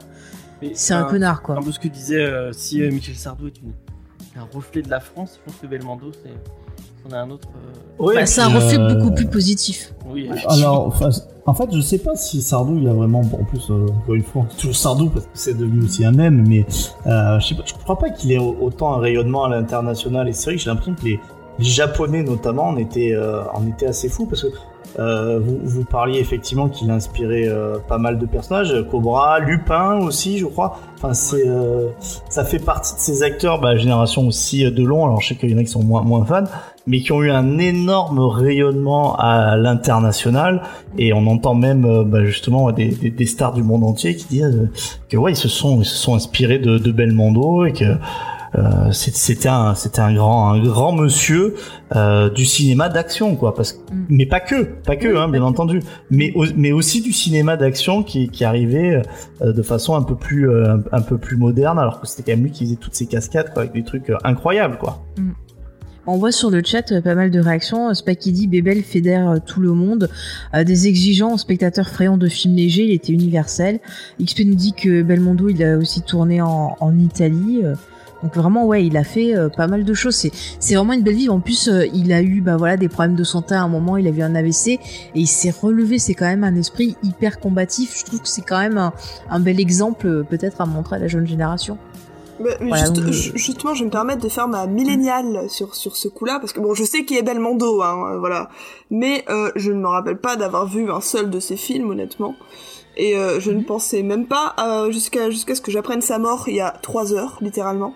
c'est 0.74 0.92
un 0.92 1.04
connard 1.04 1.40
quoi. 1.40 1.56
Un 1.56 1.62
peu 1.62 1.72
ce 1.72 1.78
que 1.78 1.88
disait 1.88 2.26
si 2.52 2.82
Michel 2.82 3.14
Sardou 3.14 3.46
est 3.46 3.58
une, 3.62 3.72
un 4.38 4.46
reflet 4.52 4.82
de 4.82 4.90
la 4.90 5.00
France, 5.00 5.38
je 5.38 5.50
pense 5.50 5.60
que 5.60 5.66
Belmondo, 5.66 6.12
c'est. 6.12 6.34
On 7.08 7.12
a 7.12 7.18
un 7.18 7.30
autre. 7.30 7.48
Bah, 7.98 8.26
c'est 8.26 8.40
un 8.40 8.48
reflet 8.48 8.78
euh, 8.78 8.94
beaucoup 8.94 9.14
plus 9.14 9.26
positif. 9.26 9.94
Oui. 10.12 10.28
Alors, 10.48 10.88
enfin, 10.88 11.10
en 11.46 11.54
fait, 11.54 11.68
je 11.72 11.80
sais 11.80 11.98
pas 11.98 12.16
si 12.16 12.42
Sardou, 12.42 12.78
il 12.78 12.88
a 12.88 12.92
vraiment, 12.92 13.22
bon, 13.22 13.38
en 13.40 13.44
plus, 13.44 13.70
euh, 13.70 13.86
encore 13.86 14.14
une 14.14 14.22
fois, 14.22 14.46
c'est 14.50 14.56
toujours 14.56 14.76
Sardou 14.76 15.08
parce 15.08 15.26
que 15.26 15.30
c'est 15.34 15.56
devenu 15.56 15.84
aussi 15.84 16.04
un 16.04 16.12
mème, 16.12 16.44
mais 16.46 16.66
euh, 17.06 17.38
je 17.40 17.46
sais 17.48 17.54
pas, 17.54 17.62
je 17.64 17.74
crois 17.74 17.98
pas 17.98 18.10
qu'il 18.10 18.32
ait 18.32 18.38
autant 18.38 18.94
un 18.94 18.98
rayonnement 18.98 19.44
à 19.44 19.48
l'international. 19.48 20.28
Et 20.28 20.32
c'est 20.32 20.46
vrai 20.46 20.56
que 20.56 20.62
j'ai 20.62 20.70
l'impression 20.70 20.94
que 20.94 21.04
les, 21.04 21.20
les 21.58 21.64
Japonais 21.64 22.22
notamment 22.22 22.68
en 22.68 22.76
étaient, 22.76 23.12
euh, 23.12 23.42
en 23.54 23.66
étaient 23.66 23.86
assez 23.86 24.08
fous 24.08 24.26
parce 24.26 24.42
que 24.42 24.48
euh, 24.98 25.40
vous, 25.40 25.58
vous 25.62 25.84
parliez 25.84 26.20
effectivement 26.20 26.68
qu'il 26.68 26.90
a 26.90 26.94
inspiré 26.94 27.46
euh, 27.46 27.76
pas 27.86 27.98
mal 27.98 28.18
de 28.18 28.24
personnages, 28.24 28.74
Cobra, 28.90 29.40
Lupin 29.40 29.98
aussi, 29.98 30.38
je 30.38 30.46
crois. 30.46 30.78
Enfin, 30.96 31.12
c'est, 31.12 31.46
euh, 31.46 31.88
ça 32.30 32.44
fait 32.44 32.58
partie 32.58 32.94
de 32.94 33.00
ces 33.00 33.22
acteurs, 33.22 33.60
bah, 33.60 33.76
génération 33.76 34.26
aussi 34.26 34.70
de 34.70 34.84
long. 34.84 35.04
Alors, 35.04 35.20
je 35.20 35.28
sais 35.28 35.34
qu'il 35.34 35.50
y 35.50 35.54
en 35.54 35.58
a 35.58 35.64
qui 35.64 35.70
sont 35.70 35.82
moins, 35.82 36.02
moins 36.02 36.24
fans, 36.24 36.44
mais 36.86 37.00
qui 37.00 37.12
ont 37.12 37.22
eu 37.22 37.30
un 37.30 37.58
énorme 37.58 38.18
rayonnement 38.20 39.16
à 39.16 39.56
l'international. 39.56 40.62
Et 40.98 41.12
on 41.12 41.26
entend 41.26 41.54
même, 41.54 41.84
euh, 41.84 42.04
bah, 42.04 42.24
justement, 42.24 42.70
des, 42.72 42.88
des, 42.88 43.10
des 43.10 43.26
stars 43.26 43.52
du 43.54 43.62
monde 43.62 43.84
entier 43.84 44.16
qui 44.16 44.26
disent 44.28 44.44
euh, 44.44 44.70
que 45.08 45.16
ouais, 45.16 45.32
ils 45.32 45.36
se 45.36 45.48
sont, 45.48 45.80
ils 45.80 45.84
se 45.86 45.96
sont 45.96 46.14
inspirés 46.14 46.58
de, 46.58 46.78
de 46.78 46.92
Belmondo 46.92 47.64
et 47.66 47.72
que 47.72 47.84
euh, 48.54 48.90
c'était 48.92 49.48
un, 49.48 49.74
c'était 49.74 50.00
un 50.00 50.14
grand, 50.14 50.48
un 50.50 50.62
grand 50.62 50.92
monsieur 50.92 51.56
euh, 51.94 52.30
du 52.30 52.46
cinéma 52.46 52.88
d'action, 52.88 53.36
quoi. 53.36 53.54
Parce 53.54 53.72
que, 53.74 53.78
Mm. 53.92 54.06
mais 54.08 54.26
pas 54.26 54.40
que, 54.40 54.62
pas 54.64 54.96
que, 54.96 55.14
hein, 55.16 55.28
bien 55.28 55.42
entendu, 55.42 55.80
mais, 56.10 56.32
au- 56.34 56.46
mais 56.56 56.72
aussi 56.72 57.02
du 57.02 57.12
cinéma 57.12 57.56
d'action 57.56 58.02
qui, 58.02 58.28
qui 58.30 58.44
arrivait 58.44 59.02
euh, 59.42 59.52
de 59.52 59.62
façon 59.62 59.94
un 59.94 60.02
peu 60.02 60.14
plus, 60.16 60.48
euh, 60.48 60.76
un, 60.76 60.80
un 60.98 61.00
peu 61.02 61.18
plus 61.18 61.36
moderne, 61.36 61.78
alors 61.78 62.00
que 62.00 62.06
c'était 62.06 62.22
quand 62.32 62.36
même 62.36 62.44
lui 62.46 62.50
qui 62.52 62.64
faisait 62.64 62.76
toutes 62.76 62.94
ces 62.94 63.06
cascades, 63.06 63.52
quoi, 63.52 63.62
avec 63.62 63.74
des 63.74 63.84
trucs 63.84 64.10
incroyables, 64.24 64.78
quoi. 64.78 65.04
On 66.06 66.18
voit 66.18 66.32
sur 66.32 66.50
le 66.50 66.62
chat 66.64 66.92
euh, 66.92 67.00
pas 67.00 67.14
mal 67.14 67.30
de 67.30 67.40
réactions. 67.40 67.92
Spaki 67.92 68.32
dit 68.32 68.46
Bébel 68.46 68.82
fédère 68.82 69.28
euh, 69.28 69.36
tout 69.44 69.60
le 69.60 69.72
monde. 69.72 70.08
Euh, 70.54 70.64
des 70.64 70.86
exigeants 70.86 71.36
spectateurs 71.36 71.88
frayants 71.88 72.16
de 72.16 72.28
films 72.28 72.54
légers, 72.54 72.84
il 72.84 72.92
était 72.92 73.12
universel. 73.12 73.80
XP 74.22 74.40
nous 74.46 74.54
dit 74.54 74.72
que 74.72 75.02
Belmondo, 75.02 75.48
il 75.48 75.62
a 75.64 75.76
aussi 75.76 76.02
tourné 76.02 76.40
en, 76.40 76.76
Italie. 76.98 77.60
Euh, 77.64 77.74
Donc 78.22 78.34
vraiment, 78.34 78.66
ouais, 78.66 78.86
il 78.86 78.96
a 78.96 79.04
fait 79.04 79.36
euh, 79.36 79.48
pas 79.48 79.66
mal 79.66 79.84
de 79.84 79.94
choses. 79.94 80.14
C'est, 80.14 80.74
vraiment 80.74 80.94
une 80.94 81.02
belle 81.02 81.16
vie. 81.16 81.28
En 81.28 81.40
plus, 81.40 81.68
euh, 81.68 81.86
il 81.92 82.12
a 82.12 82.22
eu, 82.22 82.40
bah 82.40 82.56
voilà, 82.56 82.76
des 82.76 82.88
problèmes 82.88 83.14
de 83.14 83.24
santé 83.24 83.54
à 83.54 83.62
un 83.62 83.68
moment. 83.68 83.96
Il 83.96 84.06
a 84.06 84.10
eu 84.10 84.22
un 84.22 84.34
AVC 84.34 84.68
et 84.68 84.80
il 85.14 85.26
s'est 85.26 85.50
relevé. 85.50 85.98
C'est 85.98 86.14
quand 86.14 86.26
même 86.26 86.44
un 86.44 86.56
esprit 86.56 86.96
hyper 87.02 87.38
combatif. 87.38 87.96
Je 87.98 88.04
trouve 88.04 88.20
que 88.20 88.28
c'est 88.28 88.42
quand 88.42 88.58
même 88.58 88.78
un, 89.30 89.40
bel 89.40 89.60
exemple, 89.60 90.06
euh, 90.06 90.22
peut-être 90.22 90.60
à 90.60 90.66
montrer 90.66 90.96
à 90.96 90.98
la 90.98 91.08
jeune 91.08 91.26
génération. 91.26 91.78
Mais 92.40 92.56
Voilà, 92.60 92.76
juste- 92.84 92.92
donc, 92.94 93.12
ju- 93.12 93.32
justement, 93.34 93.74
je 93.74 93.80
vais 93.80 93.86
me 93.86 93.90
permettre 93.90 94.22
de 94.22 94.28
faire 94.28 94.46
ma 94.48 94.66
milléniale 94.66 95.48
sur 95.48 95.74
sur 95.74 95.96
ce 95.96 96.08
coup-là 96.08 96.38
parce 96.40 96.52
que 96.52 96.60
bon, 96.60 96.74
je 96.74 96.84
sais 96.84 97.04
qu'il 97.04 97.16
est 97.16 97.22
Belmondo, 97.22 97.82
hein, 97.82 98.12
euh, 98.12 98.18
voilà, 98.18 98.50
mais 98.90 99.24
euh, 99.30 99.50
je 99.56 99.72
ne 99.72 99.80
me 99.80 99.88
rappelle 99.88 100.18
pas 100.18 100.36
d'avoir 100.36 100.66
vu 100.66 100.90
un 100.90 101.00
seul 101.00 101.30
de 101.30 101.40
ses 101.40 101.56
films, 101.56 101.90
honnêtement. 101.90 102.34
Et 102.98 103.16
euh, 103.16 103.40
je 103.40 103.50
ne 103.50 103.62
pensais 103.62 104.02
même 104.02 104.26
pas 104.26 104.54
euh, 104.58 104.90
jusqu'à 104.90 105.30
jusqu'à 105.30 105.54
ce 105.54 105.60
que 105.60 105.70
j'apprenne 105.70 106.00
sa 106.00 106.18
mort 106.18 106.44
il 106.48 106.56
y 106.56 106.60
a 106.60 106.70
trois 106.82 107.12
heures, 107.12 107.38
littéralement. 107.40 107.94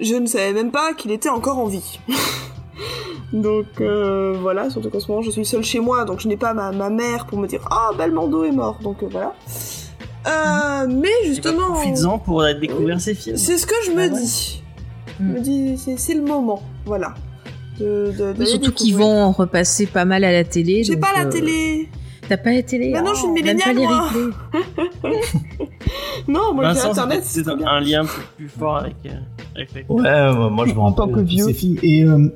Je 0.00 0.14
ne 0.14 0.26
savais 0.26 0.52
même 0.52 0.70
pas 0.70 0.94
qu'il 0.94 1.10
était 1.10 1.28
encore 1.28 1.58
en 1.58 1.66
vie. 1.66 2.00
donc 3.32 3.66
euh, 3.80 4.34
voilà, 4.40 4.70
surtout 4.70 4.90
qu'en 4.90 5.00
ce 5.00 5.08
moment 5.10 5.22
je 5.22 5.30
suis 5.30 5.44
seule 5.44 5.62
chez 5.64 5.80
moi, 5.80 6.04
donc 6.04 6.20
je 6.20 6.28
n'ai 6.28 6.36
pas 6.36 6.52
ma, 6.54 6.72
ma 6.72 6.90
mère 6.90 7.26
pour 7.26 7.38
me 7.38 7.46
dire 7.46 7.60
ah 7.70 7.90
Belmondo 7.96 8.44
est 8.44 8.50
mort, 8.52 8.78
donc 8.82 9.02
euh, 9.02 9.06
voilà. 9.10 9.34
Euh, 10.26 10.86
mais 10.88 11.08
justement, 11.26 11.72
Profites-en 11.72 12.18
pour 12.18 12.42
euh, 12.42 12.52
découvrir 12.54 13.00
ces 13.00 13.14
films. 13.14 13.36
c'est 13.36 13.56
ce 13.58 13.66
que 13.66 13.74
je 13.86 13.90
me 13.92 14.02
Ah 14.02 14.12
ouais. 14.12 14.20
dis. 14.20 14.62
Je 15.18 15.24
me 15.24 15.40
dis, 15.40 15.78
c'est, 15.78 15.98
c'est 15.98 16.14
le 16.14 16.22
moment, 16.22 16.62
voilà. 16.84 17.14
De, 17.78 18.12
de, 18.38 18.44
surtout 18.44 18.72
qu'ils 18.72 18.94
vont 18.94 19.22
en 19.22 19.32
repasser 19.32 19.86
pas 19.86 20.04
mal 20.04 20.22
à 20.24 20.32
la 20.32 20.44
télé. 20.44 20.84
J'ai 20.84 20.96
donc, 20.96 21.02
pas 21.02 21.12
la 21.16 21.26
euh, 21.26 21.30
télé. 21.30 21.88
T'as 22.28 22.36
pas 22.36 22.52
la 22.52 22.62
télé 22.62 22.90
Mais 22.92 23.00
non, 23.00 23.14
je 23.14 23.20
suis 23.20 23.26
une 23.26 23.32
Oh, 23.32 23.34
pas 23.34 23.42
milléniale, 23.42 23.76
les 23.76 23.86
moi. 23.86 24.10
Non, 26.28 26.54
moi 26.54 26.72
j'ai 26.74 26.80
internet, 26.80 27.22
c'est 27.24 27.48
un, 27.48 27.58
un 27.66 27.80
lien 27.80 28.04
plus, 28.04 28.22
plus 28.36 28.48
fort 28.48 28.76
avec, 28.76 28.94
euh, 29.06 29.10
avec 29.56 29.70
la 29.74 29.94
Ouais, 29.94 30.06
euh, 30.08 30.48
moi 30.50 30.66
je 30.66 30.74
me 30.74 30.78
En 30.78 30.92
tant 30.92 31.02
rappelle 31.06 31.16
que 31.16 31.20
de 31.22 31.26
vieux. 31.26 31.44
ces 31.46 31.54
films. 31.54 31.78
Et, 31.82 32.04
euh, 32.04 32.28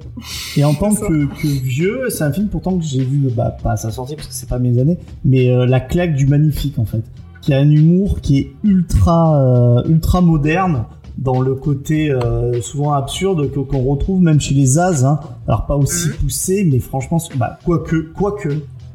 et 0.57 0.65
en 0.65 0.75
tant 0.75 0.95
que, 0.95 1.27
que 1.27 1.47
vieux, 1.47 2.09
c'est 2.09 2.25
un 2.25 2.33
film 2.33 2.49
pourtant 2.49 2.77
que 2.79 2.85
j'ai 2.85 3.05
vu, 3.05 3.29
bah, 3.31 3.57
pas 3.63 3.73
à 3.73 3.77
sa 3.77 3.91
sortie 3.91 4.17
parce 4.17 4.27
que 4.29 4.35
c'est 4.35 4.49
pas 4.49 4.59
mes 4.59 4.79
années, 4.81 4.99
mais 5.25 5.51
euh, 5.51 5.67
La 5.67 5.81
claque 5.81 6.15
du 6.15 6.27
magnifique 6.27 6.79
en 6.79 6.87
fait. 6.87 7.03
Qui 7.45 7.53
a 7.53 7.59
un 7.59 7.69
humour 7.69 8.23
qui 8.23 8.39
est 8.39 8.53
ultra, 8.65 9.39
euh, 9.39 9.83
ultra 9.87 10.23
moderne 10.23 10.85
dans 11.19 11.43
le 11.43 11.55
côté 11.55 12.11
euh, 12.11 12.61
souvent 12.63 12.95
absurde 12.95 13.51
qu'on 13.53 13.83
retrouve 13.83 14.23
même 14.23 14.41
chez 14.41 14.55
les 14.55 14.79
As. 14.79 15.05
Hein. 15.05 15.21
Alors 15.47 15.67
pas 15.67 15.77
aussi 15.77 16.09
Mhm. 16.09 16.15
poussé, 16.15 16.67
mais 16.71 16.79
franchement, 16.79 17.19
bah, 17.37 17.59
quoique, 17.65 17.97
quoique, 18.15 18.49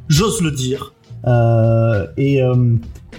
j'ose 0.08 0.42
le 0.42 0.50
dire. 0.50 0.94
Euh, 1.28 2.08
et 2.18 2.42
euh, 2.42 2.56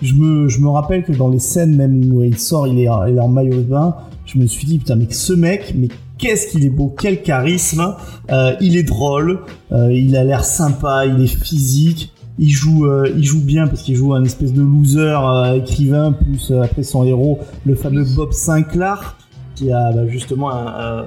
je, 0.03 0.15
me, 0.15 0.49
je 0.49 0.59
me 0.59 0.69
rappelle 0.69 1.05
que 1.05 1.13
dans 1.13 1.29
les 1.29 1.39
scènes 1.39 1.77
même 1.77 2.13
où 2.13 2.25
il 2.25 2.37
sort, 2.37 2.67
il 2.67 2.79
est, 2.81 2.89
il 3.09 3.17
est 3.17 3.21
en 3.21 3.29
maillot 3.29 3.55
de 3.59 3.63
bain, 3.63 3.95
je 4.27 4.37
me 4.39 4.47
suis 4.47 4.67
dit, 4.67 4.79
putain, 4.79 4.97
mais 4.97 5.07
ce 5.11 5.33
mec, 5.33 5.75
mais 5.77 5.89
qu'est-ce 6.19 6.49
qu'il 6.49 6.65
est 6.65 6.71
beau, 6.71 6.93
quel 6.99 7.23
charisme, 7.23 7.95
euh, 8.33 8.55
il 8.61 8.77
est 8.77 8.83
drôle, 8.83 9.41
euh, 9.71 9.93
il 9.93 10.17
a 10.17 10.25
l'air 10.25 10.45
sympa, 10.45 11.07
il 11.07 11.23
est 11.23 11.27
physique, 11.27 12.13
il 12.41 12.51
joue, 12.51 12.87
euh, 12.87 13.09
il 13.17 13.23
joue 13.23 13.41
bien 13.45 13.69
parce 13.69 13.83
qu'il 13.83 13.95
joue 13.95 14.13
un 14.15 14.25
espèce 14.25 14.53
de 14.53 14.63
loser 14.63 14.99
euh, 15.23 15.55
écrivain, 15.57 16.11
plus 16.13 16.51
euh, 16.51 16.63
après 16.63 16.83
son 16.83 17.05
héros, 17.05 17.39
le 17.65 17.75
fameux 17.77 18.05
Bob 18.17 18.33
Sinclair, 18.33 19.17
qui 19.55 19.71
a 19.71 19.93
bah, 19.93 20.09
justement 20.09 20.51
un- 20.53 21.05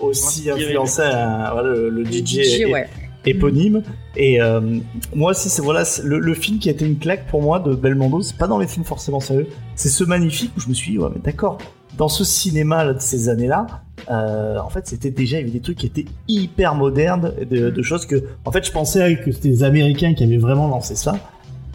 aussi 0.00 0.50
influencé 0.50 1.02
un- 1.02 1.50
voilà, 1.52 1.70
le, 1.72 2.04
DJ, 2.04 2.42
DJ, 2.42 2.60
et- 2.60 2.66
ouais. 2.66 2.88
éponyme. 3.24 3.82
Et 4.16 4.38
moi 5.14 5.30
aussi, 5.32 5.48
c'est 5.48 5.62
voilà, 5.62 5.84
le, 6.04 6.18
le 6.18 6.34
film 6.34 6.58
qui 6.58 6.68
a 6.68 6.72
été 6.72 6.84
une 6.86 6.98
claque 6.98 7.26
pour 7.28 7.42
moi 7.42 7.58
de 7.60 7.74
Belmondo. 7.74 8.22
C'est 8.22 8.36
pas 8.36 8.46
dans 8.48 8.58
les 8.58 8.66
films 8.66 8.84
forcément 8.84 9.20
sérieux. 9.20 9.46
C'est 9.76 9.88
ce 9.88 10.04
magnifique 10.04 10.50
où 10.56 10.60
je 10.60 10.68
me 10.68 10.74
suis 10.74 10.92
dit, 10.92 10.98
ouais, 10.98 11.08
mais 11.14 11.20
d'accord. 11.22 11.58
Dans 11.96 12.08
ce 12.08 12.24
cinéma 12.24 12.84
là, 12.84 12.92
de 12.94 13.00
ces 13.00 13.28
années-là, 13.28 13.66
euh, 14.10 14.58
en 14.58 14.68
fait, 14.70 14.86
c'était 14.86 15.10
déjà 15.10 15.38
il 15.38 15.40
y 15.40 15.42
avait 15.44 15.52
des 15.52 15.60
trucs 15.60 15.78
qui 15.78 15.86
étaient 15.86 16.04
hyper 16.28 16.74
modernes, 16.74 17.32
de, 17.50 17.70
de 17.70 17.82
choses 17.82 18.06
que, 18.06 18.22
en 18.44 18.52
fait, 18.52 18.64
je 18.66 18.72
pensais 18.72 19.18
que 19.24 19.32
c'était 19.32 19.48
les 19.48 19.62
Américains 19.64 20.14
qui 20.14 20.24
avaient 20.24 20.36
vraiment 20.36 20.68
lancé 20.68 20.94
ça. 20.94 21.14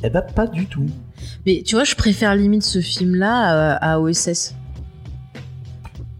Eh 0.03 0.09
ben, 0.09 0.21
pas 0.21 0.47
du 0.47 0.65
tout. 0.65 0.85
Mais 1.45 1.61
tu 1.65 1.75
vois, 1.75 1.83
je 1.83 1.95
préfère 1.95 2.35
limite 2.35 2.63
ce 2.63 2.79
film-là 2.81 3.73
euh, 3.73 3.77
à 3.81 3.99
OSS. 3.99 4.55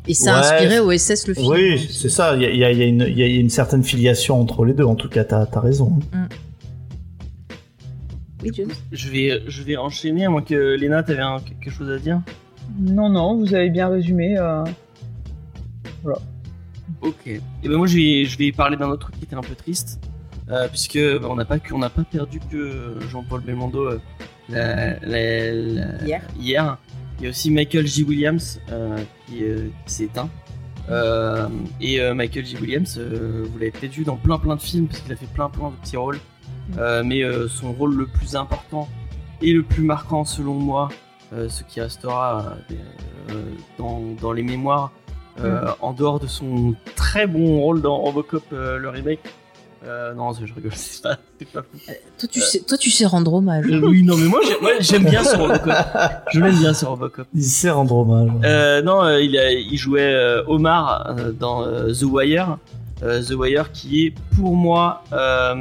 Et 0.08 0.14
ça 0.16 0.36
a 0.36 0.40
Ouais. 0.42 0.46
inspiré 0.46 0.80
OSS 0.80 1.28
le 1.28 1.34
film. 1.36 1.48
Oui, 1.48 1.88
c'est 1.90 2.10
ça. 2.10 2.36
Il 2.36 2.42
y 2.42 2.64
a, 2.64 2.72
y 2.72 2.76
y 2.78 2.84
une- 2.88 3.06
il 3.08 3.18
y 3.18 3.24
a 3.24 3.28
une 3.28 3.50
certaine 3.52 3.84
filiation 3.84 4.40
entre 4.42 4.66
les 4.66 4.74
deux. 4.74 4.84
En 4.84 4.96
tout 4.96 5.10
cas, 5.10 5.24
t'as 5.24 5.46
as 5.52 5.60
raison. 5.60 6.00
Oui, 8.44 8.50
James. 8.54 8.72
Je 8.92 9.10
vais, 9.10 9.42
je 9.48 9.62
vais 9.64 9.78
enchaîner, 9.78 10.26
à 10.26 10.30
moins 10.30 10.42
que 10.42 10.76
Léna, 10.76 11.04
t'avais 11.04 11.22
quelque 11.62 11.74
chose 11.74 11.90
à 11.92 12.00
dire? 12.00 12.20
Non, 12.80 13.10
non, 13.10 13.38
vous 13.38 13.54
avez 13.54 13.70
bien 13.70 13.90
résumé. 13.90 14.38
euh, 14.38 14.64
Ok. 17.02 17.28
Et 17.28 17.42
ben 17.64 17.78
moi, 17.78 17.88
je 17.88 17.96
vais, 17.96 18.26
je 18.26 18.38
vais 18.38 18.52
parler 18.52 18.78
d'un 18.78 18.90
autre 18.90 19.04
truc 19.08 19.18
qui 19.18 19.24
était 19.26 19.36
un 19.36 19.42
peu 19.42 19.56
triste, 19.56 20.00
euh, 20.50 20.68
puisque 20.68 20.98
bah, 21.20 21.28
on 21.30 21.36
n'a 21.36 21.46
pas, 21.46 21.60
que- 21.60 21.74
on 21.74 21.78
n'a 21.80 21.90
pas 21.90 22.04
perdu 22.04 22.40
que 22.52 22.96
Jean-Paul 23.10 23.42
Belmondo 23.42 23.86
euh, 23.88 24.00
la- 24.50 25.00
la- 25.00 25.52
la- 25.52 26.04
Hier. 26.06 26.22
hier. 26.40 26.78
Il 27.20 27.26
y 27.26 27.28
a 27.28 27.30
aussi 27.30 27.52
Michael 27.52 27.86
J. 27.88 28.04
Williams 28.04 28.60
euh, 28.72 28.98
qui, 29.28 29.44
euh, 29.44 29.68
qui 29.86 29.94
s'est 29.94 30.04
éteint. 30.06 30.30
Et 31.80 32.00
Michael 32.14 32.46
J. 32.46 32.58
Williams, 32.58 33.00
vous 33.00 33.58
l'avez 33.58 33.72
peut-être 33.72 33.94
vu 33.94 34.04
dans 34.04 34.18
plein 34.18 34.38
plein 34.40 34.56
de 34.58 34.62
films, 34.62 34.88
parce 34.88 35.00
qu'il 35.00 35.14
a 35.14 35.16
fait 35.16 35.28
plein 35.28 35.48
plein 35.50 35.70
de 35.70 35.76
petits 35.76 35.96
rôles. 35.98 36.20
Euh, 36.78 37.04
mais 37.06 37.22
son 37.48 37.72
rôle 37.72 37.96
le 37.96 38.08
plus 38.08 38.36
important 38.36 38.90
et 39.42 39.54
le 39.54 39.64
plus 39.64 39.84
marquant 39.84 40.26
selon 40.26 40.56
moi, 40.56 40.90
ce 41.32 41.64
qui 41.64 41.80
restera 41.80 42.56
dans, 43.78 44.02
dans 44.20 44.34
les 44.34 44.44
mémoires, 44.44 44.92
euh, 45.40 45.66
en 45.82 45.94
dehors 45.94 46.20
de 46.20 46.28
son 46.28 46.76
très 46.96 47.28
bon 47.28 47.60
rôle 47.62 47.82
dans 47.82 47.98
Robocop 47.98 48.44
euh, 48.54 48.78
le 48.78 48.90
remake, 48.90 49.20
Euh, 49.84 50.14
non, 50.14 50.32
je 50.34 50.54
rigole, 50.54 50.72
c'est 50.76 51.02
pas, 51.02 51.18
c'est 51.40 51.48
pas 51.52 51.64
fou. 51.64 51.78
Toi, 52.20 52.30
tu 52.32 52.40
sais, 52.40 52.60
toi, 52.60 52.78
tu 52.78 52.92
sais 52.92 53.06
rendre 53.08 53.34
hommage. 53.34 53.66
Euh, 53.68 53.82
oui, 53.84 54.04
non, 54.04 54.16
mais 54.16 54.28
moi, 54.28 54.40
j'ai- 54.48 54.62
moi, 54.62 54.72
j'aime 54.80 55.06
bien 55.06 55.24
ce 55.24 55.36
Robocop. 55.36 55.74
Je 56.32 56.40
l'aime 56.40 56.56
bien 56.60 56.74
ce 56.76 56.86
Robocop. 56.86 57.26
Il 57.34 57.44
sait 57.44 57.72
rendre 57.72 57.96
hommage. 57.96 58.30
Euh, 58.44 58.84
non, 58.84 59.04
euh, 59.04 59.20
il, 59.22 59.36
a- 59.40 59.52
il 59.52 59.76
jouait 59.78 60.14
euh, 60.14 60.44
Omar 60.46 61.16
euh, 61.18 61.32
dans 61.32 61.64
euh, 61.64 61.92
The 61.94 62.04
Wire. 62.04 62.58
Euh, 63.02 63.24
The 63.24 63.32
Wire 63.32 63.72
qui 63.72 64.06
est 64.06 64.14
pour 64.36 64.56
moi 64.56 65.04
euh, 65.14 65.56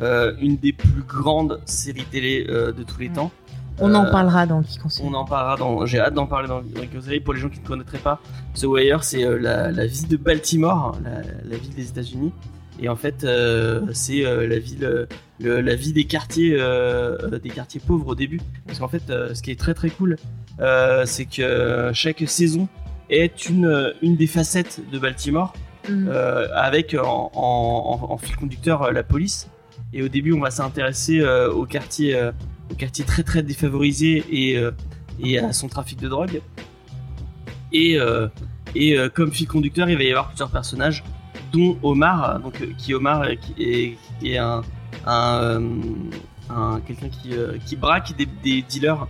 euh, 0.00 0.32
une 0.40 0.56
des 0.56 0.72
plus 0.72 1.04
grandes 1.06 1.60
séries 1.66 2.04
télé 2.10 2.46
euh, 2.48 2.72
de 2.72 2.82
tous 2.82 2.98
les 2.98 3.10
temps. 3.10 3.30
On 3.78 3.94
en 3.94 4.06
Euh, 4.06 4.10
parlera 4.10 4.46
dans 4.46 4.62
qui. 4.62 4.78
On 5.02 5.12
en 5.14 5.24
parlera 5.24 5.56
dans. 5.56 5.84
J'ai 5.86 6.00
hâte 6.00 6.14
d'en 6.14 6.26
parler 6.26 6.48
dans 6.48 6.60
dans 6.62 6.80
Geek 6.82 7.02
Série. 7.02 7.20
Pour 7.20 7.34
les 7.34 7.40
gens 7.40 7.48
qui 7.50 7.60
ne 7.60 7.66
connaîtraient 7.66 7.98
pas, 7.98 8.20
The 8.54 8.64
Wire, 8.64 9.04
c'est 9.04 9.24
euh, 9.24 9.38
la, 9.38 9.70
la 9.70 9.86
ville 9.86 10.08
de 10.08 10.16
Baltimore, 10.16 10.96
la, 11.04 11.10
la 11.48 11.56
ville 11.56 11.74
des 11.74 11.88
États-Unis. 11.88 12.32
Et 12.80 12.88
en 12.88 12.96
fait, 12.96 13.24
euh, 13.24 13.82
c'est 13.92 14.24
euh, 14.24 14.46
la 14.46 14.58
ville, 14.58 14.84
euh, 14.84 15.06
le- 15.40 15.60
la 15.60 15.74
vie 15.74 15.92
des 15.92 16.04
quartiers, 16.04 16.54
euh, 16.58 17.16
euh, 17.32 17.38
des 17.38 17.48
quartiers 17.50 17.80
pauvres 17.86 18.08
au 18.08 18.14
début. 18.14 18.40
Parce 18.66 18.78
qu'en 18.78 18.88
fait, 18.88 19.08
euh, 19.10 19.34
ce 19.34 19.42
qui 19.42 19.50
est 19.50 19.58
très 19.58 19.72
très 19.74 19.90
cool, 19.90 20.16
euh, 20.60 21.04
c'est 21.06 21.24
que 21.26 21.90
chaque 21.94 22.22
saison 22.28 22.68
est 23.10 23.48
une 23.48 23.66
euh, 23.66 23.92
une 24.02 24.16
des 24.16 24.26
facettes 24.26 24.80
de 24.92 24.98
Baltimore 24.98 25.52
euh, 25.90 26.48
avec 26.54 26.94
en, 26.94 27.30
en- 27.34 28.00
en- 28.02 28.12
en 28.12 28.18
fil 28.18 28.36
conducteur 28.36 28.82
euh, 28.82 28.90
la 28.92 29.02
police. 29.02 29.48
Et 29.92 30.02
au 30.02 30.08
début, 30.08 30.32
on 30.32 30.40
va 30.40 30.50
s'intéresser 30.50 31.20
euh, 31.20 31.50
au 31.50 31.64
quartier, 31.64 32.14
euh, 32.16 32.32
au 32.70 32.74
quartier 32.74 33.04
très 33.04 33.22
très 33.22 33.42
défavorisé 33.42 34.24
et, 34.30 34.56
euh, 34.58 34.70
et 35.20 35.38
à 35.38 35.52
son 35.52 35.68
trafic 35.68 35.98
de 36.00 36.08
drogue. 36.08 36.40
Et, 37.72 37.98
euh, 37.98 38.28
et 38.74 38.98
euh, 38.98 39.08
comme 39.08 39.32
fil 39.32 39.46
conducteur, 39.48 39.88
il 39.90 39.96
va 39.96 40.02
y 40.04 40.10
avoir 40.10 40.28
plusieurs 40.28 40.50
personnages, 40.50 41.02
dont 41.52 41.78
Omar, 41.82 42.40
donc 42.40 42.54
qui 42.76 42.94
Omar 42.94 43.26
qui 43.40 43.62
est, 43.62 43.98
qui 44.20 44.32
est 44.32 44.38
un, 44.38 44.62
un, 45.06 45.62
un- 46.50 46.80
quelqu'un 46.86 47.08
qui, 47.08 47.30
qui 47.64 47.76
braque 47.76 48.16
des, 48.16 48.26
des 48.44 48.62
dealers 48.62 49.06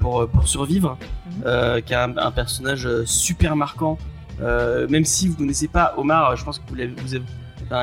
pour, 0.00 0.28
pour 0.28 0.48
survivre, 0.48 0.96
Mhm. 1.44 1.82
qui 1.82 1.94
a 1.94 2.04
un, 2.04 2.16
un 2.16 2.30
personnage 2.32 2.88
super 3.04 3.54
marquant. 3.54 3.98
Même 4.40 5.04
si 5.04 5.28
vous 5.28 5.36
connaissez 5.36 5.68
pas 5.68 5.94
Omar, 5.96 6.36
je 6.36 6.44
pense 6.44 6.58
que 6.58 6.64
vous 6.68 6.74
l'avez, 6.74 6.94
vous 6.96 7.14
avez, 7.14 7.24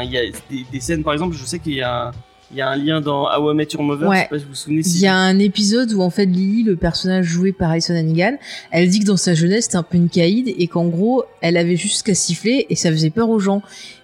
il 0.05 0.11
y 0.11 0.17
a 0.17 0.21
des, 0.49 0.65
des 0.71 0.79
scènes, 0.79 1.03
par 1.03 1.13
exemple, 1.13 1.35
je 1.35 1.45
sais 1.45 1.59
qu'il 1.59 1.73
y 1.73 1.81
a 1.81 2.07
un, 2.07 2.11
il 2.55 2.59
y 2.59 2.61
a 2.61 2.69
un 2.69 2.77
lien 2.77 3.01
dans 3.01 3.25
How 3.25 3.51
I 3.51 3.55
Met 3.55 3.67
Your 3.73 3.83
Mother, 3.83 4.07
Ouais. 4.07 4.15
je 4.17 4.21
sais 4.21 4.27
pas 4.29 4.37
si 4.39 4.43
vous 4.45 4.49
vous 4.51 4.55
souvenez. 4.55 4.77
Il 4.79 4.85
si- 4.85 4.99
y 4.99 5.07
a 5.07 5.15
un 5.15 5.37
épisode 5.39 5.91
où 5.91 6.01
en 6.01 6.09
fait 6.09 6.25
Lily, 6.25 6.63
le 6.63 6.77
personnage 6.77 7.25
joué 7.25 7.51
par 7.51 7.69
Alison 7.71 7.93
Hannigan, 7.95 8.37
elle 8.71 8.87
dit 8.89 9.01
que 9.01 9.05
dans 9.05 9.17
sa 9.17 9.33
jeunesse 9.33 9.65
c'était 9.65 9.75
un 9.75 9.83
peu 9.83 9.97
une 9.97 10.07
caïd 10.07 10.47
et 10.57 10.67
qu'en 10.67 10.85
gros 10.87 11.25
elle 11.41 11.57
avait 11.57 11.75
juste 11.75 12.03
qu'à 12.03 12.15
siffler 12.15 12.65
et 12.69 12.75
ça 12.75 12.89
faisait 12.91 13.09
peur 13.09 13.29
aux 13.29 13.39
gens. 13.39 13.61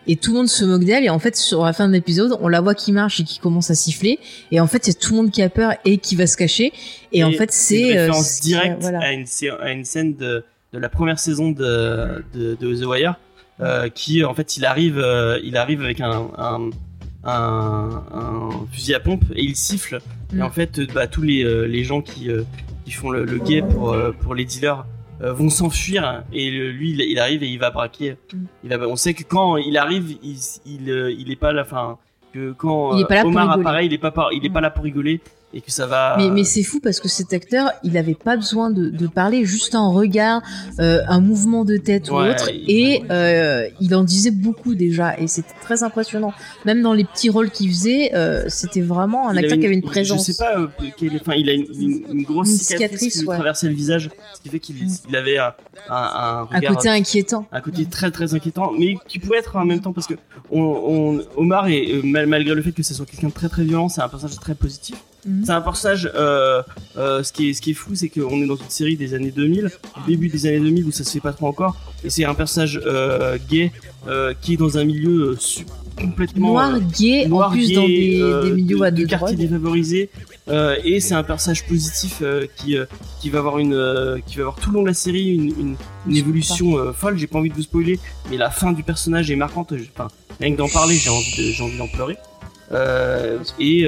Et 0.07 0.17
tout 0.17 0.31
le 0.31 0.37
monde 0.39 0.49
se 0.49 0.65
moque 0.65 0.83
d'elle 0.83 1.05
et 1.05 1.09
en 1.09 1.19
fait 1.19 1.37
sur 1.37 1.63
la 1.63 1.71
fin 1.71 1.87
de 1.87 1.93
l'épisode 1.93 2.37
on 2.41 2.49
la 2.49 2.59
voit 2.59 2.75
qui 2.75 2.91
marche 2.91 3.19
et 3.21 3.23
qui 3.23 3.39
commence 3.39 3.71
à 3.71 3.75
siffler 3.75 4.19
et 4.51 4.59
en 4.59 4.67
fait 4.67 4.85
il 4.87 4.89
y 4.89 4.95
a 4.97 4.99
tout 4.99 5.11
le 5.11 5.17
monde 5.21 5.31
qui 5.31 5.41
a 5.43 5.49
peur 5.49 5.73
et 5.85 5.97
qui 5.99 6.15
va 6.17 6.27
se 6.27 6.35
cacher 6.35 6.73
et, 7.13 7.23
en 7.23 7.31
fait 7.31 7.51
c'est 7.53 7.79
une 7.81 7.85
euh, 7.97 8.01
référence 8.07 8.25
c'est- 8.25 8.43
directe 8.43 8.77
voilà. 8.81 8.99
à, 8.99 9.11
une, 9.13 9.25
sé- 9.27 9.49
à 9.51 9.71
une 9.71 9.85
scène 9.85 10.15
de, 10.15 10.43
de 10.73 10.79
la 10.79 10.89
première 10.89 11.19
saison 11.19 11.51
de, 11.51 12.23
de, 12.33 12.57
de 12.59 12.75
The 12.75 12.85
Wire 12.85 13.15
euh, 13.61 13.89
qui 13.89 14.23
en 14.25 14.33
fait 14.33 14.57
il 14.57 14.65
arrive 14.65 14.97
euh, 14.97 15.39
il 15.43 15.55
arrive 15.55 15.81
avec 15.83 16.01
un, 16.01 16.29
un, 16.35 16.71
un, 17.23 18.03
un 18.13 18.49
fusil 18.71 18.93
à 18.95 18.99
pompe 18.99 19.23
et 19.35 19.43
il 19.43 19.55
siffle 19.55 19.99
et 20.33 20.37
Mm. 20.37 20.41
en 20.43 20.49
fait 20.49 20.79
euh, 20.79 20.87
bah, 20.93 21.07
tous 21.07 21.21
les, 21.21 21.43
euh, 21.43 21.65
les 21.65 21.83
gens 21.83 22.01
qui, 22.01 22.29
euh, 22.31 22.43
qui 22.85 22.91
font 22.91 23.09
le, 23.09 23.25
le 23.25 23.37
guet 23.37 23.61
pour, 23.61 23.95
pour 24.21 24.33
les 24.35 24.45
dealers 24.45 24.85
vont 25.19 25.49
s'enfuir 25.51 26.23
et 26.33 26.49
lui 26.49 26.91
il, 26.97 27.19
arrive 27.19 27.43
et 27.43 27.47
il 27.47 27.59
va 27.59 27.69
braquer 27.69 28.15
Mm. 28.33 28.37
il 28.63 28.69
va, 28.75 28.87
on 28.87 28.95
sait 28.95 29.13
que 29.13 29.23
quand 29.23 29.57
il 29.57 29.77
arrive 29.77 30.17
il, 30.23 30.37
il, 30.65 31.15
il 31.19 31.31
est 31.31 31.35
pas 31.35 31.51
là 31.53 31.61
enfin 31.63 31.97
que 32.33 32.53
quand 32.53 32.95
Il 32.95 33.01
est 33.01 33.05
pas 33.05 33.15
là 33.15 33.21
pour 33.23 33.31
Omar 33.31 33.51
apparaît 33.51 33.85
il 33.85 33.93
est 33.93 33.97
pas 33.99 34.11
par- 34.11 34.31
il 34.33 34.43
est 34.45 34.49
Mm. 34.49 34.53
pas 34.53 34.61
là 34.61 34.69
pour 34.71 34.83
rigoler 34.85 35.21
et 35.53 35.61
que 35.61 35.71
ça 35.71 35.85
va 35.85 36.15
Mais, 36.17 36.29
mais 36.29 36.43
c'est 36.43 36.63
fou 36.63 36.79
parce 36.79 36.99
que 36.99 37.07
cet 37.09 37.33
acteur, 37.33 37.71
il 37.83 37.97
avait 37.97 38.15
pas 38.15 38.35
besoin 38.37 38.69
de, 38.71 38.89
de 38.89 39.07
parler, 39.07 39.43
juste 39.45 39.75
un 39.75 39.87
regard, 39.89 40.41
euh, 40.79 41.01
un 41.07 41.19
mouvement 41.19 41.65
de 41.65 41.77
tête 41.77 42.09
ou 42.09 42.15
autre, 42.15 42.49
et 42.67 43.03
euh, 43.11 43.67
il 43.79 43.93
en 43.95 44.03
disait 44.03 44.31
beaucoup 44.31 44.75
déjà, 44.75 45.17
et 45.19 45.27
c'était 45.27 45.53
très 45.61 45.83
impressionnant. 45.83 46.33
Même 46.65 46.81
dans 46.81 46.93
les 46.93 47.03
petits 47.03 47.29
rôles 47.29 47.49
qu'il 47.51 47.69
faisait, 47.69 48.15
euh, 48.15 48.45
c'était 48.47 48.81
vraiment 48.81 49.27
un 49.29 49.33
Il 49.33 49.39
acteur 49.39 49.57
qui 49.59 49.65
avait 49.65 49.75
une 49.75 49.81
Je 49.81 49.87
présence. 49.87 50.25
sais 50.25 50.37
pas, 50.43 50.55
quel- 50.97 51.15
enfin, 51.19 51.33
il 51.33 51.49
a 51.49 51.53
une, 51.53 51.65
une- 51.79 52.03
une 52.11 52.23
grosse 52.23 52.47
cicatrice, 52.49 52.67
cicatrice, 52.89 53.13
qui 53.13 53.19
lui 53.19 53.27
ouais. 53.27 53.35
traversait 53.35 53.67
le 53.67 53.73
visage, 53.75 54.09
ce 54.35 54.41
qui 54.41 54.49
fait 54.49 54.59
qu'il 54.59 54.75
Mm. 54.75 55.15
avait 55.15 55.37
un, 55.37 55.53
un, 55.89 55.93
un 55.95 56.37
un 56.39 56.41
regard, 56.43 56.75
côté 56.75 56.89
inquiétant. 56.89 57.45
un 57.51 57.61
côté 57.61 57.85
très 57.85 58.09
très 58.11 58.33
inquiétant, 58.33 58.71
mais 58.77 58.95
qui 59.07 59.19
pouvait 59.19 59.37
être 59.37 59.55
en 59.57 59.65
même 59.65 59.81
temps 59.81 59.93
parce 59.93 60.07
que 60.07 60.13
on, 60.49 60.61
on- 60.61 61.21
Omar 61.35 61.67
est 61.67 62.01
mal- 62.03 62.27
malgré 62.27 62.55
le 62.55 62.61
fait 62.61 62.71
que 62.71 62.83
ce 62.83 62.93
soit 62.93 63.05
quelqu'un 63.05 63.27
de 63.27 63.33
très 63.33 63.49
très 63.49 63.63
violent, 63.63 63.89
c'est 63.89 64.01
un 64.01 64.07
personnage 64.09 64.39
très 64.39 64.55
positif. 64.55 64.95
C'est 65.45 65.51
un 65.51 65.61
personnage. 65.61 66.11
Euh, 66.15 66.63
euh, 66.97 67.21
ce 67.23 67.31
qui 67.31 67.49
est 67.49 67.53
ce 67.53 67.61
qui 67.61 67.71
est 67.71 67.75
fou, 67.75 67.93
c'est 67.95 68.09
qu'on 68.09 68.41
est 68.41 68.47
dans 68.47 68.55
une 68.55 68.69
série 68.69 68.97
des 68.97 69.13
années 69.13 69.31
2000, 69.31 69.69
au 69.97 70.07
début 70.09 70.29
des 70.29 70.45
années 70.47 70.59
2000 70.59 70.85
où 70.85 70.91
ça 70.91 71.03
se 71.03 71.11
fait 71.11 71.19
pas 71.19 71.31
trop 71.33 71.47
encore, 71.47 71.75
et 72.03 72.09
c'est 72.09 72.25
un 72.25 72.33
personnage 72.33 72.81
euh, 72.85 73.37
gay 73.49 73.71
euh, 74.07 74.33
qui 74.41 74.53
est 74.53 74.57
dans 74.57 74.77
un 74.79 74.83
milieu 74.83 75.31
euh, 75.31 75.37
complètement 75.95 76.49
Noir, 76.53 76.79
gay, 76.97 77.27
noir, 77.27 77.49
en 77.49 77.51
plus 77.51 77.67
gay, 77.67 77.75
dans 77.75 77.85
des, 77.85 78.49
des 78.49 78.55
milieux 78.55 78.77
de, 78.79 78.83
à 78.83 78.91
de 78.91 79.01
de 79.03 79.05
quartiers 79.07 79.35
défavorisés 79.35 80.09
et 80.83 80.99
c'est 80.99 81.13
un 81.13 81.23
personnage 81.23 81.65
positif 81.67 82.23
qui 82.57 82.75
qui 83.19 83.29
va 83.29 83.39
avoir 83.39 83.59
une 83.59 84.19
qui 84.25 84.37
va 84.37 84.41
avoir 84.41 84.55
tout 84.55 84.71
le 84.71 84.75
long 84.77 84.81
de 84.81 84.87
la 84.87 84.93
série 84.93 85.27
une, 85.35 85.49
une, 85.59 85.75
une 86.07 86.15
évolution 86.17 86.91
folle. 86.93 87.17
J'ai 87.17 87.27
pas 87.27 87.37
envie 87.39 87.49
de 87.49 87.55
vous 87.55 87.61
spoiler 87.61 87.99
mais 88.29 88.37
la 88.37 88.49
fin 88.49 88.71
du 88.73 88.81
personnage 88.83 89.29
est 89.31 89.35
marquante. 89.35 89.71
Enfin 89.95 90.07
rien 90.39 90.51
que 90.53 90.57
d'en 90.57 90.67
parler 90.67 90.95
j'ai 90.95 91.09
envie 91.11 91.35
de- 91.37 91.77
d'en 91.77 91.87
pleurer. 91.87 92.17
Et 93.59 93.85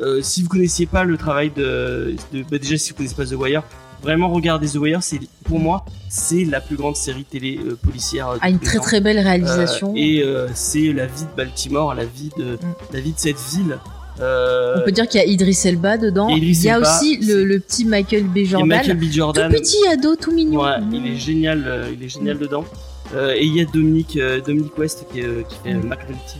euh, 0.00 0.04
euh, 0.18 0.22
si 0.22 0.42
vous 0.42 0.48
connaissiez 0.48 0.86
pas 0.86 1.04
le 1.04 1.16
travail 1.16 1.50
de, 1.56 2.14
de 2.32 2.42
bah 2.50 2.58
déjà 2.58 2.76
si 2.76 2.90
vous 2.90 2.96
connaissez 2.96 3.14
pas 3.14 3.24
The 3.26 3.32
Wire 3.38 3.62
vraiment 4.02 4.28
regardez 4.30 4.68
The 4.68 4.74
Wire 4.76 5.02
c'est 5.02 5.20
pour 5.44 5.58
moi 5.58 5.84
c'est 6.08 6.44
la 6.44 6.60
plus 6.60 6.76
grande 6.76 6.96
série 6.96 7.24
télé 7.24 7.58
euh, 7.64 7.76
policière 7.76 8.34
de 8.34 8.38
A 8.42 8.48
une 8.50 8.58
tous 8.58 8.62
les 8.64 8.68
très 8.70 8.78
temps. 8.78 8.84
très 8.84 9.00
belle 9.00 9.18
réalisation. 9.18 9.92
Euh, 9.92 9.96
et 9.98 10.22
euh, 10.22 10.46
c'est 10.54 10.92
la 10.92 11.06
vie 11.06 11.22
de 11.24 11.36
Baltimore, 11.36 11.94
la 11.94 12.04
vie 12.04 12.30
de, 12.38 12.58
la 12.92 13.00
vie 13.00 13.12
de 13.12 13.18
cette 13.18 13.38
ville. 13.52 13.78
Euh, 14.20 14.76
On 14.78 14.84
peut 14.84 14.92
dire 14.92 15.08
qu'il 15.08 15.20
y 15.20 15.24
a 15.24 15.26
Idris 15.26 15.58
Elba 15.64 15.98
dedans. 15.98 16.28
Idris 16.28 16.50
Il 16.60 16.64
y 16.66 16.70
a 16.70 16.76
Elba, 16.76 16.88
aussi 16.98 17.16
le, 17.26 17.44
le 17.44 17.58
petit 17.58 17.84
Michael 17.84 18.24
B. 18.24 18.44
Jordan. 18.44 18.68
Michael 18.68 18.96
B. 18.96 19.04
Jordan. 19.10 19.50
Tout 19.52 19.58
petit 19.58 19.76
ado, 19.92 20.14
tout 20.14 20.30
mignon. 20.30 20.62
Ouais, 20.62 20.76
il 20.92 21.04
est 21.08 21.16
génial, 21.16 21.64
euh, 21.66 21.90
il 21.92 22.00
est 22.04 22.08
génial 22.08 22.38
dedans. 22.38 22.64
Euh, 23.14 23.34
et 23.34 23.44
il 23.44 23.56
y 23.56 23.60
a 23.60 23.64
Dominique, 23.64 24.16
euh, 24.16 24.40
Dominique 24.40 24.78
West 24.78 25.04
qui, 25.12 25.18
est, 25.20 25.24
euh, 25.24 25.42
qui 25.48 25.56
fait 25.64 25.74
Mm. 25.74 25.78
euh, 25.80 25.88
McNulty. 25.88 26.38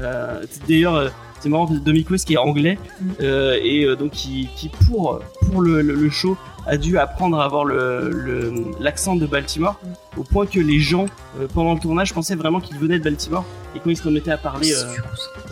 Euh, 0.00 0.42
c'est- 0.50 0.66
D'ailleurs, 0.68 0.94
euh, 0.96 1.08
c'est 1.42 1.48
marrant 1.48 1.68
West 2.10 2.26
qui 2.26 2.34
est 2.34 2.38
anglais 2.38 2.78
euh, 3.20 3.58
et 3.62 3.84
euh, 3.84 3.96
donc 3.96 4.12
qui, 4.12 4.48
qui 4.56 4.68
pour 4.68 5.20
pour 5.50 5.60
le, 5.60 5.82
le, 5.82 5.94
le 5.94 6.10
show 6.10 6.36
a 6.66 6.76
dû 6.76 6.96
apprendre 6.98 7.40
à 7.40 7.44
avoir 7.44 7.64
le 7.64 8.10
le- 8.10 8.52
l'accent 8.80 9.16
de 9.16 9.26
Baltimore 9.26 9.78
au 10.16 10.22
point 10.22 10.46
que 10.46 10.60
les 10.60 10.78
gens 10.78 11.06
euh, 11.40 11.46
pendant 11.52 11.74
le 11.74 11.80
tournage 11.80 12.14
pensaient 12.14 12.36
vraiment 12.36 12.60
qu'il 12.60 12.76
venait 12.78 12.98
de 12.98 13.04
Baltimore 13.04 13.44
et 13.74 13.80
quand 13.80 13.90
ils 13.90 13.96
se 13.96 14.04
remettaient 14.04 14.30
à 14.30 14.36
parler 14.38 14.72
euh, 14.72 14.84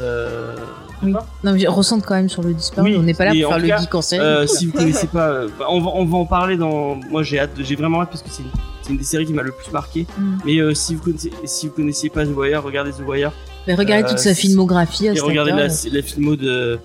euh, 0.00 0.54
Oui. 1.02 1.12
Non, 1.12 1.52
mais 1.52 1.58
je 1.58 1.66
ressente 1.68 2.04
quand 2.04 2.14
même 2.14 2.28
sur 2.28 2.42
le 2.42 2.52
disparu. 2.52 2.90
Oui, 2.90 2.96
on 2.98 3.02
n'est 3.02 3.14
pas 3.14 3.24
là 3.24 3.34
et 3.34 3.42
pour 3.42 3.52
faire 3.54 3.58
le 3.58 3.66
geek 3.82 3.94
en 3.94 4.00
euh, 4.12 4.46
si 4.46 4.66
vous 4.66 4.72
connaissez 4.72 5.06
pas, 5.06 5.46
on, 5.68 5.80
va, 5.80 5.90
on 5.94 6.04
va 6.04 6.18
en 6.18 6.26
parler 6.26 6.56
dans. 6.56 6.96
Moi 7.10 7.22
j'ai 7.22 7.40
hâte, 7.40 7.52
j'ai 7.58 7.74
vraiment 7.76 8.02
hâte 8.02 8.10
parce 8.10 8.22
que 8.22 8.28
c'est 8.30 8.42
une, 8.42 8.50
c'est 8.82 8.90
une 8.90 8.98
des 8.98 9.04
séries 9.04 9.24
qui 9.26 9.32
m'a 9.32 9.42
le 9.42 9.52
plus 9.52 9.72
marqué. 9.72 10.06
Mm. 10.18 10.36
Mais 10.44 10.58
euh, 10.58 10.74
si 10.74 10.94
vous 10.94 11.02
connaissez, 11.02 11.32
si 11.44 11.68
vous 11.68 11.72
connaissiez 11.74 12.10
pas 12.10 12.24
The 12.26 12.36
Wire, 12.36 12.62
regardez 12.62 12.92
The 12.92 13.00
Wire 13.06 13.32
Mais 13.66 13.74
regardez 13.74 14.04
euh, 14.04 14.08
toute 14.08 14.18
sa 14.18 14.34
filmographie. 14.34 15.08
à 15.08 15.12
et 15.14 15.20
regardez 15.20 15.52
la, 15.52 15.66
la 15.68 16.02
filmo 16.02 16.36
de, 16.36 16.78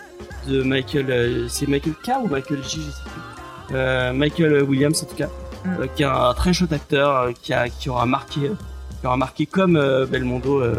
de 0.47 0.61
Michael. 0.63 1.05
euh, 1.09 1.47
c'est 1.47 1.67
Michael 1.67 1.93
K 2.03 2.11
ou 2.23 2.27
Michael 2.27 2.63
J, 2.63 2.81
je 2.81 2.91
sais 2.91 3.01
plus. 3.03 3.75
Euh, 3.75 4.13
Michael 4.13 4.63
Williams 4.63 5.01
en 5.03 5.05
tout 5.07 5.15
cas, 5.15 5.29
Mm. 5.65 5.81
euh, 5.81 5.87
qui 5.95 6.03
est 6.03 6.05
un 6.05 6.31
très 6.35 6.53
chouette 6.53 6.73
acteur, 6.73 7.15
euh, 7.15 7.31
qui 7.41 7.51
a, 7.51 7.69
qui 7.69 7.89
aura 7.89 8.05
marqué, 8.05 8.41
euh, 8.49 8.53
qui 9.01 9.07
aura 9.07 9.17
marqué 9.17 9.47
comme 9.47 9.77
euh, 9.77 10.05
Belmondo 10.05 10.61
euh, 10.61 10.75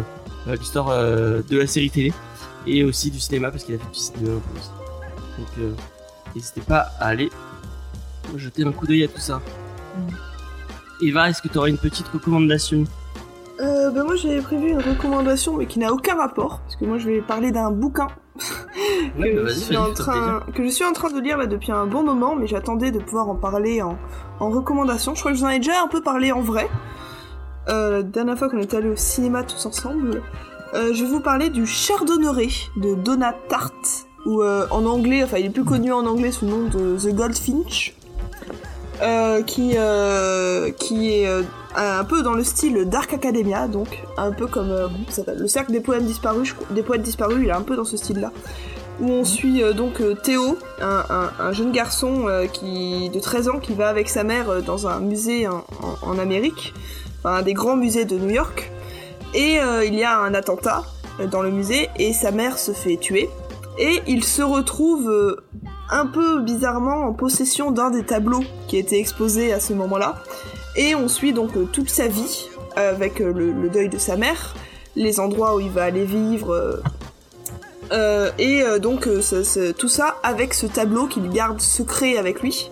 euh, 0.47 0.55
l'histoire 0.55 0.91
euh, 0.91 1.43
de 1.51 1.59
la 1.59 1.67
série 1.67 1.91
télé 1.91 2.13
et 2.69 2.85
aussi 2.85 3.11
du 3.11 3.19
cinéma 3.19 3.51
parce 3.51 3.65
qu'il 3.65 3.75
a 3.75 3.79
fait 3.79 3.91
du 3.93 3.99
cinéma 3.99 4.35
aussi. 4.57 4.69
Donc 5.39 5.49
euh, 5.59 5.73
n'hésitez 6.37 6.61
pas 6.61 6.87
à 7.01 7.07
aller 7.07 7.31
jeter 8.37 8.65
un 8.65 8.71
coup 8.71 8.87
d'œil 8.87 9.03
à 9.03 9.09
tout 9.09 9.19
ça. 9.19 9.41
Eva, 11.03 11.31
est-ce 11.31 11.43
que 11.43 11.49
tu 11.49 11.59
aurais 11.59 11.71
une 11.71 11.79
petite 11.79 12.07
recommandation? 12.09 12.85
Euh, 13.59 13.91
bah 13.91 14.05
moi 14.05 14.17
j'avais 14.17 14.43
prévu 14.43 14.69
une 14.69 14.83
recommandation 14.83 15.57
mais 15.57 15.67
qui 15.67 15.79
n'a 15.79 15.91
aucun 15.91 16.15
rapport 16.15 16.61
parce 16.61 16.77
que 16.77 16.85
moi 16.85 16.99
je 16.99 17.09
vais 17.09 17.21
parler 17.23 17.53
d'un 17.53 17.71
bouquin 17.71 18.09
Ouais, 19.19 19.33
que, 19.33 19.45
bah, 19.45 19.49
je 19.49 19.55
suis 19.55 19.77
en 19.79 19.95
train, 19.95 20.43
que 20.55 20.63
je 20.63 20.69
suis 20.69 20.85
en 20.85 20.93
train 20.93 21.11
de 21.11 21.19
lire 21.21 21.39
là 21.39 21.47
depuis 21.47 21.73
un 21.73 21.87
bon 21.87 22.03
moment 22.03 22.37
mais 22.37 22.47
j'attendais 22.47 22.91
de 22.91 22.99
pouvoir 22.99 23.31
en 23.31 23.35
parler 23.35 23.81
en, 23.81 23.97
en 24.41 24.51
recommandation. 24.51 25.15
Je 25.15 25.21
crois 25.21 25.33
que 25.33 25.39
je 25.39 25.43
vous 25.43 25.47
en 25.47 25.51
ai 25.51 25.59
déjà 25.59 25.83
un 25.83 25.89
peu 25.89 26.03
parlé 26.03 26.33
en 26.33 26.43
vrai. 26.43 26.69
Euh, 27.69 27.91
la 27.91 28.03
dernière 28.03 28.39
fois 28.39 28.49
qu'on 28.49 28.59
était 28.59 28.77
allés 28.77 28.91
au 28.91 28.97
cinéma 28.97 29.43
tous 29.43 29.65
ensemble. 29.67 30.23
Euh, 30.75 30.93
je 30.93 31.05
vais 31.05 31.11
vous 31.11 31.21
parler 31.21 31.49
du 31.49 31.65
Chardonneret 31.67 32.49
de 32.77 32.95
Donna 32.95 33.35
Tartt 33.49 34.07
ou 34.27 34.43
euh, 34.43 34.67
en 34.71 34.85
anglais, 34.85 35.23
enfin 35.25 35.39
il 35.39 35.47
est 35.47 35.51
plus 35.51 35.65
connu 35.65 35.93
en 35.93 36.05
anglais 36.05 36.33
sous 36.33 36.45
le 36.45 36.51
nom 36.51 36.69
de 36.69 36.99
The 36.99 37.15
Goldfinch. 37.15 37.95
Euh, 39.03 39.43
qui 39.43 39.73
euh, 39.77 40.71
qui 40.73 41.13
est 41.13 41.29
euh, 41.29 41.43
un 41.77 42.05
peu 42.05 42.23
dans 42.23 42.33
le 42.35 42.43
style 42.45 42.85
Dark 42.89 43.13
Academia, 43.13 43.69
donc 43.69 44.03
un 44.17 44.33
peu 44.33 44.47
comme 44.47 44.75
ça 45.09 45.23
le 45.37 45.47
cercle 45.49 45.73
des 45.73 45.81
poèmes 45.81 46.05
disparus, 46.05 46.55
des 46.71 46.83
poètes 46.83 47.03
disparus, 47.03 47.39
il 47.43 47.49
est 47.49 47.53
un 47.53 47.63
peu 47.63 47.77
dans 47.77 47.85
ce 47.85 47.97
style-là. 47.97 48.33
Où 49.01 49.11
on 49.11 49.25
suit 49.25 49.63
euh, 49.63 49.73
donc 49.75 50.01
Théo, 50.23 50.57
un, 50.81 51.05
un- 51.11 51.31
un 51.39 51.53
jeune 51.53 51.71
garçon 51.73 52.27
qui 52.53 53.11
de 53.11 53.21
13 53.21 53.49
ans 53.49 53.59
qui 53.59 53.75
va 53.75 53.89
avec 53.89 54.09
sa 54.09 54.25
mère 54.25 54.63
dans 54.63 54.87
un 54.87 55.01
musée 55.01 55.47
en, 55.49 55.65
en- 55.83 56.09
en 56.13 56.19
Amérique, 56.19 56.73
enfin 57.19 57.37
un 57.37 57.43
des 57.43 57.53
grands 57.55 57.77
musées 57.77 58.05
de 58.07 58.17
New 58.19 58.31
York. 58.31 58.71
Et 59.35 59.59
il 59.87 59.95
y 59.95 60.03
a 60.05 60.19
un 60.19 60.33
attentat 60.33 60.83
dans 61.31 61.43
le 61.43 61.51
musée 61.51 61.91
et 61.99 62.15
sa 62.15 62.31
mère 62.31 62.59
se 62.59 62.73
fait 62.73 62.97
tuer. 62.97 63.29
Et 63.79 64.01
il 64.07 64.25
se 64.25 64.41
retrouve 64.41 65.37
un 65.91 66.07
peu 66.07 66.41
bizarrement 66.41 67.07
en 67.07 67.13
possession 67.13 67.71
d'un 67.71 67.91
des 67.91 68.05
tableaux 68.05 68.45
qui 68.69 68.77
était 68.77 68.99
exposé 68.99 69.53
à 69.53 69.61
ce 69.61 69.73
moment-là. 69.75 70.17
Et 70.77 70.95
on 70.95 71.09
suit 71.09 71.33
donc 71.33 71.57
euh, 71.57 71.65
toute 71.65 71.89
sa 71.89 72.07
vie 72.07 72.49
euh, 72.77 72.91
avec 72.91 73.21
euh, 73.21 73.33
le, 73.33 73.69
deuil 73.69 73.89
de 73.89 73.99
sa 73.99 74.17
mère, 74.17 74.55
les 74.95 75.21
endroits 75.21 75.57
où 75.57 75.61
il 75.61 75.71
va 75.71 75.85
aller 75.85 76.05
vivre. 76.05 76.81
et 78.39 78.65
donc 78.81 79.09
tout 79.79 79.89
ça 79.89 80.17
avec 80.23 80.55
ce 80.55 80.67
tableau 80.67 81.07
qu'il 81.07 81.29
garde 81.31 81.61
secret 81.61 82.17
avec 82.17 82.43
lui. 82.43 82.71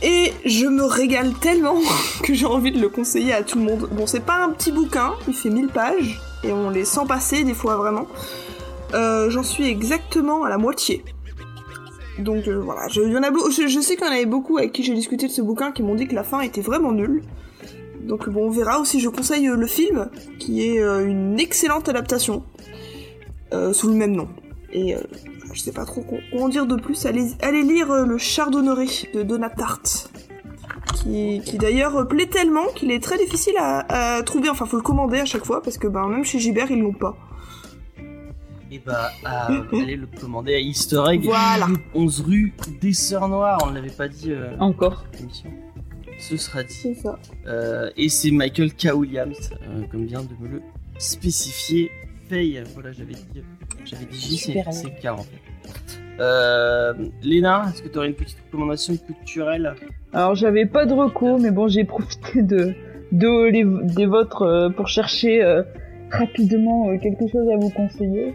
Et 0.00 0.32
je 0.44 0.66
me 0.66 0.84
régale 0.84 1.32
tellement 1.34 1.78
que 2.22 2.32
j'ai 2.32 2.46
envie 2.46 2.70
de 2.70 2.80
le 2.80 2.88
conseiller 2.88 3.32
à 3.32 3.42
tout 3.42 3.58
le 3.58 3.64
monde. 3.64 3.88
Bon, 3.92 4.06
c'est 4.06 4.24
pas 4.24 4.44
un 4.44 4.50
petit 4.50 4.72
bouquin, 4.72 5.14
il 5.26 5.34
fait 5.34 5.50
1000 5.50 5.68
pages, 5.68 6.20
et 6.44 6.52
on 6.52 6.70
les 6.70 6.84
sent 6.84 7.06
passer 7.08 7.44
des 7.44 7.54
fois 7.54 7.76
vraiment. 7.76 8.06
J'en 8.92 9.42
suis 9.42 9.68
exactement 9.68 10.44
à 10.44 10.48
la 10.48 10.58
moitié. 10.58 11.04
Donc 12.18 12.48
euh, 12.48 12.60
voilà, 12.60 12.88
je, 12.88 13.00
y 13.00 13.16
en 13.16 13.22
a 13.22 13.30
sais 13.82 13.96
qu'il 13.96 14.04
y 14.04 14.08
en 14.08 14.12
avait 14.12 14.26
beaucoup 14.26 14.58
avec 14.58 14.72
qui 14.72 14.82
j'ai 14.82 14.94
discuté 14.94 15.28
de 15.28 15.32
ce 15.32 15.40
bouquin 15.40 15.70
qui 15.70 15.82
m'ont 15.82 15.94
dit 15.94 16.08
que 16.08 16.14
la 16.14 16.24
fin 16.24 16.40
était 16.40 16.60
vraiment 16.60 16.92
nulle. 16.92 17.22
Donc 18.02 18.28
bon, 18.28 18.46
on 18.46 18.50
verra 18.50 18.80
aussi, 18.80 19.00
je 19.00 19.08
conseille 19.08 19.48
euh, 19.48 19.56
le 19.56 19.66
film, 19.66 20.08
qui 20.38 20.66
est 20.66 20.80
euh, 20.80 21.06
une 21.06 21.38
excellente 21.38 21.88
adaptation, 21.88 22.42
sous 23.72 23.88
le 23.88 23.94
même 23.94 24.12
nom. 24.12 24.28
Et 24.72 24.94
je 25.54 25.60
sais 25.60 25.72
pas 25.72 25.86
trop 25.86 26.04
en 26.38 26.48
dire 26.48 26.66
de 26.66 26.76
plus, 26.76 27.06
allez, 27.06 27.62
lire 27.62 28.04
le 28.04 28.18
Chardonneret 28.18 29.08
de 29.14 29.22
Donna 29.22 29.48
Tartt, 29.48 30.10
qui, 30.94 31.40
d'ailleurs 31.54 32.06
plaît 32.06 32.26
tellement 32.26 32.66
qu'il 32.74 32.90
est 32.90 33.02
très 33.02 33.16
difficile 33.16 33.54
à, 33.58 34.16
à 34.16 34.22
trouver, 34.22 34.50
enfin 34.50 34.66
faut 34.66 34.76
le 34.76 34.82
commander 34.82 35.20
à 35.20 35.24
chaque 35.24 35.46
fois, 35.46 35.62
parce 35.62 35.78
que 35.78 35.86
ben, 35.86 36.08
même 36.08 36.24
chez 36.24 36.38
Gibert 36.38 36.70
ils 36.70 36.80
l'ont 36.80 36.92
pas. 36.92 37.16
Et 38.70 38.80
bah, 38.84 39.10
à- 39.24 39.48
allez 39.72 39.96
le 39.96 40.06
commander 40.20 40.54
à 40.54 40.58
Easter 40.58 41.02
Egg. 41.10 41.22
Voilà. 41.24 41.66
11 41.94 42.20
rue 42.20 42.52
des 42.80 42.92
Sœurs 42.92 43.28
Noires, 43.28 43.58
on 43.64 43.70
ne 43.70 43.74
l'avait 43.76 43.88
pas 43.90 44.08
dit. 44.08 44.30
euh, 44.32 44.50
Encore. 44.60 45.04
Ce 46.18 46.36
sera 46.36 46.62
dit. 46.64 46.74
C'est 46.74 46.94
ça. 46.94 47.18
Euh, 47.46 47.90
et 47.96 48.08
c'est 48.08 48.30
Michael 48.30 48.74
K. 48.74 48.88
Williams, 48.94 49.50
euh, 49.62 49.82
comme 49.90 50.04
vient 50.04 50.22
de 50.22 50.34
me 50.40 50.48
le 50.48 50.62
spécifier. 50.98 51.90
Paye, 52.28 52.62
voilà, 52.74 52.92
j'avais 52.92 53.14
dit, 53.14 53.42
j'avais 53.86 54.04
dit 54.04 54.18
J, 54.18 54.36
c'est 54.36 54.52
Super, 54.52 54.72
c'est 54.72 54.90
K 55.00 55.06
en 55.06 55.16
fait. 55.18 56.00
Euh, 56.20 56.92
Léna, 57.22 57.66
est-ce 57.72 57.82
que 57.82 57.88
tu 57.88 57.96
aurais 57.96 58.08
une 58.08 58.14
petite 58.14 58.36
recommandation 58.46 58.96
culturelle? 58.96 59.74
Alors 60.12 60.34
j'avais 60.34 60.66
pas 60.66 60.84
de 60.84 60.92
recours, 60.92 61.38
mais 61.40 61.50
bon 61.50 61.68
j'ai 61.68 61.84
profité 61.84 62.42
de 62.42 62.74
de 63.12 63.44
les, 63.50 63.64
des 63.94 64.04
vôtres 64.06 64.42
euh, 64.42 64.68
pour 64.68 64.88
chercher 64.88 65.42
euh, 65.42 65.62
rapidement 66.10 66.90
euh, 66.90 66.98
quelque 66.98 67.26
chose 67.28 67.48
à 67.50 67.56
vous 67.56 67.70
conseiller. 67.70 68.34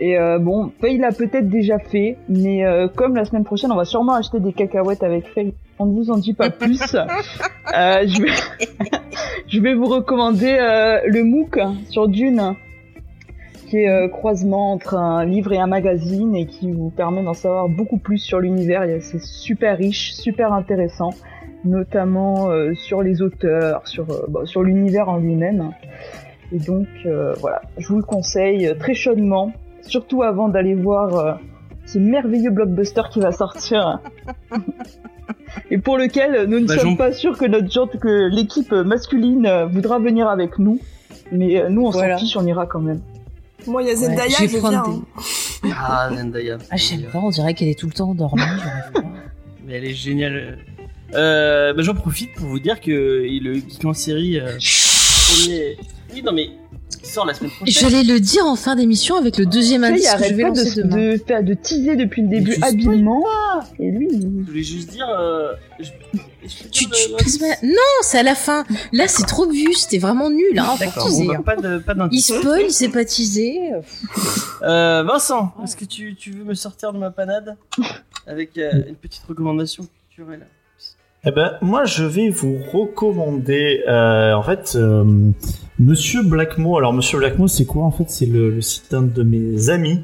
Et 0.00 0.18
euh, 0.18 0.38
bon, 0.38 0.72
Faye 0.80 0.98
l'a 0.98 1.12
peut-être 1.12 1.48
déjà 1.48 1.78
fait, 1.78 2.16
mais 2.28 2.66
euh, 2.66 2.88
comme 2.88 3.14
la 3.14 3.24
semaine 3.24 3.44
prochaine 3.44 3.70
on 3.70 3.76
va 3.76 3.84
sûrement 3.84 4.14
acheter 4.14 4.40
des 4.40 4.52
cacahuètes 4.52 5.04
avec 5.04 5.28
Faye, 5.28 5.54
on 5.78 5.86
ne 5.86 5.94
vous 5.94 6.10
en 6.10 6.18
dit 6.18 6.34
pas 6.34 6.50
plus. 6.50 6.94
Euh, 6.94 8.06
je 8.06 8.22
vais 8.22 8.30
je 9.46 9.60
vais 9.60 9.74
vous 9.74 9.86
recommander 9.86 10.56
euh, 10.58 11.00
le 11.06 11.22
MOOC 11.22 11.60
sur 11.90 12.08
Dune, 12.08 12.54
qui 13.68 13.78
est 13.78 13.88
euh, 13.88 14.08
croisement 14.08 14.72
entre 14.72 14.94
un 14.94 15.24
livre 15.24 15.52
et 15.52 15.58
un 15.58 15.68
magazine 15.68 16.34
et 16.34 16.46
qui 16.46 16.72
vous 16.72 16.90
permet 16.90 17.22
d'en 17.22 17.34
savoir 17.34 17.68
beaucoup 17.68 17.98
plus 17.98 18.18
sur 18.18 18.40
l'univers. 18.40 18.84
C'est 19.00 19.22
super 19.22 19.78
riche, 19.78 20.12
super 20.14 20.52
intéressant, 20.52 21.10
notamment 21.64 22.50
euh, 22.50 22.74
sur 22.74 23.00
les 23.00 23.22
auteurs, 23.22 23.86
sur, 23.86 24.06
sur 24.44 24.64
l'univers 24.64 25.08
en 25.08 25.18
lui-même. 25.18 25.70
Et 26.52 26.58
donc 26.58 26.88
euh, 27.06 27.32
voilà, 27.40 27.62
je 27.78 27.86
vous 27.88 27.96
le 27.96 28.02
conseille 28.02 28.74
très 28.78 28.94
chaudement, 28.94 29.52
surtout 29.86 30.22
avant 30.22 30.48
d'aller 30.48 30.74
voir 30.74 31.14
euh, 31.16 31.32
ce 31.86 31.98
merveilleux 31.98 32.50
blockbuster 32.50 33.02
qui 33.12 33.20
va 33.20 33.32
sortir. 33.32 34.00
Et 35.70 35.78
pour 35.78 35.96
lequel 35.96 36.46
nous 36.48 36.60
ne 36.60 36.66
Bah, 36.66 36.78
sommes 36.78 36.96
pas 36.96 37.12
sûrs 37.12 37.38
que 37.38 37.46
notre 37.46 37.68
que 37.98 38.28
l'équipe 38.34 38.72
masculine 38.72 39.46
euh, 39.46 39.66
voudra 39.66 39.98
venir 39.98 40.28
avec 40.28 40.58
nous. 40.58 40.78
Mais 41.32 41.60
euh, 41.60 41.68
nous, 41.70 41.86
on 41.86 41.90
Voilà. 41.90 42.18
s'en 42.18 42.24
fiche, 42.24 42.36
on 42.36 42.46
ira 42.46 42.66
quand 42.66 42.80
même. 42.80 43.00
Moi, 43.66 43.82
il 43.82 43.88
y 43.88 43.90
a 43.92 43.96
Zendaya, 43.96 44.28
je 44.28 44.42
vais 44.42 44.48
je 44.48 44.56
viens. 44.58 44.70
des- 44.82 44.90
hein. 44.90 45.72
Ah, 45.78 46.10
Zendaya. 46.14 46.58
Ah, 46.70 46.76
j'aime 46.76 47.02
pas, 47.10 47.18
on 47.20 47.30
dirait 47.30 47.54
qu'elle 47.54 47.68
est 47.68 47.78
tout 47.78 47.86
le 47.86 47.92
temps 47.92 48.10
endormie. 48.10 48.42
Mais 49.66 49.74
elle 49.74 49.84
est 49.86 49.94
géniale. 49.94 50.58
Euh, 51.14 51.72
bah, 51.72 51.82
J'en 51.82 51.94
profite 51.94 52.34
pour 52.34 52.46
vous 52.48 52.58
dire 52.58 52.80
que 52.80 52.90
le 52.90 53.54
Geek 53.54 53.84
en 53.84 53.94
série 53.94 54.38
euh, 54.38 54.58
premier. 54.58 55.76
Oui, 56.14 56.22
non, 56.22 56.32
mais 56.32 56.50
il 57.02 57.06
sort 57.08 57.26
la 57.26 57.34
semaine 57.34 57.50
prochaine. 57.50 57.74
J'allais 57.90 58.04
le 58.04 58.20
dire 58.20 58.46
en 58.46 58.56
fin 58.56 58.76
d'émission 58.76 59.16
avec 59.16 59.36
le 59.36 59.46
deuxième 59.46 59.84
indice 59.84 60.12
que 60.14 60.24
je 60.28 60.34
vais 60.34 60.42
lancer 60.44 60.74
de, 60.76 60.82
demain. 60.82 60.96
de, 60.96 61.42
de 61.42 61.54
teaser 61.54 61.96
depuis 61.96 62.22
le 62.22 62.28
début 62.28 62.56
habilement. 62.62 63.24
Et 63.78 63.90
lui, 63.90 64.08
il- 64.10 64.44
Je 64.44 64.50
voulais 64.50 64.62
juste 64.62 64.90
dire. 64.90 65.08
euh, 65.08 65.52
je- 65.80 65.84
je 65.84 66.62
peux 66.62 66.68
Tu, 66.70 66.84
dire 66.86 66.94
tu 66.94 67.10
le- 67.10 67.16
passes 67.16 67.38
pas- 67.38 67.66
Non, 67.66 67.74
c'est 68.02 68.18
à 68.18 68.22
la 68.22 68.34
fin. 68.34 68.64
Là, 68.92 69.08
c'est 69.08 69.24
trop 69.26 69.50
vu, 69.50 69.72
c'était 69.74 69.98
vraiment 69.98 70.30
nul. 70.30 70.58
Hein, 70.58 70.76
D'accord, 70.78 71.08
bon, 71.08 71.24
bah, 71.26 71.34
hein. 71.38 71.42
pas 71.42 71.56
de 71.56 71.78
pas 71.78 71.94
Il 72.12 72.20
spoil, 72.20 72.62
il 72.68 72.72
s'est 72.72 72.90
pas 72.90 73.04
teasé. 73.04 73.58
Euh, 74.62 75.02
Vincent, 75.06 75.52
est-ce 75.62 75.76
que 75.76 75.84
tu, 75.84 76.14
tu 76.14 76.30
veux 76.32 76.44
me 76.44 76.54
sortir 76.54 76.92
de 76.92 76.98
ma 76.98 77.10
panade 77.10 77.56
avec 78.26 78.56
euh, 78.58 78.70
une 78.88 78.94
petite 78.96 79.22
recommandation 79.28 79.86
culturelle? 80.14 80.46
Eh 81.26 81.30
ben, 81.30 81.56
moi, 81.62 81.86
je 81.86 82.04
vais 82.04 82.28
vous 82.28 82.58
recommander, 82.72 83.82
euh, 83.88 84.34
en 84.34 84.42
fait, 84.42 84.72
euh, 84.76 85.30
Monsieur 85.78 86.22
Blackmo. 86.22 86.78
Alors, 86.78 86.92
Monsieur 86.92 87.18
Blackmo, 87.18 87.48
c'est 87.48 87.64
quoi 87.64 87.84
En 87.84 87.90
fait, 87.90 88.08
c'est 88.08 88.26
le, 88.26 88.60
site 88.60 88.90
d'un 88.90 89.02
de 89.02 89.22
mes 89.22 89.70
amis 89.70 90.00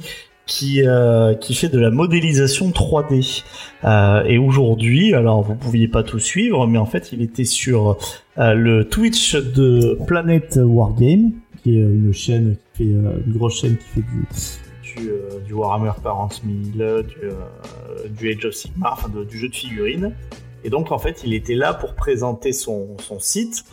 qui 0.47 0.82
euh, 0.84 1.34
qui 1.34 1.55
fait 1.55 1.68
de 1.68 1.78
la 1.78 1.90
modélisation 1.90 2.70
3D. 2.70 3.44
Euh, 3.84 4.24
et 4.24 4.36
aujourd'hui, 4.36 5.14
alors 5.14 5.42
vous 5.42 5.55
pouviez 5.55 5.86
pas 5.86 6.02
tout 6.02 6.18
suivre, 6.18 6.66
mais 6.66 6.78
en 6.78 6.86
fait, 6.86 7.12
il 7.12 7.22
était 7.22 7.44
sur 7.44 7.98
euh, 8.38 8.55
le 8.55 8.88
Twitch 8.88 9.36
de 9.36 9.97
Planet 10.06 10.59
Wargame, 10.60 11.30
qui 11.62 11.78
est 11.78 11.82
euh, 11.82 11.94
une 11.94 12.12
chaîne 12.12 12.56
qui 12.56 12.84
fait 12.84 12.92
euh, 12.92 13.22
une 13.26 13.32
grosse 13.32 13.60
chaîne 13.60 13.76
qui 13.76 13.84
fait 13.84 14.01
du 14.01 14.26
du, 14.82 15.09
euh, 15.09 15.38
du 15.47 15.52
Warhammer 15.52 15.92
40 16.02 16.42
000, 16.74 17.02
du, 17.02 17.16
du 18.10 18.30
Age 18.32 18.44
of 18.44 18.55
Sigmar, 18.55 18.94
enfin 18.94 19.09
du 19.09 19.38
jeu 19.38 19.48
de 19.48 19.55
figurines. 19.55 20.14
Et 20.64 20.70
donc 20.70 20.90
en 20.90 20.98
fait, 20.98 21.22
il 21.24 21.32
était 21.32 21.55
là 21.55 21.74
pour 21.74 21.94
présenter 21.94 22.52
son, 22.52 22.97
son 22.98 23.20
site. 23.20 23.64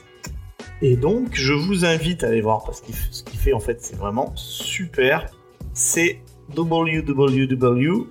Et 0.82 0.96
donc, 0.96 1.30
je 1.34 1.54
vous 1.54 1.86
invite 1.86 2.24
à 2.24 2.28
aller 2.28 2.42
voir 2.42 2.64
parce 2.66 2.82
que 2.82 2.92
ce 3.12 3.24
qu'il 3.24 3.40
fait 3.40 3.54
en 3.54 3.60
fait, 3.60 3.78
c'est 3.82 3.96
vraiment 3.96 4.32
super. 4.36 5.26
C'est 5.74 6.20
www. 6.56 8.08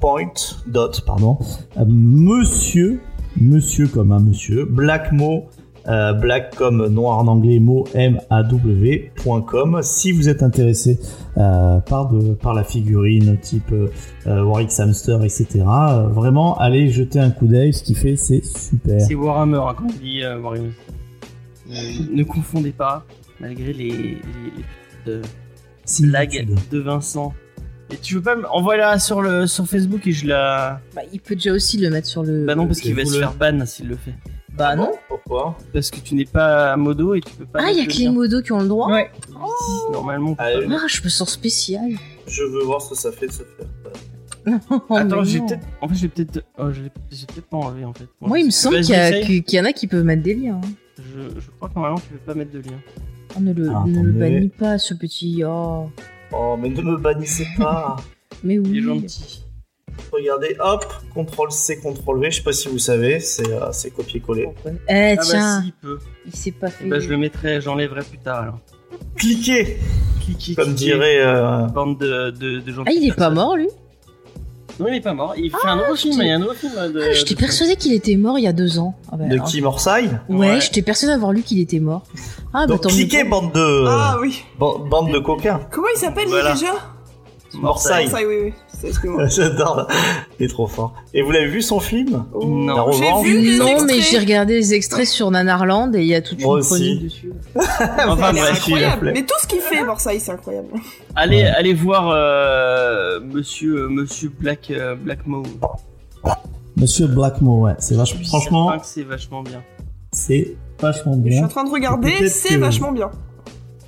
Point 0.00 0.32
dot, 0.66 1.02
pardon, 1.04 1.38
euh, 1.76 1.84
Monsieur, 1.86 3.00
Monsieur 3.36 3.86
comme 3.86 4.12
un 4.12 4.20
monsieur, 4.20 4.64
blackmo 4.64 5.48
euh, 5.88 6.12
black 6.12 6.54
comme 6.56 6.86
noir 6.88 7.18
en 7.18 7.26
anglais 7.26 7.58
mot 7.58 7.86
m 7.94 8.20
a 8.28 8.42
si 9.82 10.12
vous 10.12 10.28
êtes 10.28 10.42
intéressé 10.42 11.00
euh, 11.38 11.80
par, 11.80 12.10
de, 12.10 12.34
par 12.34 12.52
la 12.52 12.64
figurine 12.64 13.38
type 13.40 13.72
euh, 13.72 13.88
Warwick 14.26 14.70
Hamster, 14.78 15.24
etc., 15.24 15.46
vraiment, 16.10 16.56
allez 16.58 16.90
jeter 16.90 17.18
un 17.18 17.30
coup 17.30 17.46
d'œil. 17.46 17.72
Ce 17.72 17.82
qu'il 17.82 17.96
fait, 17.96 18.16
c'est 18.16 18.44
super. 18.44 19.00
C'est 19.00 19.14
Warhammer, 19.14 19.60
quand 19.76 19.84
on 19.84 20.02
dit 20.02 20.22
Warhammer. 20.22 20.70
Euh, 21.70 22.04
ne 22.12 22.24
confondez 22.24 22.72
pas, 22.72 23.04
malgré 23.38 23.72
les, 23.72 23.88
les, 23.90 23.94
les 23.94 24.64
petites, 25.04 25.08
euh, 25.08 25.22
blagues 26.00 26.46
de 26.70 26.78
Vincent. 26.78 27.32
Et 27.92 27.96
tu 27.96 28.14
veux 28.14 28.22
pas 28.22 28.36
me... 28.36 28.48
envoyer-la 28.48 28.98
sur, 28.98 29.20
le, 29.22 29.46
sur 29.46 29.66
Facebook 29.66 30.06
et 30.06 30.12
je 30.12 30.26
la... 30.26 30.80
Bah, 30.94 31.02
il 31.12 31.20
peut 31.20 31.34
déjà 31.34 31.52
aussi 31.52 31.76
le 31.78 31.90
mettre 31.90 32.06
sur 32.06 32.22
le. 32.22 32.44
Bah 32.46 32.54
non, 32.54 32.66
parce 32.66 32.80
qu'il 32.80 32.94
va 32.94 33.04
se 33.04 33.18
faire 33.18 33.34
ban 33.34 33.64
s'il 33.66 33.88
le 33.88 33.96
fait. 33.96 34.14
Bah 34.52 34.76
non. 34.76 34.90
Pourquoi 35.08 35.56
Parce 35.72 35.90
que 35.90 35.98
tu 36.00 36.14
n'es 36.14 36.24
pas 36.24 36.76
modo 36.76 37.14
et 37.14 37.20
tu 37.20 37.32
peux 37.34 37.46
pas... 37.46 37.60
Ah, 37.62 37.70
il 37.70 37.78
y 37.78 37.80
a 37.80 37.86
que 37.86 37.92
le 37.92 37.98
les 37.98 38.08
modos 38.10 38.42
qui 38.42 38.52
ont 38.52 38.60
le 38.60 38.68
droit. 38.68 38.90
Ouais. 38.92 39.10
Si, 39.26 39.92
Normalement. 39.92 40.34
pas. 40.34 40.44
Ah, 40.46 40.86
je 40.88 41.02
me 41.02 41.08
sens 41.08 41.30
spécial. 41.32 41.90
Je 42.26 42.42
veux 42.42 42.62
voir 42.64 42.82
ce 42.82 42.90
que 42.90 42.96
ça 42.96 43.10
fait 43.12 43.26
de 43.28 43.32
se 43.32 43.42
faire. 43.42 44.60
Oh, 44.70 44.82
Attends, 44.96 45.24
j'ai 45.24 45.40
peut-être... 45.40 45.66
En 45.80 45.88
fait, 45.88 45.94
j'ai 45.94 46.08
peut-être... 46.08 46.44
Oh, 46.58 46.70
j'ai 46.72 46.82
peut-être 47.26 47.46
pas 47.46 47.56
enlevé, 47.56 47.84
en 47.84 47.92
fait. 47.92 48.06
Moi, 48.20 48.38
il 48.40 48.46
me 48.46 48.50
semble 48.50 48.76
y, 48.78 48.82
qu'il 49.42 49.54
y 49.58 49.60
en 49.60 49.64
a 49.64 49.72
qui 49.72 49.86
peuvent 49.86 50.04
mettre 50.04 50.22
des 50.22 50.34
liens. 50.34 50.60
hein. 50.62 50.68
Je, 51.02 51.40
je 51.40 51.50
crois 51.56 51.68
que 51.68 51.74
normalement, 51.74 51.98
tu 51.98 52.08
peux 52.12 52.18
pas 52.18 52.34
mettre 52.34 52.52
de 52.52 52.58
lien. 52.58 52.78
Oh, 53.36 53.40
ne 53.40 53.52
le, 53.52 53.68
Ah, 53.74 53.84
ne 53.86 54.02
le 54.02 54.12
bannis 54.12 54.48
pas, 54.48 54.78
ce 54.78 54.94
petit. 54.94 55.42
Oh. 55.46 55.88
Oh, 56.32 56.56
mais 56.60 56.68
ne 56.68 56.82
me 56.82 56.96
bannissez 56.96 57.46
pas 57.58 57.96
Mais 58.44 58.58
oui. 58.58 58.68
Il 58.72 58.78
est 58.78 58.82
gentil. 58.82 59.44
Regardez, 60.12 60.56
hop, 60.60 60.84
CTRL 61.14 61.50
C, 61.50 61.76
CTRL 61.76 62.20
V, 62.20 62.30
je 62.30 62.36
sais 62.36 62.42
pas 62.42 62.52
si 62.52 62.68
vous 62.68 62.78
savez, 62.78 63.20
c'est 63.20 63.50
euh, 63.52 63.70
copier-coller. 63.94 64.48
Eh 64.66 64.70
Ah 64.88 65.16
bah 65.16 65.22
tiens, 65.22 65.60
si, 65.62 65.66
il 65.68 65.72
peut. 65.72 65.98
il 66.26 66.34
s'est 66.34 66.52
pas 66.52 66.68
fait. 66.70 66.86
Bah, 66.86 67.00
je 67.00 67.08
le 67.08 67.16
mettrai, 67.18 67.60
j'enlèverai 67.60 68.02
plus 68.02 68.18
tard 68.18 68.42
alors. 68.42 68.58
Cliquez, 69.16 69.76
Cliquez, 70.24 70.54
comme 70.54 70.74
cliquez. 70.74 70.84
dirait... 70.92 71.20
euh, 71.20 71.66
Bande 71.66 71.98
de, 71.98 72.30
de, 72.30 72.60
de 72.60 72.72
gens 72.72 72.84
Ah, 72.86 72.92
il 72.92 73.06
est 73.08 73.14
pas 73.16 73.30
mort 73.30 73.56
lui 73.56 73.68
Non, 74.80 74.86
il 74.88 74.94
est 74.96 75.00
pas 75.00 75.12
mort. 75.14 75.34
Il 75.36 75.50
fait 75.50 75.56
un 75.68 75.76
nouveau 75.76 75.94
film, 75.94 76.16
il 76.20 76.26
y 76.28 76.30
a 76.30 76.34
un 76.34 76.38
nouveau 76.38 76.54
film 76.54 76.72
de. 76.92 77.00
Ah, 77.02 77.12
J'étais 77.12 77.34
de- 77.34 77.38
persuadée 77.40 77.76
qu'il 77.76 77.92
était 77.92 78.16
mort 78.16 78.38
il 78.38 78.42
y 78.44 78.48
a 78.48 78.52
deux 78.52 78.78
ans. 78.78 78.94
Ah 79.12 79.16
bah, 79.16 79.26
de 79.26 79.34
alors. 79.34 79.46
qui 79.46 79.60
Morsay 79.60 80.08
Ouais, 80.28 80.36
Ouais. 80.48 80.60
j'étais 80.60 80.82
persuadée 80.82 81.12
d'avoir 81.12 81.32
lu 81.32 81.42
qu'il 81.42 81.60
était 81.60 81.80
mort. 81.80 82.02
Ah 82.52 82.62
bah 82.62 82.66
Donc 82.66 82.80
tant 82.82 82.88
mieux 82.88 82.94
cliquez, 82.96 83.24
bande 83.24 83.52
de... 83.52 83.84
Ah 83.88 84.16
oui. 84.20 84.42
ban- 84.58 84.78
bande 84.78 85.12
de 85.12 85.18
coquins. 85.18 85.60
Comment 85.70 85.86
il 85.94 85.98
s'appelle 85.98 86.26
lui, 86.28 86.34
déjà? 86.52 86.72
Morsay. 87.54 88.06
Oui, 88.14 88.24
oui. 88.44 88.52
Excuse-moi. 88.82 89.26
J'adore, 89.28 89.86
il 90.38 90.46
est 90.46 90.48
trop 90.48 90.66
fort. 90.66 90.94
Et 91.14 91.22
vous 91.22 91.30
l'avez 91.30 91.48
vu 91.48 91.62
son 91.62 91.80
film? 91.80 92.24
Non. 92.34 92.66
La 92.66 92.74
J'ai 92.92 93.04
revanche 93.04 93.26
vu 93.26 93.38
les 93.40 93.58
Non, 93.58 93.84
mais 93.86 94.00
j'ai 94.00 94.18
regardé 94.18 94.54
les 94.54 94.74
extraits 94.74 95.06
sur 95.06 95.30
Nanarland 95.30 95.94
et 95.94 96.00
il 96.00 96.06
y 96.06 96.14
a 96.14 96.22
toute 96.22 96.40
Moi 96.40 96.54
une 96.54 96.60
aussi. 96.60 96.68
chronique 96.68 97.02
dessus. 97.04 97.32
Enfin, 98.08 98.32
bref, 98.32 98.52
incroyable. 98.56 99.10
Mais 99.14 99.22
tout 99.22 99.34
ce 99.40 99.46
qu'il 99.46 99.60
fait, 99.60 99.84
Morsay, 99.84 100.18
c'est 100.18 100.32
incroyable. 100.32 100.68
Allez, 101.16 101.42
allez 101.42 101.74
voir 101.74 102.10
euh, 102.12 103.20
Monsieur 103.20 103.88
Monsieur 103.88 104.30
Black 104.38 104.70
euh, 104.70 104.94
Black 104.94 105.26
Mo. 105.26 105.42
Monsieur 106.76 107.06
Blackmore, 107.08 107.58
ouais, 107.60 107.72
c'est 107.78 107.94
vachement. 107.96 108.24
Franchement, 108.24 108.72
c'est 108.82 109.02
vachement 109.02 109.42
bien. 109.42 109.62
c'est 110.12 110.56
vachement 110.80 111.12
Je 111.14 111.20
suis 111.20 111.30
bien. 111.30 111.44
en 111.44 111.48
train 111.48 111.64
de 111.64 111.70
regarder, 111.70 112.28
c'est 112.28 112.54
que- 112.54 112.60
vachement 112.60 112.92
bien. 112.92 113.10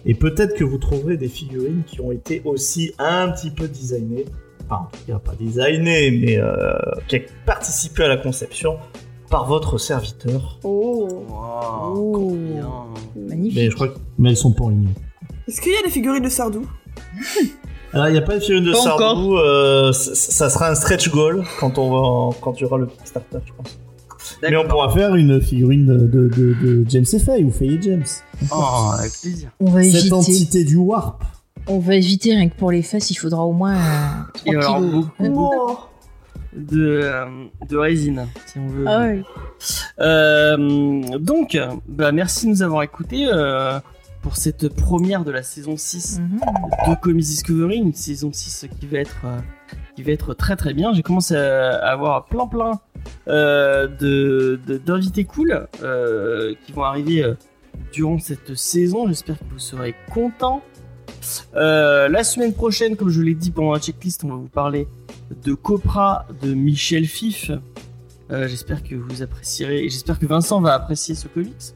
Et 0.05 0.15
peut-être 0.15 0.55
que 0.57 0.65
vous 0.65 0.79
trouverez 0.79 1.17
des 1.17 1.29
figurines 1.29 1.83
qui 1.87 2.01
ont 2.01 2.11
été 2.11 2.43
aussi 2.45 2.93
un 2.99 3.29
petit 3.31 3.51
peu 3.51 3.69
designées. 3.69 4.25
Enfin, 4.73 4.85
en 4.85 4.97
tout 4.97 5.05
cas, 5.07 5.19
pas 5.19 5.35
designées, 5.39 6.11
mais 6.11 6.39
euh, 6.39 6.73
qui 7.09 7.17
ont 7.17 7.21
participé 7.47 8.05
à 8.05 8.09
la 8.09 8.17
conception 8.17 8.79
par 9.29 9.47
votre 9.47 9.77
serviteur. 9.79 10.59
Oh. 10.65 11.09
Wow, 11.29 11.95
Oh. 11.95 12.37
Magnifique. 13.17 13.57
Mais 13.57 13.71
je 13.71 13.75
crois 13.75 13.89
que... 13.89 13.99
Mais 14.19 14.31
elles 14.31 14.37
sont 14.37 14.53
pas 14.53 14.65
en 14.65 14.69
ligne. 14.71 14.89
Est-ce 15.49 15.61
qu'il 15.61 15.73
y 15.73 15.77
a 15.77 15.83
des 15.83 15.91
figurines 15.91 16.23
de 16.23 16.29
Sardou? 16.29 16.67
Alors, 17.93 18.09
il 18.09 18.13
n'y 18.13 18.19
a 18.19 18.23
pas 18.23 18.35
de 18.37 18.41
figurine 18.41 18.65
de 18.65 18.73
Pas 18.73 18.79
Sardou, 18.79 19.37
euh, 19.37 19.93
ça, 19.93 20.49
sera 20.49 20.71
un 20.71 20.75
stretch 20.75 21.11
goal 21.11 21.45
quand, 21.61 21.77
on 21.79 22.31
va, 22.31 22.37
quand 22.41 22.59
il 22.59 22.63
y 22.63 22.65
aura 22.65 22.79
le 22.79 22.87
Kickstarter, 22.87 23.39
je 23.45 23.53
pense. 23.53 23.79
Mais 24.43 24.57
on 24.57 24.63
On 24.63 24.69
pourra 24.69 24.91
faire 24.91 25.15
une 25.15 25.41
figurine 25.41 25.85
de, 25.87 25.97
de, 26.07 26.29
de, 26.29 26.55
de 26.55 26.85
James 26.89 27.05
Fay 27.05 27.45
ou 27.45 27.51
Faye 27.51 27.79
James. 27.83 28.05
Oh, 28.51 28.91
avec 28.99 29.13
plaisir. 29.21 29.51
On 29.61 29.71
va 29.71 29.83
Cette 29.83 29.95
éviter. 29.95 30.13
entité 30.13 30.65
du 30.65 30.77
Warp. 30.77 31.23
On 31.69 31.79
va 31.79 31.95
éviter 31.95 32.35
rien 32.35 32.49
que 32.49 32.57
pour 32.57 32.71
les 32.73 32.83
fesses, 32.83 33.11
il 33.11 33.15
faudra 33.15 33.45
au 33.45 33.53
moins 33.53 33.77
euh, 33.77 34.23
3 34.35 34.53
Et 34.53 34.57
alors, 34.57 34.77
kilos. 34.79 34.91
beaucoup, 34.93 35.31
beaucoup 35.31 35.79
de, 36.55 37.01
euh, 37.05 37.25
de 37.69 37.77
résine, 37.77 38.27
si 38.47 38.59
on 38.59 38.67
veut. 38.67 38.85
Ah 38.87 38.99
ouais. 39.01 39.23
Euh, 40.01 41.19
donc, 41.19 41.59
bah, 41.89 42.13
merci 42.13 42.47
de 42.47 42.51
nous 42.51 42.63
avoir 42.63 42.83
écoutés 42.83 43.27
euh, 43.33 43.79
pour 44.23 44.37
cette 44.37 44.69
première 44.75 45.25
de 45.25 45.31
la 45.31 45.43
saison 45.43 45.77
6 45.77 46.21
Mhm. 46.21 46.41
de 46.89 47.01
Comics 47.01 47.25
Discovery, 47.25 47.77
une 47.77 47.95
saison 47.95 48.31
6 48.33 48.67
qui 48.81 48.87
va 48.87 48.99
être, 48.99 49.25
qui 49.97 50.03
va 50.03 50.13
être 50.13 50.35
très 50.35 50.57
très 50.57 50.75
bien. 50.75 50.93
J'ai 50.93 51.03
commencé 51.03 51.37
à 51.37 51.77
avoir 51.89 52.25
plein 52.27 52.47
plein 52.47 52.73
euh, 53.29 53.87
de 53.87 54.61
de- 54.67 54.79
d'invités 54.79 55.25
cool 55.25 55.67
qui 56.67 56.73
vont 56.73 56.83
arriver 56.85 57.25
durant 57.93 58.19
cette 58.19 58.55
saison. 58.57 59.07
J'espère 59.09 59.39
que 59.39 59.45
vous 59.53 59.59
serez 59.59 59.95
contents. 60.13 60.61
Euh, 61.55 62.09
la 62.09 62.25
semaine 62.25 62.53
prochaine, 62.53 62.97
comme 62.97 63.09
je 63.11 63.21
l'ai 63.21 63.35
dit 63.35 63.51
pendant 63.51 63.73
la 63.73 63.79
checklist, 63.81 64.25
on 64.25 64.29
va 64.29 64.35
vous 64.37 64.49
parler 64.49 64.89
de 65.45 65.55
Copra 65.55 66.27
de 66.43 66.53
Michel 66.55 67.05
Fif. 67.07 67.51
Euh, 68.31 68.49
j'espère 68.49 68.83
que 68.83 68.95
vous 68.95 69.23
apprécierez 69.23 69.85
et 69.85 69.89
j'espère 69.91 70.19
que 70.19 70.27
Vincent 70.27 70.61
va 70.61 70.75
apprécier 70.75 71.15
ce 71.15 71.29
comics. 71.29 71.75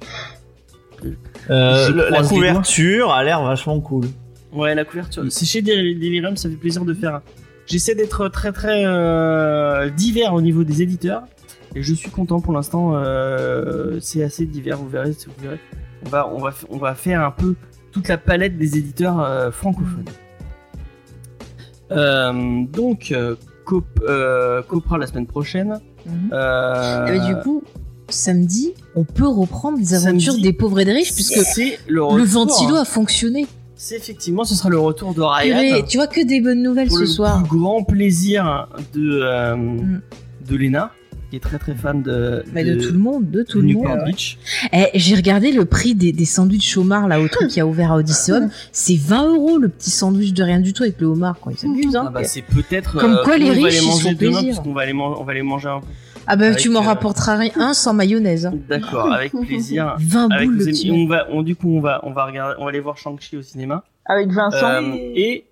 Euh, 1.50 1.90
le- 1.90 2.08
la 2.10 2.22
couverture 2.22 3.12
a 3.12 3.22
l'air 3.22 3.42
vachement 3.42 3.80
cool. 3.80 4.06
Ouais, 4.52 4.74
la 4.74 4.84
couverture. 4.84 5.24
C'est 5.30 5.44
chez 5.44 5.60
Del- 5.62 5.98
Delirium, 5.98 6.36
ça 6.36 6.48
fait 6.48 6.56
plaisir 6.56 6.84
de 6.84 6.94
faire. 6.94 7.20
J'essaie 7.66 7.94
d'être 7.94 8.28
très 8.28 8.52
très 8.52 8.82
divers 9.90 10.32
au 10.32 10.40
niveau 10.40 10.64
des 10.64 10.82
éditeurs 10.82 11.22
et 11.74 11.82
je 11.82 11.92
suis 11.94 12.10
content 12.10 12.40
pour 12.40 12.52
l'instant. 12.54 12.94
c'est 14.00 14.22
assez 14.22 14.46
divers, 14.46 14.78
vous 14.78 14.88
verrez. 14.88 15.10
Vous 15.10 15.42
verrez. 15.42 15.60
On 16.04 16.08
va 16.08 16.28
on 16.32 16.38
va 16.38 16.54
on 16.70 16.78
va 16.78 16.94
faire 16.94 17.20
un 17.22 17.30
peu 17.32 17.54
toute 17.96 18.08
la 18.08 18.18
palette 18.18 18.58
des 18.58 18.76
éditeurs 18.76 19.20
euh, 19.20 19.50
francophones. 19.50 20.04
Euh, 21.92 22.64
donc 22.72 23.12
euh, 23.12 23.36
Cop- 23.64 24.02
Copra 24.68 24.98
la 24.98 25.06
semaine 25.06 25.26
prochaine. 25.26 25.80
Mhm. 26.06 26.26
Et 26.26 26.30
bah, 26.30 27.26
du 27.26 27.36
coup, 27.42 27.62
samedi, 28.08 28.74
on 28.94 29.04
peut 29.04 29.26
reprendre 29.26 29.78
les 29.78 29.94
aventures 29.94 30.32
Samedi, 30.34 30.42
des 30.42 30.52
pauvres 30.52 30.80
et 30.80 30.84
des 30.84 30.92
riches 30.92 31.14
puisque 31.14 31.36
le 31.88 32.02
retour. 32.02 32.18
le 32.18 32.24
ventilo 32.24 32.76
a 32.76 32.84
fonctionné. 32.84 33.46
C'est 33.74 33.96
effectivement, 33.96 34.44
ce 34.44 34.54
sera 34.54 34.68
le 34.70 34.78
retour 34.78 35.14
de 35.14 35.20
Ryan. 35.20 35.58
Purée, 35.60 35.84
tu 35.86 35.96
vois 35.98 36.06
que 36.06 36.24
des 36.24 36.40
bonnes 36.40 36.62
nouvelles 36.62 36.88
pour 36.88 36.96
ce 36.96 37.02
le 37.02 37.06
soir. 37.06 37.42
plus 37.42 37.58
grand 37.58 37.82
plaisir 37.84 38.68
de 38.94 39.20
euh, 39.22 39.56
Mm. 39.56 40.00
de 40.48 40.56
Lena 40.56 40.92
qui 41.30 41.36
est 41.36 41.40
très 41.40 41.58
très 41.58 41.74
fan 41.74 42.02
de 42.02 42.44
Bah, 42.54 42.62
de 42.64 42.74
tout 42.76 42.92
le 42.92 42.98
monde, 42.98 43.30
de 43.30 43.42
tout 43.42 43.58
le 43.60 43.66
Newport 43.66 43.96
monde. 43.96 44.04
Beach. 44.06 44.38
Eh, 44.72 44.86
j'ai 44.94 45.14
regardé 45.16 45.52
le 45.52 45.64
prix 45.64 45.94
des, 45.94 46.12
des 46.12 46.24
sandwichs 46.24 46.76
homards 46.76 47.08
là 47.08 47.20
au 47.20 47.28
truc 47.28 47.48
qui 47.48 47.60
a 47.60 47.66
ouvert 47.66 47.92
à 47.92 47.96
Odysseum. 47.96 48.50
C'est 48.72 48.96
20 48.96 49.26
euros 49.34 49.58
le 49.58 49.68
petit 49.68 49.90
sandwich 49.90 50.32
de 50.32 50.42
rien 50.42 50.60
du 50.60 50.72
tout 50.72 50.82
avec 50.84 51.00
le 51.00 51.06
homard, 51.06 51.38
quoi. 51.40 51.52
Ils 51.52 51.58
s'amusent, 51.58 51.96
hein. 51.96 52.04
Ah 52.08 52.10
bah, 52.10 52.24
c'est 52.24 52.42
peut-être 52.42 52.98
Comme 52.98 53.14
euh, 53.14 53.24
quoi, 53.24 53.38
les 53.38 53.50
riches, 53.50 53.80
ils 53.82 54.04
demain 54.04 54.14
plaisir. 54.16 54.42
puisqu'on 54.42 54.72
va 54.72 54.86
les 54.86 54.92
man- 54.92 55.14
on 55.18 55.24
va 55.24 55.34
les 55.34 55.42
manger 55.42 55.68
un 55.68 55.80
peu. 55.80 55.86
Ah 56.28 56.34
bah 56.34 56.46
avec, 56.46 56.58
tu 56.58 56.70
m'en 56.70 56.80
euh, 56.80 56.86
rapporteras 56.86 57.36
rien, 57.36 57.52
un 57.56 57.72
sans 57.72 57.94
mayonnaise. 57.94 58.46
hein. 58.46 58.54
D'accord, 58.68 59.12
avec 59.12 59.32
plaisir. 59.46 59.94
20 60.00 60.28
Avec 60.32 60.48
boules 60.48 60.58
le 60.58 60.64
petit. 60.64 60.90
on 60.90 61.06
va 61.06 61.26
on, 61.30 61.42
du 61.42 61.54
coup 61.54 61.70
on 61.76 61.80
va 61.80 62.00
on 62.02 62.10
va 62.10 62.24
regarder 62.26 62.56
on 62.58 62.64
va 62.64 62.70
aller 62.70 62.80
voir 62.80 62.98
Shang-Chi 62.98 63.36
au 63.36 63.42
cinéma 63.42 63.84
Avec 64.06 64.30
Vincent. 64.32 64.56
Euh, 64.82 64.92
et 65.14 65.44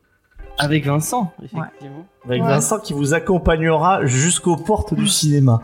avec 0.59 0.87
Vincent 0.87 1.33
effectivement. 1.43 2.07
Avec 2.27 2.43
Ouais. 2.43 2.49
Vincent 2.49 2.79
qui 2.79 2.93
vous 2.93 3.13
accompagnera 3.15 4.05
jusqu'aux 4.07 4.57
portes 4.57 4.95
du 4.95 5.07
cinéma. 5.09 5.61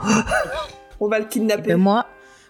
On 1.01 1.09
va 1.09 1.19
le 1.19 1.25
kidnapper. 1.25 1.69
Ben 1.69 1.77
moi, 1.79 2.07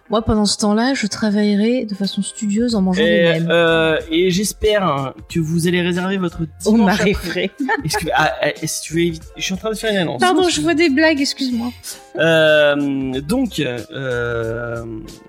moi 0.09 0.21
pendant 0.21 0.45
ce 0.45 0.57
temps-là, 0.57 0.93
je 0.93 1.07
travaillerai 1.07 1.85
de 1.85 1.95
façon 1.95 2.21
studieuse 2.21 2.75
en 2.75 2.81
mangeant 2.81 3.01
des 3.03 3.39
nems. 3.39 3.47
euh, 3.49 3.97
et 4.09 4.29
j'espère 4.31 4.83
hein, 4.85 5.13
que 5.29 5.39
vous 5.39 5.67
allez 5.67 5.81
réserver 5.81 6.17
votre 6.17 6.39
dimanche 6.59 6.85
marais 6.99 7.13
après- 7.15 7.47
que 7.99 8.07
ah, 8.13 8.33
ah, 8.41 8.47
si 8.65 8.81
tu 8.81 8.93
veux 8.95 8.99
éviter 9.01 9.27
je 9.37 9.43
suis 9.43 9.53
en 9.53 9.57
train 9.57 9.69
de 9.69 9.75
faire 9.75 9.91
une 9.91 9.97
annonce. 9.99 10.19
Pardon, 10.21 10.49
je 10.49 10.59
vois 10.61 10.73
des 10.73 10.89
blagues, 10.89 11.21
excuse-moi. 11.21 11.69
Euh, 12.17 13.21
donc, 13.21 13.59
euh, 13.59 14.85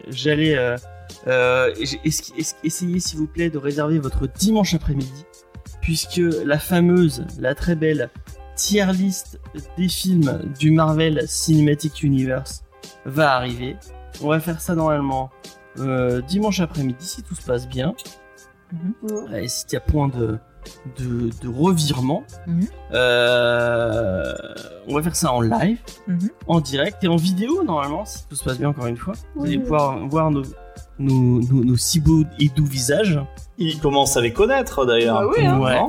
j'allais 0.09 0.56
euh, 0.56 0.76
euh, 1.28 1.72
j'ai- 1.80 2.01
es- 2.05 2.40
es- 2.40 2.56
essayer, 2.64 2.98
s'il 2.98 3.18
vous 3.18 3.26
plaît, 3.28 3.51
de 3.51 3.59
réserver 3.59 3.98
votre 4.01 4.26
dimanche 4.26 4.74
après-midi, 4.74 5.24
puisque 5.83 6.23
la 6.47 6.59
fameuse, 6.59 7.25
la 7.39 7.55
très 7.55 7.75
belle 7.75 8.09
tier 8.57 8.87
list 8.93 9.39
des 9.77 9.89
films 9.89 10.41
du 10.59 10.71
Marvel 10.71 11.23
Cinematic 11.27 12.03
Universe 12.03 12.65
va 13.05 13.35
arriver. 13.35 13.77
On 14.23 14.29
va 14.29 14.41
faire 14.41 14.61
ça 14.61 14.75
normalement 14.75 15.31
euh, 15.79 16.21
dimanche 16.23 16.61
après-midi, 16.61 17.05
si 17.05 17.23
tout 17.23 17.35
se 17.35 17.43
passe 17.45 17.69
bien, 17.69 17.95
Mhm. 18.73 19.35
et 19.37 19.49
s'il 19.49 19.73
y 19.75 19.77
a 19.77 19.81
point 19.81 20.09
de 20.09 20.39
de, 20.97 21.29
de 21.43 21.49
revirement. 21.49 22.23
Mhm. 22.47 22.67
Euh, 22.93 24.33
on 24.89 24.95
va 24.95 25.03
faire 25.03 25.17
ça 25.17 25.33
en 25.33 25.41
live 25.41 25.79
Mhm. 26.07 26.29
en 26.47 26.61
direct 26.61 27.03
et 27.05 27.09
en 27.09 27.17
vidéo 27.17 27.65
normalement 27.65 28.05
si 28.05 28.27
tout 28.29 28.37
se 28.37 28.45
passe 28.45 28.59
bien 28.59 28.69
encore 28.69 28.87
une 28.87 28.97
fois 28.97 29.15
vous 29.35 29.45
allez 29.45 29.59
pouvoir 29.59 30.07
voir 30.07 30.31
nos 30.31 30.43
nos, 31.03 31.41
nos, 31.41 31.65
nos 31.65 31.77
si 31.77 32.01
beaux 32.01 32.24
et 32.39 32.49
doux 32.49 32.65
visages 32.65 33.20
Il 33.59 33.79
commence 33.81 34.16
à 34.16 34.20
les 34.20 34.33
connaître 34.33 34.87
d'ailleurs. 34.87 35.20
Bah 35.20 35.29
oui, 35.37 35.45
hein. 35.45 35.59
Ouais. 35.61 35.81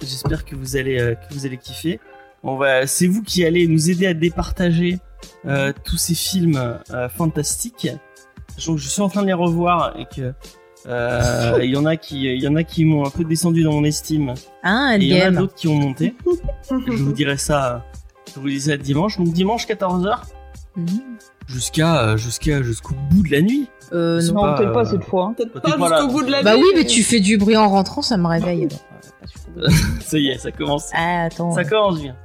J'espère 0.00 0.44
que 0.44 0.56
vous 0.56 0.76
allez 0.76 0.98
euh, 1.00 1.14
que 1.14 1.32
vous 1.34 1.46
allez 1.46 1.58
kiffer 1.58 2.00
on 2.42 2.56
va 2.56 2.88
c'est 2.88 3.06
vous 3.06 3.22
qui 3.22 3.44
allez 3.44 3.68
nous 3.68 3.88
aider 3.88 4.06
à 4.08 4.14
départager 4.14 4.98
euh, 5.46 5.72
tous 5.84 5.96
ces 5.96 6.14
films 6.16 6.80
euh, 6.90 7.08
fantastiques 7.08 7.88
donc 8.66 8.78
je 8.78 8.88
suis 8.88 9.00
en 9.00 9.08
train 9.08 9.22
de 9.22 9.28
les 9.28 9.32
revoir 9.32 9.94
et 9.96 10.06
que 10.06 10.32
euh, 10.88 11.60
il 11.62 11.70
y 11.70 11.76
en 11.76 11.86
a 11.86 11.96
qui 11.96 12.24
il 12.24 12.42
y 12.42 12.48
en 12.48 12.56
a 12.56 12.64
qui 12.64 12.84
m'ont 12.84 13.06
un 13.06 13.10
peu 13.10 13.22
descendu 13.22 13.62
dans 13.62 13.70
mon 13.72 13.84
estime 13.84 14.34
et 15.00 15.04
il 15.04 15.04
y 15.04 15.22
en 15.22 15.26
a 15.26 15.30
d'autres 15.30 15.54
qui 15.54 15.68
ont 15.68 15.76
monté 15.76 16.16
je 16.70 17.02
vous 17.02 17.12
dirai 17.12 17.36
ça 17.36 17.84
je 18.34 18.40
vous 18.40 18.48
dis 18.48 18.60
ça 18.60 18.76
dimanche 18.76 19.18
donc 19.18 19.32
dimanche 19.32 19.66
14h 19.68 20.18
Mhm. 20.74 20.86
Jusqu'à 21.46 22.02
euh, 22.02 22.16
jusqu'à 22.16 22.62
jusqu'au 22.62 22.94
bout 23.10 23.22
de 23.22 23.30
la 23.30 23.40
nuit 23.42 23.68
Euh, 23.92 24.22
non. 24.32 24.40
Pas, 24.40 24.54
peut-être 24.56 24.72
pas 24.72 24.86
euh, 24.86 24.90
cette 24.90 25.04
fois. 25.04 25.26
hein. 25.26 25.34
Peut-être 25.36 25.60
pas 25.60 25.88
jusqu'au 25.88 26.12
bout 26.12 26.22
de 26.22 26.30
la 26.30 26.42
Bah 26.42 26.56
nuit, 26.56 26.62
oui, 26.62 26.68
mais 26.76 26.86
tu 26.86 27.02
fais 27.02 27.20
du 27.20 27.36
bruit 27.36 27.56
en 27.56 27.68
rentrant, 27.68 28.00
ça 28.02 28.16
me 28.16 28.26
réveille. 28.26 28.68
ça 30.00 30.18
y 30.18 30.28
est 30.28 30.38
ça 30.38 30.50
commence 30.50 30.88
Ah, 30.94 31.24
attends. 31.24 31.52
ça 31.52 31.64
commence 31.64 32.00
bien 32.00 32.16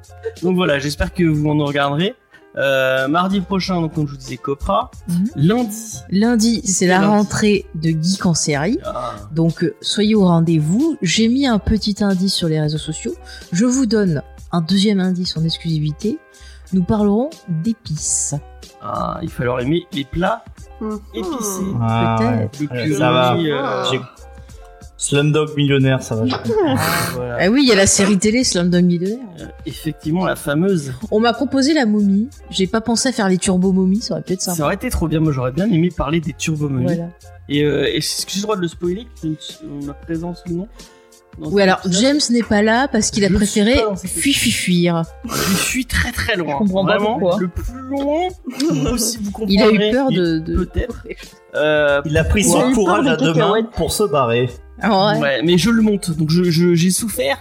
donc 0.41 0.55
voilà 0.55 0.79
j'espère 0.79 1.13
que 1.13 1.23
vous 1.23 1.47
en 1.49 1.65
regarderez 1.65 2.15
Euh, 2.57 3.07
mardi 3.07 3.39
prochain 3.41 3.81
donc 3.81 3.93
comme 3.93 4.07
je 4.07 4.13
vous 4.13 4.17
disais 4.17 4.37
Copra 4.37 4.89
Mhm. 5.07 5.27
lundi 5.35 5.97
Lundi, 6.09 6.61
c'est 6.65 6.87
la 6.87 6.95
Lundi. 6.99 7.07
rentrée 7.07 7.65
de 7.75 7.89
Geek 7.89 8.25
en 8.25 8.33
série. 8.33 8.79
ah, 8.85 9.13
Donc, 9.31 9.63
euh, 9.63 9.75
soyez 9.81 10.15
au 10.15 10.25
rendez-vous. 10.25 10.97
J'ai 11.03 11.27
mis 11.27 11.45
un 11.45 11.59
petit 11.59 11.97
indice 12.03 12.33
sur 12.33 12.47
les 12.47 12.59
réseaux 12.59 12.79
sociaux. 12.79 13.13
Je 13.51 13.65
vous 13.65 13.85
donne 13.85 14.23
un 14.51 14.61
deuxième 14.61 14.99
indice 15.01 15.37
en 15.37 15.43
exclusivité. 15.43 16.17
nous 16.73 16.83
parlerons 16.83 17.29
d'épices. 17.49 18.33
Ah, 18.81 19.19
il 19.23 19.29
falloir 19.29 19.59
aimer 19.59 19.85
les 19.91 20.03
plats 20.05 20.43
Mhm. 20.79 20.99
épicés. 21.15 21.63
Ah, 21.81 22.17
ouais. 22.19 22.49
Le 22.59 22.67
Ouais, 22.67 22.83
curry, 22.83 22.95
ça 22.95 23.11
va. 23.11 23.35
euh, 23.35 23.83
J'ai- 23.91 24.01
Slumdog 24.99 25.55
millionnaire, 25.55 26.01
ça 26.01 26.15
va. 26.15 26.25
voilà. 27.13 27.37
Ah 27.39 27.49
oui, 27.49 27.61
il 27.63 27.69
y 27.69 27.71
a 27.71 27.75
la 27.75 27.85
série 27.85 28.17
télé 28.17 28.43
Slumdog 28.43 28.83
Millionnaire. 28.83 29.19
Euh, 29.41 29.45
effectivement, 29.67 30.25
la 30.25 30.35
fameuse. 30.35 30.93
On 31.11 31.19
m'a 31.19 31.33
proposé 31.33 31.73
la 31.75 31.85
momie. 31.85 32.29
J'ai 32.49 32.65
pas 32.65 32.81
pensé 32.81 33.09
à 33.09 33.11
faire 33.11 33.29
les 33.29 33.37
turbo 33.37 33.71
momies, 33.73 34.01
ça 34.01 34.15
aurait 34.15 34.23
pu 34.23 34.33
être 34.33 34.41
Ça 34.41 34.51
sympa. 34.51 34.63
aurait 34.65 34.75
été 34.75 34.89
trop 34.89 35.07
bien. 35.07 35.19
Moi, 35.19 35.31
j'aurais 35.31 35.51
bien 35.51 35.65
aimé 35.67 35.89
parler 35.95 36.19
des 36.19 36.33
turbo 36.33 36.67
Voilà. 36.67 37.09
Et 37.47 37.63
euh, 37.63 37.85
est-ce 37.93 38.25
que 38.25 38.31
j'ai 38.31 38.39
le 38.39 38.43
droit 38.43 38.55
de 38.55 38.61
le 38.61 38.67
spoiler 38.67 39.07
ma 39.85 39.93
présence 39.93 40.43
ou 40.49 40.53
non 40.53 40.67
Oui, 41.39 41.61
alors 41.61 41.79
James 41.89 42.19
n'est 42.31 42.41
pas 42.43 42.61
là 42.63 42.87
parce 42.87 43.11
qu'il 43.11 43.23
a 43.25 43.29
préféré 43.29 43.75
fuir, 44.05 44.35
fuir, 44.35 44.53
fuir. 44.53 45.03
Je 45.25 45.55
suis 45.57 45.85
très 45.85 46.11
très 46.11 46.35
loin. 46.35 46.53
Je 46.53 46.57
comprends 46.65 46.85
pas 46.85 46.97
Vraiment, 46.97 47.19
pourquoi. 47.19 47.39
le 47.39 47.47
plus 47.47 47.81
loin 47.89 48.27
possible. 48.89 49.23
Vous 49.25 49.45
Il 49.47 49.61
a 49.61 49.65
comprendrez. 49.65 49.89
eu 49.89 49.91
peur 49.91 50.09
de. 50.11 50.39
de... 50.39 50.55
Peut-être. 50.65 51.03
Euh, 51.55 52.01
Il 52.05 52.17
a 52.17 52.23
pris 52.23 52.43
son 52.43 52.71
courage 52.73 53.05
à 53.07 53.15
deux 53.17 53.33
mains 53.33 53.63
pour 53.75 53.91
se 53.91 54.03
barrer. 54.03 54.49
Ah 54.81 55.13
ouais. 55.13 55.19
ouais, 55.19 55.41
mais 55.43 55.57
je 55.57 55.69
le 55.69 55.81
monte, 55.81 56.11
donc 56.17 56.29
je 56.29 56.43
je- 56.45 56.75
j'ai 56.75 56.91
souffert 56.91 57.39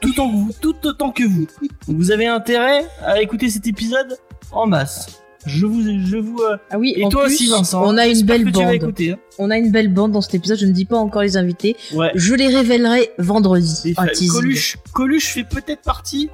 tout 0.00 0.20
en 0.20 0.28
vous, 0.30 0.50
tout 0.60 0.74
autant 0.84 1.10
que 1.10 1.24
vous. 1.24 1.46
Donc 1.86 1.96
vous 1.96 2.10
avez 2.10 2.26
intérêt 2.26 2.84
à 3.04 3.20
écouter 3.20 3.50
cet 3.50 3.66
épisode 3.66 4.16
en 4.52 4.66
masse. 4.66 5.20
Je 5.48 5.66
vous, 5.66 5.82
je 5.82 6.16
vous. 6.16 6.38
euh, 6.42 6.56
Ah 6.70 6.78
oui, 6.78 6.94
Et 6.96 7.04
en 7.04 7.08
toi 7.08 7.24
plus, 7.24 7.34
aussi, 7.34 7.48
Vincent. 7.50 7.82
on 7.84 7.96
a 7.96 8.06
une 8.06 8.14
J'espère 8.14 8.38
belle 8.38 8.52
bande. 8.52 8.72
écouter. 8.74 9.10
hein. 9.12 9.18
On 9.38 9.50
a 9.50 9.58
une 9.58 9.70
belle 9.72 9.92
bande 9.92 10.12
dans 10.12 10.20
cet 10.20 10.34
épisode. 10.34 10.58
Je 10.58 10.66
ne 10.66 10.72
dis 10.72 10.84
pas 10.84 10.96
encore 10.96 11.22
les 11.22 11.36
invités. 11.36 11.76
Ouais. 11.94 12.10
Je 12.14 12.34
les 12.34 12.48
révélerai 12.48 13.10
vendredi. 13.18 13.94
Coluche, 14.30 14.76
Coluche 14.92 15.26
fait 15.32 15.44
peut-être 15.44 15.82
partie. 15.82 16.28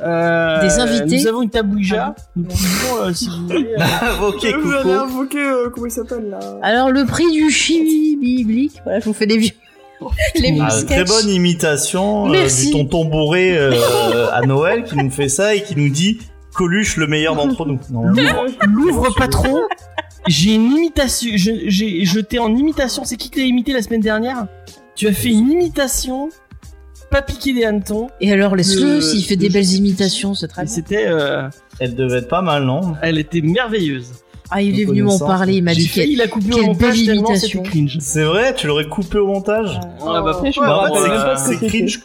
euh, 0.00 0.60
Des 0.62 0.78
invités. 0.78 1.20
Nous 1.22 1.26
avons 1.28 1.42
une 1.42 1.50
table 1.50 1.74
Ouija. 1.76 2.14
Nous 2.34 2.44
pouvons, 2.44 3.02
euh, 3.04 3.12
si 3.12 3.28
vous 3.28 3.46
voulez. 3.46 3.74
ok, 4.22 4.40
Vous 4.62 4.72
allez 4.72 4.82
Coco. 4.82 4.90
invoquer, 4.92 5.52
comment 5.72 5.86
il 5.86 5.90
s'appelle 5.92 6.28
là? 6.30 6.38
Alors 6.62 6.90
le 6.90 7.04
prix 7.04 7.30
du 7.32 7.50
chimie 7.50 8.16
biblique. 8.16 8.80
Voilà, 8.84 9.00
je 9.00 9.04
vous 9.06 9.12
fais 9.14 9.26
des 9.26 9.38
vieux. 9.38 9.52
les 10.34 10.52
vieux 10.52 10.62
Ah, 10.66 10.82
très 10.82 11.04
bonne 11.04 11.28
imitation 11.30 12.26
euh, 12.26 12.30
Merci. 12.32 12.66
du 12.66 12.72
tonton 12.72 13.06
bourré 13.06 13.56
euh, 13.56 13.72
à 14.32 14.42
Noël 14.42 14.84
qui 14.84 14.96
nous 14.96 15.10
fait 15.10 15.28
ça 15.30 15.54
et 15.54 15.62
qui 15.62 15.74
nous 15.76 15.88
dit 15.88 16.18
Coluche 16.56 16.96
le 16.96 17.06
meilleur 17.06 17.36
d'entre 17.36 17.66
nous. 17.66 17.78
Non, 17.90 18.02
L'ouvre, 18.08 18.46
l'ouvre 18.66 19.14
pas 19.16 19.28
trop. 19.28 19.60
J'ai 20.26 20.54
une 20.54 20.72
imitation. 20.72 21.30
je- 21.36 21.68
J'ai 21.68 22.04
jeté 22.04 22.38
en 22.38 22.54
imitation. 22.54 23.04
C'est 23.04 23.16
qui 23.16 23.30
que 23.30 23.36
t'as 23.36 23.42
imité 23.44 23.72
la 23.72 23.82
semaine 23.82 24.00
dernière? 24.00 24.46
Tu 24.94 25.06
as 25.06 25.12
fait 25.12 25.30
une 25.30 25.50
imitation. 25.52 26.30
Pas 27.10 27.22
piqué 27.22 27.52
des 27.52 27.64
hannetons. 27.64 28.08
Et 28.20 28.32
alors 28.32 28.56
laisse-le 28.56 28.96
de- 28.96 29.00
s'il 29.00 29.22
fait 29.24 29.36
de- 29.36 29.42
des 29.42 29.48
belles 29.50 29.72
imitations, 29.74 30.34
c'est 30.34 30.48
très 30.48 30.64
bien. 30.64 30.72
c'était. 30.72 31.04
euh, 31.06 31.48
Elle 31.78 31.94
devait 31.94 32.18
être 32.18 32.28
pas 32.28 32.42
mal, 32.42 32.64
non? 32.64 32.94
elle 33.02 33.18
était 33.18 33.42
merveilleuse. 33.42 34.12
Ah, 34.50 34.62
il 34.62 34.80
est 34.80 34.86
en 34.86 34.88
venu 34.90 35.02
m'en 35.02 35.18
parler. 35.18 35.54
Il 35.56 35.64
m'a 35.64 35.74
dit 35.74 36.16
la 36.16 36.26
couper 36.28 36.50
quelle 36.50 36.62
au 36.62 36.66
montage 36.68 36.96
belle 36.96 37.06
tellement 37.06 37.34
c'était 37.34 37.62
cringe. 37.62 37.98
C'est 38.00 38.22
vrai, 38.24 38.54
tu 38.54 38.66
l'aurais 38.68 38.88
coupé 38.88 39.18
au 39.18 39.26
montage? 39.26 39.78
Ah, 40.00 40.22
bah, 40.22 40.40
Bah, 40.56 41.36
c'est- 41.36 41.66
cringe. 41.66 42.00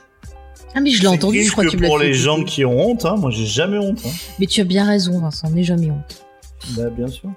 Ah 0.73 0.79
mais 0.81 0.89
je 0.91 1.01
l'ai 1.01 1.07
entendu. 1.07 1.43
Je 1.43 1.51
crois 1.51 1.63
que 1.65 1.69
que 1.71 1.77
tu 1.77 1.83
pour 1.83 1.97
les 1.99 2.13
gens 2.13 2.43
qui 2.43 2.63
ont 2.65 2.79
honte, 2.79 3.05
hein. 3.05 3.15
moi 3.17 3.29
j'ai 3.31 3.45
jamais 3.45 3.77
honte. 3.77 3.99
Hein. 4.05 4.09
Mais 4.39 4.45
tu 4.45 4.61
as 4.61 4.63
bien 4.63 4.85
raison, 4.85 5.19
Vincent. 5.19 5.49
N'ai 5.49 5.63
jamais 5.63 5.91
honte. 5.91 6.25
Bah, 6.77 6.89
bien 6.89 7.07
sûr. 7.07 7.29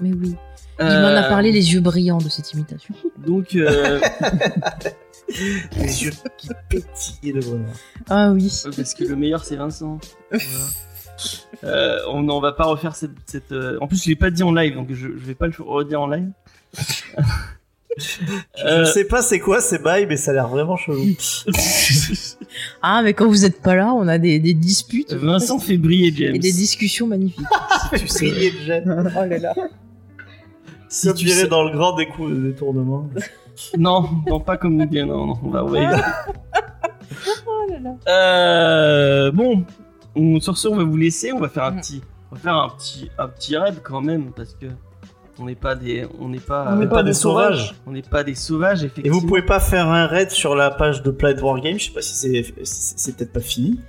Mais 0.00 0.10
oui. 0.12 0.34
Il 0.80 0.86
m'en 0.86 0.90
a 0.90 1.24
Euh, 1.24 1.28
parlé 1.28 1.52
les 1.52 1.74
yeux 1.74 1.80
brillants 1.80 2.18
de 2.18 2.28
cette 2.30 2.52
imitation. 2.52 2.94
Donc, 3.26 3.54
euh, 3.54 4.00
Les 5.78 6.04
yeux 6.04 6.12
qui 6.38 6.48
pétillent 6.68 7.32
de 7.34 7.40
bonheur. 7.40 7.74
Ah 8.08 8.30
oui. 8.32 8.50
Parce 8.76 8.94
que 8.94 9.04
le 9.04 9.14
meilleur 9.14 9.44
c'est 9.44 9.56
Vincent. 9.56 9.98
Voilà. 10.30 10.44
Euh, 11.64 11.98
on 12.08 12.26
on 12.30 12.40
va 12.40 12.52
pas 12.52 12.64
refaire 12.64 12.96
cette. 12.96 13.10
cette, 13.26 13.52
euh, 13.52 13.76
En 13.82 13.86
plus, 13.88 14.02
je 14.02 14.08
l'ai 14.08 14.16
pas 14.16 14.30
dit 14.30 14.42
en 14.42 14.52
live, 14.54 14.74
donc 14.74 14.88
je, 14.88 14.94
je 15.08 15.26
vais 15.26 15.34
pas 15.34 15.48
le 15.48 15.52
redire 15.58 16.00
en 16.00 16.06
live. 16.06 16.30
Je 17.98 18.64
Euh, 18.64 18.84
sais 18.84 19.04
pas 19.04 19.20
c'est 19.22 19.40
quoi 19.40 19.60
ces 19.60 19.78
bails, 19.78 20.06
mais 20.06 20.16
ça 20.16 20.30
a 20.30 20.34
l'air 20.34 20.48
vraiment 20.48 20.76
chelou. 20.76 21.04
Ah 22.82 23.02
mais 23.04 23.12
quand 23.14 23.28
vous 23.28 23.44
êtes 23.44 23.60
pas 23.62 23.74
là, 23.76 23.92
on 23.94 24.08
a 24.08 24.18
des, 24.18 24.38
des 24.38 24.54
disputes 24.54 25.12
Vincent 25.12 25.58
fait 25.58 25.76
briller 25.76 26.12
James. 26.16 26.34
et 26.34 26.38
des 26.38 26.52
discussions 26.52 27.06
magnifiques. 27.06 27.46
Si 27.94 27.98
tu 28.00 28.08
sais, 28.08 28.50
gêne. 28.64 29.12
Oh 29.16 29.24
là 29.28 29.38
là. 29.38 29.54
si 30.88 31.06
Comme 31.08 31.16
tu 31.16 31.24
dirait 31.26 31.42
sais- 31.42 31.46
dans 31.48 31.62
le 31.64 31.70
grand 31.76 31.96
décou- 31.96 32.30
détournement. 32.42 33.08
Non, 33.76 34.08
non, 34.26 34.40
pas 34.40 34.56
comme 34.56 34.76
nous 34.76 34.86
bien, 34.88 35.04
non, 35.04 35.26
non, 35.26 35.38
on 35.44 35.50
va, 35.50 35.64
on 35.64 35.68
va 35.68 35.82
éviter. 35.82 36.02
Euh, 38.08 39.30
bon, 39.32 39.64
on, 40.16 40.40
sur 40.40 40.56
ce, 40.56 40.66
on 40.68 40.76
va 40.76 40.84
vous 40.84 40.96
laisser, 40.96 41.32
on 41.32 41.38
va 41.40 41.48
faire 41.50 41.64
un 41.64 41.72
Mm. 41.72 41.80
petit, 41.80 42.02
on 42.30 42.36
va 42.36 42.40
faire 42.40 42.54
un 42.54 42.68
petit, 42.70 43.10
un 43.18 43.28
petit 43.28 43.56
raid 43.58 43.76
quand 43.82 44.00
même, 44.00 44.32
parce 44.34 44.54
que 44.54 44.66
on 45.40 45.44
n'est 45.46 45.54
pas 45.54 45.74
des, 45.74 46.06
on 46.20 46.28
n'est 46.28 46.38
pas, 46.38 46.68
On 46.72 46.76
n'est 46.76 46.86
euh, 46.86 46.88
pas 46.88 47.02
des 47.02 47.14
sauvages. 47.14 47.74
on 47.86 47.92
n'est 47.92 48.02
pas 48.02 48.22
des 48.22 48.34
sauvages, 48.34 48.82
Et 48.82 48.86
effectivement. 48.86 49.18
vous 49.18 49.26
pouvez 49.26 49.42
pas 49.42 49.58
faire 49.60 49.88
un 49.88 50.06
raid 50.06 50.30
sur 50.30 50.54
la 50.54 50.70
page 50.70 51.02
de 51.02 51.10
Planet 51.10 51.40
Wargame, 51.42 51.78
je 51.78 51.86
sais 51.86 51.92
pas 51.92 52.02
si 52.02 52.14
c'est 52.14 52.54
c'est 52.64 53.16
peut-être 53.16 53.32
pas 53.32 53.40
fini. 53.40 53.80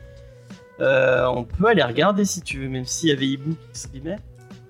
Euh, 0.80 1.26
on 1.28 1.44
peut 1.44 1.68
aller 1.68 1.84
regarder 1.84 2.26
si 2.26 2.42
tu 2.42 2.60
veux, 2.60 2.70
même 2.70 2.86
s'il 2.86 3.10
y 3.10 3.12
avait 3.12 3.28
Ibu 3.28 3.52
qui 3.74 3.80
streamait. 3.80 4.18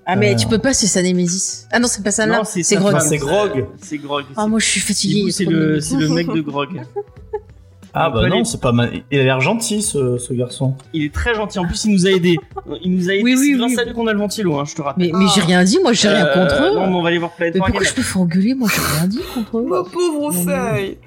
Ah 0.05 0.15
mais 0.15 0.33
Euh. 0.33 0.35
tu 0.35 0.47
peux 0.47 0.57
pas, 0.57 0.73
c'est 0.73 0.87
sa 0.87 1.01
Némésis. 1.01 1.67
Ah 1.71 1.79
non, 1.79 1.87
c'est 1.87 2.03
pas 2.03 2.11
ça 2.11 2.25
là. 2.25 2.37
Non, 2.37 2.43
C'est 2.43 2.63
Grog. 2.75 2.99
C'est 2.99 3.17
Grog. 3.17 3.67
C'est 3.81 3.97
Grog. 3.97 4.25
Ah 4.35 4.47
moi 4.47 4.59
je 4.59 4.65
suis 4.65 4.81
a 4.81 5.31
c'est 5.31 5.45
le, 5.45 5.75
le 5.77 6.09
mec 6.09 6.27
de 6.27 6.41
Grog. 6.41 6.81
Ah 7.93 8.09
bah 8.09 8.27
non, 8.30 8.43
c'est 8.45 8.61
pas 8.61 8.72
mal. 8.72 9.01
Il 9.11 9.19
a 9.19 9.23
l'air 9.23 9.41
gentil 9.41 9.81
ce, 9.81 10.18
ce 10.18 10.34
garçon. 10.34 10.76
Il 10.93 11.03
est 11.03 11.13
très 11.13 11.34
gentil. 11.35 11.59
En 11.59 11.65
plus, 11.65 11.84
il 11.85 11.91
nous 11.91 12.07
a 12.07 12.11
aidés. 12.11 12.38
Il 12.84 12.95
nous 12.95 13.09
a 13.09 13.13
aidés. 13.13 13.23
Oui, 13.23 13.35
oui, 13.38 13.51
c'est 13.51 13.57
grâce 13.57 13.72
oui. 13.72 13.80
à 13.80 13.84
lui 13.85 13.93
qu'on 13.93 14.07
a 14.07 14.13
le 14.13 14.19
ventilo, 14.19 14.57
hein, 14.57 14.63
je 14.65 14.76
te 14.76 14.81
rappelle. 14.81 15.11
Mais, 15.11 15.19
mais 15.19 15.26
j'ai 15.35 15.41
rien 15.41 15.63
dit, 15.63 15.77
moi 15.81 15.91
j'ai 15.93 16.07
rien 16.07 16.26
Euh, 16.26 16.34
contre 16.34 16.63
eux. 16.63 16.73
Non, 16.76 16.88
mais 16.88 16.95
on 16.95 17.01
va 17.01 17.09
aller 17.09 17.18
voir 17.18 17.31
Planet 17.31 17.55
mais 17.55 17.59
pourquoi 17.59 17.84
je 17.84 17.97
me 17.97 18.01
fais 18.03 18.18
engueuler 18.19 18.53
Moi 18.55 18.69
j'ai 18.73 18.81
rien 18.81 19.07
dit 19.07 19.19
contre 19.34 19.57
eux. 19.59 19.65
Ma 19.68 19.84
pauvre 19.84 20.31
Faye 20.31 20.97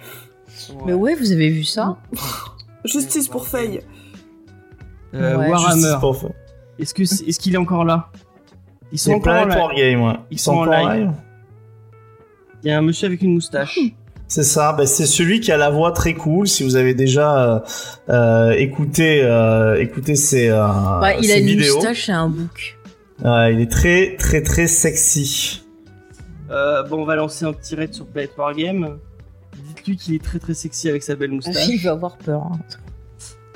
Mais 0.87 0.93
ouais, 0.93 1.15
vous 1.15 1.33
avez 1.33 1.49
vu 1.49 1.65
ça 1.65 1.97
Justice 2.85 3.29
pour 3.29 3.47
Faye. 3.47 3.81
Euh, 5.15 5.37
Ouais. 5.39 5.49
Warhammer. 5.49 5.75
Justice 5.81 5.97
pour 6.01 6.17
faire. 6.17 6.31
Est-ce 6.79 6.93
que 6.93 7.03
est-ce 7.03 7.39
qu'il 7.39 7.55
est 7.55 7.59
encore 7.59 7.85
là? 7.85 8.11
Ils 8.93 8.99
sont 8.99 9.13
encore 9.13 9.33
en 9.35 9.69
live. 9.71 10.19
Ils 10.31 10.39
sont 10.39 10.53
en 10.53 10.65
live. 10.67 11.13
Il 12.63 12.69
y 12.69 12.73
a 12.73 12.79
un 12.79 12.83
monsieur 12.83 13.07
avec 13.07 13.23
une 13.23 13.33
moustache. 13.35 13.79
C'est 14.35 14.43
ça, 14.43 14.73
bah, 14.73 14.85
c'est 14.85 15.07
celui 15.07 15.39
qui 15.39 15.53
a 15.53 15.57
la 15.57 15.71
voix 15.71 15.93
très 15.93 16.13
cool. 16.15 16.49
Si 16.49 16.65
vous 16.65 16.75
avez 16.75 16.93
déjà 16.93 17.55
euh, 17.55 17.61
euh, 18.09 18.51
écouté, 18.51 19.23
euh, 19.23 19.77
écouté 19.81 20.17
ses, 20.17 20.49
euh, 20.49 20.67
Ouais, 21.01 21.17
Il 21.23 21.31
a 21.31 21.37
une 21.37 21.47
vidéos, 21.47 21.77
moustache 21.77 22.09
et 22.09 22.13
un 22.13 22.29
bouc. 22.29 22.77
Ouais, 23.25 23.55
il 23.55 23.61
est 23.61 23.71
très 23.71 24.17
très 24.19 24.43
très 24.43 24.67
sexy. 24.67 25.63
Euh, 26.51 26.83
bon, 26.83 27.03
on 27.03 27.05
va 27.05 27.15
lancer 27.15 27.45
un 27.45 27.53
petit 27.53 27.77
raid 27.77 27.95
sur 27.95 28.07
Planet 28.07 28.33
Wargame. 28.37 28.99
Dites-lui 29.69 29.97
qu'il 29.97 30.15
est 30.17 30.23
très 30.25 30.41
très 30.41 30.55
sexy 30.55 30.89
avec 30.89 31.05
sa 31.05 31.15
belle 31.15 31.31
La 31.31 31.37
moustache. 31.37 31.67
fille 31.67 31.79
va 31.79 31.93
avoir 31.93 32.17
peur. 32.17 32.43
hein. 32.43 32.59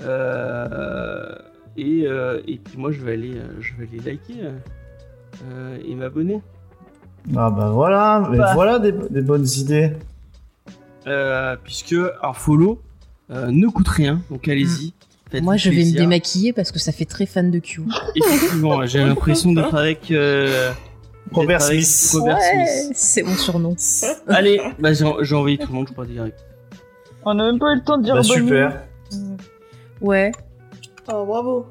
Euh, 0.04 1.34
et, 1.76 2.04
euh, 2.06 2.40
et 2.46 2.56
puis 2.58 2.76
moi, 2.78 2.92
je 2.92 3.00
vais 3.04 3.14
aller, 3.14 3.32
je 3.60 3.72
vais 3.76 3.88
aller 3.90 4.12
liker 4.12 4.48
et 5.84 5.94
m'abonner. 5.96 6.40
Ah 7.36 7.50
bah 7.50 7.70
voilà, 7.74 8.28
mais 8.30 8.38
Bah. 8.38 8.52
voilà 8.54 8.78
des, 8.78 8.92
des 8.92 9.22
bonnes 9.22 9.46
idées. 9.56 9.90
Euh, 11.10 11.56
puisque 11.62 11.94
un 12.22 12.32
follow 12.32 12.80
euh, 13.30 13.48
ne 13.50 13.66
coûte 13.68 13.88
rien, 13.88 14.20
donc 14.30 14.46
allez-y. 14.48 14.92
Faites-vous 15.30 15.44
Moi 15.44 15.56
je 15.56 15.70
vais 15.70 15.84
me 15.84 15.96
démaquiller 15.96 16.52
parce 16.52 16.72
que 16.72 16.78
ça 16.78 16.92
fait 16.92 17.04
très 17.04 17.26
fan 17.26 17.50
de 17.50 17.58
Q. 17.58 17.82
Effectivement, 18.16 18.84
j'ai 18.86 19.00
l'impression 19.04 19.52
d'être 19.52 19.74
avec 19.74 20.10
euh, 20.10 20.72
Robert 21.32 21.60
Smith. 21.60 22.10
Robert 22.14 22.36
Ouais, 22.38 22.66
Smith. 22.66 22.92
c'est 22.96 23.22
mon 23.22 23.34
surnom. 23.36 23.76
Allez, 24.28 24.60
bah 24.78 24.90
j'ai 24.94 25.34
envoyé 25.34 25.58
tout 25.58 25.68
le 25.68 25.74
monde, 25.74 25.86
je 25.88 25.92
crois 25.92 26.06
direct. 26.06 26.38
On 27.24 27.34
n'a 27.34 27.44
même 27.44 27.58
pas 27.58 27.72
eu 27.72 27.76
le 27.76 27.82
temps 27.84 27.98
de 27.98 28.04
dire 28.04 28.14
Bah 28.14 28.22
bonne 28.26 28.36
super. 28.38 28.82
Ouais. 30.00 30.32
Oh, 31.12 31.24
bravo. 31.26 31.66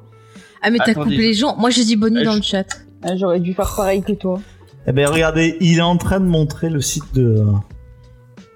Ah 0.61 0.69
mais 0.69 0.77
t'as 0.84 0.93
coupé 0.93 1.18
les 1.18 1.34
gens. 1.34 1.55
Moi 1.57 1.69
j'ai 1.69 1.84
dit 1.85 1.95
bonne 1.95 2.14
nuit 2.14 2.22
Euh, 2.22 2.26
dans 2.26 2.31
je- 2.34 2.38
le 2.38 2.43
chat. 2.43 2.65
Ah, 3.03 3.15
J'aurais 3.15 3.39
dû 3.39 3.53
faire 3.53 3.73
pareil 3.76 4.01
que 4.03 4.11
toi. 4.14 4.39
Eh 4.88 4.91
ben 4.91 5.07
regardez, 5.07 5.57
il 5.61 5.77
est 5.80 5.81
en 5.81 5.97
train 5.97 6.19
de 6.19 6.26
montrer 6.26 6.69
le 6.69 6.81
site 6.81 7.14
de 7.14 7.43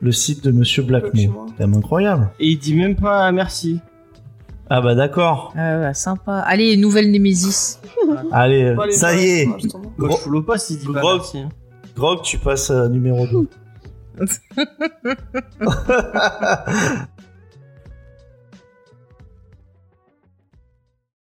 le 0.01 0.11
site 0.11 0.43
de 0.43 0.51
Monsieur 0.51 0.83
Blackmore. 0.83 1.11
C'est 1.13 1.27
quand 1.27 1.59
même 1.59 1.73
incroyable. 1.75 2.29
Et 2.39 2.47
il 2.49 2.57
dit 2.57 2.75
même 2.75 2.95
pas 2.95 3.31
merci. 3.31 3.79
Ah 4.69 4.81
bah 4.81 4.95
d'accord. 4.95 5.53
Ah 5.57 5.79
ouais, 5.79 5.93
sympa. 5.93 6.39
Allez, 6.39 6.77
nouvelle 6.77 7.11
Némésis. 7.11 7.79
Allez, 8.31 8.75
ça 8.91 9.07
bah, 9.13 9.21
y 9.21 9.25
est. 9.25 9.45
Moi, 9.45 9.57
Gros- 9.97 10.17
je 10.17 10.21
follow 10.23 10.41
pas 10.41 10.57
s'il 10.57 10.79
dit 10.79 10.87
pas 10.87 11.01
Gros- 11.01 11.15
merci. 11.15 11.39
hein. 11.39 11.49
Grog, 11.95 12.21
tu 12.23 12.37
passes 12.37 12.71
à 12.71 12.87
numéro 12.87 13.27
2. 13.27 13.47